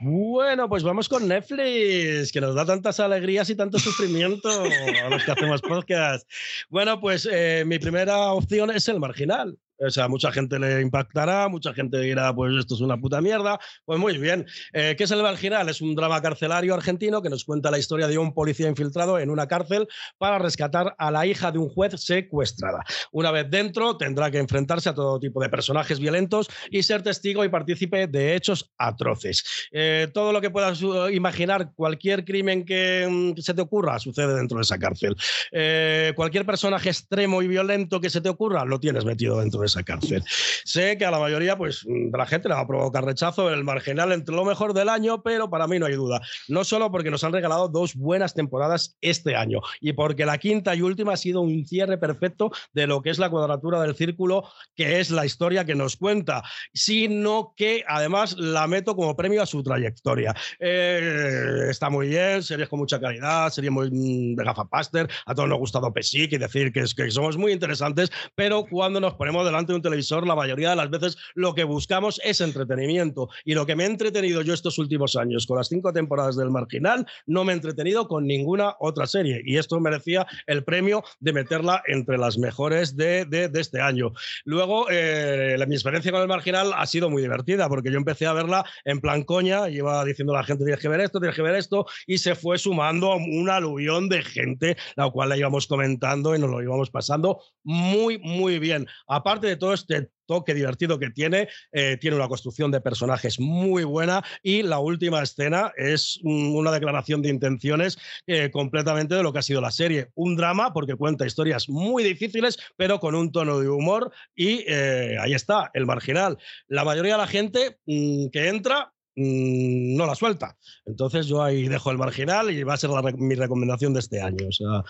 Bueno, 0.00 0.68
pues 0.68 0.82
vamos 0.82 1.08
con 1.08 1.26
Netflix, 1.26 2.30
que 2.32 2.40
nos 2.40 2.54
da 2.54 2.66
tantas 2.66 3.00
alegrías 3.00 3.48
y 3.48 3.56
tanto 3.56 3.78
sufrimiento 3.78 4.48
a 4.50 5.08
los 5.08 5.24
que 5.24 5.30
hacemos 5.30 5.62
podcast. 5.62 6.28
Bueno, 6.68 7.00
pues 7.00 7.28
eh, 7.30 7.64
mi 7.66 7.78
primera 7.78 8.32
opción 8.32 8.70
es 8.70 8.88
El 8.88 9.00
Marginal. 9.00 9.58
O 9.78 9.90
sea, 9.90 10.08
mucha 10.08 10.30
gente 10.32 10.58
le 10.58 10.80
impactará, 10.80 11.48
mucha 11.48 11.74
gente 11.74 11.98
dirá, 12.00 12.34
pues 12.34 12.54
esto 12.58 12.74
es 12.74 12.80
una 12.80 12.96
puta 12.96 13.20
mierda. 13.20 13.58
Pues 13.84 13.98
muy 13.98 14.18
bien. 14.18 14.46
Eh, 14.72 14.94
¿Qué 14.96 15.04
es 15.04 15.10
el 15.10 15.22
marginal? 15.22 15.68
Es 15.68 15.80
un 15.80 15.94
drama 15.94 16.20
carcelario 16.22 16.74
argentino 16.74 17.22
que 17.22 17.30
nos 17.30 17.44
cuenta 17.44 17.70
la 17.70 17.78
historia 17.78 18.06
de 18.06 18.18
un 18.18 18.32
policía 18.32 18.68
infiltrado 18.68 19.18
en 19.18 19.30
una 19.30 19.48
cárcel 19.48 19.88
para 20.18 20.38
rescatar 20.38 20.94
a 20.98 21.10
la 21.10 21.26
hija 21.26 21.50
de 21.50 21.58
un 21.58 21.68
juez 21.68 22.00
secuestrada. 22.00 22.84
Una 23.12 23.30
vez 23.30 23.50
dentro, 23.50 23.96
tendrá 23.96 24.30
que 24.30 24.38
enfrentarse 24.38 24.88
a 24.88 24.94
todo 24.94 25.18
tipo 25.18 25.40
de 25.42 25.48
personajes 25.48 25.98
violentos 25.98 26.48
y 26.70 26.82
ser 26.82 27.02
testigo 27.02 27.44
y 27.44 27.48
partícipe 27.48 28.06
de 28.06 28.34
hechos 28.34 28.72
atroces. 28.78 29.44
Eh, 29.72 30.08
todo 30.12 30.32
lo 30.32 30.40
que 30.40 30.50
puedas 30.50 30.80
imaginar, 31.12 31.72
cualquier 31.74 32.24
crimen 32.24 32.64
que, 32.64 33.06
mm, 33.08 33.40
se 33.40 33.54
te 33.54 33.62
ocurra, 33.62 33.98
sucede 33.98 34.34
dentro 34.34 34.58
de 34.58 34.62
esa 34.62 34.78
cárcel. 34.78 35.16
Eh, 35.52 36.12
cualquier 36.14 36.46
personaje 36.46 36.90
extremo 36.90 37.42
y 37.42 37.48
violento 37.48 38.00
que 38.00 38.10
se 38.10 38.20
te 38.20 38.28
ocurra, 38.28 38.64
lo 38.64 38.80
tienes 38.80 39.04
metido 39.04 39.40
dentro 39.40 39.63
esa 39.66 39.82
cárcel. 39.82 40.22
Sé 40.64 40.98
que 40.98 41.04
a 41.04 41.10
la 41.10 41.18
mayoría 41.18 41.56
pues, 41.56 41.84
de 41.86 42.16
la 42.16 42.26
gente 42.26 42.48
le 42.48 42.54
va 42.54 42.60
a 42.60 42.66
provocar 42.66 43.04
rechazo 43.04 43.50
el 43.50 43.64
marginal 43.64 44.12
entre 44.12 44.34
lo 44.34 44.44
mejor 44.44 44.74
del 44.74 44.88
año, 44.88 45.22
pero 45.22 45.50
para 45.50 45.66
mí 45.66 45.78
no 45.78 45.86
hay 45.86 45.94
duda. 45.94 46.20
No 46.48 46.64
solo 46.64 46.90
porque 46.90 47.10
nos 47.10 47.24
han 47.24 47.32
regalado 47.32 47.68
dos 47.68 47.94
buenas 47.94 48.34
temporadas 48.34 48.96
este 49.00 49.36
año 49.36 49.60
y 49.80 49.92
porque 49.92 50.26
la 50.26 50.38
quinta 50.38 50.74
y 50.74 50.82
última 50.82 51.14
ha 51.14 51.16
sido 51.16 51.40
un 51.40 51.64
cierre 51.66 51.98
perfecto 51.98 52.50
de 52.72 52.86
lo 52.86 53.02
que 53.02 53.10
es 53.10 53.18
la 53.18 53.30
cuadratura 53.30 53.80
del 53.80 53.94
círculo, 53.94 54.48
que 54.74 55.00
es 55.00 55.10
la 55.10 55.26
historia 55.26 55.64
que 55.64 55.74
nos 55.74 55.96
cuenta, 55.96 56.42
sino 56.72 57.54
que 57.56 57.84
además 57.86 58.36
la 58.38 58.66
meto 58.66 58.96
como 58.96 59.16
premio 59.16 59.42
a 59.42 59.46
su 59.46 59.62
trayectoria. 59.62 60.34
Eh, 60.58 61.66
está 61.68 61.90
muy 61.90 62.08
bien, 62.08 62.42
series 62.42 62.68
con 62.68 62.78
mucha 62.78 63.00
calidad, 63.00 63.50
series 63.50 63.72
muy 63.72 63.90
mm, 63.90 64.36
de 64.36 64.44
gafapaster, 64.44 65.08
a 65.26 65.34
todos 65.34 65.48
nos 65.48 65.56
ha 65.56 65.58
gustado 65.58 65.92
Pesic 65.92 66.32
y 66.32 66.38
decir 66.38 66.72
que, 66.72 66.80
es, 66.80 66.94
que 66.94 67.10
somos 67.10 67.36
muy 67.36 67.52
interesantes, 67.52 68.10
pero 68.34 68.64
cuando 68.64 69.00
nos 69.00 69.14
ponemos 69.14 69.44
de 69.44 69.52
delante 69.54 69.72
de 69.72 69.76
un 69.76 69.82
televisor, 69.82 70.26
la 70.26 70.34
mayoría 70.34 70.70
de 70.70 70.76
las 70.76 70.90
veces 70.90 71.16
lo 71.34 71.54
que 71.54 71.64
buscamos 71.64 72.20
es 72.24 72.40
entretenimiento. 72.40 73.28
Y 73.44 73.54
lo 73.54 73.66
que 73.66 73.76
me 73.76 73.84
he 73.84 73.86
entretenido 73.86 74.42
yo 74.42 74.52
estos 74.52 74.78
últimos 74.78 75.16
años 75.16 75.46
con 75.46 75.56
las 75.56 75.68
cinco 75.68 75.92
temporadas 75.92 76.36
del 76.36 76.50
Marginal, 76.50 77.06
no 77.26 77.44
me 77.44 77.52
he 77.52 77.56
entretenido 77.56 78.08
con 78.08 78.26
ninguna 78.26 78.74
otra 78.80 79.06
serie. 79.06 79.42
Y 79.44 79.56
esto 79.58 79.78
merecía 79.80 80.26
el 80.46 80.64
premio 80.64 81.04
de 81.20 81.32
meterla 81.32 81.82
entre 81.86 82.18
las 82.18 82.38
mejores 82.38 82.96
de, 82.96 83.24
de, 83.24 83.50
este 83.54 83.80
año. 83.80 84.12
Luego, 84.44 84.86
eh, 84.90 85.54
la, 85.56 85.66
mi 85.66 85.74
experiencia 85.74 86.10
con 86.10 86.20
el 86.20 86.28
Marginal 86.28 86.72
ha 86.74 86.86
sido 86.86 87.08
muy 87.08 87.22
divertida 87.22 87.68
porque 87.68 87.90
yo 87.90 87.98
empecé 87.98 88.26
a 88.26 88.32
verla 88.32 88.64
en 88.84 89.00
plan 89.00 89.22
coña, 89.22 89.68
iba 89.68 90.04
diciendo 90.04 90.34
a 90.34 90.38
la 90.38 90.44
gente, 90.44 90.64
tienes 90.64 90.80
que 90.80 90.88
ver 90.88 91.00
esto, 91.00 91.20
tienes 91.20 91.36
que 91.36 91.42
ver 91.42 91.54
esto, 91.54 91.86
y 92.06 92.18
se 92.18 92.34
fue 92.34 92.58
sumando 92.58 93.14
un 93.14 93.48
aluvión 93.48 94.08
de 94.08 94.22
gente, 94.22 94.76
la 94.96 95.08
cual 95.10 95.28
la 95.28 95.36
íbamos 95.36 95.66
comentando 95.66 96.34
y 96.34 96.38
nos 96.38 96.50
lo 96.50 96.62
íbamos 96.62 96.90
pasando 96.90 97.40
muy, 97.62 98.18
muy 98.18 98.58
bien. 98.58 98.86
Aparte 99.06 99.43
de 99.46 99.56
todo 99.56 99.74
este 99.74 100.10
toque 100.26 100.54
divertido 100.54 100.98
que 100.98 101.10
tiene, 101.10 101.48
eh, 101.72 101.96
tiene 102.00 102.16
una 102.16 102.28
construcción 102.28 102.70
de 102.70 102.80
personajes 102.80 103.38
muy 103.38 103.84
buena 103.84 104.24
y 104.42 104.62
la 104.62 104.78
última 104.78 105.22
escena 105.22 105.72
es 105.76 106.18
una 106.22 106.72
declaración 106.72 107.22
de 107.22 107.28
intenciones 107.28 107.98
eh, 108.26 108.50
completamente 108.50 109.14
de 109.14 109.22
lo 109.22 109.32
que 109.32 109.40
ha 109.40 109.42
sido 109.42 109.60
la 109.60 109.70
serie. 109.70 110.10
Un 110.14 110.36
drama 110.36 110.72
porque 110.72 110.94
cuenta 110.94 111.26
historias 111.26 111.68
muy 111.68 112.02
difíciles, 112.02 112.58
pero 112.76 113.00
con 113.00 113.14
un 113.14 113.32
tono 113.32 113.60
de 113.60 113.68
humor 113.68 114.12
y 114.34 114.64
eh, 114.66 115.16
ahí 115.20 115.34
está, 115.34 115.70
el 115.74 115.86
marginal. 115.86 116.38
La 116.68 116.84
mayoría 116.84 117.12
de 117.12 117.18
la 117.18 117.26
gente 117.26 117.78
mm, 117.86 118.28
que 118.28 118.48
entra 118.48 118.92
mm, 119.16 119.96
no 119.96 120.06
la 120.06 120.14
suelta. 120.14 120.56
Entonces 120.86 121.26
yo 121.26 121.42
ahí 121.42 121.68
dejo 121.68 121.90
el 121.90 121.98
marginal 121.98 122.50
y 122.50 122.62
va 122.62 122.74
a 122.74 122.78
ser 122.78 122.90
mi 123.16 123.34
recomendación 123.34 123.92
de 123.92 124.00
este 124.00 124.20
año. 124.20 124.48
O 124.48 124.52
sea, 124.52 124.82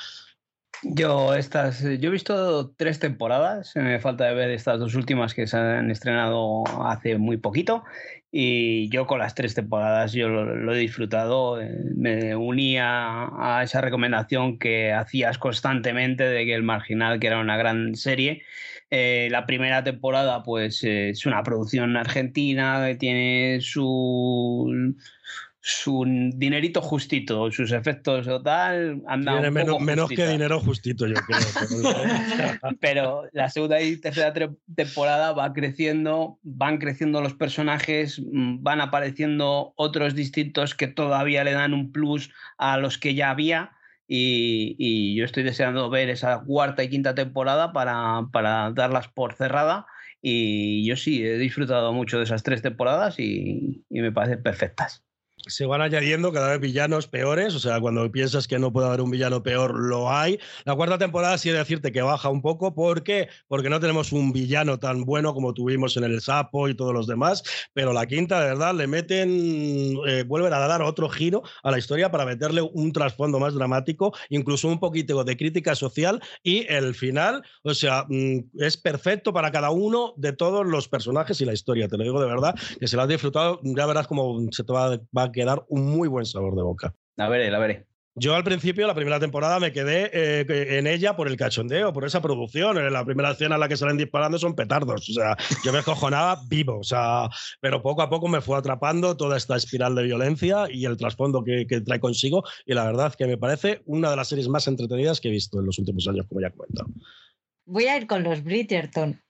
yo 0.85 1.35
estas, 1.35 1.83
yo 1.83 2.09
he 2.09 2.13
visto 2.13 2.71
tres 2.77 2.99
temporadas, 2.99 3.73
me 3.75 3.99
falta 4.01 4.25
de 4.25 4.35
ver 4.35 4.51
estas 4.51 4.79
dos 4.79 4.95
últimas 4.95 5.35
que 5.35 5.47
se 5.47 5.57
han 5.57 5.91
estrenado 5.91 6.65
hace 6.87 7.19
muy 7.19 7.37
poquito 7.37 7.85
y 8.31 8.89
yo 8.89 9.07
con 9.07 9.21
las 9.21 9.35
tres 9.35 9.55
temporadas 9.55 10.13
yo 10.13 10.29
lo, 10.29 10.75
he 10.75 10.79
disfrutado, 10.79 11.61
eh, 11.61 11.71
me 11.95 12.35
unía 12.35 13.29
a 13.39 13.63
esa 13.63 13.81
recomendación 13.81 14.59
que 14.59 14.93
hacías 14.93 15.39
constantemente 15.39 16.25
de 16.25 16.45
que 16.45 16.55
El 16.55 16.65
Marginal, 16.65 17.21
que 17.21 17.29
era 17.29 17.39
una 17.39 17.57
gran 17.57 17.95
serie. 17.95 18.43
Eh, 18.91 19.29
la 19.31 19.47
primera 19.47 19.85
temporada 19.85 20.43
pues 20.43 20.83
es 20.85 21.27
una 21.27 21.43
producción 21.43 21.97
argentina 21.97 22.85
que 22.87 22.97
tiene 22.97 23.59
su 23.61 24.95
su 25.67 26.05
dinerito 26.35 26.83
justito, 26.83 27.51
sus 27.51 27.73
efectos 27.73 28.29
o 28.29 28.43
tal, 28.43 29.03
anda 29.07 29.33
Tiene 29.33 29.49
un 29.49 29.55
menos, 29.55 29.73
poco 29.73 29.85
menos 29.85 30.09
que 30.11 30.29
dinero 30.29 30.61
justito, 30.61 31.07
yo 31.07 31.15
creo. 31.15 31.39
Pero 32.81 33.23
la 33.33 33.49
segunda 33.49 33.81
y 33.81 33.97
tercera 33.97 34.35
temporada 34.77 35.33
va 35.33 35.55
creciendo, 35.55 36.39
van 36.43 36.77
creciendo 36.77 37.23
los 37.23 37.33
personajes, 37.33 38.21
mm, 38.21 38.63
van 38.63 38.83
apareciendo 38.83 39.73
otros 39.77 40.15
distintos 40.15 40.75
que 40.75 40.87
todavía 40.87 41.45
le 41.45 41.53
dan 41.53 41.73
un 41.73 41.93
plus 41.93 42.31
a 42.59 42.77
los 42.77 42.99
que 42.99 43.15
ya 43.15 43.31
había. 43.31 43.73
Y, 44.07 44.77
y 44.79 45.17
yo 45.17 45.25
estoy 45.25 45.45
deseando 45.45 45.89
ver 45.89 46.11
esa 46.11 46.43
cuarta 46.45 46.85
y 46.85 46.91
quinta 46.91 47.15
temporada 47.15 47.73
para, 47.73 48.29
para 48.35 48.71
darlas 48.73 49.09
por 49.09 49.33
cerrada. 49.33 49.87
Y 50.21 50.85
yo 50.85 50.97
sí, 50.97 51.25
he 51.25 51.39
disfrutado 51.39 51.95
mucho 51.95 52.19
de 52.19 52.25
esas 52.25 52.43
tres 52.43 52.61
temporadas 52.61 53.19
y, 53.19 53.83
y 53.89 54.03
me 54.03 54.13
parecen 54.13 54.43
perfectas. 54.43 55.03
Se 55.47 55.67
van 55.67 55.83
añadiendo 55.83 56.33
cada 56.33 56.51
vez 56.51 56.61
villanos 56.61 57.07
peores, 57.07 57.55
o 57.55 57.59
sea, 57.59 57.81
cuando 57.81 58.11
piensas 58.11 58.49
que 58.49 58.59
no 58.59 58.73
puede 58.73 58.87
haber 58.87 59.01
un 59.01 59.11
villano 59.11 59.43
peor, 59.43 59.79
lo 59.79 60.11
hay. 60.11 60.39
La 60.65 60.75
cuarta 60.75 60.99
temporada 60.99 61.37
sí 61.39 61.51
he 61.51 61.53
de 61.53 61.59
decirte 61.59 61.93
que 61.93 62.03
baja 62.03 62.29
un 62.29 62.43
poco, 62.43 62.75
¿por 62.75 63.03
qué? 63.03 63.29
Porque 63.49 63.69
no 63.69 63.81
tenemos 63.81 64.13
un 64.13 64.33
villano 64.33 64.79
tan 64.79 65.05
bueno 65.05 65.35
como 65.35 65.55
tuvimos 65.55 65.97
en 65.97 66.05
el 66.05 66.21
Sapo 66.21 66.69
y 66.69 66.75
todos 66.75 66.95
los 66.95 67.07
demás, 67.07 67.43
pero 67.73 67.93
la 67.93 68.07
quinta, 68.07 68.41
de 68.41 68.47
verdad, 68.47 68.75
le 68.75 68.87
meten, 68.87 69.99
eh, 70.07 70.25
vuelven 70.27 70.53
a 70.53 70.59
dar 70.59 70.83
otro 70.83 71.09
giro 71.09 71.43
a 71.63 71.71
la 71.71 71.79
historia 71.79 72.11
para 72.11 72.25
meterle 72.25 72.63
un 72.63 72.93
trasfondo 72.93 73.39
más 73.39 73.55
dramático, 73.55 74.15
incluso 74.31 74.69
un 74.69 74.81
poquito 74.81 75.25
de 75.25 75.37
crítica 75.37 75.75
social 75.75 76.21
y 76.43 76.67
el 76.73 76.95
final, 76.95 77.43
o 77.63 77.75
sea, 77.75 78.07
mm, 78.09 78.51
es 78.59 78.77
perfecto 78.77 79.33
para 79.33 79.51
cada 79.51 79.71
uno 79.71 80.15
de 80.17 80.33
todos 80.33 80.67
los 80.67 80.89
personajes 80.89 81.41
y 81.41 81.45
la 81.45 81.53
historia, 81.53 81.89
te 81.89 81.97
lo 81.97 82.05
digo 82.05 82.21
de 82.21 82.27
verdad, 82.27 82.55
que 82.81 82.89
si 82.89 82.97
lo 82.97 83.03
has 83.03 83.09
disfrutado, 83.09 83.61
ya 83.63 83.87
verás 83.87 84.07
cómo 84.07 84.41
se 84.51 84.65
te 84.65 84.73
va, 84.73 84.99
va 85.17 85.33
quedar 85.35 85.65
un 85.69 85.85
muy 85.85 86.09
buen 86.09 86.25
sabor 86.25 86.57
de 86.57 86.63
boca. 86.63 86.95
La 87.17 87.29
veré, 87.29 87.51
la 87.51 87.59
veré. 87.59 87.87
Yo 88.17 88.37
al 88.37 88.45
principio, 88.45 88.87
la 88.87 88.95
primera 88.95 89.19
temporada, 89.19 89.59
me 89.59 89.73
quedé 89.73 90.09
eh, 90.13 90.79
en 90.79 90.87
ella 90.87 91.17
por 91.17 91.27
el 91.27 91.37
cachondeo, 91.37 91.93
por 91.93 92.05
esa 92.05 92.23
producción. 92.23 92.79
En 92.79 92.93
la 92.93 93.05
primera 93.05 93.33
escena 93.33 93.57
en 93.57 93.61
la 93.61 93.69
que 93.69 93.77
salen 93.77 93.97
disparando 93.97 94.39
son 94.39 94.55
petardos. 94.55 95.11
O 95.11 95.13
sea, 95.13 95.37
yo 95.65 95.73
me 95.73 95.81
escojonaba 95.81 96.41
vivo. 96.47 96.79
O 96.79 96.85
sea, 96.85 97.29
pero 97.61 97.83
poco 97.83 98.03
a 98.03 98.11
poco 98.11 98.29
me 98.29 98.41
fue 98.41 98.57
atrapando 98.57 99.17
toda 99.17 99.37
esta 99.37 99.57
espiral 99.57 99.97
de 99.97 100.05
violencia 100.05 100.67
y 100.71 100.85
el 100.85 100.97
trasfondo 100.97 101.43
que, 101.43 101.67
que 101.67 101.81
trae 101.81 101.99
consigo. 101.99 102.45
Y 102.65 102.75
la 102.75 102.85
verdad 102.85 103.13
que 103.15 103.27
me 103.27 103.37
parece 103.37 103.83
una 103.85 104.11
de 104.11 104.17
las 104.17 104.29
series 104.29 104.47
más 104.47 104.69
entretenidas 104.69 105.21
que 105.21 105.27
he 105.27 105.33
visto 105.33 105.59
en 105.59 105.67
los 105.67 105.81
últimos 105.81 106.07
años, 106.07 106.27
como 106.29 106.41
ya 106.41 106.49
he 106.49 106.53
comentado. 106.53 106.89
Voy 107.67 107.87
a 107.87 107.97
ir 107.97 108.07
con 108.07 108.23
los 108.23 108.45
Bridgerton. 108.45 109.21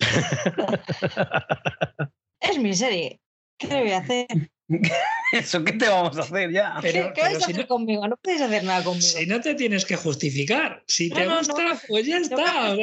es 2.40 2.58
mi 2.58 2.74
serie. 2.74 3.20
¿Qué 3.58 3.68
le 3.68 3.80
voy 3.80 3.92
a 3.92 3.98
hacer? 3.98 4.26
¿Eso 5.38 5.64
qué 5.64 5.72
te 5.72 5.88
vamos 5.88 6.16
a 6.16 6.20
hacer 6.22 6.50
ya? 6.52 6.74
Pero- 6.82 7.08
¿Qué, 7.08 7.12
qué 7.14 7.20
vais 7.22 7.36
a 7.36 7.40
si 7.40 7.52
hacer 7.52 7.58
no- 7.64 7.68
conmigo? 7.68 8.06
No 8.08 8.16
podéis 8.16 8.40
hacer 8.42 8.64
nada 8.64 8.82
conmigo. 8.84 9.06
Si 9.06 9.26
no 9.26 9.40
te 9.40 9.54
tienes 9.54 9.84
que 9.84 9.96
justificar, 9.96 10.82
si 10.86 11.08
No, 11.10 11.16
te 11.16 11.26
no, 11.26 11.38
gusta, 11.38 11.62
no. 11.62 11.80
pues 11.88 12.06
ya 12.06 12.18
está. 12.18 12.72
o 12.72 12.76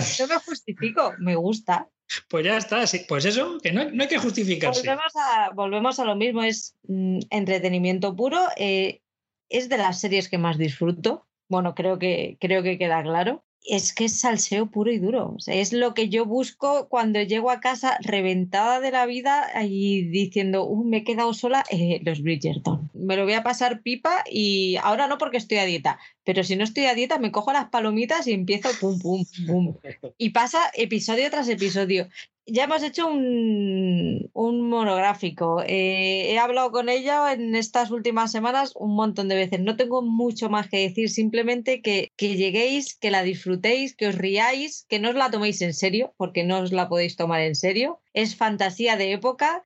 sea, 0.00 0.26
No 0.26 0.34
me 0.34 0.40
justifico, 0.40 1.14
me 1.18 1.34
gusta. 1.36 1.88
pues 2.28 2.44
ya 2.44 2.56
está. 2.56 2.86
sí, 2.86 3.00
Pues 3.08 3.24
eso, 3.24 3.58
que 3.62 3.72
no, 3.72 3.90
no 3.90 4.02
hay 4.02 4.08
que 4.08 4.18
justificarse. 4.18 4.80
Volvemos 4.80 5.12
a, 5.16 5.50
volvemos 5.54 5.98
a 5.98 6.04
lo 6.04 6.16
mismo, 6.16 6.42
es 6.42 6.76
mm, 6.88 7.20
entretenimiento 7.30 8.14
puro. 8.16 8.40
eh, 8.56 9.00
es 9.48 9.68
de 9.68 9.78
las 9.78 10.00
series 10.00 10.28
que 10.28 10.38
más 10.38 10.58
disfruto. 10.58 11.26
Bueno, 11.48 11.74
creo 11.76 11.98
que, 12.00 12.36
creo 12.40 12.64
que 12.64 12.78
queda 12.78 13.02
claro. 13.04 13.44
Es 13.68 13.92
que 13.92 14.04
es 14.04 14.20
salseo 14.20 14.66
puro 14.66 14.92
y 14.92 14.98
duro. 14.98 15.34
O 15.36 15.40
sea, 15.40 15.54
es 15.54 15.72
lo 15.72 15.92
que 15.92 16.08
yo 16.08 16.24
busco 16.24 16.88
cuando 16.88 17.20
llego 17.20 17.50
a 17.50 17.60
casa 17.60 17.98
reventada 18.00 18.80
de 18.80 18.92
la 18.92 19.06
vida 19.06 19.50
y 19.64 20.02
diciendo, 20.02 20.64
"Uh, 20.64 20.84
me 20.84 20.98
he 20.98 21.04
quedado 21.04 21.34
sola, 21.34 21.64
eh, 21.70 22.00
los 22.04 22.22
Bridgerton. 22.22 22.90
Me 22.94 23.16
lo 23.16 23.24
voy 23.24 23.34
a 23.34 23.42
pasar 23.42 23.82
pipa 23.82 24.22
y 24.30 24.76
ahora 24.82 25.08
no 25.08 25.18
porque 25.18 25.36
estoy 25.36 25.58
a 25.58 25.64
dieta, 25.64 25.98
pero 26.24 26.44
si 26.44 26.54
no 26.56 26.64
estoy 26.64 26.84
a 26.84 26.94
dieta 26.94 27.18
me 27.18 27.32
cojo 27.32 27.52
las 27.52 27.68
palomitas 27.70 28.26
y 28.26 28.32
empiezo 28.32 28.68
pum, 28.80 28.98
pum, 29.00 29.24
pum. 29.46 29.74
Y 30.18 30.30
pasa 30.30 30.60
episodio 30.74 31.30
tras 31.30 31.48
episodio 31.48 32.08
ya 32.46 32.64
hemos 32.64 32.82
hecho 32.82 33.08
un, 33.08 34.30
monográfico. 34.34 35.62
Eh, 35.66 36.32
he 36.32 36.38
hablado 36.38 36.70
con 36.70 36.88
ella 36.88 37.32
en 37.32 37.54
estas 37.56 37.90
últimas 37.90 38.30
semanas 38.30 38.72
un 38.76 38.94
montón 38.94 39.28
de 39.28 39.34
veces. 39.34 39.60
No 39.60 39.76
tengo 39.76 40.02
mucho 40.02 40.48
más 40.48 40.68
que 40.68 40.78
decir, 40.78 41.10
simplemente 41.10 41.82
que, 41.82 42.12
que 42.16 42.36
lleguéis, 42.36 42.96
que 42.96 43.10
la 43.10 43.22
disfrutéis, 43.22 43.96
que 43.96 44.08
os 44.08 44.14
riáis, 44.14 44.86
que 44.88 45.00
no 45.00 45.10
os 45.10 45.16
la 45.16 45.30
toméis 45.30 45.60
en 45.62 45.74
serio, 45.74 46.14
porque 46.16 46.44
no 46.44 46.60
os 46.60 46.72
la 46.72 46.88
podéis 46.88 47.16
tomar 47.16 47.40
en 47.40 47.56
serio. 47.56 48.00
Es 48.14 48.36
fantasía 48.36 48.96
de 48.96 49.12
época 49.12 49.62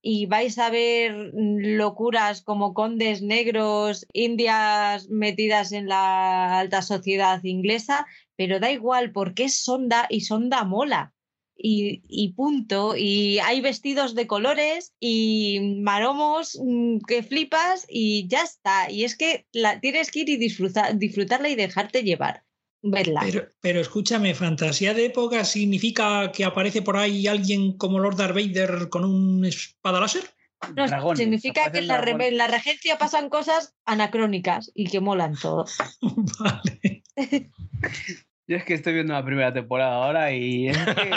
y 0.00 0.26
vais 0.26 0.58
a 0.58 0.70
ver 0.70 1.32
locuras 1.34 2.42
como 2.42 2.74
condes 2.74 3.22
negros, 3.22 4.06
indias 4.12 5.08
metidas 5.10 5.72
en 5.72 5.86
la 5.86 6.58
alta 6.58 6.82
sociedad 6.82 7.42
inglesa, 7.44 8.06
pero 8.36 8.58
da 8.58 8.70
igual 8.72 9.12
porque 9.12 9.44
es 9.44 9.62
sonda 9.62 10.06
y 10.08 10.22
sonda 10.22 10.64
mola 10.64 11.12
y, 11.62 12.02
y 12.08 12.32
punto. 12.32 12.94
Y 12.96 13.38
hay 13.38 13.60
vestidos 13.60 14.14
de 14.14 14.26
colores 14.26 14.94
y 14.98 15.78
maromos 15.80 16.58
mm, 16.60 16.98
que 17.06 17.22
flipas 17.22 17.86
y 17.88 18.26
ya 18.26 18.42
está. 18.42 18.90
Y 18.90 19.04
es 19.04 19.16
que 19.16 19.46
la, 19.52 19.80
tienes 19.80 20.10
que 20.10 20.20
ir 20.20 20.28
y 20.28 20.36
disfrutar, 20.36 20.98
disfrutarla 20.98 21.48
y 21.48 21.54
dejarte 21.54 22.02
llevar. 22.02 22.42
Verla. 22.84 23.20
Pero, 23.24 23.46
pero 23.60 23.80
escúchame, 23.80 24.34
fantasía 24.34 24.92
de 24.92 25.06
época 25.06 25.44
significa 25.44 26.32
que 26.32 26.44
aparece 26.44 26.82
por 26.82 26.96
ahí 26.96 27.28
alguien 27.28 27.78
como 27.78 28.00
Lord 28.00 28.16
Darth 28.16 28.34
Vader 28.34 28.88
con 28.88 29.04
un 29.04 29.44
espada 29.44 30.00
láser. 30.00 30.24
No, 30.76 30.86
Dragones, 30.86 31.18
significa 31.18 31.70
que 31.70 31.78
en 31.78 31.88
la, 31.88 32.02
en 32.02 32.36
la 32.36 32.46
regencia 32.48 32.98
pasan 32.98 33.28
cosas 33.28 33.74
anacrónicas 33.84 34.70
y 34.74 34.86
que 34.88 35.00
molan 35.00 35.36
todo. 35.36 35.64
vale. 36.40 37.02
Yo 38.48 38.56
es 38.56 38.64
que 38.64 38.74
estoy 38.74 38.94
viendo 38.94 39.12
la 39.12 39.24
primera 39.24 39.52
temporada 39.52 39.94
ahora 39.94 40.32
y 40.32 40.68
es 40.70 40.78
que 40.78 41.10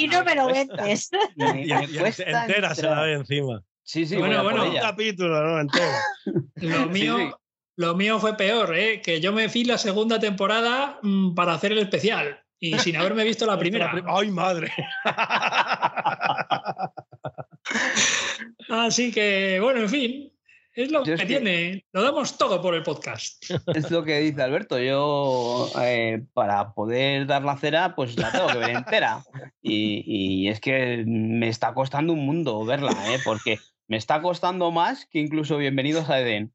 Y 0.00 0.08
no 0.08 0.24
me 0.24 0.34
lo 0.34 0.46
vendes. 0.46 1.10
Me, 1.36 1.64
Y, 1.64 1.72
me 1.72 1.84
y 1.84 1.98
cuesta 1.98 2.42
entera 2.42 2.74
se 2.74 2.82
la 2.82 3.02
ve 3.02 3.14
encima. 3.14 3.62
Sí, 3.82 4.06
sí, 4.06 4.16
Bueno, 4.16 4.42
bueno, 4.44 4.64
Un 4.64 4.76
capítulo, 4.76 5.42
¿no? 5.42 5.60
Entero. 5.60 5.86
Lo 6.56 6.86
mío, 6.86 7.16
sí. 7.18 7.30
lo 7.76 7.96
mío 7.96 8.20
fue 8.20 8.36
peor, 8.36 8.76
¿eh? 8.76 9.00
que 9.00 9.20
yo 9.20 9.32
me 9.32 9.48
fui 9.48 9.64
la 9.64 9.78
segunda 9.78 10.20
temporada 10.20 10.98
mm, 11.02 11.34
para 11.34 11.54
hacer 11.54 11.72
el 11.72 11.78
especial 11.78 12.40
y 12.60 12.78
sin 12.78 12.96
haberme 12.96 13.24
visto 13.24 13.46
la 13.46 13.58
primera. 13.58 13.92
¡Ay, 14.06 14.30
madre! 14.30 14.70
Así 18.68 19.10
que, 19.10 19.58
bueno, 19.60 19.80
en 19.80 19.88
fin, 19.88 20.32
es 20.82 20.90
lo 20.90 21.00
Yo 21.00 21.04
que 21.04 21.12
es 21.14 21.20
que- 21.20 21.26
tiene. 21.26 21.84
Lo 21.92 22.02
damos 22.02 22.36
todo 22.38 22.60
por 22.62 22.74
el 22.74 22.82
podcast. 22.82 23.44
Es 23.74 23.90
lo 23.90 24.04
que 24.04 24.20
dice 24.20 24.42
Alberto. 24.42 24.78
Yo, 24.78 25.68
eh, 25.82 26.22
para 26.34 26.72
poder 26.72 27.26
dar 27.26 27.42
la 27.44 27.56
cera, 27.56 27.94
pues 27.94 28.16
la 28.18 28.30
tengo 28.32 28.48
que 28.48 28.58
ver 28.58 28.70
entera. 28.70 29.22
Y, 29.62 30.02
y 30.06 30.48
es 30.48 30.60
que 30.60 31.04
me 31.06 31.48
está 31.48 31.74
costando 31.74 32.12
un 32.12 32.24
mundo 32.24 32.64
verla, 32.64 32.92
¿eh? 33.12 33.18
porque 33.24 33.58
me 33.88 33.96
está 33.96 34.22
costando 34.22 34.70
más 34.70 35.06
que 35.06 35.18
incluso 35.18 35.56
Bienvenidos 35.58 36.08
a 36.10 36.20
Edén. 36.20 36.52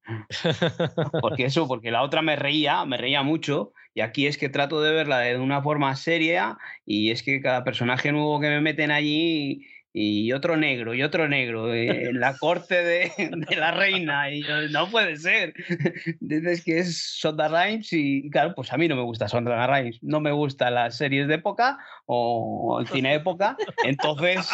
Porque 1.22 1.45
eso, 1.45 1.68
porque 1.68 1.91
la 1.91 2.02
otra 2.03 2.22
me 2.22 2.35
reía, 2.35 2.85
me 2.85 2.97
reía 2.97 3.23
mucho. 3.23 3.73
Y 3.93 4.02
aquí 4.02 4.27
es 4.27 4.38
que 4.38 4.49
trato 4.49 4.81
de 4.81 4.91
verla 4.91 5.19
de 5.19 5.38
una 5.38 5.61
forma 5.61 5.95
seria. 5.95 6.57
Y 6.85 7.11
es 7.11 7.23
que 7.23 7.41
cada 7.41 7.64
personaje 7.64 8.11
nuevo 8.11 8.39
que 8.39 8.47
me 8.49 8.61
meten 8.61 8.91
allí. 8.91 9.65
Y 9.98 10.34
otro 10.34 10.58
negro, 10.58 10.94
y 10.94 11.04
otro 11.04 11.30
negro, 11.30 11.74
eh, 11.74 12.10
en 12.10 12.20
la 12.20 12.36
corte 12.38 12.84
de, 12.84 13.14
de 13.18 13.56
la 13.56 13.72
reina, 13.72 14.30
y 14.30 14.44
yo, 14.44 14.68
no 14.68 14.90
puede 14.90 15.16
ser. 15.16 15.54
Dices 16.20 16.66
que 16.66 16.80
es 16.80 17.02
Sonda 17.18 17.48
Rhimes 17.48 17.94
y 17.94 18.30
claro, 18.30 18.54
pues 18.56 18.74
a 18.74 18.78
mí 18.78 18.90
no 18.90 18.98
me 18.98 19.04
gusta 19.04 19.30
Sonda 19.30 19.66
Rhimes, 19.66 20.00
no 20.02 20.20
me 20.20 20.34
gustan 20.34 20.74
las 20.76 20.98
series 20.98 21.30
de 21.30 21.36
época 21.36 21.78
o 22.08 22.80
el 22.82 22.88
cine 22.88 23.12
de 23.12 23.16
época, 23.16 23.56
entonces 23.86 24.46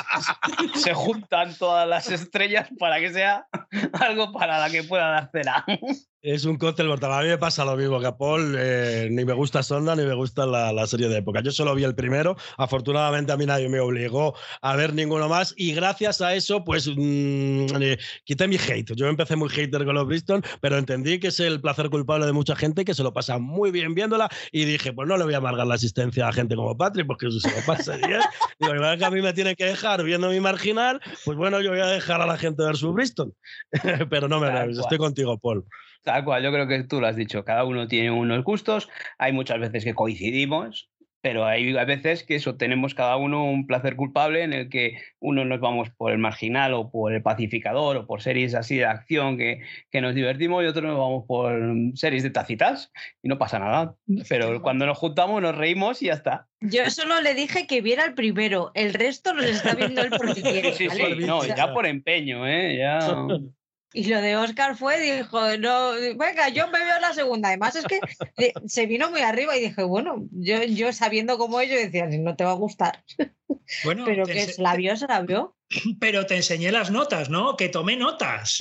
se 0.76 0.94
juntan 0.94 1.56
todas 1.58 1.88
las 1.88 2.12
estrellas 2.12 2.70
para 2.78 3.00
que 3.00 3.10
sea 3.10 3.48
algo 3.94 4.32
para 4.32 4.60
la 4.60 4.70
que 4.70 4.84
pueda 4.84 5.10
dar 5.10 5.32
cera. 5.32 5.66
Es 6.23 6.45
un 6.45 6.57
cóctel 6.57 6.88
mortal. 6.88 7.11
A 7.14 7.22
mí 7.23 7.30
me 7.30 7.39
pasa 7.39 7.65
lo 7.65 7.76
mismo 7.76 7.99
que 7.99 8.06
a 8.06 8.15
Paul. 8.15 8.56
eh, 8.56 9.07
ni 9.10 9.26
me 9.26 9.34
gusta 9.34 9.64
Sonda 9.64 9.95
ni 9.95 10.03
me 10.03 10.14
gusta 10.14 10.45
la, 10.45 10.72
la 10.72 10.85
serie 10.85 11.10
de 11.10 11.18
época. 11.18 11.41
Yo 11.41 11.52
solo 11.52 11.73
vi 11.73 11.84
el 11.84 11.95
primero. 11.95 12.35
Afortunadamente 12.57 13.31
a 13.31 13.38
mí 13.38 13.48
nadie 13.48 13.69
me 13.69 13.80
obligó 13.80 14.35
a 14.61 14.76
ver 14.76 14.93
ninguno 14.93 15.27
más. 15.27 15.56
Y 15.57 15.73
gracias 15.73 16.22
a 16.22 16.35
eso, 16.35 16.64
pues 16.64 16.88
mm, 16.88 17.65
eh, 17.81 17.98
quité 18.23 18.48
mi 18.48 18.57
hate. 18.57 18.93
Yo 18.95 19.07
empecé 19.07 19.35
muy 19.35 19.49
hater 19.49 19.84
con 19.84 19.95
los 19.95 20.06
Bristol, 20.06 20.43
pero 20.61 20.77
entendí 20.77 21.19
que 21.19 21.30
es 21.30 21.39
el 21.39 21.60
placer 21.60 21.89
culpable 21.89 22.27
de 22.27 22.34
mucha 22.34 22.56
gente 22.56 22.85
que 22.85 22.93
se 22.93 23.02
lo 23.02 23.14
pasa 23.14 23.39
muy 23.39 23.72
bien 23.72 23.95
viéndola. 23.95 24.30
Y 24.52 24.65
dije, 24.65 24.93
pues 24.93 25.07
no 25.07 25.18
le 25.18 25.23
voy 25.23 25.34
a 25.34 25.38
amargar 25.38 25.65
la 25.65 25.73
asistencia 25.73 26.27
a 26.27 26.34
gente 26.34 26.56
como 26.56 26.77
Patrick, 26.77 27.07
porque 27.07 27.31
se 27.31 27.49
lo 27.49 27.65
pasa 27.65 27.98
bien. 27.98 28.22
Digo, 28.60 28.76
igual 28.76 28.99
que 28.99 29.06
a 29.06 29.10
mí 29.10 29.23
me 29.23 29.34
tiene 29.34 29.56
que 29.56 29.65
dejar 29.65 30.03
viendo 30.03 30.30
mi 30.30 30.39
marginal, 30.39 31.02
pues 31.26 31.35
bueno, 31.35 31.61
yo 31.61 31.72
voy 31.72 31.80
a 31.80 31.88
dejar 31.88 32.22
a 32.22 32.27
la 32.27 32.38
gente 32.38 32.64
ver 32.64 32.77
su 32.77 32.93
Bristol. 32.93 33.34
pero 34.11 34.27
no 34.27 34.39
me 34.39 34.52
cual. 34.52 34.69
estoy 34.69 34.99
contigo, 34.99 35.35
Paul. 35.39 35.65
Tal 36.03 36.23
cual, 36.23 36.44
yo 36.44 36.52
creo 36.52 36.68
que 36.68 36.84
tú 36.84 36.99
lo 36.99 37.07
has 37.07 37.15
dicho, 37.15 37.45
cada 37.45 37.64
uno 37.64 37.88
tiene 37.88 38.11
unos 38.11 38.44
gustos, 38.44 38.90
hay 39.19 39.34
muchas 39.34 39.60
veces 39.60 39.84
que 39.84 39.94
coincidimos, 39.94 40.91
pero 41.22 41.45
hay 41.45 41.78
a 41.78 41.86
veces 41.86 42.23
que 42.23 42.36
eso 42.36 42.56
tenemos 42.56 42.95
cada 42.95 43.15
uno 43.15 43.45
un 43.45 43.68
placer 43.68 43.95
culpable 43.95 44.44
en 44.44 44.53
el 44.53 44.69
que 44.69 44.98
uno 45.19 45.45
nos 45.45 45.60
vamos 45.60 45.90
por 45.91 46.11
el 46.11 46.18
marginal 46.18 46.73
o 46.73 46.90
por 46.90 47.14
el 47.14 47.22
pacificador 47.22 47.98
o 47.98 48.07
por 48.07 48.22
series 48.22 48.56
así 48.56 48.78
de 48.78 48.86
acción 48.86 49.38
que, 49.38 49.61
que 49.91 50.02
nos 50.02 50.15
divertimos 50.15 50.64
y 50.64 50.68
otros 50.68 50.86
nos 50.86 50.98
vamos 50.98 51.26
por 51.28 51.53
series 51.94 52.23
de 52.23 52.32
tacitas 52.32 52.91
y 53.22 53.30
no 53.30 53.38
pasa 53.38 53.60
nada. 53.60 53.95
Pero 54.28 54.61
cuando 54.61 54.88
nos 54.88 54.98
juntamos 54.98 55.41
nos 55.41 55.56
reímos 55.56 56.02
y 56.02 56.07
ya 56.07 56.14
está. 56.14 56.48
Yo 56.60 56.90
solo 56.90 57.22
le 57.22 57.36
dije 57.36 57.68
que 57.68 57.82
viera 57.82 58.03
el 58.06 58.15
primero, 58.15 58.72
el 58.73 58.94
resto 58.94 59.34
nos 59.34 59.45
está 59.45 59.76
viendo 59.76 60.02
él 60.02 60.11
porque 60.18 60.41
quiere. 60.41 60.73
Sí, 60.73 60.90
sí, 60.90 61.03
no, 61.19 61.45
ya 61.45 61.72
por 61.73 61.86
empeño, 61.86 62.48
¿eh? 62.48 62.78
Ya... 62.78 62.99
Y 63.94 64.06
lo 64.06 64.22
de 64.22 64.38
Oscar 64.38 64.78
fue, 64.78 65.00
dijo, 65.00 65.58
no, 65.58 65.92
venga, 66.16 66.48
yo 66.50 66.68
me 66.70 66.80
veo 66.80 67.00
la 67.02 67.14
segunda. 67.14 67.50
Además 67.50 67.76
es 67.76 67.86
que 67.86 68.00
se 68.66 68.86
vino 68.86 69.10
muy 69.10 69.22
arriba 69.22 69.58
y 69.58 69.62
dije, 69.62 69.84
bueno, 69.84 70.28
yo, 70.32 70.64
yo 70.64 70.94
sabiendo 70.94 71.38
cómo 71.38 71.60
ello 71.60 71.76
decía, 71.76 72.08
no 72.08 72.36
te 72.36 72.44
va 72.44 72.52
a 72.52 72.56
gustar. 72.56 73.04
Bueno, 73.86 74.04
pero 74.06 74.26
que 74.26 74.48
se 74.48 74.62
la 74.62 74.76
vio, 74.76 74.98
se 74.98 75.08
la 75.08 75.22
vio. 75.22 75.56
Pero 76.00 76.26
te 76.26 76.36
enseñé 76.36 76.72
las 76.72 76.92
notas, 76.92 77.30
¿no? 77.30 77.56
Que 77.56 77.70
tomé 77.70 77.96
notas. 77.96 78.58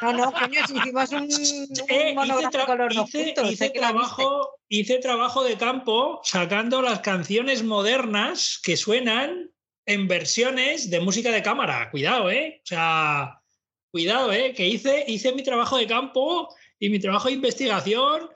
No, 0.00 0.12
no, 0.12 0.32
coño, 0.32 0.60
hicimos 0.62 1.10
un, 1.10 1.28
eh, 1.88 2.14
monográfico 2.14 2.76
los 2.76 2.94
hice, 3.08 3.34
hice 3.44 3.70
trabajo, 3.70 4.60
hice 4.68 4.98
trabajo 4.98 5.42
de 5.42 5.56
campo 5.56 6.20
sacando 6.22 6.80
las 6.80 7.00
canciones 7.00 7.64
modernas 7.64 8.60
que 8.62 8.76
suenan 8.76 9.50
en 9.86 10.06
versiones 10.06 10.90
de 10.90 11.00
música 11.00 11.30
de 11.30 11.42
cámara. 11.42 11.90
Cuidado, 11.90 12.30
¿eh? 12.30 12.60
O 12.62 12.66
sea, 12.66 13.41
cuidado, 13.92 14.32
¿eh? 14.32 14.54
que 14.54 14.66
hice, 14.66 15.04
hice 15.06 15.32
mi 15.32 15.44
trabajo 15.44 15.76
de 15.76 15.86
campo 15.86 16.48
y 16.78 16.88
mi 16.88 16.98
trabajo 16.98 17.28
de 17.28 17.34
investigación, 17.34 18.28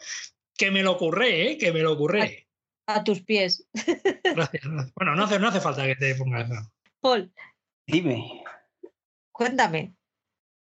que 0.56 0.70
me 0.70 0.82
lo 0.82 0.92
ocurré, 0.92 1.50
¿eh? 1.50 1.58
que 1.58 1.72
me 1.72 1.80
lo 1.80 1.92
ocurré. 1.92 2.46
A, 2.86 3.02
tus 3.02 3.22
pies. 3.22 3.66
Gracias, 4.24 4.62
Bueno, 4.94 5.16
no 5.16 5.24
hace, 5.24 5.40
no 5.40 5.48
hace 5.48 5.60
falta 5.60 5.86
que 5.86 5.96
te 5.96 6.14
pongas. 6.14 6.48
Paul. 7.00 7.32
Dime. 7.86 8.44
Cuéntame. 9.32 9.94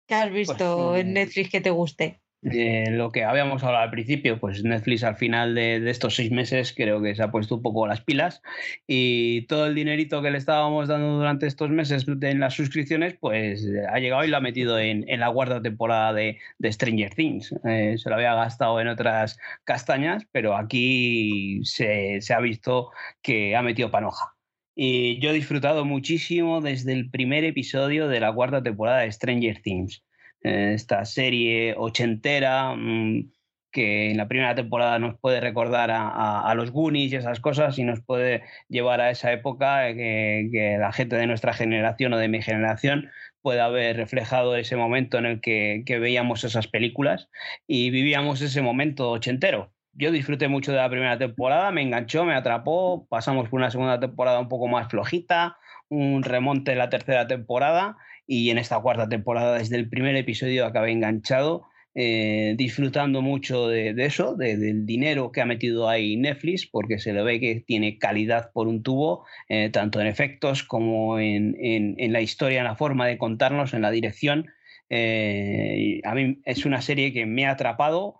¿Qué 0.07 0.15
has 0.15 0.29
pues, 0.29 0.47
visto 0.47 0.97
en 0.97 1.13
Netflix 1.13 1.51
que 1.51 1.61
te 1.61 1.69
guste? 1.69 2.21
Lo 2.41 3.11
que 3.11 3.25
habíamos 3.25 3.63
hablado 3.63 3.83
al 3.83 3.91
principio, 3.91 4.39
pues 4.39 4.63
Netflix 4.63 5.03
al 5.03 5.17
final 5.17 5.55
de, 5.55 5.89
estos 5.89 6.15
seis 6.15 6.31
meses 6.31 6.73
creo 6.73 7.01
que 7.01 7.15
se 7.15 7.23
ha 7.23 7.31
puesto 7.31 7.55
un 7.55 7.61
poco 7.61 7.85
las 7.85 8.01
pilas 8.01 8.41
y 8.87 9.41
todo 9.47 9.65
el 9.67 9.75
dinerito 9.75 10.21
que 10.21 10.31
le 10.31 10.37
estábamos 10.37 10.87
dando 10.87 11.17
durante 11.17 11.47
estos 11.47 11.69
meses 11.69 12.05
en 12.07 12.39
las 12.39 12.53
suscripciones, 12.53 13.15
pues 13.19 13.67
ha 13.89 13.99
llegado 13.99 14.23
y 14.23 14.29
lo 14.29 14.37
ha 14.37 14.41
metido 14.41 14.79
en, 14.79 15.05
la 15.19 15.31
cuarta 15.31 15.61
temporada 15.61 16.13
de, 16.13 16.37
Stranger 16.63 17.13
Things. 17.13 17.53
Eh, 17.65 17.95
se 17.97 18.09
lo 18.09 18.15
había 18.15 18.35
gastado 18.35 18.79
en 18.79 18.87
otras 18.87 19.37
castañas, 19.65 20.25
pero 20.31 20.55
aquí 20.55 21.61
se, 21.63 22.21
se 22.21 22.33
ha 22.33 22.39
visto 22.39 22.91
que 23.21 23.55
ha 23.55 23.61
metido 23.61 23.91
panoja. 23.91 24.35
Y 24.75 25.19
yo 25.19 25.31
he 25.31 25.33
disfrutado 25.33 25.83
muchísimo 25.83 26.61
desde 26.61 26.93
el 26.93 27.09
primer 27.09 27.43
episodio 27.43 28.07
de 28.07 28.21
la 28.21 28.33
cuarta 28.33 28.63
temporada 28.63 28.99
de 28.99 29.11
Stranger 29.11 29.61
Things 29.61 30.03
esta 30.41 31.05
serie 31.05 31.75
ochentera 31.77 32.73
mm, 32.75 33.31
que 33.71 34.11
en 34.11 34.17
la 34.17 34.27
primera 34.27 34.55
temporada 34.55 34.99
nos 34.99 35.17
puede 35.19 35.41
recordar 35.41 35.91
a, 35.91 36.53
los 36.55 36.71
Goonies 36.71 37.11
y 37.11 37.15
esas 37.17 37.39
cosas 37.39 37.77
y 37.77 37.83
nos 37.83 38.01
puede 38.01 38.43
llevar 38.67 39.01
a 39.01 39.11
esa 39.11 39.31
época 39.31 39.93
que, 39.93 40.77
la 40.79 40.91
gente 40.91 41.15
de 41.15 41.27
nuestra 41.27 41.53
generación 41.53 42.13
o 42.13 42.17
de 42.17 42.29
mi 42.29 42.41
generación 42.41 43.09
pueda 43.41 43.65
haber 43.65 43.97
reflejado 43.97 44.55
ese 44.55 44.75
momento 44.75 45.17
en 45.17 45.25
el 45.25 45.41
que, 45.41 45.83
veíamos 45.99 46.43
esas 46.43 46.67
películas 46.67 47.29
y 47.67 47.89
vivíamos 47.91 48.41
ese 48.41 48.61
momento 48.61 49.11
ochentero. 49.11 49.71
Yo 49.93 50.11
disfruté 50.11 50.47
mucho 50.47 50.71
de 50.71 50.77
la 50.77 50.89
primera 50.89 51.17
temporada, 51.17 51.71
me 51.71 51.81
enganchó, 51.81 52.23
me 52.25 52.35
atrapó, 52.35 53.07
pasamos 53.09 53.49
por 53.49 53.59
una 53.59 53.71
segunda 53.71 53.99
temporada 53.99 54.39
un 54.39 54.49
poco 54.49 54.67
más 54.67 54.87
flojita, 54.89 55.57
un 55.89 56.23
remonte 56.23 56.71
en 56.71 56.77
la 56.77 56.89
tercera 56.89 57.27
temporada 57.27 57.97
y 58.31 58.51
en 58.51 58.59
esta 58.59 58.79
cuarta 58.79 59.09
temporada 59.09 59.57
desde 59.57 59.75
el 59.75 59.89
primer 59.89 60.15
episodio 60.15 60.67
acabé 60.67 60.91
enganchado, 60.91 61.65
eh, 61.95 62.53
disfrutando 62.55 63.23
mucho 63.23 63.67
de, 63.67 63.95
eso, 64.05 64.35
del 64.35 64.85
dinero 64.85 65.31
que 65.31 65.41
ha 65.41 65.47
metido 65.47 65.89
ahí 65.89 66.15
Netflix, 66.15 66.67
porque 66.67 66.99
se 66.99 67.11
le 67.11 67.23
ve 67.23 67.39
que 67.39 67.63
tiene 67.65 67.97
calidad 67.97 68.51
por 68.53 68.67
un 68.67 68.83
tubo, 68.83 69.25
eh, 69.49 69.71
tanto 69.71 69.99
en 69.99 70.05
efectos 70.05 70.61
como 70.61 71.17
en, 71.17 71.55
la 71.97 72.21
historia, 72.21 72.59
en 72.59 72.65
la 72.65 72.75
forma 72.75 73.07
de 73.07 73.17
contarnos, 73.17 73.73
en 73.73 73.81
la 73.81 73.89
dirección. 73.89 74.45
Eh, 74.91 76.01
a 76.03 76.13
mí 76.13 76.39
es 76.45 76.67
una 76.67 76.83
serie 76.83 77.11
que 77.11 77.25
me 77.25 77.47
ha 77.47 77.51
atrapado. 77.51 78.17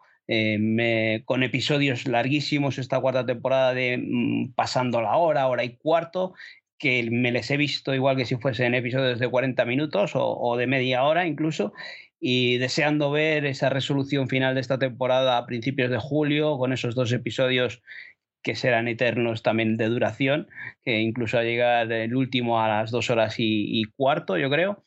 con 1.26 1.42
episodios 1.44 2.08
larguísimos 2.08 2.78
esta 2.78 3.00
cuarta 3.00 3.26
temporada 3.26 3.74
de 3.74 3.98
mm, 3.98 4.54
pasando 4.54 5.02
la 5.02 5.18
hora, 5.18 5.48
hora 5.48 5.64
y 5.64 5.76
cuarto, 5.78 6.34
que 6.80 7.08
me 7.12 7.32
les 7.32 7.52
he 7.52 7.58
visto 7.58 7.94
igual 7.94 8.18
que 8.18 8.26
si 8.26 8.38
fuesen 8.38 8.74
episodios 8.74 9.20
de 9.20 9.30
40 9.30 9.66
minutos 9.66 10.12
o, 10.16 10.56
de 10.58 10.68
media 10.68 11.04
hora 11.04 11.28
incluso, 11.28 11.74
y 12.20 12.58
deseando 12.58 13.12
ver 13.12 13.46
esa 13.46 13.70
resolución 13.70 14.28
final 14.30 14.56
de 14.56 14.62
esta 14.62 14.80
temporada 14.80 15.38
a 15.38 15.46
principios 15.46 15.92
de 15.92 16.00
julio, 16.00 16.58
con 16.58 16.74
esos 16.74 16.96
dos 16.96 17.12
episodios 17.12 17.82
que 18.42 18.56
serán 18.56 18.88
eternos 18.88 19.44
también 19.44 19.78
de 19.78 19.88
duración, 19.88 20.48
que 20.84 21.00
incluso 21.02 21.38
a 21.38 21.44
llegar 21.44 21.92
el 21.92 22.16
último 22.16 22.62
a 22.62 22.70
las 22.70 22.92
dos 22.92 23.10
horas 23.10 23.36
y 23.38 23.84
cuarto, 23.96 24.38
yo 24.38 24.50
creo 24.50 24.84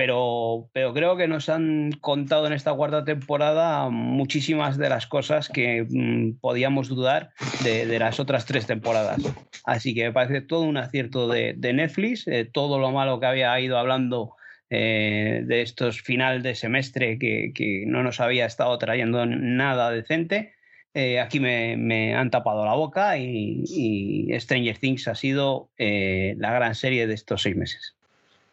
pero, 0.00 0.70
pero 0.72 0.94
creo 0.94 1.18
que 1.18 1.28
nos 1.28 1.50
han 1.50 1.92
contado 2.00 2.46
en 2.46 2.54
esta 2.54 2.72
cuarta 2.72 3.04
temporada 3.04 3.90
muchísimas 3.90 4.78
de 4.78 4.88
las 4.88 5.06
cosas 5.06 5.50
que 5.50 5.86
mm, 5.86 6.38
podíamos 6.40 6.88
dudar 6.88 7.32
de, 7.62 7.98
las 7.98 8.18
otras 8.18 8.46
tres 8.46 8.64
temporadas. 8.66 9.20
Así 9.66 9.94
que 9.94 10.04
me 10.04 10.12
parece 10.12 10.40
todo 10.40 10.62
un 10.62 10.78
acierto 10.78 11.28
de, 11.28 11.54
Netflix, 11.74 12.26
eh, 12.28 12.48
todo 12.50 12.78
lo 12.78 12.92
malo 12.92 13.20
que 13.20 13.26
había 13.26 13.60
ido 13.60 13.76
hablando 13.76 14.36
eh, 14.70 15.42
de 15.44 15.60
estos 15.60 16.00
final 16.00 16.42
de 16.42 16.54
semestre 16.54 17.18
que, 17.18 17.84
no 17.86 18.02
nos 18.02 18.20
había 18.20 18.46
estado 18.46 18.78
trayendo 18.78 19.26
nada 19.26 19.90
decente. 19.90 20.54
Eh, 20.94 21.20
aquí 21.20 21.40
me, 21.40 22.14
han 22.14 22.30
tapado 22.30 22.64
la 22.64 22.72
boca 22.72 23.18
y, 23.18 23.64
y 23.68 24.40
Stranger 24.40 24.78
Things 24.78 25.08
ha 25.08 25.14
sido 25.14 25.68
la 25.76 26.52
gran 26.54 26.74
serie 26.74 27.06
de 27.06 27.12
estos 27.12 27.42
seis 27.42 27.54
meses. 27.54 27.99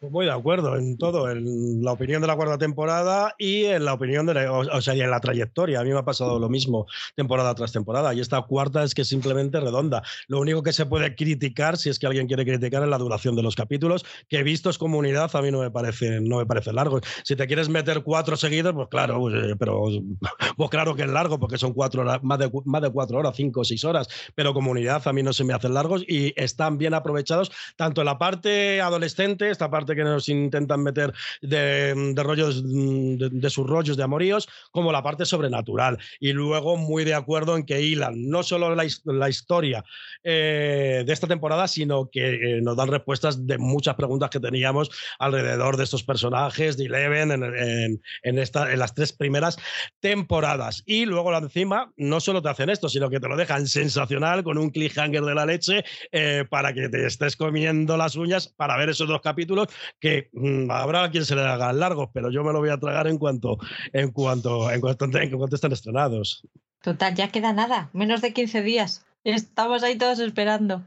Muy 0.00 0.26
de 0.26 0.30
acuerdo 0.30 0.76
en 0.76 0.96
todo, 0.96 1.28
en 1.28 1.82
la 1.82 1.90
opinión 1.90 2.20
de 2.20 2.28
la 2.28 2.36
cuarta 2.36 2.56
temporada 2.56 3.34
y 3.36 3.64
en 3.64 3.84
la 3.84 3.94
opinión 3.94 4.26
de 4.26 4.34
la, 4.34 4.52
o, 4.52 4.80
sea, 4.80 4.94
y 4.94 5.00
en 5.00 5.10
la 5.10 5.18
trayectoria. 5.18 5.80
A 5.80 5.82
mí 5.82 5.90
me 5.90 5.98
ha 5.98 6.04
pasado 6.04 6.38
lo 6.38 6.48
mismo 6.48 6.86
temporada 7.16 7.52
tras 7.56 7.72
temporada 7.72 8.14
y 8.14 8.20
esta 8.20 8.40
cuarta 8.42 8.84
es 8.84 8.94
que 8.94 9.02
es 9.02 9.08
simplemente 9.08 9.58
redonda. 9.58 10.04
Lo 10.28 10.38
único 10.38 10.62
que 10.62 10.72
se 10.72 10.86
puede 10.86 11.16
criticar, 11.16 11.76
si 11.78 11.90
es 11.90 11.98
que 11.98 12.06
alguien 12.06 12.28
quiere 12.28 12.44
criticar, 12.44 12.84
es 12.84 12.88
la 12.88 12.96
duración 12.96 13.34
de 13.34 13.42
los 13.42 13.56
capítulos, 13.56 14.04
que 14.28 14.44
vistos 14.44 14.78
como 14.78 14.98
unidad 14.98 15.34
a 15.34 15.42
mí 15.42 15.50
no 15.50 15.58
me 15.58 15.72
parece, 15.72 16.20
no 16.20 16.38
me 16.38 16.46
parece 16.46 16.72
largo. 16.72 17.00
Si 17.24 17.34
te 17.34 17.48
quieres 17.48 17.68
meter 17.68 18.04
cuatro 18.04 18.36
seguidos, 18.36 18.74
pues 18.74 18.86
claro, 18.88 19.18
pues, 19.18 19.34
eh, 19.34 19.56
pero 19.58 19.82
pues 20.56 20.70
claro 20.70 20.94
que 20.94 21.02
es 21.02 21.10
largo 21.10 21.40
porque 21.40 21.58
son 21.58 21.72
cuatro 21.72 22.02
horas, 22.02 22.22
más 22.22 22.38
de, 22.38 22.48
más 22.66 22.82
de 22.82 22.90
cuatro 22.90 23.18
horas, 23.18 23.34
cinco 23.34 23.62
o 23.62 23.64
seis 23.64 23.84
horas, 23.84 24.06
pero 24.36 24.54
como 24.54 24.70
unidad 24.70 25.02
a 25.08 25.12
mí 25.12 25.24
no 25.24 25.32
se 25.32 25.42
me 25.42 25.54
hacen 25.54 25.74
largos 25.74 26.04
y 26.06 26.32
están 26.40 26.78
bien 26.78 26.94
aprovechados 26.94 27.50
tanto 27.74 28.02
en 28.02 28.04
la 28.04 28.16
parte 28.16 28.80
adolescente, 28.80 29.50
esta 29.50 29.68
parte 29.68 29.87
que 29.94 30.04
nos 30.04 30.28
intentan 30.28 30.82
meter 30.82 31.12
de, 31.40 32.14
rollos, 32.16 32.62
de, 32.64 33.50
sus 33.50 33.66
rollos 33.66 33.96
de 33.96 34.02
amoríos, 34.02 34.48
como 34.70 34.92
la 34.92 35.02
parte 35.02 35.24
sobrenatural. 35.24 35.98
Y 36.20 36.32
luego 36.32 36.76
muy 36.76 37.04
de 37.04 37.14
acuerdo 37.14 37.56
en 37.56 37.64
que 37.64 37.80
hilan 37.80 38.28
no 38.28 38.42
solo 38.42 38.74
la, 38.74 39.28
historia 39.28 39.84
eh, 40.22 41.02
de 41.06 41.12
esta 41.12 41.26
temporada, 41.26 41.68
sino 41.68 42.10
que 42.10 42.34
eh, 42.34 42.60
nos 42.62 42.76
dan 42.76 42.88
respuestas 42.88 43.46
de 43.46 43.58
muchas 43.58 43.94
preguntas 43.94 44.30
que 44.30 44.40
teníamos 44.40 44.90
alrededor 45.18 45.76
de 45.76 45.84
estos 45.84 46.02
personajes 46.02 46.76
de 46.76 46.86
Eleven 46.86 47.30
en, 47.32 48.00
en, 48.22 48.38
esta, 48.38 48.72
en 48.72 48.78
las 48.78 48.94
tres 48.94 49.12
primeras 49.12 49.58
temporadas. 50.00 50.82
Y 50.86 51.04
luego 51.04 51.28
encima, 51.36 51.92
no 51.96 52.20
solo 52.20 52.42
te 52.42 52.48
hacen 52.48 52.70
esto, 52.70 52.88
sino 52.88 53.10
que 53.10 53.20
te 53.20 53.28
lo 53.28 53.36
dejan 53.36 53.66
sensacional 53.66 54.42
con 54.42 54.58
un 54.58 54.70
cliffhanger 54.70 55.22
de 55.22 55.34
la 55.34 55.46
leche 55.46 55.84
eh, 56.12 56.44
para 56.48 56.72
que 56.72 56.88
te 56.88 57.06
estés 57.06 57.36
comiendo 57.36 57.96
las 57.96 58.16
uñas 58.16 58.48
para 58.48 58.76
ver 58.76 58.90
esos 58.90 59.08
dos 59.08 59.20
capítulos 59.20 59.68
que 60.00 60.28
mm, 60.32 60.70
habrá 60.70 61.10
quien 61.10 61.24
se 61.24 61.34
le 61.34 61.42
haga 61.42 61.72
largos, 61.72 62.10
pero 62.12 62.30
yo 62.30 62.44
me 62.44 62.52
lo 62.52 62.60
voy 62.60 62.70
a 62.70 62.78
tragar 62.78 63.06
en 63.06 63.18
cuanto, 63.18 63.58
en 63.92 64.10
cuanto, 64.12 64.70
en 64.70 64.80
cuanto, 64.80 65.04
en 65.18 65.30
cuanto 65.30 65.56
estén 65.56 65.72
estrenados. 65.72 66.46
Total, 66.82 67.14
ya 67.14 67.28
queda 67.28 67.52
nada, 67.52 67.90
menos 67.92 68.20
de 68.20 68.32
15 68.32 68.62
días. 68.62 69.04
Estamos 69.24 69.82
ahí 69.82 69.98
todos 69.98 70.20
esperando. 70.20 70.84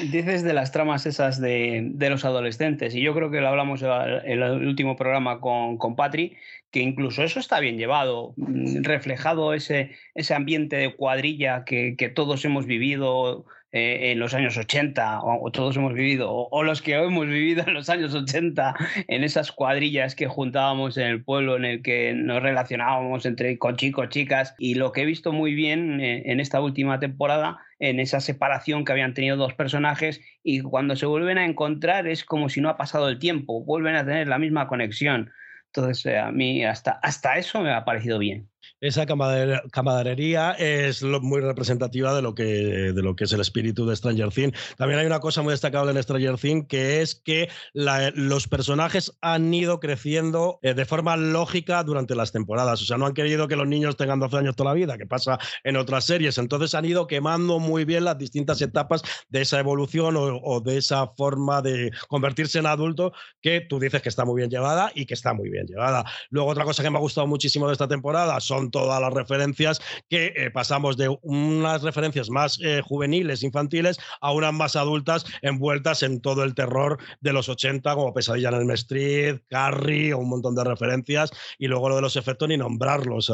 Dices 0.00 0.42
de 0.42 0.54
las 0.54 0.72
tramas 0.72 1.06
esas 1.06 1.40
de, 1.40 1.90
de 1.92 2.10
los 2.10 2.24
adolescentes, 2.24 2.94
y 2.94 3.02
yo 3.02 3.14
creo 3.14 3.30
que 3.30 3.40
lo 3.40 3.48
hablamos 3.48 3.82
en 3.82 4.42
el 4.42 4.66
último 4.66 4.96
programa 4.96 5.40
con, 5.40 5.76
con 5.76 5.94
Patri, 5.94 6.36
que 6.70 6.80
incluso 6.80 7.22
eso 7.22 7.38
está 7.38 7.60
bien 7.60 7.76
llevado, 7.76 8.32
mm, 8.36 8.82
reflejado 8.82 9.54
ese, 9.54 9.92
ese 10.14 10.34
ambiente 10.34 10.76
de 10.76 10.96
cuadrilla 10.96 11.64
que, 11.64 11.94
que 11.96 12.08
todos 12.08 12.44
hemos 12.44 12.66
vivido 12.66 13.44
eh, 13.76 14.12
en 14.12 14.20
los 14.20 14.34
años 14.34 14.56
80, 14.56 15.20
o, 15.24 15.50
todos 15.50 15.76
hemos 15.76 15.94
vivido, 15.94 16.30
o, 16.30 16.62
los 16.62 16.80
que 16.80 16.94
hemos 16.94 17.26
vivido 17.26 17.64
en 17.66 17.74
los 17.74 17.88
años 17.88 18.14
80, 18.14 18.72
en 19.08 19.24
esas 19.24 19.50
cuadrillas 19.50 20.14
que 20.14 20.28
juntábamos 20.28 20.96
en 20.96 21.08
el 21.08 21.24
pueblo, 21.24 21.56
en 21.56 21.64
el 21.64 21.82
que 21.82 22.12
nos 22.14 22.40
relacionábamos 22.40 23.26
entre 23.26 23.58
con 23.58 23.74
chicos, 23.74 24.10
chicas, 24.10 24.54
y 24.60 24.76
lo 24.76 24.92
que 24.92 25.02
he 25.02 25.04
visto 25.04 25.32
muy 25.32 25.54
bien 25.54 26.00
eh, 26.00 26.22
en 26.26 26.38
esta 26.38 26.60
última 26.60 27.00
temporada 27.00 27.58
en 27.80 27.98
esa 27.98 28.20
separación 28.20 28.84
que 28.84 28.92
habían 28.92 29.12
tenido 29.12 29.36
dos 29.36 29.54
personajes 29.54 30.20
y 30.44 30.60
cuando 30.60 30.94
se 30.94 31.06
vuelven 31.06 31.38
a 31.38 31.44
encontrar 31.44 32.06
es 32.06 32.24
como 32.24 32.48
si 32.48 32.60
no 32.60 32.68
ha 32.68 32.76
pasado 32.76 33.08
el 33.08 33.18
tiempo, 33.18 33.64
vuelven 33.64 33.96
a 33.96 34.04
tener 34.04 34.28
la 34.28 34.38
misma 34.38 34.68
conexión. 34.68 35.32
Entonces, 35.66 36.14
a 36.14 36.30
mí 36.30 36.64
hasta, 36.64 36.92
hasta 37.02 37.38
eso 37.38 37.60
me 37.60 37.72
ha 37.72 37.84
parecido 37.84 38.20
bien 38.20 38.48
esa 38.80 39.06
camaradería 39.06 40.52
es 40.52 41.02
muy 41.02 41.40
representativa 41.40 42.14
de 42.14 42.22
lo, 42.22 42.34
que, 42.34 42.44
de 42.44 43.02
lo 43.02 43.16
que 43.16 43.24
es 43.24 43.32
el 43.32 43.40
espíritu 43.40 43.86
de 43.86 43.96
Stranger 43.96 44.30
Things. 44.30 44.58
También 44.76 45.00
hay 45.00 45.06
una 45.06 45.20
cosa 45.20 45.42
muy 45.42 45.52
destacable 45.52 45.92
en 45.92 46.02
Stranger 46.02 46.36
Things, 46.36 46.66
que 46.68 47.00
es 47.00 47.14
que 47.14 47.48
los 47.72 48.48
personajes 48.48 49.12
han 49.20 49.52
ido 49.52 49.80
creciendo 49.80 50.58
eh, 50.62 50.74
de 50.74 50.84
forma 50.84 51.16
lógica 51.16 51.82
durante 51.82 52.14
las 52.14 52.32
temporadas. 52.32 52.82
O 52.82 52.84
sea, 52.84 52.98
no 52.98 53.06
han 53.06 53.14
querido 53.14 53.48
que 53.48 53.56
los 53.56 53.66
niños 53.66 53.96
tengan 53.96 54.20
12 54.20 54.36
años 54.36 54.56
toda 54.56 54.70
la 54.70 54.74
vida, 54.74 54.98
que 54.98 55.06
pasa 55.06 55.38
en 55.62 55.76
otras 55.76 56.04
series. 56.04 56.38
Entonces 56.38 56.74
han 56.74 56.84
ido 56.84 57.06
quemando 57.06 57.58
muy 57.58 57.84
bien 57.84 58.04
las 58.04 58.18
distintas 58.18 58.60
etapas 58.62 59.02
de 59.28 59.42
esa 59.42 59.58
evolución 59.58 60.16
o, 60.16 60.40
o 60.42 60.60
de 60.60 60.78
esa 60.78 61.08
forma 61.08 61.62
de 61.62 61.90
convertirse 62.08 62.58
en 62.58 62.66
adulto 62.66 63.12
que 63.40 63.60
tú 63.60 63.78
dices 63.78 64.02
que 64.02 64.08
está 64.08 64.24
muy 64.24 64.40
bien 64.40 64.50
llevada 64.50 64.92
y 64.94 65.06
que 65.06 65.14
está 65.14 65.34
muy 65.34 65.50
bien 65.50 65.66
llevada. 65.66 66.04
Luego, 66.30 66.50
otra 66.50 66.64
cosa 66.64 66.82
que 66.82 66.90
me 66.90 66.98
ha 66.98 67.00
gustado 67.00 67.26
muchísimo 67.26 67.66
de 67.66 67.72
esta 67.72 67.88
temporada 67.88 68.38
son 68.40 68.53
todas 68.70 69.00
las 69.00 69.12
referencias 69.12 69.80
que 70.08 70.32
eh, 70.36 70.50
pasamos 70.50 70.96
de 70.96 71.16
unas 71.22 71.82
referencias 71.82 72.30
más 72.30 72.58
eh, 72.62 72.82
juveniles, 72.84 73.42
infantiles, 73.42 73.98
a 74.20 74.32
unas 74.32 74.52
más 74.52 74.76
adultas 74.76 75.24
envueltas 75.42 76.02
en 76.02 76.20
todo 76.20 76.44
el 76.44 76.54
terror 76.54 76.98
de 77.20 77.32
los 77.32 77.48
80, 77.48 77.94
como 77.94 78.14
Pesadilla 78.14 78.48
en 78.48 78.54
el 78.54 78.70
Street, 78.70 79.40
Carrie, 79.48 80.14
un 80.14 80.28
montón 80.28 80.54
de 80.54 80.64
referencias, 80.64 81.30
y 81.58 81.66
luego 81.66 81.88
lo 81.88 81.96
de 81.96 82.02
los 82.02 82.16
efectos 82.16 82.48
ni 82.48 82.56
nombrarlos. 82.56 83.32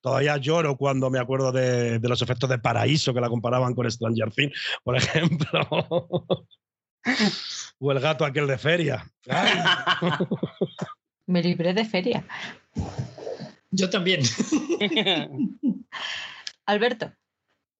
todavía 0.00 0.36
lloro 0.36 0.76
cuando 0.76 1.10
me 1.10 1.18
acuerdo 1.18 1.52
de 1.52 2.00
los 2.02 2.22
efectos 2.22 2.50
de 2.50 2.58
Paraíso, 2.58 3.14
que 3.14 3.20
la 3.20 3.28
comparaban 3.28 3.74
con 3.74 3.90
Stranger 3.90 4.30
Things, 4.30 4.58
por 4.84 4.96
ejemplo. 4.96 6.26
o 7.78 7.92
el 7.92 8.00
gato 8.00 8.24
aquel 8.24 8.46
de 8.46 8.58
feria. 8.58 9.04
Me 11.26 11.42
libré 11.42 11.72
de 11.72 11.84
feria. 11.84 12.24
Yo 13.70 13.90
también. 13.90 14.22
Alberto, 16.66 17.12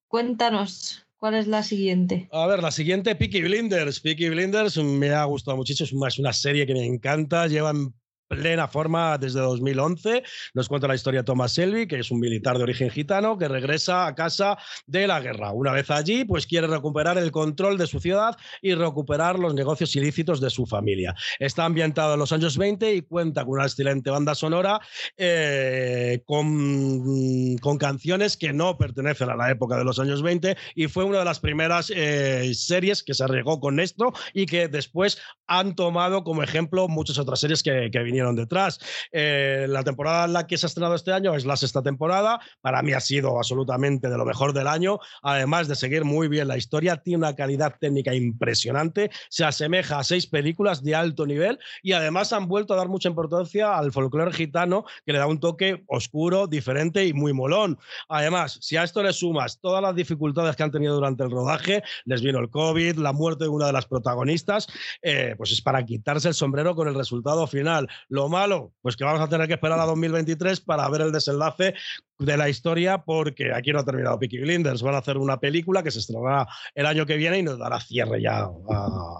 cuéntanos. 0.08 1.06
¿Cuál 1.16 1.34
es 1.34 1.46
la 1.46 1.62
siguiente? 1.62 2.30
A 2.32 2.46
ver, 2.46 2.62
la 2.62 2.70
siguiente, 2.70 3.14
Peaky 3.14 3.42
Blinders. 3.42 4.00
Peaky 4.00 4.30
Blinders 4.30 4.78
me 4.78 5.10
ha 5.10 5.24
gustado 5.24 5.58
muchísimo, 5.58 6.06
es 6.06 6.18
una 6.18 6.32
serie 6.32 6.66
que 6.66 6.72
me 6.72 6.86
encanta. 6.86 7.46
Llevan 7.46 7.92
plena 8.30 8.68
forma 8.68 9.18
desde 9.18 9.40
2011. 9.40 10.22
Nos 10.54 10.68
cuenta 10.68 10.86
la 10.86 10.94
historia 10.94 11.20
de 11.20 11.24
Thomas 11.24 11.52
Shelby, 11.52 11.88
que 11.88 11.98
es 11.98 12.12
un 12.12 12.20
militar 12.20 12.56
de 12.56 12.62
origen 12.62 12.88
gitano 12.88 13.36
que 13.36 13.48
regresa 13.48 14.06
a 14.06 14.14
casa 14.14 14.56
de 14.86 15.08
la 15.08 15.20
guerra. 15.20 15.50
Una 15.50 15.72
vez 15.72 15.90
allí, 15.90 16.24
pues 16.24 16.46
quiere 16.46 16.68
recuperar 16.68 17.18
el 17.18 17.32
control 17.32 17.76
de 17.76 17.88
su 17.88 17.98
ciudad 17.98 18.36
y 18.62 18.74
recuperar 18.74 19.36
los 19.36 19.52
negocios 19.52 19.96
ilícitos 19.96 20.40
de 20.40 20.48
su 20.48 20.64
familia. 20.64 21.12
Está 21.40 21.64
ambientado 21.64 22.14
en 22.14 22.20
los 22.20 22.30
años 22.30 22.56
20 22.56 22.94
y 22.94 23.02
cuenta 23.02 23.44
con 23.44 23.54
una 23.54 23.64
excelente 23.64 24.10
banda 24.10 24.36
sonora 24.36 24.80
eh, 25.16 26.22
con, 26.24 27.58
con, 27.58 27.78
canciones 27.78 28.36
que 28.36 28.52
no 28.52 28.78
pertenecen 28.78 29.30
a 29.30 29.36
la 29.36 29.50
época 29.50 29.76
de 29.76 29.84
los 29.84 29.98
años 29.98 30.22
20 30.22 30.56
y 30.76 30.86
fue 30.86 31.02
una 31.02 31.18
de 31.18 31.24
las 31.24 31.40
primeras 31.40 31.90
eh, 31.94 32.52
series 32.54 33.02
que 33.02 33.14
se 33.14 33.24
arriesgó 33.24 33.58
con 33.58 33.80
esto 33.80 34.12
y 34.34 34.46
que 34.46 34.68
después 34.68 35.18
han 35.48 35.74
tomado 35.74 36.22
como 36.22 36.44
ejemplo 36.44 36.86
muchas 36.86 37.18
otras 37.18 37.40
series 37.40 37.62
que, 37.62 37.88
que 37.90 38.02
vinieron 38.02 38.19
detrás. 38.34 38.78
Eh, 39.12 39.66
la 39.68 39.82
temporada 39.82 40.26
en 40.26 40.32
la 40.32 40.46
que 40.46 40.58
se 40.58 40.66
ha 40.66 40.68
estrenado 40.68 40.94
este 40.94 41.12
año 41.12 41.34
es 41.34 41.44
la 41.44 41.56
sexta 41.56 41.82
temporada. 41.82 42.40
Para 42.60 42.82
mí 42.82 42.92
ha 42.92 43.00
sido 43.00 43.36
absolutamente 43.36 44.08
de 44.08 44.18
lo 44.18 44.24
mejor 44.24 44.52
del 44.52 44.66
año. 44.66 44.98
Además 45.22 45.68
de 45.68 45.74
seguir 45.74 46.04
muy 46.04 46.28
bien 46.28 46.48
la 46.48 46.56
historia, 46.56 46.96
tiene 46.96 47.18
una 47.18 47.34
calidad 47.34 47.76
técnica 47.80 48.14
impresionante. 48.14 49.10
Se 49.28 49.44
asemeja 49.44 49.98
a 49.98 50.04
seis 50.04 50.26
películas 50.26 50.82
de 50.82 50.94
alto 50.94 51.26
nivel 51.26 51.58
y 51.82 51.92
además 51.92 52.32
han 52.32 52.46
vuelto 52.46 52.74
a 52.74 52.76
dar 52.76 52.88
mucha 52.88 53.08
importancia 53.08 53.76
al 53.76 53.92
folclore 53.92 54.32
gitano 54.32 54.84
que 55.04 55.12
le 55.12 55.18
da 55.18 55.26
un 55.26 55.40
toque 55.40 55.84
oscuro, 55.86 56.46
diferente 56.46 57.06
y 57.06 57.12
muy 57.12 57.32
molón. 57.32 57.78
Además, 58.08 58.58
si 58.60 58.76
a 58.76 58.84
esto 58.84 59.02
le 59.02 59.12
sumas 59.12 59.60
todas 59.60 59.82
las 59.82 59.94
dificultades 59.94 60.56
que 60.56 60.62
han 60.62 60.70
tenido 60.70 60.94
durante 60.94 61.24
el 61.24 61.30
rodaje, 61.30 61.82
les 62.04 62.22
vino 62.22 62.38
el 62.38 62.50
COVID, 62.50 62.96
la 62.96 63.12
muerte 63.12 63.44
de 63.44 63.50
una 63.50 63.66
de 63.66 63.72
las 63.72 63.86
protagonistas, 63.86 64.66
eh, 65.02 65.34
pues 65.36 65.52
es 65.52 65.62
para 65.62 65.84
quitarse 65.84 66.28
el 66.28 66.34
sombrero 66.34 66.74
con 66.74 66.88
el 66.88 66.94
resultado 66.94 67.46
final. 67.46 67.88
Lo 68.10 68.28
malo, 68.28 68.74
pues 68.82 68.96
que 68.96 69.04
vamos 69.04 69.20
a 69.20 69.28
tener 69.28 69.46
que 69.46 69.54
esperar 69.54 69.78
a 69.78 69.86
2023 69.86 70.60
para 70.62 70.88
ver 70.90 71.02
el 71.02 71.12
desenlace 71.12 71.74
de 72.18 72.36
la 72.36 72.48
historia, 72.48 73.04
porque 73.04 73.54
aquí 73.54 73.70
no 73.70 73.78
ha 73.78 73.84
terminado 73.84 74.18
Peaky 74.18 74.40
Blinders. 74.40 74.82
Van 74.82 74.96
a 74.96 74.98
hacer 74.98 75.16
una 75.16 75.38
película 75.38 75.84
que 75.84 75.92
se 75.92 76.00
estrenará 76.00 76.48
el 76.74 76.86
año 76.86 77.06
que 77.06 77.16
viene 77.16 77.38
y 77.38 77.44
nos 77.44 77.60
dará 77.60 77.78
cierre 77.80 78.20
ya 78.20 78.48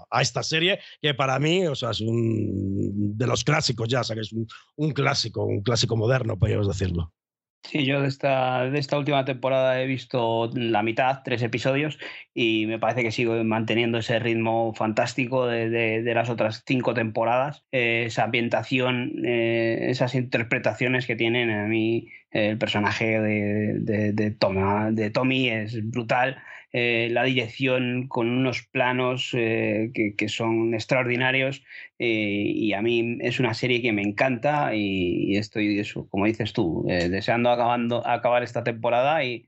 a, 0.09 0.21
esta 0.21 0.43
serie, 0.43 0.79
que 1.01 1.13
para 1.13 1.39
mí, 1.39 1.65
o 1.67 1.75
sea, 1.75 1.91
es 1.91 2.01
un 2.01 3.17
de 3.17 3.27
los 3.27 3.45
clásicos 3.45 3.87
ya, 3.87 4.01
o 4.01 4.03
sea, 4.03 4.13
que 4.13 4.23
es 4.23 4.33
un, 4.33 4.45
un 4.75 4.91
clásico, 4.91 5.45
un 5.45 5.61
clásico 5.61 5.95
moderno, 5.95 6.37
podríamos 6.37 6.67
decirlo. 6.67 7.13
Sí, 7.63 7.85
yo 7.85 8.01
de 8.01 8.07
esta, 8.07 8.69
de 8.69 8.79
esta 8.79 8.97
última 8.97 9.23
temporada 9.23 9.81
he 9.81 9.85
visto 9.85 10.49
la 10.53 10.81
mitad, 10.83 11.21
tres 11.23 11.41
episodios, 11.43 11.99
y 12.33 12.65
me 12.65 12.79
parece 12.79 13.03
que 13.03 13.11
sigo 13.11 13.41
manteniendo 13.43 13.99
ese 13.99 14.19
ritmo 14.19 14.73
fantástico 14.73 15.45
de, 15.45 15.69
de, 15.69 16.13
las 16.13 16.29
otras 16.29 16.63
cinco 16.65 16.93
temporadas, 16.93 17.63
eh, 17.71 18.05
esa 18.07 18.23
ambientación, 18.23 19.13
eh, 19.23 19.87
esas 19.89 20.15
interpretaciones 20.15 21.05
que 21.05 21.15
tienen 21.15 21.51
a 21.51 21.67
mí 21.67 22.09
el 22.31 22.57
personaje 22.57 23.19
de, 23.21 23.75
de, 23.79 24.11
de 24.13 25.11
Tommy 25.11 25.49
es 25.49 25.89
brutal 25.89 26.41
eh, 26.73 27.09
la 27.11 27.23
dirección 27.23 28.07
con 28.07 28.29
unos 28.29 28.61
planos 28.63 29.31
eh, 29.33 29.91
que, 29.93 30.29
son 30.29 30.73
extraordinarios 30.73 31.63
eh, 31.99 32.07
y 32.07 32.71
a 32.71 32.81
mí 32.81 33.17
es 33.19 33.41
una 33.41 33.53
serie 33.53 33.81
que 33.81 33.91
me 33.91 34.01
encanta 34.01 34.73
y, 34.73 35.35
estoy, 35.35 35.85
como 36.09 36.25
dices 36.25 36.53
tú, 36.53 36.85
deseando 36.87 37.49
acabando, 37.49 38.07
acabar 38.07 38.43
esta 38.43 38.63
temporada 38.63 39.23
y, 39.25 39.47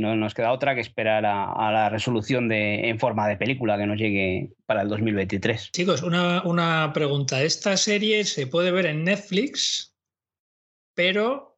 no 0.00 0.16
nos 0.16 0.34
queda 0.34 0.50
otra 0.50 0.74
que 0.74 0.80
esperar 0.80 1.24
a, 1.24 1.70
la 1.70 1.88
resolución 1.88 2.48
de, 2.48 2.88
en 2.88 2.98
forma 2.98 3.28
de 3.28 3.36
película 3.36 3.78
que 3.78 3.86
nos 3.86 3.98
llegue 3.98 4.50
para 4.66 4.82
el 4.82 4.88
2023. 4.88 5.70
Chicos, 5.70 6.02
una, 6.02 6.42
una 6.44 6.90
pregunta. 6.92 7.40
Esta 7.44 7.76
serie 7.76 8.24
se 8.24 8.48
puede 8.48 8.72
ver 8.72 8.86
en 8.86 9.04
Netflix, 9.04 9.94
pero 10.94 11.56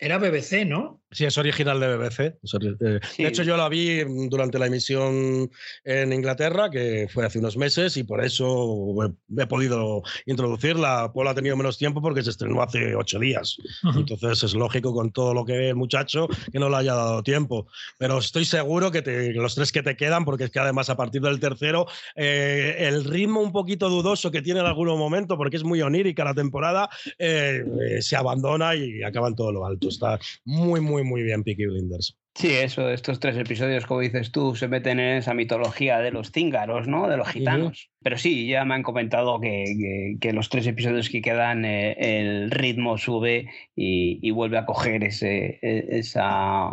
era 0.00 0.18
BBC, 0.18 0.66
¿no? 0.66 1.02
Sí, 1.10 1.24
es 1.24 1.38
original 1.38 1.80
de 1.80 1.96
BBC. 1.96 2.20
Eh, 2.20 3.00
de 3.18 3.26
hecho, 3.26 3.42
yo 3.42 3.56
la 3.56 3.68
vi 3.70 4.04
durante 4.28 4.58
la 4.58 4.66
emisión 4.66 5.50
en 5.84 6.12
Inglaterra, 6.12 6.68
que 6.70 7.08
fue 7.10 7.24
hace 7.24 7.38
unos 7.38 7.56
meses, 7.56 7.96
y 7.96 8.04
por 8.04 8.22
eso 8.22 8.94
he, 9.36 9.46
podido 9.46 10.02
introducirla. 10.26 11.10
Paul 11.14 11.28
ha 11.28 11.34
tenido 11.34 11.56
menos 11.56 11.78
tiempo 11.78 12.02
porque 12.02 12.22
se 12.22 12.30
estrenó 12.30 12.60
hace 12.60 12.94
ocho 12.94 13.18
días. 13.18 13.56
Entonces 13.96 14.42
es 14.42 14.54
lógico 14.54 14.92
con 14.92 15.10
todo 15.10 15.32
lo 15.32 15.46
que 15.46 15.52
ve 15.54 15.68
el 15.70 15.76
muchacho 15.76 16.28
que 16.52 16.58
no 16.58 16.68
le 16.68 16.76
haya 16.76 16.94
dado 16.94 17.22
tiempo. 17.22 17.66
Pero 17.96 18.18
estoy 18.18 18.44
seguro 18.44 18.90
que 18.90 19.32
los 19.34 19.54
tres 19.54 19.72
que 19.72 19.82
te 19.82 19.96
quedan, 19.96 20.26
porque 20.26 20.44
es 20.44 20.50
que 20.50 20.60
además 20.60 20.90
a 20.90 20.96
partir 20.96 21.22
del 21.22 21.40
tercero, 21.40 21.86
eh, 22.16 22.76
el 22.80 23.04
ritmo 23.04 23.40
un 23.40 23.52
poquito 23.52 23.88
dudoso 23.88 24.30
que 24.30 24.42
tiene 24.42 24.60
en 24.60 24.66
algún 24.66 24.88
momento, 24.88 25.38
porque 25.38 25.56
es 25.56 25.64
muy 25.64 25.80
onírica 25.80 26.22
la 26.24 26.34
temporada, 26.34 26.90
eh, 27.18 27.64
se 28.00 28.14
abandona 28.14 28.74
y 28.74 29.02
acaba 29.02 29.28
en 29.28 29.34
todo 29.34 29.52
lo 29.52 29.64
alto. 29.64 29.88
Está 29.88 30.18
muy, 30.44 30.80
muy 30.80 30.97
muy, 31.02 31.22
bien 31.22 31.42
Peaky 31.42 31.66
Blinders. 31.66 32.16
Sí, 32.34 32.48
eso, 32.48 32.88
estos 32.90 33.18
tres 33.18 33.36
episodios, 33.36 33.86
como 33.86 34.00
dices 34.00 34.30
tú, 34.30 34.54
se 34.54 34.68
meten 34.68 35.00
en 35.00 35.16
esa 35.16 35.34
mitología 35.34 35.98
de 35.98 36.12
los 36.12 36.30
cíngaros, 36.30 36.86
¿no? 36.86 37.08
De 37.08 37.16
los 37.16 37.28
gitanos. 37.28 37.90
Pero 38.02 38.16
sí, 38.16 38.46
ya 38.46 38.64
me 38.64 38.74
han 38.74 38.82
comentado 38.82 39.40
que, 39.40 40.16
que, 40.20 40.32
los 40.32 40.48
tres 40.48 40.66
episodios 40.66 41.08
que 41.10 41.20
quedan, 41.20 41.64
eh, 41.64 41.96
el 41.98 42.50
ritmo 42.50 42.96
sube 42.96 43.50
y, 43.74 44.30
vuelve 44.30 44.58
a 44.58 44.66
coger 44.66 45.02
ese, 45.02 45.58
e, 45.62 45.98
esa, 45.98 46.70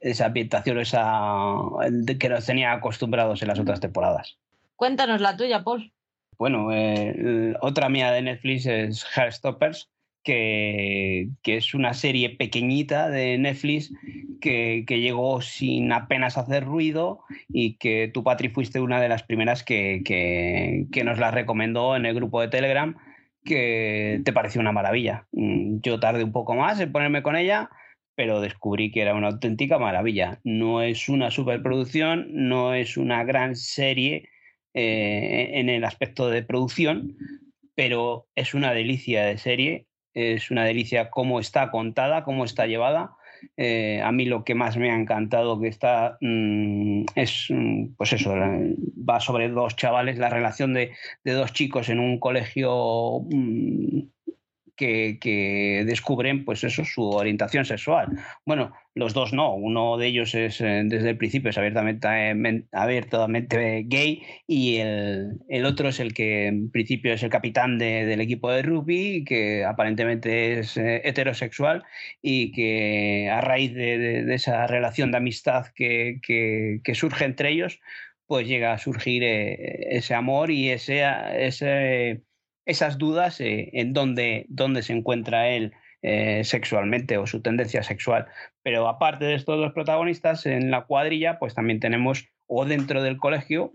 esa 0.00 0.26
ambientación, 0.26 0.78
esa 0.78 1.54
que 2.18 2.28
nos 2.28 2.44
tenía 2.44 2.72
acostumbrados 2.72 3.40
en 3.40 3.48
las 3.48 3.58
otras 3.58 3.80
temporadas. 3.80 4.38
Cuéntanos 4.74 5.20
la 5.20 5.36
tuya, 5.36 5.64
Paul. 5.64 5.92
Bueno, 6.38 6.68
eh, 6.72 7.54
otra 7.62 7.88
mía 7.88 8.12
de 8.12 8.22
Netflix 8.22 8.66
es 8.66 9.04
Heartstoppers 9.04 9.88
que, 10.26 11.30
es 11.44 11.72
una 11.72 11.94
serie 11.94 12.30
pequeñita 12.30 13.08
de 13.08 13.38
Netflix 13.38 13.92
que, 14.40 14.84
llegó 14.88 15.40
sin 15.40 15.92
apenas 15.92 16.36
hacer 16.36 16.64
ruido 16.64 17.20
y 17.48 17.76
que 17.76 18.10
tú, 18.12 18.24
Patri, 18.24 18.48
fuiste 18.48 18.80
una 18.80 19.00
de 19.00 19.08
las 19.08 19.22
primeras 19.22 19.62
que, 19.62 20.02
que, 20.04 21.04
nos 21.04 21.18
la 21.18 21.30
recomendó 21.30 21.94
en 21.94 22.06
el 22.06 22.14
grupo 22.14 22.40
de 22.40 22.48
Telegram, 22.48 22.96
que 23.44 24.20
te 24.24 24.32
pareció 24.32 24.60
una 24.60 24.72
maravilla. 24.72 25.28
Mm, 25.30 25.78
yo 25.80 26.00
tardé 26.00 26.24
un 26.24 26.32
poco 26.32 26.54
más 26.54 26.80
en 26.80 26.90
ponerme 26.90 27.22
con 27.22 27.36
ella, 27.36 27.70
pero 28.16 28.40
descubrí 28.40 28.90
que 28.90 29.02
era 29.02 29.14
una 29.14 29.28
auténtica 29.28 29.78
maravilla. 29.78 30.40
No 30.42 30.82
es 30.82 31.08
una 31.08 31.30
superproducción, 31.30 32.26
no 32.32 32.74
es 32.74 32.96
una 32.96 33.22
gran 33.22 33.54
serie 33.54 34.28
eh, 34.74 35.50
en 35.54 35.68
el 35.68 35.84
aspecto 35.84 36.28
de 36.28 36.42
producción, 36.42 37.16
pero 37.76 38.26
es 38.34 38.54
una 38.54 38.72
delicia 38.72 39.24
de 39.24 39.38
serie, 39.38 39.85
es 40.16 40.50
una 40.50 40.64
delicia 40.64 41.10
cómo 41.10 41.40
está 41.40 41.70
contada, 41.70 42.24
cómo 42.24 42.44
está 42.44 42.66
llevada. 42.66 43.12
Eh, 43.58 44.00
a 44.02 44.10
mí 44.12 44.24
lo 44.24 44.44
que 44.44 44.54
más 44.54 44.78
me 44.78 44.90
ha 44.90 44.96
encantado 44.98 45.60
que 45.60 45.68
está 45.68 46.16
mm, 46.22 47.04
es, 47.14 47.48
mm, 47.50 47.94
pues 47.96 48.14
eso, 48.14 48.34
va 48.34 49.20
sobre 49.20 49.50
dos 49.50 49.76
chavales, 49.76 50.16
la 50.16 50.30
relación 50.30 50.72
de, 50.72 50.92
de 51.22 51.32
dos 51.32 51.52
chicos 51.52 51.90
en 51.90 52.00
un 52.00 52.18
colegio 52.18 53.20
mm, 53.30 54.00
que, 54.76 55.84
descubren 55.86 56.44
pues 56.44 56.62
eso, 56.64 56.84
su 56.84 57.02
orientación 57.02 57.64
sexual. 57.64 58.08
Bueno, 58.44 58.72
los 58.94 59.14
dos 59.14 59.32
no, 59.32 59.54
uno 59.54 59.96
de 59.96 60.06
ellos 60.06 60.34
es 60.34 60.60
eh, 60.60 60.82
desde 60.84 61.10
el 61.10 61.16
principio 61.16 61.50
es 61.50 61.58
abiertamente, 61.58 62.08
abiertamente 62.72 63.84
gay 63.86 64.22
y 64.46 64.76
el, 64.76 65.64
otro 65.64 65.88
es 65.88 66.00
el 66.00 66.14
que 66.14 66.46
en 66.46 66.70
principio 66.70 67.12
es 67.12 67.22
el 67.22 67.30
capitán 67.30 67.78
del 67.78 68.20
equipo 68.20 68.50
de 68.50 68.62
rugby, 68.62 69.24
que 69.24 69.64
aparentemente 69.64 70.60
es 70.60 70.76
eh, 70.76 71.02
heterosexual 71.04 71.84
y 72.22 72.52
que 72.52 73.30
a 73.30 73.40
raíz 73.40 73.74
de, 73.74 74.34
esa 74.34 74.66
relación 74.66 75.10
de 75.10 75.18
amistad 75.18 75.66
que, 75.74 76.20
que, 76.22 76.94
surge 76.94 77.24
entre 77.24 77.50
ellos, 77.50 77.80
pues 78.26 78.46
llega 78.48 78.72
a 78.72 78.78
surgir 78.78 79.22
eh, 79.22 79.96
ese 79.96 80.14
amor 80.14 80.50
y 80.50 80.70
ese, 80.70 81.04
ese 81.38 82.22
esas 82.66 82.98
dudas 82.98 83.40
eh, 83.40 83.70
en 83.72 83.92
dónde, 83.92 84.44
dónde, 84.48 84.82
se 84.82 84.92
encuentra 84.92 85.48
él 85.48 85.72
eh, 86.02 86.42
sexualmente 86.44 87.16
o 87.16 87.26
su 87.26 87.40
tendencia 87.40 87.82
sexual. 87.82 88.26
Pero 88.62 88.88
aparte 88.88 89.24
de 89.24 89.34
estos 89.34 89.56
dos 89.58 89.72
protagonistas, 89.72 90.44
en 90.44 90.70
la 90.70 90.84
cuadrilla, 90.84 91.38
pues 91.38 91.54
también 91.54 91.80
tenemos, 91.80 92.28
o 92.46 92.66
dentro 92.66 93.02
del 93.02 93.16
colegio, 93.16 93.74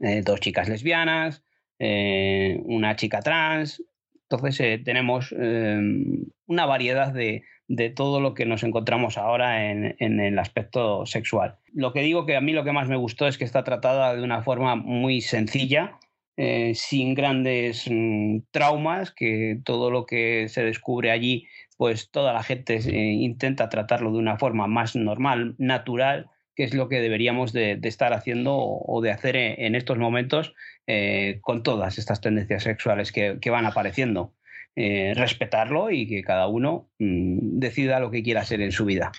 eh, 0.00 0.22
dos 0.24 0.40
chicas 0.40 0.68
lesbianas, 0.68 1.42
una 1.78 2.96
chica 2.96 3.20
trans. 3.20 3.82
Entonces 4.30 4.82
tenemos 4.82 5.30
una 5.30 6.66
variedad 6.66 7.12
de, 7.12 7.44
de, 7.68 7.90
todo 7.90 8.20
lo 8.20 8.32
que 8.34 8.46
nos 8.46 8.62
encontramos 8.62 9.18
ahora 9.18 9.70
en, 9.70 9.94
en 9.98 10.20
el 10.20 10.38
aspecto 10.38 11.04
sexual. 11.06 11.58
Lo 11.74 11.92
que 11.92 12.00
digo 12.00 12.24
que 12.24 12.34
a 12.34 12.40
mí 12.40 12.52
lo 12.52 12.64
que 12.64 12.72
más 12.72 12.88
me 12.88 12.96
gustó 12.96 13.28
es 13.28 13.36
que 13.36 13.44
está 13.44 13.62
tratada 13.62 14.16
de 14.16 14.22
una 14.22 14.42
forma 14.42 14.74
muy 14.74 15.20
sencilla, 15.20 15.98
eh, 16.38 16.74
sin 16.74 17.14
grandes 17.14 17.86
mm, 17.90 18.40
traumas, 18.50 19.10
que 19.10 19.58
todo 19.64 19.90
lo 19.90 20.04
que 20.04 20.48
se 20.50 20.62
descubre 20.62 21.10
allí, 21.10 21.46
pues 21.78 22.10
toda 22.10 22.34
la 22.34 22.42
gente 22.42 22.76
eh, 22.76 23.12
intenta 23.12 23.70
tratarlo 23.70 24.12
de 24.12 24.18
una 24.18 24.36
forma 24.36 24.66
más 24.66 24.94
normal, 24.96 25.54
natural, 25.56 26.28
que 26.54 26.64
es 26.64 26.74
lo 26.74 26.90
que 26.90 27.00
deberíamos 27.00 27.54
de, 27.54 27.78
estar 27.82 28.12
haciendo 28.12 28.54
o, 28.54 29.00
de 29.00 29.12
hacer 29.12 29.36
en, 29.36 29.74
estos 29.74 29.98
momentos 29.98 30.54
eh, 30.86 31.38
con 31.40 31.62
todas 31.62 31.96
estas 31.98 32.20
tendencias 32.20 32.64
sexuales 32.64 33.12
que, 33.12 33.50
van 33.50 33.66
apareciendo. 33.66 34.34
respetarlo 34.74 35.90
y 35.90 36.06
que 36.06 36.22
cada 36.22 36.48
uno 36.48 36.90
mm, 36.98 37.58
decida 37.58 37.98
lo 37.98 38.10
que 38.10 38.22
quiera 38.22 38.42
hacer 38.42 38.60
en 38.60 38.72
su 38.72 38.84
vida. 38.84 39.12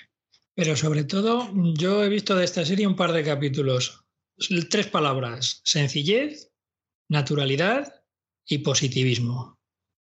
Pero 0.54 0.76
sobre 0.76 1.04
todo, 1.04 1.50
yo 1.76 2.04
he 2.04 2.10
visto 2.10 2.36
de 2.36 2.46
esta 2.46 2.64
serie 2.64 2.88
un 2.88 2.96
par 2.96 3.12
de 3.12 3.24
capítulos. 3.24 4.06
Tres 4.70 4.88
palabras, 4.88 5.62
sencillez, 5.64 6.52
naturalidad 7.10 8.04
y 8.46 8.60
positivismo. 8.60 9.58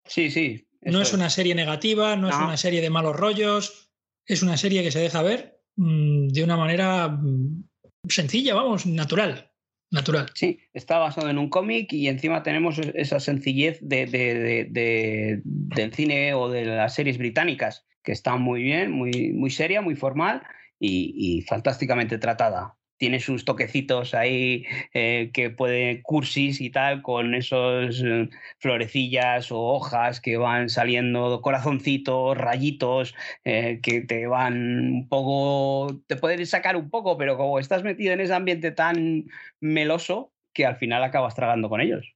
Sí, 0.05 0.29
sí. 0.29 0.67
No 0.81 1.01
es 1.01 1.13
una 1.13 1.29
serie 1.29 1.55
negativa, 1.55 2.15
no, 2.15 2.29
es 2.29 2.35
una 2.35 2.57
serie 2.57 2.81
de 2.81 2.89
malos 2.89 3.15
rollos, 3.15 3.89
es 4.25 4.43
una 4.43 4.57
serie 4.57 4.83
que 4.83 4.91
se 4.91 4.99
deja 4.99 5.21
ver 5.21 5.61
mm, 5.77 6.27
de 6.27 6.43
una 6.43 6.57
manera 6.57 7.07
mm, 7.07 7.63
sencilla, 8.09 8.53
vamos, 8.53 8.85
natural. 8.85 9.49
Natural. 9.91 10.25
Sí, 10.33 10.59
está 10.73 10.97
basado 10.97 11.29
en 11.29 11.37
un 11.37 11.49
cómic 11.49 11.93
y 11.93 12.07
encima 12.07 12.41
tenemos 12.41 12.79
esa 12.79 13.19
sencillez 13.19 13.77
de, 13.81 15.41
del 15.45 15.93
cine 15.93 16.33
o 16.33 16.49
de 16.49 16.65
las 16.65 16.95
series 16.95 17.19
británicas, 17.19 17.85
que 18.03 18.11
está 18.11 18.35
muy 18.35 18.63
bien, 18.63 18.91
muy, 18.91 19.31
muy 19.33 19.51
seria, 19.51 19.81
muy 19.81 19.95
formal 19.95 20.41
y 20.79 21.43
fantásticamente 21.47 22.17
tratada 22.17 22.75
tiene 23.03 23.19
sus 23.19 23.43
toquecitos 23.43 24.13
ahí 24.13 24.65
eh, 24.93 25.29
que 25.33 25.49
puede 25.49 26.01
cursis 26.03 26.61
y 26.61 26.69
tal, 26.69 27.01
con 27.01 27.35
esos 27.35 28.01
eh, 28.01 28.29
florecillas 28.59 29.51
o 29.51 29.59
hojas 29.59 30.21
que 30.21 30.37
van 30.37 30.69
saliendo, 30.69 31.41
corazoncitos, 31.41 32.37
rayitos, 32.37 33.13
eh, 33.43 33.81
que 33.83 33.99
te 33.99 34.25
van 34.25 34.53
un 34.93 35.09
poco, 35.09 36.01
te 36.07 36.15
pueden 36.15 36.45
sacar 36.45 36.77
un 36.77 36.89
poco, 36.89 37.17
pero 37.17 37.35
como 37.35 37.59
estás 37.59 37.83
metido 37.83 38.13
en 38.13 38.21
ese 38.21 38.33
ambiente 38.33 38.71
tan 38.71 39.25
meloso, 39.59 40.31
que 40.53 40.65
al 40.65 40.77
final 40.77 41.03
acabas 41.03 41.35
tragando 41.35 41.67
con 41.67 41.81
ellos. 41.81 42.15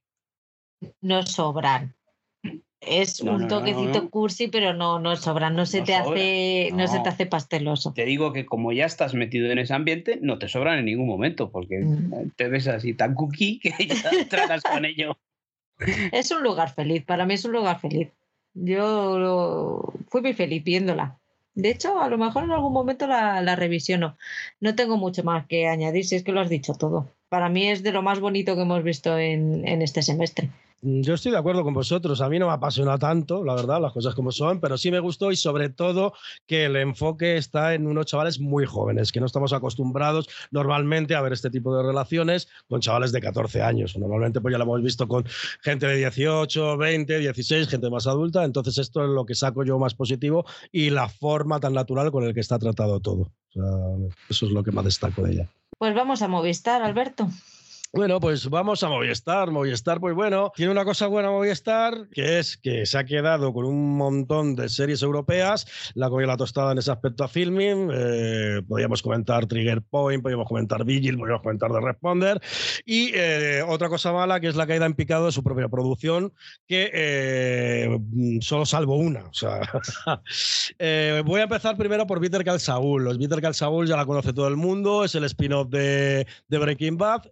No 1.02 1.22
sobran. 1.22 1.97
Es 2.80 3.20
un 3.20 3.48
toquecito 3.48 4.08
cursi, 4.08 4.46
pero 4.48 4.72
no, 4.72 5.00
no 5.00 5.16
sobra, 5.16 5.50
no 5.50 5.66
se 5.66 5.82
te 5.82 5.96
hace, 5.96 6.70
no. 6.72 6.86
se 6.86 7.00
te 7.00 7.08
hace 7.08 7.26
pasteloso. 7.26 7.92
Te 7.92 8.04
digo 8.04 8.32
que 8.32 8.46
como 8.46 8.72
ya 8.72 8.86
estás 8.86 9.14
metido 9.14 9.50
en 9.50 9.58
ese 9.58 9.74
ambiente, 9.74 10.18
no 10.22 10.38
te 10.38 10.48
sobran 10.48 10.78
en 10.78 10.84
ningún 10.84 11.08
momento, 11.08 11.50
porque 11.50 11.80
mm. 11.80 12.30
te 12.36 12.48
ves 12.48 12.68
así 12.68 12.94
tan 12.94 13.14
cookie 13.14 13.58
que 13.62 13.72
ya 13.86 14.28
tratas 14.28 14.62
con 14.62 14.84
ello. 14.84 15.18
Es 16.12 16.30
un 16.30 16.42
lugar 16.42 16.72
feliz, 16.72 17.04
para 17.04 17.26
mí 17.26 17.34
es 17.34 17.44
un 17.44 17.52
lugar 17.52 17.80
feliz. 17.80 18.10
Yo 18.54 19.92
fui 20.08 20.22
muy 20.22 20.34
feliz 20.34 20.62
viéndola. 20.62 21.18
De 21.54 21.70
hecho, 21.70 22.00
a 22.00 22.08
lo 22.08 22.18
mejor 22.18 22.44
en 22.44 22.52
algún 22.52 22.72
momento 22.72 23.08
la, 23.08 23.42
la, 23.42 23.56
revisiono. 23.56 24.16
No 24.60 24.76
tengo 24.76 24.96
mucho 24.96 25.24
más 25.24 25.46
que 25.46 25.66
añadir, 25.66 26.04
si 26.04 26.14
es 26.14 26.22
que 26.22 26.30
lo 26.30 26.40
has 26.40 26.48
dicho 26.48 26.74
todo. 26.74 27.10
Para 27.28 27.48
mí 27.48 27.68
es 27.68 27.82
de 27.82 27.90
lo 27.90 28.02
más 28.02 28.20
bonito 28.20 28.54
que 28.54 28.62
hemos 28.62 28.84
visto 28.84 29.18
en, 29.18 29.66
en 29.66 29.82
este 29.82 30.02
semestre. 30.02 30.50
Yo 30.80 31.14
estoy 31.14 31.32
de 31.32 31.38
acuerdo 31.38 31.64
con 31.64 31.74
vosotros. 31.74 32.20
A 32.20 32.28
mí 32.28 32.38
no 32.38 32.46
me 32.46 32.52
apasiona 32.52 32.98
tanto, 32.98 33.44
la 33.44 33.54
verdad, 33.54 33.80
las 33.80 33.92
cosas 33.92 34.14
como 34.14 34.30
son, 34.30 34.60
pero 34.60 34.78
sí 34.78 34.92
me 34.92 35.00
gustó 35.00 35.32
y 35.32 35.36
sobre 35.36 35.70
todo 35.70 36.12
que 36.46 36.66
el 36.66 36.76
enfoque 36.76 37.36
está 37.36 37.74
en 37.74 37.88
unos 37.88 38.06
chavales 38.06 38.38
muy 38.38 38.64
jóvenes, 38.64 39.10
que 39.10 39.18
no 39.18 39.26
estamos 39.26 39.52
acostumbrados 39.52 40.28
normalmente 40.52 41.16
a 41.16 41.20
ver 41.20 41.32
este 41.32 41.50
tipo 41.50 41.76
de 41.76 41.82
relaciones 41.82 42.48
con 42.68 42.80
chavales 42.80 43.10
de 43.10 43.20
14 43.20 43.60
años. 43.62 43.98
Normalmente 43.98 44.40
pues 44.40 44.52
ya 44.52 44.58
lo 44.58 44.64
hemos 44.64 44.82
visto 44.82 45.08
con 45.08 45.24
gente 45.62 45.88
de 45.88 45.96
18, 45.96 46.76
20, 46.76 47.18
16, 47.18 47.68
gente 47.68 47.90
más 47.90 48.06
adulta. 48.06 48.44
Entonces 48.44 48.78
esto 48.78 49.02
es 49.02 49.10
lo 49.10 49.26
que 49.26 49.34
saco 49.34 49.64
yo 49.64 49.80
más 49.80 49.94
positivo 49.94 50.44
y 50.70 50.90
la 50.90 51.08
forma 51.08 51.58
tan 51.58 51.74
natural 51.74 52.12
con 52.12 52.22
el 52.22 52.34
que 52.34 52.40
está 52.40 52.56
tratado 52.58 53.00
todo. 53.00 53.32
eso 54.28 54.46
es 54.46 54.52
lo 54.52 54.62
que 54.62 54.70
más 54.70 54.84
destaco 54.84 55.22
de 55.22 55.32
ella. 55.32 55.48
Pues 55.76 55.94
vamos 55.94 56.22
a 56.22 56.28
Movistar, 56.28 56.82
Alberto. 56.82 57.28
Bueno, 57.90 58.20
pues 58.20 58.50
vamos 58.50 58.82
a 58.82 58.90
Movistar. 58.90 59.50
Movistar, 59.50 59.98
pues 59.98 60.14
bueno, 60.14 60.52
tiene 60.54 60.70
una 60.70 60.84
cosa 60.84 61.06
buena 61.06 61.30
Movistar, 61.30 62.08
que 62.12 62.38
es 62.38 62.58
que 62.58 62.84
se 62.84 62.98
ha 62.98 63.04
quedado 63.04 63.54
con 63.54 63.64
un 63.64 63.96
montón 63.96 64.54
de 64.54 64.68
series 64.68 65.02
europeas, 65.02 65.92
la 65.94 66.10
comida 66.10 66.26
la 66.26 66.36
tostada 66.36 66.72
en 66.72 66.78
ese 66.78 66.92
aspecto 66.92 67.24
a 67.24 67.28
filming, 67.28 67.88
eh, 67.90 68.60
podríamos 68.68 69.00
comentar 69.00 69.46
Trigger 69.46 69.80
Point, 69.80 70.22
podríamos 70.22 70.46
comentar 70.46 70.84
Vigil, 70.84 71.16
podríamos 71.16 71.42
comentar 71.42 71.72
The 71.72 71.80
Responder, 71.80 72.42
y 72.84 73.12
eh, 73.14 73.62
otra 73.66 73.88
cosa 73.88 74.12
mala 74.12 74.38
que 74.38 74.48
es 74.48 74.56
la 74.56 74.66
caída 74.66 74.84
en 74.84 74.92
picado 74.92 75.24
de 75.24 75.32
su 75.32 75.42
propia 75.42 75.70
producción, 75.70 76.34
que 76.66 76.90
eh, 76.92 77.98
solo 78.42 78.66
salvo 78.66 78.96
una. 78.96 79.30
Sea, 79.32 79.60
voy 81.24 81.40
a 81.40 81.44
empezar 81.44 81.78
primero 81.78 82.06
por 82.06 82.20
Peter 82.20 82.60
Saul. 82.60 83.04
Los 83.04 83.16
Peter 83.16 83.54
Saul 83.54 83.88
ya 83.88 83.96
la 83.96 84.04
conoce 84.04 84.34
todo 84.34 84.48
el 84.48 84.56
mundo, 84.56 85.04
es 85.04 85.14
el 85.14 85.24
spin-off 85.24 85.70
de, 85.70 86.26
de 86.48 86.58
Breaking 86.58 86.98
Bad 86.98 87.22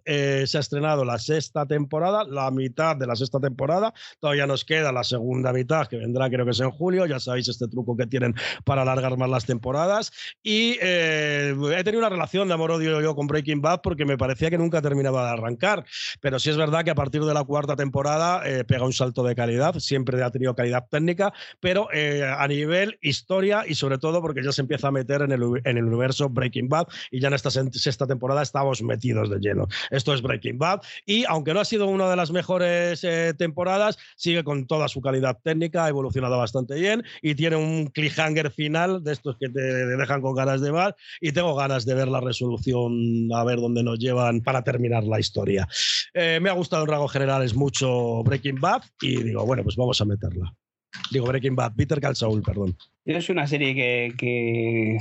se 0.47 0.57
ha 0.57 0.61
estrenado 0.61 1.05
la 1.05 1.19
sexta 1.19 1.65
temporada, 1.65 2.23
la 2.23 2.49
mitad 2.51 2.95
de 2.95 3.07
la 3.07 3.15
sexta 3.15 3.39
temporada. 3.39 3.93
Todavía 4.19 4.47
nos 4.47 4.65
queda 4.65 4.91
la 4.91 5.03
segunda 5.03 5.53
mitad, 5.53 5.87
que 5.87 5.97
vendrá 5.97 6.29
creo 6.29 6.45
que 6.45 6.51
es 6.51 6.59
en 6.59 6.71
julio. 6.71 7.05
Ya 7.05 7.19
sabéis 7.19 7.47
este 7.47 7.67
truco 7.67 7.95
que 7.95 8.07
tienen 8.07 8.35
para 8.63 8.81
alargar 8.81 9.17
más 9.17 9.29
las 9.29 9.45
temporadas. 9.45 10.11
Y 10.43 10.77
eh, 10.81 11.55
he 11.77 11.83
tenido 11.83 11.99
una 11.99 12.09
relación 12.09 12.47
de 12.47 12.53
amor-odio 12.53 13.01
yo 13.01 13.15
con 13.15 13.27
Breaking 13.27 13.61
Bad 13.61 13.81
porque 13.81 14.05
me 14.05 14.17
parecía 14.17 14.49
que 14.49 14.57
nunca 14.57 14.81
terminaba 14.81 15.25
de 15.25 15.31
arrancar. 15.31 15.85
Pero 16.21 16.39
sí 16.39 16.49
es 16.49 16.57
verdad 16.57 16.83
que 16.83 16.91
a 16.91 16.95
partir 16.95 17.23
de 17.23 17.33
la 17.33 17.43
cuarta 17.43 17.75
temporada 17.75 18.41
eh, 18.45 18.63
pega 18.63 18.85
un 18.85 18.93
salto 18.93 19.23
de 19.23 19.35
calidad. 19.35 19.75
Siempre 19.79 20.21
ha 20.23 20.31
tenido 20.31 20.55
calidad 20.55 20.87
técnica, 20.89 21.33
pero 21.59 21.89
eh, 21.93 22.23
a 22.23 22.47
nivel 22.47 22.97
historia 23.01 23.65
y 23.67 23.75
sobre 23.75 23.97
todo 23.97 24.21
porque 24.21 24.43
ya 24.43 24.51
se 24.51 24.61
empieza 24.61 24.87
a 24.87 24.91
meter 24.91 25.21
en 25.21 25.31
el, 25.31 25.43
en 25.63 25.77
el 25.77 25.85
universo 25.85 26.29
Breaking 26.29 26.69
Bad 26.69 26.87
y 27.11 27.19
ya 27.19 27.27
en 27.27 27.33
esta 27.33 27.49
sexta 27.49 28.07
temporada 28.07 28.41
estamos 28.41 28.81
metidos 28.81 29.29
de 29.29 29.39
lleno. 29.39 29.67
Esto 29.89 30.13
es 30.13 30.21
Breaking 30.21 30.36
Breaking 30.37 30.57
Bad. 30.57 30.81
Y 31.05 31.25
aunque 31.25 31.53
no 31.53 31.59
ha 31.59 31.65
sido 31.65 31.87
una 31.87 32.09
de 32.09 32.15
las 32.15 32.31
mejores 32.31 33.03
eh, 33.03 33.33
temporadas, 33.37 33.97
sigue 34.15 34.43
con 34.43 34.67
toda 34.67 34.87
su 34.87 35.01
calidad 35.01 35.37
técnica, 35.43 35.85
ha 35.85 35.89
evolucionado 35.89 36.37
bastante 36.37 36.75
bien 36.75 37.03
y 37.21 37.35
tiene 37.35 37.55
un 37.55 37.87
cliffhanger 37.87 38.51
final 38.51 39.03
de 39.03 39.13
estos 39.13 39.37
que 39.39 39.49
te 39.49 39.61
dejan 39.61 40.21
con 40.21 40.35
ganas 40.35 40.61
de 40.61 40.71
más. 40.71 40.93
Y 41.19 41.31
tengo 41.31 41.55
ganas 41.55 41.85
de 41.85 41.93
ver 41.95 42.07
la 42.07 42.21
resolución, 42.21 43.29
a 43.33 43.43
ver 43.43 43.59
dónde 43.59 43.83
nos 43.83 43.99
llevan 43.99 44.41
para 44.41 44.63
terminar 44.63 45.03
la 45.03 45.19
historia. 45.19 45.67
Eh, 46.13 46.39
me 46.41 46.49
ha 46.49 46.53
gustado 46.53 46.83
en 46.83 46.89
rasgos 46.89 47.11
generales 47.11 47.55
mucho 47.55 48.23
Breaking 48.23 48.61
Bad 48.61 48.83
y 49.01 49.23
digo, 49.23 49.45
bueno, 49.45 49.63
pues 49.63 49.75
vamos 49.75 49.99
a 50.01 50.05
meterla. 50.05 50.53
Digo 51.11 51.27
Breaking 51.27 51.55
Bad, 51.55 51.73
Peter 51.75 51.99
Call 51.99 52.15
Saul, 52.15 52.41
Es 53.07 53.29
una 53.29 53.47
serie 53.47 53.73
que, 54.17 54.97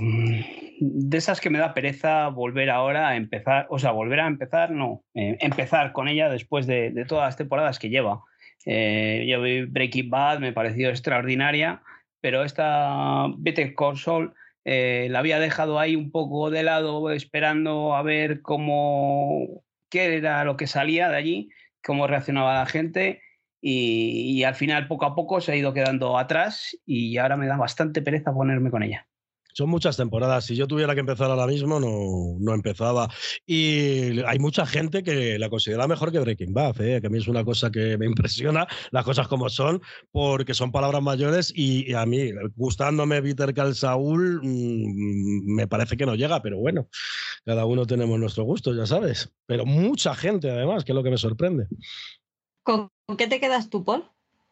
de 0.79 1.19
esas 1.19 1.41
que 1.41 1.51
me 1.51 1.59
da 1.59 1.75
pereza 1.75 2.29
volver 2.29 2.71
ahora 2.71 3.09
a 3.09 3.17
empezar, 3.17 3.67
o 3.69 3.81
sea, 3.81 3.91
volver 3.91 4.21
a 4.21 4.29
empezar, 4.29 4.71
no, 4.71 5.03
eh, 5.15 5.37
empezar 5.41 5.91
con 5.91 6.07
ella 6.07 6.29
después 6.29 6.69
de, 6.69 7.05
todas 7.09 7.27
las 7.27 7.37
temporadas 7.37 7.81
que 7.81 7.89
lleva. 7.89 8.23
Eh, 8.65 9.27
yo 9.29 9.43
vi 9.43 9.63
Breaking 9.63 10.09
Bad, 10.09 10.39
me 10.39 10.53
pareció 10.53 10.91
extraordinaria, 10.91 11.83
pero 12.21 12.45
esta 12.45 13.27
Better 13.39 13.75
Call 13.75 13.99
Saul 13.99 14.33
eh, 14.65 15.09
la 15.11 15.19
había 15.19 15.41
dejado 15.41 15.81
ahí 15.81 15.97
un 15.97 16.13
poco 16.13 16.51
de 16.51 16.63
lado, 16.63 17.11
esperando 17.11 17.97
a 17.97 18.03
ver 18.03 18.41
cómo, 18.41 19.65
qué 19.91 20.15
era 20.15 20.45
lo 20.45 20.57
que 20.57 20.69
salía 20.69 21.09
de 21.09 21.17
allí, 21.17 21.49
cómo 21.85 22.07
reaccionaba 22.07 22.55
la 22.55 22.67
gente. 22.67 23.21
Y, 23.61 24.45
al 24.45 24.55
final, 24.55 24.87
poco 24.87 25.07
a 25.07 25.15
poco, 25.15 25.41
se 25.41 25.53
ha 25.53 25.57
ido 25.57 25.73
quedando 25.73 26.19
atrás 26.19 26.77
y 26.87 27.17
ahora 27.17 27.37
me 27.37 27.47
da 27.47 27.57
bastante 27.57 28.03
pereza 28.03 28.33
ponerme 28.33 28.71
con 28.71 28.83
ella. 28.83 29.07
Son 29.57 29.71
muchas 29.71 29.97
temporadas. 29.97 30.45
Si 30.45 30.55
yo 30.55 30.67
tuviera 30.67 30.93
que 30.93 31.01
empezar 31.01 31.31
ahora 31.31 31.47
mismo, 31.47 31.81
no, 31.81 32.37
no 32.39 32.53
empezaba. 32.53 33.09
Y 33.47 34.21
hay 34.27 34.39
mucha 34.39 34.67
gente 34.67 35.03
que 35.03 35.39
la 35.39 35.49
considera 35.49 35.89
mejor 35.89 36.13
que 36.13 36.19
Breaking 36.19 36.53
Bad, 36.53 36.79
¿eh? 36.83 37.01
que 37.01 37.07
a 37.07 37.11
mí 37.11 37.17
es 37.17 37.27
una 37.27 37.43
cosa 37.43 37.71
que 37.71 37.97
me 37.97 38.05
impresiona, 38.07 38.67
las 38.91 39.03
cosas 39.03 39.29
como 39.29 39.49
son, 39.49 39.81
porque 40.13 40.53
son 40.53 40.73
palabras 40.73 41.03
mayores 41.03 41.55
y, 41.57 41.95
a 41.95 42.05
mí, 42.05 42.33
gustándome 42.55 43.23
Peter 43.23 43.55
Cal 43.55 43.75
Saúl, 43.75 44.43
mm, 44.43 45.55
me 45.55 45.67
parece 45.67 45.97
que 45.97 46.05
no 46.05 46.17
llega, 46.17 46.43
pero 46.43 46.59
bueno, 46.59 46.91
cada 47.47 47.65
uno 47.65 47.87
tenemos 47.87 48.21
nuestro 48.21 48.45
gusto, 48.45 48.75
ya 48.75 48.85
sabes. 48.85 49.33
Pero 49.47 49.65
mucha 49.65 50.15
gente, 50.15 50.51
además, 50.51 50.85
que 50.85 50.93
es 50.93 50.97
lo 50.97 51.03
que 51.03 51.11
me 51.11 51.17
sorprende. 51.17 51.67
¿Con 52.67 52.91
qué 53.17 53.29
te 53.29 53.39
quedas 53.39 53.71
tú, 53.71 53.85
Paul? 53.85 54.03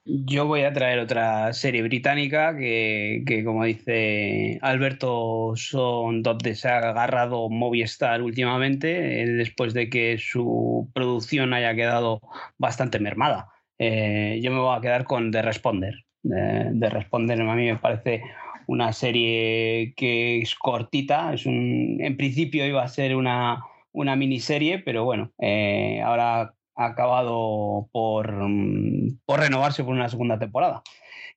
Yo 0.04 0.46
voy 0.46 0.62
a 0.62 0.72
traer 0.72 1.00
otra 1.00 1.52
serie 1.52 1.82
británica 1.82 2.56
que, 2.56 3.42
como 3.44 3.64
dice 3.64 4.60
Alberto, 4.62 5.54
son 5.56 6.22
donde 6.22 6.54
se 6.54 6.68
ha 6.68 6.78
agarrado 6.78 7.48
Movistar 7.50 8.22
últimamente, 8.22 9.22
eh, 9.22 9.26
después 9.26 9.74
de 9.74 9.90
que 9.90 10.18
su 10.18 10.88
producción 10.94 11.54
haya 11.54 11.74
quedado 11.74 12.20
bastante 12.56 13.00
mermada. 13.00 13.48
Eh, 13.78 14.38
yo 14.40 14.52
me 14.52 14.60
voy 14.60 14.78
a 14.78 14.80
quedar 14.80 15.02
con 15.04 15.32
The 15.32 15.42
Responder. 15.42 16.04
The 16.22 16.90
Responder 16.90 17.40
a 17.40 17.54
mí 17.56 17.66
me 17.66 17.78
parece 17.78 18.22
una 18.68 18.92
serie 18.92 19.92
que 19.96 20.38
es 20.38 20.54
cortita, 20.54 21.34
es 21.34 21.46
un, 21.46 21.98
en 22.00 22.16
principio 22.16 22.64
iba 22.64 22.82
a 22.84 22.88
ser 22.88 23.16
una, 23.16 23.64
una 23.90 24.16
miniserie, 24.16 24.78
pero 24.78 25.04
bueno, 25.04 25.32
eh, 25.38 26.00
ahora 26.02 26.53
ha 26.76 26.86
acabado 26.86 27.88
por, 27.92 28.32
mm, 28.32 29.18
por 29.24 29.40
renovarse 29.40 29.84
por 29.84 29.94
una 29.94 30.08
segunda 30.08 30.38
temporada. 30.38 30.82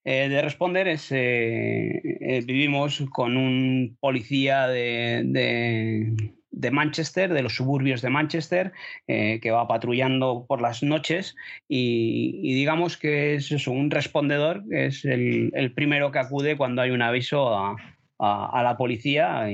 Eh, 0.09 0.29
de 0.29 0.41
Responder 0.41 0.87
es, 0.87 1.11
eh, 1.11 1.99
eh, 2.21 2.41
vivimos 2.45 3.03
con 3.11 3.35
un 3.35 3.97
policía 3.99 4.67
de, 4.67 6.31
Manchester, 6.71 7.33
de 7.33 7.41
los 7.41 7.55
suburbios 7.55 8.01
de 8.01 8.09
Manchester, 8.09 8.71
que 9.05 9.51
va 9.51 9.67
patrullando 9.67 10.45
por 10.47 10.61
las 10.61 10.81
noches 10.81 11.35
y, 11.67 12.53
digamos 12.55 12.95
que 12.95 13.35
es 13.35 13.67
un 13.67 13.91
respondedor, 13.91 14.63
es 14.71 15.03
el, 15.03 15.51
el, 15.53 15.73
primero 15.73 16.11
que 16.11 16.19
acude 16.19 16.55
cuando 16.55 16.81
hay 16.81 16.91
un 16.91 17.01
aviso 17.01 17.53
a, 17.53 17.75
a, 18.19 18.61
la 18.63 18.77
policía 18.77 19.47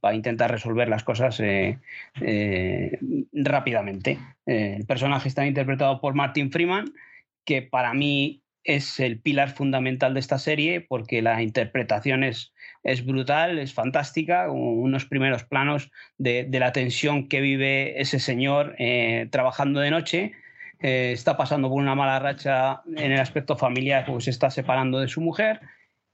para 0.00 0.14
intentar 0.14 0.50
resolver 0.50 0.88
las 0.88 1.04
cosas 1.04 1.38
eh, 1.40 1.78
eh, 2.20 2.98
rápidamente. 3.32 4.18
Eh, 4.46 4.76
el 4.78 4.86
personaje 4.86 5.28
está 5.28 5.46
interpretado 5.46 6.00
por 6.00 6.14
Martin 6.14 6.50
Freeman, 6.50 6.92
que 7.44 7.62
para 7.62 7.92
mí 7.94 8.42
es 8.64 8.98
el 8.98 9.20
pilar 9.20 9.50
fundamental 9.50 10.14
de 10.14 10.20
esta 10.20 10.38
serie 10.38 10.80
porque 10.80 11.22
la 11.22 11.40
interpretación 11.40 12.24
es, 12.24 12.52
es 12.82 13.04
brutal, 13.06 13.58
es 13.58 13.74
fantástica, 13.74 14.50
unos 14.50 15.04
primeros 15.04 15.44
planos 15.44 15.90
de, 16.18 16.48
la 16.50 16.72
tensión 16.72 17.28
que 17.28 17.40
vive 17.40 18.00
ese 18.00 18.18
señor 18.18 18.74
trabajando 19.30 19.78
de 19.78 19.92
noche. 19.92 20.32
está 20.80 21.36
pasando 21.36 21.68
por 21.68 21.80
una 21.80 21.94
mala 21.94 22.18
racha 22.18 22.82
en 22.96 23.12
el 23.12 23.20
aspecto 23.20 23.56
familiar, 23.56 24.04
pues 24.04 24.24
se 24.24 24.30
está 24.30 24.50
separando 24.50 24.98
de 24.98 25.06
su 25.06 25.20
mujer 25.20 25.60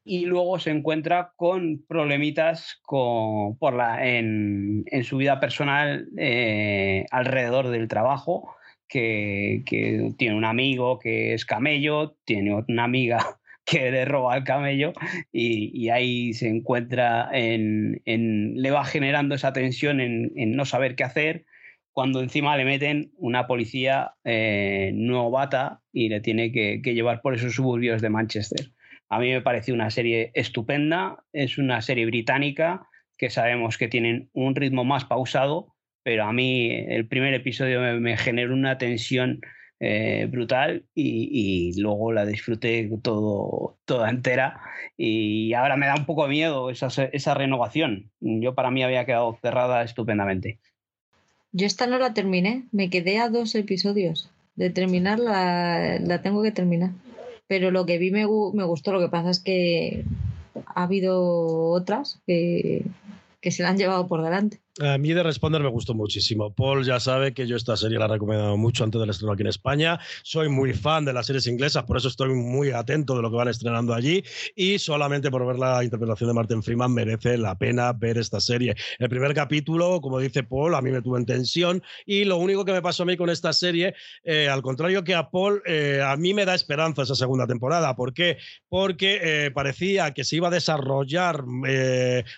y 0.05 0.27
luego 0.27 0.59
se 0.59 0.71
encuentra 0.71 1.33
con 1.37 1.85
problemitas 1.87 2.81
con, 2.83 3.57
por 3.59 3.75
la, 3.75 4.07
en, 4.07 4.85
en, 4.87 5.05
su 5.05 5.19
vida 5.19 5.39
personal 5.39 6.09
eh, 6.19 7.07
alrededor 7.11 7.69
del 7.69 7.89
trabajo, 7.89 8.57
que, 8.89 9.63
que, 9.65 10.13
tiene 10.19 10.37
un 10.37 10.45
amigo 10.45 10.99
que 10.99 11.35
es 11.35 11.45
camello, 11.45 12.17
tiene 12.25 12.63
una 12.69 12.85
amiga 12.85 13.19
que 13.65 13.91
le 13.91 14.05
roba 14.05 14.37
el 14.37 14.45
camello 14.45 14.93
y, 15.33 15.89
ahí 15.91 16.33
se 16.35 16.49
encuentra 16.49 17.29
en, 17.33 18.03
en, 18.05 18.61
le 18.61 18.71
va 18.71 18.85
generando 18.85 19.35
esa 19.35 19.53
tensión 19.53 20.01
en, 20.01 20.33
en, 20.37 20.57
no 20.57 20.65
saber 20.65 20.97
qué 20.97 21.05
hacer 21.05 21.45
cuando 21.93 22.23
encima 22.23 22.57
le 22.57 22.65
meten 22.65 23.13
una 23.19 23.47
policía 23.47 24.15
eh, 24.25 24.93
novata 24.95 25.83
y 25.93 26.09
le 26.09 26.21
tiene 26.21 26.51
que 26.51 26.81
llevar 26.83 27.21
por 27.21 27.35
esos 27.35 27.55
suburbios 27.55 28.01
de 28.01 28.09
Manchester. 28.09 28.73
A 29.13 29.19
mí 29.19 29.31
me 29.31 29.43
parece 29.43 29.75
una 29.75 29.91
serie 29.91 30.31
estupenda, 30.33 31.23
es 31.35 31.59
una 31.59 31.83
serie 31.83 32.07
británica 32.07 32.89
que 33.19 33.29
sabemos 33.29 33.77
que 33.77 33.87
tienen 33.87 34.31
un 34.33 34.55
ritmo 34.55 34.85
más 34.85 35.05
pausado, 35.05 35.75
pero 36.03 36.25
a 36.25 36.33
mí 36.33 36.71
el 36.71 37.07
primer 37.07 37.35
episodio 37.35 37.83
me, 38.01 38.17
generó 38.17 38.55
una 38.55 38.79
tensión 38.79 39.43
eh, 39.81 40.27
brutal 40.31 40.87
y, 40.95 41.79
luego 41.79 42.11
la 42.11 42.25
disfruté 42.25 42.91
todo, 43.03 43.77
toda 43.85 44.09
entera 44.09 44.63
y 44.97 45.53
ahora 45.53 45.77
me 45.77 45.89
da 45.89 45.95
un 45.95 46.07
poco 46.07 46.23
de 46.23 46.31
miedo 46.31 46.71
esa, 46.71 46.87
esa 47.13 47.35
renovación. 47.35 48.11
Yo 48.19 48.55
para 48.55 48.71
mí 48.71 48.83
había 48.83 49.05
quedado 49.05 49.39
cerrada 49.43 49.83
estupendamente. 49.83 50.59
Yo 51.53 51.67
esta 51.67 51.87
no 51.87 51.99
la 51.99 52.15
terminé, 52.15 52.65
me 52.73 52.89
quedé 52.89 53.19
a 53.19 53.29
dos 53.29 53.55
episodios. 53.57 54.31
De 54.57 54.71
terminarla, 54.71 55.99
la 56.01 56.23
tengo 56.23 56.43
que 56.43 56.51
terminar 56.51 56.93
pero 57.53 57.71
lo 57.71 57.85
que 57.85 57.99
vi 57.99 58.11
me, 58.11 58.25
gustó. 58.25 58.93
Lo 58.95 59.01
que 59.01 59.11
pasa 59.11 59.29
es 59.29 59.39
que 59.39 60.07
ha 60.65 60.85
habido 60.85 61.69
otras 61.69 62.23
que, 62.27 62.83
que 63.43 63.51
se 63.51 63.63
la 63.63 63.69
han 63.69 63.77
llevado 63.77 64.09
por 64.09 64.23
delante. 64.23 64.62
A 64.81 64.97
mí 64.97 65.13
de 65.13 65.23
Responder 65.23 65.63
me 65.63 65.69
gustó 65.69 65.93
muchísimo. 65.93 66.55
Paul 66.55 66.83
ya 66.83 66.99
sabe 66.99 67.35
que 67.35 67.47
yo 67.47 67.57
esta 67.57 67.77
serie 67.77 67.99
la 67.99 68.07
he 68.07 68.09
recomendado 68.09 68.57
mucho 68.57 68.85
antes 68.85 68.99
del 68.99 69.11
estreno 69.11 69.35
aquí 69.35 69.43
en 69.43 69.49
España. 69.49 70.01
Soy 70.23 70.49
muy 70.49 70.73
fan 70.73 71.05
de 71.05 71.13
las 71.13 71.27
series 71.27 71.47
inglesas, 71.47 71.85
por 71.85 71.99
eso 71.99 72.09
estoy 72.09 72.31
muy 72.31 72.71
atento 72.71 73.15
de 73.15 73.21
lo 73.21 73.31
que 73.31 73.37
van 73.37 73.49
estrenando 73.49 73.93
allí. 73.93 74.25
Y 74.57 74.79
solamente 74.79 75.31
por 75.31 75.47
ver 75.47 75.59
la 75.59 75.85
interpretación 75.85 76.29
de 76.29 76.35
Martin 76.35 76.63
Freeman 76.63 76.91
merece 76.91 77.37
la 77.37 77.59
pena 77.59 77.93
ver 77.93 78.17
esta 78.17 78.41
serie. 78.41 78.75
El 78.99 79.11
primer 79.11 79.35
capítulo, 79.35 80.01
como 80.01 80.19
dice 80.19 80.43
Paul, 80.43 80.75
a 80.75 80.81
mí 80.81 80.91
me 80.91 81.03
tuvo 81.03 81.19
en 81.19 81.27
tensión. 81.27 81.83
Y 82.07 82.25
lo 82.25 82.39
único 82.39 82.65
que 82.65 82.73
me 82.73 82.81
pasó 82.81 83.03
a 83.03 83.07
mí 83.07 83.19
con 83.19 83.29
esta 83.29 83.53
serie, 83.53 83.95
eh, 84.25 84.49
al 84.49 84.63
contrario 84.63 85.05
que 85.05 85.15
a 85.15 85.29
Paul, 85.29 85.63
eh, 85.67 86.01
a 86.03 86.17
mí 86.17 86.33
me 86.33 86.47
da 86.47 86.55
esperanza 86.55 87.03
esa 87.03 87.15
segunda 87.15 87.47
temporada. 87.47 87.95
¿Por 87.95 88.15
qué? 88.15 88.39
Porque 88.71 89.21
eh, 89.23 89.51
parecía 89.51 90.15
que 90.15 90.25
se 90.25 90.37
iba 90.37 90.49
a 90.49 90.51
desarrollar 90.51 91.45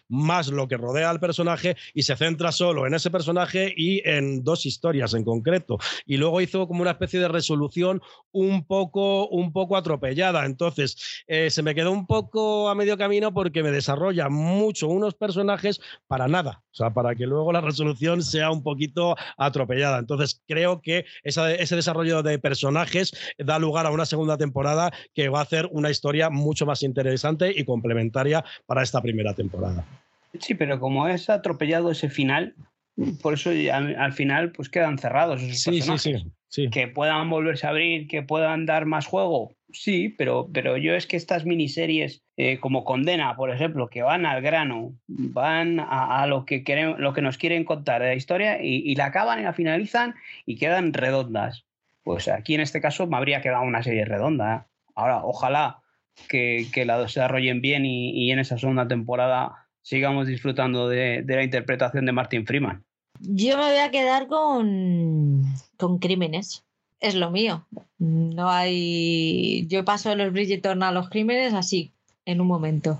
más 0.08 0.48
lo 0.48 0.66
que 0.66 0.76
rodea 0.76 1.10
al 1.10 1.20
personaje 1.20 1.76
y 1.94 2.02
se 2.02 2.23
centra 2.24 2.52
solo 2.52 2.86
en 2.86 2.94
ese 2.94 3.10
personaje 3.10 3.74
y 3.76 4.00
en 4.08 4.42
dos 4.42 4.64
historias 4.64 5.12
en 5.12 5.24
concreto. 5.24 5.76
Y 6.06 6.16
luego 6.16 6.40
hizo 6.40 6.66
como 6.66 6.80
una 6.80 6.92
especie 6.92 7.20
de 7.20 7.28
resolución 7.28 8.00
un 8.32 8.66
poco, 8.66 9.28
un 9.28 9.52
poco 9.52 9.76
atropellada. 9.76 10.46
Entonces, 10.46 11.24
eh, 11.26 11.50
se 11.50 11.62
me 11.62 11.74
quedó 11.74 11.92
un 11.92 12.06
poco 12.06 12.70
a 12.70 12.74
medio 12.74 12.96
camino 12.96 13.34
porque 13.34 13.62
me 13.62 13.70
desarrolla 13.70 14.30
mucho 14.30 14.88
unos 14.88 15.14
personajes 15.14 15.82
para 16.06 16.26
nada. 16.26 16.62
O 16.72 16.74
sea, 16.74 16.94
para 16.94 17.14
que 17.14 17.26
luego 17.26 17.52
la 17.52 17.60
resolución 17.60 18.22
sea 18.22 18.50
un 18.50 18.62
poquito 18.62 19.16
atropellada. 19.36 19.98
Entonces, 19.98 20.42
creo 20.48 20.80
que 20.80 21.04
ese 21.22 21.76
desarrollo 21.76 22.22
de 22.22 22.38
personajes 22.38 23.12
da 23.36 23.58
lugar 23.58 23.84
a 23.84 23.90
una 23.90 24.06
segunda 24.06 24.38
temporada 24.38 24.92
que 25.12 25.28
va 25.28 25.40
a 25.40 25.42
hacer 25.42 25.68
una 25.72 25.90
historia 25.90 26.30
mucho 26.30 26.64
más 26.64 26.82
interesante 26.82 27.52
y 27.54 27.64
complementaria 27.64 28.42
para 28.66 28.82
esta 28.82 29.02
primera 29.02 29.34
temporada. 29.34 29.84
Sí, 30.40 30.54
pero 30.54 30.80
como 30.80 31.08
es 31.08 31.30
atropellado 31.30 31.90
ese 31.90 32.10
final, 32.10 32.54
por 33.22 33.34
eso 33.34 33.50
al, 33.50 34.12
final 34.12 34.52
pues 34.52 34.68
quedan 34.68 34.98
cerrados 34.98 35.42
esos 35.42 35.60
sí, 35.60 35.70
personajes. 35.70 36.22
Sí, 36.22 36.32
sí, 36.48 36.70
que 36.70 36.88
puedan 36.88 37.28
volverse 37.30 37.66
a 37.66 37.70
abrir, 37.70 38.06
que 38.06 38.22
puedan 38.22 38.66
dar 38.66 38.86
más 38.86 39.06
juego, 39.06 39.54
sí, 39.74 40.14
pero, 40.16 40.48
pero 40.52 40.76
yo 40.76 40.94
es 40.94 41.06
que 41.06 41.16
estas 41.16 41.44
miniseries 41.44 42.22
eh, 42.36 42.58
como 42.60 42.84
Condena, 42.84 43.36
por 43.36 43.50
ejemplo, 43.50 43.88
que 43.88 44.02
van 44.02 44.26
al 44.26 44.40
grano, 44.40 44.94
van 45.06 45.80
a, 45.80 46.26
lo, 46.26 46.44
que 46.44 46.64
queremos, 46.64 46.98
lo 46.98 47.12
que 47.12 47.22
nos 47.22 47.38
quieren 47.38 47.64
contar 47.64 48.02
de 48.02 48.08
la 48.08 48.14
historia 48.14 48.62
y, 48.62 48.94
la 48.94 49.06
acaban 49.06 49.40
y 49.40 49.42
la 49.42 49.52
finalizan 49.52 50.14
y 50.46 50.56
quedan 50.56 50.92
redondas. 50.92 51.64
Pues 52.02 52.28
aquí 52.28 52.54
en 52.54 52.60
este 52.60 52.80
caso 52.80 53.06
me 53.06 53.16
habría 53.16 53.40
quedado 53.40 53.62
una 53.62 53.82
serie 53.82 54.04
redonda. 54.04 54.66
Ahora, 54.94 55.24
ojalá 55.24 55.80
que, 56.28 56.66
que 56.72 56.84
la 56.84 57.00
desarrollen 57.00 57.60
bien 57.60 57.84
y, 57.84 58.10
y 58.10 58.30
en 58.30 58.38
esa 58.38 58.58
segunda 58.58 58.86
temporada 58.86 59.63
sigamos 59.84 60.26
disfrutando 60.26 60.88
de, 60.88 61.22
la 61.26 61.44
interpretación 61.44 62.06
de 62.06 62.12
Martin 62.12 62.46
Freeman. 62.46 62.82
Yo 63.20 63.56
me 63.56 63.64
voy 63.64 63.78
a 63.78 63.90
quedar 63.90 64.26
con, 64.26 65.44
con 65.76 65.98
crímenes. 65.98 66.64
Es 66.98 67.14
lo 67.14 67.30
mío. 67.30 67.66
No 67.98 68.50
hay. 68.50 69.66
Yo 69.68 69.84
paso 69.84 70.08
de 70.08 70.16
los 70.16 70.32
Bridgerton 70.32 70.82
a 70.82 70.90
los 70.90 71.10
crímenes 71.10 71.52
así, 71.54 71.92
en 72.24 72.40
un 72.40 72.48
momento. 72.48 72.98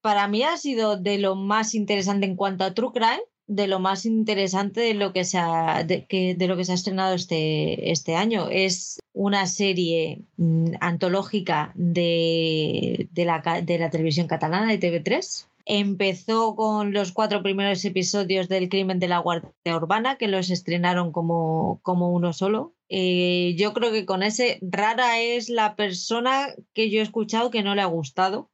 para 0.00 0.28
mí 0.28 0.42
ha 0.42 0.56
sido 0.56 0.96
de 0.96 1.18
lo 1.18 1.36
más 1.36 1.74
interesante 1.74 2.26
en 2.26 2.36
cuanto 2.36 2.64
a 2.64 2.74
True 2.74 2.90
Crime, 2.92 3.22
de 3.50 3.66
lo 3.66 3.80
más 3.80 4.06
interesante 4.06 4.80
de 4.80 4.94
lo 4.94 5.12
que 5.12 5.24
se 5.24 5.36
ha, 5.36 5.82
de, 5.82 6.06
que, 6.06 6.36
de 6.36 6.46
lo 6.46 6.56
que 6.56 6.64
se 6.64 6.70
ha 6.70 6.76
estrenado 6.76 7.16
este, 7.16 7.90
este 7.90 8.14
año. 8.14 8.48
Es 8.48 9.00
una 9.12 9.46
serie 9.46 10.22
mm, 10.36 10.74
antológica 10.80 11.72
de, 11.74 13.08
de, 13.10 13.24
la, 13.24 13.40
de 13.60 13.78
la 13.78 13.90
televisión 13.90 14.28
catalana, 14.28 14.70
de 14.70 14.78
TV3. 14.78 15.46
Empezó 15.66 16.54
con 16.54 16.92
los 16.92 17.10
cuatro 17.10 17.42
primeros 17.42 17.84
episodios 17.84 18.48
del 18.48 18.68
Crimen 18.68 19.00
de 19.00 19.08
la 19.08 19.18
Guardia 19.18 19.76
Urbana, 19.76 20.16
que 20.16 20.28
los 20.28 20.50
estrenaron 20.50 21.10
como, 21.10 21.80
como 21.82 22.12
uno 22.12 22.32
solo. 22.32 22.72
Eh, 22.88 23.56
yo 23.58 23.72
creo 23.72 23.90
que 23.90 24.06
con 24.06 24.22
ese, 24.22 24.60
rara 24.62 25.18
es 25.18 25.48
la 25.48 25.74
persona 25.74 26.54
que 26.72 26.88
yo 26.88 27.00
he 27.00 27.02
escuchado 27.02 27.50
que 27.50 27.64
no 27.64 27.74
le 27.74 27.82
ha 27.82 27.86
gustado 27.86 28.48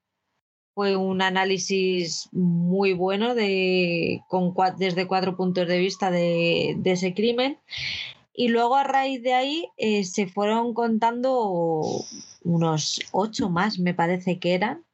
fue 0.77 0.95
un 0.95 1.23
análisis 1.23 2.29
muy 2.33 2.93
bueno 2.93 3.35
de, 3.35 4.21
con, 4.29 4.53
desde 4.77 5.07
cuatro 5.07 5.35
puntos 5.35 5.67
de 5.67 5.79
vista 5.79 6.11
de, 6.11 6.79
ese 6.85 7.15
crimen. 7.15 7.59
Y 8.35 8.49
luego 8.49 8.77
a 8.77 8.85
raíz 8.85 9.23
de 9.23 9.33
ahí 9.33 9.69
eh, 9.79 10.05
se 10.05 10.27
fueron 10.27 10.75
contando 10.75 11.81
unos 12.43 13.01
ocho 13.13 13.49
más, 13.49 13.79
me 13.79 13.95
parece 13.95 14.39
que 14.39 14.53
eran. 14.53 14.85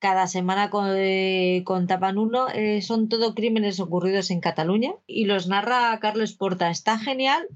Cada 0.00 0.26
semana 0.26 0.68
con, 0.68 0.90
eh, 0.94 1.62
contaban 1.64 2.18
uno. 2.18 2.48
Eh, 2.50 2.82
son 2.82 3.08
todo 3.08 3.34
crímenes 3.34 3.80
ocurridos 3.80 4.30
en 4.30 4.40
Cataluña 4.40 4.96
y 5.06 5.24
los 5.24 5.48
narra 5.48 5.98
Carlos 5.98 6.34
Porta. 6.34 6.68
Está 6.68 6.98
genial 6.98 7.48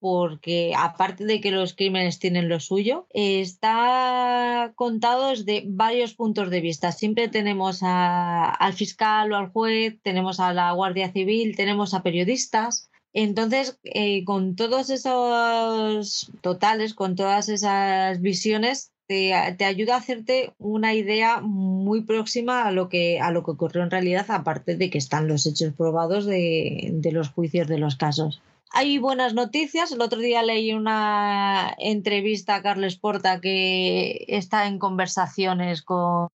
porque 0.00 0.74
aparte 0.76 1.24
de 1.24 1.40
que 1.40 1.50
los 1.50 1.74
crímenes 1.74 2.18
tienen 2.18 2.48
lo 2.48 2.60
suyo, 2.60 3.06
está 3.10 4.72
contado 4.76 5.30
desde 5.30 5.64
varios 5.66 6.14
puntos 6.14 6.50
de 6.50 6.60
vista. 6.60 6.92
Siempre 6.92 7.28
tenemos 7.28 7.80
al 7.82 8.72
fiscal 8.74 9.32
o 9.32 9.36
al 9.36 9.48
juez, 9.48 9.98
tenemos 10.02 10.40
a 10.40 10.52
la 10.52 10.72
Guardia 10.72 11.12
Civil, 11.12 11.56
tenemos 11.56 11.94
a 11.94 12.02
periodistas. 12.02 12.90
Entonces, 13.12 13.78
eh, 13.84 14.24
con 14.24 14.54
todos 14.54 14.90
esos 14.90 16.30
totales, 16.42 16.94
con 16.94 17.16
todas 17.16 17.48
esas 17.48 18.20
visiones, 18.20 18.92
te, 19.06 19.32
ayuda 19.32 19.94
a 19.94 19.98
hacerte 19.98 20.52
una 20.58 20.94
idea 20.94 21.40
muy 21.40 22.02
próxima 22.02 22.66
a 22.66 22.72
lo 22.72 22.90
que, 22.90 23.20
a 23.20 23.30
lo 23.30 23.42
que 23.42 23.52
ocurrió 23.52 23.82
en 23.82 23.90
realidad, 23.90 24.26
aparte 24.28 24.76
de 24.76 24.90
que 24.90 24.98
están 24.98 25.26
los 25.26 25.46
hechos 25.46 25.72
probados 25.72 26.26
de 26.26 27.10
los 27.12 27.30
juicios 27.30 27.66
de 27.66 27.78
los 27.78 27.96
casos. 27.96 28.42
Hay 28.70 28.98
buenas 28.98 29.34
noticias. 29.34 29.92
El 29.92 30.02
otro 30.02 30.20
día 30.20 30.42
leí 30.42 30.72
una 30.72 31.74
entrevista 31.78 32.56
a 32.56 32.62
Carles 32.62 32.96
Porta 32.96 33.40
que 33.40 34.24
está 34.28 34.66
en 34.66 34.78
conversaciones 34.78 35.82
con, 35.82 36.28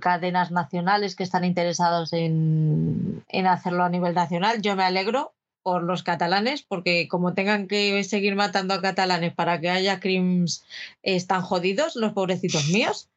cadenas 0.00 0.50
nacionales 0.50 1.16
que 1.16 1.22
están 1.22 1.44
interesados 1.44 2.12
en, 2.12 3.24
en 3.28 3.46
hacerlo 3.46 3.84
a 3.84 3.90
nivel 3.90 4.14
nacional. 4.14 4.62
Yo 4.62 4.74
me 4.76 4.84
alegro 4.84 5.34
por 5.62 5.82
los 5.82 6.02
catalanes, 6.02 6.62
porque 6.62 7.08
como 7.08 7.34
tengan 7.34 7.66
que 7.66 8.04
seguir 8.04 8.36
matando 8.36 8.72
a 8.72 8.80
catalanes 8.80 9.34
para 9.34 9.60
que 9.60 9.68
haya 9.68 9.98
crimes, 9.98 10.64
están 11.02 11.42
jodidos 11.42 11.96
los 11.96 12.12
pobrecitos 12.12 12.68
míos. 12.72 13.10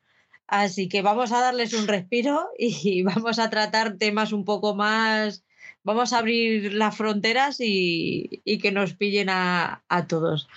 Así 0.47 0.89
que 0.89 1.03
vamos 1.03 1.31
a 1.31 1.41
darles 1.41 1.73
un 1.73 1.87
respiro 1.87 2.49
y 2.57 3.03
vamos 3.03 3.39
a 3.39 3.49
tratar 3.49 3.97
temas 3.97 4.33
un 4.33 4.45
poco 4.45 4.75
más 4.75 5.43
vamos 5.83 6.13
a 6.13 6.19
abrir 6.19 6.73
las 6.73 6.95
fronteras 6.95 7.59
y, 7.59 8.41
y 8.43 8.59
que 8.59 8.71
nos 8.71 8.93
pillen 8.93 9.29
a, 9.29 9.83
a, 9.89 10.07
todos. 10.07 10.47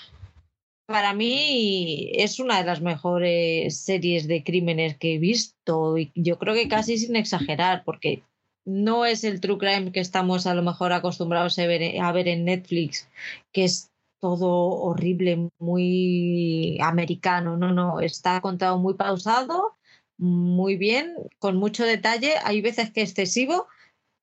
Para 0.87 1.15
mí 1.15 2.11
es 2.15 2.39
una 2.39 2.59
de 2.59 2.65
las 2.65 2.81
mejores 2.81 3.81
series 3.81 4.27
de 4.29 4.45
crímenes 4.45 4.99
que 4.99 5.15
he 5.15 5.19
visto 5.19 5.97
y 5.97 6.13
yo 6.15 6.39
creo 6.39 6.55
que 6.55 6.69
casi 6.69 6.99
sin 6.99 7.17
exagerar, 7.17 7.83
porque 7.85 8.23
no 8.65 9.05
es 9.07 9.25
el 9.25 9.41
true 9.41 9.59
crime 9.59 9.93
que 9.93 10.01
estamos 10.01 10.47
a 10.47 10.55
lo 10.55 10.63
mejor 10.63 10.93
acostumbrados 10.93 11.59
a 11.59 11.67
ver, 11.67 12.01
a 12.01 12.13
ver 12.13 12.29
en 12.29 12.45
Netflix, 12.45 13.09
que 13.53 13.65
es 13.65 13.93
todo 14.21 14.69
horrible, 14.81 15.51
muy 15.59 16.79
americano. 16.81 17.57
No, 17.57 17.73
no, 17.73 18.01
está 18.01 18.41
contado 18.41 18.79
muy 18.79 18.95
pausado, 18.95 19.77
muy 20.17 20.77
bien, 20.77 21.15
con 21.41 21.57
mucho 21.57 21.85
detalle. 21.85 22.35
Hay 22.45 22.61
veces 22.61 22.93
que 22.93 23.03
excesivo, 23.03 23.67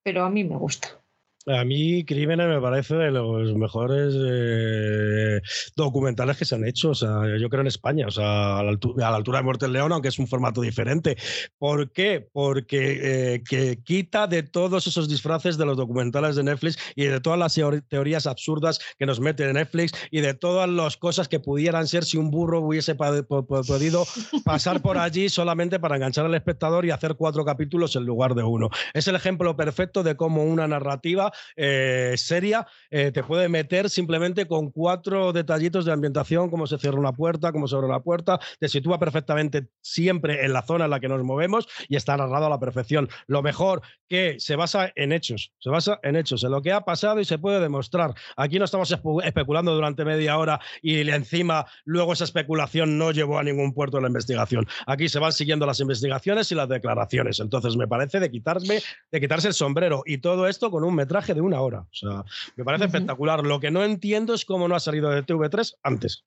pero 0.03 0.23
a 0.25 0.29
mí 0.29 0.43
me 0.43 0.57
gusta. 0.57 0.98
A 1.45 1.63
mí 1.63 2.03
Crímenes 2.03 2.47
me 2.47 2.59
parece 2.59 2.95
de 2.95 3.11
los 3.11 3.55
mejores 3.55 4.13
eh, 4.17 5.41
documentales 5.75 6.37
que 6.37 6.45
se 6.45 6.55
han 6.55 6.67
hecho, 6.67 6.89
o 6.89 6.95
sea, 6.95 7.21
yo 7.39 7.49
creo 7.49 7.61
en 7.61 7.67
España, 7.67 8.07
o 8.07 8.11
sea, 8.11 8.59
a 8.59 8.63
la, 8.63 8.69
altura, 8.69 9.07
a 9.07 9.11
la 9.11 9.17
altura 9.17 9.39
de 9.39 9.43
Muerte 9.45 9.65
en 9.65 9.73
León, 9.73 9.91
aunque 9.93 10.09
es 10.09 10.19
un 10.19 10.27
formato 10.27 10.59
diferente. 10.61 11.17
¿Por 11.57 11.91
qué? 11.91 12.27
Porque 12.33 12.99
eh, 13.35 13.43
que 13.47 13.81
quita 13.83 14.27
de 14.27 14.43
todos 14.43 14.85
esos 14.85 15.07
disfraces 15.07 15.57
de 15.57 15.65
los 15.65 15.77
documentales 15.77 16.35
de 16.35 16.43
Netflix 16.43 16.77
y 16.95 17.05
de 17.05 17.21
todas 17.21 17.39
las 17.39 17.57
teorías 17.87 18.27
absurdas 18.27 18.79
que 18.97 19.05
nos 19.05 19.21
mete 19.21 19.51
Netflix 19.51 19.93
y 20.11 20.19
de 20.19 20.33
todas 20.33 20.69
las 20.69 20.97
cosas 20.97 21.29
que 21.29 21.39
pudieran 21.39 21.87
ser 21.87 22.03
si 22.03 22.17
un 22.17 22.31
burro 22.31 22.59
hubiese 22.59 22.95
podido 22.95 24.05
pasar 24.43 24.81
por 24.81 24.97
allí 24.97 25.29
solamente 25.29 25.79
para 25.79 25.95
enganchar 25.95 26.25
al 26.25 26.35
espectador 26.35 26.85
y 26.85 26.91
hacer 26.91 27.15
cuatro 27.15 27.45
capítulos 27.45 27.95
en 27.95 28.03
lugar 28.03 28.35
de 28.35 28.43
uno. 28.43 28.69
Es 28.93 29.07
el 29.07 29.15
ejemplo 29.15 29.55
perfecto 29.55 30.03
de 30.03 30.15
cómo 30.15 30.43
una 30.43 30.67
narrativa 30.67 31.28
eh, 31.55 32.13
seria, 32.17 32.65
eh, 32.89 33.11
te 33.11 33.23
puede 33.23 33.49
meter 33.49 33.89
simplemente 33.89 34.47
con 34.47 34.71
cuatro 34.71 35.33
detallitos 35.33 35.85
de 35.85 35.91
ambientación, 35.91 36.49
cómo 36.49 36.67
se 36.67 36.77
cierra 36.77 36.99
una 36.99 37.13
puerta, 37.13 37.51
cómo 37.51 37.67
se 37.67 37.75
abre 37.75 37.87
una 37.87 37.99
puerta, 37.99 38.39
te 38.59 38.67
sitúa 38.69 38.99
perfectamente 38.99 39.67
siempre 39.81 40.45
en 40.45 40.53
la 40.53 40.63
zona 40.63 40.85
en 40.85 40.91
la 40.91 40.99
que 40.99 41.07
nos 41.07 41.23
movemos 41.23 41.67
y 41.87 41.95
está 41.95 42.17
narrado 42.17 42.45
a 42.45 42.49
la 42.49 42.59
perfección. 42.59 43.09
Lo 43.27 43.41
mejor 43.41 43.81
que 44.07 44.37
se 44.39 44.55
basa 44.55 44.91
en 44.95 45.11
hechos, 45.11 45.51
se 45.59 45.69
basa 45.69 45.99
en 46.03 46.15
hechos, 46.15 46.43
en 46.43 46.51
lo 46.51 46.61
que 46.61 46.71
ha 46.71 46.81
pasado 46.81 47.19
y 47.19 47.25
se 47.25 47.37
puede 47.37 47.59
demostrar. 47.59 48.13
Aquí 48.35 48.57
no 48.57 48.65
estamos 48.65 48.95
especulando 49.23 49.75
durante 49.75 50.05
media 50.05 50.37
hora 50.37 50.59
y 50.81 51.07
encima 51.09 51.65
luego 51.85 52.13
esa 52.13 52.23
especulación 52.23 52.97
no 52.97 53.11
llevó 53.11 53.37
a 53.37 53.43
ningún 53.43 53.73
puerto 53.73 53.97
de 53.97 54.01
la 54.03 54.07
investigación. 54.07 54.67
Aquí 54.87 55.09
se 55.09 55.19
van 55.19 55.33
siguiendo 55.33 55.65
las 55.65 55.79
investigaciones 55.79 56.51
y 56.51 56.55
las 56.55 56.69
declaraciones. 56.69 57.39
Entonces 57.39 57.75
me 57.75 57.87
parece 57.87 58.19
de 58.19 58.29
de 58.29 59.19
quitarse 59.19 59.47
el 59.47 59.53
sombrero 59.53 60.03
y 60.05 60.19
todo 60.19 60.47
esto 60.47 60.71
con 60.71 60.83
un 60.83 60.95
metraje 60.95 61.18
de 61.27 61.41
una 61.41 61.61
hora. 61.61 61.81
O 61.81 61.93
sea, 61.93 62.23
me 62.55 62.63
parece 62.63 62.83
uh 62.83 62.87
-huh. 62.87 62.89
espectacular. 62.91 63.43
Lo 63.45 63.59
que 63.59 63.71
no 63.71 63.83
entiendo 63.83 64.33
es 64.33 64.45
cómo 64.45 64.67
no 64.67 64.75
ha 64.75 64.79
salido 64.79 65.09
de 65.09 65.23
TV3 65.23 65.77
antes. 65.83 66.23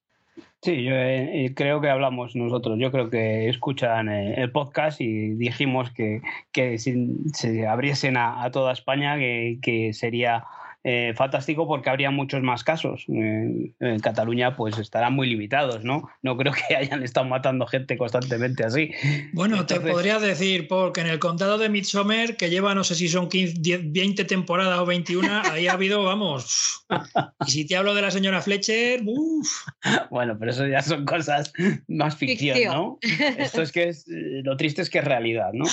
Sí, 0.62 0.84
yo 0.84 0.92
eh, 0.94 1.52
creo 1.56 1.80
que 1.80 1.90
hablamos 1.90 2.36
nosotros. 2.36 2.78
Yo 2.78 2.92
creo 2.92 3.10
que 3.10 3.48
escuchan 3.48 4.08
eh, 4.08 4.34
el 4.36 4.52
podcast 4.52 5.00
y 5.00 5.30
dijimos 5.34 5.90
que, 5.90 6.22
que 6.52 6.78
si 6.78 7.08
se 7.34 7.66
abriesen 7.66 8.16
a, 8.16 8.44
a 8.44 8.50
toda 8.50 8.72
España, 8.72 9.18
que, 9.18 9.58
que 9.60 9.92
sería 9.92 10.44
eh, 10.84 11.14
fantástico 11.14 11.68
porque 11.68 11.90
habría 11.90 12.10
muchos 12.10 12.42
más 12.42 12.64
casos. 12.64 13.04
Eh, 13.08 13.72
en 13.78 14.00
Cataluña 14.00 14.56
pues 14.56 14.78
estarán 14.78 15.14
muy 15.14 15.28
limitados, 15.28 15.84
¿no? 15.84 16.10
No 16.22 16.36
creo 16.36 16.52
que 16.52 16.74
hayan 16.74 17.02
estado 17.02 17.26
matando 17.26 17.66
gente 17.66 17.96
constantemente 17.96 18.64
así. 18.64 18.90
Bueno, 19.32 19.58
Entonces... 19.58 19.84
te 19.84 19.92
podría 19.92 20.18
decir, 20.18 20.66
porque 20.66 21.02
en 21.02 21.06
el 21.06 21.20
condado 21.20 21.56
de 21.58 21.68
Midsommar, 21.68 22.36
que 22.36 22.50
lleva 22.50 22.74
no 22.74 22.82
sé 22.82 22.96
si 22.96 23.08
son 23.08 23.28
15, 23.28 23.54
10, 23.60 23.92
20 23.92 24.24
temporadas 24.24 24.78
o 24.78 24.86
21, 24.86 25.28
ahí 25.52 25.68
ha 25.68 25.72
habido, 25.72 26.02
vamos. 26.04 26.84
Y 27.46 27.50
si 27.50 27.66
te 27.66 27.76
hablo 27.76 27.94
de 27.94 28.02
la 28.02 28.10
señora 28.10 28.42
Fletcher, 28.42 29.02
uff. 29.06 29.48
Bueno, 30.10 30.36
pero 30.38 30.50
eso 30.50 30.66
ya 30.66 30.82
son 30.82 31.04
cosas 31.04 31.52
más 31.86 32.16
ficción, 32.16 32.56
ficción. 32.56 32.74
¿no? 32.74 32.98
Esto 33.38 33.62
es 33.62 33.70
que 33.70 33.88
es, 33.88 34.04
lo 34.08 34.56
triste 34.56 34.82
es 34.82 34.90
que 34.90 34.98
es 34.98 35.04
realidad, 35.04 35.50
¿no? 35.52 35.64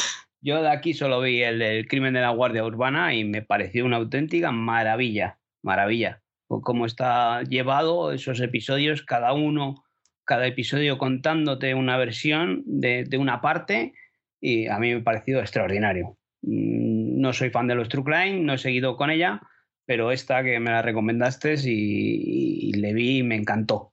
Yo 0.42 0.62
de 0.62 0.70
aquí 0.70 0.94
solo 0.94 1.22
vi 1.22 1.42
el 1.44 1.88
crimen 1.88 2.14
de 2.14 2.22
la 2.22 2.30
Guardia 2.30 2.64
Urbana 2.64 3.14
y 3.14 3.26
me 3.26 3.42
pareció 3.42 3.86
una 3.86 3.98
auténtica 3.98 4.52
maravilla, 4.52 5.40
maravilla. 5.62 6.22
Cómo 6.48 6.86
está 6.86 7.44
llevado 7.44 8.12
esos 8.12 8.40
episodios, 8.40 9.04
cada 9.04 9.34
uno, 9.34 9.84
cada 10.26 10.48
episodio 10.48 10.98
contándote 10.98 11.76
una 11.76 11.98
versión 11.98 12.64
de, 12.66 13.08
una 13.20 13.42
parte 13.42 13.94
y 14.40 14.68
a 14.68 14.80
mí 14.80 14.94
me 14.94 15.02
ha 15.02 15.04
parecido 15.04 15.42
extraordinario. 15.42 16.18
No 16.42 17.34
soy 17.34 17.50
fan 17.50 17.68
de 17.68 17.76
los 17.76 17.90
True 17.90 18.04
Crime, 18.04 18.40
no 18.40 18.54
he 18.54 18.58
seguido 18.58 18.96
con 18.96 19.12
ella, 19.12 19.42
pero 19.86 20.12
esta 20.12 20.44
que 20.44 20.60
me 20.60 20.72
la 20.72 20.82
recomendaste 20.82 21.56
y, 21.66 22.72
le 22.74 22.94
vi 22.94 23.18
y 23.18 23.24
me 23.24 23.36
encantó. 23.36 23.92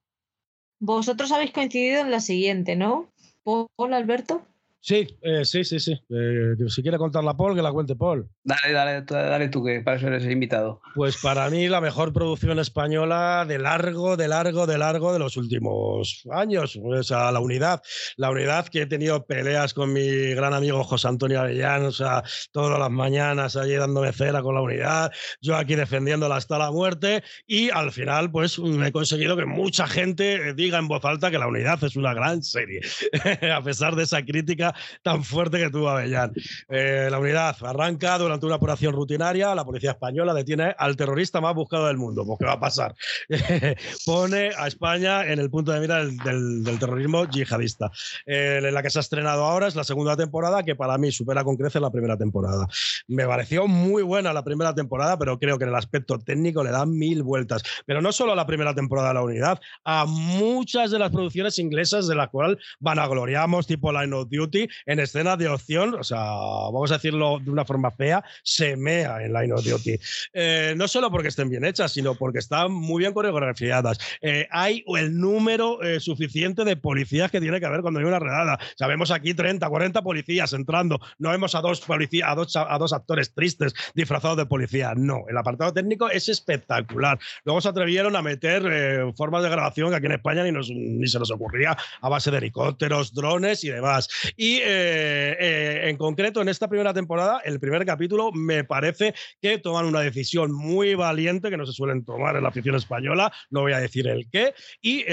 Vosotros 0.78 1.32
habéis 1.32 1.50
coincidido 1.50 2.02
en 2.02 2.10
la 2.10 2.20
siguiente, 2.20 2.76
¿no? 2.76 3.10
Hola, 3.44 3.96
Alberto. 3.96 4.46
Sí, 4.80 5.06
eh, 5.22 5.44
sí, 5.44 5.64
sí, 5.64 5.80
sí. 5.80 5.92
Eh, 6.10 6.54
si 6.68 6.80
quiere 6.82 6.96
contarla 6.96 7.36
Paul, 7.36 7.56
que 7.56 7.62
la 7.62 7.72
cuente 7.72 7.96
Paul. 7.96 8.28
Dale, 8.44 8.72
dale, 8.72 9.02
dale 9.02 9.48
tú, 9.48 9.64
que 9.64 9.80
para 9.80 9.96
eso 9.96 10.06
eres 10.06 10.24
el 10.24 10.30
invitado. 10.30 10.80
Pues 10.94 11.16
para 11.16 11.50
mí 11.50 11.66
la 11.66 11.80
mejor 11.80 12.12
producción 12.12 12.60
española 12.60 13.44
de 13.48 13.58
largo, 13.58 14.16
de 14.16 14.28
largo, 14.28 14.66
de 14.66 14.78
largo 14.78 15.12
de 15.12 15.18
los 15.18 15.36
últimos 15.36 16.22
años. 16.30 16.78
O 16.80 17.02
sea, 17.02 17.32
la 17.32 17.40
unidad. 17.40 17.82
La 18.16 18.30
unidad 18.30 18.68
que 18.68 18.82
he 18.82 18.86
tenido 18.86 19.26
peleas 19.26 19.74
con 19.74 19.92
mi 19.92 20.34
gran 20.34 20.54
amigo 20.54 20.84
José 20.84 21.08
Antonio 21.08 21.40
Avellán, 21.40 21.86
o 21.86 21.92
sea, 21.92 22.22
todas 22.52 22.78
las 22.78 22.90
mañanas 22.90 23.56
allí 23.56 23.74
dándome 23.74 24.12
cera 24.12 24.40
con 24.42 24.54
la 24.54 24.60
unidad, 24.60 25.10
yo 25.40 25.56
aquí 25.56 25.74
defendiéndola 25.74 26.36
hasta 26.36 26.58
la 26.58 26.70
muerte 26.70 27.24
y 27.46 27.70
al 27.70 27.90
final 27.90 28.30
pues 28.30 28.58
he 28.58 28.92
conseguido 28.92 29.36
que 29.36 29.46
mucha 29.46 29.88
gente 29.88 30.54
diga 30.54 30.78
en 30.78 30.86
voz 30.86 31.04
alta 31.04 31.30
que 31.30 31.38
la 31.38 31.48
unidad 31.48 31.82
es 31.82 31.96
una 31.96 32.14
gran 32.14 32.42
serie. 32.42 32.80
A 33.52 33.62
pesar 33.62 33.96
de 33.96 34.04
esa 34.04 34.22
crítica 34.24 34.74
tan 35.02 35.24
fuerte 35.24 35.58
que 35.58 35.70
tuvo 35.70 35.88
Avellán. 35.88 36.32
Eh, 36.68 37.08
la 37.10 37.18
unidad 37.18 37.56
arranca 37.62 38.18
durante 38.18 38.46
una 38.46 38.56
operación 38.56 38.92
rutinaria, 38.92 39.54
la 39.54 39.64
policía 39.64 39.92
española 39.92 40.34
detiene 40.34 40.74
al 40.78 40.96
terrorista 40.96 41.40
más 41.40 41.54
buscado 41.54 41.86
del 41.86 41.96
mundo. 41.96 42.24
Pues, 42.24 42.38
¿qué 42.38 42.44
va 42.44 42.52
a 42.52 42.60
pasar? 42.60 42.94
Pone 44.06 44.50
a 44.56 44.66
España 44.66 45.26
en 45.26 45.38
el 45.38 45.50
punto 45.50 45.72
de 45.72 45.80
mira 45.80 46.04
del, 46.04 46.78
terrorismo 46.78 47.28
yihadista. 47.28 47.90
Eh, 48.26 48.60
la 48.72 48.82
que 48.82 48.90
se 48.90 48.98
ha 48.98 49.00
estrenado 49.00 49.44
ahora 49.44 49.66
es 49.66 49.76
la 49.76 49.84
segunda 49.84 50.16
temporada, 50.16 50.62
que 50.62 50.74
para 50.74 50.98
mí 50.98 51.12
supera 51.12 51.44
con 51.44 51.56
creces 51.56 51.80
la 51.80 51.90
primera 51.90 52.16
temporada. 52.16 52.66
Me 53.06 53.26
pareció 53.26 53.66
muy 53.66 54.02
buena 54.02 54.32
la 54.32 54.44
primera 54.44 54.74
temporada, 54.74 55.18
pero 55.18 55.38
creo 55.38 55.58
que 55.58 55.64
en 55.64 55.70
el 55.70 55.76
aspecto 55.76 56.18
técnico 56.18 56.62
le 56.62 56.70
dan 56.70 56.90
mil 56.90 57.22
vueltas. 57.22 57.62
Pero 57.86 58.02
no 58.02 58.12
solo 58.12 58.32
a 58.32 58.36
la 58.36 58.46
primera 58.46 58.74
temporada 58.74 59.08
de 59.08 59.14
la 59.14 59.22
unidad, 59.22 59.60
a 59.84 60.04
muchas 60.06 60.90
de 60.90 60.98
las 60.98 61.10
producciones 61.10 61.58
inglesas 61.58 62.06
de 62.06 62.14
las 62.14 62.28
cuales 62.28 62.58
vanagloriamos, 62.80 63.66
tipo 63.66 63.92
Line 63.92 64.14
of 64.14 64.28
Duty, 64.30 64.55
en 64.86 65.00
escenas 65.00 65.38
de 65.38 65.48
opción, 65.48 65.94
o 65.94 66.04
sea, 66.04 66.18
vamos 66.18 66.90
a 66.90 66.94
decirlo 66.94 67.38
de 67.40 67.50
una 67.50 67.64
forma 67.64 67.90
fea, 67.90 68.24
se 68.42 68.76
mea 68.76 69.22
en 69.22 69.32
Line 69.32 69.52
of 69.52 69.64
Duty. 69.64 69.98
Eh, 70.32 70.74
no 70.76 70.88
solo 70.88 71.10
porque 71.10 71.28
estén 71.28 71.48
bien 71.48 71.64
hechas, 71.64 71.92
sino 71.92 72.14
porque 72.14 72.38
están 72.38 72.72
muy 72.72 73.00
bien 73.00 73.12
coreografiadas. 73.12 73.98
Eh, 74.20 74.46
hay 74.50 74.84
el 74.96 75.18
número 75.18 75.82
eh, 75.82 76.00
suficiente 76.00 76.64
de 76.64 76.76
policías 76.76 77.30
que 77.30 77.40
tiene 77.40 77.60
que 77.60 77.66
haber 77.66 77.82
cuando 77.82 78.00
hay 78.00 78.06
una 78.06 78.18
redada. 78.18 78.58
Sabemos 78.76 79.10
aquí 79.10 79.34
30, 79.34 79.68
40 79.68 80.02
policías 80.02 80.52
entrando. 80.52 81.00
No 81.18 81.30
vemos 81.30 81.54
a 81.54 81.60
dos 81.60 81.80
policías, 81.80 82.28
a 82.30 82.34
dos, 82.34 82.92
actores 82.92 83.34
tristes 83.34 83.74
disfrazados 83.94 84.36
de 84.36 84.46
policía. 84.46 84.94
No, 84.96 85.24
el 85.28 85.36
apartado 85.36 85.72
técnico 85.72 86.08
es 86.10 86.28
espectacular. 86.28 87.18
Luego 87.44 87.60
se 87.60 87.68
atrevieron 87.68 88.16
a 88.16 88.22
meter 88.22 89.12
formas 89.16 89.42
de 89.42 89.50
grabación 89.50 89.90
que 89.90 89.96
aquí 89.96 90.06
en 90.06 90.12
España 90.12 90.44
ni, 90.44 90.52
ni 90.52 91.06
se 91.08 91.18
nos 91.18 91.30
ocurría 91.30 91.76
a 92.00 92.08
base 92.08 92.30
de 92.30 92.38
helicópteros, 92.38 93.12
drones 93.14 93.64
y 93.64 93.70
demás. 93.70 94.08
Y 94.36 94.45
en 94.62 95.96
concreto, 95.96 96.40
en 96.42 96.48
esta 96.48 96.68
primera 96.68 96.94
temporada, 96.94 97.40
el 97.44 97.60
primer 97.60 97.84
capítulo 97.84 98.32
me 98.32 98.64
parece 98.64 99.14
que 99.40 99.58
toman 99.58 99.86
una 99.86 100.00
decisión 100.00 100.52
muy 100.52 100.94
valiente 100.94 101.50
que 101.50 101.56
no 101.56 101.66
se 101.66 101.72
suelen 101.72 102.04
tomar 102.04 102.36
en 102.36 102.42
la 102.42 102.48
afición 102.48 102.74
española. 102.74 103.32
No 103.50 103.60
voy 103.62 103.72
a 103.72 103.80
decir 103.80 104.06
el 104.08 104.28
qué. 104.30 104.54
Y 104.80 105.04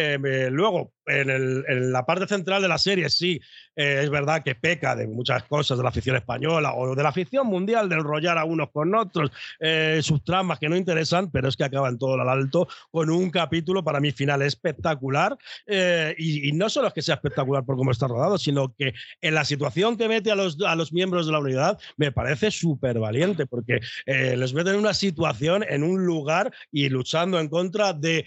luego 0.50 0.94
en, 1.06 1.92
la 1.92 2.06
parte 2.06 2.28
central 2.28 2.62
de 2.62 2.68
la 2.68 2.78
serie 2.78 3.10
sí, 3.10 3.42
eh, 3.76 4.02
es 4.04 4.10
verdad 4.10 4.44
que 4.44 4.56
peca 4.56 4.96
de 4.96 5.08
muchas 5.08 5.44
cosas 5.44 5.78
de 5.78 5.84
la 5.84 5.90
afición 5.90 6.16
española 6.16 6.74
o 6.76 6.96
de 6.96 7.04
la 7.04 7.10
afición 7.10 7.48
mundial, 7.48 7.90
de 7.90 7.96
enrollar 7.96 8.38
a 8.38 8.46
unos 8.46 8.70
con 8.72 8.94
otros, 8.96 9.32
eh, 9.60 10.00
sus 10.02 10.24
tramas 10.24 10.60
que 10.60 10.70
no 10.70 10.76
interesan, 10.76 11.32
pero 11.32 11.50
es 11.50 11.58
que 11.58 11.64
acaban 11.64 11.98
todo 11.98 12.14
al 12.14 12.30
alto 12.30 12.68
con 12.92 13.10
un 13.10 13.30
capítulo 13.30 13.84
para 13.84 14.00
mí 14.00 14.12
final 14.12 14.42
espectacular. 14.42 15.38
Eh, 15.66 16.16
y, 16.18 16.52
no 16.54 16.70
solo 16.70 16.88
es 16.88 16.94
que 16.94 17.02
sea 17.02 17.16
espectacular 17.16 17.66
por 17.66 17.76
cómo 17.76 17.92
está 17.92 18.08
rodado, 18.08 18.38
sino 18.38 18.74
que 18.76 18.94
en 19.22 19.34
la 19.34 19.44
situación 19.44 19.98
que 19.98 20.08
mete 20.08 20.32
a 20.32 20.36
los, 20.36 20.58
a 20.62 20.76
los 20.76 20.94
miembros 20.94 21.26
de 21.26 21.32
la 21.32 21.40
unidad 21.40 21.80
me 21.98 22.12
parece 22.12 22.52
súper 22.52 23.00
valiente, 23.00 23.46
porque 23.46 23.80
les 24.06 24.54
mete 24.54 24.70
en 24.70 24.76
una 24.78 24.94
situación, 24.94 25.66
en 25.68 25.84
un 25.84 26.06
lugar 26.06 26.54
y 26.72 26.90
luchando 26.90 27.40
en 27.40 27.50
contra 27.50 27.94
de 27.94 28.26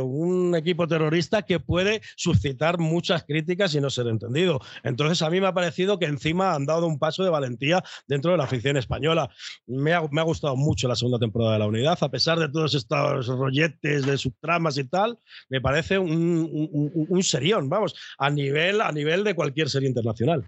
un 0.00 0.56
equipo 0.56 0.88
terrorista 0.88 1.42
que 1.42 1.60
puede 1.60 2.00
suscitar 2.18 2.78
muchas 2.78 3.22
críticas 3.22 3.74
y 3.74 3.80
no 3.80 3.90
ser 3.90 4.08
entendido. 4.08 4.60
Entonces, 4.82 5.22
a 5.22 5.30
mí 5.30 5.40
me 5.40 5.46
ha 5.46 5.54
parecido 5.54 5.98
que 5.98 6.06
encima 6.06 6.54
han 6.54 6.66
dado 6.66 6.86
un 6.86 6.98
paso 6.98 7.22
de 7.22 7.30
valentía 7.30 7.82
dentro 8.08 8.32
de 8.32 8.38
la 8.38 8.44
afición 8.44 8.76
española. 8.76 9.30
Me 9.66 9.92
ha, 9.92 10.00
gustado 10.00 10.56
mucho 10.56 10.88
la 10.88 10.96
segunda 10.96 11.18
temporada 11.18 11.52
de 11.52 11.58
la 11.60 11.66
unidad, 11.66 11.96
a 12.00 12.10
pesar 12.10 12.38
de 12.38 12.48
todos 12.48 12.74
estos 12.74 13.26
rolletes 13.28 14.04
de 14.04 14.18
subtramas 14.18 14.76
y 14.78 14.84
tal, 14.84 15.18
me 15.48 15.60
parece 15.60 15.98
un, 15.98 17.22
serión, 17.22 17.68
vamos, 17.68 17.94
a 18.18 18.30
nivel, 18.30 18.80
a 18.80 18.90
nivel 18.90 19.22
de 19.22 19.34
cualquier 19.34 19.70
serie 19.70 19.88
internacional. 19.88 20.44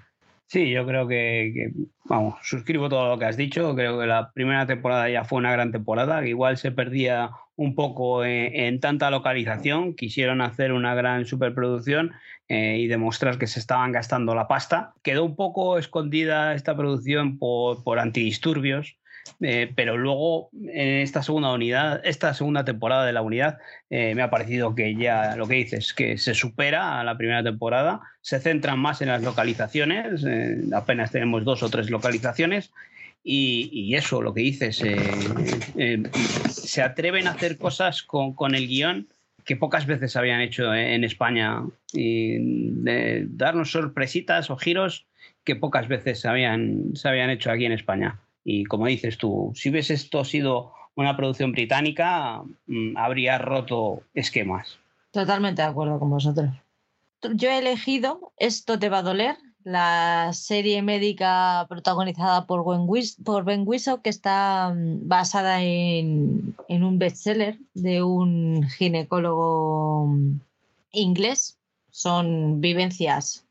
Sí, 0.47 0.71
yo 0.73 0.85
creo 0.85 1.07
que, 1.07 1.71
vamos, 2.07 2.35
suscribo 2.43 2.89
todo 2.89 3.11
lo 3.11 3.19
que 3.19 3.27
has 3.27 3.37
dicho. 3.37 3.73
Creo 3.77 3.97
que 3.97 4.07
la 4.07 4.33
primera 4.33 4.67
temporada 4.67 5.09
ya 5.09 5.23
fue 5.23 5.39
una 5.39 5.53
gran 5.53 5.71
temporada, 5.71 6.21
que 6.21 6.31
igual 6.31 6.57
se 6.57 6.73
perdía 6.73 7.31
un 7.61 7.75
poco 7.75 8.25
en, 8.25 8.81
tanta 8.81 9.11
localización, 9.11 9.93
quisieron 9.95 10.41
hacer 10.41 10.73
una 10.73 10.95
gran 10.95 11.27
superproducción 11.27 12.13
eh, 12.49 12.79
y 12.79 12.87
demostrar 12.87 13.37
que 13.37 13.47
se 13.47 13.61
estaban 13.61 13.93
gastando 13.93 14.35
la 14.35 14.49
pasta. 14.49 14.95
Quedó 15.03 15.27
un 15.27 15.37
poco 15.37 15.77
escondida 15.77 16.55
esta 16.55 16.75
producción 16.75 17.37
por, 17.39 17.85
por 17.85 17.99
antidisturbios, 17.99 18.97
eh, 19.43 19.71
pero 19.77 19.99
luego 19.99 20.49
en 20.55 21.03
esta 21.03 21.23
segunda 21.23 21.53
unidad, 21.53 22.01
esta 22.03 22.33
segunda 22.33 22.65
temporada 22.65 23.05
de 23.05 23.13
la 23.13 23.21
unidad, 23.21 23.59
eh, 23.91 24.15
me 24.15 24.23
ha 24.23 24.31
parecido 24.31 24.75
que 24.75 24.95
ya 24.95 25.37
lo 25.37 25.47
que 25.47 25.57
dices, 25.57 25.93
que 25.93 26.17
se 26.17 26.33
supera 26.33 26.99
a 26.99 27.05
la 27.05 27.19
primera 27.19 27.43
temporada, 27.43 28.01
se 28.23 28.41
centran 28.41 28.79
más 28.79 29.03
en 29.03 29.09
las 29.09 29.23
localizaciones, 29.23 30.25
apenas 30.73 31.11
tenemos 31.11 31.45
dos 31.45 31.63
o 31.63 31.69
tres 31.69 31.91
localizaciones, 31.91 32.73
y, 33.23 33.95
eso, 33.95 34.23
lo 34.23 34.33
que 34.33 34.41
dices, 34.43 34.83
eh, 34.83 34.97
eh, 35.77 36.03
se 36.49 36.83
atreven 36.83 37.27
a 37.27 37.33
hacer 37.33 37.59
cosas 37.59 38.03
con, 38.03 38.35
con, 38.35 38.55
el 38.55 38.67
guion 38.67 39.09
que 39.45 39.57
pocas 39.57 39.87
veces 39.87 40.17
habían 40.17 40.41
hecho 40.41 40.75
en 40.75 41.05
España 41.05 41.65
y 41.93 42.37
darnos 43.29 43.73
sorpresitas 43.73 44.51
o 44.51 44.57
giros 44.57 45.07
que 45.45 45.57
pocas 45.57 45.89
veces 45.89 46.25
habían, 46.25 46.95
se 46.95 47.09
habían 47.09 47.31
hecho 47.31 47.51
aquí 47.51 47.65
en 47.65 47.73
España. 47.73 48.21
Y 48.45 48.65
como 48.65 48.87
dices 48.87 49.19
tú, 49.19 49.53
si 49.55 49.71
ves 49.71 49.91
esto 49.91 50.25
sido 50.25 50.73
una 50.95 51.17
producción 51.17 51.53
británica, 51.53 52.43
mm, 52.67 52.97
habría 52.97 53.39
roto 53.39 54.03
esquemas. 54.15 54.79
Totalmente 55.11 55.63
de 55.63 55.69
acuerdo 55.69 55.99
con 55.99 56.11
vosotros. 56.11 56.51
Yo 57.35 57.51
he 57.51 57.59
elegido 57.59 58.33
Esto 58.39 58.79
te 58.79 58.89
va 58.89 58.99
a 58.99 59.03
doler, 59.03 59.37
la 59.65 60.33
serie 60.33 60.83
médica 60.83 61.67
protagonizada 61.69 62.47
por, 62.47 62.65
por 63.25 63.45
Ben 63.45 63.65
Whishaw, 63.67 64.03
que 64.03 64.11
está 64.11 64.73
mm, 64.75 65.09
basada 65.09 65.63
en, 65.63 66.55
un 66.69 66.99
bestseller 66.99 67.59
de 67.75 68.03
un 68.03 68.63
ginecólogo 68.69 70.07
mm, 70.07 70.41
inglés. 70.93 71.59
Son 71.91 72.61
vivencias 72.61 73.47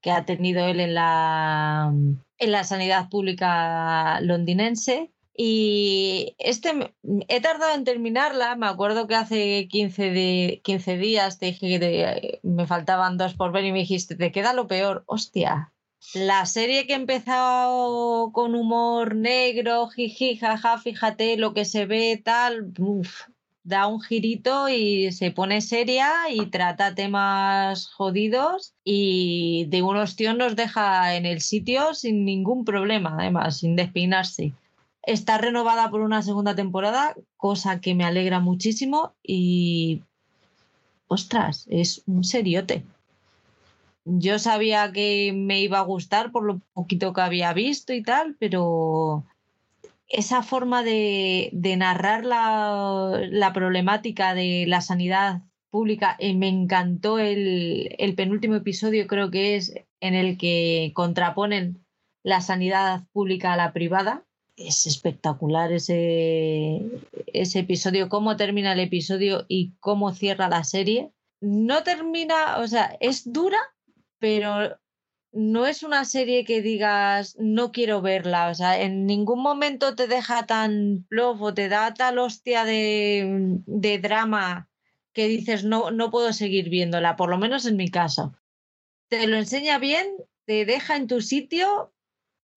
que 0.00 0.10
ha 0.10 0.24
tenido 0.24 0.66
él 0.66 0.80
en 0.80 0.94
la, 0.94 1.90
mm, 1.92 2.20
en 2.38 2.52
la 2.52 2.64
sanidad 2.64 3.08
pública 3.08 4.20
londinense 4.20 5.10
y 5.40 6.34
este, 6.38 6.92
he 7.28 7.40
tardado 7.40 7.72
en 7.76 7.84
terminarla, 7.84 8.56
me 8.56 8.66
acuerdo 8.66 9.06
que 9.06 9.14
hace 9.14 9.68
15, 9.68 10.10
de, 10.10 10.60
15 10.64 10.96
días 10.96 11.38
te 11.38 11.46
dije 11.46 11.78
que 11.78 12.40
me 12.42 12.66
faltaban 12.66 13.16
dos 13.16 13.34
por 13.34 13.52
ver 13.52 13.64
y 13.64 13.70
me 13.70 13.78
dijiste, 13.78 14.16
te 14.16 14.32
queda 14.32 14.52
lo 14.52 14.66
peor, 14.66 15.04
hostia. 15.06 15.72
La 16.12 16.44
serie 16.44 16.88
que 16.88 16.94
he 16.94 17.24
con 18.32 18.56
humor 18.56 19.14
negro, 19.14 19.86
jiji, 19.86 20.38
jaja, 20.38 20.76
fíjate 20.78 21.36
lo 21.36 21.54
que 21.54 21.64
se 21.64 21.86
ve, 21.86 22.20
tal, 22.22 22.72
da 23.62 23.86
un 23.86 24.00
girito 24.00 24.68
y 24.68 25.12
se 25.12 25.30
pone 25.30 25.60
seria 25.60 26.10
y 26.32 26.46
trata 26.46 26.96
temas 26.96 27.86
jodidos 27.86 28.74
y 28.82 29.66
de 29.68 29.82
un 29.82 29.98
ostión 29.98 30.38
nos 30.38 30.56
deja 30.56 31.14
en 31.14 31.26
el 31.26 31.40
sitio 31.42 31.94
sin 31.94 32.24
ningún 32.24 32.64
problema, 32.64 33.14
además, 33.16 33.58
sin 33.58 33.76
despeinarse. 33.76 34.52
Está 35.08 35.38
renovada 35.38 35.88
por 35.88 36.02
una 36.02 36.20
segunda 36.20 36.54
temporada, 36.54 37.16
cosa 37.38 37.80
que 37.80 37.94
me 37.94 38.04
alegra 38.04 38.40
muchísimo 38.40 39.14
y, 39.22 40.02
ostras, 41.06 41.66
es 41.70 42.02
un 42.04 42.24
seriote. 42.24 42.84
Yo 44.04 44.38
sabía 44.38 44.92
que 44.92 45.32
me 45.34 45.62
iba 45.62 45.78
a 45.78 45.88
gustar 45.88 46.30
por 46.30 46.44
lo 46.44 46.60
poquito 46.74 47.14
que 47.14 47.22
había 47.22 47.54
visto 47.54 47.94
y 47.94 48.02
tal, 48.02 48.36
pero 48.38 49.24
esa 50.08 50.42
forma 50.42 50.82
de, 50.82 51.52
narrar 51.78 52.26
la, 52.26 53.50
problemática 53.54 54.34
de 54.34 54.66
la 54.68 54.82
sanidad 54.82 55.40
pública, 55.70 56.16
y 56.18 56.34
me 56.34 56.48
encantó 56.48 57.18
el 57.18 58.14
penúltimo 58.14 58.56
episodio, 58.56 59.06
creo 59.06 59.30
que 59.30 59.56
es 59.56 59.72
en 60.00 60.12
el 60.12 60.36
que 60.36 60.92
contraponen 60.94 61.82
la 62.22 62.42
sanidad 62.42 63.06
pública 63.14 63.54
a 63.54 63.56
la 63.56 63.72
privada 63.72 64.26
es 64.58 64.86
espectacular 64.86 65.72
ese, 65.72 66.82
ese 67.26 67.60
episodio, 67.60 68.08
cómo 68.08 68.36
termina 68.36 68.72
el 68.72 68.80
episodio 68.80 69.44
y 69.48 69.74
cómo 69.80 70.12
cierra 70.12 70.48
la 70.48 70.64
serie. 70.64 71.12
No 71.40 71.84
termina, 71.84 72.58
o 72.58 72.66
sea, 72.66 72.96
es 73.00 73.32
dura, 73.32 73.58
pero 74.18 74.76
no 75.32 75.66
es 75.66 75.82
una 75.82 76.04
serie 76.04 76.44
que 76.44 76.62
digas 76.62 77.36
no 77.38 77.70
quiero 77.70 78.00
verla, 78.02 78.48
o 78.48 78.54
sea, 78.54 78.80
en 78.80 79.06
ningún 79.06 79.42
momento 79.42 79.94
te 79.94 80.08
deja 80.08 80.46
tan 80.46 81.06
plof 81.08 81.40
o 81.40 81.54
te 81.54 81.68
da 81.68 81.94
tal 81.94 82.18
hostia 82.18 82.64
de, 82.64 83.60
de 83.66 83.98
drama 83.98 84.68
que 85.12 85.28
dices 85.28 85.64
no, 85.64 85.90
no 85.90 86.10
puedo 86.10 86.32
seguir 86.32 86.70
viéndola, 86.70 87.16
por 87.16 87.28
lo 87.28 87.38
menos 87.38 87.66
en 87.66 87.76
mi 87.76 87.90
caso. 87.90 88.34
Te 89.08 89.26
lo 89.26 89.36
enseña 89.36 89.78
bien, 89.78 90.06
te 90.44 90.64
deja 90.64 90.96
en 90.96 91.06
tu 91.06 91.20
sitio, 91.20 91.92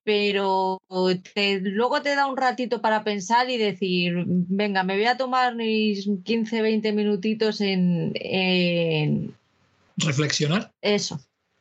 pero 0.03 0.79
luego 0.89 2.01
te 2.01 2.15
da 2.15 2.27
un 2.27 2.37
ratito 2.37 2.81
para 2.81 3.03
pensar 3.03 3.49
y 3.49 3.57
decir, 3.57 4.23
venga, 4.25 4.83
me 4.83 4.95
voy 4.95 5.05
a 5.05 5.17
tomar 5.17 5.55
mis 5.55 6.09
15, 6.23 6.61
20 6.61 6.93
minutitos 6.93 7.61
en, 7.61 9.35
Reflexionar. 9.97 10.71
Eso. 10.81 11.19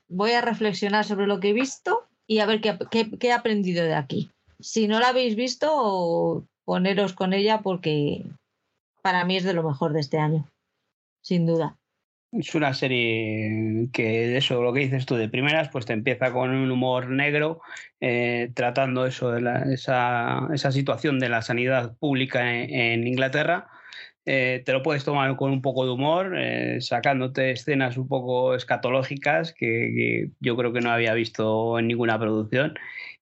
voy 0.09 0.33
a 0.33 0.41
reflexionar 0.41 1.05
sobre 1.05 1.27
lo 1.27 1.41
que 1.41 1.51
he 1.51 1.53
visto 1.53 2.07
y 2.27 2.39
a 2.39 2.47
ver 2.47 2.61
qué, 2.61 2.79
qué 3.19 3.27
he 3.27 3.33
aprendido 3.33 3.85
de 3.85 3.95
aquí. 3.95 4.31
Si 4.59 4.89
no 4.89 5.01
la 5.01 5.09
habéis 5.09 5.37
visto, 5.37 6.47
poneros 6.65 7.13
con 7.13 7.33
ella 7.33 7.61
porque 7.61 8.25
para 9.03 9.25
mí 9.25 9.37
es 9.37 9.45
de 9.45 9.55
lo 9.55 9.63
mejor 9.63 9.93
de 9.93 10.01
este 10.01 10.19
año, 10.19 10.47
sin 11.23 11.47
duda. 11.47 11.80
Es 12.33 12.55
una 12.55 12.73
serie 12.75 13.89
que 13.93 14.37
eso, 14.37 14.63
lo 14.63 14.73
que 14.73 14.81
dices 14.81 15.05
tú 15.05 15.17
de 15.17 15.29
primeras, 15.29 15.69
pues 15.69 15.85
te 15.85 15.93
empieza 15.93 16.33
con 16.33 16.51
un 16.51 16.71
humor 16.71 17.11
negro, 17.11 17.61
eh, 18.01 18.53
tratando 18.55 19.05
eso 19.05 19.33
de 19.33 19.75
esa, 19.75 20.47
esa, 20.55 20.71
situación 20.71 21.19
de 21.19 21.29
la 21.29 21.43
sanidad 21.43 21.97
pública 21.99 22.55
en, 22.63 23.05
Inglaterra. 23.07 23.67
Eh, 24.27 24.63
te 24.65 24.73
lo 24.73 24.83
puedes 24.83 25.05
tomar 25.05 25.35
con 25.35 25.51
un 25.51 25.61
poco 25.61 25.85
de 25.85 25.91
humor, 25.91 26.37
eh, 26.39 26.81
sacándote 26.81 27.51
escenas 27.51 27.97
un 27.97 28.07
poco 28.07 28.55
escatológicas 28.55 29.53
que, 29.53 30.31
yo 30.39 30.57
creo 30.57 30.73
que 30.73 30.81
no 30.81 30.93
había 30.93 31.15
visto 31.15 31.81
en 31.81 31.89
ninguna 31.89 32.19
producción 32.19 32.75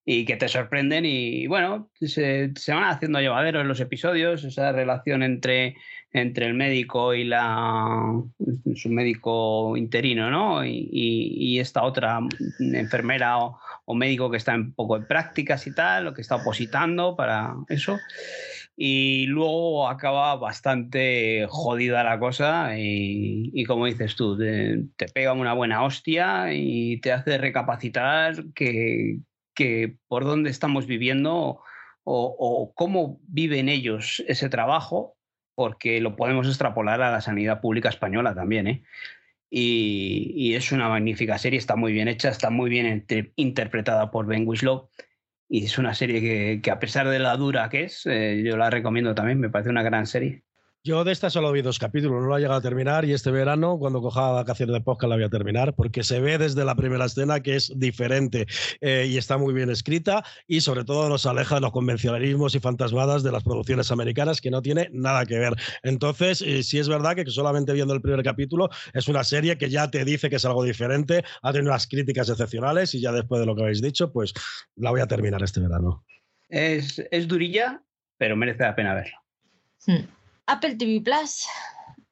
y 0.05 0.25
que 0.25 0.35
te 0.35 0.47
sorprenden 0.47 1.05
y 1.05 1.47
bueno, 1.47 1.89
se, 1.99 2.51
se 2.55 2.73
van 2.73 2.83
haciendo 2.83 3.19
llevaderos 3.19 3.65
los 3.65 3.79
episodios, 3.79 4.43
esa 4.43 4.71
relación 4.71 5.23
entre 5.23 5.77
entre 6.11 6.47
el 6.47 6.53
médico 6.55 7.13
y 7.13 7.23
la 7.23 8.23
su 8.75 8.89
médico 8.89 9.77
interino, 9.77 10.31
¿no? 10.31 10.65
Y, 10.65 11.59
esta 11.59 11.83
otra 11.83 12.19
enfermera 12.59 13.37
o, 13.37 13.93
médico 13.93 14.31
que 14.31 14.37
está 14.37 14.55
un 14.55 14.73
poco 14.73 14.95
en 14.95 15.05
prácticas 15.07 15.67
y 15.67 15.73
tal, 15.73 16.05
lo 16.05 16.13
que 16.13 16.21
está 16.21 16.35
opositando 16.37 17.15
para 17.15 17.55
eso. 17.67 17.99
Y 18.77 19.25
luego 19.25 19.89
acaba 19.89 20.37
bastante 20.37 21.45
jodida 21.49 22.03
la 22.03 22.17
cosa 22.17 22.77
y, 22.77 23.63
como 23.65 23.87
dices 23.87 24.15
tú, 24.15 24.37
te, 24.37 24.87
pega 25.13 25.33
una 25.33 25.53
buena 25.53 25.83
hostia 25.83 26.53
y 26.53 27.01
te 27.01 27.11
hace 27.11 27.37
recapacitar 27.37 28.35
que, 28.55 29.19
que 29.53 29.97
por 30.07 30.23
dónde 30.23 30.49
estamos 30.49 30.87
viviendo 30.87 31.61
o, 32.05 32.35
o, 32.39 32.73
cómo 32.73 33.19
viven 33.27 33.67
ellos 33.67 34.23
ese 34.27 34.47
trabajo 34.47 35.17
porque 35.59 35.99
lo 35.99 36.15
podemos 36.15 36.47
extrapolar 36.47 37.01
a 37.01 37.11
la 37.11 37.19
sanidad 37.19 37.59
pública 37.59 37.89
española 37.89 38.33
también. 38.33 38.65
¿eh? 38.65 38.83
Y, 39.49 40.53
es 40.55 40.71
una 40.71 40.87
magnífica 40.87 41.37
serie, 41.37 41.59
está 41.59 41.75
muy 41.75 41.91
bien 41.91 42.07
hecha, 42.07 42.29
está 42.29 42.49
muy 42.49 42.69
bien 42.69 43.05
interpretada 43.35 44.09
por 44.09 44.25
Ben 44.25 44.47
Whislow. 44.47 44.89
Y 45.49 45.65
es 45.65 45.77
una 45.77 45.93
serie 45.95 46.61
que, 46.61 46.71
a 46.71 46.79
pesar 46.79 47.09
de 47.09 47.19
la 47.19 47.35
dura 47.35 47.67
que 47.67 47.83
es, 47.83 48.05
eh, 48.05 48.41
yo 48.41 48.55
la 48.55 48.69
recomiendo 48.69 49.13
también, 49.13 49.41
me 49.41 49.49
parece 49.49 49.69
una 49.69 49.83
gran 49.83 50.07
serie. 50.07 50.43
Yo 50.81 51.03
de 51.03 51.11
esta 51.11 51.29
solo 51.29 51.51
vi 51.51 51.61
dos 51.61 51.77
capítulos, 51.77 52.21
no 52.21 52.29
la 52.29 52.37
he 52.37 52.39
llegado 52.39 52.57
a 52.57 52.61
terminar 52.61 53.03
y 53.03 53.11
este 53.11 53.31
verano, 53.31 53.77
cuando 53.77 54.01
coja 54.01 54.31
vacaciones 54.31 54.73
de 54.73 54.79
podcast, 54.79 55.09
la 55.09 55.17
voy 55.17 55.25
a 55.25 55.29
terminar 55.29 55.75
porque 55.75 56.03
se 56.03 56.21
ve 56.21 56.37
desde 56.37 56.63
la 56.63 56.73
primera 56.75 57.03
escena 57.03 57.41
que 57.41 57.57
es 57.57 57.73
diferente 57.75 58.47
eh, 58.79 59.05
y 59.09 59.17
está 59.17 59.37
muy 59.37 59.53
bien 59.53 59.69
escrita 59.69 60.23
y 60.47 60.61
sobre 60.61 60.85
todo 60.85 61.09
nos 61.09 61.25
aleja 61.25 61.55
de 61.55 61.61
los 61.61 61.73
convencionalismos 61.73 62.55
y 62.55 62.61
fantasmadas 62.61 63.23
de 63.23 63.31
las 63.33 63.43
producciones 63.43 63.91
americanas 63.91 64.39
que 64.39 64.51
no 64.51 64.61
tiene 64.61 64.87
nada 64.93 65.25
que 65.25 65.37
ver. 65.37 65.53
Entonces, 65.83 66.41
eh, 66.41 66.63
sí 66.63 66.79
es 66.79 66.87
verdad 66.87 67.13
que 67.13 67.25
solamente 67.25 67.73
viendo 67.73 67.93
el 67.93 68.01
primer 68.01 68.23
capítulo 68.23 68.69
es 68.93 69.09
una 69.09 69.25
serie 69.25 69.57
que 69.57 69.69
ya 69.69 69.91
te 69.91 70.05
dice 70.05 70.29
que 70.29 70.37
es 70.37 70.45
algo 70.45 70.63
diferente, 70.63 71.25
ha 71.41 71.51
tenido 71.51 71.71
unas 71.71 71.87
críticas 71.87 72.29
excepcionales 72.29 72.95
y 72.95 73.01
ya 73.01 73.11
después 73.11 73.41
de 73.41 73.47
lo 73.47 73.53
que 73.53 73.63
habéis 73.63 73.81
dicho, 73.81 74.13
pues 74.13 74.33
la 74.77 74.91
voy 74.91 75.01
a 75.01 75.07
terminar 75.07 75.43
este 75.43 75.59
verano. 75.59 76.05
Es, 76.47 77.03
es 77.11 77.27
durilla, 77.27 77.83
pero 78.17 78.37
merece 78.37 78.63
la 78.63 78.75
pena 78.77 78.93
verla. 78.93 79.21
Sí. 79.77 80.07
Apple 80.49 80.75
TV 80.77 81.01
Plus. 81.01 81.45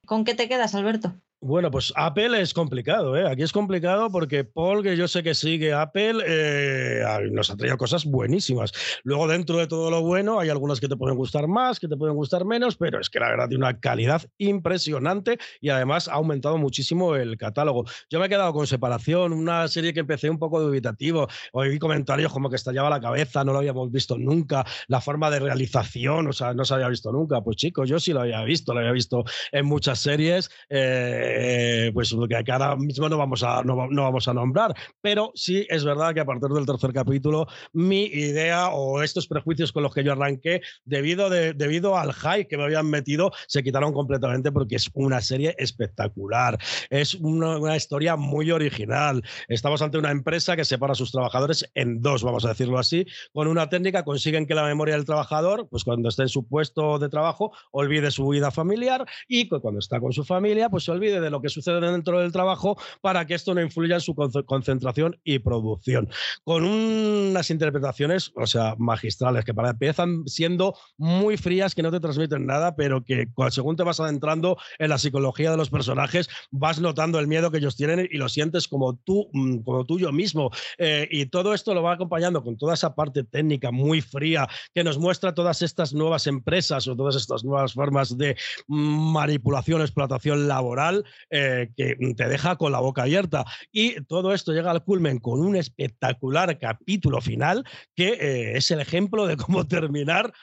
¿Con 0.05 0.23
qué 0.23 0.35
te 0.35 0.47
quedas, 0.47 0.75
Alberto? 0.75 1.19
Bueno, 1.39 1.69
pues 1.69 1.93
Apple 1.95 2.41
es 2.41 2.51
complicado, 2.51 3.15
¿eh? 3.15 3.27
Aquí 3.29 3.43
es 3.43 3.51
complicado 3.51 4.09
porque 4.09 4.43
Paul, 4.43 4.81
que 4.81 4.97
yo 4.97 5.07
sé 5.07 5.21
que 5.21 5.35
sigue 5.35 5.71
Apple, 5.71 6.23
eh, 6.25 7.03
nos 7.31 7.51
ha 7.51 7.55
traído 7.55 7.77
cosas 7.77 8.05
buenísimas. 8.05 8.71
Luego, 9.03 9.27
dentro 9.27 9.57
de 9.59 9.67
todo 9.67 9.91
lo 9.91 10.01
bueno, 10.01 10.39
hay 10.39 10.49
algunas 10.49 10.79
que 10.79 10.87
te 10.87 10.95
pueden 10.95 11.15
gustar 11.15 11.47
más, 11.47 11.79
que 11.79 11.87
te 11.87 11.95
pueden 11.95 12.15
gustar 12.15 12.43
menos, 12.43 12.75
pero 12.75 12.99
es 12.99 13.11
que 13.11 13.19
la 13.19 13.29
verdad 13.29 13.49
tiene 13.49 13.65
una 13.65 13.79
calidad 13.79 14.23
impresionante 14.39 15.37
y 15.61 15.69
además 15.69 16.07
ha 16.07 16.13
aumentado 16.13 16.57
muchísimo 16.57 17.15
el 17.15 17.37
catálogo. 17.37 17.85
Yo 18.09 18.19
me 18.19 18.25
he 18.25 18.29
quedado 18.29 18.51
con 18.51 18.65
Separación, 18.65 19.31
una 19.31 19.67
serie 19.67 19.93
que 19.93 19.99
empecé 19.99 20.31
un 20.31 20.39
poco 20.39 20.59
dubitativo. 20.59 21.27
Oí 21.53 21.77
comentarios 21.77 22.33
como 22.33 22.49
que 22.49 22.55
estallaba 22.55 22.89
la 22.89 22.99
cabeza, 22.99 23.43
no 23.43 23.53
lo 23.53 23.59
habíamos 23.59 23.91
visto 23.91 24.17
nunca. 24.17 24.65
La 24.87 25.01
forma 25.01 25.29
de 25.29 25.39
realización, 25.39 26.29
o 26.29 26.33
sea, 26.33 26.55
no 26.55 26.65
se 26.65 26.73
había 26.73 26.89
visto 26.89 27.11
nunca. 27.11 27.41
Pues 27.41 27.57
chicos, 27.57 27.87
yo 27.87 27.99
sí 27.99 28.11
lo 28.11 28.21
había 28.21 28.43
visto, 28.43 28.73
lo 28.73 28.79
había 28.79 28.91
visto 28.91 29.23
en 29.51 29.67
muchas 29.67 29.99
series. 29.99 30.49
Eh, 30.69 31.26
eh, 31.27 31.91
pues 31.93 32.15
que 32.27 32.51
ahora 32.51 32.75
mismo 32.75 33.09
no 33.09 33.17
vamos, 33.17 33.43
a, 33.43 33.63
no, 33.63 33.75
vamos 33.75 34.27
a 34.27 34.33
nombrar, 34.33 34.73
pero 35.01 35.31
sí 35.35 35.65
es 35.69 35.83
verdad 35.83 36.13
que 36.13 36.21
a 36.21 36.25
partir 36.25 36.49
del 36.49 36.65
tercer 36.65 36.93
capítulo 36.93 37.47
mi 37.73 38.05
idea 38.05 38.69
o 38.69 39.03
estos 39.03 39.27
prejuicios 39.27 39.71
con 39.71 39.83
los 39.83 39.93
que 39.93 40.03
yo 40.03 40.13
arranqué, 40.13 40.61
debido, 40.85 41.29
de, 41.29 41.53
debido 41.53 41.97
al 41.97 42.13
hype 42.13 42.47
que 42.47 42.57
me 42.57 42.63
habían 42.63 42.89
metido, 42.89 43.31
se 43.47 43.63
quitaron 43.63 43.93
completamente 43.93 44.51
porque 44.51 44.75
es 44.75 44.89
una 44.93 45.21
serie 45.21 45.55
espectacular, 45.57 46.57
es 46.89 47.13
una, 47.15 47.57
una 47.57 47.75
historia 47.75 48.15
muy 48.15 48.51
original. 48.51 49.21
Estamos 49.47 49.81
ante 49.81 49.97
una 49.97 50.11
empresa 50.11 50.55
que 50.55 50.65
separa 50.65 50.93
a 50.93 50.95
sus 50.95 51.11
trabajadores 51.11 51.69
en 51.75 52.01
dos, 52.01 52.23
vamos 52.23 52.45
a 52.45 52.49
decirlo 52.49 52.79
así, 52.79 53.05
con 53.33 53.47
una 53.47 53.69
técnica 53.69 54.03
consiguen 54.03 54.45
que 54.45 54.55
la 54.55 54.63
memoria 54.63 54.95
del 54.95 55.05
trabajador, 55.05 55.67
pues 55.69 55.83
cuando 55.83 56.09
esté 56.09 56.23
en 56.23 56.29
su 56.29 56.47
puesto 56.47 56.99
de 56.99 57.09
trabajo, 57.09 57.51
olvide 57.71 58.11
su 58.11 58.27
vida 58.27 58.51
familiar 58.51 59.05
y 59.27 59.47
cuando 59.47 59.79
está 59.79 59.99
con 59.99 60.13
su 60.13 60.23
familia, 60.23 60.69
pues 60.69 60.83
se 60.83 60.91
olvide 60.91 61.16
de 61.19 61.29
lo 61.29 61.41
que 61.41 61.49
sucede 61.49 61.79
dentro 61.79 62.19
del 62.19 62.31
trabajo 62.31 62.77
para 63.01 63.25
que 63.25 63.35
esto 63.35 63.53
no 63.53 63.61
influya 63.61 63.95
en 63.95 64.01
su 64.01 64.15
concentración 64.15 65.19
y 65.23 65.39
producción. 65.39 66.09
Con 66.43 66.63
unas 66.63 67.49
interpretaciones, 67.49 68.31
o 68.35 68.47
sea, 68.47 68.75
magistrales, 68.77 69.45
que 69.45 69.53
para 69.53 69.69
empiezan 69.69 70.27
siendo 70.27 70.75
muy 70.97 71.37
frías, 71.37 71.75
que 71.75 71.83
no 71.83 71.91
te 71.91 71.99
transmiten 71.99 72.45
nada, 72.45 72.75
pero 72.75 73.03
que 73.03 73.27
según 73.49 73.75
te 73.75 73.83
vas 73.83 73.99
adentrando 73.99 74.57
en 74.79 74.89
la 74.89 74.97
psicología 74.97 75.51
de 75.51 75.57
los 75.57 75.69
personajes, 75.69 76.29
vas 76.51 76.79
notando 76.79 77.19
el 77.19 77.27
miedo 77.27 77.51
que 77.51 77.57
ellos 77.57 77.75
tienen 77.75 78.07
y 78.11 78.17
lo 78.17 78.29
sientes 78.29 78.67
como 78.67 78.95
tú, 78.95 79.29
mm, 79.33 79.59
como 79.59 79.85
tuyo 79.85 80.11
mismo. 80.11 80.51
Eh, 80.77 81.07
y 81.11 81.27
todo 81.27 81.53
esto 81.53 81.73
lo 81.73 81.83
va 81.83 81.93
acompañando 81.93 82.43
con 82.43 82.57
toda 82.57 82.73
esa 82.73 82.95
parte 82.95 83.23
técnica 83.23 83.71
muy 83.71 84.01
fría 84.01 84.47
que 84.73 84.83
nos 84.83 84.97
muestra 84.97 85.33
todas 85.33 85.61
estas 85.61 85.93
nuevas 85.93 86.27
empresas 86.27 86.87
o 86.87 86.95
todas 86.95 87.15
estas 87.15 87.43
nuevas 87.43 87.73
formas 87.73 88.17
de 88.17 88.35
manipulación, 88.67 89.81
explotación 89.81 90.47
laboral 90.47 91.05
eh, 91.29 91.69
que 91.75 91.95
te 92.15 92.27
deja 92.27 92.55
con 92.55 92.71
la 92.71 92.79
boca 92.79 93.03
abierta. 93.03 93.45
Y 93.71 94.01
todo 94.05 94.33
esto 94.33 94.53
llega 94.53 94.71
al 94.71 94.83
culmen 94.83 95.19
con 95.19 95.39
un 95.39 95.55
espectacular 95.55 96.57
capítulo 96.59 97.21
final 97.21 97.63
que 97.95 98.09
eh, 98.09 98.57
es 98.57 98.71
el 98.71 98.79
ejemplo 98.79 99.27
de 99.27 99.37
cómo 99.37 99.67
terminar 99.67 100.33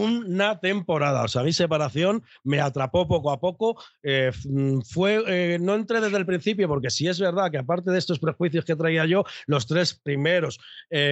una 0.00 0.60
temporada. 0.60 1.24
O 1.24 1.28
sea, 1.28 1.42
mi 1.42 1.52
separación 1.52 2.22
me 2.44 2.60
atrapó 2.60 3.06
poco 3.06 3.30
a 3.30 3.40
poco. 3.40 3.82
Eh, 4.02 4.30
mm, 4.44 4.80
fue, 4.80 5.58
no 5.60 5.74
entré 5.74 6.00
desde 6.00 6.18
el 6.18 6.26
principio, 6.26 6.68
porque 6.68 6.90
sí 6.90 7.08
es 7.08 7.20
verdad 7.20 7.50
que 7.50 7.58
aparte 7.58 7.90
de 7.90 7.98
estos 7.98 8.18
prejuicios 8.18 8.64
que 8.64 8.76
traía 8.76 9.06
yo, 9.06 9.24
los 9.46 9.66
tres 9.66 9.94
primeros 9.94 10.58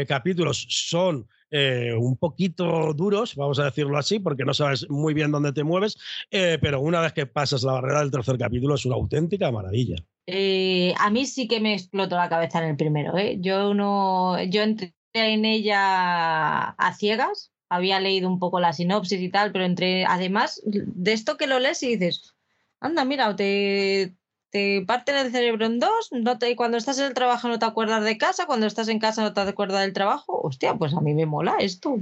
capítulos 0.06 0.66
son 0.68 1.26
eh, 1.52 1.92
un 1.98 2.16
poquito 2.16 2.94
duros, 2.94 3.34
vamos 3.34 3.58
a 3.58 3.64
decirlo 3.64 3.98
así, 3.98 4.20
porque 4.20 4.44
no 4.44 4.54
sabes 4.54 4.88
muy 4.88 5.14
bien 5.14 5.32
dónde 5.32 5.52
te 5.52 5.64
mueves, 5.64 5.98
eh, 6.30 6.58
pero 6.60 6.80
una 6.80 7.00
vez 7.00 7.12
que 7.12 7.26
pasas 7.26 7.64
la 7.64 7.72
barrera 7.72 8.00
del 8.00 8.12
tercer 8.12 8.38
capítulo 8.38 8.76
es 8.76 8.86
una 8.86 8.94
auténtica 8.94 9.50
maravilla. 9.50 9.96
Eh, 10.26 10.94
a 10.96 11.10
mí 11.10 11.26
sí 11.26 11.48
que 11.48 11.58
me 11.58 11.74
explotó 11.74 12.14
la 12.14 12.28
cabeza 12.28 12.62
en 12.62 12.70
el 12.70 12.76
primero. 12.76 13.14
Yo 13.38 13.74
no, 13.74 14.40
yo 14.44 14.62
entré 14.62 14.94
en 15.12 15.44
ella 15.44 16.68
a 16.68 16.94
ciegas, 16.94 17.50
había 17.70 18.00
leído 18.00 18.28
un 18.28 18.38
poco 18.38 18.60
la 18.60 18.72
sinopsis 18.72 19.20
y 19.20 19.30
tal, 19.30 19.52
pero 19.52 19.64
entre, 19.64 20.04
además 20.04 20.60
de 20.64 21.12
esto 21.12 21.36
que 21.36 21.46
lo 21.46 21.60
lees 21.60 21.82
y 21.82 21.96
dices, 21.96 22.34
anda, 22.80 23.04
mira, 23.04 23.34
te, 23.36 24.12
te 24.50 24.82
parten 24.86 25.16
el 25.16 25.30
cerebro 25.30 25.66
en 25.66 25.78
dos, 25.78 26.10
no 26.10 26.36
te, 26.36 26.56
cuando 26.56 26.76
estás 26.76 26.98
en 26.98 27.06
el 27.06 27.14
trabajo 27.14 27.48
no 27.48 27.60
te 27.60 27.66
acuerdas 27.66 28.04
de 28.04 28.18
casa, 28.18 28.46
cuando 28.46 28.66
estás 28.66 28.88
en 28.88 28.98
casa 28.98 29.22
no 29.22 29.32
te 29.32 29.40
acuerdas 29.40 29.82
del 29.82 29.92
trabajo. 29.92 30.40
Hostia, 30.42 30.74
pues 30.74 30.92
a 30.94 31.00
mí 31.00 31.14
me 31.14 31.26
mola 31.26 31.56
esto. 31.60 31.96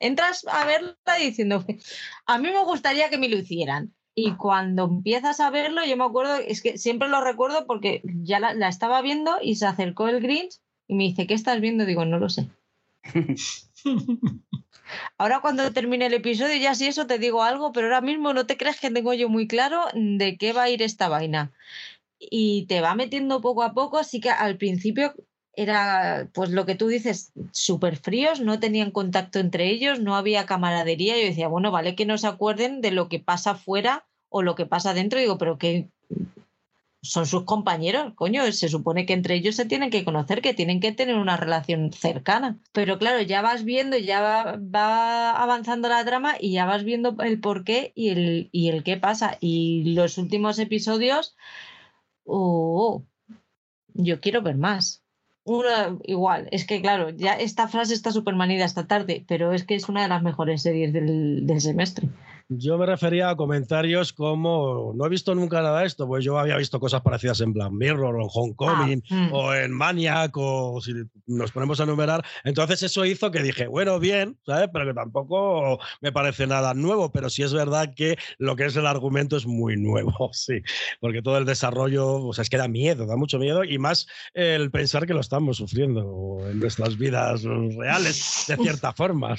Entras 0.00 0.44
a 0.50 0.66
verla 0.66 0.96
diciendo, 1.20 1.64
a 2.26 2.38
mí 2.38 2.48
me 2.48 2.64
gustaría 2.64 3.08
que 3.08 3.18
me 3.18 3.28
lo 3.28 3.38
hicieran. 3.38 3.94
Y 4.16 4.32
cuando 4.32 4.84
empiezas 4.84 5.38
a 5.40 5.50
verlo, 5.50 5.84
yo 5.84 5.96
me 5.96 6.04
acuerdo, 6.04 6.36
es 6.36 6.60
que 6.62 6.76
siempre 6.76 7.08
lo 7.08 7.20
recuerdo 7.20 7.66
porque 7.66 8.00
ya 8.04 8.40
la, 8.40 8.54
la 8.54 8.68
estaba 8.68 9.00
viendo 9.00 9.36
y 9.40 9.56
se 9.56 9.66
acercó 9.66 10.08
el 10.08 10.20
Grinch 10.20 10.58
y 10.88 10.94
me 10.96 11.04
dice, 11.04 11.26
¿qué 11.26 11.34
estás 11.34 11.60
viendo? 11.60 11.84
Digo, 11.84 12.04
no 12.04 12.18
lo 12.18 12.28
sé. 12.28 12.48
Ahora 15.18 15.40
cuando 15.40 15.72
termine 15.72 16.06
el 16.06 16.14
episodio 16.14 16.56
ya 16.56 16.74
si 16.74 16.86
eso 16.86 17.06
te 17.06 17.18
digo 17.18 17.42
algo, 17.42 17.72
pero 17.72 17.86
ahora 17.86 18.00
mismo 18.00 18.32
no 18.32 18.46
te 18.46 18.56
crees 18.56 18.80
que 18.80 18.90
tengo 18.90 19.14
yo 19.14 19.28
muy 19.28 19.46
claro 19.48 19.84
de 19.94 20.36
qué 20.36 20.52
va 20.52 20.64
a 20.64 20.70
ir 20.70 20.82
esta 20.82 21.08
vaina. 21.08 21.52
Y 22.18 22.66
te 22.66 22.80
va 22.80 22.94
metiendo 22.94 23.40
poco 23.40 23.62
a 23.62 23.74
poco, 23.74 23.98
así 23.98 24.20
que 24.20 24.30
al 24.30 24.56
principio 24.56 25.14
era, 25.52 26.28
pues 26.34 26.50
lo 26.50 26.66
que 26.66 26.74
tú 26.74 26.88
dices, 26.88 27.32
súper 27.50 27.96
fríos, 27.96 28.40
no 28.40 28.60
tenían 28.60 28.90
contacto 28.90 29.38
entre 29.38 29.68
ellos, 29.68 30.00
no 30.00 30.14
había 30.14 30.46
camaradería. 30.46 31.18
Yo 31.18 31.24
decía, 31.24 31.48
bueno, 31.48 31.70
vale 31.70 31.94
que 31.94 32.06
no 32.06 32.18
se 32.18 32.26
acuerden 32.26 32.82
de 32.82 32.90
lo 32.90 33.08
que 33.08 33.18
pasa 33.18 33.54
fuera 33.54 34.06
o 34.28 34.42
lo 34.42 34.54
que 34.54 34.66
pasa 34.66 34.92
dentro. 34.92 35.18
Digo, 35.18 35.38
pero 35.38 35.56
que 35.58 35.88
son 37.08 37.26
sus 37.26 37.44
compañeros, 37.44 38.12
coño, 38.14 38.50
se 38.52 38.68
supone 38.68 39.06
que 39.06 39.12
entre 39.12 39.34
ellos 39.34 39.56
se 39.56 39.64
tienen 39.64 39.90
que 39.90 40.04
conocer, 40.04 40.42
que 40.42 40.54
tienen 40.54 40.80
que 40.80 40.92
tener 40.92 41.16
una 41.16 41.36
relación 41.36 41.92
cercana. 41.92 42.58
Pero 42.72 42.98
claro, 42.98 43.22
ya 43.22 43.42
vas 43.42 43.64
viendo, 43.64 43.96
ya 43.96 44.56
va, 44.56 45.30
avanzando 45.30 45.88
la 45.88 46.04
trama 46.04 46.34
y 46.40 46.52
ya 46.52 46.66
vas 46.66 46.84
viendo 46.84 47.16
el 47.20 47.40
por 47.40 47.64
qué 47.64 47.92
y 47.94 48.10
el, 48.10 48.48
y 48.52 48.68
el 48.68 48.82
qué 48.82 48.96
pasa. 48.96 49.38
Y 49.40 49.94
los 49.94 50.18
últimos 50.18 50.58
episodios, 50.58 51.36
oh, 52.24 53.04
yo 53.94 54.20
quiero 54.20 54.42
ver 54.42 54.56
más. 54.56 55.02
Una, 55.44 55.96
igual, 56.04 56.48
es 56.50 56.66
que 56.66 56.80
claro, 56.80 57.10
ya 57.10 57.34
esta 57.34 57.68
frase 57.68 57.94
está 57.94 58.10
súper 58.10 58.34
manida 58.34 58.64
esta 58.64 58.88
tarde, 58.88 59.24
pero 59.28 59.52
es 59.52 59.64
que 59.64 59.76
es 59.76 59.88
una 59.88 60.02
de 60.02 60.08
las 60.08 60.22
mejores 60.22 60.62
series 60.62 60.92
del, 60.92 61.46
del 61.46 61.60
semestre. 61.60 62.08
Yo 62.48 62.78
me 62.78 62.86
refería 62.86 63.30
a 63.30 63.36
comentarios 63.36 64.12
como 64.12 64.92
no 64.94 65.06
he 65.06 65.08
visto 65.08 65.34
nunca 65.34 65.60
nada 65.62 65.80
de 65.80 65.86
esto, 65.86 66.06
pues 66.06 66.24
yo 66.24 66.38
había 66.38 66.56
visto 66.56 66.78
cosas 66.78 67.02
parecidas 67.02 67.40
en 67.40 67.52
Black 67.52 67.72
Mirror 67.72 68.14
o 68.14 68.22
en 68.22 68.28
Homecoming 68.32 69.02
ah, 69.10 69.14
mm. 69.14 69.32
o 69.32 69.52
en 69.52 69.72
Maniac 69.72 70.36
o 70.36 70.80
si 70.80 70.92
nos 71.26 71.50
ponemos 71.50 71.80
a 71.80 71.82
enumerar. 71.82 72.24
Entonces 72.44 72.84
eso 72.84 73.04
hizo 73.04 73.32
que 73.32 73.42
dije, 73.42 73.66
bueno, 73.66 73.98
bien, 73.98 74.38
¿sabes? 74.46 74.70
Pero 74.72 74.86
que 74.86 74.94
tampoco 74.94 75.80
me 76.00 76.12
parece 76.12 76.46
nada 76.46 76.72
nuevo, 76.72 77.10
pero 77.10 77.30
sí 77.30 77.42
es 77.42 77.52
verdad 77.52 77.94
que 77.96 78.16
lo 78.38 78.54
que 78.54 78.66
es 78.66 78.76
el 78.76 78.86
argumento 78.86 79.36
es 79.36 79.46
muy 79.46 79.76
nuevo, 79.76 80.30
sí, 80.32 80.62
porque 81.00 81.22
todo 81.22 81.38
el 81.38 81.46
desarrollo, 81.46 82.26
o 82.26 82.32
sea, 82.32 82.42
es 82.42 82.50
que 82.50 82.58
da 82.58 82.68
miedo, 82.68 83.06
da 83.06 83.16
mucho 83.16 83.40
miedo 83.40 83.64
y 83.64 83.78
más 83.78 84.06
el 84.34 84.70
pensar 84.70 85.04
que 85.04 85.14
lo 85.14 85.20
estamos 85.20 85.56
sufriendo 85.56 86.38
en 86.48 86.60
nuestras 86.60 86.96
vidas 86.96 87.42
reales, 87.42 88.44
de 88.46 88.56
cierta 88.56 88.92
forma. 88.92 89.34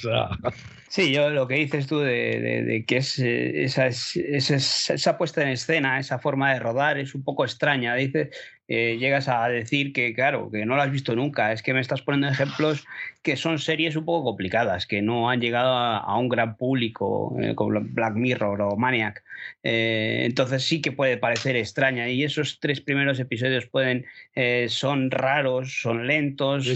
Sí, 0.88 1.10
yo 1.12 1.30
lo 1.30 1.48
que 1.48 1.54
dices 1.54 1.86
tú 1.86 2.00
de 2.00 2.84
que 2.86 2.97
eh, 3.18 3.64
esa, 3.64 3.86
esa, 3.86 5.18
puesta 5.18 5.42
en 5.42 5.48
escena, 5.48 5.98
esa 5.98 6.18
forma 6.18 6.52
de 6.52 6.60
rodar 6.60 6.98
es 6.98 7.14
un 7.14 7.22
poco 7.22 7.44
extraña. 7.44 7.94
Dice, 7.94 8.30
eh, 8.70 8.98
llegas 8.98 9.28
a 9.28 9.48
decir 9.48 9.94
que, 9.94 10.12
claro, 10.12 10.50
que 10.50 10.66
no 10.66 10.76
lo 10.76 10.82
has 10.82 10.92
visto 10.92 11.16
nunca. 11.16 11.52
Es 11.52 11.62
que 11.62 11.72
me 11.72 11.80
estás 11.80 12.02
poniendo 12.02 12.28
ejemplos 12.28 12.84
que 13.22 13.34
son 13.36 13.58
series 13.58 13.96
un 13.96 14.04
poco 14.04 14.24
complicadas, 14.24 14.86
que 14.86 15.00
no 15.00 15.30
han 15.30 15.40
llegado 15.40 15.72
a, 15.72 16.18
un 16.18 16.28
gran 16.28 16.56
público, 16.56 17.34
eh, 17.40 17.54
como 17.54 17.80
Black 17.80 18.14
Mirror 18.14 18.60
o 18.60 18.76
Maniac. 18.76 19.24
Eh, 19.62 20.24
entonces 20.26 20.64
sí 20.64 20.82
que 20.82 20.92
puede 20.92 21.16
parecer 21.16 21.56
extraña. 21.56 22.10
Y 22.10 22.24
esos 22.24 22.60
tres 22.60 22.82
primeros 22.82 23.18
episodios 23.18 23.66
pueden, 23.66 24.04
son 24.68 25.10
raros, 25.10 25.80
son 25.80 26.06
lentos, 26.06 26.68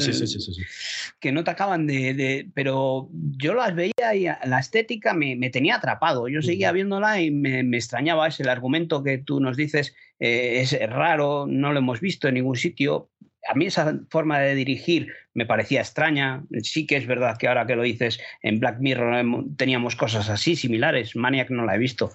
que 1.20 1.30
no 1.30 1.44
te 1.44 1.50
acaban 1.50 1.86
de, 1.86 2.48
Pero 2.54 3.10
yo 3.36 3.52
las 3.52 3.74
veía 3.74 4.14
y 4.14 4.24
la 4.24 4.58
estética 4.58 5.12
me, 5.12 5.50
tenía 5.50 5.76
atrapado. 5.76 6.28
Yo 6.28 6.40
seguía 6.40 6.72
viéndola 6.72 7.20
y 7.20 7.30
me, 7.30 7.62
me 7.62 7.76
extrañaba. 7.76 8.28
Es 8.28 8.40
el 8.40 8.48
argumento 8.48 9.02
que 9.02 9.18
tú 9.18 9.40
nos 9.40 9.58
dices 9.58 9.94
eh, 10.22 10.60
es 10.60 10.78
raro, 10.88 11.46
no 11.48 11.72
lo 11.72 11.80
hemos 11.80 12.00
visto 12.00 12.28
en 12.28 12.34
ningún 12.34 12.54
sitio. 12.54 13.10
A 13.48 13.54
mí 13.54 13.66
esa 13.66 13.98
forma 14.08 14.38
de 14.38 14.54
dirigir 14.54 15.12
me 15.34 15.46
parecía 15.46 15.80
extraña. 15.80 16.44
Sí 16.62 16.86
que 16.86 16.96
es 16.96 17.08
verdad 17.08 17.36
que 17.36 17.48
ahora 17.48 17.66
que 17.66 17.74
lo 17.74 17.82
dices, 17.82 18.20
en 18.40 18.60
Black 18.60 18.78
Mirror 18.78 19.24
teníamos 19.56 19.96
cosas 19.96 20.30
así, 20.30 20.54
similares. 20.54 21.16
Maniac 21.16 21.50
no 21.50 21.64
la 21.64 21.74
he 21.74 21.78
visto. 21.78 22.12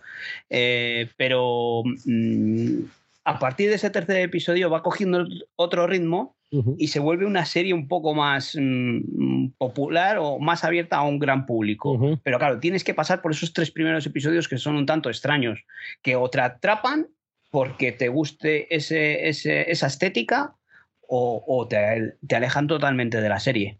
Eh, 0.50 1.10
pero 1.18 1.84
mm, 2.06 2.84
a 3.26 3.40
partir 3.40 3.68
de 3.68 3.76
ese 3.76 3.90
tercer 3.90 4.22
episodio 4.22 4.70
va 4.70 4.84
cogiendo 4.84 5.28
otro 5.58 5.86
ritmo 5.86 6.38
y 6.78 6.88
se 6.88 7.02
vuelve 7.02 7.26
una 7.26 7.44
serie 7.44 7.74
un 7.74 7.90
poco 7.90 8.14
más 8.14 8.58
mm, 8.58 9.50
popular 9.58 10.18
o 10.18 10.40
más 10.40 10.64
abierta 10.64 10.96
a 10.96 11.04
un 11.04 11.20
gran 11.20 11.46
público. 11.46 12.18
Pero 12.24 12.40
claro, 12.40 12.62
tienes 12.62 12.86
que 12.86 12.94
pasar 12.94 13.22
por 13.22 13.34
esos 13.34 13.52
tres 13.52 13.70
primeros 13.70 14.06
episodios 14.06 14.48
que 14.48 14.58
son 14.58 14.78
un 14.78 14.86
tanto 14.86 15.10
extraños, 15.10 15.60
que 16.02 16.16
o 16.16 16.30
te 16.30 16.40
atrapan 16.40 17.08
porque 17.50 17.92
te 17.92 18.10
guste 18.10 18.74
ese, 18.76 19.30
esa 19.30 19.88
estética 19.88 20.56
o, 21.08 21.68
te, 21.70 22.36
alejan 22.36 22.68
totalmente 22.68 23.22
de 23.22 23.30
la 23.30 23.40
serie. 23.40 23.80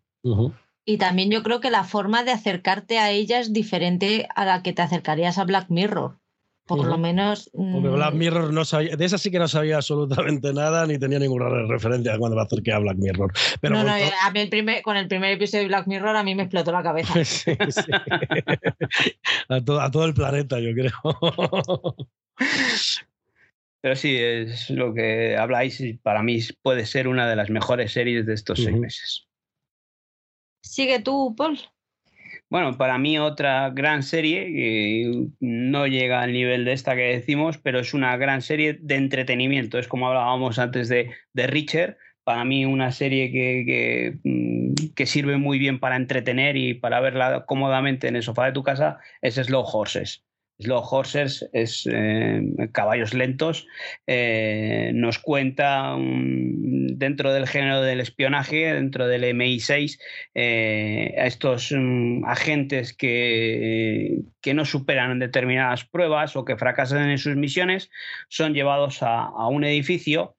Y 0.86 0.98
también 0.98 1.30
yo 1.30 1.44
creo 1.44 1.60
que 1.60 1.70
la 1.70 1.84
forma 1.84 2.24
de 2.24 2.32
acercarte 2.32 3.00
a 3.00 3.12
ella 3.12 3.40
es 3.40 3.52
diferente 3.52 4.28
a 4.36 4.46
la 4.46 4.64
que 4.64 4.74
te 4.74 4.82
acercarías 4.82 5.38
a 5.38 5.44
Black 5.44 5.70
Mirror. 5.70 6.18
Por 6.66 6.86
lo 6.86 6.98
menos. 6.98 7.50
Porque 7.54 7.88
Black 7.88 8.14
mm, 8.14 8.18
Mirror 8.18 8.54
no 8.54 8.66
sabía, 8.66 8.98
de 8.98 9.06
esa 9.06 9.18
sí 9.18 9.32
que 9.32 9.40
no 9.40 9.48
sabía 9.48 9.78
absolutamente 9.78 10.54
nada, 10.54 10.86
ni 10.86 11.00
tenía 11.00 11.18
ninguna 11.18 11.48
referencia 11.66 12.18
cuando 12.18 12.36
me 12.36 12.44
acerqué 12.44 12.74
a 12.74 12.80
Black 12.80 12.98
Mirror. 12.98 13.32
Pero 13.62 13.76
no, 13.76 13.84
no, 13.86 13.92
a 13.92 14.32
mí 14.32 14.40
el 14.42 14.50
primer, 14.50 14.82
con 14.82 14.98
el 14.98 15.08
primer 15.08 15.32
episodio 15.32 15.64
de 15.64 15.68
Black 15.70 15.88
Mirror 15.88 16.18
a 16.18 16.24
mí 16.24 16.36
me 16.36 16.44
explotó 16.44 16.74
la 16.74 16.84
cabeza. 16.84 17.14
sí, 17.24 17.56
sí. 17.70 17.92
a, 19.50 19.56
a 19.56 19.92
todo 19.92 20.06
el 20.06 20.14
planeta, 20.14 20.60
yo 20.60 20.74
creo. 20.74 21.96
Pero 23.88 23.96
sí, 23.96 24.18
es 24.18 24.70
lo 24.70 24.94
que 24.94 25.38
habláis 25.38 25.80
y 25.80 25.94
para 25.94 26.22
mí 26.22 26.40
puede 26.62 26.86
ser 26.86 27.08
una 27.08 27.30
de 27.30 27.38
las 27.38 27.50
mejores 27.50 27.94
series 27.94 28.26
de 28.26 28.34
estos 28.34 28.62
seis 28.62 28.76
meses. 28.76 29.30
Sigue 30.62 31.00
tú, 31.00 31.34
Paul. 31.38 31.58
Bueno, 32.50 32.78
para 32.78 32.98
mí 32.98 33.18
otra 33.18 33.70
gran 33.70 34.04
serie, 34.04 34.48
que 34.48 35.28
no 35.40 35.88
llega 35.88 36.22
al 36.22 36.34
nivel 36.34 36.66
de 36.66 36.74
esta 36.74 36.98
que 36.98 37.04
decimos, 37.04 37.60
pero 37.60 37.80
es 37.80 37.94
una 37.94 38.18
gran 38.18 38.42
serie 38.42 38.74
de 38.74 38.96
entretenimiento. 38.96 39.80
Es 39.80 39.88
como 39.88 40.10
hablábamos 40.10 40.60
antes 40.60 40.90
de, 40.90 41.12
de 41.32 41.48
Richard. 41.48 41.96
Para 42.26 42.44
mí 42.44 42.66
una 42.66 42.92
serie 42.92 43.32
que, 43.32 43.64
que, 43.66 44.18
mm, 44.26 44.94
que, 44.96 45.06
sirve 45.06 45.38
muy 45.38 45.60
bien 45.60 45.80
para 45.80 45.96
entretener 45.96 46.58
y 46.58 46.74
para 46.74 47.00
verla 47.00 47.46
cómodamente 47.46 48.10
en 48.10 48.18
el 48.18 48.24
sofá 48.24 48.48
de 48.48 48.52
tu 48.52 48.64
casa 48.64 49.00
es 49.22 49.36
Slow 49.36 49.64
Horses. 49.64 50.26
Slow 50.60 50.84
Horses 50.90 51.48
es 51.54 51.88
eh, 51.92 52.42
caballos 52.72 53.14
lentos. 53.14 53.68
Eh, 54.08 54.92
nos 54.94 55.20
cuenta 55.20 55.96
dentro 55.98 57.32
del 57.32 57.48
género 57.48 57.82
del 57.82 58.00
espionaje, 58.00 58.74
dentro 58.74 59.08
del 59.08 59.24
MI6, 59.24 60.00
eh, 60.34 61.16
a 61.18 61.26
estos 61.28 61.72
mm, 61.72 62.26
agentes 62.26 62.94
que, 62.94 64.22
que, 64.42 64.54
no 64.54 64.66
superan 64.66 65.20
determinadas 65.20 65.86
pruebas 65.86 66.36
o 66.36 66.44
que 66.44 66.58
fracasan 66.58 67.10
en 67.10 67.18
sus 67.20 67.36
misiones, 67.36 67.92
son 68.28 68.54
llevados 68.54 69.04
a, 69.04 69.26
a 69.26 69.48
un 69.48 69.64
edificio 69.64 70.36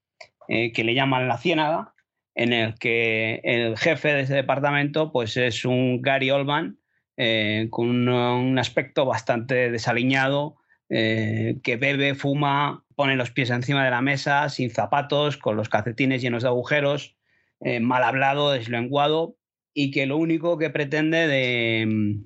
que 0.48 0.82
le 0.82 0.94
llaman 0.94 1.28
la 1.28 1.36
Ciénaga, 1.36 1.92
en 2.34 2.54
el 2.54 2.78
que 2.78 3.42
el 3.44 3.76
jefe 3.76 4.14
de 4.14 4.22
ese 4.22 4.34
departamento 4.34 5.12
pues, 5.12 5.36
es 5.36 5.66
un 5.66 6.00
Gary 6.00 6.30
Oldman 6.30 6.78
eh, 7.20 7.66
con 7.70 8.08
un, 8.08 8.58
aspecto 8.60 9.04
bastante 9.04 9.72
desaliñado, 9.72 10.54
eh, 10.88 11.58
que 11.64 11.76
bebe, 11.76 12.14
fuma, 12.14 12.84
pone 12.94 13.16
los 13.16 13.32
pies 13.32 13.50
encima 13.50 13.84
de 13.84 13.90
la 13.90 14.00
mesa, 14.02 14.48
sin 14.48 14.70
zapatos, 14.70 15.36
con 15.36 15.56
los 15.56 15.68
calcetines 15.68 16.22
llenos 16.22 16.44
de 16.44 16.48
agujeros, 16.48 17.16
eh, 17.60 17.80
mal 17.80 18.04
hablado, 18.04 18.52
deslenguado, 18.52 19.36
y 19.74 19.90
que 19.90 20.06
lo 20.06 20.16
único 20.16 20.58
que 20.58 20.70
pretende 20.70 21.26
de, 21.26 22.20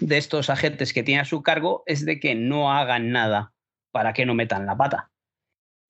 de 0.00 0.18
estos 0.18 0.50
agentes 0.50 0.92
que 0.92 1.02
tiene 1.02 1.22
a 1.22 1.24
su 1.24 1.42
cargo 1.42 1.82
es 1.86 2.04
de 2.04 2.20
que 2.20 2.34
no 2.34 2.70
hagan 2.70 3.12
nada 3.12 3.54
para 3.92 4.12
que 4.12 4.26
no 4.26 4.34
metan 4.34 4.66
la 4.66 4.76
pata. 4.76 5.11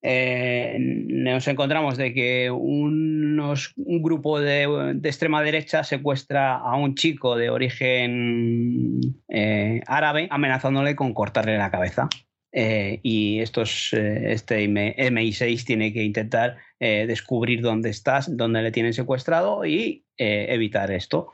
Eh, 0.05 0.75
nos 0.79 1.47
encontramos 1.47 1.95
de 1.95 2.13
que 2.13 2.51
unos, 2.51 3.73
un 3.77 4.03
grupo 4.03 4.41
de, 4.41 4.99
extrema 5.01 5.41
derecha 5.41 5.85
secuestra 5.85 6.57
a 6.57 6.75
un 6.75 6.95
chico 6.95 7.37
de 7.37 7.49
origen 7.49 8.99
eh, 9.29 9.81
árabe 9.87 10.27
amenazándole 10.29 10.97
con 10.97 11.13
cortarle 11.13 11.57
la 11.57 11.71
cabeza. 11.71 12.09
Eh, 12.51 12.99
y 13.01 13.39
estos, 13.39 13.93
este 13.93 14.67
MI6 14.67 15.63
tiene 15.65 15.93
que 15.93 16.03
intentar 16.03 16.57
descubrir 16.79 17.61
dónde 17.61 17.89
estás, 17.89 18.35
dónde 18.35 18.61
le 18.61 18.71
tienen 18.71 18.93
secuestrado 18.93 19.65
y 19.65 20.03
evitar 20.17 20.91
esto. 20.91 21.31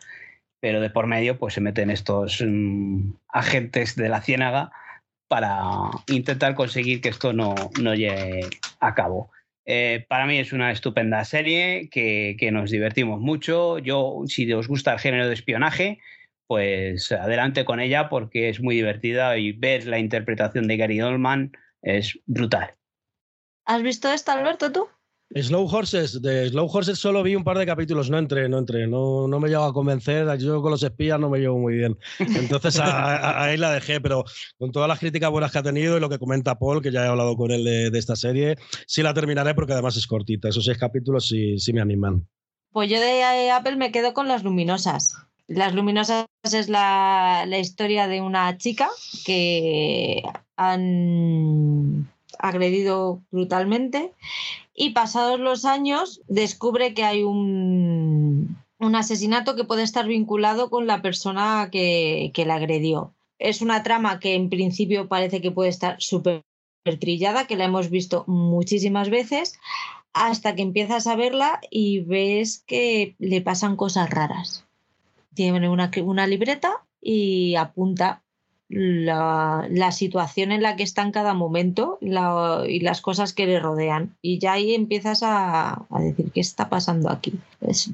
Pero 0.61 0.80
de 0.80 0.91
por 0.91 1.07
medio 1.07 1.39
pues 1.39 1.56
se 1.56 1.61
meten 1.61 1.89
estos 1.89 2.43
mm, 2.45 3.14
agentes 3.30 3.95
de 3.95 4.09
la 4.09 4.22
ciénaga 4.22 4.72
para 5.30 5.58
intentar 6.08 6.56
conseguir 6.56 6.99
que 6.99 7.09
esto 7.09 7.32
no, 7.32 7.56
no 7.80 7.95
llegue 7.95 8.41
a 8.82 8.93
cabo. 8.95 9.32
Eh, 9.66 10.06
para 10.09 10.25
mí 10.25 10.40
es 10.40 10.51
una 10.51 10.72
estupenda 10.72 11.24
serie 11.24 11.90
que, 11.90 12.35
que, 12.40 12.51
nos 12.51 12.72
divertimos 12.72 13.22
mucho. 13.22 13.77
Yo, 13.77 14.24
si 14.25 14.51
os 14.51 14.67
gusta 14.67 14.93
el 14.93 14.99
género 14.99 15.27
de 15.27 15.35
espionaje, 15.35 15.99
pues 16.48 17.11
adelante 17.11 17.64
con 17.64 17.80
ella 17.80 18.09
porque 18.09 18.49
es 18.49 18.59
muy 18.59 18.75
divertida 18.75 19.38
y 19.38 19.51
ver 19.51 19.85
la 19.85 19.99
interpretación 19.99 20.67
de 20.67 20.77
Gary 20.77 20.99
Oldman 20.99 21.51
es 21.83 22.19
brutal. 22.25 22.74
¿Has 23.66 23.83
visto 23.83 24.11
esta, 24.11 24.33
Alberto, 24.33 24.72
tú? 24.72 24.90
Slow 25.35 25.67
Horses, 25.67 26.22
de 26.22 26.49
Slow 26.49 26.67
Horses 26.72 26.98
solo 26.98 27.22
vi 27.22 27.35
un 27.35 27.43
par 27.43 27.58
de 27.58 27.66
capítulos, 27.66 28.09
no 28.09 28.17
entré, 28.17 28.49
no 28.49 28.58
entré, 28.58 28.88
no, 28.88 29.27
no 29.27 29.40
me 29.40 29.49
llevo 29.49 29.66
a 29.66 29.74
convencer, 29.74 30.25
yo 30.40 30.61
con 30.61 30.72
los 30.72 30.82
espías 30.82 31.19
no 31.19 31.30
me 31.30 31.38
llevo 31.38 31.59
muy 31.59 31.75
bien. 31.75 31.98
Entonces 32.17 32.80
ahí 32.82 33.56
la 33.58 33.72
dejé, 33.72 34.01
pero 34.01 34.24
con 34.58 34.72
todas 34.72 34.88
las 34.88 34.98
críticas 34.98 35.30
buenas 35.30 35.51
que 35.51 35.59
ha 35.59 35.64
tenido 35.64 35.98
y 35.98 35.99
lo 35.99 36.09
que 36.09 36.17
comenta 36.17 36.58
Paul, 36.58 36.82
que 36.82 36.91
ya 36.91 37.06
he 37.06 37.08
hablado 37.08 37.35
con 37.35 37.51
él 37.51 37.64
de, 37.64 37.99
esta 37.99 38.16
serie, 38.16 38.56
sí 38.88 39.03
la 39.03 39.14
terminaré 39.14 39.53
porque 39.53 39.74
además 39.74 39.98
es 39.98 40.08
cortita, 40.08 40.49
esos 40.49 40.66
seis 40.66 40.80
capítulos 40.80 41.27
sí, 41.27 41.59
sí 41.59 41.74
me 41.74 41.82
animan. 41.82 42.27
Pues 42.72 42.90
yo 42.90 42.99
de 42.99 43.51
Apple 43.51 43.75
me 43.75 43.91
quedo 43.91 44.14
con 44.14 44.27
Las 44.27 44.43
Luminosas. 44.43 45.16
Las 45.48 45.75
Luminosas 45.75 46.25
es 46.43 46.69
la, 46.69 47.45
la 47.48 47.59
historia 47.59 48.08
de 48.08 48.22
una 48.22 48.58
chica 48.58 48.90
que 49.25 50.24
han 50.56 52.09
agredido 52.40 53.22
brutalmente 53.32 54.14
y 54.80 54.91
pasados 54.91 55.41
los 55.41 55.66
años 55.66 56.22
descubre 56.30 56.93
que 56.93 57.03
hay 57.03 57.24
un, 57.24 58.58
un 58.80 58.95
asesinato 58.95 59.58
que 59.58 59.66
puede 59.66 59.83
estar 59.83 60.08
vinculado 60.08 60.69
con 60.69 60.88
la 60.88 61.01
persona 61.01 61.67
que, 61.69 62.32
que 62.33 62.45
la 62.45 62.56
agredió. 62.56 63.14
Es 63.40 63.61
una 63.61 63.83
trama 63.83 64.22
que 64.22 64.35
en 64.35 64.49
principio 64.49 65.09
parece 65.09 65.41
que 65.41 65.51
puede 65.51 65.69
estar 65.69 65.98
súper 65.99 66.45
trillada, 66.98 67.45
que 67.45 67.58
la 67.58 67.66
hemos 67.66 67.90
visto 67.90 68.24
muchísimas 68.25 69.09
veces, 69.09 69.59
hasta 70.14 70.56
que 70.56 70.61
empiezas 70.61 71.08
a 71.08 71.17
verla 71.17 71.59
y 71.69 71.99
ves 71.99 72.64
que 72.66 73.16
le 73.19 73.41
pasan 73.41 73.75
cosas 73.75 74.09
raras. 74.09 74.66
Tiene 75.33 75.67
una, 75.67 75.91
una 76.01 76.25
libreta 76.25 76.85
y 77.01 77.56
apunta 77.56 78.24
la, 78.69 79.67
la, 79.69 79.91
situación 79.91 80.51
en 80.51 80.61
la 80.61 80.75
que 80.75 80.83
está 80.83 81.01
en 81.01 81.11
cada 81.11 81.33
momento 81.33 81.98
y 82.01 82.80
las 82.80 83.01
cosas 83.01 83.33
que 83.33 83.48
le 83.48 83.59
rodean. 83.59 84.15
Y 84.22 84.38
ya 84.39 84.53
ahí 84.53 84.75
empiezas 84.75 85.23
a, 85.23 85.85
a 85.89 85.99
decir 85.99 86.31
qué 86.31 86.39
está 86.39 86.69
pasando 86.69 87.09
aquí. 87.09 87.33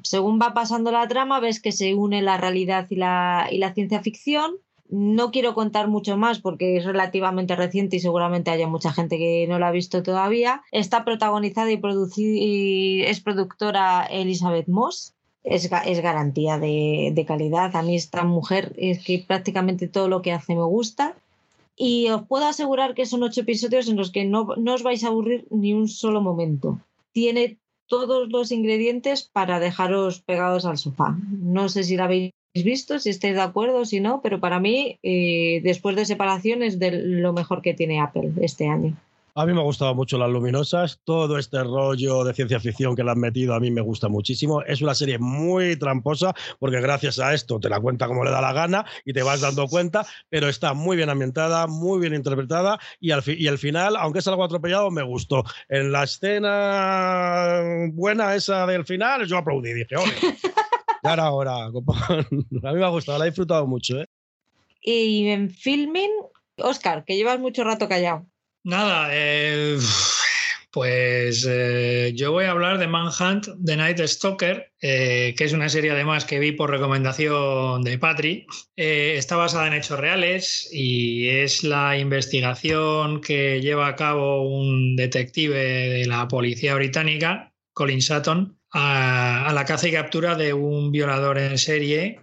Según 0.04 0.40
va 0.40 0.54
pasando 0.54 0.92
la 0.92 1.08
trama, 1.08 1.40
ves 1.40 1.62
que 1.62 1.72
se 1.72 1.96
une 1.96 2.22
la 2.22 2.38
realidad 2.38 2.88
y 2.90 2.96
la, 2.96 3.48
y 3.50 3.58
la 3.58 3.74
ciencia 3.74 4.02
ficción. 4.02 4.58
No 4.88 5.32
quiero 5.32 5.56
contar 5.56 5.88
mucho 5.88 6.16
más 6.16 6.40
porque 6.40 6.78
es 6.78 6.86
relativamente 6.86 7.56
reciente 7.56 7.96
y 7.96 8.00
seguramente 8.00 8.52
haya 8.52 8.68
mucha 8.68 8.94
gente 8.94 9.18
que 9.18 9.48
no 9.48 9.58
la 9.58 9.70
ha 9.70 9.72
visto 9.72 10.04
todavía. 10.04 10.62
Está 10.72 11.04
protagonizada 11.06 11.72
y, 11.72 11.82
y 12.18 13.02
es 13.02 13.20
productora 13.22 14.06
Elizabeth 14.06 14.68
Moss, 14.68 15.15
es, 15.46 15.70
es 15.86 16.00
garantía 16.02 16.58
de, 16.58 17.12
de, 17.14 17.26
calidad. 17.26 17.76
A 17.76 17.82
mí 17.82 17.96
esta 17.96 18.24
mujer 18.24 18.74
es 18.78 19.04
que 19.04 19.24
prácticamente 19.26 19.88
todo 19.88 20.08
lo 20.08 20.22
que 20.22 20.34
hace 20.34 20.56
me 20.56 20.64
gusta. 20.64 21.16
Y 21.78 22.08
os 22.10 22.24
puedo 22.24 22.46
asegurar 22.46 22.96
que 22.96 23.06
son 23.06 23.24
ocho 23.24 23.42
episodios 23.42 23.90
en 23.90 23.98
los 23.98 24.12
que 24.12 24.26
no, 24.26 24.56
no 24.58 24.74
os 24.74 24.84
vais 24.84 25.04
a 25.04 25.08
aburrir 25.08 25.46
ni 25.52 25.74
un 25.74 25.88
solo 25.88 26.22
momento. 26.22 26.80
Tiene 27.12 27.58
todos 27.88 28.30
los 28.30 28.52
ingredientes 28.52 29.24
para 29.24 29.60
dejaros 29.60 30.22
pegados 30.22 30.66
al 30.66 30.78
sofá. 30.78 31.18
No 31.30 31.70
sé 31.70 31.84
si 31.84 31.98
la 31.98 32.06
habéis 32.06 32.32
visto, 32.54 33.00
si 33.00 33.10
estáis 33.10 33.36
de 33.36 33.42
acuerdo, 33.42 33.86
si 33.86 34.00
no, 34.00 34.22
pero 34.22 34.40
para 34.40 34.60
mí, 34.60 34.98
eh, 35.04 35.62
después 35.64 35.96
de 35.96 36.06
separación, 36.06 36.64
es 36.64 36.80
de 36.80 36.92
lo 36.92 37.34
mejor 37.34 37.62
que 37.62 37.74
tiene 37.74 38.00
Apple 38.00 38.32
este 38.42 38.68
año. 38.68 38.98
A 39.38 39.46
mí 39.46 39.52
me 39.52 39.60
ha 39.60 39.64
gustado 39.64 39.94
mucho 39.94 40.18
Las 40.18 40.30
Luminosas, 40.30 41.02
todo 41.04 41.38
este 41.38 41.62
rollo 41.62 42.24
de 42.24 42.34
ciencia 42.34 42.58
ficción 42.58 42.96
que 42.96 43.04
le 43.04 43.12
han 43.12 43.20
metido 43.20 43.54
a 43.54 43.60
mí 43.60 43.70
me 43.70 43.82
gusta 43.82 44.08
muchísimo. 44.08 44.62
Es 44.62 44.82
una 44.82 44.96
serie 44.96 45.20
muy 45.20 45.76
tramposa 45.76 46.34
porque 46.58 46.80
gracias 46.80 47.20
a 47.20 47.34
esto 47.34 47.60
te 47.60 47.68
la 47.68 47.82
cuenta 47.82 48.08
como 48.08 48.24
le 48.24 48.32
da 48.32 48.40
la 48.40 48.54
gana 48.54 48.86
y 49.04 49.12
te 49.12 49.24
vas 49.24 49.42
dando 49.42 49.68
cuenta, 49.68 50.06
pero 50.30 50.48
está 50.48 50.74
muy 50.74 50.96
bien 50.96 51.10
ambientada, 51.10 51.68
muy 51.68 52.00
bien 52.00 52.14
interpretada 52.14 52.80
y 53.02 53.12
al, 53.12 53.24
y 53.28 53.48
el 53.48 53.58
final, 53.58 53.98
aunque 53.98 54.20
es 54.20 54.28
algo 54.30 54.42
atropellado, 54.42 54.90
me 54.90 55.04
gustó. 55.04 55.44
En 55.68 55.92
la 55.92 56.06
escena 56.06 57.62
buena 57.92 58.36
esa 58.36 58.66
del 58.66 58.86
final, 58.86 59.28
yo 59.28 59.38
aplaudí, 59.38 59.74
dije, 59.74 59.98
oye, 59.98 60.14
ya 61.04 61.12
era 61.12 61.30
hora, 61.32 61.66
a 61.66 61.72
mí 61.72 62.46
me 62.62 62.86
ha 62.86 62.90
gustado, 62.90 63.20
la 63.20 63.26
he 63.26 63.32
disfrutado 63.32 63.68
mucho. 63.68 64.00
¿eh? 64.00 64.08
Y 64.80 65.28
en 65.28 65.50
filming, 65.50 66.12
Oscar, 66.56 67.04
que 67.04 67.18
llevas 67.18 67.38
mucho 67.38 67.66
rato 67.66 67.90
callado. 67.90 68.26
Nada, 68.66 69.10
eh, 69.12 69.78
pues 70.72 71.46
eh, 71.48 72.14
yo 72.16 72.32
voy 72.32 72.46
a 72.46 72.50
hablar 72.50 72.80
de 72.80 72.88
Manhunt, 72.88 73.48
The 73.64 73.78
Night 73.78 74.00
Stalker, 74.00 74.72
eh, 74.82 75.36
que 75.38 75.44
es 75.44 75.54
una 75.54 75.70
serie 75.70 75.92
además 75.92 76.26
que 76.26 76.40
vi 76.40 76.52
por 76.52 76.72
recomendación 76.72 77.84
de 77.84 78.00
Patri. 78.00 78.48
Está 78.76 79.36
basada 79.36 79.68
en 79.68 79.74
hechos 79.74 80.00
reales 80.00 80.68
y 80.74 81.28
es 81.28 81.64
la 81.64 81.96
investigación 81.96 83.22
que 83.22 83.62
lleva 83.62 83.88
a 83.88 83.96
cabo 83.96 84.50
un 84.50 84.96
detective 84.96 85.90
de 86.00 86.08
la 86.08 86.28
policía 86.28 86.74
británica, 86.74 87.54
Colin 87.72 88.02
Sutton, 88.02 88.58
a 88.72 89.52
la 89.54 89.66
caza 89.66 89.90
y 89.90 89.92
captura 89.92 90.34
de 90.34 90.54
un 90.56 90.92
violador 90.92 91.38
en 91.38 91.60
serie 91.60 92.20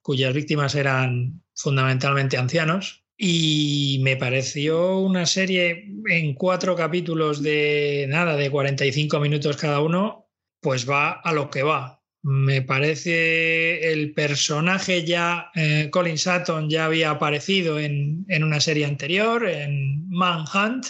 cuyas 0.00 0.32
víctimas 0.32 0.74
eran 0.74 1.42
fundamentalmente 1.54 2.38
ancianos 2.38 3.03
y 3.16 4.00
me 4.02 4.16
pareció 4.16 4.98
una 4.98 5.26
serie 5.26 5.86
en 6.08 6.34
cuatro 6.34 6.74
capítulos 6.74 7.42
de 7.42 8.06
nada, 8.08 8.36
de 8.36 8.50
45 8.50 9.20
minutos 9.20 9.56
cada 9.56 9.80
uno, 9.80 10.28
pues 10.60 10.88
va 10.88 11.12
a 11.12 11.32
lo 11.32 11.50
que 11.50 11.62
va. 11.62 12.02
Me 12.22 12.62
parece 12.62 13.92
el 13.92 14.12
personaje 14.14 15.04
ya, 15.04 15.50
eh, 15.54 15.88
Colin 15.90 16.18
Sutton 16.18 16.70
ya 16.70 16.86
había 16.86 17.10
aparecido 17.10 17.78
en, 17.78 18.24
en 18.28 18.42
una 18.42 18.60
serie 18.60 18.86
anterior, 18.86 19.46
en 19.46 20.08
Manhunt, 20.08 20.86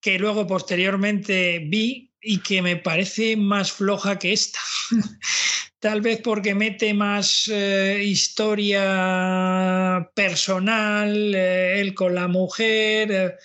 que 0.00 0.18
luego 0.18 0.46
posteriormente 0.46 1.60
vi 1.60 2.11
y 2.22 2.38
que 2.38 2.62
me 2.62 2.76
parece 2.76 3.36
más 3.36 3.72
floja 3.72 4.18
que 4.18 4.32
esta. 4.32 4.60
tal 5.82 6.00
vez 6.00 6.20
porque 6.22 6.54
mete 6.54 6.94
más 6.94 7.50
eh, 7.52 8.04
historia 8.04 8.80
personal, 10.14 11.34
eh, 11.34 11.80
él 11.80 11.92
con 11.92 12.14
la 12.14 12.28
mujer, 12.28 13.36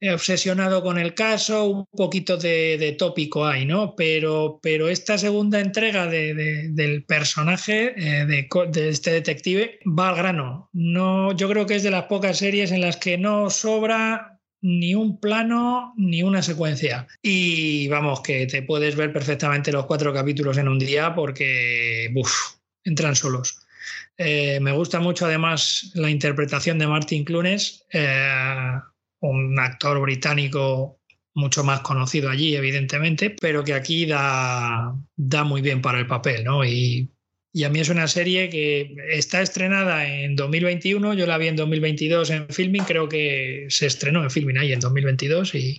eh, 0.00 0.12
obsesionado 0.12 0.84
con 0.84 0.98
el 0.98 1.14
caso, 1.14 1.64
un 1.64 1.86
poquito 1.86 2.36
de, 2.36 2.78
de 2.78 2.92
tópico 2.92 3.44
hay, 3.44 3.66
¿no? 3.66 3.96
Pero, 3.96 4.60
pero 4.62 4.88
esta 4.88 5.18
segunda 5.18 5.58
entrega 5.58 6.06
de, 6.06 6.32
de, 6.32 6.68
del 6.68 7.02
personaje, 7.02 7.92
de, 7.96 8.46
de, 8.70 8.88
este 8.88 9.10
detective, 9.10 9.80
va 9.84 10.10
al 10.10 10.16
grano. 10.16 10.70
No, 10.72 11.32
yo 11.32 11.48
creo 11.48 11.66
que 11.66 11.74
es 11.74 11.82
de 11.82 11.90
las 11.90 12.04
pocas 12.04 12.38
series 12.38 12.70
en 12.70 12.82
las 12.82 12.98
que 12.98 13.18
no 13.18 13.50
sobra 13.50 14.29
ni 14.62 14.94
un 14.94 15.18
plano 15.20 15.94
ni 15.96 16.22
una 16.22 16.42
secuencia. 16.42 17.06
Y 17.22 17.88
vamos, 17.88 18.20
que 18.20 18.46
te 18.46 18.62
puedes 18.62 18.96
ver 18.96 19.12
perfectamente 19.12 19.72
los 19.72 19.86
cuatro 19.86 20.12
capítulos 20.12 20.58
en 20.58 20.68
un 20.68 20.78
día 20.78 21.14
porque 21.14 22.10
uf, 22.14 22.32
entran 22.84 23.16
solos. 23.16 23.66
Eh, 24.16 24.60
me 24.60 24.72
gusta 24.72 25.00
mucho 25.00 25.26
además 25.26 25.90
la 25.94 26.10
interpretación 26.10 26.78
de 26.78 26.86
Martin 26.86 27.24
Clunes, 27.24 27.86
eh, 27.92 28.78
un 29.20 29.58
actor 29.58 30.00
británico 30.00 31.00
mucho 31.34 31.64
más 31.64 31.80
conocido 31.80 32.28
allí, 32.28 32.54
evidentemente, 32.54 33.30
pero 33.40 33.64
que 33.64 33.74
aquí 33.74 34.04
da, 34.04 34.94
da 35.16 35.44
muy 35.44 35.62
bien 35.62 35.80
para 35.80 35.98
el 35.98 36.06
papel, 36.06 36.44
¿no? 36.44 36.64
Y 37.52 37.64
a 37.64 37.68
mí 37.68 37.80
es 37.80 37.88
una 37.88 38.06
serie 38.06 38.48
que 38.48 38.94
está 39.10 39.42
estrenada 39.42 40.06
en 40.06 40.36
2021, 40.36 41.14
yo 41.14 41.26
la 41.26 41.38
vi 41.38 41.48
en 41.48 41.56
2022 41.56 42.30
en 42.30 42.48
Filming, 42.48 42.84
creo 42.84 43.08
que 43.08 43.66
se 43.68 43.86
estrenó 43.86 44.22
en 44.22 44.30
Filming 44.30 44.58
ahí 44.58 44.72
en 44.72 44.80
2022 44.80 45.54
y, 45.56 45.78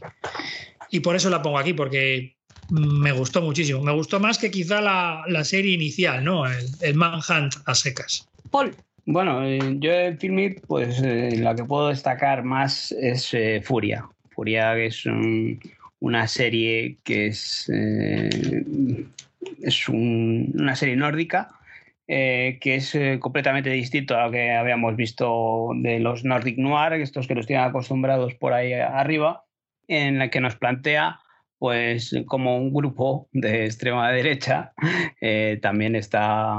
y 0.89 0.99
por 0.99 1.15
eso 1.15 1.29
la 1.29 1.41
pongo 1.41 1.57
aquí, 1.57 1.73
porque 1.73 2.35
me 2.71 3.11
gustó 3.11 3.41
muchísimo. 3.41 3.81
Me 3.81 3.91
gustó 3.91 4.19
más 4.19 4.37
que 4.37 4.49
quizá 4.49 4.81
la, 4.81 5.23
la 5.27 5.43
serie 5.43 5.73
inicial, 5.73 6.23
¿no? 6.23 6.45
El, 6.45 6.65
el, 6.81 6.95
Manhunt 6.95 7.55
a 7.65 7.75
secas. 7.75 8.27
Paul. 8.49 8.75
Bueno, 9.05 9.43
eh, 9.43 9.59
yo 9.79 9.91
en 9.91 10.17
Filming, 10.17 10.61
pues 10.67 11.01
eh, 11.03 11.35
la 11.37 11.55
que 11.55 11.63
puedo 11.63 11.89
destacar 11.89 12.43
más 12.43 12.91
es 12.93 13.33
eh, 13.33 13.61
Furia. 13.63 14.05
Furia 14.29 14.77
es 14.77 15.05
un, 15.05 15.59
una 15.99 16.27
serie 16.27 16.97
que 17.03 17.27
es, 17.27 17.69
eh, 17.73 18.29
es 19.61 19.89
un, 19.89 20.53
una 20.53 20.75
serie 20.75 20.95
nórdica 20.95 21.49
eh, 22.07 22.57
que 22.61 22.75
es 22.75 22.93
eh, 22.95 23.19
completamente 23.19 23.69
distinto 23.69 24.17
a 24.17 24.25
lo 24.25 24.31
que 24.31 24.51
habíamos 24.51 24.95
visto 24.95 25.69
de 25.75 25.99
los 25.99 26.23
Nordic 26.23 26.57
Noir, 26.57 26.93
estos 26.93 27.27
que 27.27 27.35
nos 27.35 27.47
tienen 27.47 27.65
acostumbrados 27.65 28.35
por 28.35 28.53
ahí 28.53 28.73
arriba, 28.73 29.45
en 29.87 30.19
la 30.19 30.29
que 30.29 30.41
nos 30.41 30.55
plantea 30.55 31.19
pues 31.61 32.15
como 32.25 32.57
un 32.57 32.73
grupo 32.73 33.29
de 33.33 33.65
extrema 33.65 34.11
derecha 34.11 34.73
eh, 35.21 35.59
también 35.61 35.95
está 35.95 36.57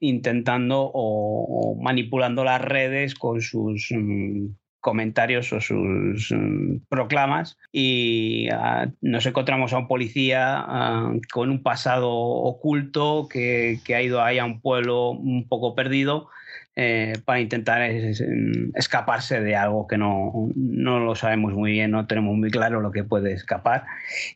intentando 0.00 0.80
o, 0.80 1.72
o, 1.74 1.82
manipulando 1.82 2.42
las 2.42 2.62
redes 2.62 3.14
con 3.14 3.42
sus 3.42 3.88
mm, 3.90 4.46
comentarios 4.80 5.52
o 5.52 5.60
sus 5.60 6.30
um, 6.30 6.80
proclamas 6.88 7.58
y 7.72 8.48
uh, 8.52 8.90
nos 9.00 9.26
encontramos 9.26 9.72
a 9.72 9.78
un 9.78 9.88
policía 9.88 10.64
uh, 10.66 11.20
con 11.32 11.50
un 11.50 11.62
pasado 11.62 12.10
oculto 12.10 13.28
que, 13.30 13.80
que, 13.84 13.94
ha 13.94 14.02
ido 14.02 14.22
ahí 14.22 14.38
a 14.38 14.44
un 14.44 14.60
pueblo 14.60 15.10
un 15.10 15.46
poco 15.48 15.74
perdido 15.74 16.28
eh, 16.76 17.14
para 17.24 17.40
intentar 17.40 17.82
es, 17.82 18.20
es, 18.20 18.28
escaparse 18.74 19.40
de 19.40 19.56
algo 19.56 19.86
que 19.86 19.98
no, 19.98 20.50
no, 20.54 21.00
lo 21.00 21.14
sabemos 21.14 21.52
muy 21.52 21.72
bien, 21.72 21.90
no 21.90 22.06
tenemos 22.06 22.36
muy 22.36 22.50
claro 22.50 22.80
lo 22.80 22.90
que 22.90 23.04
puede 23.04 23.32
escapar. 23.32 23.84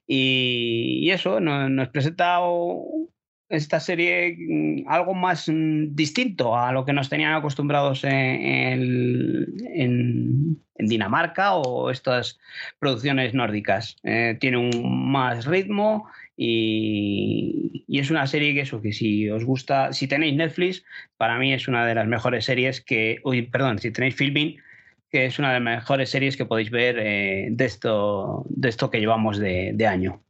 Y, 0.07 1.01
y 1.03 1.11
eso 1.11 1.41
nos, 1.41 1.71
nos 1.71 1.89
presenta 1.89 2.41
esta 3.55 3.81
serie 3.81 4.37
mm, 4.39 4.89
algo 4.89 5.15
más 5.15 5.49
mm, 5.49 5.95
distinto 5.95 6.57
a 6.57 6.73
lo 6.73 6.85
que 6.85 6.93
nos 6.93 7.09
tenían 7.09 7.35
acostumbrados 7.35 8.05
en, 8.05 9.47
Dinamarca 10.77 11.55
o 11.55 11.91
estas 11.91 12.39
producciones 12.81 13.33
nórdicas. 13.33 13.97
Eh, 14.03 14.37
tiene 14.41 14.57
un 14.59 15.11
más 15.11 15.47
ritmo 15.47 16.09
y, 16.37 17.85
es 17.89 18.11
una 18.11 18.27
serie 18.27 18.55
que 18.55 18.63
eso, 18.63 18.83
que 18.83 18.93
si 18.93 19.31
os 19.31 19.45
gusta, 19.45 19.93
si 19.93 20.09
tenéis 20.09 20.35
Netflix, 20.35 20.85
para 21.17 21.39
mí 21.39 21.53
es 21.53 21.69
una 21.69 21.87
de 21.87 21.95
las 21.95 22.09
mejores 22.09 22.45
series 22.45 22.81
que, 22.81 23.21
uy, 23.25 23.43
perdón, 23.43 23.79
si 23.79 23.93
tenéis 23.93 24.17
Filming, 24.17 24.57
que 25.11 25.27
es 25.27 25.39
una 25.39 25.53
de 25.53 25.61
las 25.61 25.77
mejores 25.77 26.11
series 26.11 26.37
que 26.37 26.45
podéis 26.45 26.71
ver 26.71 26.99
eh, 26.99 27.49
de, 27.51 27.65
esto, 27.65 28.45
de 28.49 28.69
esto 28.69 28.91
que 28.91 28.99
llevamos 28.99 29.39
de, 29.39 29.71
de 29.75 29.87
año. 29.87 30.21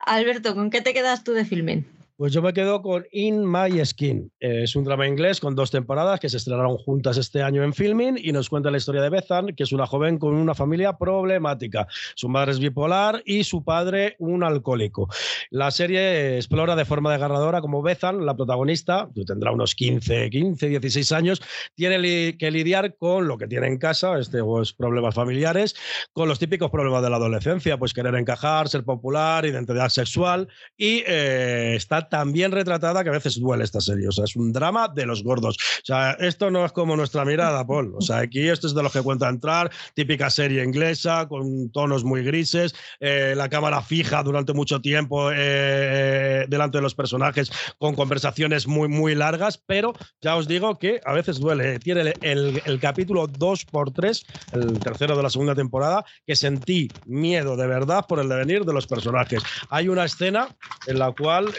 Alberto, 0.00 0.56
¿con 0.56 0.70
qué 0.70 0.80
te 0.80 0.92
quedas 0.92 1.22
tú 1.22 1.32
de 1.32 1.44
filmen? 1.44 1.86
Pues 2.16 2.32
yo 2.34 2.42
me 2.42 2.52
quedo 2.52 2.82
con 2.82 3.06
In 3.10 3.50
My 3.50 3.84
Skin. 3.84 4.30
Es 4.38 4.76
un 4.76 4.84
drama 4.84 5.08
inglés 5.08 5.40
con 5.40 5.54
dos 5.54 5.70
temporadas 5.70 6.20
que 6.20 6.28
se 6.28 6.36
estrenaron 6.36 6.76
juntas 6.76 7.16
este 7.16 7.42
año 7.42 7.64
en 7.64 7.72
filming 7.72 8.18
y 8.18 8.32
nos 8.32 8.50
cuenta 8.50 8.70
la 8.70 8.76
historia 8.76 9.00
de 9.00 9.08
Bethan, 9.08 9.48
que 9.56 9.62
es 9.62 9.72
una 9.72 9.86
joven 9.86 10.18
con 10.18 10.34
una 10.34 10.54
familia 10.54 10.98
problemática. 10.98 11.86
Su 12.14 12.28
madre 12.28 12.52
es 12.52 12.58
bipolar 12.58 13.22
y 13.24 13.44
su 13.44 13.64
padre 13.64 14.16
un 14.18 14.44
alcohólico. 14.44 15.08
La 15.50 15.70
serie 15.70 16.36
explora 16.36 16.76
de 16.76 16.84
forma 16.84 17.10
desgarradora 17.10 17.62
cómo 17.62 17.82
Bethan, 17.82 18.26
la 18.26 18.36
protagonista, 18.36 19.08
que 19.14 19.24
tendrá 19.24 19.50
unos 19.50 19.74
15, 19.74 20.28
15, 20.28 20.68
16 20.68 21.12
años, 21.12 21.42
tiene 21.74 22.36
que 22.36 22.50
lidiar 22.50 22.94
con 22.96 23.26
lo 23.26 23.38
que 23.38 23.46
tiene 23.46 23.68
en 23.68 23.78
casa, 23.78 24.18
estos 24.18 24.42
pues, 24.42 24.72
problemas 24.74 25.14
familiares, 25.14 25.74
con 26.12 26.28
los 26.28 26.38
típicos 26.38 26.70
problemas 26.70 27.02
de 27.02 27.10
la 27.10 27.16
adolescencia, 27.16 27.78
pues 27.78 27.94
querer 27.94 28.14
encajar, 28.16 28.68
ser 28.68 28.84
popular, 28.84 29.46
identidad 29.46 29.88
sexual 29.88 30.48
y 30.76 31.02
eh, 31.06 31.74
está 32.02 32.22
también 32.22 32.52
retratada 32.52 33.02
que 33.02 33.08
a 33.08 33.12
veces 33.12 33.40
duele 33.40 33.64
esta 33.64 33.80
serie. 33.80 34.06
O 34.06 34.12
sea, 34.12 34.24
es 34.24 34.36
un 34.36 34.52
drama 34.52 34.88
de 34.88 35.06
los 35.06 35.24
gordos. 35.24 35.56
O 35.56 35.84
sea, 35.84 36.12
esto 36.12 36.50
no 36.50 36.64
es 36.64 36.70
como 36.70 36.96
nuestra 36.96 37.24
mirada, 37.24 37.66
Paul. 37.66 37.94
O 37.96 38.00
sea, 38.00 38.18
aquí 38.18 38.48
esto 38.48 38.68
es 38.68 38.74
de 38.74 38.82
los 38.82 38.92
que 38.92 39.02
cuenta 39.02 39.28
entrar, 39.28 39.70
típica 39.94 40.30
serie 40.30 40.62
inglesa, 40.62 41.26
con 41.26 41.70
tonos 41.70 42.04
muy 42.04 42.22
grises, 42.22 42.74
eh, 43.00 43.34
la 43.36 43.48
cámara 43.48 43.82
fija 43.82 44.22
durante 44.22 44.52
mucho 44.52 44.80
tiempo 44.80 45.32
eh, 45.32 45.36
eh, 45.36 46.44
delante 46.48 46.78
de 46.78 46.82
los 46.82 46.94
personajes, 46.94 47.50
con 47.78 47.94
conversaciones 47.94 48.66
muy, 48.66 48.88
muy 48.88 49.14
largas, 49.14 49.60
pero 49.66 49.92
ya 50.20 50.36
os 50.36 50.46
digo 50.46 50.78
que 50.78 51.00
a 51.04 51.12
veces 51.12 51.40
duele. 51.40 51.78
Tiene 51.80 52.14
el, 52.20 52.62
el 52.64 52.80
capítulo 52.80 53.26
2x3, 53.28 54.24
el 54.52 54.78
tercero 54.78 55.16
de 55.16 55.22
la 55.22 55.30
segunda 55.30 55.54
temporada, 55.54 56.04
que 56.24 56.36
sentí 56.36 56.88
miedo 57.06 57.56
de 57.56 57.66
verdad 57.66 58.04
por 58.08 58.20
el 58.20 58.28
devenir 58.28 58.64
de 58.64 58.72
los 58.72 58.86
personajes. 58.86 59.42
Hay 59.68 59.88
una 59.88 60.04
escena 60.04 60.48
en 60.86 60.98
la 60.98 61.12
cual 61.12 61.52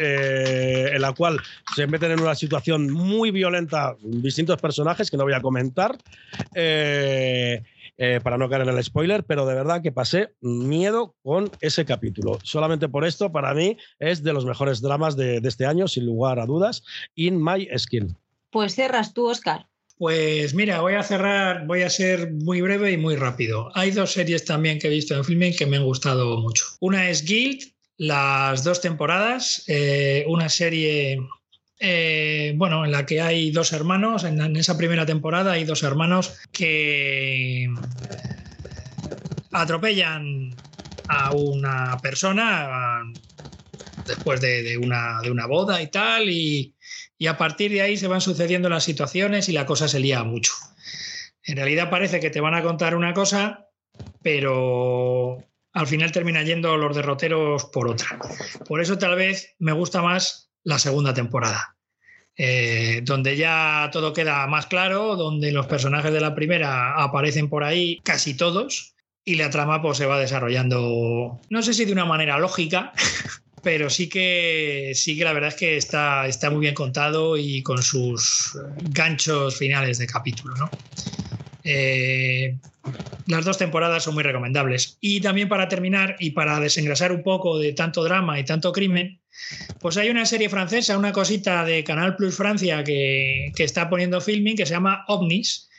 en 0.96 1.02
la 1.02 1.14
cual 1.14 1.40
se 1.76 1.88
meten 1.88 2.12
en 2.12 2.20
una 2.20 2.36
situación 2.36 2.92
muy 2.92 3.32
violenta 3.32 3.96
distintos 4.02 4.60
personajes 4.60 5.10
que 5.10 5.18
no 5.18 5.24
voy 5.24 5.34
a 5.34 5.42
comentar. 5.42 5.98
Eh, 6.56 7.62
eh, 7.98 8.20
para 8.24 8.40
no 8.40 8.50
caer 8.50 8.64
en 8.64 8.76
el 8.76 8.84
spoiler, 8.84 9.24
pero 9.24 9.46
de 9.46 9.54
verdad 9.54 9.84
que 9.84 9.92
pasé 9.92 10.34
miedo 10.42 11.14
con 11.22 11.52
ese 11.62 11.86
capítulo. 11.86 12.40
Solamente 12.42 12.90
por 12.90 13.06
esto, 13.06 13.32
para 13.32 13.54
mí, 13.54 13.78
es 14.00 14.24
de 14.24 14.34
los 14.34 14.46
mejores 14.46 14.82
dramas 14.82 15.16
de, 15.16 15.40
de 15.40 15.48
este 15.48 15.68
año, 15.68 15.88
sin 15.88 16.08
lugar 16.08 16.40
a 16.40 16.48
dudas, 16.48 16.84
In 17.14 17.42
My 17.44 17.70
Skin. 17.78 18.18
Pues 18.50 18.74
cierras 18.74 19.14
tú, 19.14 19.30
Oscar. 19.30 19.68
Pues 19.98 20.56
mira, 20.56 20.82
voy 20.82 20.94
a 20.94 21.04
cerrar, 21.04 21.68
voy 21.68 21.84
a 21.84 21.90
ser 21.90 22.34
muy 22.34 22.62
breve 22.62 22.92
y 22.92 22.98
muy 22.98 23.16
rápido. 23.16 23.70
Hay 23.76 23.92
dos 23.92 24.12
series 24.12 24.44
también 24.44 24.80
que 24.80 24.88
he 24.88 24.90
visto 24.90 25.16
en 25.16 25.24
filming 25.24 25.56
que 25.56 25.68
me 25.68 25.78
han 25.78 25.86
gustado 25.86 26.42
mucho. 26.42 26.66
Una 26.80 27.10
es 27.10 27.24
Guild, 27.24 27.73
las 27.98 28.64
dos 28.64 28.82
temporadas, 28.82 29.64
eh, 29.68 30.26
una 30.28 30.50
serie, 30.50 31.20
eh, 31.80 32.54
bueno, 32.56 32.86
en 32.86 32.92
la 32.92 33.06
que 33.06 33.22
hay 33.22 33.52
dos 33.52 33.74
hermanos, 33.74 34.24
en, 34.24 34.56
esa 34.56 34.78
primera 34.78 35.06
temporada 35.06 35.54
hay 35.54 35.64
dos 35.64 35.84
hermanos 35.84 36.36
que 36.52 37.70
atropellan 39.52 40.56
a 41.08 41.34
una 41.34 42.00
persona 42.02 43.04
después 44.08 44.42
de, 44.42 44.64
de, 44.64 44.78
una, 44.78 45.22
de 45.22 45.32
una, 45.32 45.46
boda 45.46 45.82
y 45.82 45.88
tal, 45.88 46.30
y, 46.30 46.76
y 47.18 47.28
a 47.28 47.38
partir 47.38 47.72
de 47.72 47.82
ahí 47.82 47.98
se 47.98 48.08
van 48.08 48.22
sucediendo 48.22 48.70
las 48.70 48.84
situaciones 48.84 49.48
y 49.50 49.54
la 49.54 49.66
cosa 49.66 49.88
se 49.88 50.00
lía 50.00 50.24
mucho. 50.24 50.54
En 51.46 51.58
realidad 51.58 51.90
parece 51.90 52.20
que 52.20 52.30
te 52.30 52.42
van 52.42 52.56
a 52.56 52.64
contar 52.64 52.96
una 52.96 53.14
cosa, 53.14 53.68
pero 54.22 55.44
al 55.74 55.88
final 55.88 56.12
termina 56.12 56.44
yendo 56.44 56.78
los 56.78 56.96
derroteros 56.96 57.66
por 57.66 57.88
otra. 57.88 58.20
Por 58.68 58.82
eso 58.82 58.98
tal 58.98 59.16
vez 59.16 59.56
me 59.60 59.72
gusta 59.72 60.02
más 60.02 60.52
la 60.64 60.80
segunda 60.80 61.14
temporada, 61.14 61.76
eh, 62.38 63.02
donde 63.04 63.36
ya 63.36 63.90
todo 63.92 64.14
queda 64.14 64.46
más 64.48 64.68
claro, 64.68 65.16
donde 65.16 65.52
los 65.52 65.66
personajes 65.66 66.14
de 66.14 66.22
la 66.22 66.36
primera 66.36 67.02
aparecen 67.02 67.50
por 67.50 67.64
ahí 67.64 68.00
casi 68.04 68.36
todos 68.36 68.96
y 69.26 69.36
la 69.36 69.50
trama 69.50 69.82
pues, 69.82 69.98
se 69.98 70.06
va 70.06 70.20
desarrollando, 70.20 71.40
no 71.50 71.62
sé 71.62 71.74
si 71.74 71.86
de 71.86 71.92
una 71.92 72.06
manera 72.06 72.38
lógica, 72.38 72.94
pero 73.64 73.90
sí 73.90 74.10
que, 74.10 74.92
sí 74.94 75.18
que 75.18 75.24
la 75.24 75.34
verdad 75.34 75.50
es 75.50 75.56
que 75.56 75.78
está, 75.78 76.28
está 76.28 76.50
muy 76.52 76.62
bien 76.62 76.76
contado 76.76 77.36
y 77.36 77.64
con 77.64 77.82
sus 77.82 78.58
ganchos 78.90 79.58
finales 79.58 79.98
de 79.98 80.08
capítulo. 80.08 80.56
¿no? 80.56 80.70
Eh, 81.64 82.58
las 83.28 83.46
dos 83.46 83.58
temporadas 83.58 84.04
son 84.04 84.14
muy 84.16 84.24
recomendables. 84.24 84.98
Y 85.00 85.22
también 85.22 85.50
para 85.50 85.68
terminar 85.68 86.16
y 86.20 86.32
para 86.32 86.60
desengrasar 86.60 87.12
un 87.12 87.24
poco 87.24 87.58
de 87.60 87.74
tanto 87.74 88.04
drama 88.04 88.40
y 88.40 88.46
tanto 88.46 88.72
crimen, 88.72 89.22
pues 89.80 89.98
hay 89.98 90.10
una 90.10 90.26
serie 90.26 90.50
francesa, 90.50 90.98
una 90.98 91.14
cosita 91.14 91.64
de 91.66 91.84
Canal 91.84 92.16
Plus 92.16 92.36
Francia 92.36 92.84
que, 92.84 93.52
que 93.56 93.64
está 93.64 93.90
poniendo 93.90 94.22
filming 94.22 94.56
que 94.56 94.66
se 94.66 94.74
llama 94.74 95.06
OVNIS, 95.08 95.70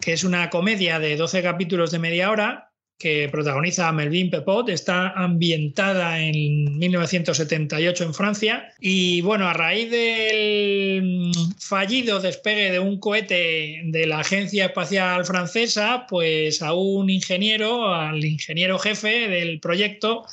que 0.00 0.12
es 0.12 0.24
una 0.24 0.50
comedia 0.50 0.98
de 0.98 1.16
12 1.16 1.42
capítulos 1.42 1.90
de 1.90 1.98
media 1.98 2.30
hora 2.30 2.73
que 2.98 3.28
protagoniza 3.28 3.92
Melvin 3.92 4.30
Pepot, 4.30 4.68
está 4.68 5.10
ambientada 5.10 6.20
en 6.20 6.78
1978 6.78 8.04
en 8.04 8.14
Francia. 8.14 8.72
Y 8.80 9.20
bueno, 9.22 9.48
a 9.48 9.52
raíz 9.52 9.90
del 9.90 11.32
fallido 11.58 12.20
despegue 12.20 12.70
de 12.70 12.78
un 12.78 12.98
cohete 12.98 13.80
de 13.84 14.06
la 14.06 14.20
Agencia 14.20 14.66
Espacial 14.66 15.24
Francesa, 15.24 16.06
pues 16.08 16.62
a 16.62 16.72
un 16.72 17.10
ingeniero, 17.10 17.92
al 17.92 18.24
ingeniero 18.24 18.78
jefe 18.78 19.28
del 19.28 19.60
proyecto, 19.60 20.24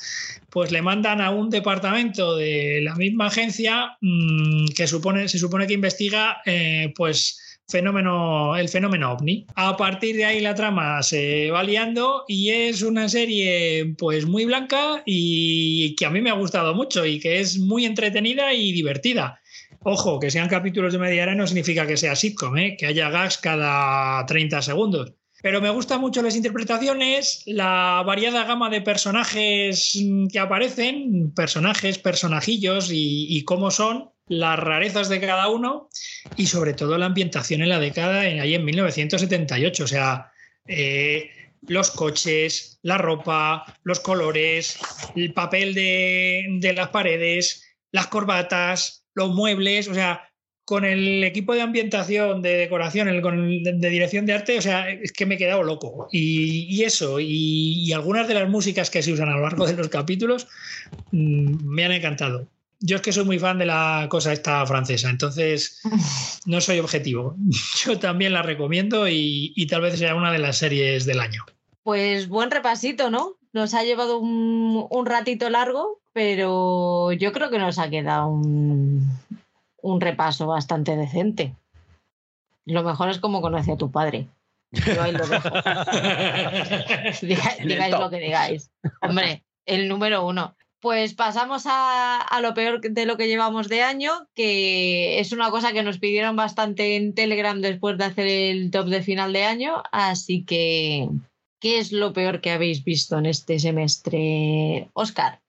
pues 0.50 0.70
le 0.70 0.82
mandan 0.82 1.20
a 1.20 1.30
un 1.30 1.50
departamento 1.50 2.36
de 2.36 2.80
la 2.82 2.94
misma 2.94 3.26
agencia 3.26 3.96
mmm, 4.00 4.66
que 4.76 4.86
supone, 4.86 5.28
se 5.28 5.38
supone 5.38 5.66
que 5.66 5.74
investiga 5.74 6.42
eh, 6.44 6.92
pues 6.94 7.51
fenómeno, 7.72 8.56
el 8.56 8.68
fenómeno 8.68 9.12
ovni. 9.12 9.46
A 9.56 9.76
partir 9.76 10.14
de 10.14 10.24
ahí 10.24 10.40
la 10.40 10.54
trama 10.54 11.02
se 11.02 11.50
va 11.50 11.64
liando 11.64 12.24
y 12.28 12.50
es 12.50 12.82
una 12.82 13.08
serie 13.08 13.94
pues 13.98 14.26
muy 14.26 14.44
blanca 14.44 15.02
y 15.04 15.96
que 15.96 16.06
a 16.06 16.10
mí 16.10 16.20
me 16.20 16.30
ha 16.30 16.34
gustado 16.34 16.74
mucho 16.74 17.04
y 17.04 17.18
que 17.18 17.40
es 17.40 17.58
muy 17.58 17.84
entretenida 17.84 18.54
y 18.54 18.70
divertida. 18.70 19.40
Ojo, 19.80 20.20
que 20.20 20.30
sean 20.30 20.48
capítulos 20.48 20.92
de 20.92 21.00
media 21.00 21.24
hora 21.24 21.34
no 21.34 21.46
significa 21.46 21.86
que 21.86 21.96
sea 21.96 22.14
sitcom, 22.14 22.56
¿eh? 22.58 22.76
que 22.78 22.86
haya 22.86 23.10
gags 23.10 23.38
cada 23.38 24.24
30 24.26 24.62
segundos. 24.62 25.14
Pero 25.42 25.60
me 25.60 25.70
gustan 25.70 26.00
mucho 26.00 26.22
las 26.22 26.36
interpretaciones, 26.36 27.42
la 27.46 28.04
variada 28.06 28.44
gama 28.44 28.70
de 28.70 28.80
personajes 28.80 29.98
que 30.30 30.38
aparecen, 30.38 31.32
personajes, 31.34 31.98
personajillos 31.98 32.92
y, 32.92 33.26
y 33.28 33.42
cómo 33.42 33.72
son, 33.72 34.12
las 34.32 34.58
rarezas 34.58 35.08
de 35.08 35.20
cada 35.20 35.48
uno 35.48 35.88
y 36.36 36.46
sobre 36.46 36.72
todo 36.72 36.96
la 36.96 37.06
ambientación 37.06 37.60
en 37.62 37.68
la 37.68 37.78
década, 37.78 38.26
en, 38.26 38.40
ahí 38.40 38.54
en 38.54 38.64
1978. 38.64 39.84
O 39.84 39.86
sea, 39.86 40.32
eh, 40.66 41.30
los 41.68 41.90
coches, 41.90 42.78
la 42.82 42.98
ropa, 42.98 43.64
los 43.84 44.00
colores, 44.00 44.78
el 45.14 45.34
papel 45.34 45.74
de, 45.74 46.46
de, 46.60 46.72
las 46.72 46.88
paredes, 46.88 47.76
las 47.92 48.06
corbatas, 48.06 49.06
los 49.14 49.30
muebles, 49.34 49.88
o 49.88 49.94
sea, 49.94 50.28
con 50.64 50.84
el 50.84 51.22
equipo 51.24 51.54
de 51.54 51.60
ambientación, 51.60 52.40
de 52.40 52.56
decoración, 52.56 53.08
el, 53.08 53.20
con 53.20 53.62
de, 53.62 53.90
dirección 53.90 54.24
de 54.24 54.32
arte, 54.32 54.56
o 54.56 54.62
sea, 54.62 54.88
es 54.88 55.12
que 55.12 55.26
me 55.26 55.34
he 55.34 55.38
quedado 55.38 55.62
loco. 55.62 56.08
Y, 56.10 56.82
eso, 56.82 57.20
y, 57.20 57.92
algunas 57.92 58.26
de 58.28 58.34
las 58.34 58.48
músicas 58.48 58.88
que 58.88 59.02
se 59.02 59.12
usan 59.12 59.28
a 59.28 59.36
lo 59.36 59.42
largo 59.42 59.66
de 59.66 59.74
los 59.74 59.88
capítulos 59.88 60.48
mmm, 61.10 61.68
me 61.68 61.84
han 61.84 61.92
encantado 61.92 62.48
yo 62.82 62.96
es 62.96 63.02
que 63.02 63.12
soy 63.12 63.24
muy 63.24 63.38
fan 63.38 63.58
de 63.58 63.66
la 63.66 64.06
cosa 64.10 64.32
esta 64.32 64.66
francesa, 64.66 65.08
entonces 65.08 65.80
no 66.46 66.60
soy 66.60 66.80
objetivo. 66.80 67.36
Yo 67.84 67.98
también 67.98 68.32
la 68.32 68.42
recomiendo 68.42 69.08
y, 69.08 69.52
y, 69.56 69.66
tal 69.66 69.82
vez 69.82 69.98
sea 69.98 70.14
una 70.14 70.32
de 70.32 70.38
las 70.38 70.58
series 70.58 71.06
del 71.06 71.20
año. 71.20 71.44
Pues 71.82 72.28
buen 72.28 72.50
repasito, 72.50 73.10
¿no? 73.10 73.36
Nos 73.52 73.74
ha 73.74 73.82
llevado 73.82 74.18
un, 74.18 74.86
un 74.88 75.06
ratito 75.06 75.48
largo, 75.50 76.00
pero 76.12 77.12
yo 77.12 77.32
creo 77.32 77.50
que 77.50 77.58
nos 77.58 77.78
ha 77.78 77.90
quedado 77.90 78.28
un, 78.28 79.08
un 79.82 80.00
repaso 80.00 80.46
bastante 80.46 80.96
decente. 80.96 81.54
Lo 82.64 82.82
mejor 82.82 83.10
es 83.10 83.18
como 83.18 83.40
conoce 83.40 83.72
a 83.72 83.76
tu 83.76 83.90
padre. 83.90 84.28
Yo 84.70 85.02
ahí 85.02 85.12
lo 85.12 85.26
dejo. 85.26 85.48
digáis 87.22 87.92
lo 87.92 88.10
que 88.10 88.18
digáis. 88.18 88.70
Hombre, 89.02 89.44
el 89.66 89.88
número 89.88 90.24
uno. 90.26 90.56
Pues 90.82 91.14
pasamos 91.14 91.62
a, 91.66 92.20
a, 92.20 92.40
lo 92.40 92.54
peor 92.54 92.80
de 92.80 93.06
lo 93.06 93.16
que 93.16 93.28
llevamos 93.28 93.68
de 93.68 93.82
año, 93.82 94.10
que 94.34 95.20
es 95.20 95.30
una 95.30 95.48
cosa 95.48 95.72
que 95.72 95.84
nos 95.84 96.00
pidieron 96.00 96.34
bastante 96.34 96.96
en 96.96 97.14
Telegram 97.14 97.60
después 97.60 97.96
de 97.98 98.04
hacer 98.04 98.26
el 98.26 98.72
top 98.72 98.86
de 98.86 99.00
final 99.00 99.32
de 99.32 99.44
año. 99.44 99.84
Así 99.92 100.44
que, 100.44 101.08
¿qué 101.60 101.78
es 101.78 101.92
lo 101.92 102.12
peor 102.12 102.40
que 102.40 102.50
habéis 102.50 102.82
visto 102.82 103.16
en 103.16 103.26
este 103.26 103.60
semestre, 103.60 104.90
Oscar? 104.94 105.40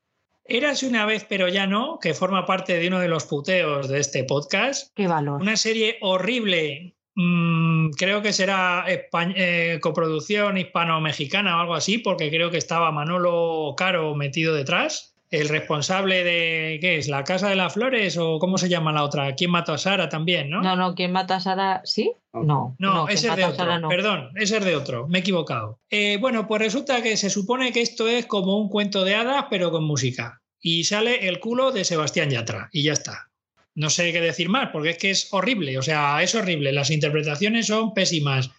Érase 0.45 0.87
una 0.87 1.07
vez, 1.07 1.25
pero 1.27 1.47
ya 1.47 1.65
no, 1.65 1.97
que 1.99 2.13
forma 2.13 2.45
parte 2.45 2.77
de 2.77 2.87
uno 2.87 2.99
de 2.99 3.07
los 3.07 3.25
puteos 3.25 3.87
de 3.87 4.01
este 4.01 4.25
podcast. 4.25 4.91
Qué 4.93 5.07
valor. 5.07 5.41
Una 5.41 5.57
serie 5.57 5.97
horrible 6.01 6.95
mm, 7.15 7.89
creo 7.97 8.21
que 8.21 8.33
será 8.33 8.85
eh, 8.87 9.79
coproducción 9.81 10.59
hispano-mexicana 10.59 11.57
o 11.57 11.61
algo 11.61 11.73
así, 11.73 11.97
porque 11.97 12.29
creo 12.29 12.51
que 12.51 12.59
estaba 12.59 12.91
Manolo 12.91 13.73
Caro 13.75 14.13
metido 14.13 14.53
detrás. 14.53 15.12
El 15.33 15.49
responsable 15.49 16.23
de, 16.23 16.77
¿qué 16.79 16.97
es? 16.97 17.07
¿La 17.07 17.23
Casa 17.23 17.49
de 17.49 17.55
las 17.55 17.73
Flores 17.73 18.19
o 18.19 18.37
cómo 18.37 18.59
se 18.59 18.69
llama 18.69 18.93
la 18.93 19.03
otra? 19.03 19.33
¿Quién 19.33 19.49
mató 19.49 19.73
a 19.73 19.79
Sara 19.79 20.07
también, 20.07 20.51
no? 20.51 20.61
No, 20.61 20.75
no, 20.75 20.93
¿quién 20.93 21.11
mata 21.11 21.37
a 21.37 21.39
Sara? 21.39 21.81
¿Sí? 21.85 22.11
No. 22.33 22.75
No, 22.77 23.05
¿quién 23.07 23.17
ese 23.17 23.29
es 23.29 23.35
de 23.37 23.45
otro. 23.45 23.55
Sara 23.55 23.79
no. 23.79 23.89
Perdón, 23.89 24.29
ese 24.35 24.57
es 24.57 24.65
de 24.65 24.75
otro. 24.75 25.07
Me 25.07 25.17
he 25.17 25.21
equivocado. 25.21 25.79
Eh, 25.89 26.19
bueno, 26.21 26.47
pues 26.47 26.61
resulta 26.61 27.01
que 27.01 27.17
se 27.17 27.31
supone 27.31 27.71
que 27.71 27.81
esto 27.81 28.07
es 28.07 28.27
como 28.27 28.59
un 28.59 28.69
cuento 28.69 29.03
de 29.03 29.15
hadas, 29.15 29.45
pero 29.49 29.71
con 29.71 29.85
música. 29.85 30.43
Y 30.61 30.83
sale 30.83 31.27
el 31.27 31.39
culo 31.39 31.71
de 31.71 31.83
Sebastián 31.83 32.29
Yatra. 32.29 32.69
Y 32.71 32.83
ya 32.83 32.93
está. 32.93 33.31
No 33.73 33.89
sé 33.89 34.11
qué 34.11 34.21
decir 34.21 34.49
más, 34.49 34.69
porque 34.69 34.91
es 34.91 34.97
que 34.99 35.09
es 35.09 35.33
horrible. 35.33 35.79
O 35.79 35.81
sea, 35.81 36.21
es 36.21 36.35
horrible. 36.35 36.71
Las 36.73 36.91
interpretaciones 36.91 37.65
son 37.65 37.95
pésimas. 37.95 38.51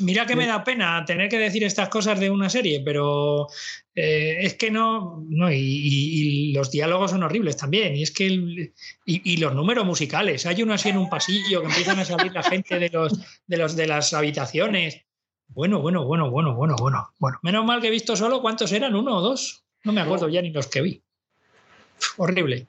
Mira 0.00 0.26
que 0.26 0.36
me 0.36 0.46
da 0.46 0.62
pena 0.64 1.04
tener 1.06 1.28
que 1.28 1.38
decir 1.38 1.62
estas 1.64 1.88
cosas 1.88 2.18
de 2.20 2.28
una 2.28 2.50
serie, 2.50 2.82
pero 2.84 3.46
eh, 3.94 4.38
es 4.40 4.54
que 4.54 4.70
no. 4.70 5.24
no 5.28 5.50
y, 5.50 5.56
y- 5.56 6.50
y 6.50 6.52
los 6.52 6.70
diálogos 6.70 7.12
son 7.12 7.22
horribles 7.22 7.56
también. 7.56 7.94
Y 7.96 8.02
es 8.02 8.10
que. 8.10 8.26
el- 8.26 8.74
y, 9.06 9.32
y 9.32 9.36
los 9.38 9.54
números 9.54 9.86
musicales. 9.86 10.46
Hay 10.46 10.62
uno 10.62 10.74
así 10.74 10.88
en 10.90 10.98
un 10.98 11.08
pasillo 11.08 11.60
que 11.60 11.68
empiezan 11.68 11.98
a 12.00 12.04
salir 12.04 12.32
la 12.32 12.42
gente 12.42 12.78
de 12.78 12.90
los 12.90 13.12
de 13.46 13.56
los 13.56 13.76
de 13.76 13.86
las 13.86 14.12
habitaciones. 14.12 15.00
Bueno, 15.48 15.80
bueno, 15.80 16.04
bueno, 16.04 16.30
bueno, 16.30 16.54
bueno, 16.54 16.74
bueno. 16.76 17.08
Bueno, 17.18 17.38
menos 17.42 17.64
mal 17.64 17.80
que 17.80 17.88
he 17.88 17.90
visto 17.90 18.16
solo 18.16 18.42
cuántos 18.42 18.72
eran, 18.72 18.94
uno 18.94 19.16
o 19.16 19.20
dos. 19.20 19.64
No 19.84 19.92
me 19.92 20.00
acuerdo 20.00 20.28
ya 20.28 20.42
ni 20.42 20.50
los 20.50 20.66
que 20.66 20.80
vi. 20.82 21.02
Horrible. 22.16 22.66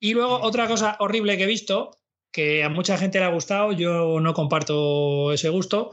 Y 0.00 0.14
luego 0.14 0.40
otra 0.40 0.66
cosa 0.66 0.96
horrible 1.00 1.36
que 1.36 1.44
he 1.44 1.46
visto, 1.48 1.90
que 2.32 2.64
a 2.64 2.68
mucha 2.68 2.96
gente 2.96 3.18
le 3.18 3.26
ha 3.26 3.28
gustado, 3.28 3.72
yo 3.72 4.18
no 4.18 4.34
comparto 4.34 5.32
ese 5.32 5.50
gusto, 5.50 5.90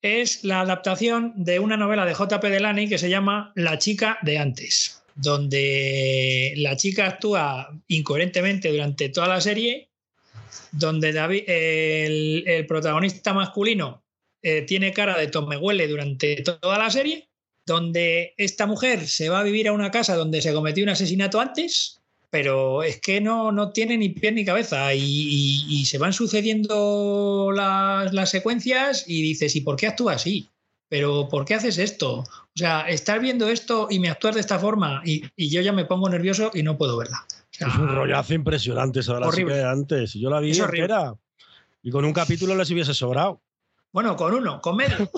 es 0.00 0.44
la 0.44 0.60
adaptación 0.60 1.32
de 1.36 1.58
una 1.58 1.76
novela 1.76 2.06
de 2.06 2.14
J.P. 2.14 2.50
Delany 2.50 2.88
que 2.88 2.98
se 2.98 3.10
llama 3.10 3.52
La 3.56 3.78
chica 3.78 4.18
de 4.22 4.38
antes, 4.38 5.02
donde 5.16 6.54
la 6.56 6.76
chica 6.76 7.06
actúa 7.06 7.68
incoherentemente 7.88 8.70
durante 8.70 9.08
toda 9.08 9.26
la 9.28 9.40
serie, 9.40 9.90
donde 10.70 11.10
el, 11.46 12.66
protagonista 12.66 13.34
masculino 13.34 14.04
eh, 14.42 14.62
tiene 14.62 14.92
cara 14.92 15.18
de 15.18 15.26
tomehuele 15.26 15.88
durante 15.88 16.36
to- 16.42 16.58
toda 16.58 16.78
la 16.78 16.90
serie, 16.90 17.28
donde 17.66 18.34
esta 18.38 18.66
mujer 18.66 19.06
se 19.06 19.28
va 19.28 19.40
a 19.40 19.44
vivir 19.44 19.68
a 19.68 19.72
una 19.72 19.90
casa 19.90 20.16
donde 20.16 20.42
se 20.42 20.52
cometió 20.52 20.82
un 20.84 20.90
asesinato 20.90 21.40
antes, 21.40 22.01
pero 22.32 22.82
es 22.82 22.98
que 22.98 23.20
no, 23.20 23.52
no 23.52 23.72
tiene 23.72 23.98
ni 23.98 24.08
pie 24.08 24.32
ni 24.32 24.42
cabeza 24.42 24.94
y, 24.94 25.00
y- 25.02 25.66
y 25.68 25.84
se 25.84 25.98
van 25.98 26.14
sucediendo 26.14 27.52
las, 27.54 28.12
las 28.14 28.30
secuencias 28.30 29.04
y 29.06 29.20
dices, 29.22 29.54
¿y 29.54 29.60
por 29.60 29.76
qué 29.76 29.86
actúa 29.88 30.14
así? 30.14 30.48
¿Pero 30.88 31.28
por 31.28 31.44
qué 31.44 31.54
haces 31.54 31.76
esto? 31.76 32.20
O 32.20 32.24
sea, 32.54 32.88
estar 32.88 33.20
viendo 33.20 33.48
esto 33.48 33.86
y 33.90 33.98
me 33.98 34.08
actúas 34.08 34.34
de 34.34 34.40
esta 34.40 34.58
forma 34.58 35.02
y, 35.04 35.22
y 35.36 35.50
yo 35.50 35.60
ya 35.60 35.72
me 35.72 35.84
pongo 35.84 36.08
nervioso 36.08 36.50
y 36.54 36.62
no 36.62 36.78
puedo 36.78 36.96
verla. 36.96 37.18
O 37.28 37.46
sea, 37.50 37.68
Es 37.68 37.74
un 37.76 37.88
rollazo 37.94 38.32
impresionante 38.34 39.00
esa 39.00 39.14
de 39.14 39.20
la 39.20 39.28
Horrible. 39.28 39.54
de 39.56 39.64
antes. 39.64 40.14
Yo 40.14 40.30
la 40.30 40.40
vi 40.40 40.50
Es 40.52 40.60
horrible. 40.60 40.84
entera. 40.84 41.14
Y 41.82 41.90
con 41.90 42.04
un 42.06 42.12
capítulo 42.14 42.54
les 42.56 42.70
hubiese 42.70 42.94
sobrado. 42.94 43.42
Bueno, 43.92 44.16
con 44.16 44.34
uno, 44.34 44.60
con 44.60 44.76
medio. 44.76 44.96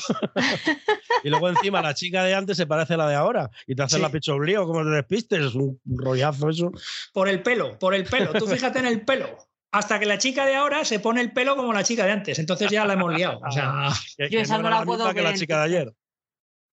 Y 1.22 1.30
luego 1.30 1.48
encima 1.48 1.80
la 1.80 1.94
chica 1.94 2.22
de 2.24 2.34
antes 2.34 2.54
se 2.56 2.66
parece 2.66 2.94
a 2.94 2.96
la 2.98 3.08
de 3.08 3.14
ahora. 3.14 3.50
Y 3.66 3.74
te 3.74 3.82
hace 3.82 3.96
Sí. 3.96 4.02
la 4.02 4.10
pecho 4.10 4.34
oblío, 4.34 4.66
como 4.66 4.82
te 4.82 4.90
despistes. 4.90 5.40
Es 5.46 5.54
un 5.54 5.80
rollazo 5.86 6.50
eso. 6.50 6.70
Por 7.14 7.28
el 7.28 7.42
pelo, 7.42 7.78
por 7.78 7.94
el 7.94 8.04
pelo. 8.04 8.32
Tú 8.34 8.46
fíjate 8.46 8.80
en 8.80 8.86
el 8.86 9.04
pelo. 9.06 9.38
Hasta 9.72 9.98
que 9.98 10.04
la 10.06 10.18
chica 10.18 10.44
de 10.44 10.54
ahora 10.54 10.84
se 10.84 11.00
pone 11.00 11.22
el 11.22 11.32
pelo 11.32 11.56
como 11.56 11.72
la 11.72 11.82
chica 11.82 12.04
de 12.04 12.12
antes. 12.12 12.38
Entonces 12.38 12.70
ya 12.70 12.84
la 12.84 12.92
hemos 12.92 13.12
liado. 13.14 13.40
O 13.46 13.50
sea, 13.50 13.88
Que, 14.18 14.24
Yo 14.24 14.30
que 14.38 14.40
esa 14.42 14.58
no 14.58 14.64
la 14.68 14.80
la 14.80 14.84
puedo 14.84 14.98
misma 15.06 15.14
que 15.14 15.22
la 15.22 15.30
ver, 15.30 15.38
chica 15.38 15.58
de 15.58 15.64
ayer. 15.64 15.94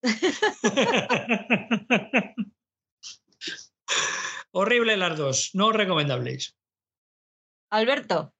horrible 4.51 4.97
las 4.97 5.17
dos. 5.17 5.51
No 5.53 5.71
recomendables. 5.71 6.57
Alberto, 7.71 8.33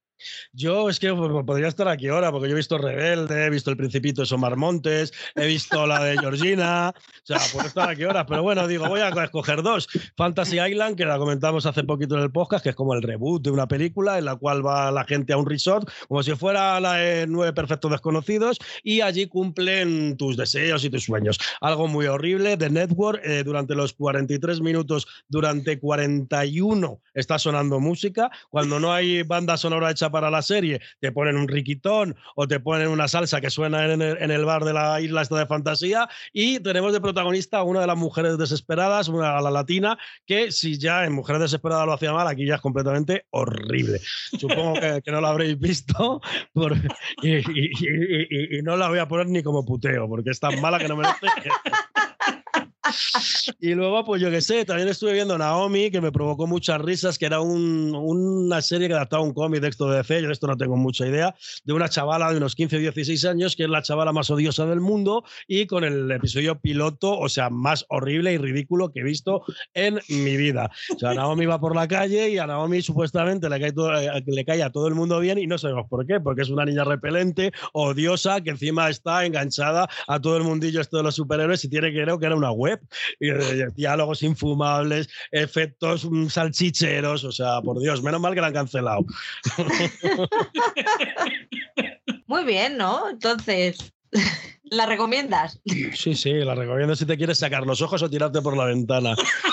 Yo 0.54 0.90
es 0.90 1.00
que 1.00 1.14
pues, 1.14 1.32
podría 1.46 1.68
estar 1.68 1.88
aquí 1.88 2.08
ahora, 2.08 2.32
porque 2.32 2.48
yo 2.48 2.54
he 2.54 2.58
visto 2.58 2.78
Rebelde, 2.78 3.46
he 3.46 3.50
visto 3.50 3.70
El 3.70 3.78
Principito 3.78 4.22
de 4.22 4.26
Somar 4.26 4.58
Montes, 4.58 5.14
he 5.36 5.48
visto 5.48 5.86
la 5.88 6.04
de 6.04 6.18
Georgina, 6.18 6.94
o 6.96 7.26
sea, 7.26 7.40
puedo 7.52 7.68
estar 7.68 7.90
aquí 7.90 8.04
ahora, 8.04 8.26
pero 8.26 8.44
bueno, 8.44 8.68
digo, 8.68 8.88
voy 8.88 9.00
a 9.00 9.10
escoger 9.10 9.62
dos. 9.62 9.88
Fantasy 10.18 10.60
Island, 10.60 10.96
que 10.96 11.06
la 11.06 11.18
comentamos 11.18 11.66
hace 11.66 11.84
poquito 11.84 12.16
en 12.16 12.24
el 12.24 12.32
podcast, 12.32 12.64
que 12.64 12.70
es 12.70 12.76
como 12.76 12.94
el 12.94 13.02
reboot 13.02 13.44
de 13.44 13.52
una 13.52 13.68
película 13.68 14.18
en 14.18 14.26
la 14.26 14.36
cual 14.36 14.66
va 14.66 14.92
la 14.92 15.04
gente 15.06 15.34
a 15.34 15.38
un 15.38 15.46
resort, 15.46 15.90
como 16.08 16.24
si 16.24 16.36
fuera 16.36 16.80
la 16.80 16.96
de 16.96 17.28
Nueve 17.28 17.54
Perfectos 17.54 17.92
Desconocidos, 17.92 18.60
y 18.84 19.02
allí 19.02 19.28
cumplen 19.28 20.18
tus 20.18 20.38
deseos 20.38 20.84
y 20.84 20.90
tus 20.90 21.04
sueños. 21.04 21.40
Algo 21.62 21.88
muy 21.88 22.06
horrible, 22.08 22.58
The 22.58 22.70
Network, 22.70 23.22
eh, 23.24 23.44
durante 23.44 23.76
los 23.76 23.94
43 23.94 24.62
minutos, 24.62 25.08
durante 25.28 25.80
41 25.80 27.02
está 27.14 27.40
sonando 27.40 27.80
música, 27.80 28.30
cuando 28.50 28.80
no 28.80 28.94
hay 28.94 29.24
banda 29.24 29.58
sonora 29.58 29.92
hecha 29.92 30.11
para 30.12 30.30
la 30.30 30.42
serie, 30.42 30.82
te 31.00 31.12
ponen 31.12 31.38
un 31.38 31.48
riquitón 31.48 32.16
o 32.36 32.48
te 32.48 32.60
ponen 32.60 32.90
una 32.90 33.08
salsa 33.08 33.42
que 33.42 33.50
suena 33.50 33.86
en 33.92 34.02
el, 34.02 34.18
en 34.18 34.32
el 34.32 34.46
bar 34.46 34.64
de 34.66 34.74
la 34.74 35.00
isla 35.02 35.22
esta 35.22 35.38
de 35.38 35.46
fantasía 35.46 36.08
y 36.34 36.60
tenemos 36.60 36.94
de 36.94 37.02
protagonista 37.02 37.58
a 37.60 37.64
una 37.64 37.82
de 37.82 37.88
las 37.88 37.98
mujeres 37.98 38.38
desesperadas, 38.38 39.08
una 39.08 39.38
a 39.38 39.42
la 39.42 39.52
latina, 39.52 39.98
que 40.26 40.52
si 40.52 40.78
ya 40.78 41.06
en 41.06 41.14
Mujeres 41.14 41.42
Desesperadas 41.42 41.86
lo 41.86 41.94
hacía 41.94 42.14
mal, 42.14 42.28
aquí 42.28 42.46
ya 42.46 42.56
es 42.56 42.62
completamente 42.62 43.26
horrible. 43.32 44.00
Supongo 44.40 44.74
que, 44.74 45.02
que 45.04 45.12
no 45.12 45.22
la 45.22 45.30
habréis 45.30 45.58
visto 45.60 46.20
por- 46.54 46.76
y- 47.22 47.38
y- 47.38 47.72
y- 47.80 48.58
y 48.60 48.62
no 48.62 48.76
la 48.78 48.90
voy 48.90 49.00
a 49.00 49.08
poner 49.08 49.28
ni 49.28 49.42
como 49.44 49.66
puteo, 49.66 50.08
porque 50.08 50.32
es 50.32 50.40
tan 50.40 50.60
mala 50.62 50.78
que 50.80 50.88
no 50.88 50.96
merece. 50.98 51.18
Y 53.60 53.74
luego, 53.76 54.04
pues 54.04 54.22
yo 54.22 54.32
qué 54.32 54.42
sé, 54.42 54.66
también 54.66 54.88
estuve 54.90 55.14
viendo 55.14 55.38
Naomi, 55.38 55.92
que 55.92 56.02
me 56.02 56.12
provocó 56.12 56.48
muchas 56.48 56.82
risas, 56.82 57.18
que 57.18 57.26
era 57.28 57.40
un- 57.40 57.94
una 57.96 58.62
serie 58.62 58.88
que 58.88 58.94
adaptaba 58.94 59.22
un 59.24 59.34
cómic 59.34 59.62
de 59.62 59.68
esto 59.70 59.90
de 59.90 59.98
DC, 59.98 60.22
yo 60.22 60.28
de 60.28 60.34
esto 60.34 60.48
no 60.48 60.58
tengo 60.58 60.76
mucha 60.78 61.06
idea, 61.06 61.36
de 61.64 61.74
una 61.74 61.90
chavala 61.90 62.32
de 62.32 62.38
unos 62.38 62.56
15 62.56 62.78
o 62.78 62.80
16 62.80 63.24
años, 63.26 63.56
que 63.56 63.64
es 63.64 63.70
la 63.70 63.82
chavala 63.84 64.12
más 64.14 64.30
odiosa 64.32 64.66
del 64.66 64.80
mundo, 64.82 65.24
y 65.48 65.68
con 65.68 65.84
el 65.84 66.10
episodio 66.12 66.60
piloto, 66.60 67.18
o 67.20 67.30
sea, 67.30 67.50
más 67.50 67.86
horrible 67.90 68.34
y 68.34 68.38
ridículo 68.38 68.92
que 68.92 69.02
he 69.02 69.04
visto 69.04 69.44
en 69.74 70.00
mi 70.10 70.36
vida. 70.38 70.72
O 70.96 71.00
sea, 71.00 71.14
Naomi 71.14 71.46
va 71.46 71.60
por 71.60 71.76
la 71.76 71.88
calle 71.88 72.30
y 72.32 72.38
a 72.40 72.48
Naomi 72.48 72.82
supuestamente 72.82 73.48
le 73.50 73.60
cae, 73.60 73.72
todo- 73.74 73.96
eh, 74.00 74.24
le 74.26 74.46
cae 74.46 74.64
a 74.64 74.72
todo 74.72 74.88
el 74.88 74.96
mundo 74.96 75.20
bien 75.20 75.38
y 75.38 75.46
no 75.48 75.58
sabemos 75.58 75.88
por 75.90 76.06
qué, 76.08 76.20
porque 76.20 76.42
es 76.42 76.50
una 76.50 76.66
niña 76.66 76.84
repelente, 76.84 77.52
odiosa, 77.74 78.42
que 78.42 78.50
encima 78.52 78.90
está 78.90 79.26
enganchada 79.26 79.88
a 80.08 80.20
todo 80.20 80.38
el 80.38 80.44
mundillo 80.44 80.82
esto 80.82 80.98
de 80.98 81.04
los 81.04 81.16
superhéroes 81.16 81.64
y 81.66 81.70
tiene 81.70 81.92
que 81.94 82.02
creo 82.02 82.18
que 82.18 82.26
era 82.26 82.36
una 82.36 82.52
web 82.52 82.71
y, 83.20 83.32
diálogos 83.76 84.24
infumables, 84.24 85.10
efectos 85.32 86.06
mm, 86.10 86.28
salchicheros, 86.28 87.24
o 87.24 87.32
sea, 87.32 87.62
por 87.62 87.80
Dios, 87.80 88.04
menos 88.04 88.22
mal 88.22 88.34
que 88.34 88.42
la 88.42 88.48
han 88.48 88.54
cancelado. 88.54 89.06
muy 92.28 92.44
bien, 92.44 92.78
¿no? 92.78 93.10
Entonces, 93.10 93.94
¿la 94.64 94.86
recomiendas? 94.86 95.60
Sí, 95.94 96.16
sí, 96.16 96.34
la 96.34 96.56
recomiendo 96.56 96.96
si 96.96 97.06
te 97.06 97.18
quieres 97.18 97.38
sacar 97.38 97.66
los 97.66 97.82
ojos 97.82 98.02
o 98.04 98.10
tirarte 98.10 98.42
por 98.42 98.58
la 98.58 98.66
ventana. 98.66 99.16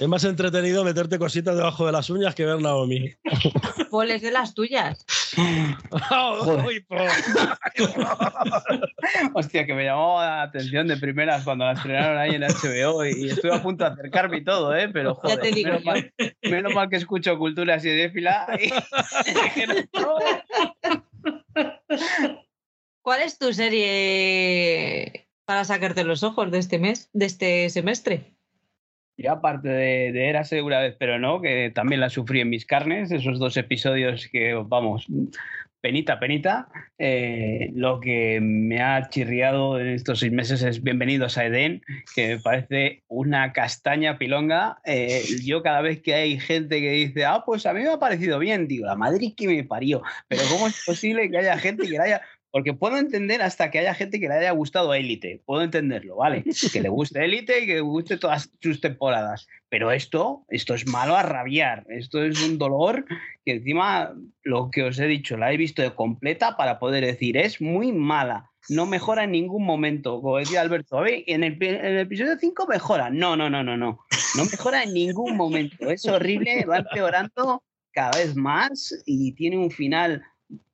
Es 0.00 0.08
más 0.08 0.24
entretenido 0.24 0.82
meterte 0.82 1.18
cositas 1.18 1.54
debajo 1.54 1.84
de 1.84 1.92
las 1.92 2.08
uñas 2.08 2.34
que 2.34 2.46
ver 2.46 2.58
Naomi. 2.60 3.12
Poles 3.90 4.22
de 4.22 4.30
las 4.30 4.54
tuyas. 4.54 5.04
Uy, 6.66 6.80
po. 6.80 6.96
Hostia, 9.34 9.66
que 9.66 9.74
me 9.74 9.84
llamó 9.84 10.18
la 10.20 10.42
atención 10.42 10.88
de 10.88 10.96
primeras 10.96 11.44
cuando 11.44 11.66
la 11.66 11.72
estrenaron 11.72 12.16
ahí 12.16 12.34
en 12.34 12.42
HBO 12.42 13.04
y, 13.04 13.26
y 13.26 13.30
estuve 13.30 13.54
a 13.54 13.62
punto 13.62 13.84
de 13.84 13.90
acercarme 13.90 14.38
y 14.38 14.44
todo, 14.44 14.74
¿eh? 14.74 14.88
Pero 14.90 15.14
Ya 15.16 15.20
joder, 15.20 15.40
te 15.40 15.52
digo 15.52 15.68
menos, 15.70 15.84
mal, 15.84 16.12
menos 16.42 16.74
mal 16.74 16.88
que 16.88 16.96
escucho 16.96 17.36
cultura 17.36 17.76
y 17.76 17.82
que 17.82 19.66
no- 19.66 20.18
¿Cuál 23.02 23.22
es 23.22 23.38
tu 23.38 23.52
serie 23.52 25.28
para 25.44 25.64
sacarte 25.64 26.04
los 26.04 26.22
ojos 26.22 26.50
de 26.50 26.58
este 26.58 26.78
mes, 26.78 27.10
de 27.12 27.26
este 27.26 27.70
semestre? 27.70 28.34
Y 29.22 29.26
aparte 29.26 29.68
de, 29.68 30.12
de 30.12 30.28
Era 30.30 30.44
segura 30.44 30.80
vez, 30.80 30.96
pero 30.98 31.18
no, 31.18 31.42
que 31.42 31.70
también 31.74 32.00
la 32.00 32.08
sufrí 32.08 32.40
en 32.40 32.48
mis 32.48 32.64
carnes, 32.64 33.12
esos 33.12 33.38
dos 33.38 33.54
episodios 33.58 34.26
que, 34.32 34.54
vamos, 34.54 35.06
penita, 35.82 36.18
penita. 36.18 36.68
eh, 36.96 37.70
lo 37.74 38.00
que 38.00 38.40
me 38.40 38.80
ha 38.80 39.10
chirriado 39.10 39.78
en 39.78 39.88
estos 39.88 40.20
seis 40.20 40.32
meses 40.32 40.62
es 40.62 40.82
Bienvenidos 40.82 41.36
a 41.36 41.44
Edén, 41.44 41.82
que 42.14 42.28
me 42.28 42.38
parece 42.38 43.02
una 43.08 43.52
castaña 43.52 44.16
pilonga. 44.16 44.78
Eh, 44.86 45.22
yo 45.44 45.62
cada 45.62 45.82
vez 45.82 46.00
que 46.00 46.14
hay 46.14 46.40
gente 46.40 46.80
que 46.80 46.90
dice, 46.90 47.26
ah, 47.26 47.42
pues 47.44 47.66
a 47.66 47.74
mí 47.74 47.82
me 47.82 47.90
ha 47.90 47.98
parecido 47.98 48.38
bien, 48.38 48.68
digo, 48.68 48.86
la 48.86 48.96
Madrid 48.96 49.34
que 49.36 49.46
me 49.46 49.64
parió, 49.64 50.00
pero 50.28 50.44
¿cómo 50.50 50.66
es 50.66 50.82
posible 50.86 51.30
que 51.30 51.36
haya 51.36 51.58
gente 51.58 51.86
que 51.86 51.98
la 51.98 52.04
haya 52.04 52.22
Porque 52.50 52.74
puedo 52.74 52.96
entender 52.96 53.42
hasta 53.42 53.70
que 53.70 53.78
haya 53.78 53.94
gente 53.94 54.18
que 54.18 54.28
le 54.28 54.34
haya 54.34 54.50
gustado 54.50 54.92
Élite. 54.94 55.42
Puedo 55.46 55.62
entenderlo, 55.62 56.16
¿vale? 56.16 56.44
Que 56.72 56.80
le 56.80 56.88
guste 56.88 57.24
Élite 57.24 57.60
y 57.60 57.66
que 57.66 57.74
le 57.74 57.80
guste 57.80 58.16
todas 58.16 58.50
sus 58.60 58.80
temporadas. 58.80 59.46
Pero 59.68 59.92
esto, 59.92 60.44
esto 60.48 60.74
es 60.74 60.86
malo 60.86 61.16
a 61.16 61.22
rabiar. 61.22 61.86
Esto 61.88 62.24
es 62.24 62.42
un 62.42 62.58
dolor 62.58 63.04
que 63.44 63.52
encima, 63.52 64.12
lo 64.42 64.70
que 64.70 64.82
os 64.82 64.98
he 64.98 65.06
dicho, 65.06 65.36
la 65.36 65.52
he 65.52 65.56
visto 65.56 65.80
de 65.82 65.94
completa 65.94 66.56
para 66.56 66.78
poder 66.78 67.04
decir, 67.04 67.36
es 67.36 67.60
muy 67.60 67.92
mala. 67.92 68.50
No 68.68 68.84
mejora 68.84 69.24
en 69.24 69.32
ningún 69.32 69.64
momento. 69.64 70.20
Como 70.20 70.38
decía 70.38 70.60
Alberto, 70.60 71.04
en 71.06 71.44
el, 71.44 71.62
en 71.62 71.84
el 71.84 71.98
episodio 72.00 72.36
5 72.38 72.66
mejora. 72.66 73.10
No, 73.10 73.36
no, 73.36 73.48
no, 73.48 73.62
no, 73.62 73.76
no. 73.76 74.00
No 74.36 74.44
mejora 74.44 74.82
en 74.82 74.92
ningún 74.92 75.36
momento. 75.36 75.88
Es 75.88 76.04
horrible, 76.06 76.64
va 76.64 76.78
empeorando 76.78 77.62
cada 77.92 78.18
vez 78.18 78.36
más 78.36 79.02
y 79.06 79.32
tiene 79.32 79.58
un 79.58 79.70
final 79.70 80.22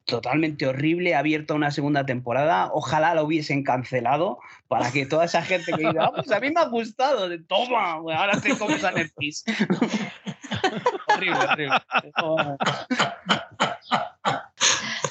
totalmente 0.07 0.67
horrible, 0.67 1.15
abierto 1.15 1.53
a 1.53 1.57
una 1.57 1.71
segunda 1.71 2.07
temporada. 2.07 2.71
Ojalá 2.73 3.15
lo 3.15 3.25
hubiesen 3.25 3.65
cancelado 3.65 4.39
para 4.69 4.91
que 4.93 5.05
toda 5.05 5.25
esa 5.25 5.43
gente 5.43 5.73
que 5.73 5.89
diga, 5.89 6.07
ah, 6.07 6.13
pues 6.15 6.31
a 6.31 6.41
mí 6.41 6.51
me 6.51 6.61
ha 6.61 6.67
gustado, 6.67 7.29
de 7.29 7.39
toma, 7.41 7.93
ahora 7.93 8.41
te 8.41 8.57
comes 8.57 8.83
a 8.85 8.93
Netflix. 8.93 9.45
horrible, 11.09 11.39
horrible. 11.39 11.77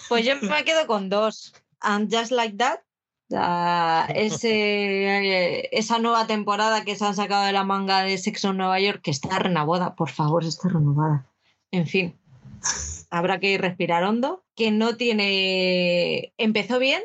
Pues 0.08 0.26
yo 0.26 0.36
me 0.42 0.64
quedo 0.64 0.88
con 0.88 1.10
dos. 1.10 1.54
And 1.82 2.12
Just 2.12 2.32
Like 2.32 2.58
That. 2.58 2.80
ese, 4.16 5.78
esa 5.78 6.00
nueva 6.00 6.26
temporada 6.26 6.86
que 6.86 6.96
se 6.96 7.06
han 7.06 7.16
sacado 7.16 7.46
de 7.46 7.52
la 7.52 7.66
manga 7.66 8.02
de 8.02 8.18
Sexo 8.18 8.52
en 8.52 8.58
Nueva 8.58 8.80
York, 8.80 9.02
que 9.02 9.12
está 9.12 9.40
renovada, 9.40 9.96
por 9.96 10.10
favor, 10.10 10.46
está 10.46 10.70
renovada. 10.70 11.26
En 11.72 11.86
fin, 11.86 12.18
habrá 13.16 13.40
que 13.40 13.58
respirar 13.58 14.04
hondo, 14.04 14.44
que 14.56 14.72
no 14.72 14.98
tiene... 14.98 16.34
Empezó 16.38 16.80
bien, 16.80 17.02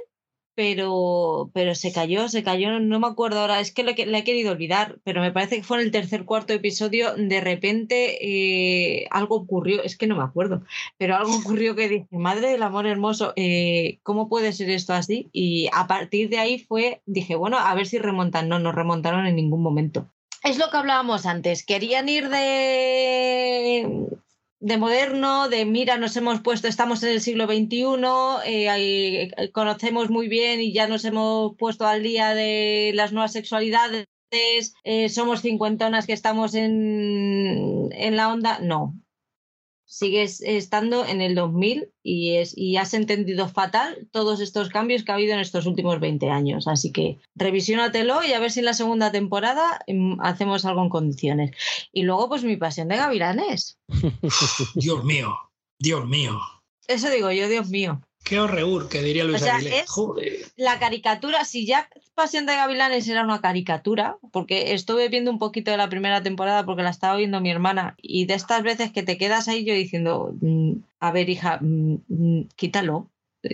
pero, 0.57 1.51
pero 1.55 1.75
se 1.77 1.93
cayó, 1.93 2.29
se 2.29 2.43
cayó, 2.43 2.81
no 2.81 2.99
me 2.99 3.07
acuerdo 3.07 3.41
ahora, 3.41 3.61
es 3.61 3.73
que 3.73 3.85
le, 3.85 3.93
he 3.93 4.25
querido 4.25 4.51
olvidar, 4.51 4.99
pero 5.05 5.21
me 5.21 5.31
parece 5.31 5.57
que 5.57 5.63
fue 5.63 5.79
en 5.79 5.85
el 5.85 5.93
tercer, 5.93 6.25
cuarto 6.25 6.53
episodio, 6.53 7.15
de 7.15 7.41
repente 7.41 8.19
eh, 8.21 9.07
algo 9.11 9.37
ocurrió, 9.37 9.83
es 9.85 9.97
que 9.97 10.09
no 10.09 10.17
me 10.17 10.25
acuerdo, 10.25 10.63
pero 10.99 11.17
algo 11.17 11.35
ocurrió 11.37 11.77
que 11.77 11.89
dije, 11.89 12.07
madre 12.11 12.51
del 12.51 12.65
amor 12.65 12.87
hermoso, 12.87 13.33
eh, 13.37 14.01
¿cómo 14.03 14.29
puede 14.29 14.53
ser 14.53 14.69
esto 14.71 14.93
así? 14.93 15.31
Y 15.33 15.69
a 15.73 15.87
partir 15.87 16.29
de 16.29 16.39
ahí 16.39 16.59
fue, 16.59 17.03
dije, 17.07 17.37
bueno, 17.37 17.57
a 17.57 17.73
ver 17.75 17.87
si 17.87 17.99
remontan, 17.99 18.49
no, 18.49 18.59
no 18.59 18.73
remontaron 18.73 19.27
en 19.27 19.37
ningún 19.37 19.63
momento. 19.63 20.11
Es 20.43 20.59
lo 20.59 20.71
que 20.71 20.77
hablábamos 20.77 21.25
antes, 21.25 21.65
querían 21.65 22.09
ir 22.09 22.29
de 22.29 24.09
de 24.61 24.77
moderno, 24.77 25.49
de 25.49 25.65
mira, 25.65 25.97
nos 25.97 26.17
hemos 26.17 26.43
puesto, 26.43 26.69
estamos 26.69 27.03
en 27.03 27.11
el 27.11 27.21
siglo 27.23 27.47
XXI, 27.47 27.95
eh, 28.45 29.31
eh, 29.37 29.53
conocemos 29.53 30.11
muy 30.11 30.29
bien 30.29 30.61
y 30.61 30.73
ya 30.73 30.87
nos 30.87 31.05
hemos 31.07 31.57
puesto 31.57 31.87
al 31.87 32.03
día 32.03 32.35
de 32.35 32.93
las 32.95 33.13
nuevas 33.13 33.33
sexualidades, 33.33 34.07
eh, 34.85 35.09
somos 35.09 35.41
cincuentonas 35.41 36.07
que 36.07 36.13
estamos 36.13 36.55
en, 36.55 37.89
en 37.93 38.17
la 38.17 38.31
onda. 38.31 38.59
No, 38.61 38.95
sigues 39.91 40.41
estando 40.41 41.05
en 41.05 41.20
el 41.20 41.35
2000 41.35 41.91
y, 42.05 42.36
es, 42.36 42.57
y 42.57 42.77
has 42.77 42.94
entendido 42.94 43.49
fatal 43.49 44.09
todos 44.12 44.41
estos 44.41 44.69
cambios 44.69 45.02
que 45.02 45.10
ha 45.10 45.17
habido 45.17 45.35
en 45.35 45.41
estos 45.41 45.67
últimos 45.67 45.99
20 45.99 46.31
años. 46.31 46.69
Así 46.69 46.93
que 46.93 47.19
revisiónatelo 47.35 48.23
y 48.23 48.33
a 48.33 48.39
ver 48.39 48.52
si 48.52 48.60
en 48.60 48.67
la 48.67 48.75
segunda 48.75 49.10
temporada 49.10 49.81
em, 49.89 50.17
hacemos 50.20 50.65
algo 50.65 50.83
en 50.83 50.91
condiciones. 50.91 51.51
Y 51.93 52.05
luego, 52.05 52.28
pues 52.28 52.44
mi 52.44 52.57
pasión 52.57 52.86
de 52.86 52.99
gavilanes. 52.99 53.81
Dios 54.77 55.05
mío, 55.05 55.35
Dios 55.81 56.07
mío. 56.07 56.39
Eso 56.86 57.10
digo 57.10 57.33
yo, 57.33 57.49
Dios 57.49 57.69
mío. 57.69 58.01
Qué 58.24 58.39
horreur, 58.39 58.89
que 58.89 59.02
diría 59.02 59.24
Luis 59.24 59.42
o 59.42 59.44
sea, 59.44 59.58
La 60.57 60.78
caricatura, 60.78 61.44
si 61.44 61.66
ya 61.66 61.89
Pasión 62.15 62.47
de 62.47 62.55
Gavilanes 62.55 63.08
era 63.08 63.24
una 63.24 63.40
caricatura, 63.40 64.18
porque 64.31 64.74
estuve 64.74 65.08
viendo 65.08 65.31
un 65.31 65.39
poquito 65.39 65.70
de 65.70 65.76
la 65.76 65.89
primera 65.89 66.23
temporada 66.23 66.65
porque 66.65 66.82
la 66.82 66.90
estaba 66.90 67.16
viendo 67.16 67.40
mi 67.40 67.50
hermana, 67.50 67.97
y 68.00 68.26
de 68.26 68.34
estas 68.34 68.62
veces 68.62 68.92
que 68.92 69.02
te 69.02 69.16
quedas 69.16 69.49
ahí 69.49 69.65
yo 69.65 69.74
diciendo, 69.74 70.34
mm, 70.40 70.73
a 71.00 71.12
ver, 71.12 71.31
hija, 71.31 71.58
mm, 71.60 71.99
mm, 72.08 72.49
quítalo. 72.57 73.10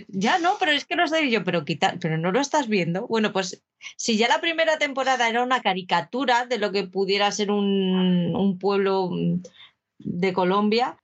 Ya 0.09 0.37
no, 0.37 0.57
pero 0.59 0.73
es 0.73 0.83
que 0.83 0.97
no 0.97 1.07
sé 1.07 1.29
yo, 1.29 1.45
pero 1.45 1.63
quita, 1.63 1.95
pero 2.01 2.17
no 2.17 2.33
lo 2.33 2.41
estás 2.41 2.67
viendo. 2.67 3.07
Bueno, 3.07 3.31
pues 3.31 3.63
si 3.95 4.17
ya 4.17 4.27
la 4.27 4.41
primera 4.41 4.77
temporada 4.77 5.29
era 5.29 5.43
una 5.43 5.61
caricatura 5.61 6.45
de 6.45 6.57
lo 6.57 6.73
que 6.73 6.83
pudiera 6.83 7.31
ser 7.31 7.51
un, 7.51 8.35
un 8.35 8.59
pueblo 8.59 9.09
de 9.97 10.33
Colombia, 10.33 10.97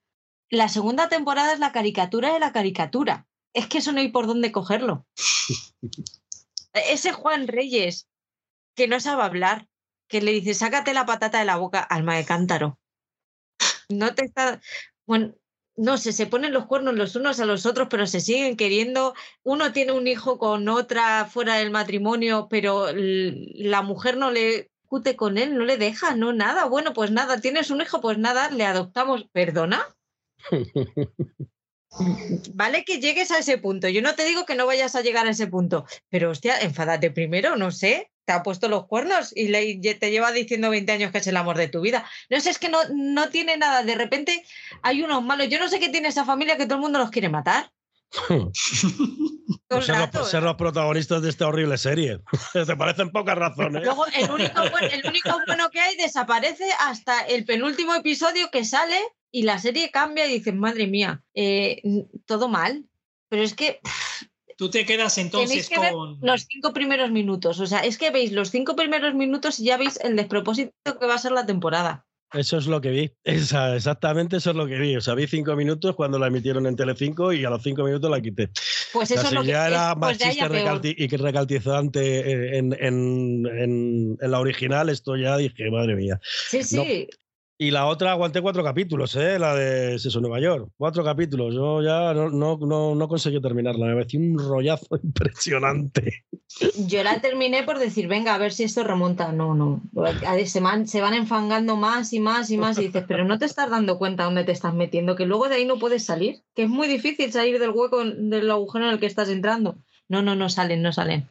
la 0.49 0.67
segunda 0.67 1.07
temporada 1.07 1.53
es 1.53 1.59
la 1.59 1.71
caricatura 1.71 2.33
de 2.33 2.39
la 2.39 2.51
caricatura 2.51 3.25
es 3.53 3.67
que 3.67 3.77
eso 3.79 3.91
no 3.91 3.99
hay 3.99 4.09
por 4.09 4.27
dónde 4.27 4.51
cogerlo. 4.51 5.05
Ese 6.73 7.11
Juan 7.11 7.47
Reyes 7.47 8.07
que 8.75 8.87
no 8.87 8.99
sabe 8.99 9.23
hablar, 9.23 9.67
que 10.07 10.21
le 10.21 10.31
dice, 10.31 10.53
sácate 10.53 10.93
la 10.93 11.05
patata 11.05 11.39
de 11.39 11.45
la 11.45 11.57
boca, 11.57 11.79
alma 11.79 12.15
de 12.15 12.25
cántaro. 12.25 12.79
No 13.89 14.15
te 14.15 14.25
está. 14.25 14.59
Bueno, 15.05 15.35
no 15.75 15.97
sé, 15.97 16.13
se 16.13 16.27
ponen 16.27 16.53
los 16.53 16.65
cuernos 16.65 16.95
los 16.95 17.15
unos 17.15 17.39
a 17.39 17.45
los 17.45 17.65
otros, 17.65 17.87
pero 17.89 18.07
se 18.07 18.19
siguen 18.19 18.57
queriendo. 18.57 19.13
Uno 19.43 19.71
tiene 19.71 19.91
un 19.91 20.07
hijo 20.07 20.37
con 20.37 20.67
otra 20.69 21.25
fuera 21.25 21.55
del 21.55 21.71
matrimonio, 21.71 22.47
pero 22.49 22.87
la 22.93 23.81
mujer 23.81 24.17
no 24.17 24.31
le 24.31 24.71
cute 24.87 25.15
con 25.15 25.37
él, 25.37 25.57
no 25.57 25.65
le 25.65 25.77
deja, 25.77 26.15
no 26.15 26.33
nada. 26.33 26.65
Bueno, 26.65 26.93
pues 26.93 27.11
nada, 27.11 27.41
tienes 27.41 27.71
un 27.71 27.81
hijo, 27.81 28.01
pues 28.01 28.17
nada, 28.17 28.49
le 28.51 28.65
adoptamos. 28.65 29.27
¿Perdona? 29.31 29.83
Vale 32.53 32.83
que 32.85 32.99
llegues 32.99 33.31
a 33.31 33.39
ese 33.39 33.57
punto. 33.57 33.87
Yo 33.87 34.01
no 34.01 34.15
te 34.15 34.25
digo 34.25 34.45
que 34.45 34.55
no 34.55 34.65
vayas 34.65 34.95
a 34.95 35.01
llegar 35.01 35.27
a 35.27 35.31
ese 35.31 35.47
punto, 35.47 35.85
pero 36.09 36.31
hostia, 36.31 36.59
enfádate 36.59 37.11
primero, 37.11 37.55
no 37.55 37.71
sé. 37.71 38.09
Te 38.25 38.31
ha 38.31 38.41
puesto 38.41 38.69
los 38.69 38.87
cuernos 38.87 39.33
y 39.35 39.51
te 39.81 40.11
lleva 40.11 40.31
diciendo 40.31 40.69
20 40.69 40.91
años 40.93 41.11
que 41.11 41.17
es 41.17 41.27
el 41.27 41.35
amor 41.35 41.57
de 41.57 41.67
tu 41.67 41.81
vida. 41.81 42.05
No 42.29 42.39
sé, 42.39 42.51
es 42.51 42.57
que 42.57 42.69
no, 42.69 42.79
no 42.93 43.29
tiene 43.29 43.57
nada. 43.57 43.83
De 43.83 43.95
repente 43.95 44.45
hay 44.81 45.03
unos 45.03 45.21
malos. 45.23 45.49
Yo 45.49 45.59
no 45.59 45.67
sé 45.67 45.79
qué 45.81 45.89
tiene 45.89 46.07
esa 46.07 46.23
familia 46.23 46.55
que 46.55 46.65
todo 46.65 46.75
el 46.75 46.83
mundo 46.83 46.99
los 46.99 47.11
quiere 47.11 47.27
matar. 47.27 47.69
Ser, 49.81 50.09
los, 50.13 50.33
los, 50.33 50.55
protagonistas 50.55 51.21
de 51.21 51.29
esta 51.29 51.47
horrible 51.47 51.77
serie. 51.77 52.19
Te 52.53 52.75
parecen 52.77 53.11
pocas 53.11 53.35
razones. 53.35 53.83
Luego, 53.83 54.05
el 54.07 54.29
único, 54.29 54.61
el 54.61 55.05
único 55.05 55.41
bueno 55.47 55.69
que 55.69 55.79
hay 55.79 55.97
desaparece 55.97 56.69
hasta 56.79 57.21
el 57.21 57.43
penúltimo 57.43 57.93
episodio 57.95 58.49
que 58.51 58.63
sale 58.65 58.97
y 59.33 59.43
la 59.43 59.57
serie 59.57 59.89
cambia 59.89 60.27
y 60.27 60.33
dices, 60.33 60.53
madre 60.53 60.85
mía, 60.85 61.23
eh, 61.33 61.81
todo 62.25 62.47
mal. 62.47 62.85
Pero 63.27 63.41
es 63.41 63.55
que. 63.55 63.79
Tú 64.55 64.69
te 64.69 64.85
quedas 64.85 65.17
entonces 65.17 65.69
con. 65.75 66.19
los 66.21 66.45
cinco 66.47 66.71
primeros 66.71 67.09
minutos. 67.09 67.59
O 67.59 67.65
sea, 67.65 67.79
es 67.79 67.97
que 67.97 68.11
veis 68.11 68.31
los 68.31 68.51
cinco 68.51 68.75
primeros 68.75 69.15
minutos 69.15 69.59
y 69.59 69.65
ya 69.65 69.77
veis 69.77 69.99
el 70.01 70.15
despropósito 70.15 70.99
que 70.99 71.07
va 71.07 71.15
a 71.15 71.17
ser 71.17 71.31
la 71.31 71.47
temporada. 71.47 72.05
Eso 72.31 72.57
es 72.57 72.67
lo 72.67 72.79
que 72.81 72.89
vi. 72.89 73.11
exactamente 73.23 74.37
eso 74.37 74.51
es 74.51 74.55
lo 74.55 74.67
que 74.67 74.77
vi. 74.77 74.95
O 74.95 75.01
sea, 75.01 75.15
vi 75.15 75.25
cinco 75.25 75.55
minutos 75.55 75.95
cuando 75.95 76.19
la 76.19 76.27
emitieron 76.27 76.67
en 76.67 76.75
Telecinco 76.75 77.33
y 77.33 77.43
a 77.43 77.49
los 77.49 77.63
cinco 77.63 77.83
minutos 77.83 78.11
la 78.11 78.21
quité. 78.21 78.49
Pues 78.91 79.09
eso 79.09 79.25
es 79.25 79.31
lo 79.31 79.43
ya 79.43 79.67
era 79.67 79.95
pues 79.95 80.19
más 80.19 80.35
chiste 80.35 80.95
y 80.95 81.07
que 81.07 81.17
recaltizante 81.17 82.57
en, 82.57 82.73
en, 82.79 83.47
en, 83.47 84.17
la 84.19 84.39
original, 84.39 84.89
esto 84.89 85.15
ya 85.15 85.37
dije, 85.37 85.71
madre 85.71 85.95
mía. 85.95 86.19
Sí, 86.23 86.63
sí. 86.63 87.07
Y 87.63 87.71
la 87.71 87.85
otra 87.85 88.11
aguanté 88.11 88.41
cuatro 88.41 88.61
capítulos, 88.61 89.15
¿eh? 89.15 89.39
la 89.39 89.55
de 89.55 89.97
Seso 89.97 90.19
Nueva 90.19 90.41
York. 90.41 90.67
Cuatro 90.75 91.01
capítulos. 91.01 91.55
Yo 91.55 91.81
ya 91.81 92.13
no, 92.13 92.29
no, 92.29 92.57
no, 92.57 92.93
no 92.93 93.07
conseguí 93.07 93.39
terminarla. 93.39 93.85
Me 93.85 93.93
pareció 93.93 94.19
un 94.19 94.37
rollazo 94.37 94.99
impresionante. 95.01 96.25
Yo 96.87 97.01
la 97.05 97.21
terminé 97.21 97.63
por 97.63 97.79
decir, 97.79 98.09
venga, 98.09 98.35
a 98.35 98.37
ver 98.37 98.51
si 98.51 98.63
esto 98.63 98.83
remonta. 98.83 99.31
No, 99.31 99.55
no. 99.55 99.81
Se 100.45 100.59
van, 100.59 100.89
se 100.89 100.99
van 100.99 101.13
enfangando 101.13 101.77
más 101.77 102.11
y 102.11 102.19
más 102.19 102.51
y 102.51 102.57
más. 102.57 102.77
Y 102.79 102.87
dices, 102.87 103.05
pero 103.07 103.23
no 103.23 103.39
te 103.39 103.45
estás 103.45 103.69
dando 103.69 103.97
cuenta 103.97 104.25
dónde 104.25 104.43
te 104.43 104.51
estás 104.51 104.73
metiendo, 104.73 105.15
que 105.15 105.25
luego 105.25 105.47
de 105.47 105.55
ahí 105.55 105.65
no 105.65 105.79
puedes 105.79 106.03
salir. 106.03 106.41
Que 106.53 106.63
es 106.63 106.69
muy 106.69 106.89
difícil 106.89 107.31
salir 107.31 107.59
del 107.59 107.69
hueco, 107.69 108.03
del 108.03 108.51
agujero 108.51 108.87
en 108.87 108.91
el 108.91 108.99
que 108.99 109.05
estás 109.05 109.29
entrando. 109.29 109.77
No, 110.09 110.21
no, 110.21 110.35
no 110.35 110.49
salen, 110.49 110.81
no 110.81 110.91
salen. 110.91 111.29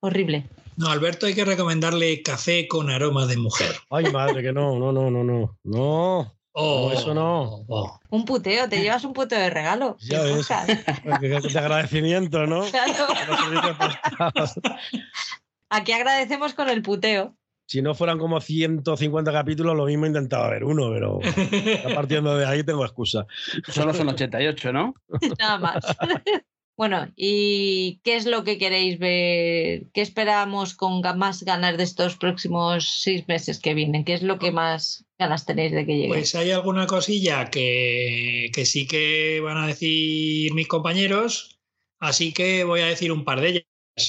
Horrible. 0.00 0.46
No, 0.76 0.88
Alberto 0.88 1.26
hay 1.26 1.34
que 1.34 1.44
recomendarle 1.44 2.22
café 2.22 2.66
con 2.68 2.90
aroma 2.90 3.26
de 3.26 3.36
mujer. 3.36 3.76
Ay, 3.90 4.10
madre, 4.10 4.42
que 4.42 4.52
no, 4.52 4.78
no, 4.78 4.92
no, 4.92 5.10
no, 5.10 5.24
no. 5.24 5.58
No. 5.64 6.34
Oh, 6.54 6.92
eso 6.92 7.14
no. 7.14 7.64
Oh. 7.68 7.98
Un 8.10 8.24
puteo, 8.24 8.68
te 8.68 8.82
llevas 8.82 9.04
un 9.04 9.12
puteo 9.14 9.38
de 9.38 9.50
regalo. 9.50 9.96
Ya 10.00 10.22
ves. 10.22 10.48
De 10.48 11.58
agradecimiento, 11.58 12.46
¿no? 12.46 12.64
Aquí 15.70 15.92
agradecemos 15.92 16.52
con 16.52 16.68
el 16.68 16.82
puteo. 16.82 17.34
Si 17.66 17.80
no 17.80 17.94
fueran 17.94 18.18
como 18.18 18.38
150 18.38 19.32
capítulos, 19.32 19.74
lo 19.74 19.86
mismo 19.86 20.04
intentaba 20.04 20.50
ver 20.50 20.64
uno, 20.64 20.90
pero 20.92 21.20
a 21.88 21.94
partiendo 21.94 22.36
de 22.36 22.44
ahí 22.44 22.62
tengo 22.62 22.84
excusa. 22.84 23.26
Solo 23.68 23.94
son 23.94 24.10
88, 24.10 24.72
¿no? 24.74 24.94
Nada 25.38 25.58
más. 25.58 25.84
Bueno, 26.82 27.12
¿y 27.14 28.00
qué 28.02 28.16
es 28.16 28.26
lo 28.26 28.42
que 28.42 28.58
queréis 28.58 28.98
ver? 28.98 29.84
¿Qué 29.94 30.00
esperamos 30.00 30.74
con 30.74 31.00
más 31.16 31.44
ganas 31.44 31.76
de 31.76 31.84
estos 31.84 32.16
próximos 32.16 32.98
seis 33.04 33.28
meses 33.28 33.60
que 33.60 33.72
vienen? 33.72 34.04
¿Qué 34.04 34.14
es 34.14 34.22
lo 34.24 34.40
que 34.40 34.50
más 34.50 35.04
ganas 35.16 35.46
tenéis 35.46 35.70
de 35.70 35.86
que 35.86 35.96
llegue? 35.96 36.08
Pues 36.08 36.34
hay 36.34 36.50
alguna 36.50 36.88
cosilla 36.88 37.50
que, 37.50 38.50
que 38.52 38.66
sí 38.66 38.88
que 38.88 39.40
van 39.40 39.58
a 39.58 39.68
decir 39.68 40.52
mis 40.54 40.66
compañeros, 40.66 41.60
así 42.00 42.32
que 42.32 42.64
voy 42.64 42.80
a 42.80 42.86
decir 42.86 43.12
un 43.12 43.24
par 43.24 43.40
de 43.40 43.48
ellas. 43.50 43.64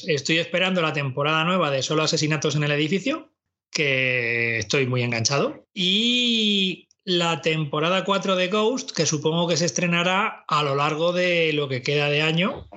Estoy 0.08 0.40
esperando 0.40 0.82
la 0.82 0.94
temporada 0.94 1.44
nueva 1.44 1.70
de 1.70 1.84
Solo 1.84 2.02
Asesinatos 2.02 2.56
en 2.56 2.64
el 2.64 2.72
Edificio, 2.72 3.36
que 3.70 4.58
estoy 4.58 4.88
muy 4.88 5.04
enganchado. 5.04 5.68
Y 5.76 6.88
la 7.06 7.42
temporada 7.42 8.06
4 8.06 8.36
de 8.36 8.48
Ghost, 8.48 8.92
que 8.92 9.06
supongo 9.06 9.48
que 9.48 9.58
se 9.58 9.66
estrenará 9.66 10.46
a 10.48 10.64
lo 10.64 10.76
largo 10.76 11.12
de 11.12 11.52
lo 11.54 11.68
que 11.68 11.82
queda 11.82 12.10
de 12.10 12.22
año 12.22 12.68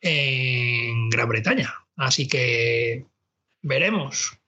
en 0.00 1.10
Gran 1.10 1.28
Bretaña. 1.28 1.74
Así 1.96 2.28
que 2.28 3.06
veremos. 3.62 4.38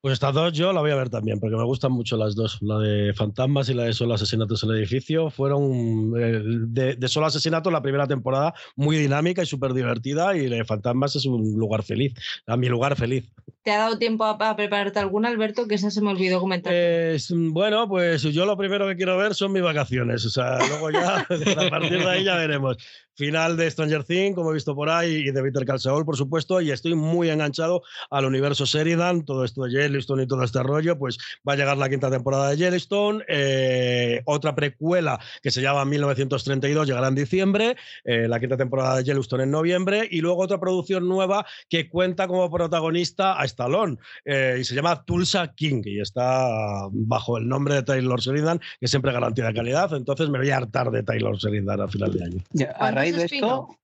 Pues 0.00 0.14
estas 0.14 0.32
dos 0.32 0.54
yo 0.54 0.72
la 0.72 0.80
voy 0.80 0.92
a 0.92 0.96
ver 0.96 1.10
también, 1.10 1.38
porque 1.38 1.56
me 1.56 1.64
gustan 1.64 1.92
mucho 1.92 2.16
las 2.16 2.34
dos. 2.34 2.56
La 2.62 2.78
de 2.78 3.12
Fantasmas 3.12 3.68
y 3.68 3.74
la 3.74 3.84
de 3.84 3.92
Solo 3.92 4.14
Asesinatos 4.14 4.62
en 4.64 4.70
el 4.70 4.78
Edificio. 4.78 5.28
Fueron 5.28 6.14
eh, 6.18 6.40
de, 6.68 6.96
de, 6.96 7.08
Solo 7.08 7.26
Asesinatos 7.26 7.70
la 7.70 7.82
primera 7.82 8.06
temporada 8.06 8.54
muy 8.76 8.96
dinámica 8.96 9.42
y 9.42 9.46
súper 9.46 9.74
divertida. 9.74 10.34
Y 10.34 10.48
la 10.48 10.56
de 10.56 10.64
Fantasmas 10.64 11.16
es 11.16 11.26
un 11.26 11.52
lugar 11.58 11.82
feliz, 11.82 12.14
a 12.46 12.56
mi 12.56 12.68
lugar 12.68 12.96
feliz. 12.96 13.30
¿Te 13.62 13.72
ha 13.72 13.78
dado 13.78 13.98
tiempo 13.98 14.24
a, 14.24 14.30
a 14.30 14.56
prepararte 14.56 14.98
alguna, 15.00 15.28
Alberto? 15.28 15.68
Que 15.68 15.74
esa 15.74 15.90
se 15.90 16.00
me 16.00 16.10
olvidó 16.10 16.40
comentar. 16.40 16.72
Eh, 16.74 17.18
bueno, 17.30 17.86
pues 17.86 18.22
yo 18.22 18.46
lo 18.46 18.56
primero 18.56 18.88
que 18.88 18.96
quiero 18.96 19.18
ver 19.18 19.34
son 19.34 19.52
mis 19.52 19.62
vacaciones. 19.62 20.24
O 20.24 20.30
sea, 20.30 20.66
luego 20.66 20.90
ya, 20.90 21.18
a 21.28 21.70
partir 21.70 21.98
de 21.98 22.08
ahí 22.08 22.24
ya 22.24 22.36
veremos 22.36 22.78
final 23.20 23.58
de 23.58 23.70
Stranger 23.70 24.02
Things, 24.02 24.34
como 24.34 24.50
he 24.50 24.54
visto 24.54 24.74
por 24.74 24.88
ahí, 24.88 25.28
y 25.28 25.30
de 25.30 25.42
Peter 25.42 25.66
Call 25.66 25.78
Saul, 25.78 26.06
por 26.06 26.16
supuesto, 26.16 26.58
y 26.62 26.70
estoy 26.70 26.94
muy 26.94 27.28
enganchado 27.28 27.82
al 28.08 28.24
universo 28.24 28.64
Sheridan, 28.64 29.26
todo 29.26 29.44
esto 29.44 29.64
de 29.64 29.72
Yellowstone 29.90 30.22
y 30.22 30.26
todo 30.26 30.42
este 30.42 30.62
rollo, 30.62 30.98
pues 30.98 31.18
va 31.46 31.54
a 31.54 31.56
llegar 31.56 31.76
la 31.76 31.88
quinta 31.88 32.10
temporada 32.10 32.50
de 32.50 32.56
Yellowstone, 32.56 33.24
eh, 33.28 34.22
otra 34.24 34.54
precuela 34.54 35.18
que 35.42 35.50
se 35.50 35.60
llama 35.60 35.84
1932 35.84 36.86
llegará 36.86 37.08
en 37.08 37.14
diciembre, 37.14 37.76
eh, 38.04 38.28
la 38.28 38.40
quinta 38.40 38.56
temporada 38.56 38.96
de 38.96 39.04
Yellowstone 39.04 39.44
en 39.44 39.50
noviembre, 39.50 40.08
y 40.10 40.20
luego 40.20 40.42
otra 40.42 40.58
producción 40.58 41.08
nueva 41.08 41.44
que 41.68 41.88
cuenta 41.88 42.26
como 42.26 42.50
protagonista 42.50 43.40
a 43.40 43.44
Stallone, 43.44 43.96
eh, 44.24 44.58
y 44.60 44.64
se 44.64 44.74
llama 44.74 45.04
Tulsa 45.04 45.52
King, 45.54 45.82
y 45.84 46.00
está 46.00 46.88
bajo 46.90 47.38
el 47.38 47.48
nombre 47.48 47.74
de 47.74 47.82
Taylor 47.82 48.20
Sheridan, 48.20 48.60
que 48.80 48.88
siempre 48.88 49.12
garantía 49.12 49.46
de 49.46 49.54
calidad, 49.54 49.92
entonces 49.94 50.30
me 50.30 50.38
voy 50.38 50.50
a 50.50 50.58
hartar 50.58 50.90
de 50.90 51.02
Taylor 51.02 51.36
Sheridan 51.36 51.80
a 51.80 51.88
final 51.88 52.12
de 52.12 52.24
año. 52.24 52.44
Ya, 52.52 52.70
a 52.72 52.90
raíz 52.90 53.16
de 53.16 53.24
esto. 53.24 53.76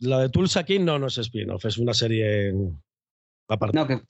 La 0.00 0.18
de 0.18 0.30
Tulsa 0.30 0.64
King 0.64 0.84
no, 0.84 0.98
no 0.98 1.08
es 1.08 1.18
spin-off, 1.18 1.66
es 1.66 1.76
una 1.76 1.92
serie 1.92 2.54
aparte. 3.48 3.76
No, 3.76 3.86
que, 3.86 4.00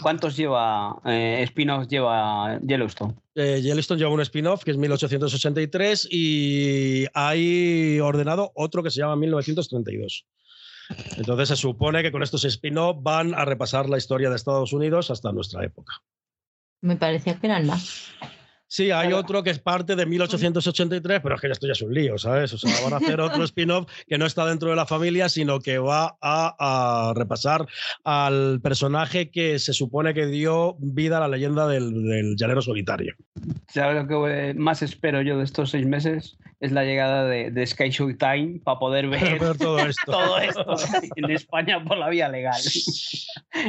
¿Cuántos 0.00 0.36
lleva 0.36 1.00
eh, 1.04 1.42
spin-offs 1.44 1.88
lleva 1.88 2.58
Yellowstone? 2.60 3.14
Eh, 3.34 3.60
Yellowstone 3.62 3.98
lleva 3.98 4.10
un 4.10 4.20
spin-off 4.20 4.64
que 4.64 4.72
es 4.72 4.76
1883 4.76 6.08
y 6.10 7.06
hay 7.14 8.00
ordenado 8.00 8.50
otro 8.54 8.82
que 8.82 8.90
se 8.90 9.00
llama 9.00 9.16
1932. 9.16 10.26
Entonces 11.16 11.48
se 11.48 11.56
supone 11.56 12.02
que 12.02 12.10
con 12.10 12.22
estos 12.22 12.44
spin-off 12.44 12.96
van 13.00 13.34
a 13.34 13.44
repasar 13.44 13.88
la 13.88 13.98
historia 13.98 14.28
de 14.28 14.36
Estados 14.36 14.72
Unidos 14.72 15.10
hasta 15.10 15.32
nuestra 15.32 15.64
época. 15.64 15.94
Me 16.80 16.96
parecía 16.96 17.38
que 17.38 17.46
eran 17.46 17.66
más. 17.66 18.10
Sí, 18.68 18.90
hay 18.90 19.12
otro 19.12 19.42
que 19.42 19.50
es 19.50 19.58
parte 19.60 19.94
de 19.94 20.06
1883, 20.06 21.20
pero 21.22 21.36
es 21.36 21.40
que 21.40 21.46
esto 21.48 21.66
ya 21.66 21.72
es 21.72 21.82
un 21.82 21.94
lío, 21.94 22.18
¿sabes? 22.18 22.52
O 22.52 22.58
sea, 22.58 22.72
van 22.82 22.94
a 22.94 22.96
hacer 22.96 23.20
otro 23.20 23.44
spin-off 23.44 23.90
que 24.08 24.18
no 24.18 24.26
está 24.26 24.44
dentro 24.44 24.70
de 24.70 24.76
la 24.76 24.86
familia, 24.86 25.28
sino 25.28 25.60
que 25.60 25.78
va 25.78 26.16
a, 26.20 26.56
a, 26.58 27.14
repasar 27.14 27.66
al 28.04 28.60
personaje 28.60 29.30
que 29.30 29.58
se 29.58 29.72
supone 29.72 30.14
que 30.14 30.26
dio 30.26 30.76
vida 30.80 31.18
a 31.18 31.20
la 31.20 31.28
leyenda 31.28 31.68
del, 31.68 32.04
del 32.04 32.36
llanero 32.36 32.60
solitario. 32.60 33.14
¿Sabes 33.68 34.02
lo 34.02 34.08
que 34.08 34.54
más 34.54 34.82
espero 34.82 35.22
yo 35.22 35.38
de 35.38 35.44
estos 35.44 35.70
seis 35.70 35.86
meses? 35.86 36.36
Es 36.58 36.72
la 36.72 36.84
llegada 36.84 37.26
de, 37.26 37.50
de 37.50 37.66
Sky 37.66 37.90
Showtime 37.90 38.60
para 38.64 38.78
poder 38.78 39.08
ver, 39.10 39.38
ver 39.38 39.58
todo 39.58 39.78
esto. 39.78 40.02
todo 40.12 40.38
esto 40.38 40.76
en 41.16 41.30
España 41.30 41.84
por 41.84 41.98
la 41.98 42.08
vía 42.08 42.28
legal. 42.28 42.60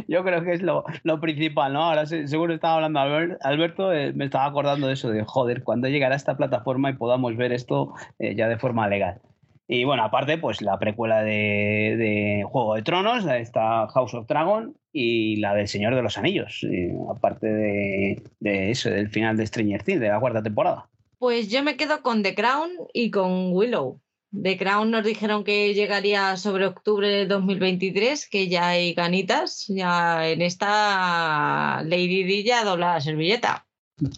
Yo 0.07 0.23
creo 0.23 0.43
que 0.43 0.53
es 0.53 0.61
lo, 0.61 0.85
lo 1.03 1.19
principal, 1.19 1.73
¿no? 1.73 1.83
Ahora 1.83 2.05
seguro 2.05 2.53
estaba 2.53 2.75
hablando 2.75 2.99
Albert, 2.99 3.39
Alberto, 3.41 3.93
eh, 3.93 4.13
me 4.13 4.25
estaba 4.25 4.45
acordando 4.45 4.86
de 4.87 4.93
eso, 4.93 5.09
de 5.09 5.23
joder, 5.23 5.63
cuando 5.63 5.87
llegará 5.87 6.15
esta 6.15 6.37
plataforma 6.37 6.89
y 6.89 6.93
podamos 6.93 7.35
ver 7.37 7.51
esto 7.51 7.93
eh, 8.19 8.35
ya 8.35 8.47
de 8.47 8.57
forma 8.57 8.87
legal. 8.87 9.21
Y 9.69 9.83
bueno, 9.83 10.03
aparte, 10.03 10.37
pues 10.37 10.61
la 10.61 10.79
precuela 10.79 11.23
de, 11.23 11.95
de, 11.97 12.45
Juego 12.49 12.75
de 12.75 12.83
Tronos, 12.83 13.25
esta 13.25 13.87
House 13.89 14.13
of 14.13 14.25
Dragon 14.25 14.77
y 14.93 15.35
la 15.37 15.53
del 15.53 15.67
Señor 15.67 15.93
de 15.93 16.01
los 16.01 16.17
Anillos, 16.17 16.65
aparte 17.13 17.47
de, 17.47 18.71
eso, 18.71 18.89
del 18.89 19.09
final 19.09 19.35
de 19.35 19.45
Stranger 19.45 19.83
Things, 19.83 19.99
de 19.99 20.07
la 20.07 20.21
cuarta 20.21 20.41
temporada. 20.41 20.89
Pues 21.19 21.49
yo 21.49 21.63
me 21.63 21.75
quedo 21.75 22.01
con 22.01 22.23
The 22.23 22.33
Crown 22.33 22.69
y 22.93 23.11
con 23.11 23.51
Willow. 23.51 23.99
The 24.31 24.57
Crown 24.57 24.91
nos 24.91 25.03
dijeron 25.03 25.43
que 25.43 25.73
llegaría 25.73 26.37
sobre 26.37 26.65
octubre 26.65 27.09
de 27.09 27.25
2023, 27.25 28.29
que 28.29 28.47
ya 28.47 28.69
hay 28.69 28.93
ganitas, 28.93 29.65
ya 29.67 30.29
en 30.29 30.41
esta 30.41 31.81
Lady 31.83 32.23
Di 32.23 32.43
ya 32.43 32.63
la 32.75 33.01
servilleta. 33.01 33.66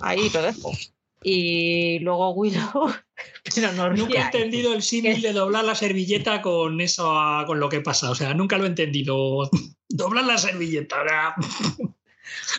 Ahí 0.02 0.30
lo 0.30 0.42
dejo. 0.42 0.72
Y 1.24 2.00
luego 2.00 2.32
Willow, 2.32 2.94
pero 3.56 3.72
no 3.74 3.90
Nunca 3.94 4.20
he 4.20 4.26
entendido 4.26 4.74
el 4.74 4.82
símil 4.82 5.22
de 5.22 5.34
doblar 5.34 5.66
la 5.66 5.76
servilleta 5.76 6.42
con 6.42 6.80
eso, 6.80 7.14
con 7.46 7.60
lo 7.60 7.70
que 7.70 7.82
pasa. 7.82 8.10
O 8.12 8.16
sea, 8.16 8.34
nunca 8.34 8.58
lo 8.58 8.66
he 8.66 8.68
entendido. 8.68 9.50
doblar 9.90 10.26
la 10.26 10.38
servilleta. 10.38 11.36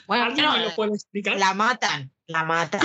Bueno, 0.09 0.25
¿Alguien 0.25 0.47
no, 0.47 0.53
me 0.53 0.65
lo 0.65 0.75
puede 0.75 0.95
explicar? 0.95 1.39
La 1.39 1.55
matan, 1.55 2.11
la 2.27 2.43
matan. 2.43 2.81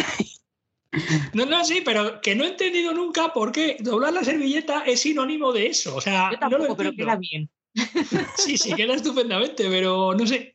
No, 1.34 1.46
no, 1.46 1.66
sí, 1.66 1.82
pero 1.84 2.22
que 2.22 2.36
no 2.36 2.44
he 2.44 2.50
entendido 2.50 2.94
nunca 2.94 3.34
por 3.34 3.52
qué 3.52 3.78
doblar 3.80 4.14
la 4.14 4.24
servilleta 4.24 4.84
es 4.86 5.02
sinónimo 5.02 5.52
de 5.52 5.68
eso. 5.68 5.96
O 5.96 6.02
sea, 6.02 6.30
Yo 6.32 6.38
tampoco, 6.38 6.64
no 6.64 6.70
lo 6.70 6.78
pero 6.78 6.94
queda 6.94 7.16
bien. 7.16 7.50
Sí, 8.38 8.58
sí, 8.58 8.74
queda 8.76 8.94
estupendamente, 8.94 9.68
pero 9.68 10.14
no 10.14 10.28
sé. 10.28 10.54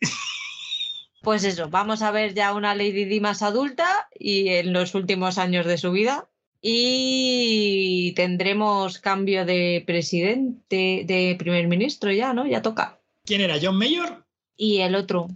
Pues 1.23 1.45
eso, 1.45 1.69
vamos 1.69 2.03
a 2.03 2.11
ver 2.11 2.35
ya 2.35 2.55
una 2.55 2.75
Lady 2.75 3.05
Di 3.05 3.21
más 3.21 3.43
adulta 3.43 4.09
y 4.19 4.49
en 4.49 4.73
los 4.73 4.95
últimos 4.95 5.39
años 5.39 5.67
de 5.67 5.79
su 5.79 5.93
vida. 5.93 6.29
Y 6.63 8.13
tendremos 8.17 8.99
cambio 8.99 9.47
de 9.47 9.83
presidente, 9.87 11.05
de 11.07 11.37
primer 11.39 11.67
ministro 11.69 12.13
ya, 12.13 12.35
¿no? 12.35 12.47
Ya 12.47 12.61
toca. 12.61 13.01
¿Quién 13.25 13.41
era? 13.41 13.57
¿John 13.61 13.77
Mayor? 13.77 14.27
Y 14.57 14.81
el 14.81 14.95
otro. 14.95 15.29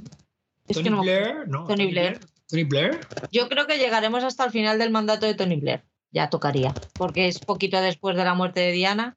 Es 0.69 0.77
¿Tony 0.77 0.85
que 0.85 0.91
no. 0.91 1.03
Blair? 1.03 1.49
No, 1.49 1.67
Tony 1.67 1.87
Blair. 1.87 2.21
¿Tony 2.47 2.65
Blair? 2.65 3.01
Yo 3.31 3.49
creo 3.49 3.67
que 3.67 3.79
llegaremos 3.79 4.23
hasta 4.23 4.45
el 4.45 4.51
final 4.51 4.79
del 4.79 4.91
mandato 4.91 5.25
de 5.27 5.35
Tony 5.35 5.57
Blair. 5.57 5.85
Ya 6.11 6.31
tocaría, 6.31 6.75
porque 6.93 7.27
es 7.27 7.39
poquito 7.39 7.81
después 7.81 8.17
de 8.17 8.25
la 8.25 8.35
muerte 8.35 8.61
de 8.61 8.73
Diana. 8.73 9.17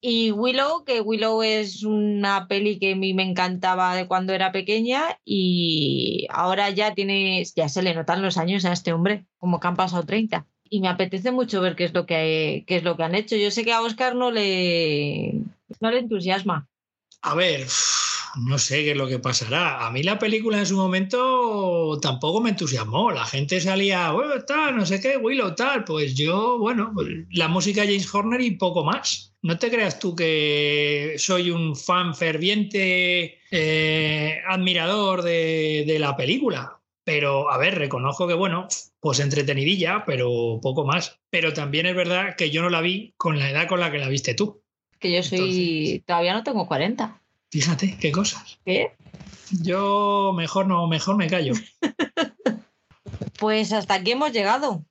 Y 0.00 0.30
Willow, 0.32 0.84
que 0.84 1.00
Willow 1.00 1.42
es 1.42 1.84
una 1.84 2.46
peli 2.48 2.78
que 2.78 2.92
a 2.92 2.96
mí 2.96 3.14
me 3.14 3.22
encantaba 3.22 3.94
de 3.94 4.06
cuando 4.06 4.32
era 4.32 4.52
pequeña 4.52 5.18
y 5.24 6.26
ahora 6.30 6.70
ya 6.70 6.94
tiene, 6.94 7.44
ya 7.54 7.68
se 7.68 7.82
le 7.82 7.94
notan 7.94 8.22
los 8.22 8.36
años 8.38 8.64
a 8.64 8.72
este 8.72 8.92
hombre, 8.92 9.26
como 9.38 9.60
que 9.60 9.68
han 9.68 9.76
pasado 9.76 10.04
30. 10.04 10.46
Y 10.68 10.80
me 10.80 10.88
apetece 10.88 11.32
mucho 11.32 11.60
ver 11.60 11.74
qué 11.74 11.84
es 11.84 11.94
lo 11.94 12.06
que, 12.06 12.64
qué 12.66 12.76
es 12.76 12.84
lo 12.84 12.96
que 12.96 13.02
han 13.02 13.14
hecho. 13.14 13.36
Yo 13.36 13.50
sé 13.50 13.64
que 13.64 13.72
a 13.72 13.82
Oscar 13.82 14.14
no 14.14 14.30
le, 14.30 15.34
no 15.80 15.90
le 15.90 15.98
entusiasma. 15.98 16.68
A 17.22 17.34
ver, 17.34 17.66
no 18.38 18.58
sé 18.58 18.84
qué 18.84 18.92
es 18.92 18.96
lo 18.96 19.06
que 19.08 19.18
pasará. 19.18 19.86
A 19.86 19.90
mí 19.90 20.02
la 20.02 20.18
película 20.18 20.58
en 20.58 20.66
su 20.66 20.76
momento 20.76 21.98
tampoco 22.00 22.40
me 22.40 22.50
entusiasmó. 22.50 23.10
La 23.10 23.24
gente 23.24 23.60
salía, 23.60 24.10
bueno, 24.12 24.42
tal, 24.44 24.76
no 24.76 24.86
sé 24.86 25.00
qué, 25.00 25.16
Willow, 25.16 25.54
tal. 25.54 25.84
Pues 25.84 26.14
yo, 26.14 26.58
bueno, 26.58 26.92
la 27.30 27.48
música 27.48 27.82
de 27.82 27.88
James 27.88 28.14
Horner 28.14 28.40
y 28.40 28.52
poco 28.52 28.84
más. 28.84 29.34
No 29.42 29.58
te 29.58 29.70
creas 29.70 29.98
tú 29.98 30.14
que 30.14 31.14
soy 31.18 31.50
un 31.50 31.74
fan 31.74 32.14
ferviente, 32.14 33.38
eh, 33.50 34.38
admirador 34.48 35.22
de, 35.22 35.84
de 35.86 35.98
la 35.98 36.16
película. 36.16 36.76
Pero, 37.04 37.50
a 37.50 37.56
ver, 37.58 37.76
reconozco 37.78 38.28
que, 38.28 38.34
bueno, 38.34 38.68
pues 39.00 39.20
entretenidilla, 39.20 40.04
pero 40.06 40.60
poco 40.62 40.84
más. 40.84 41.18
Pero 41.30 41.52
también 41.54 41.86
es 41.86 41.96
verdad 41.96 42.36
que 42.36 42.50
yo 42.50 42.62
no 42.62 42.68
la 42.70 42.82
vi 42.82 43.14
con 43.16 43.38
la 43.38 43.50
edad 43.50 43.66
con 43.66 43.80
la 43.80 43.90
que 43.90 43.98
la 43.98 44.08
viste 44.08 44.34
tú. 44.34 44.62
Que 44.98 45.10
yo 45.12 45.22
soy, 45.22 45.38
Entonces- 45.38 46.06
todavía 46.06 46.34
no 46.34 46.42
tengo 46.44 46.68
40. 46.68 47.19
Fíjate, 47.50 47.96
qué 47.98 48.12
cosas. 48.12 48.58
¿Qué? 48.64 48.92
Yo 49.62 50.32
mejor 50.36 50.66
no, 50.68 50.86
mejor 50.86 51.16
me 51.16 51.28
callo. 51.28 51.54
Pues 53.38 53.72
hasta 53.72 53.94
aquí 53.94 54.10
hemos 54.10 54.32
llegado. 54.32 54.84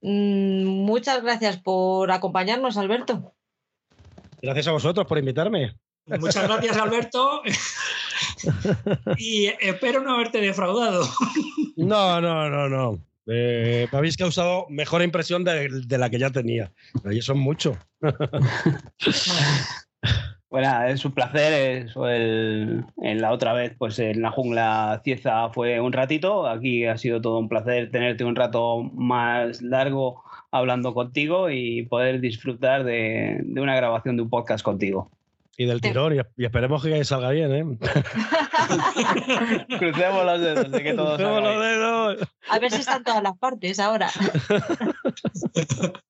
Mm, 0.00 0.64
muchas 0.64 1.22
gracias 1.22 1.58
por 1.58 2.10
acompañarnos, 2.10 2.76
Alberto. 2.76 3.34
Gracias 4.42 4.66
a 4.66 4.72
vosotros 4.72 5.06
por 5.06 5.16
invitarme. 5.16 5.76
Muchas 6.06 6.42
gracias, 6.42 6.76
Alberto. 6.76 7.42
y 9.16 9.46
espero 9.60 10.02
no 10.02 10.14
haberte 10.14 10.40
defraudado. 10.40 11.08
No, 11.76 12.20
no, 12.20 12.50
no, 12.50 12.68
no. 12.68 12.98
Eh, 13.26 13.86
me 13.92 13.98
habéis 13.98 14.16
causado 14.16 14.66
mejor 14.68 15.02
impresión 15.02 15.44
de, 15.44 15.68
de 15.68 15.98
la 15.98 16.10
que 16.10 16.18
ya 16.18 16.30
tenía. 16.30 16.72
Y 17.08 17.18
eso 17.18 17.32
es 17.32 17.38
mucho. 17.38 17.78
Bueno, 20.50 20.82
es 20.84 21.04
un 21.04 21.12
placer. 21.12 21.84
Eso 21.86 22.08
el, 22.08 22.84
en 23.02 23.20
la 23.20 23.32
otra 23.32 23.52
vez, 23.52 23.74
pues 23.78 23.98
en 23.98 24.22
la 24.22 24.30
jungla 24.30 25.00
Cieza 25.04 25.50
fue 25.50 25.80
un 25.80 25.92
ratito. 25.92 26.48
Aquí 26.48 26.86
ha 26.86 26.96
sido 26.96 27.20
todo 27.20 27.38
un 27.38 27.48
placer 27.48 27.90
tenerte 27.90 28.24
un 28.24 28.36
rato 28.36 28.82
más 28.94 29.60
largo 29.60 30.22
hablando 30.50 30.94
contigo 30.94 31.50
y 31.50 31.82
poder 31.82 32.20
disfrutar 32.20 32.84
de, 32.84 33.40
de 33.42 33.60
una 33.60 33.76
grabación 33.76 34.16
de 34.16 34.22
un 34.22 34.30
podcast 34.30 34.64
contigo. 34.64 35.10
Y 35.60 35.66
del 35.66 35.80
tirón, 35.80 36.14
y, 36.14 36.20
esperemos 36.44 36.84
que 36.84 37.04
salga 37.04 37.30
bien, 37.30 37.52
¿eh? 37.52 37.64
Crucemos 39.78 40.24
los 40.24 40.40
dedos 40.40 40.70
de 40.70 40.82
que 40.84 40.94
todo 40.94 41.16
Crucemos 41.16 41.34
salga 41.34 41.40
los 41.40 41.58
bien. 41.58 41.72
dedos. 41.72 42.28
A 42.48 42.58
ver 42.60 42.70
si 42.70 42.80
están 42.80 43.02
todas 43.02 43.24
las 43.24 43.36
partes 43.38 43.80
ahora. 43.80 44.08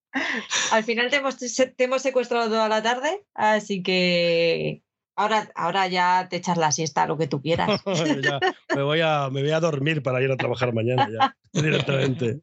Al 0.73 0.85
final 0.85 1.11
te 1.11 1.17
hemos, 1.17 1.37
te 1.37 1.85
hemos 1.85 2.03
secuestrado 2.03 2.49
toda 2.49 2.69
la 2.69 2.83
tarde, 2.83 3.25
así 3.35 3.83
que 3.83 4.83
ahora, 5.19 5.51
ahora 5.55 5.89
ya 5.89 6.29
te 6.31 6.37
echas 6.37 6.57
la 6.57 6.73
siesta, 6.73 7.07
lo 7.07 7.19
que 7.19 7.27
tú 7.27 7.43
quieras. 7.43 7.83
Ya, 8.23 8.41
me, 8.75 8.83
voy 8.83 9.01
a, 9.01 9.29
me 9.31 9.43
voy 9.43 9.51
a 9.51 9.61
dormir 9.61 10.03
para 10.03 10.23
ir 10.23 10.31
a 10.31 10.37
trabajar 10.37 10.73
mañana 10.73 11.09
ya, 11.11 11.37
directamente. 11.53 12.41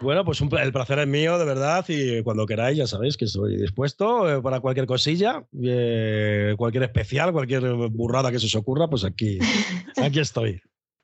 Bueno, 0.00 0.24
pues 0.24 0.40
un 0.40 0.56
el 0.58 0.72
placer 0.72 0.98
es 0.98 1.06
mío, 1.06 1.38
de 1.38 1.44
verdad, 1.44 1.84
y 1.88 2.22
cuando 2.22 2.46
queráis 2.46 2.76
ya 2.76 2.86
sabéis 2.86 3.16
que 3.16 3.24
estoy 3.26 3.56
dispuesto 3.56 4.30
eh, 4.30 4.42
para 4.42 4.60
cualquier 4.60 4.86
cosilla, 4.86 5.44
eh, 5.62 6.54
cualquier 6.56 6.84
especial, 6.84 7.32
cualquier 7.32 7.62
burrada 7.90 8.30
que 8.30 8.40
se 8.40 8.46
os 8.46 8.54
ocurra, 8.54 8.88
pues 8.88 9.04
aquí, 9.04 9.38
aquí 9.96 10.20
estoy. 10.20 10.60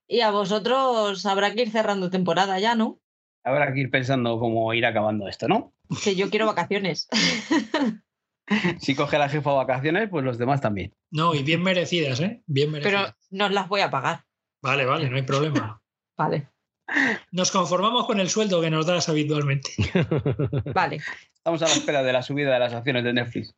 Y 0.08 0.20
a 0.20 0.30
vosotros 0.30 1.24
habrá 1.24 1.54
que 1.54 1.62
ir 1.62 1.70
cerrando 1.70 2.10
temporada 2.10 2.58
ya, 2.58 2.74
¿no? 2.74 3.00
Habrá 3.44 3.72
que 3.72 3.80
ir 3.80 3.90
pensando 3.90 4.38
cómo 4.38 4.72
ir 4.74 4.84
acabando 4.84 5.28
esto, 5.28 5.48
¿no? 5.48 5.72
Que 6.04 6.14
yo 6.14 6.30
quiero 6.30 6.46
vacaciones. 6.46 7.08
Si 8.80 8.96
coge 8.96 9.16
la 9.16 9.28
jefa 9.28 9.52
vacaciones, 9.52 10.08
pues 10.10 10.24
los 10.24 10.36
demás 10.36 10.60
también. 10.60 10.92
No, 11.12 11.36
y 11.36 11.44
bien 11.44 11.62
merecidas, 11.62 12.18
¿eh? 12.18 12.42
Bien 12.46 12.72
Pero 12.72 12.98
merecidas. 12.98 13.16
no 13.30 13.46
os 13.46 13.52
las 13.52 13.68
voy 13.68 13.80
a 13.80 13.92
pagar. 13.92 14.24
Vale, 14.60 14.84
vale, 14.86 15.08
no 15.08 15.16
hay 15.16 15.22
problema. 15.22 15.80
Vale, 16.18 16.48
Nos 17.30 17.50
conformamos 17.52 18.06
con 18.06 18.18
el 18.20 18.28
sueldo 18.28 18.60
que 18.60 18.68
nos 18.68 18.84
das 18.86 19.08
habitualmente. 19.08 19.70
vale. 20.74 21.00
Estamos 21.34 21.62
a 21.62 21.66
la 21.66 21.72
espera 21.72 22.02
de 22.02 22.12
la 22.12 22.22
subida 22.22 22.52
de 22.52 22.58
las 22.58 22.74
acciones 22.74 23.04
de 23.04 23.12
Netflix. 23.12 23.54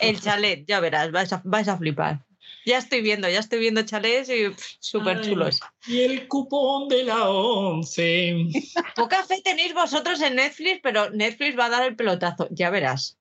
El 0.00 0.18
chalet, 0.20 0.64
ya 0.66 0.80
verás, 0.80 1.12
vais 1.12 1.32
a, 1.32 1.42
vais 1.44 1.68
a 1.68 1.76
flipar. 1.76 2.24
Ya 2.66 2.78
estoy 2.78 3.00
viendo, 3.00 3.28
ya 3.28 3.38
estoy 3.38 3.60
viendo 3.60 3.82
chalets 3.82 4.28
y 4.28 4.52
súper 4.80 5.20
chulos. 5.20 5.60
Y 5.86 6.00
el 6.00 6.26
cupón 6.26 6.88
de 6.88 7.04
la 7.04 7.30
11. 7.30 8.48
Poca 8.96 9.22
fe 9.22 9.40
tenéis 9.44 9.72
vosotros 9.72 10.20
en 10.20 10.34
Netflix, 10.34 10.80
pero 10.82 11.08
Netflix 11.10 11.56
va 11.56 11.66
a 11.66 11.68
dar 11.68 11.84
el 11.84 11.94
pelotazo, 11.94 12.48
ya 12.50 12.70
verás. 12.70 13.18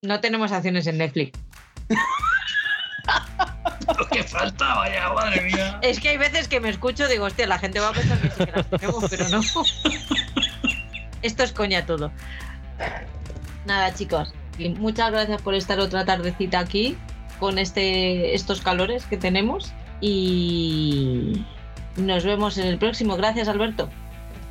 No 0.00 0.20
tenemos 0.20 0.50
acciones 0.50 0.86
en 0.86 0.96
Netflix. 0.96 1.38
Lo 3.98 4.08
que 4.08 4.24
faltaba 4.24 4.90
ya, 4.90 5.12
madre 5.12 5.42
mía. 5.42 5.78
Es 5.82 6.00
que 6.00 6.08
hay 6.08 6.16
veces 6.16 6.48
que 6.48 6.58
me 6.58 6.70
escucho 6.70 7.04
y 7.04 7.10
digo, 7.10 7.26
hostia, 7.26 7.46
la 7.46 7.58
gente 7.58 7.80
va 7.80 7.90
a 7.90 7.92
pensar 7.92 8.18
que 8.18 8.30
sí 8.30 8.46
que 8.46 8.52
las 8.52 8.70
tenemos, 8.70 9.04
pero 9.10 9.28
no. 9.28 9.42
Esto 11.22 11.42
es 11.42 11.52
coña 11.52 11.84
todo. 11.84 12.10
Nada, 13.66 13.92
chicos, 13.92 14.32
muchas 14.78 15.10
gracias 15.10 15.42
por 15.42 15.54
estar 15.54 15.78
otra 15.80 16.06
tardecita 16.06 16.60
aquí 16.60 16.96
con 17.38 17.58
este, 17.58 18.34
estos 18.34 18.60
calores 18.60 19.04
que 19.06 19.16
tenemos 19.16 19.72
y 20.00 21.44
nos 21.96 22.24
vemos 22.24 22.58
en 22.58 22.66
el 22.66 22.78
próximo. 22.78 23.16
Gracias, 23.16 23.48
Alberto. 23.48 23.88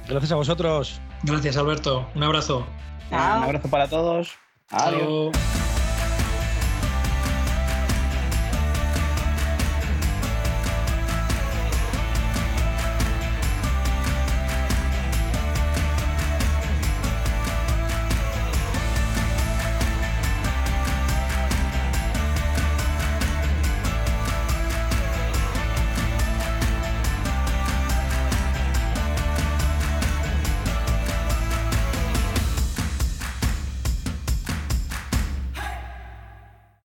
Gracias 0.07 0.31
a 0.31 0.35
vosotros. 0.35 0.99
Gracias, 1.23 1.57
Alberto. 1.57 2.07
Un 2.15 2.23
abrazo. 2.23 2.65
Chao. 3.09 3.37
Un 3.39 3.43
abrazo 3.43 3.69
para 3.69 3.87
todos. 3.87 4.35
Adiós. 4.69 5.31
Chao. 5.33 5.74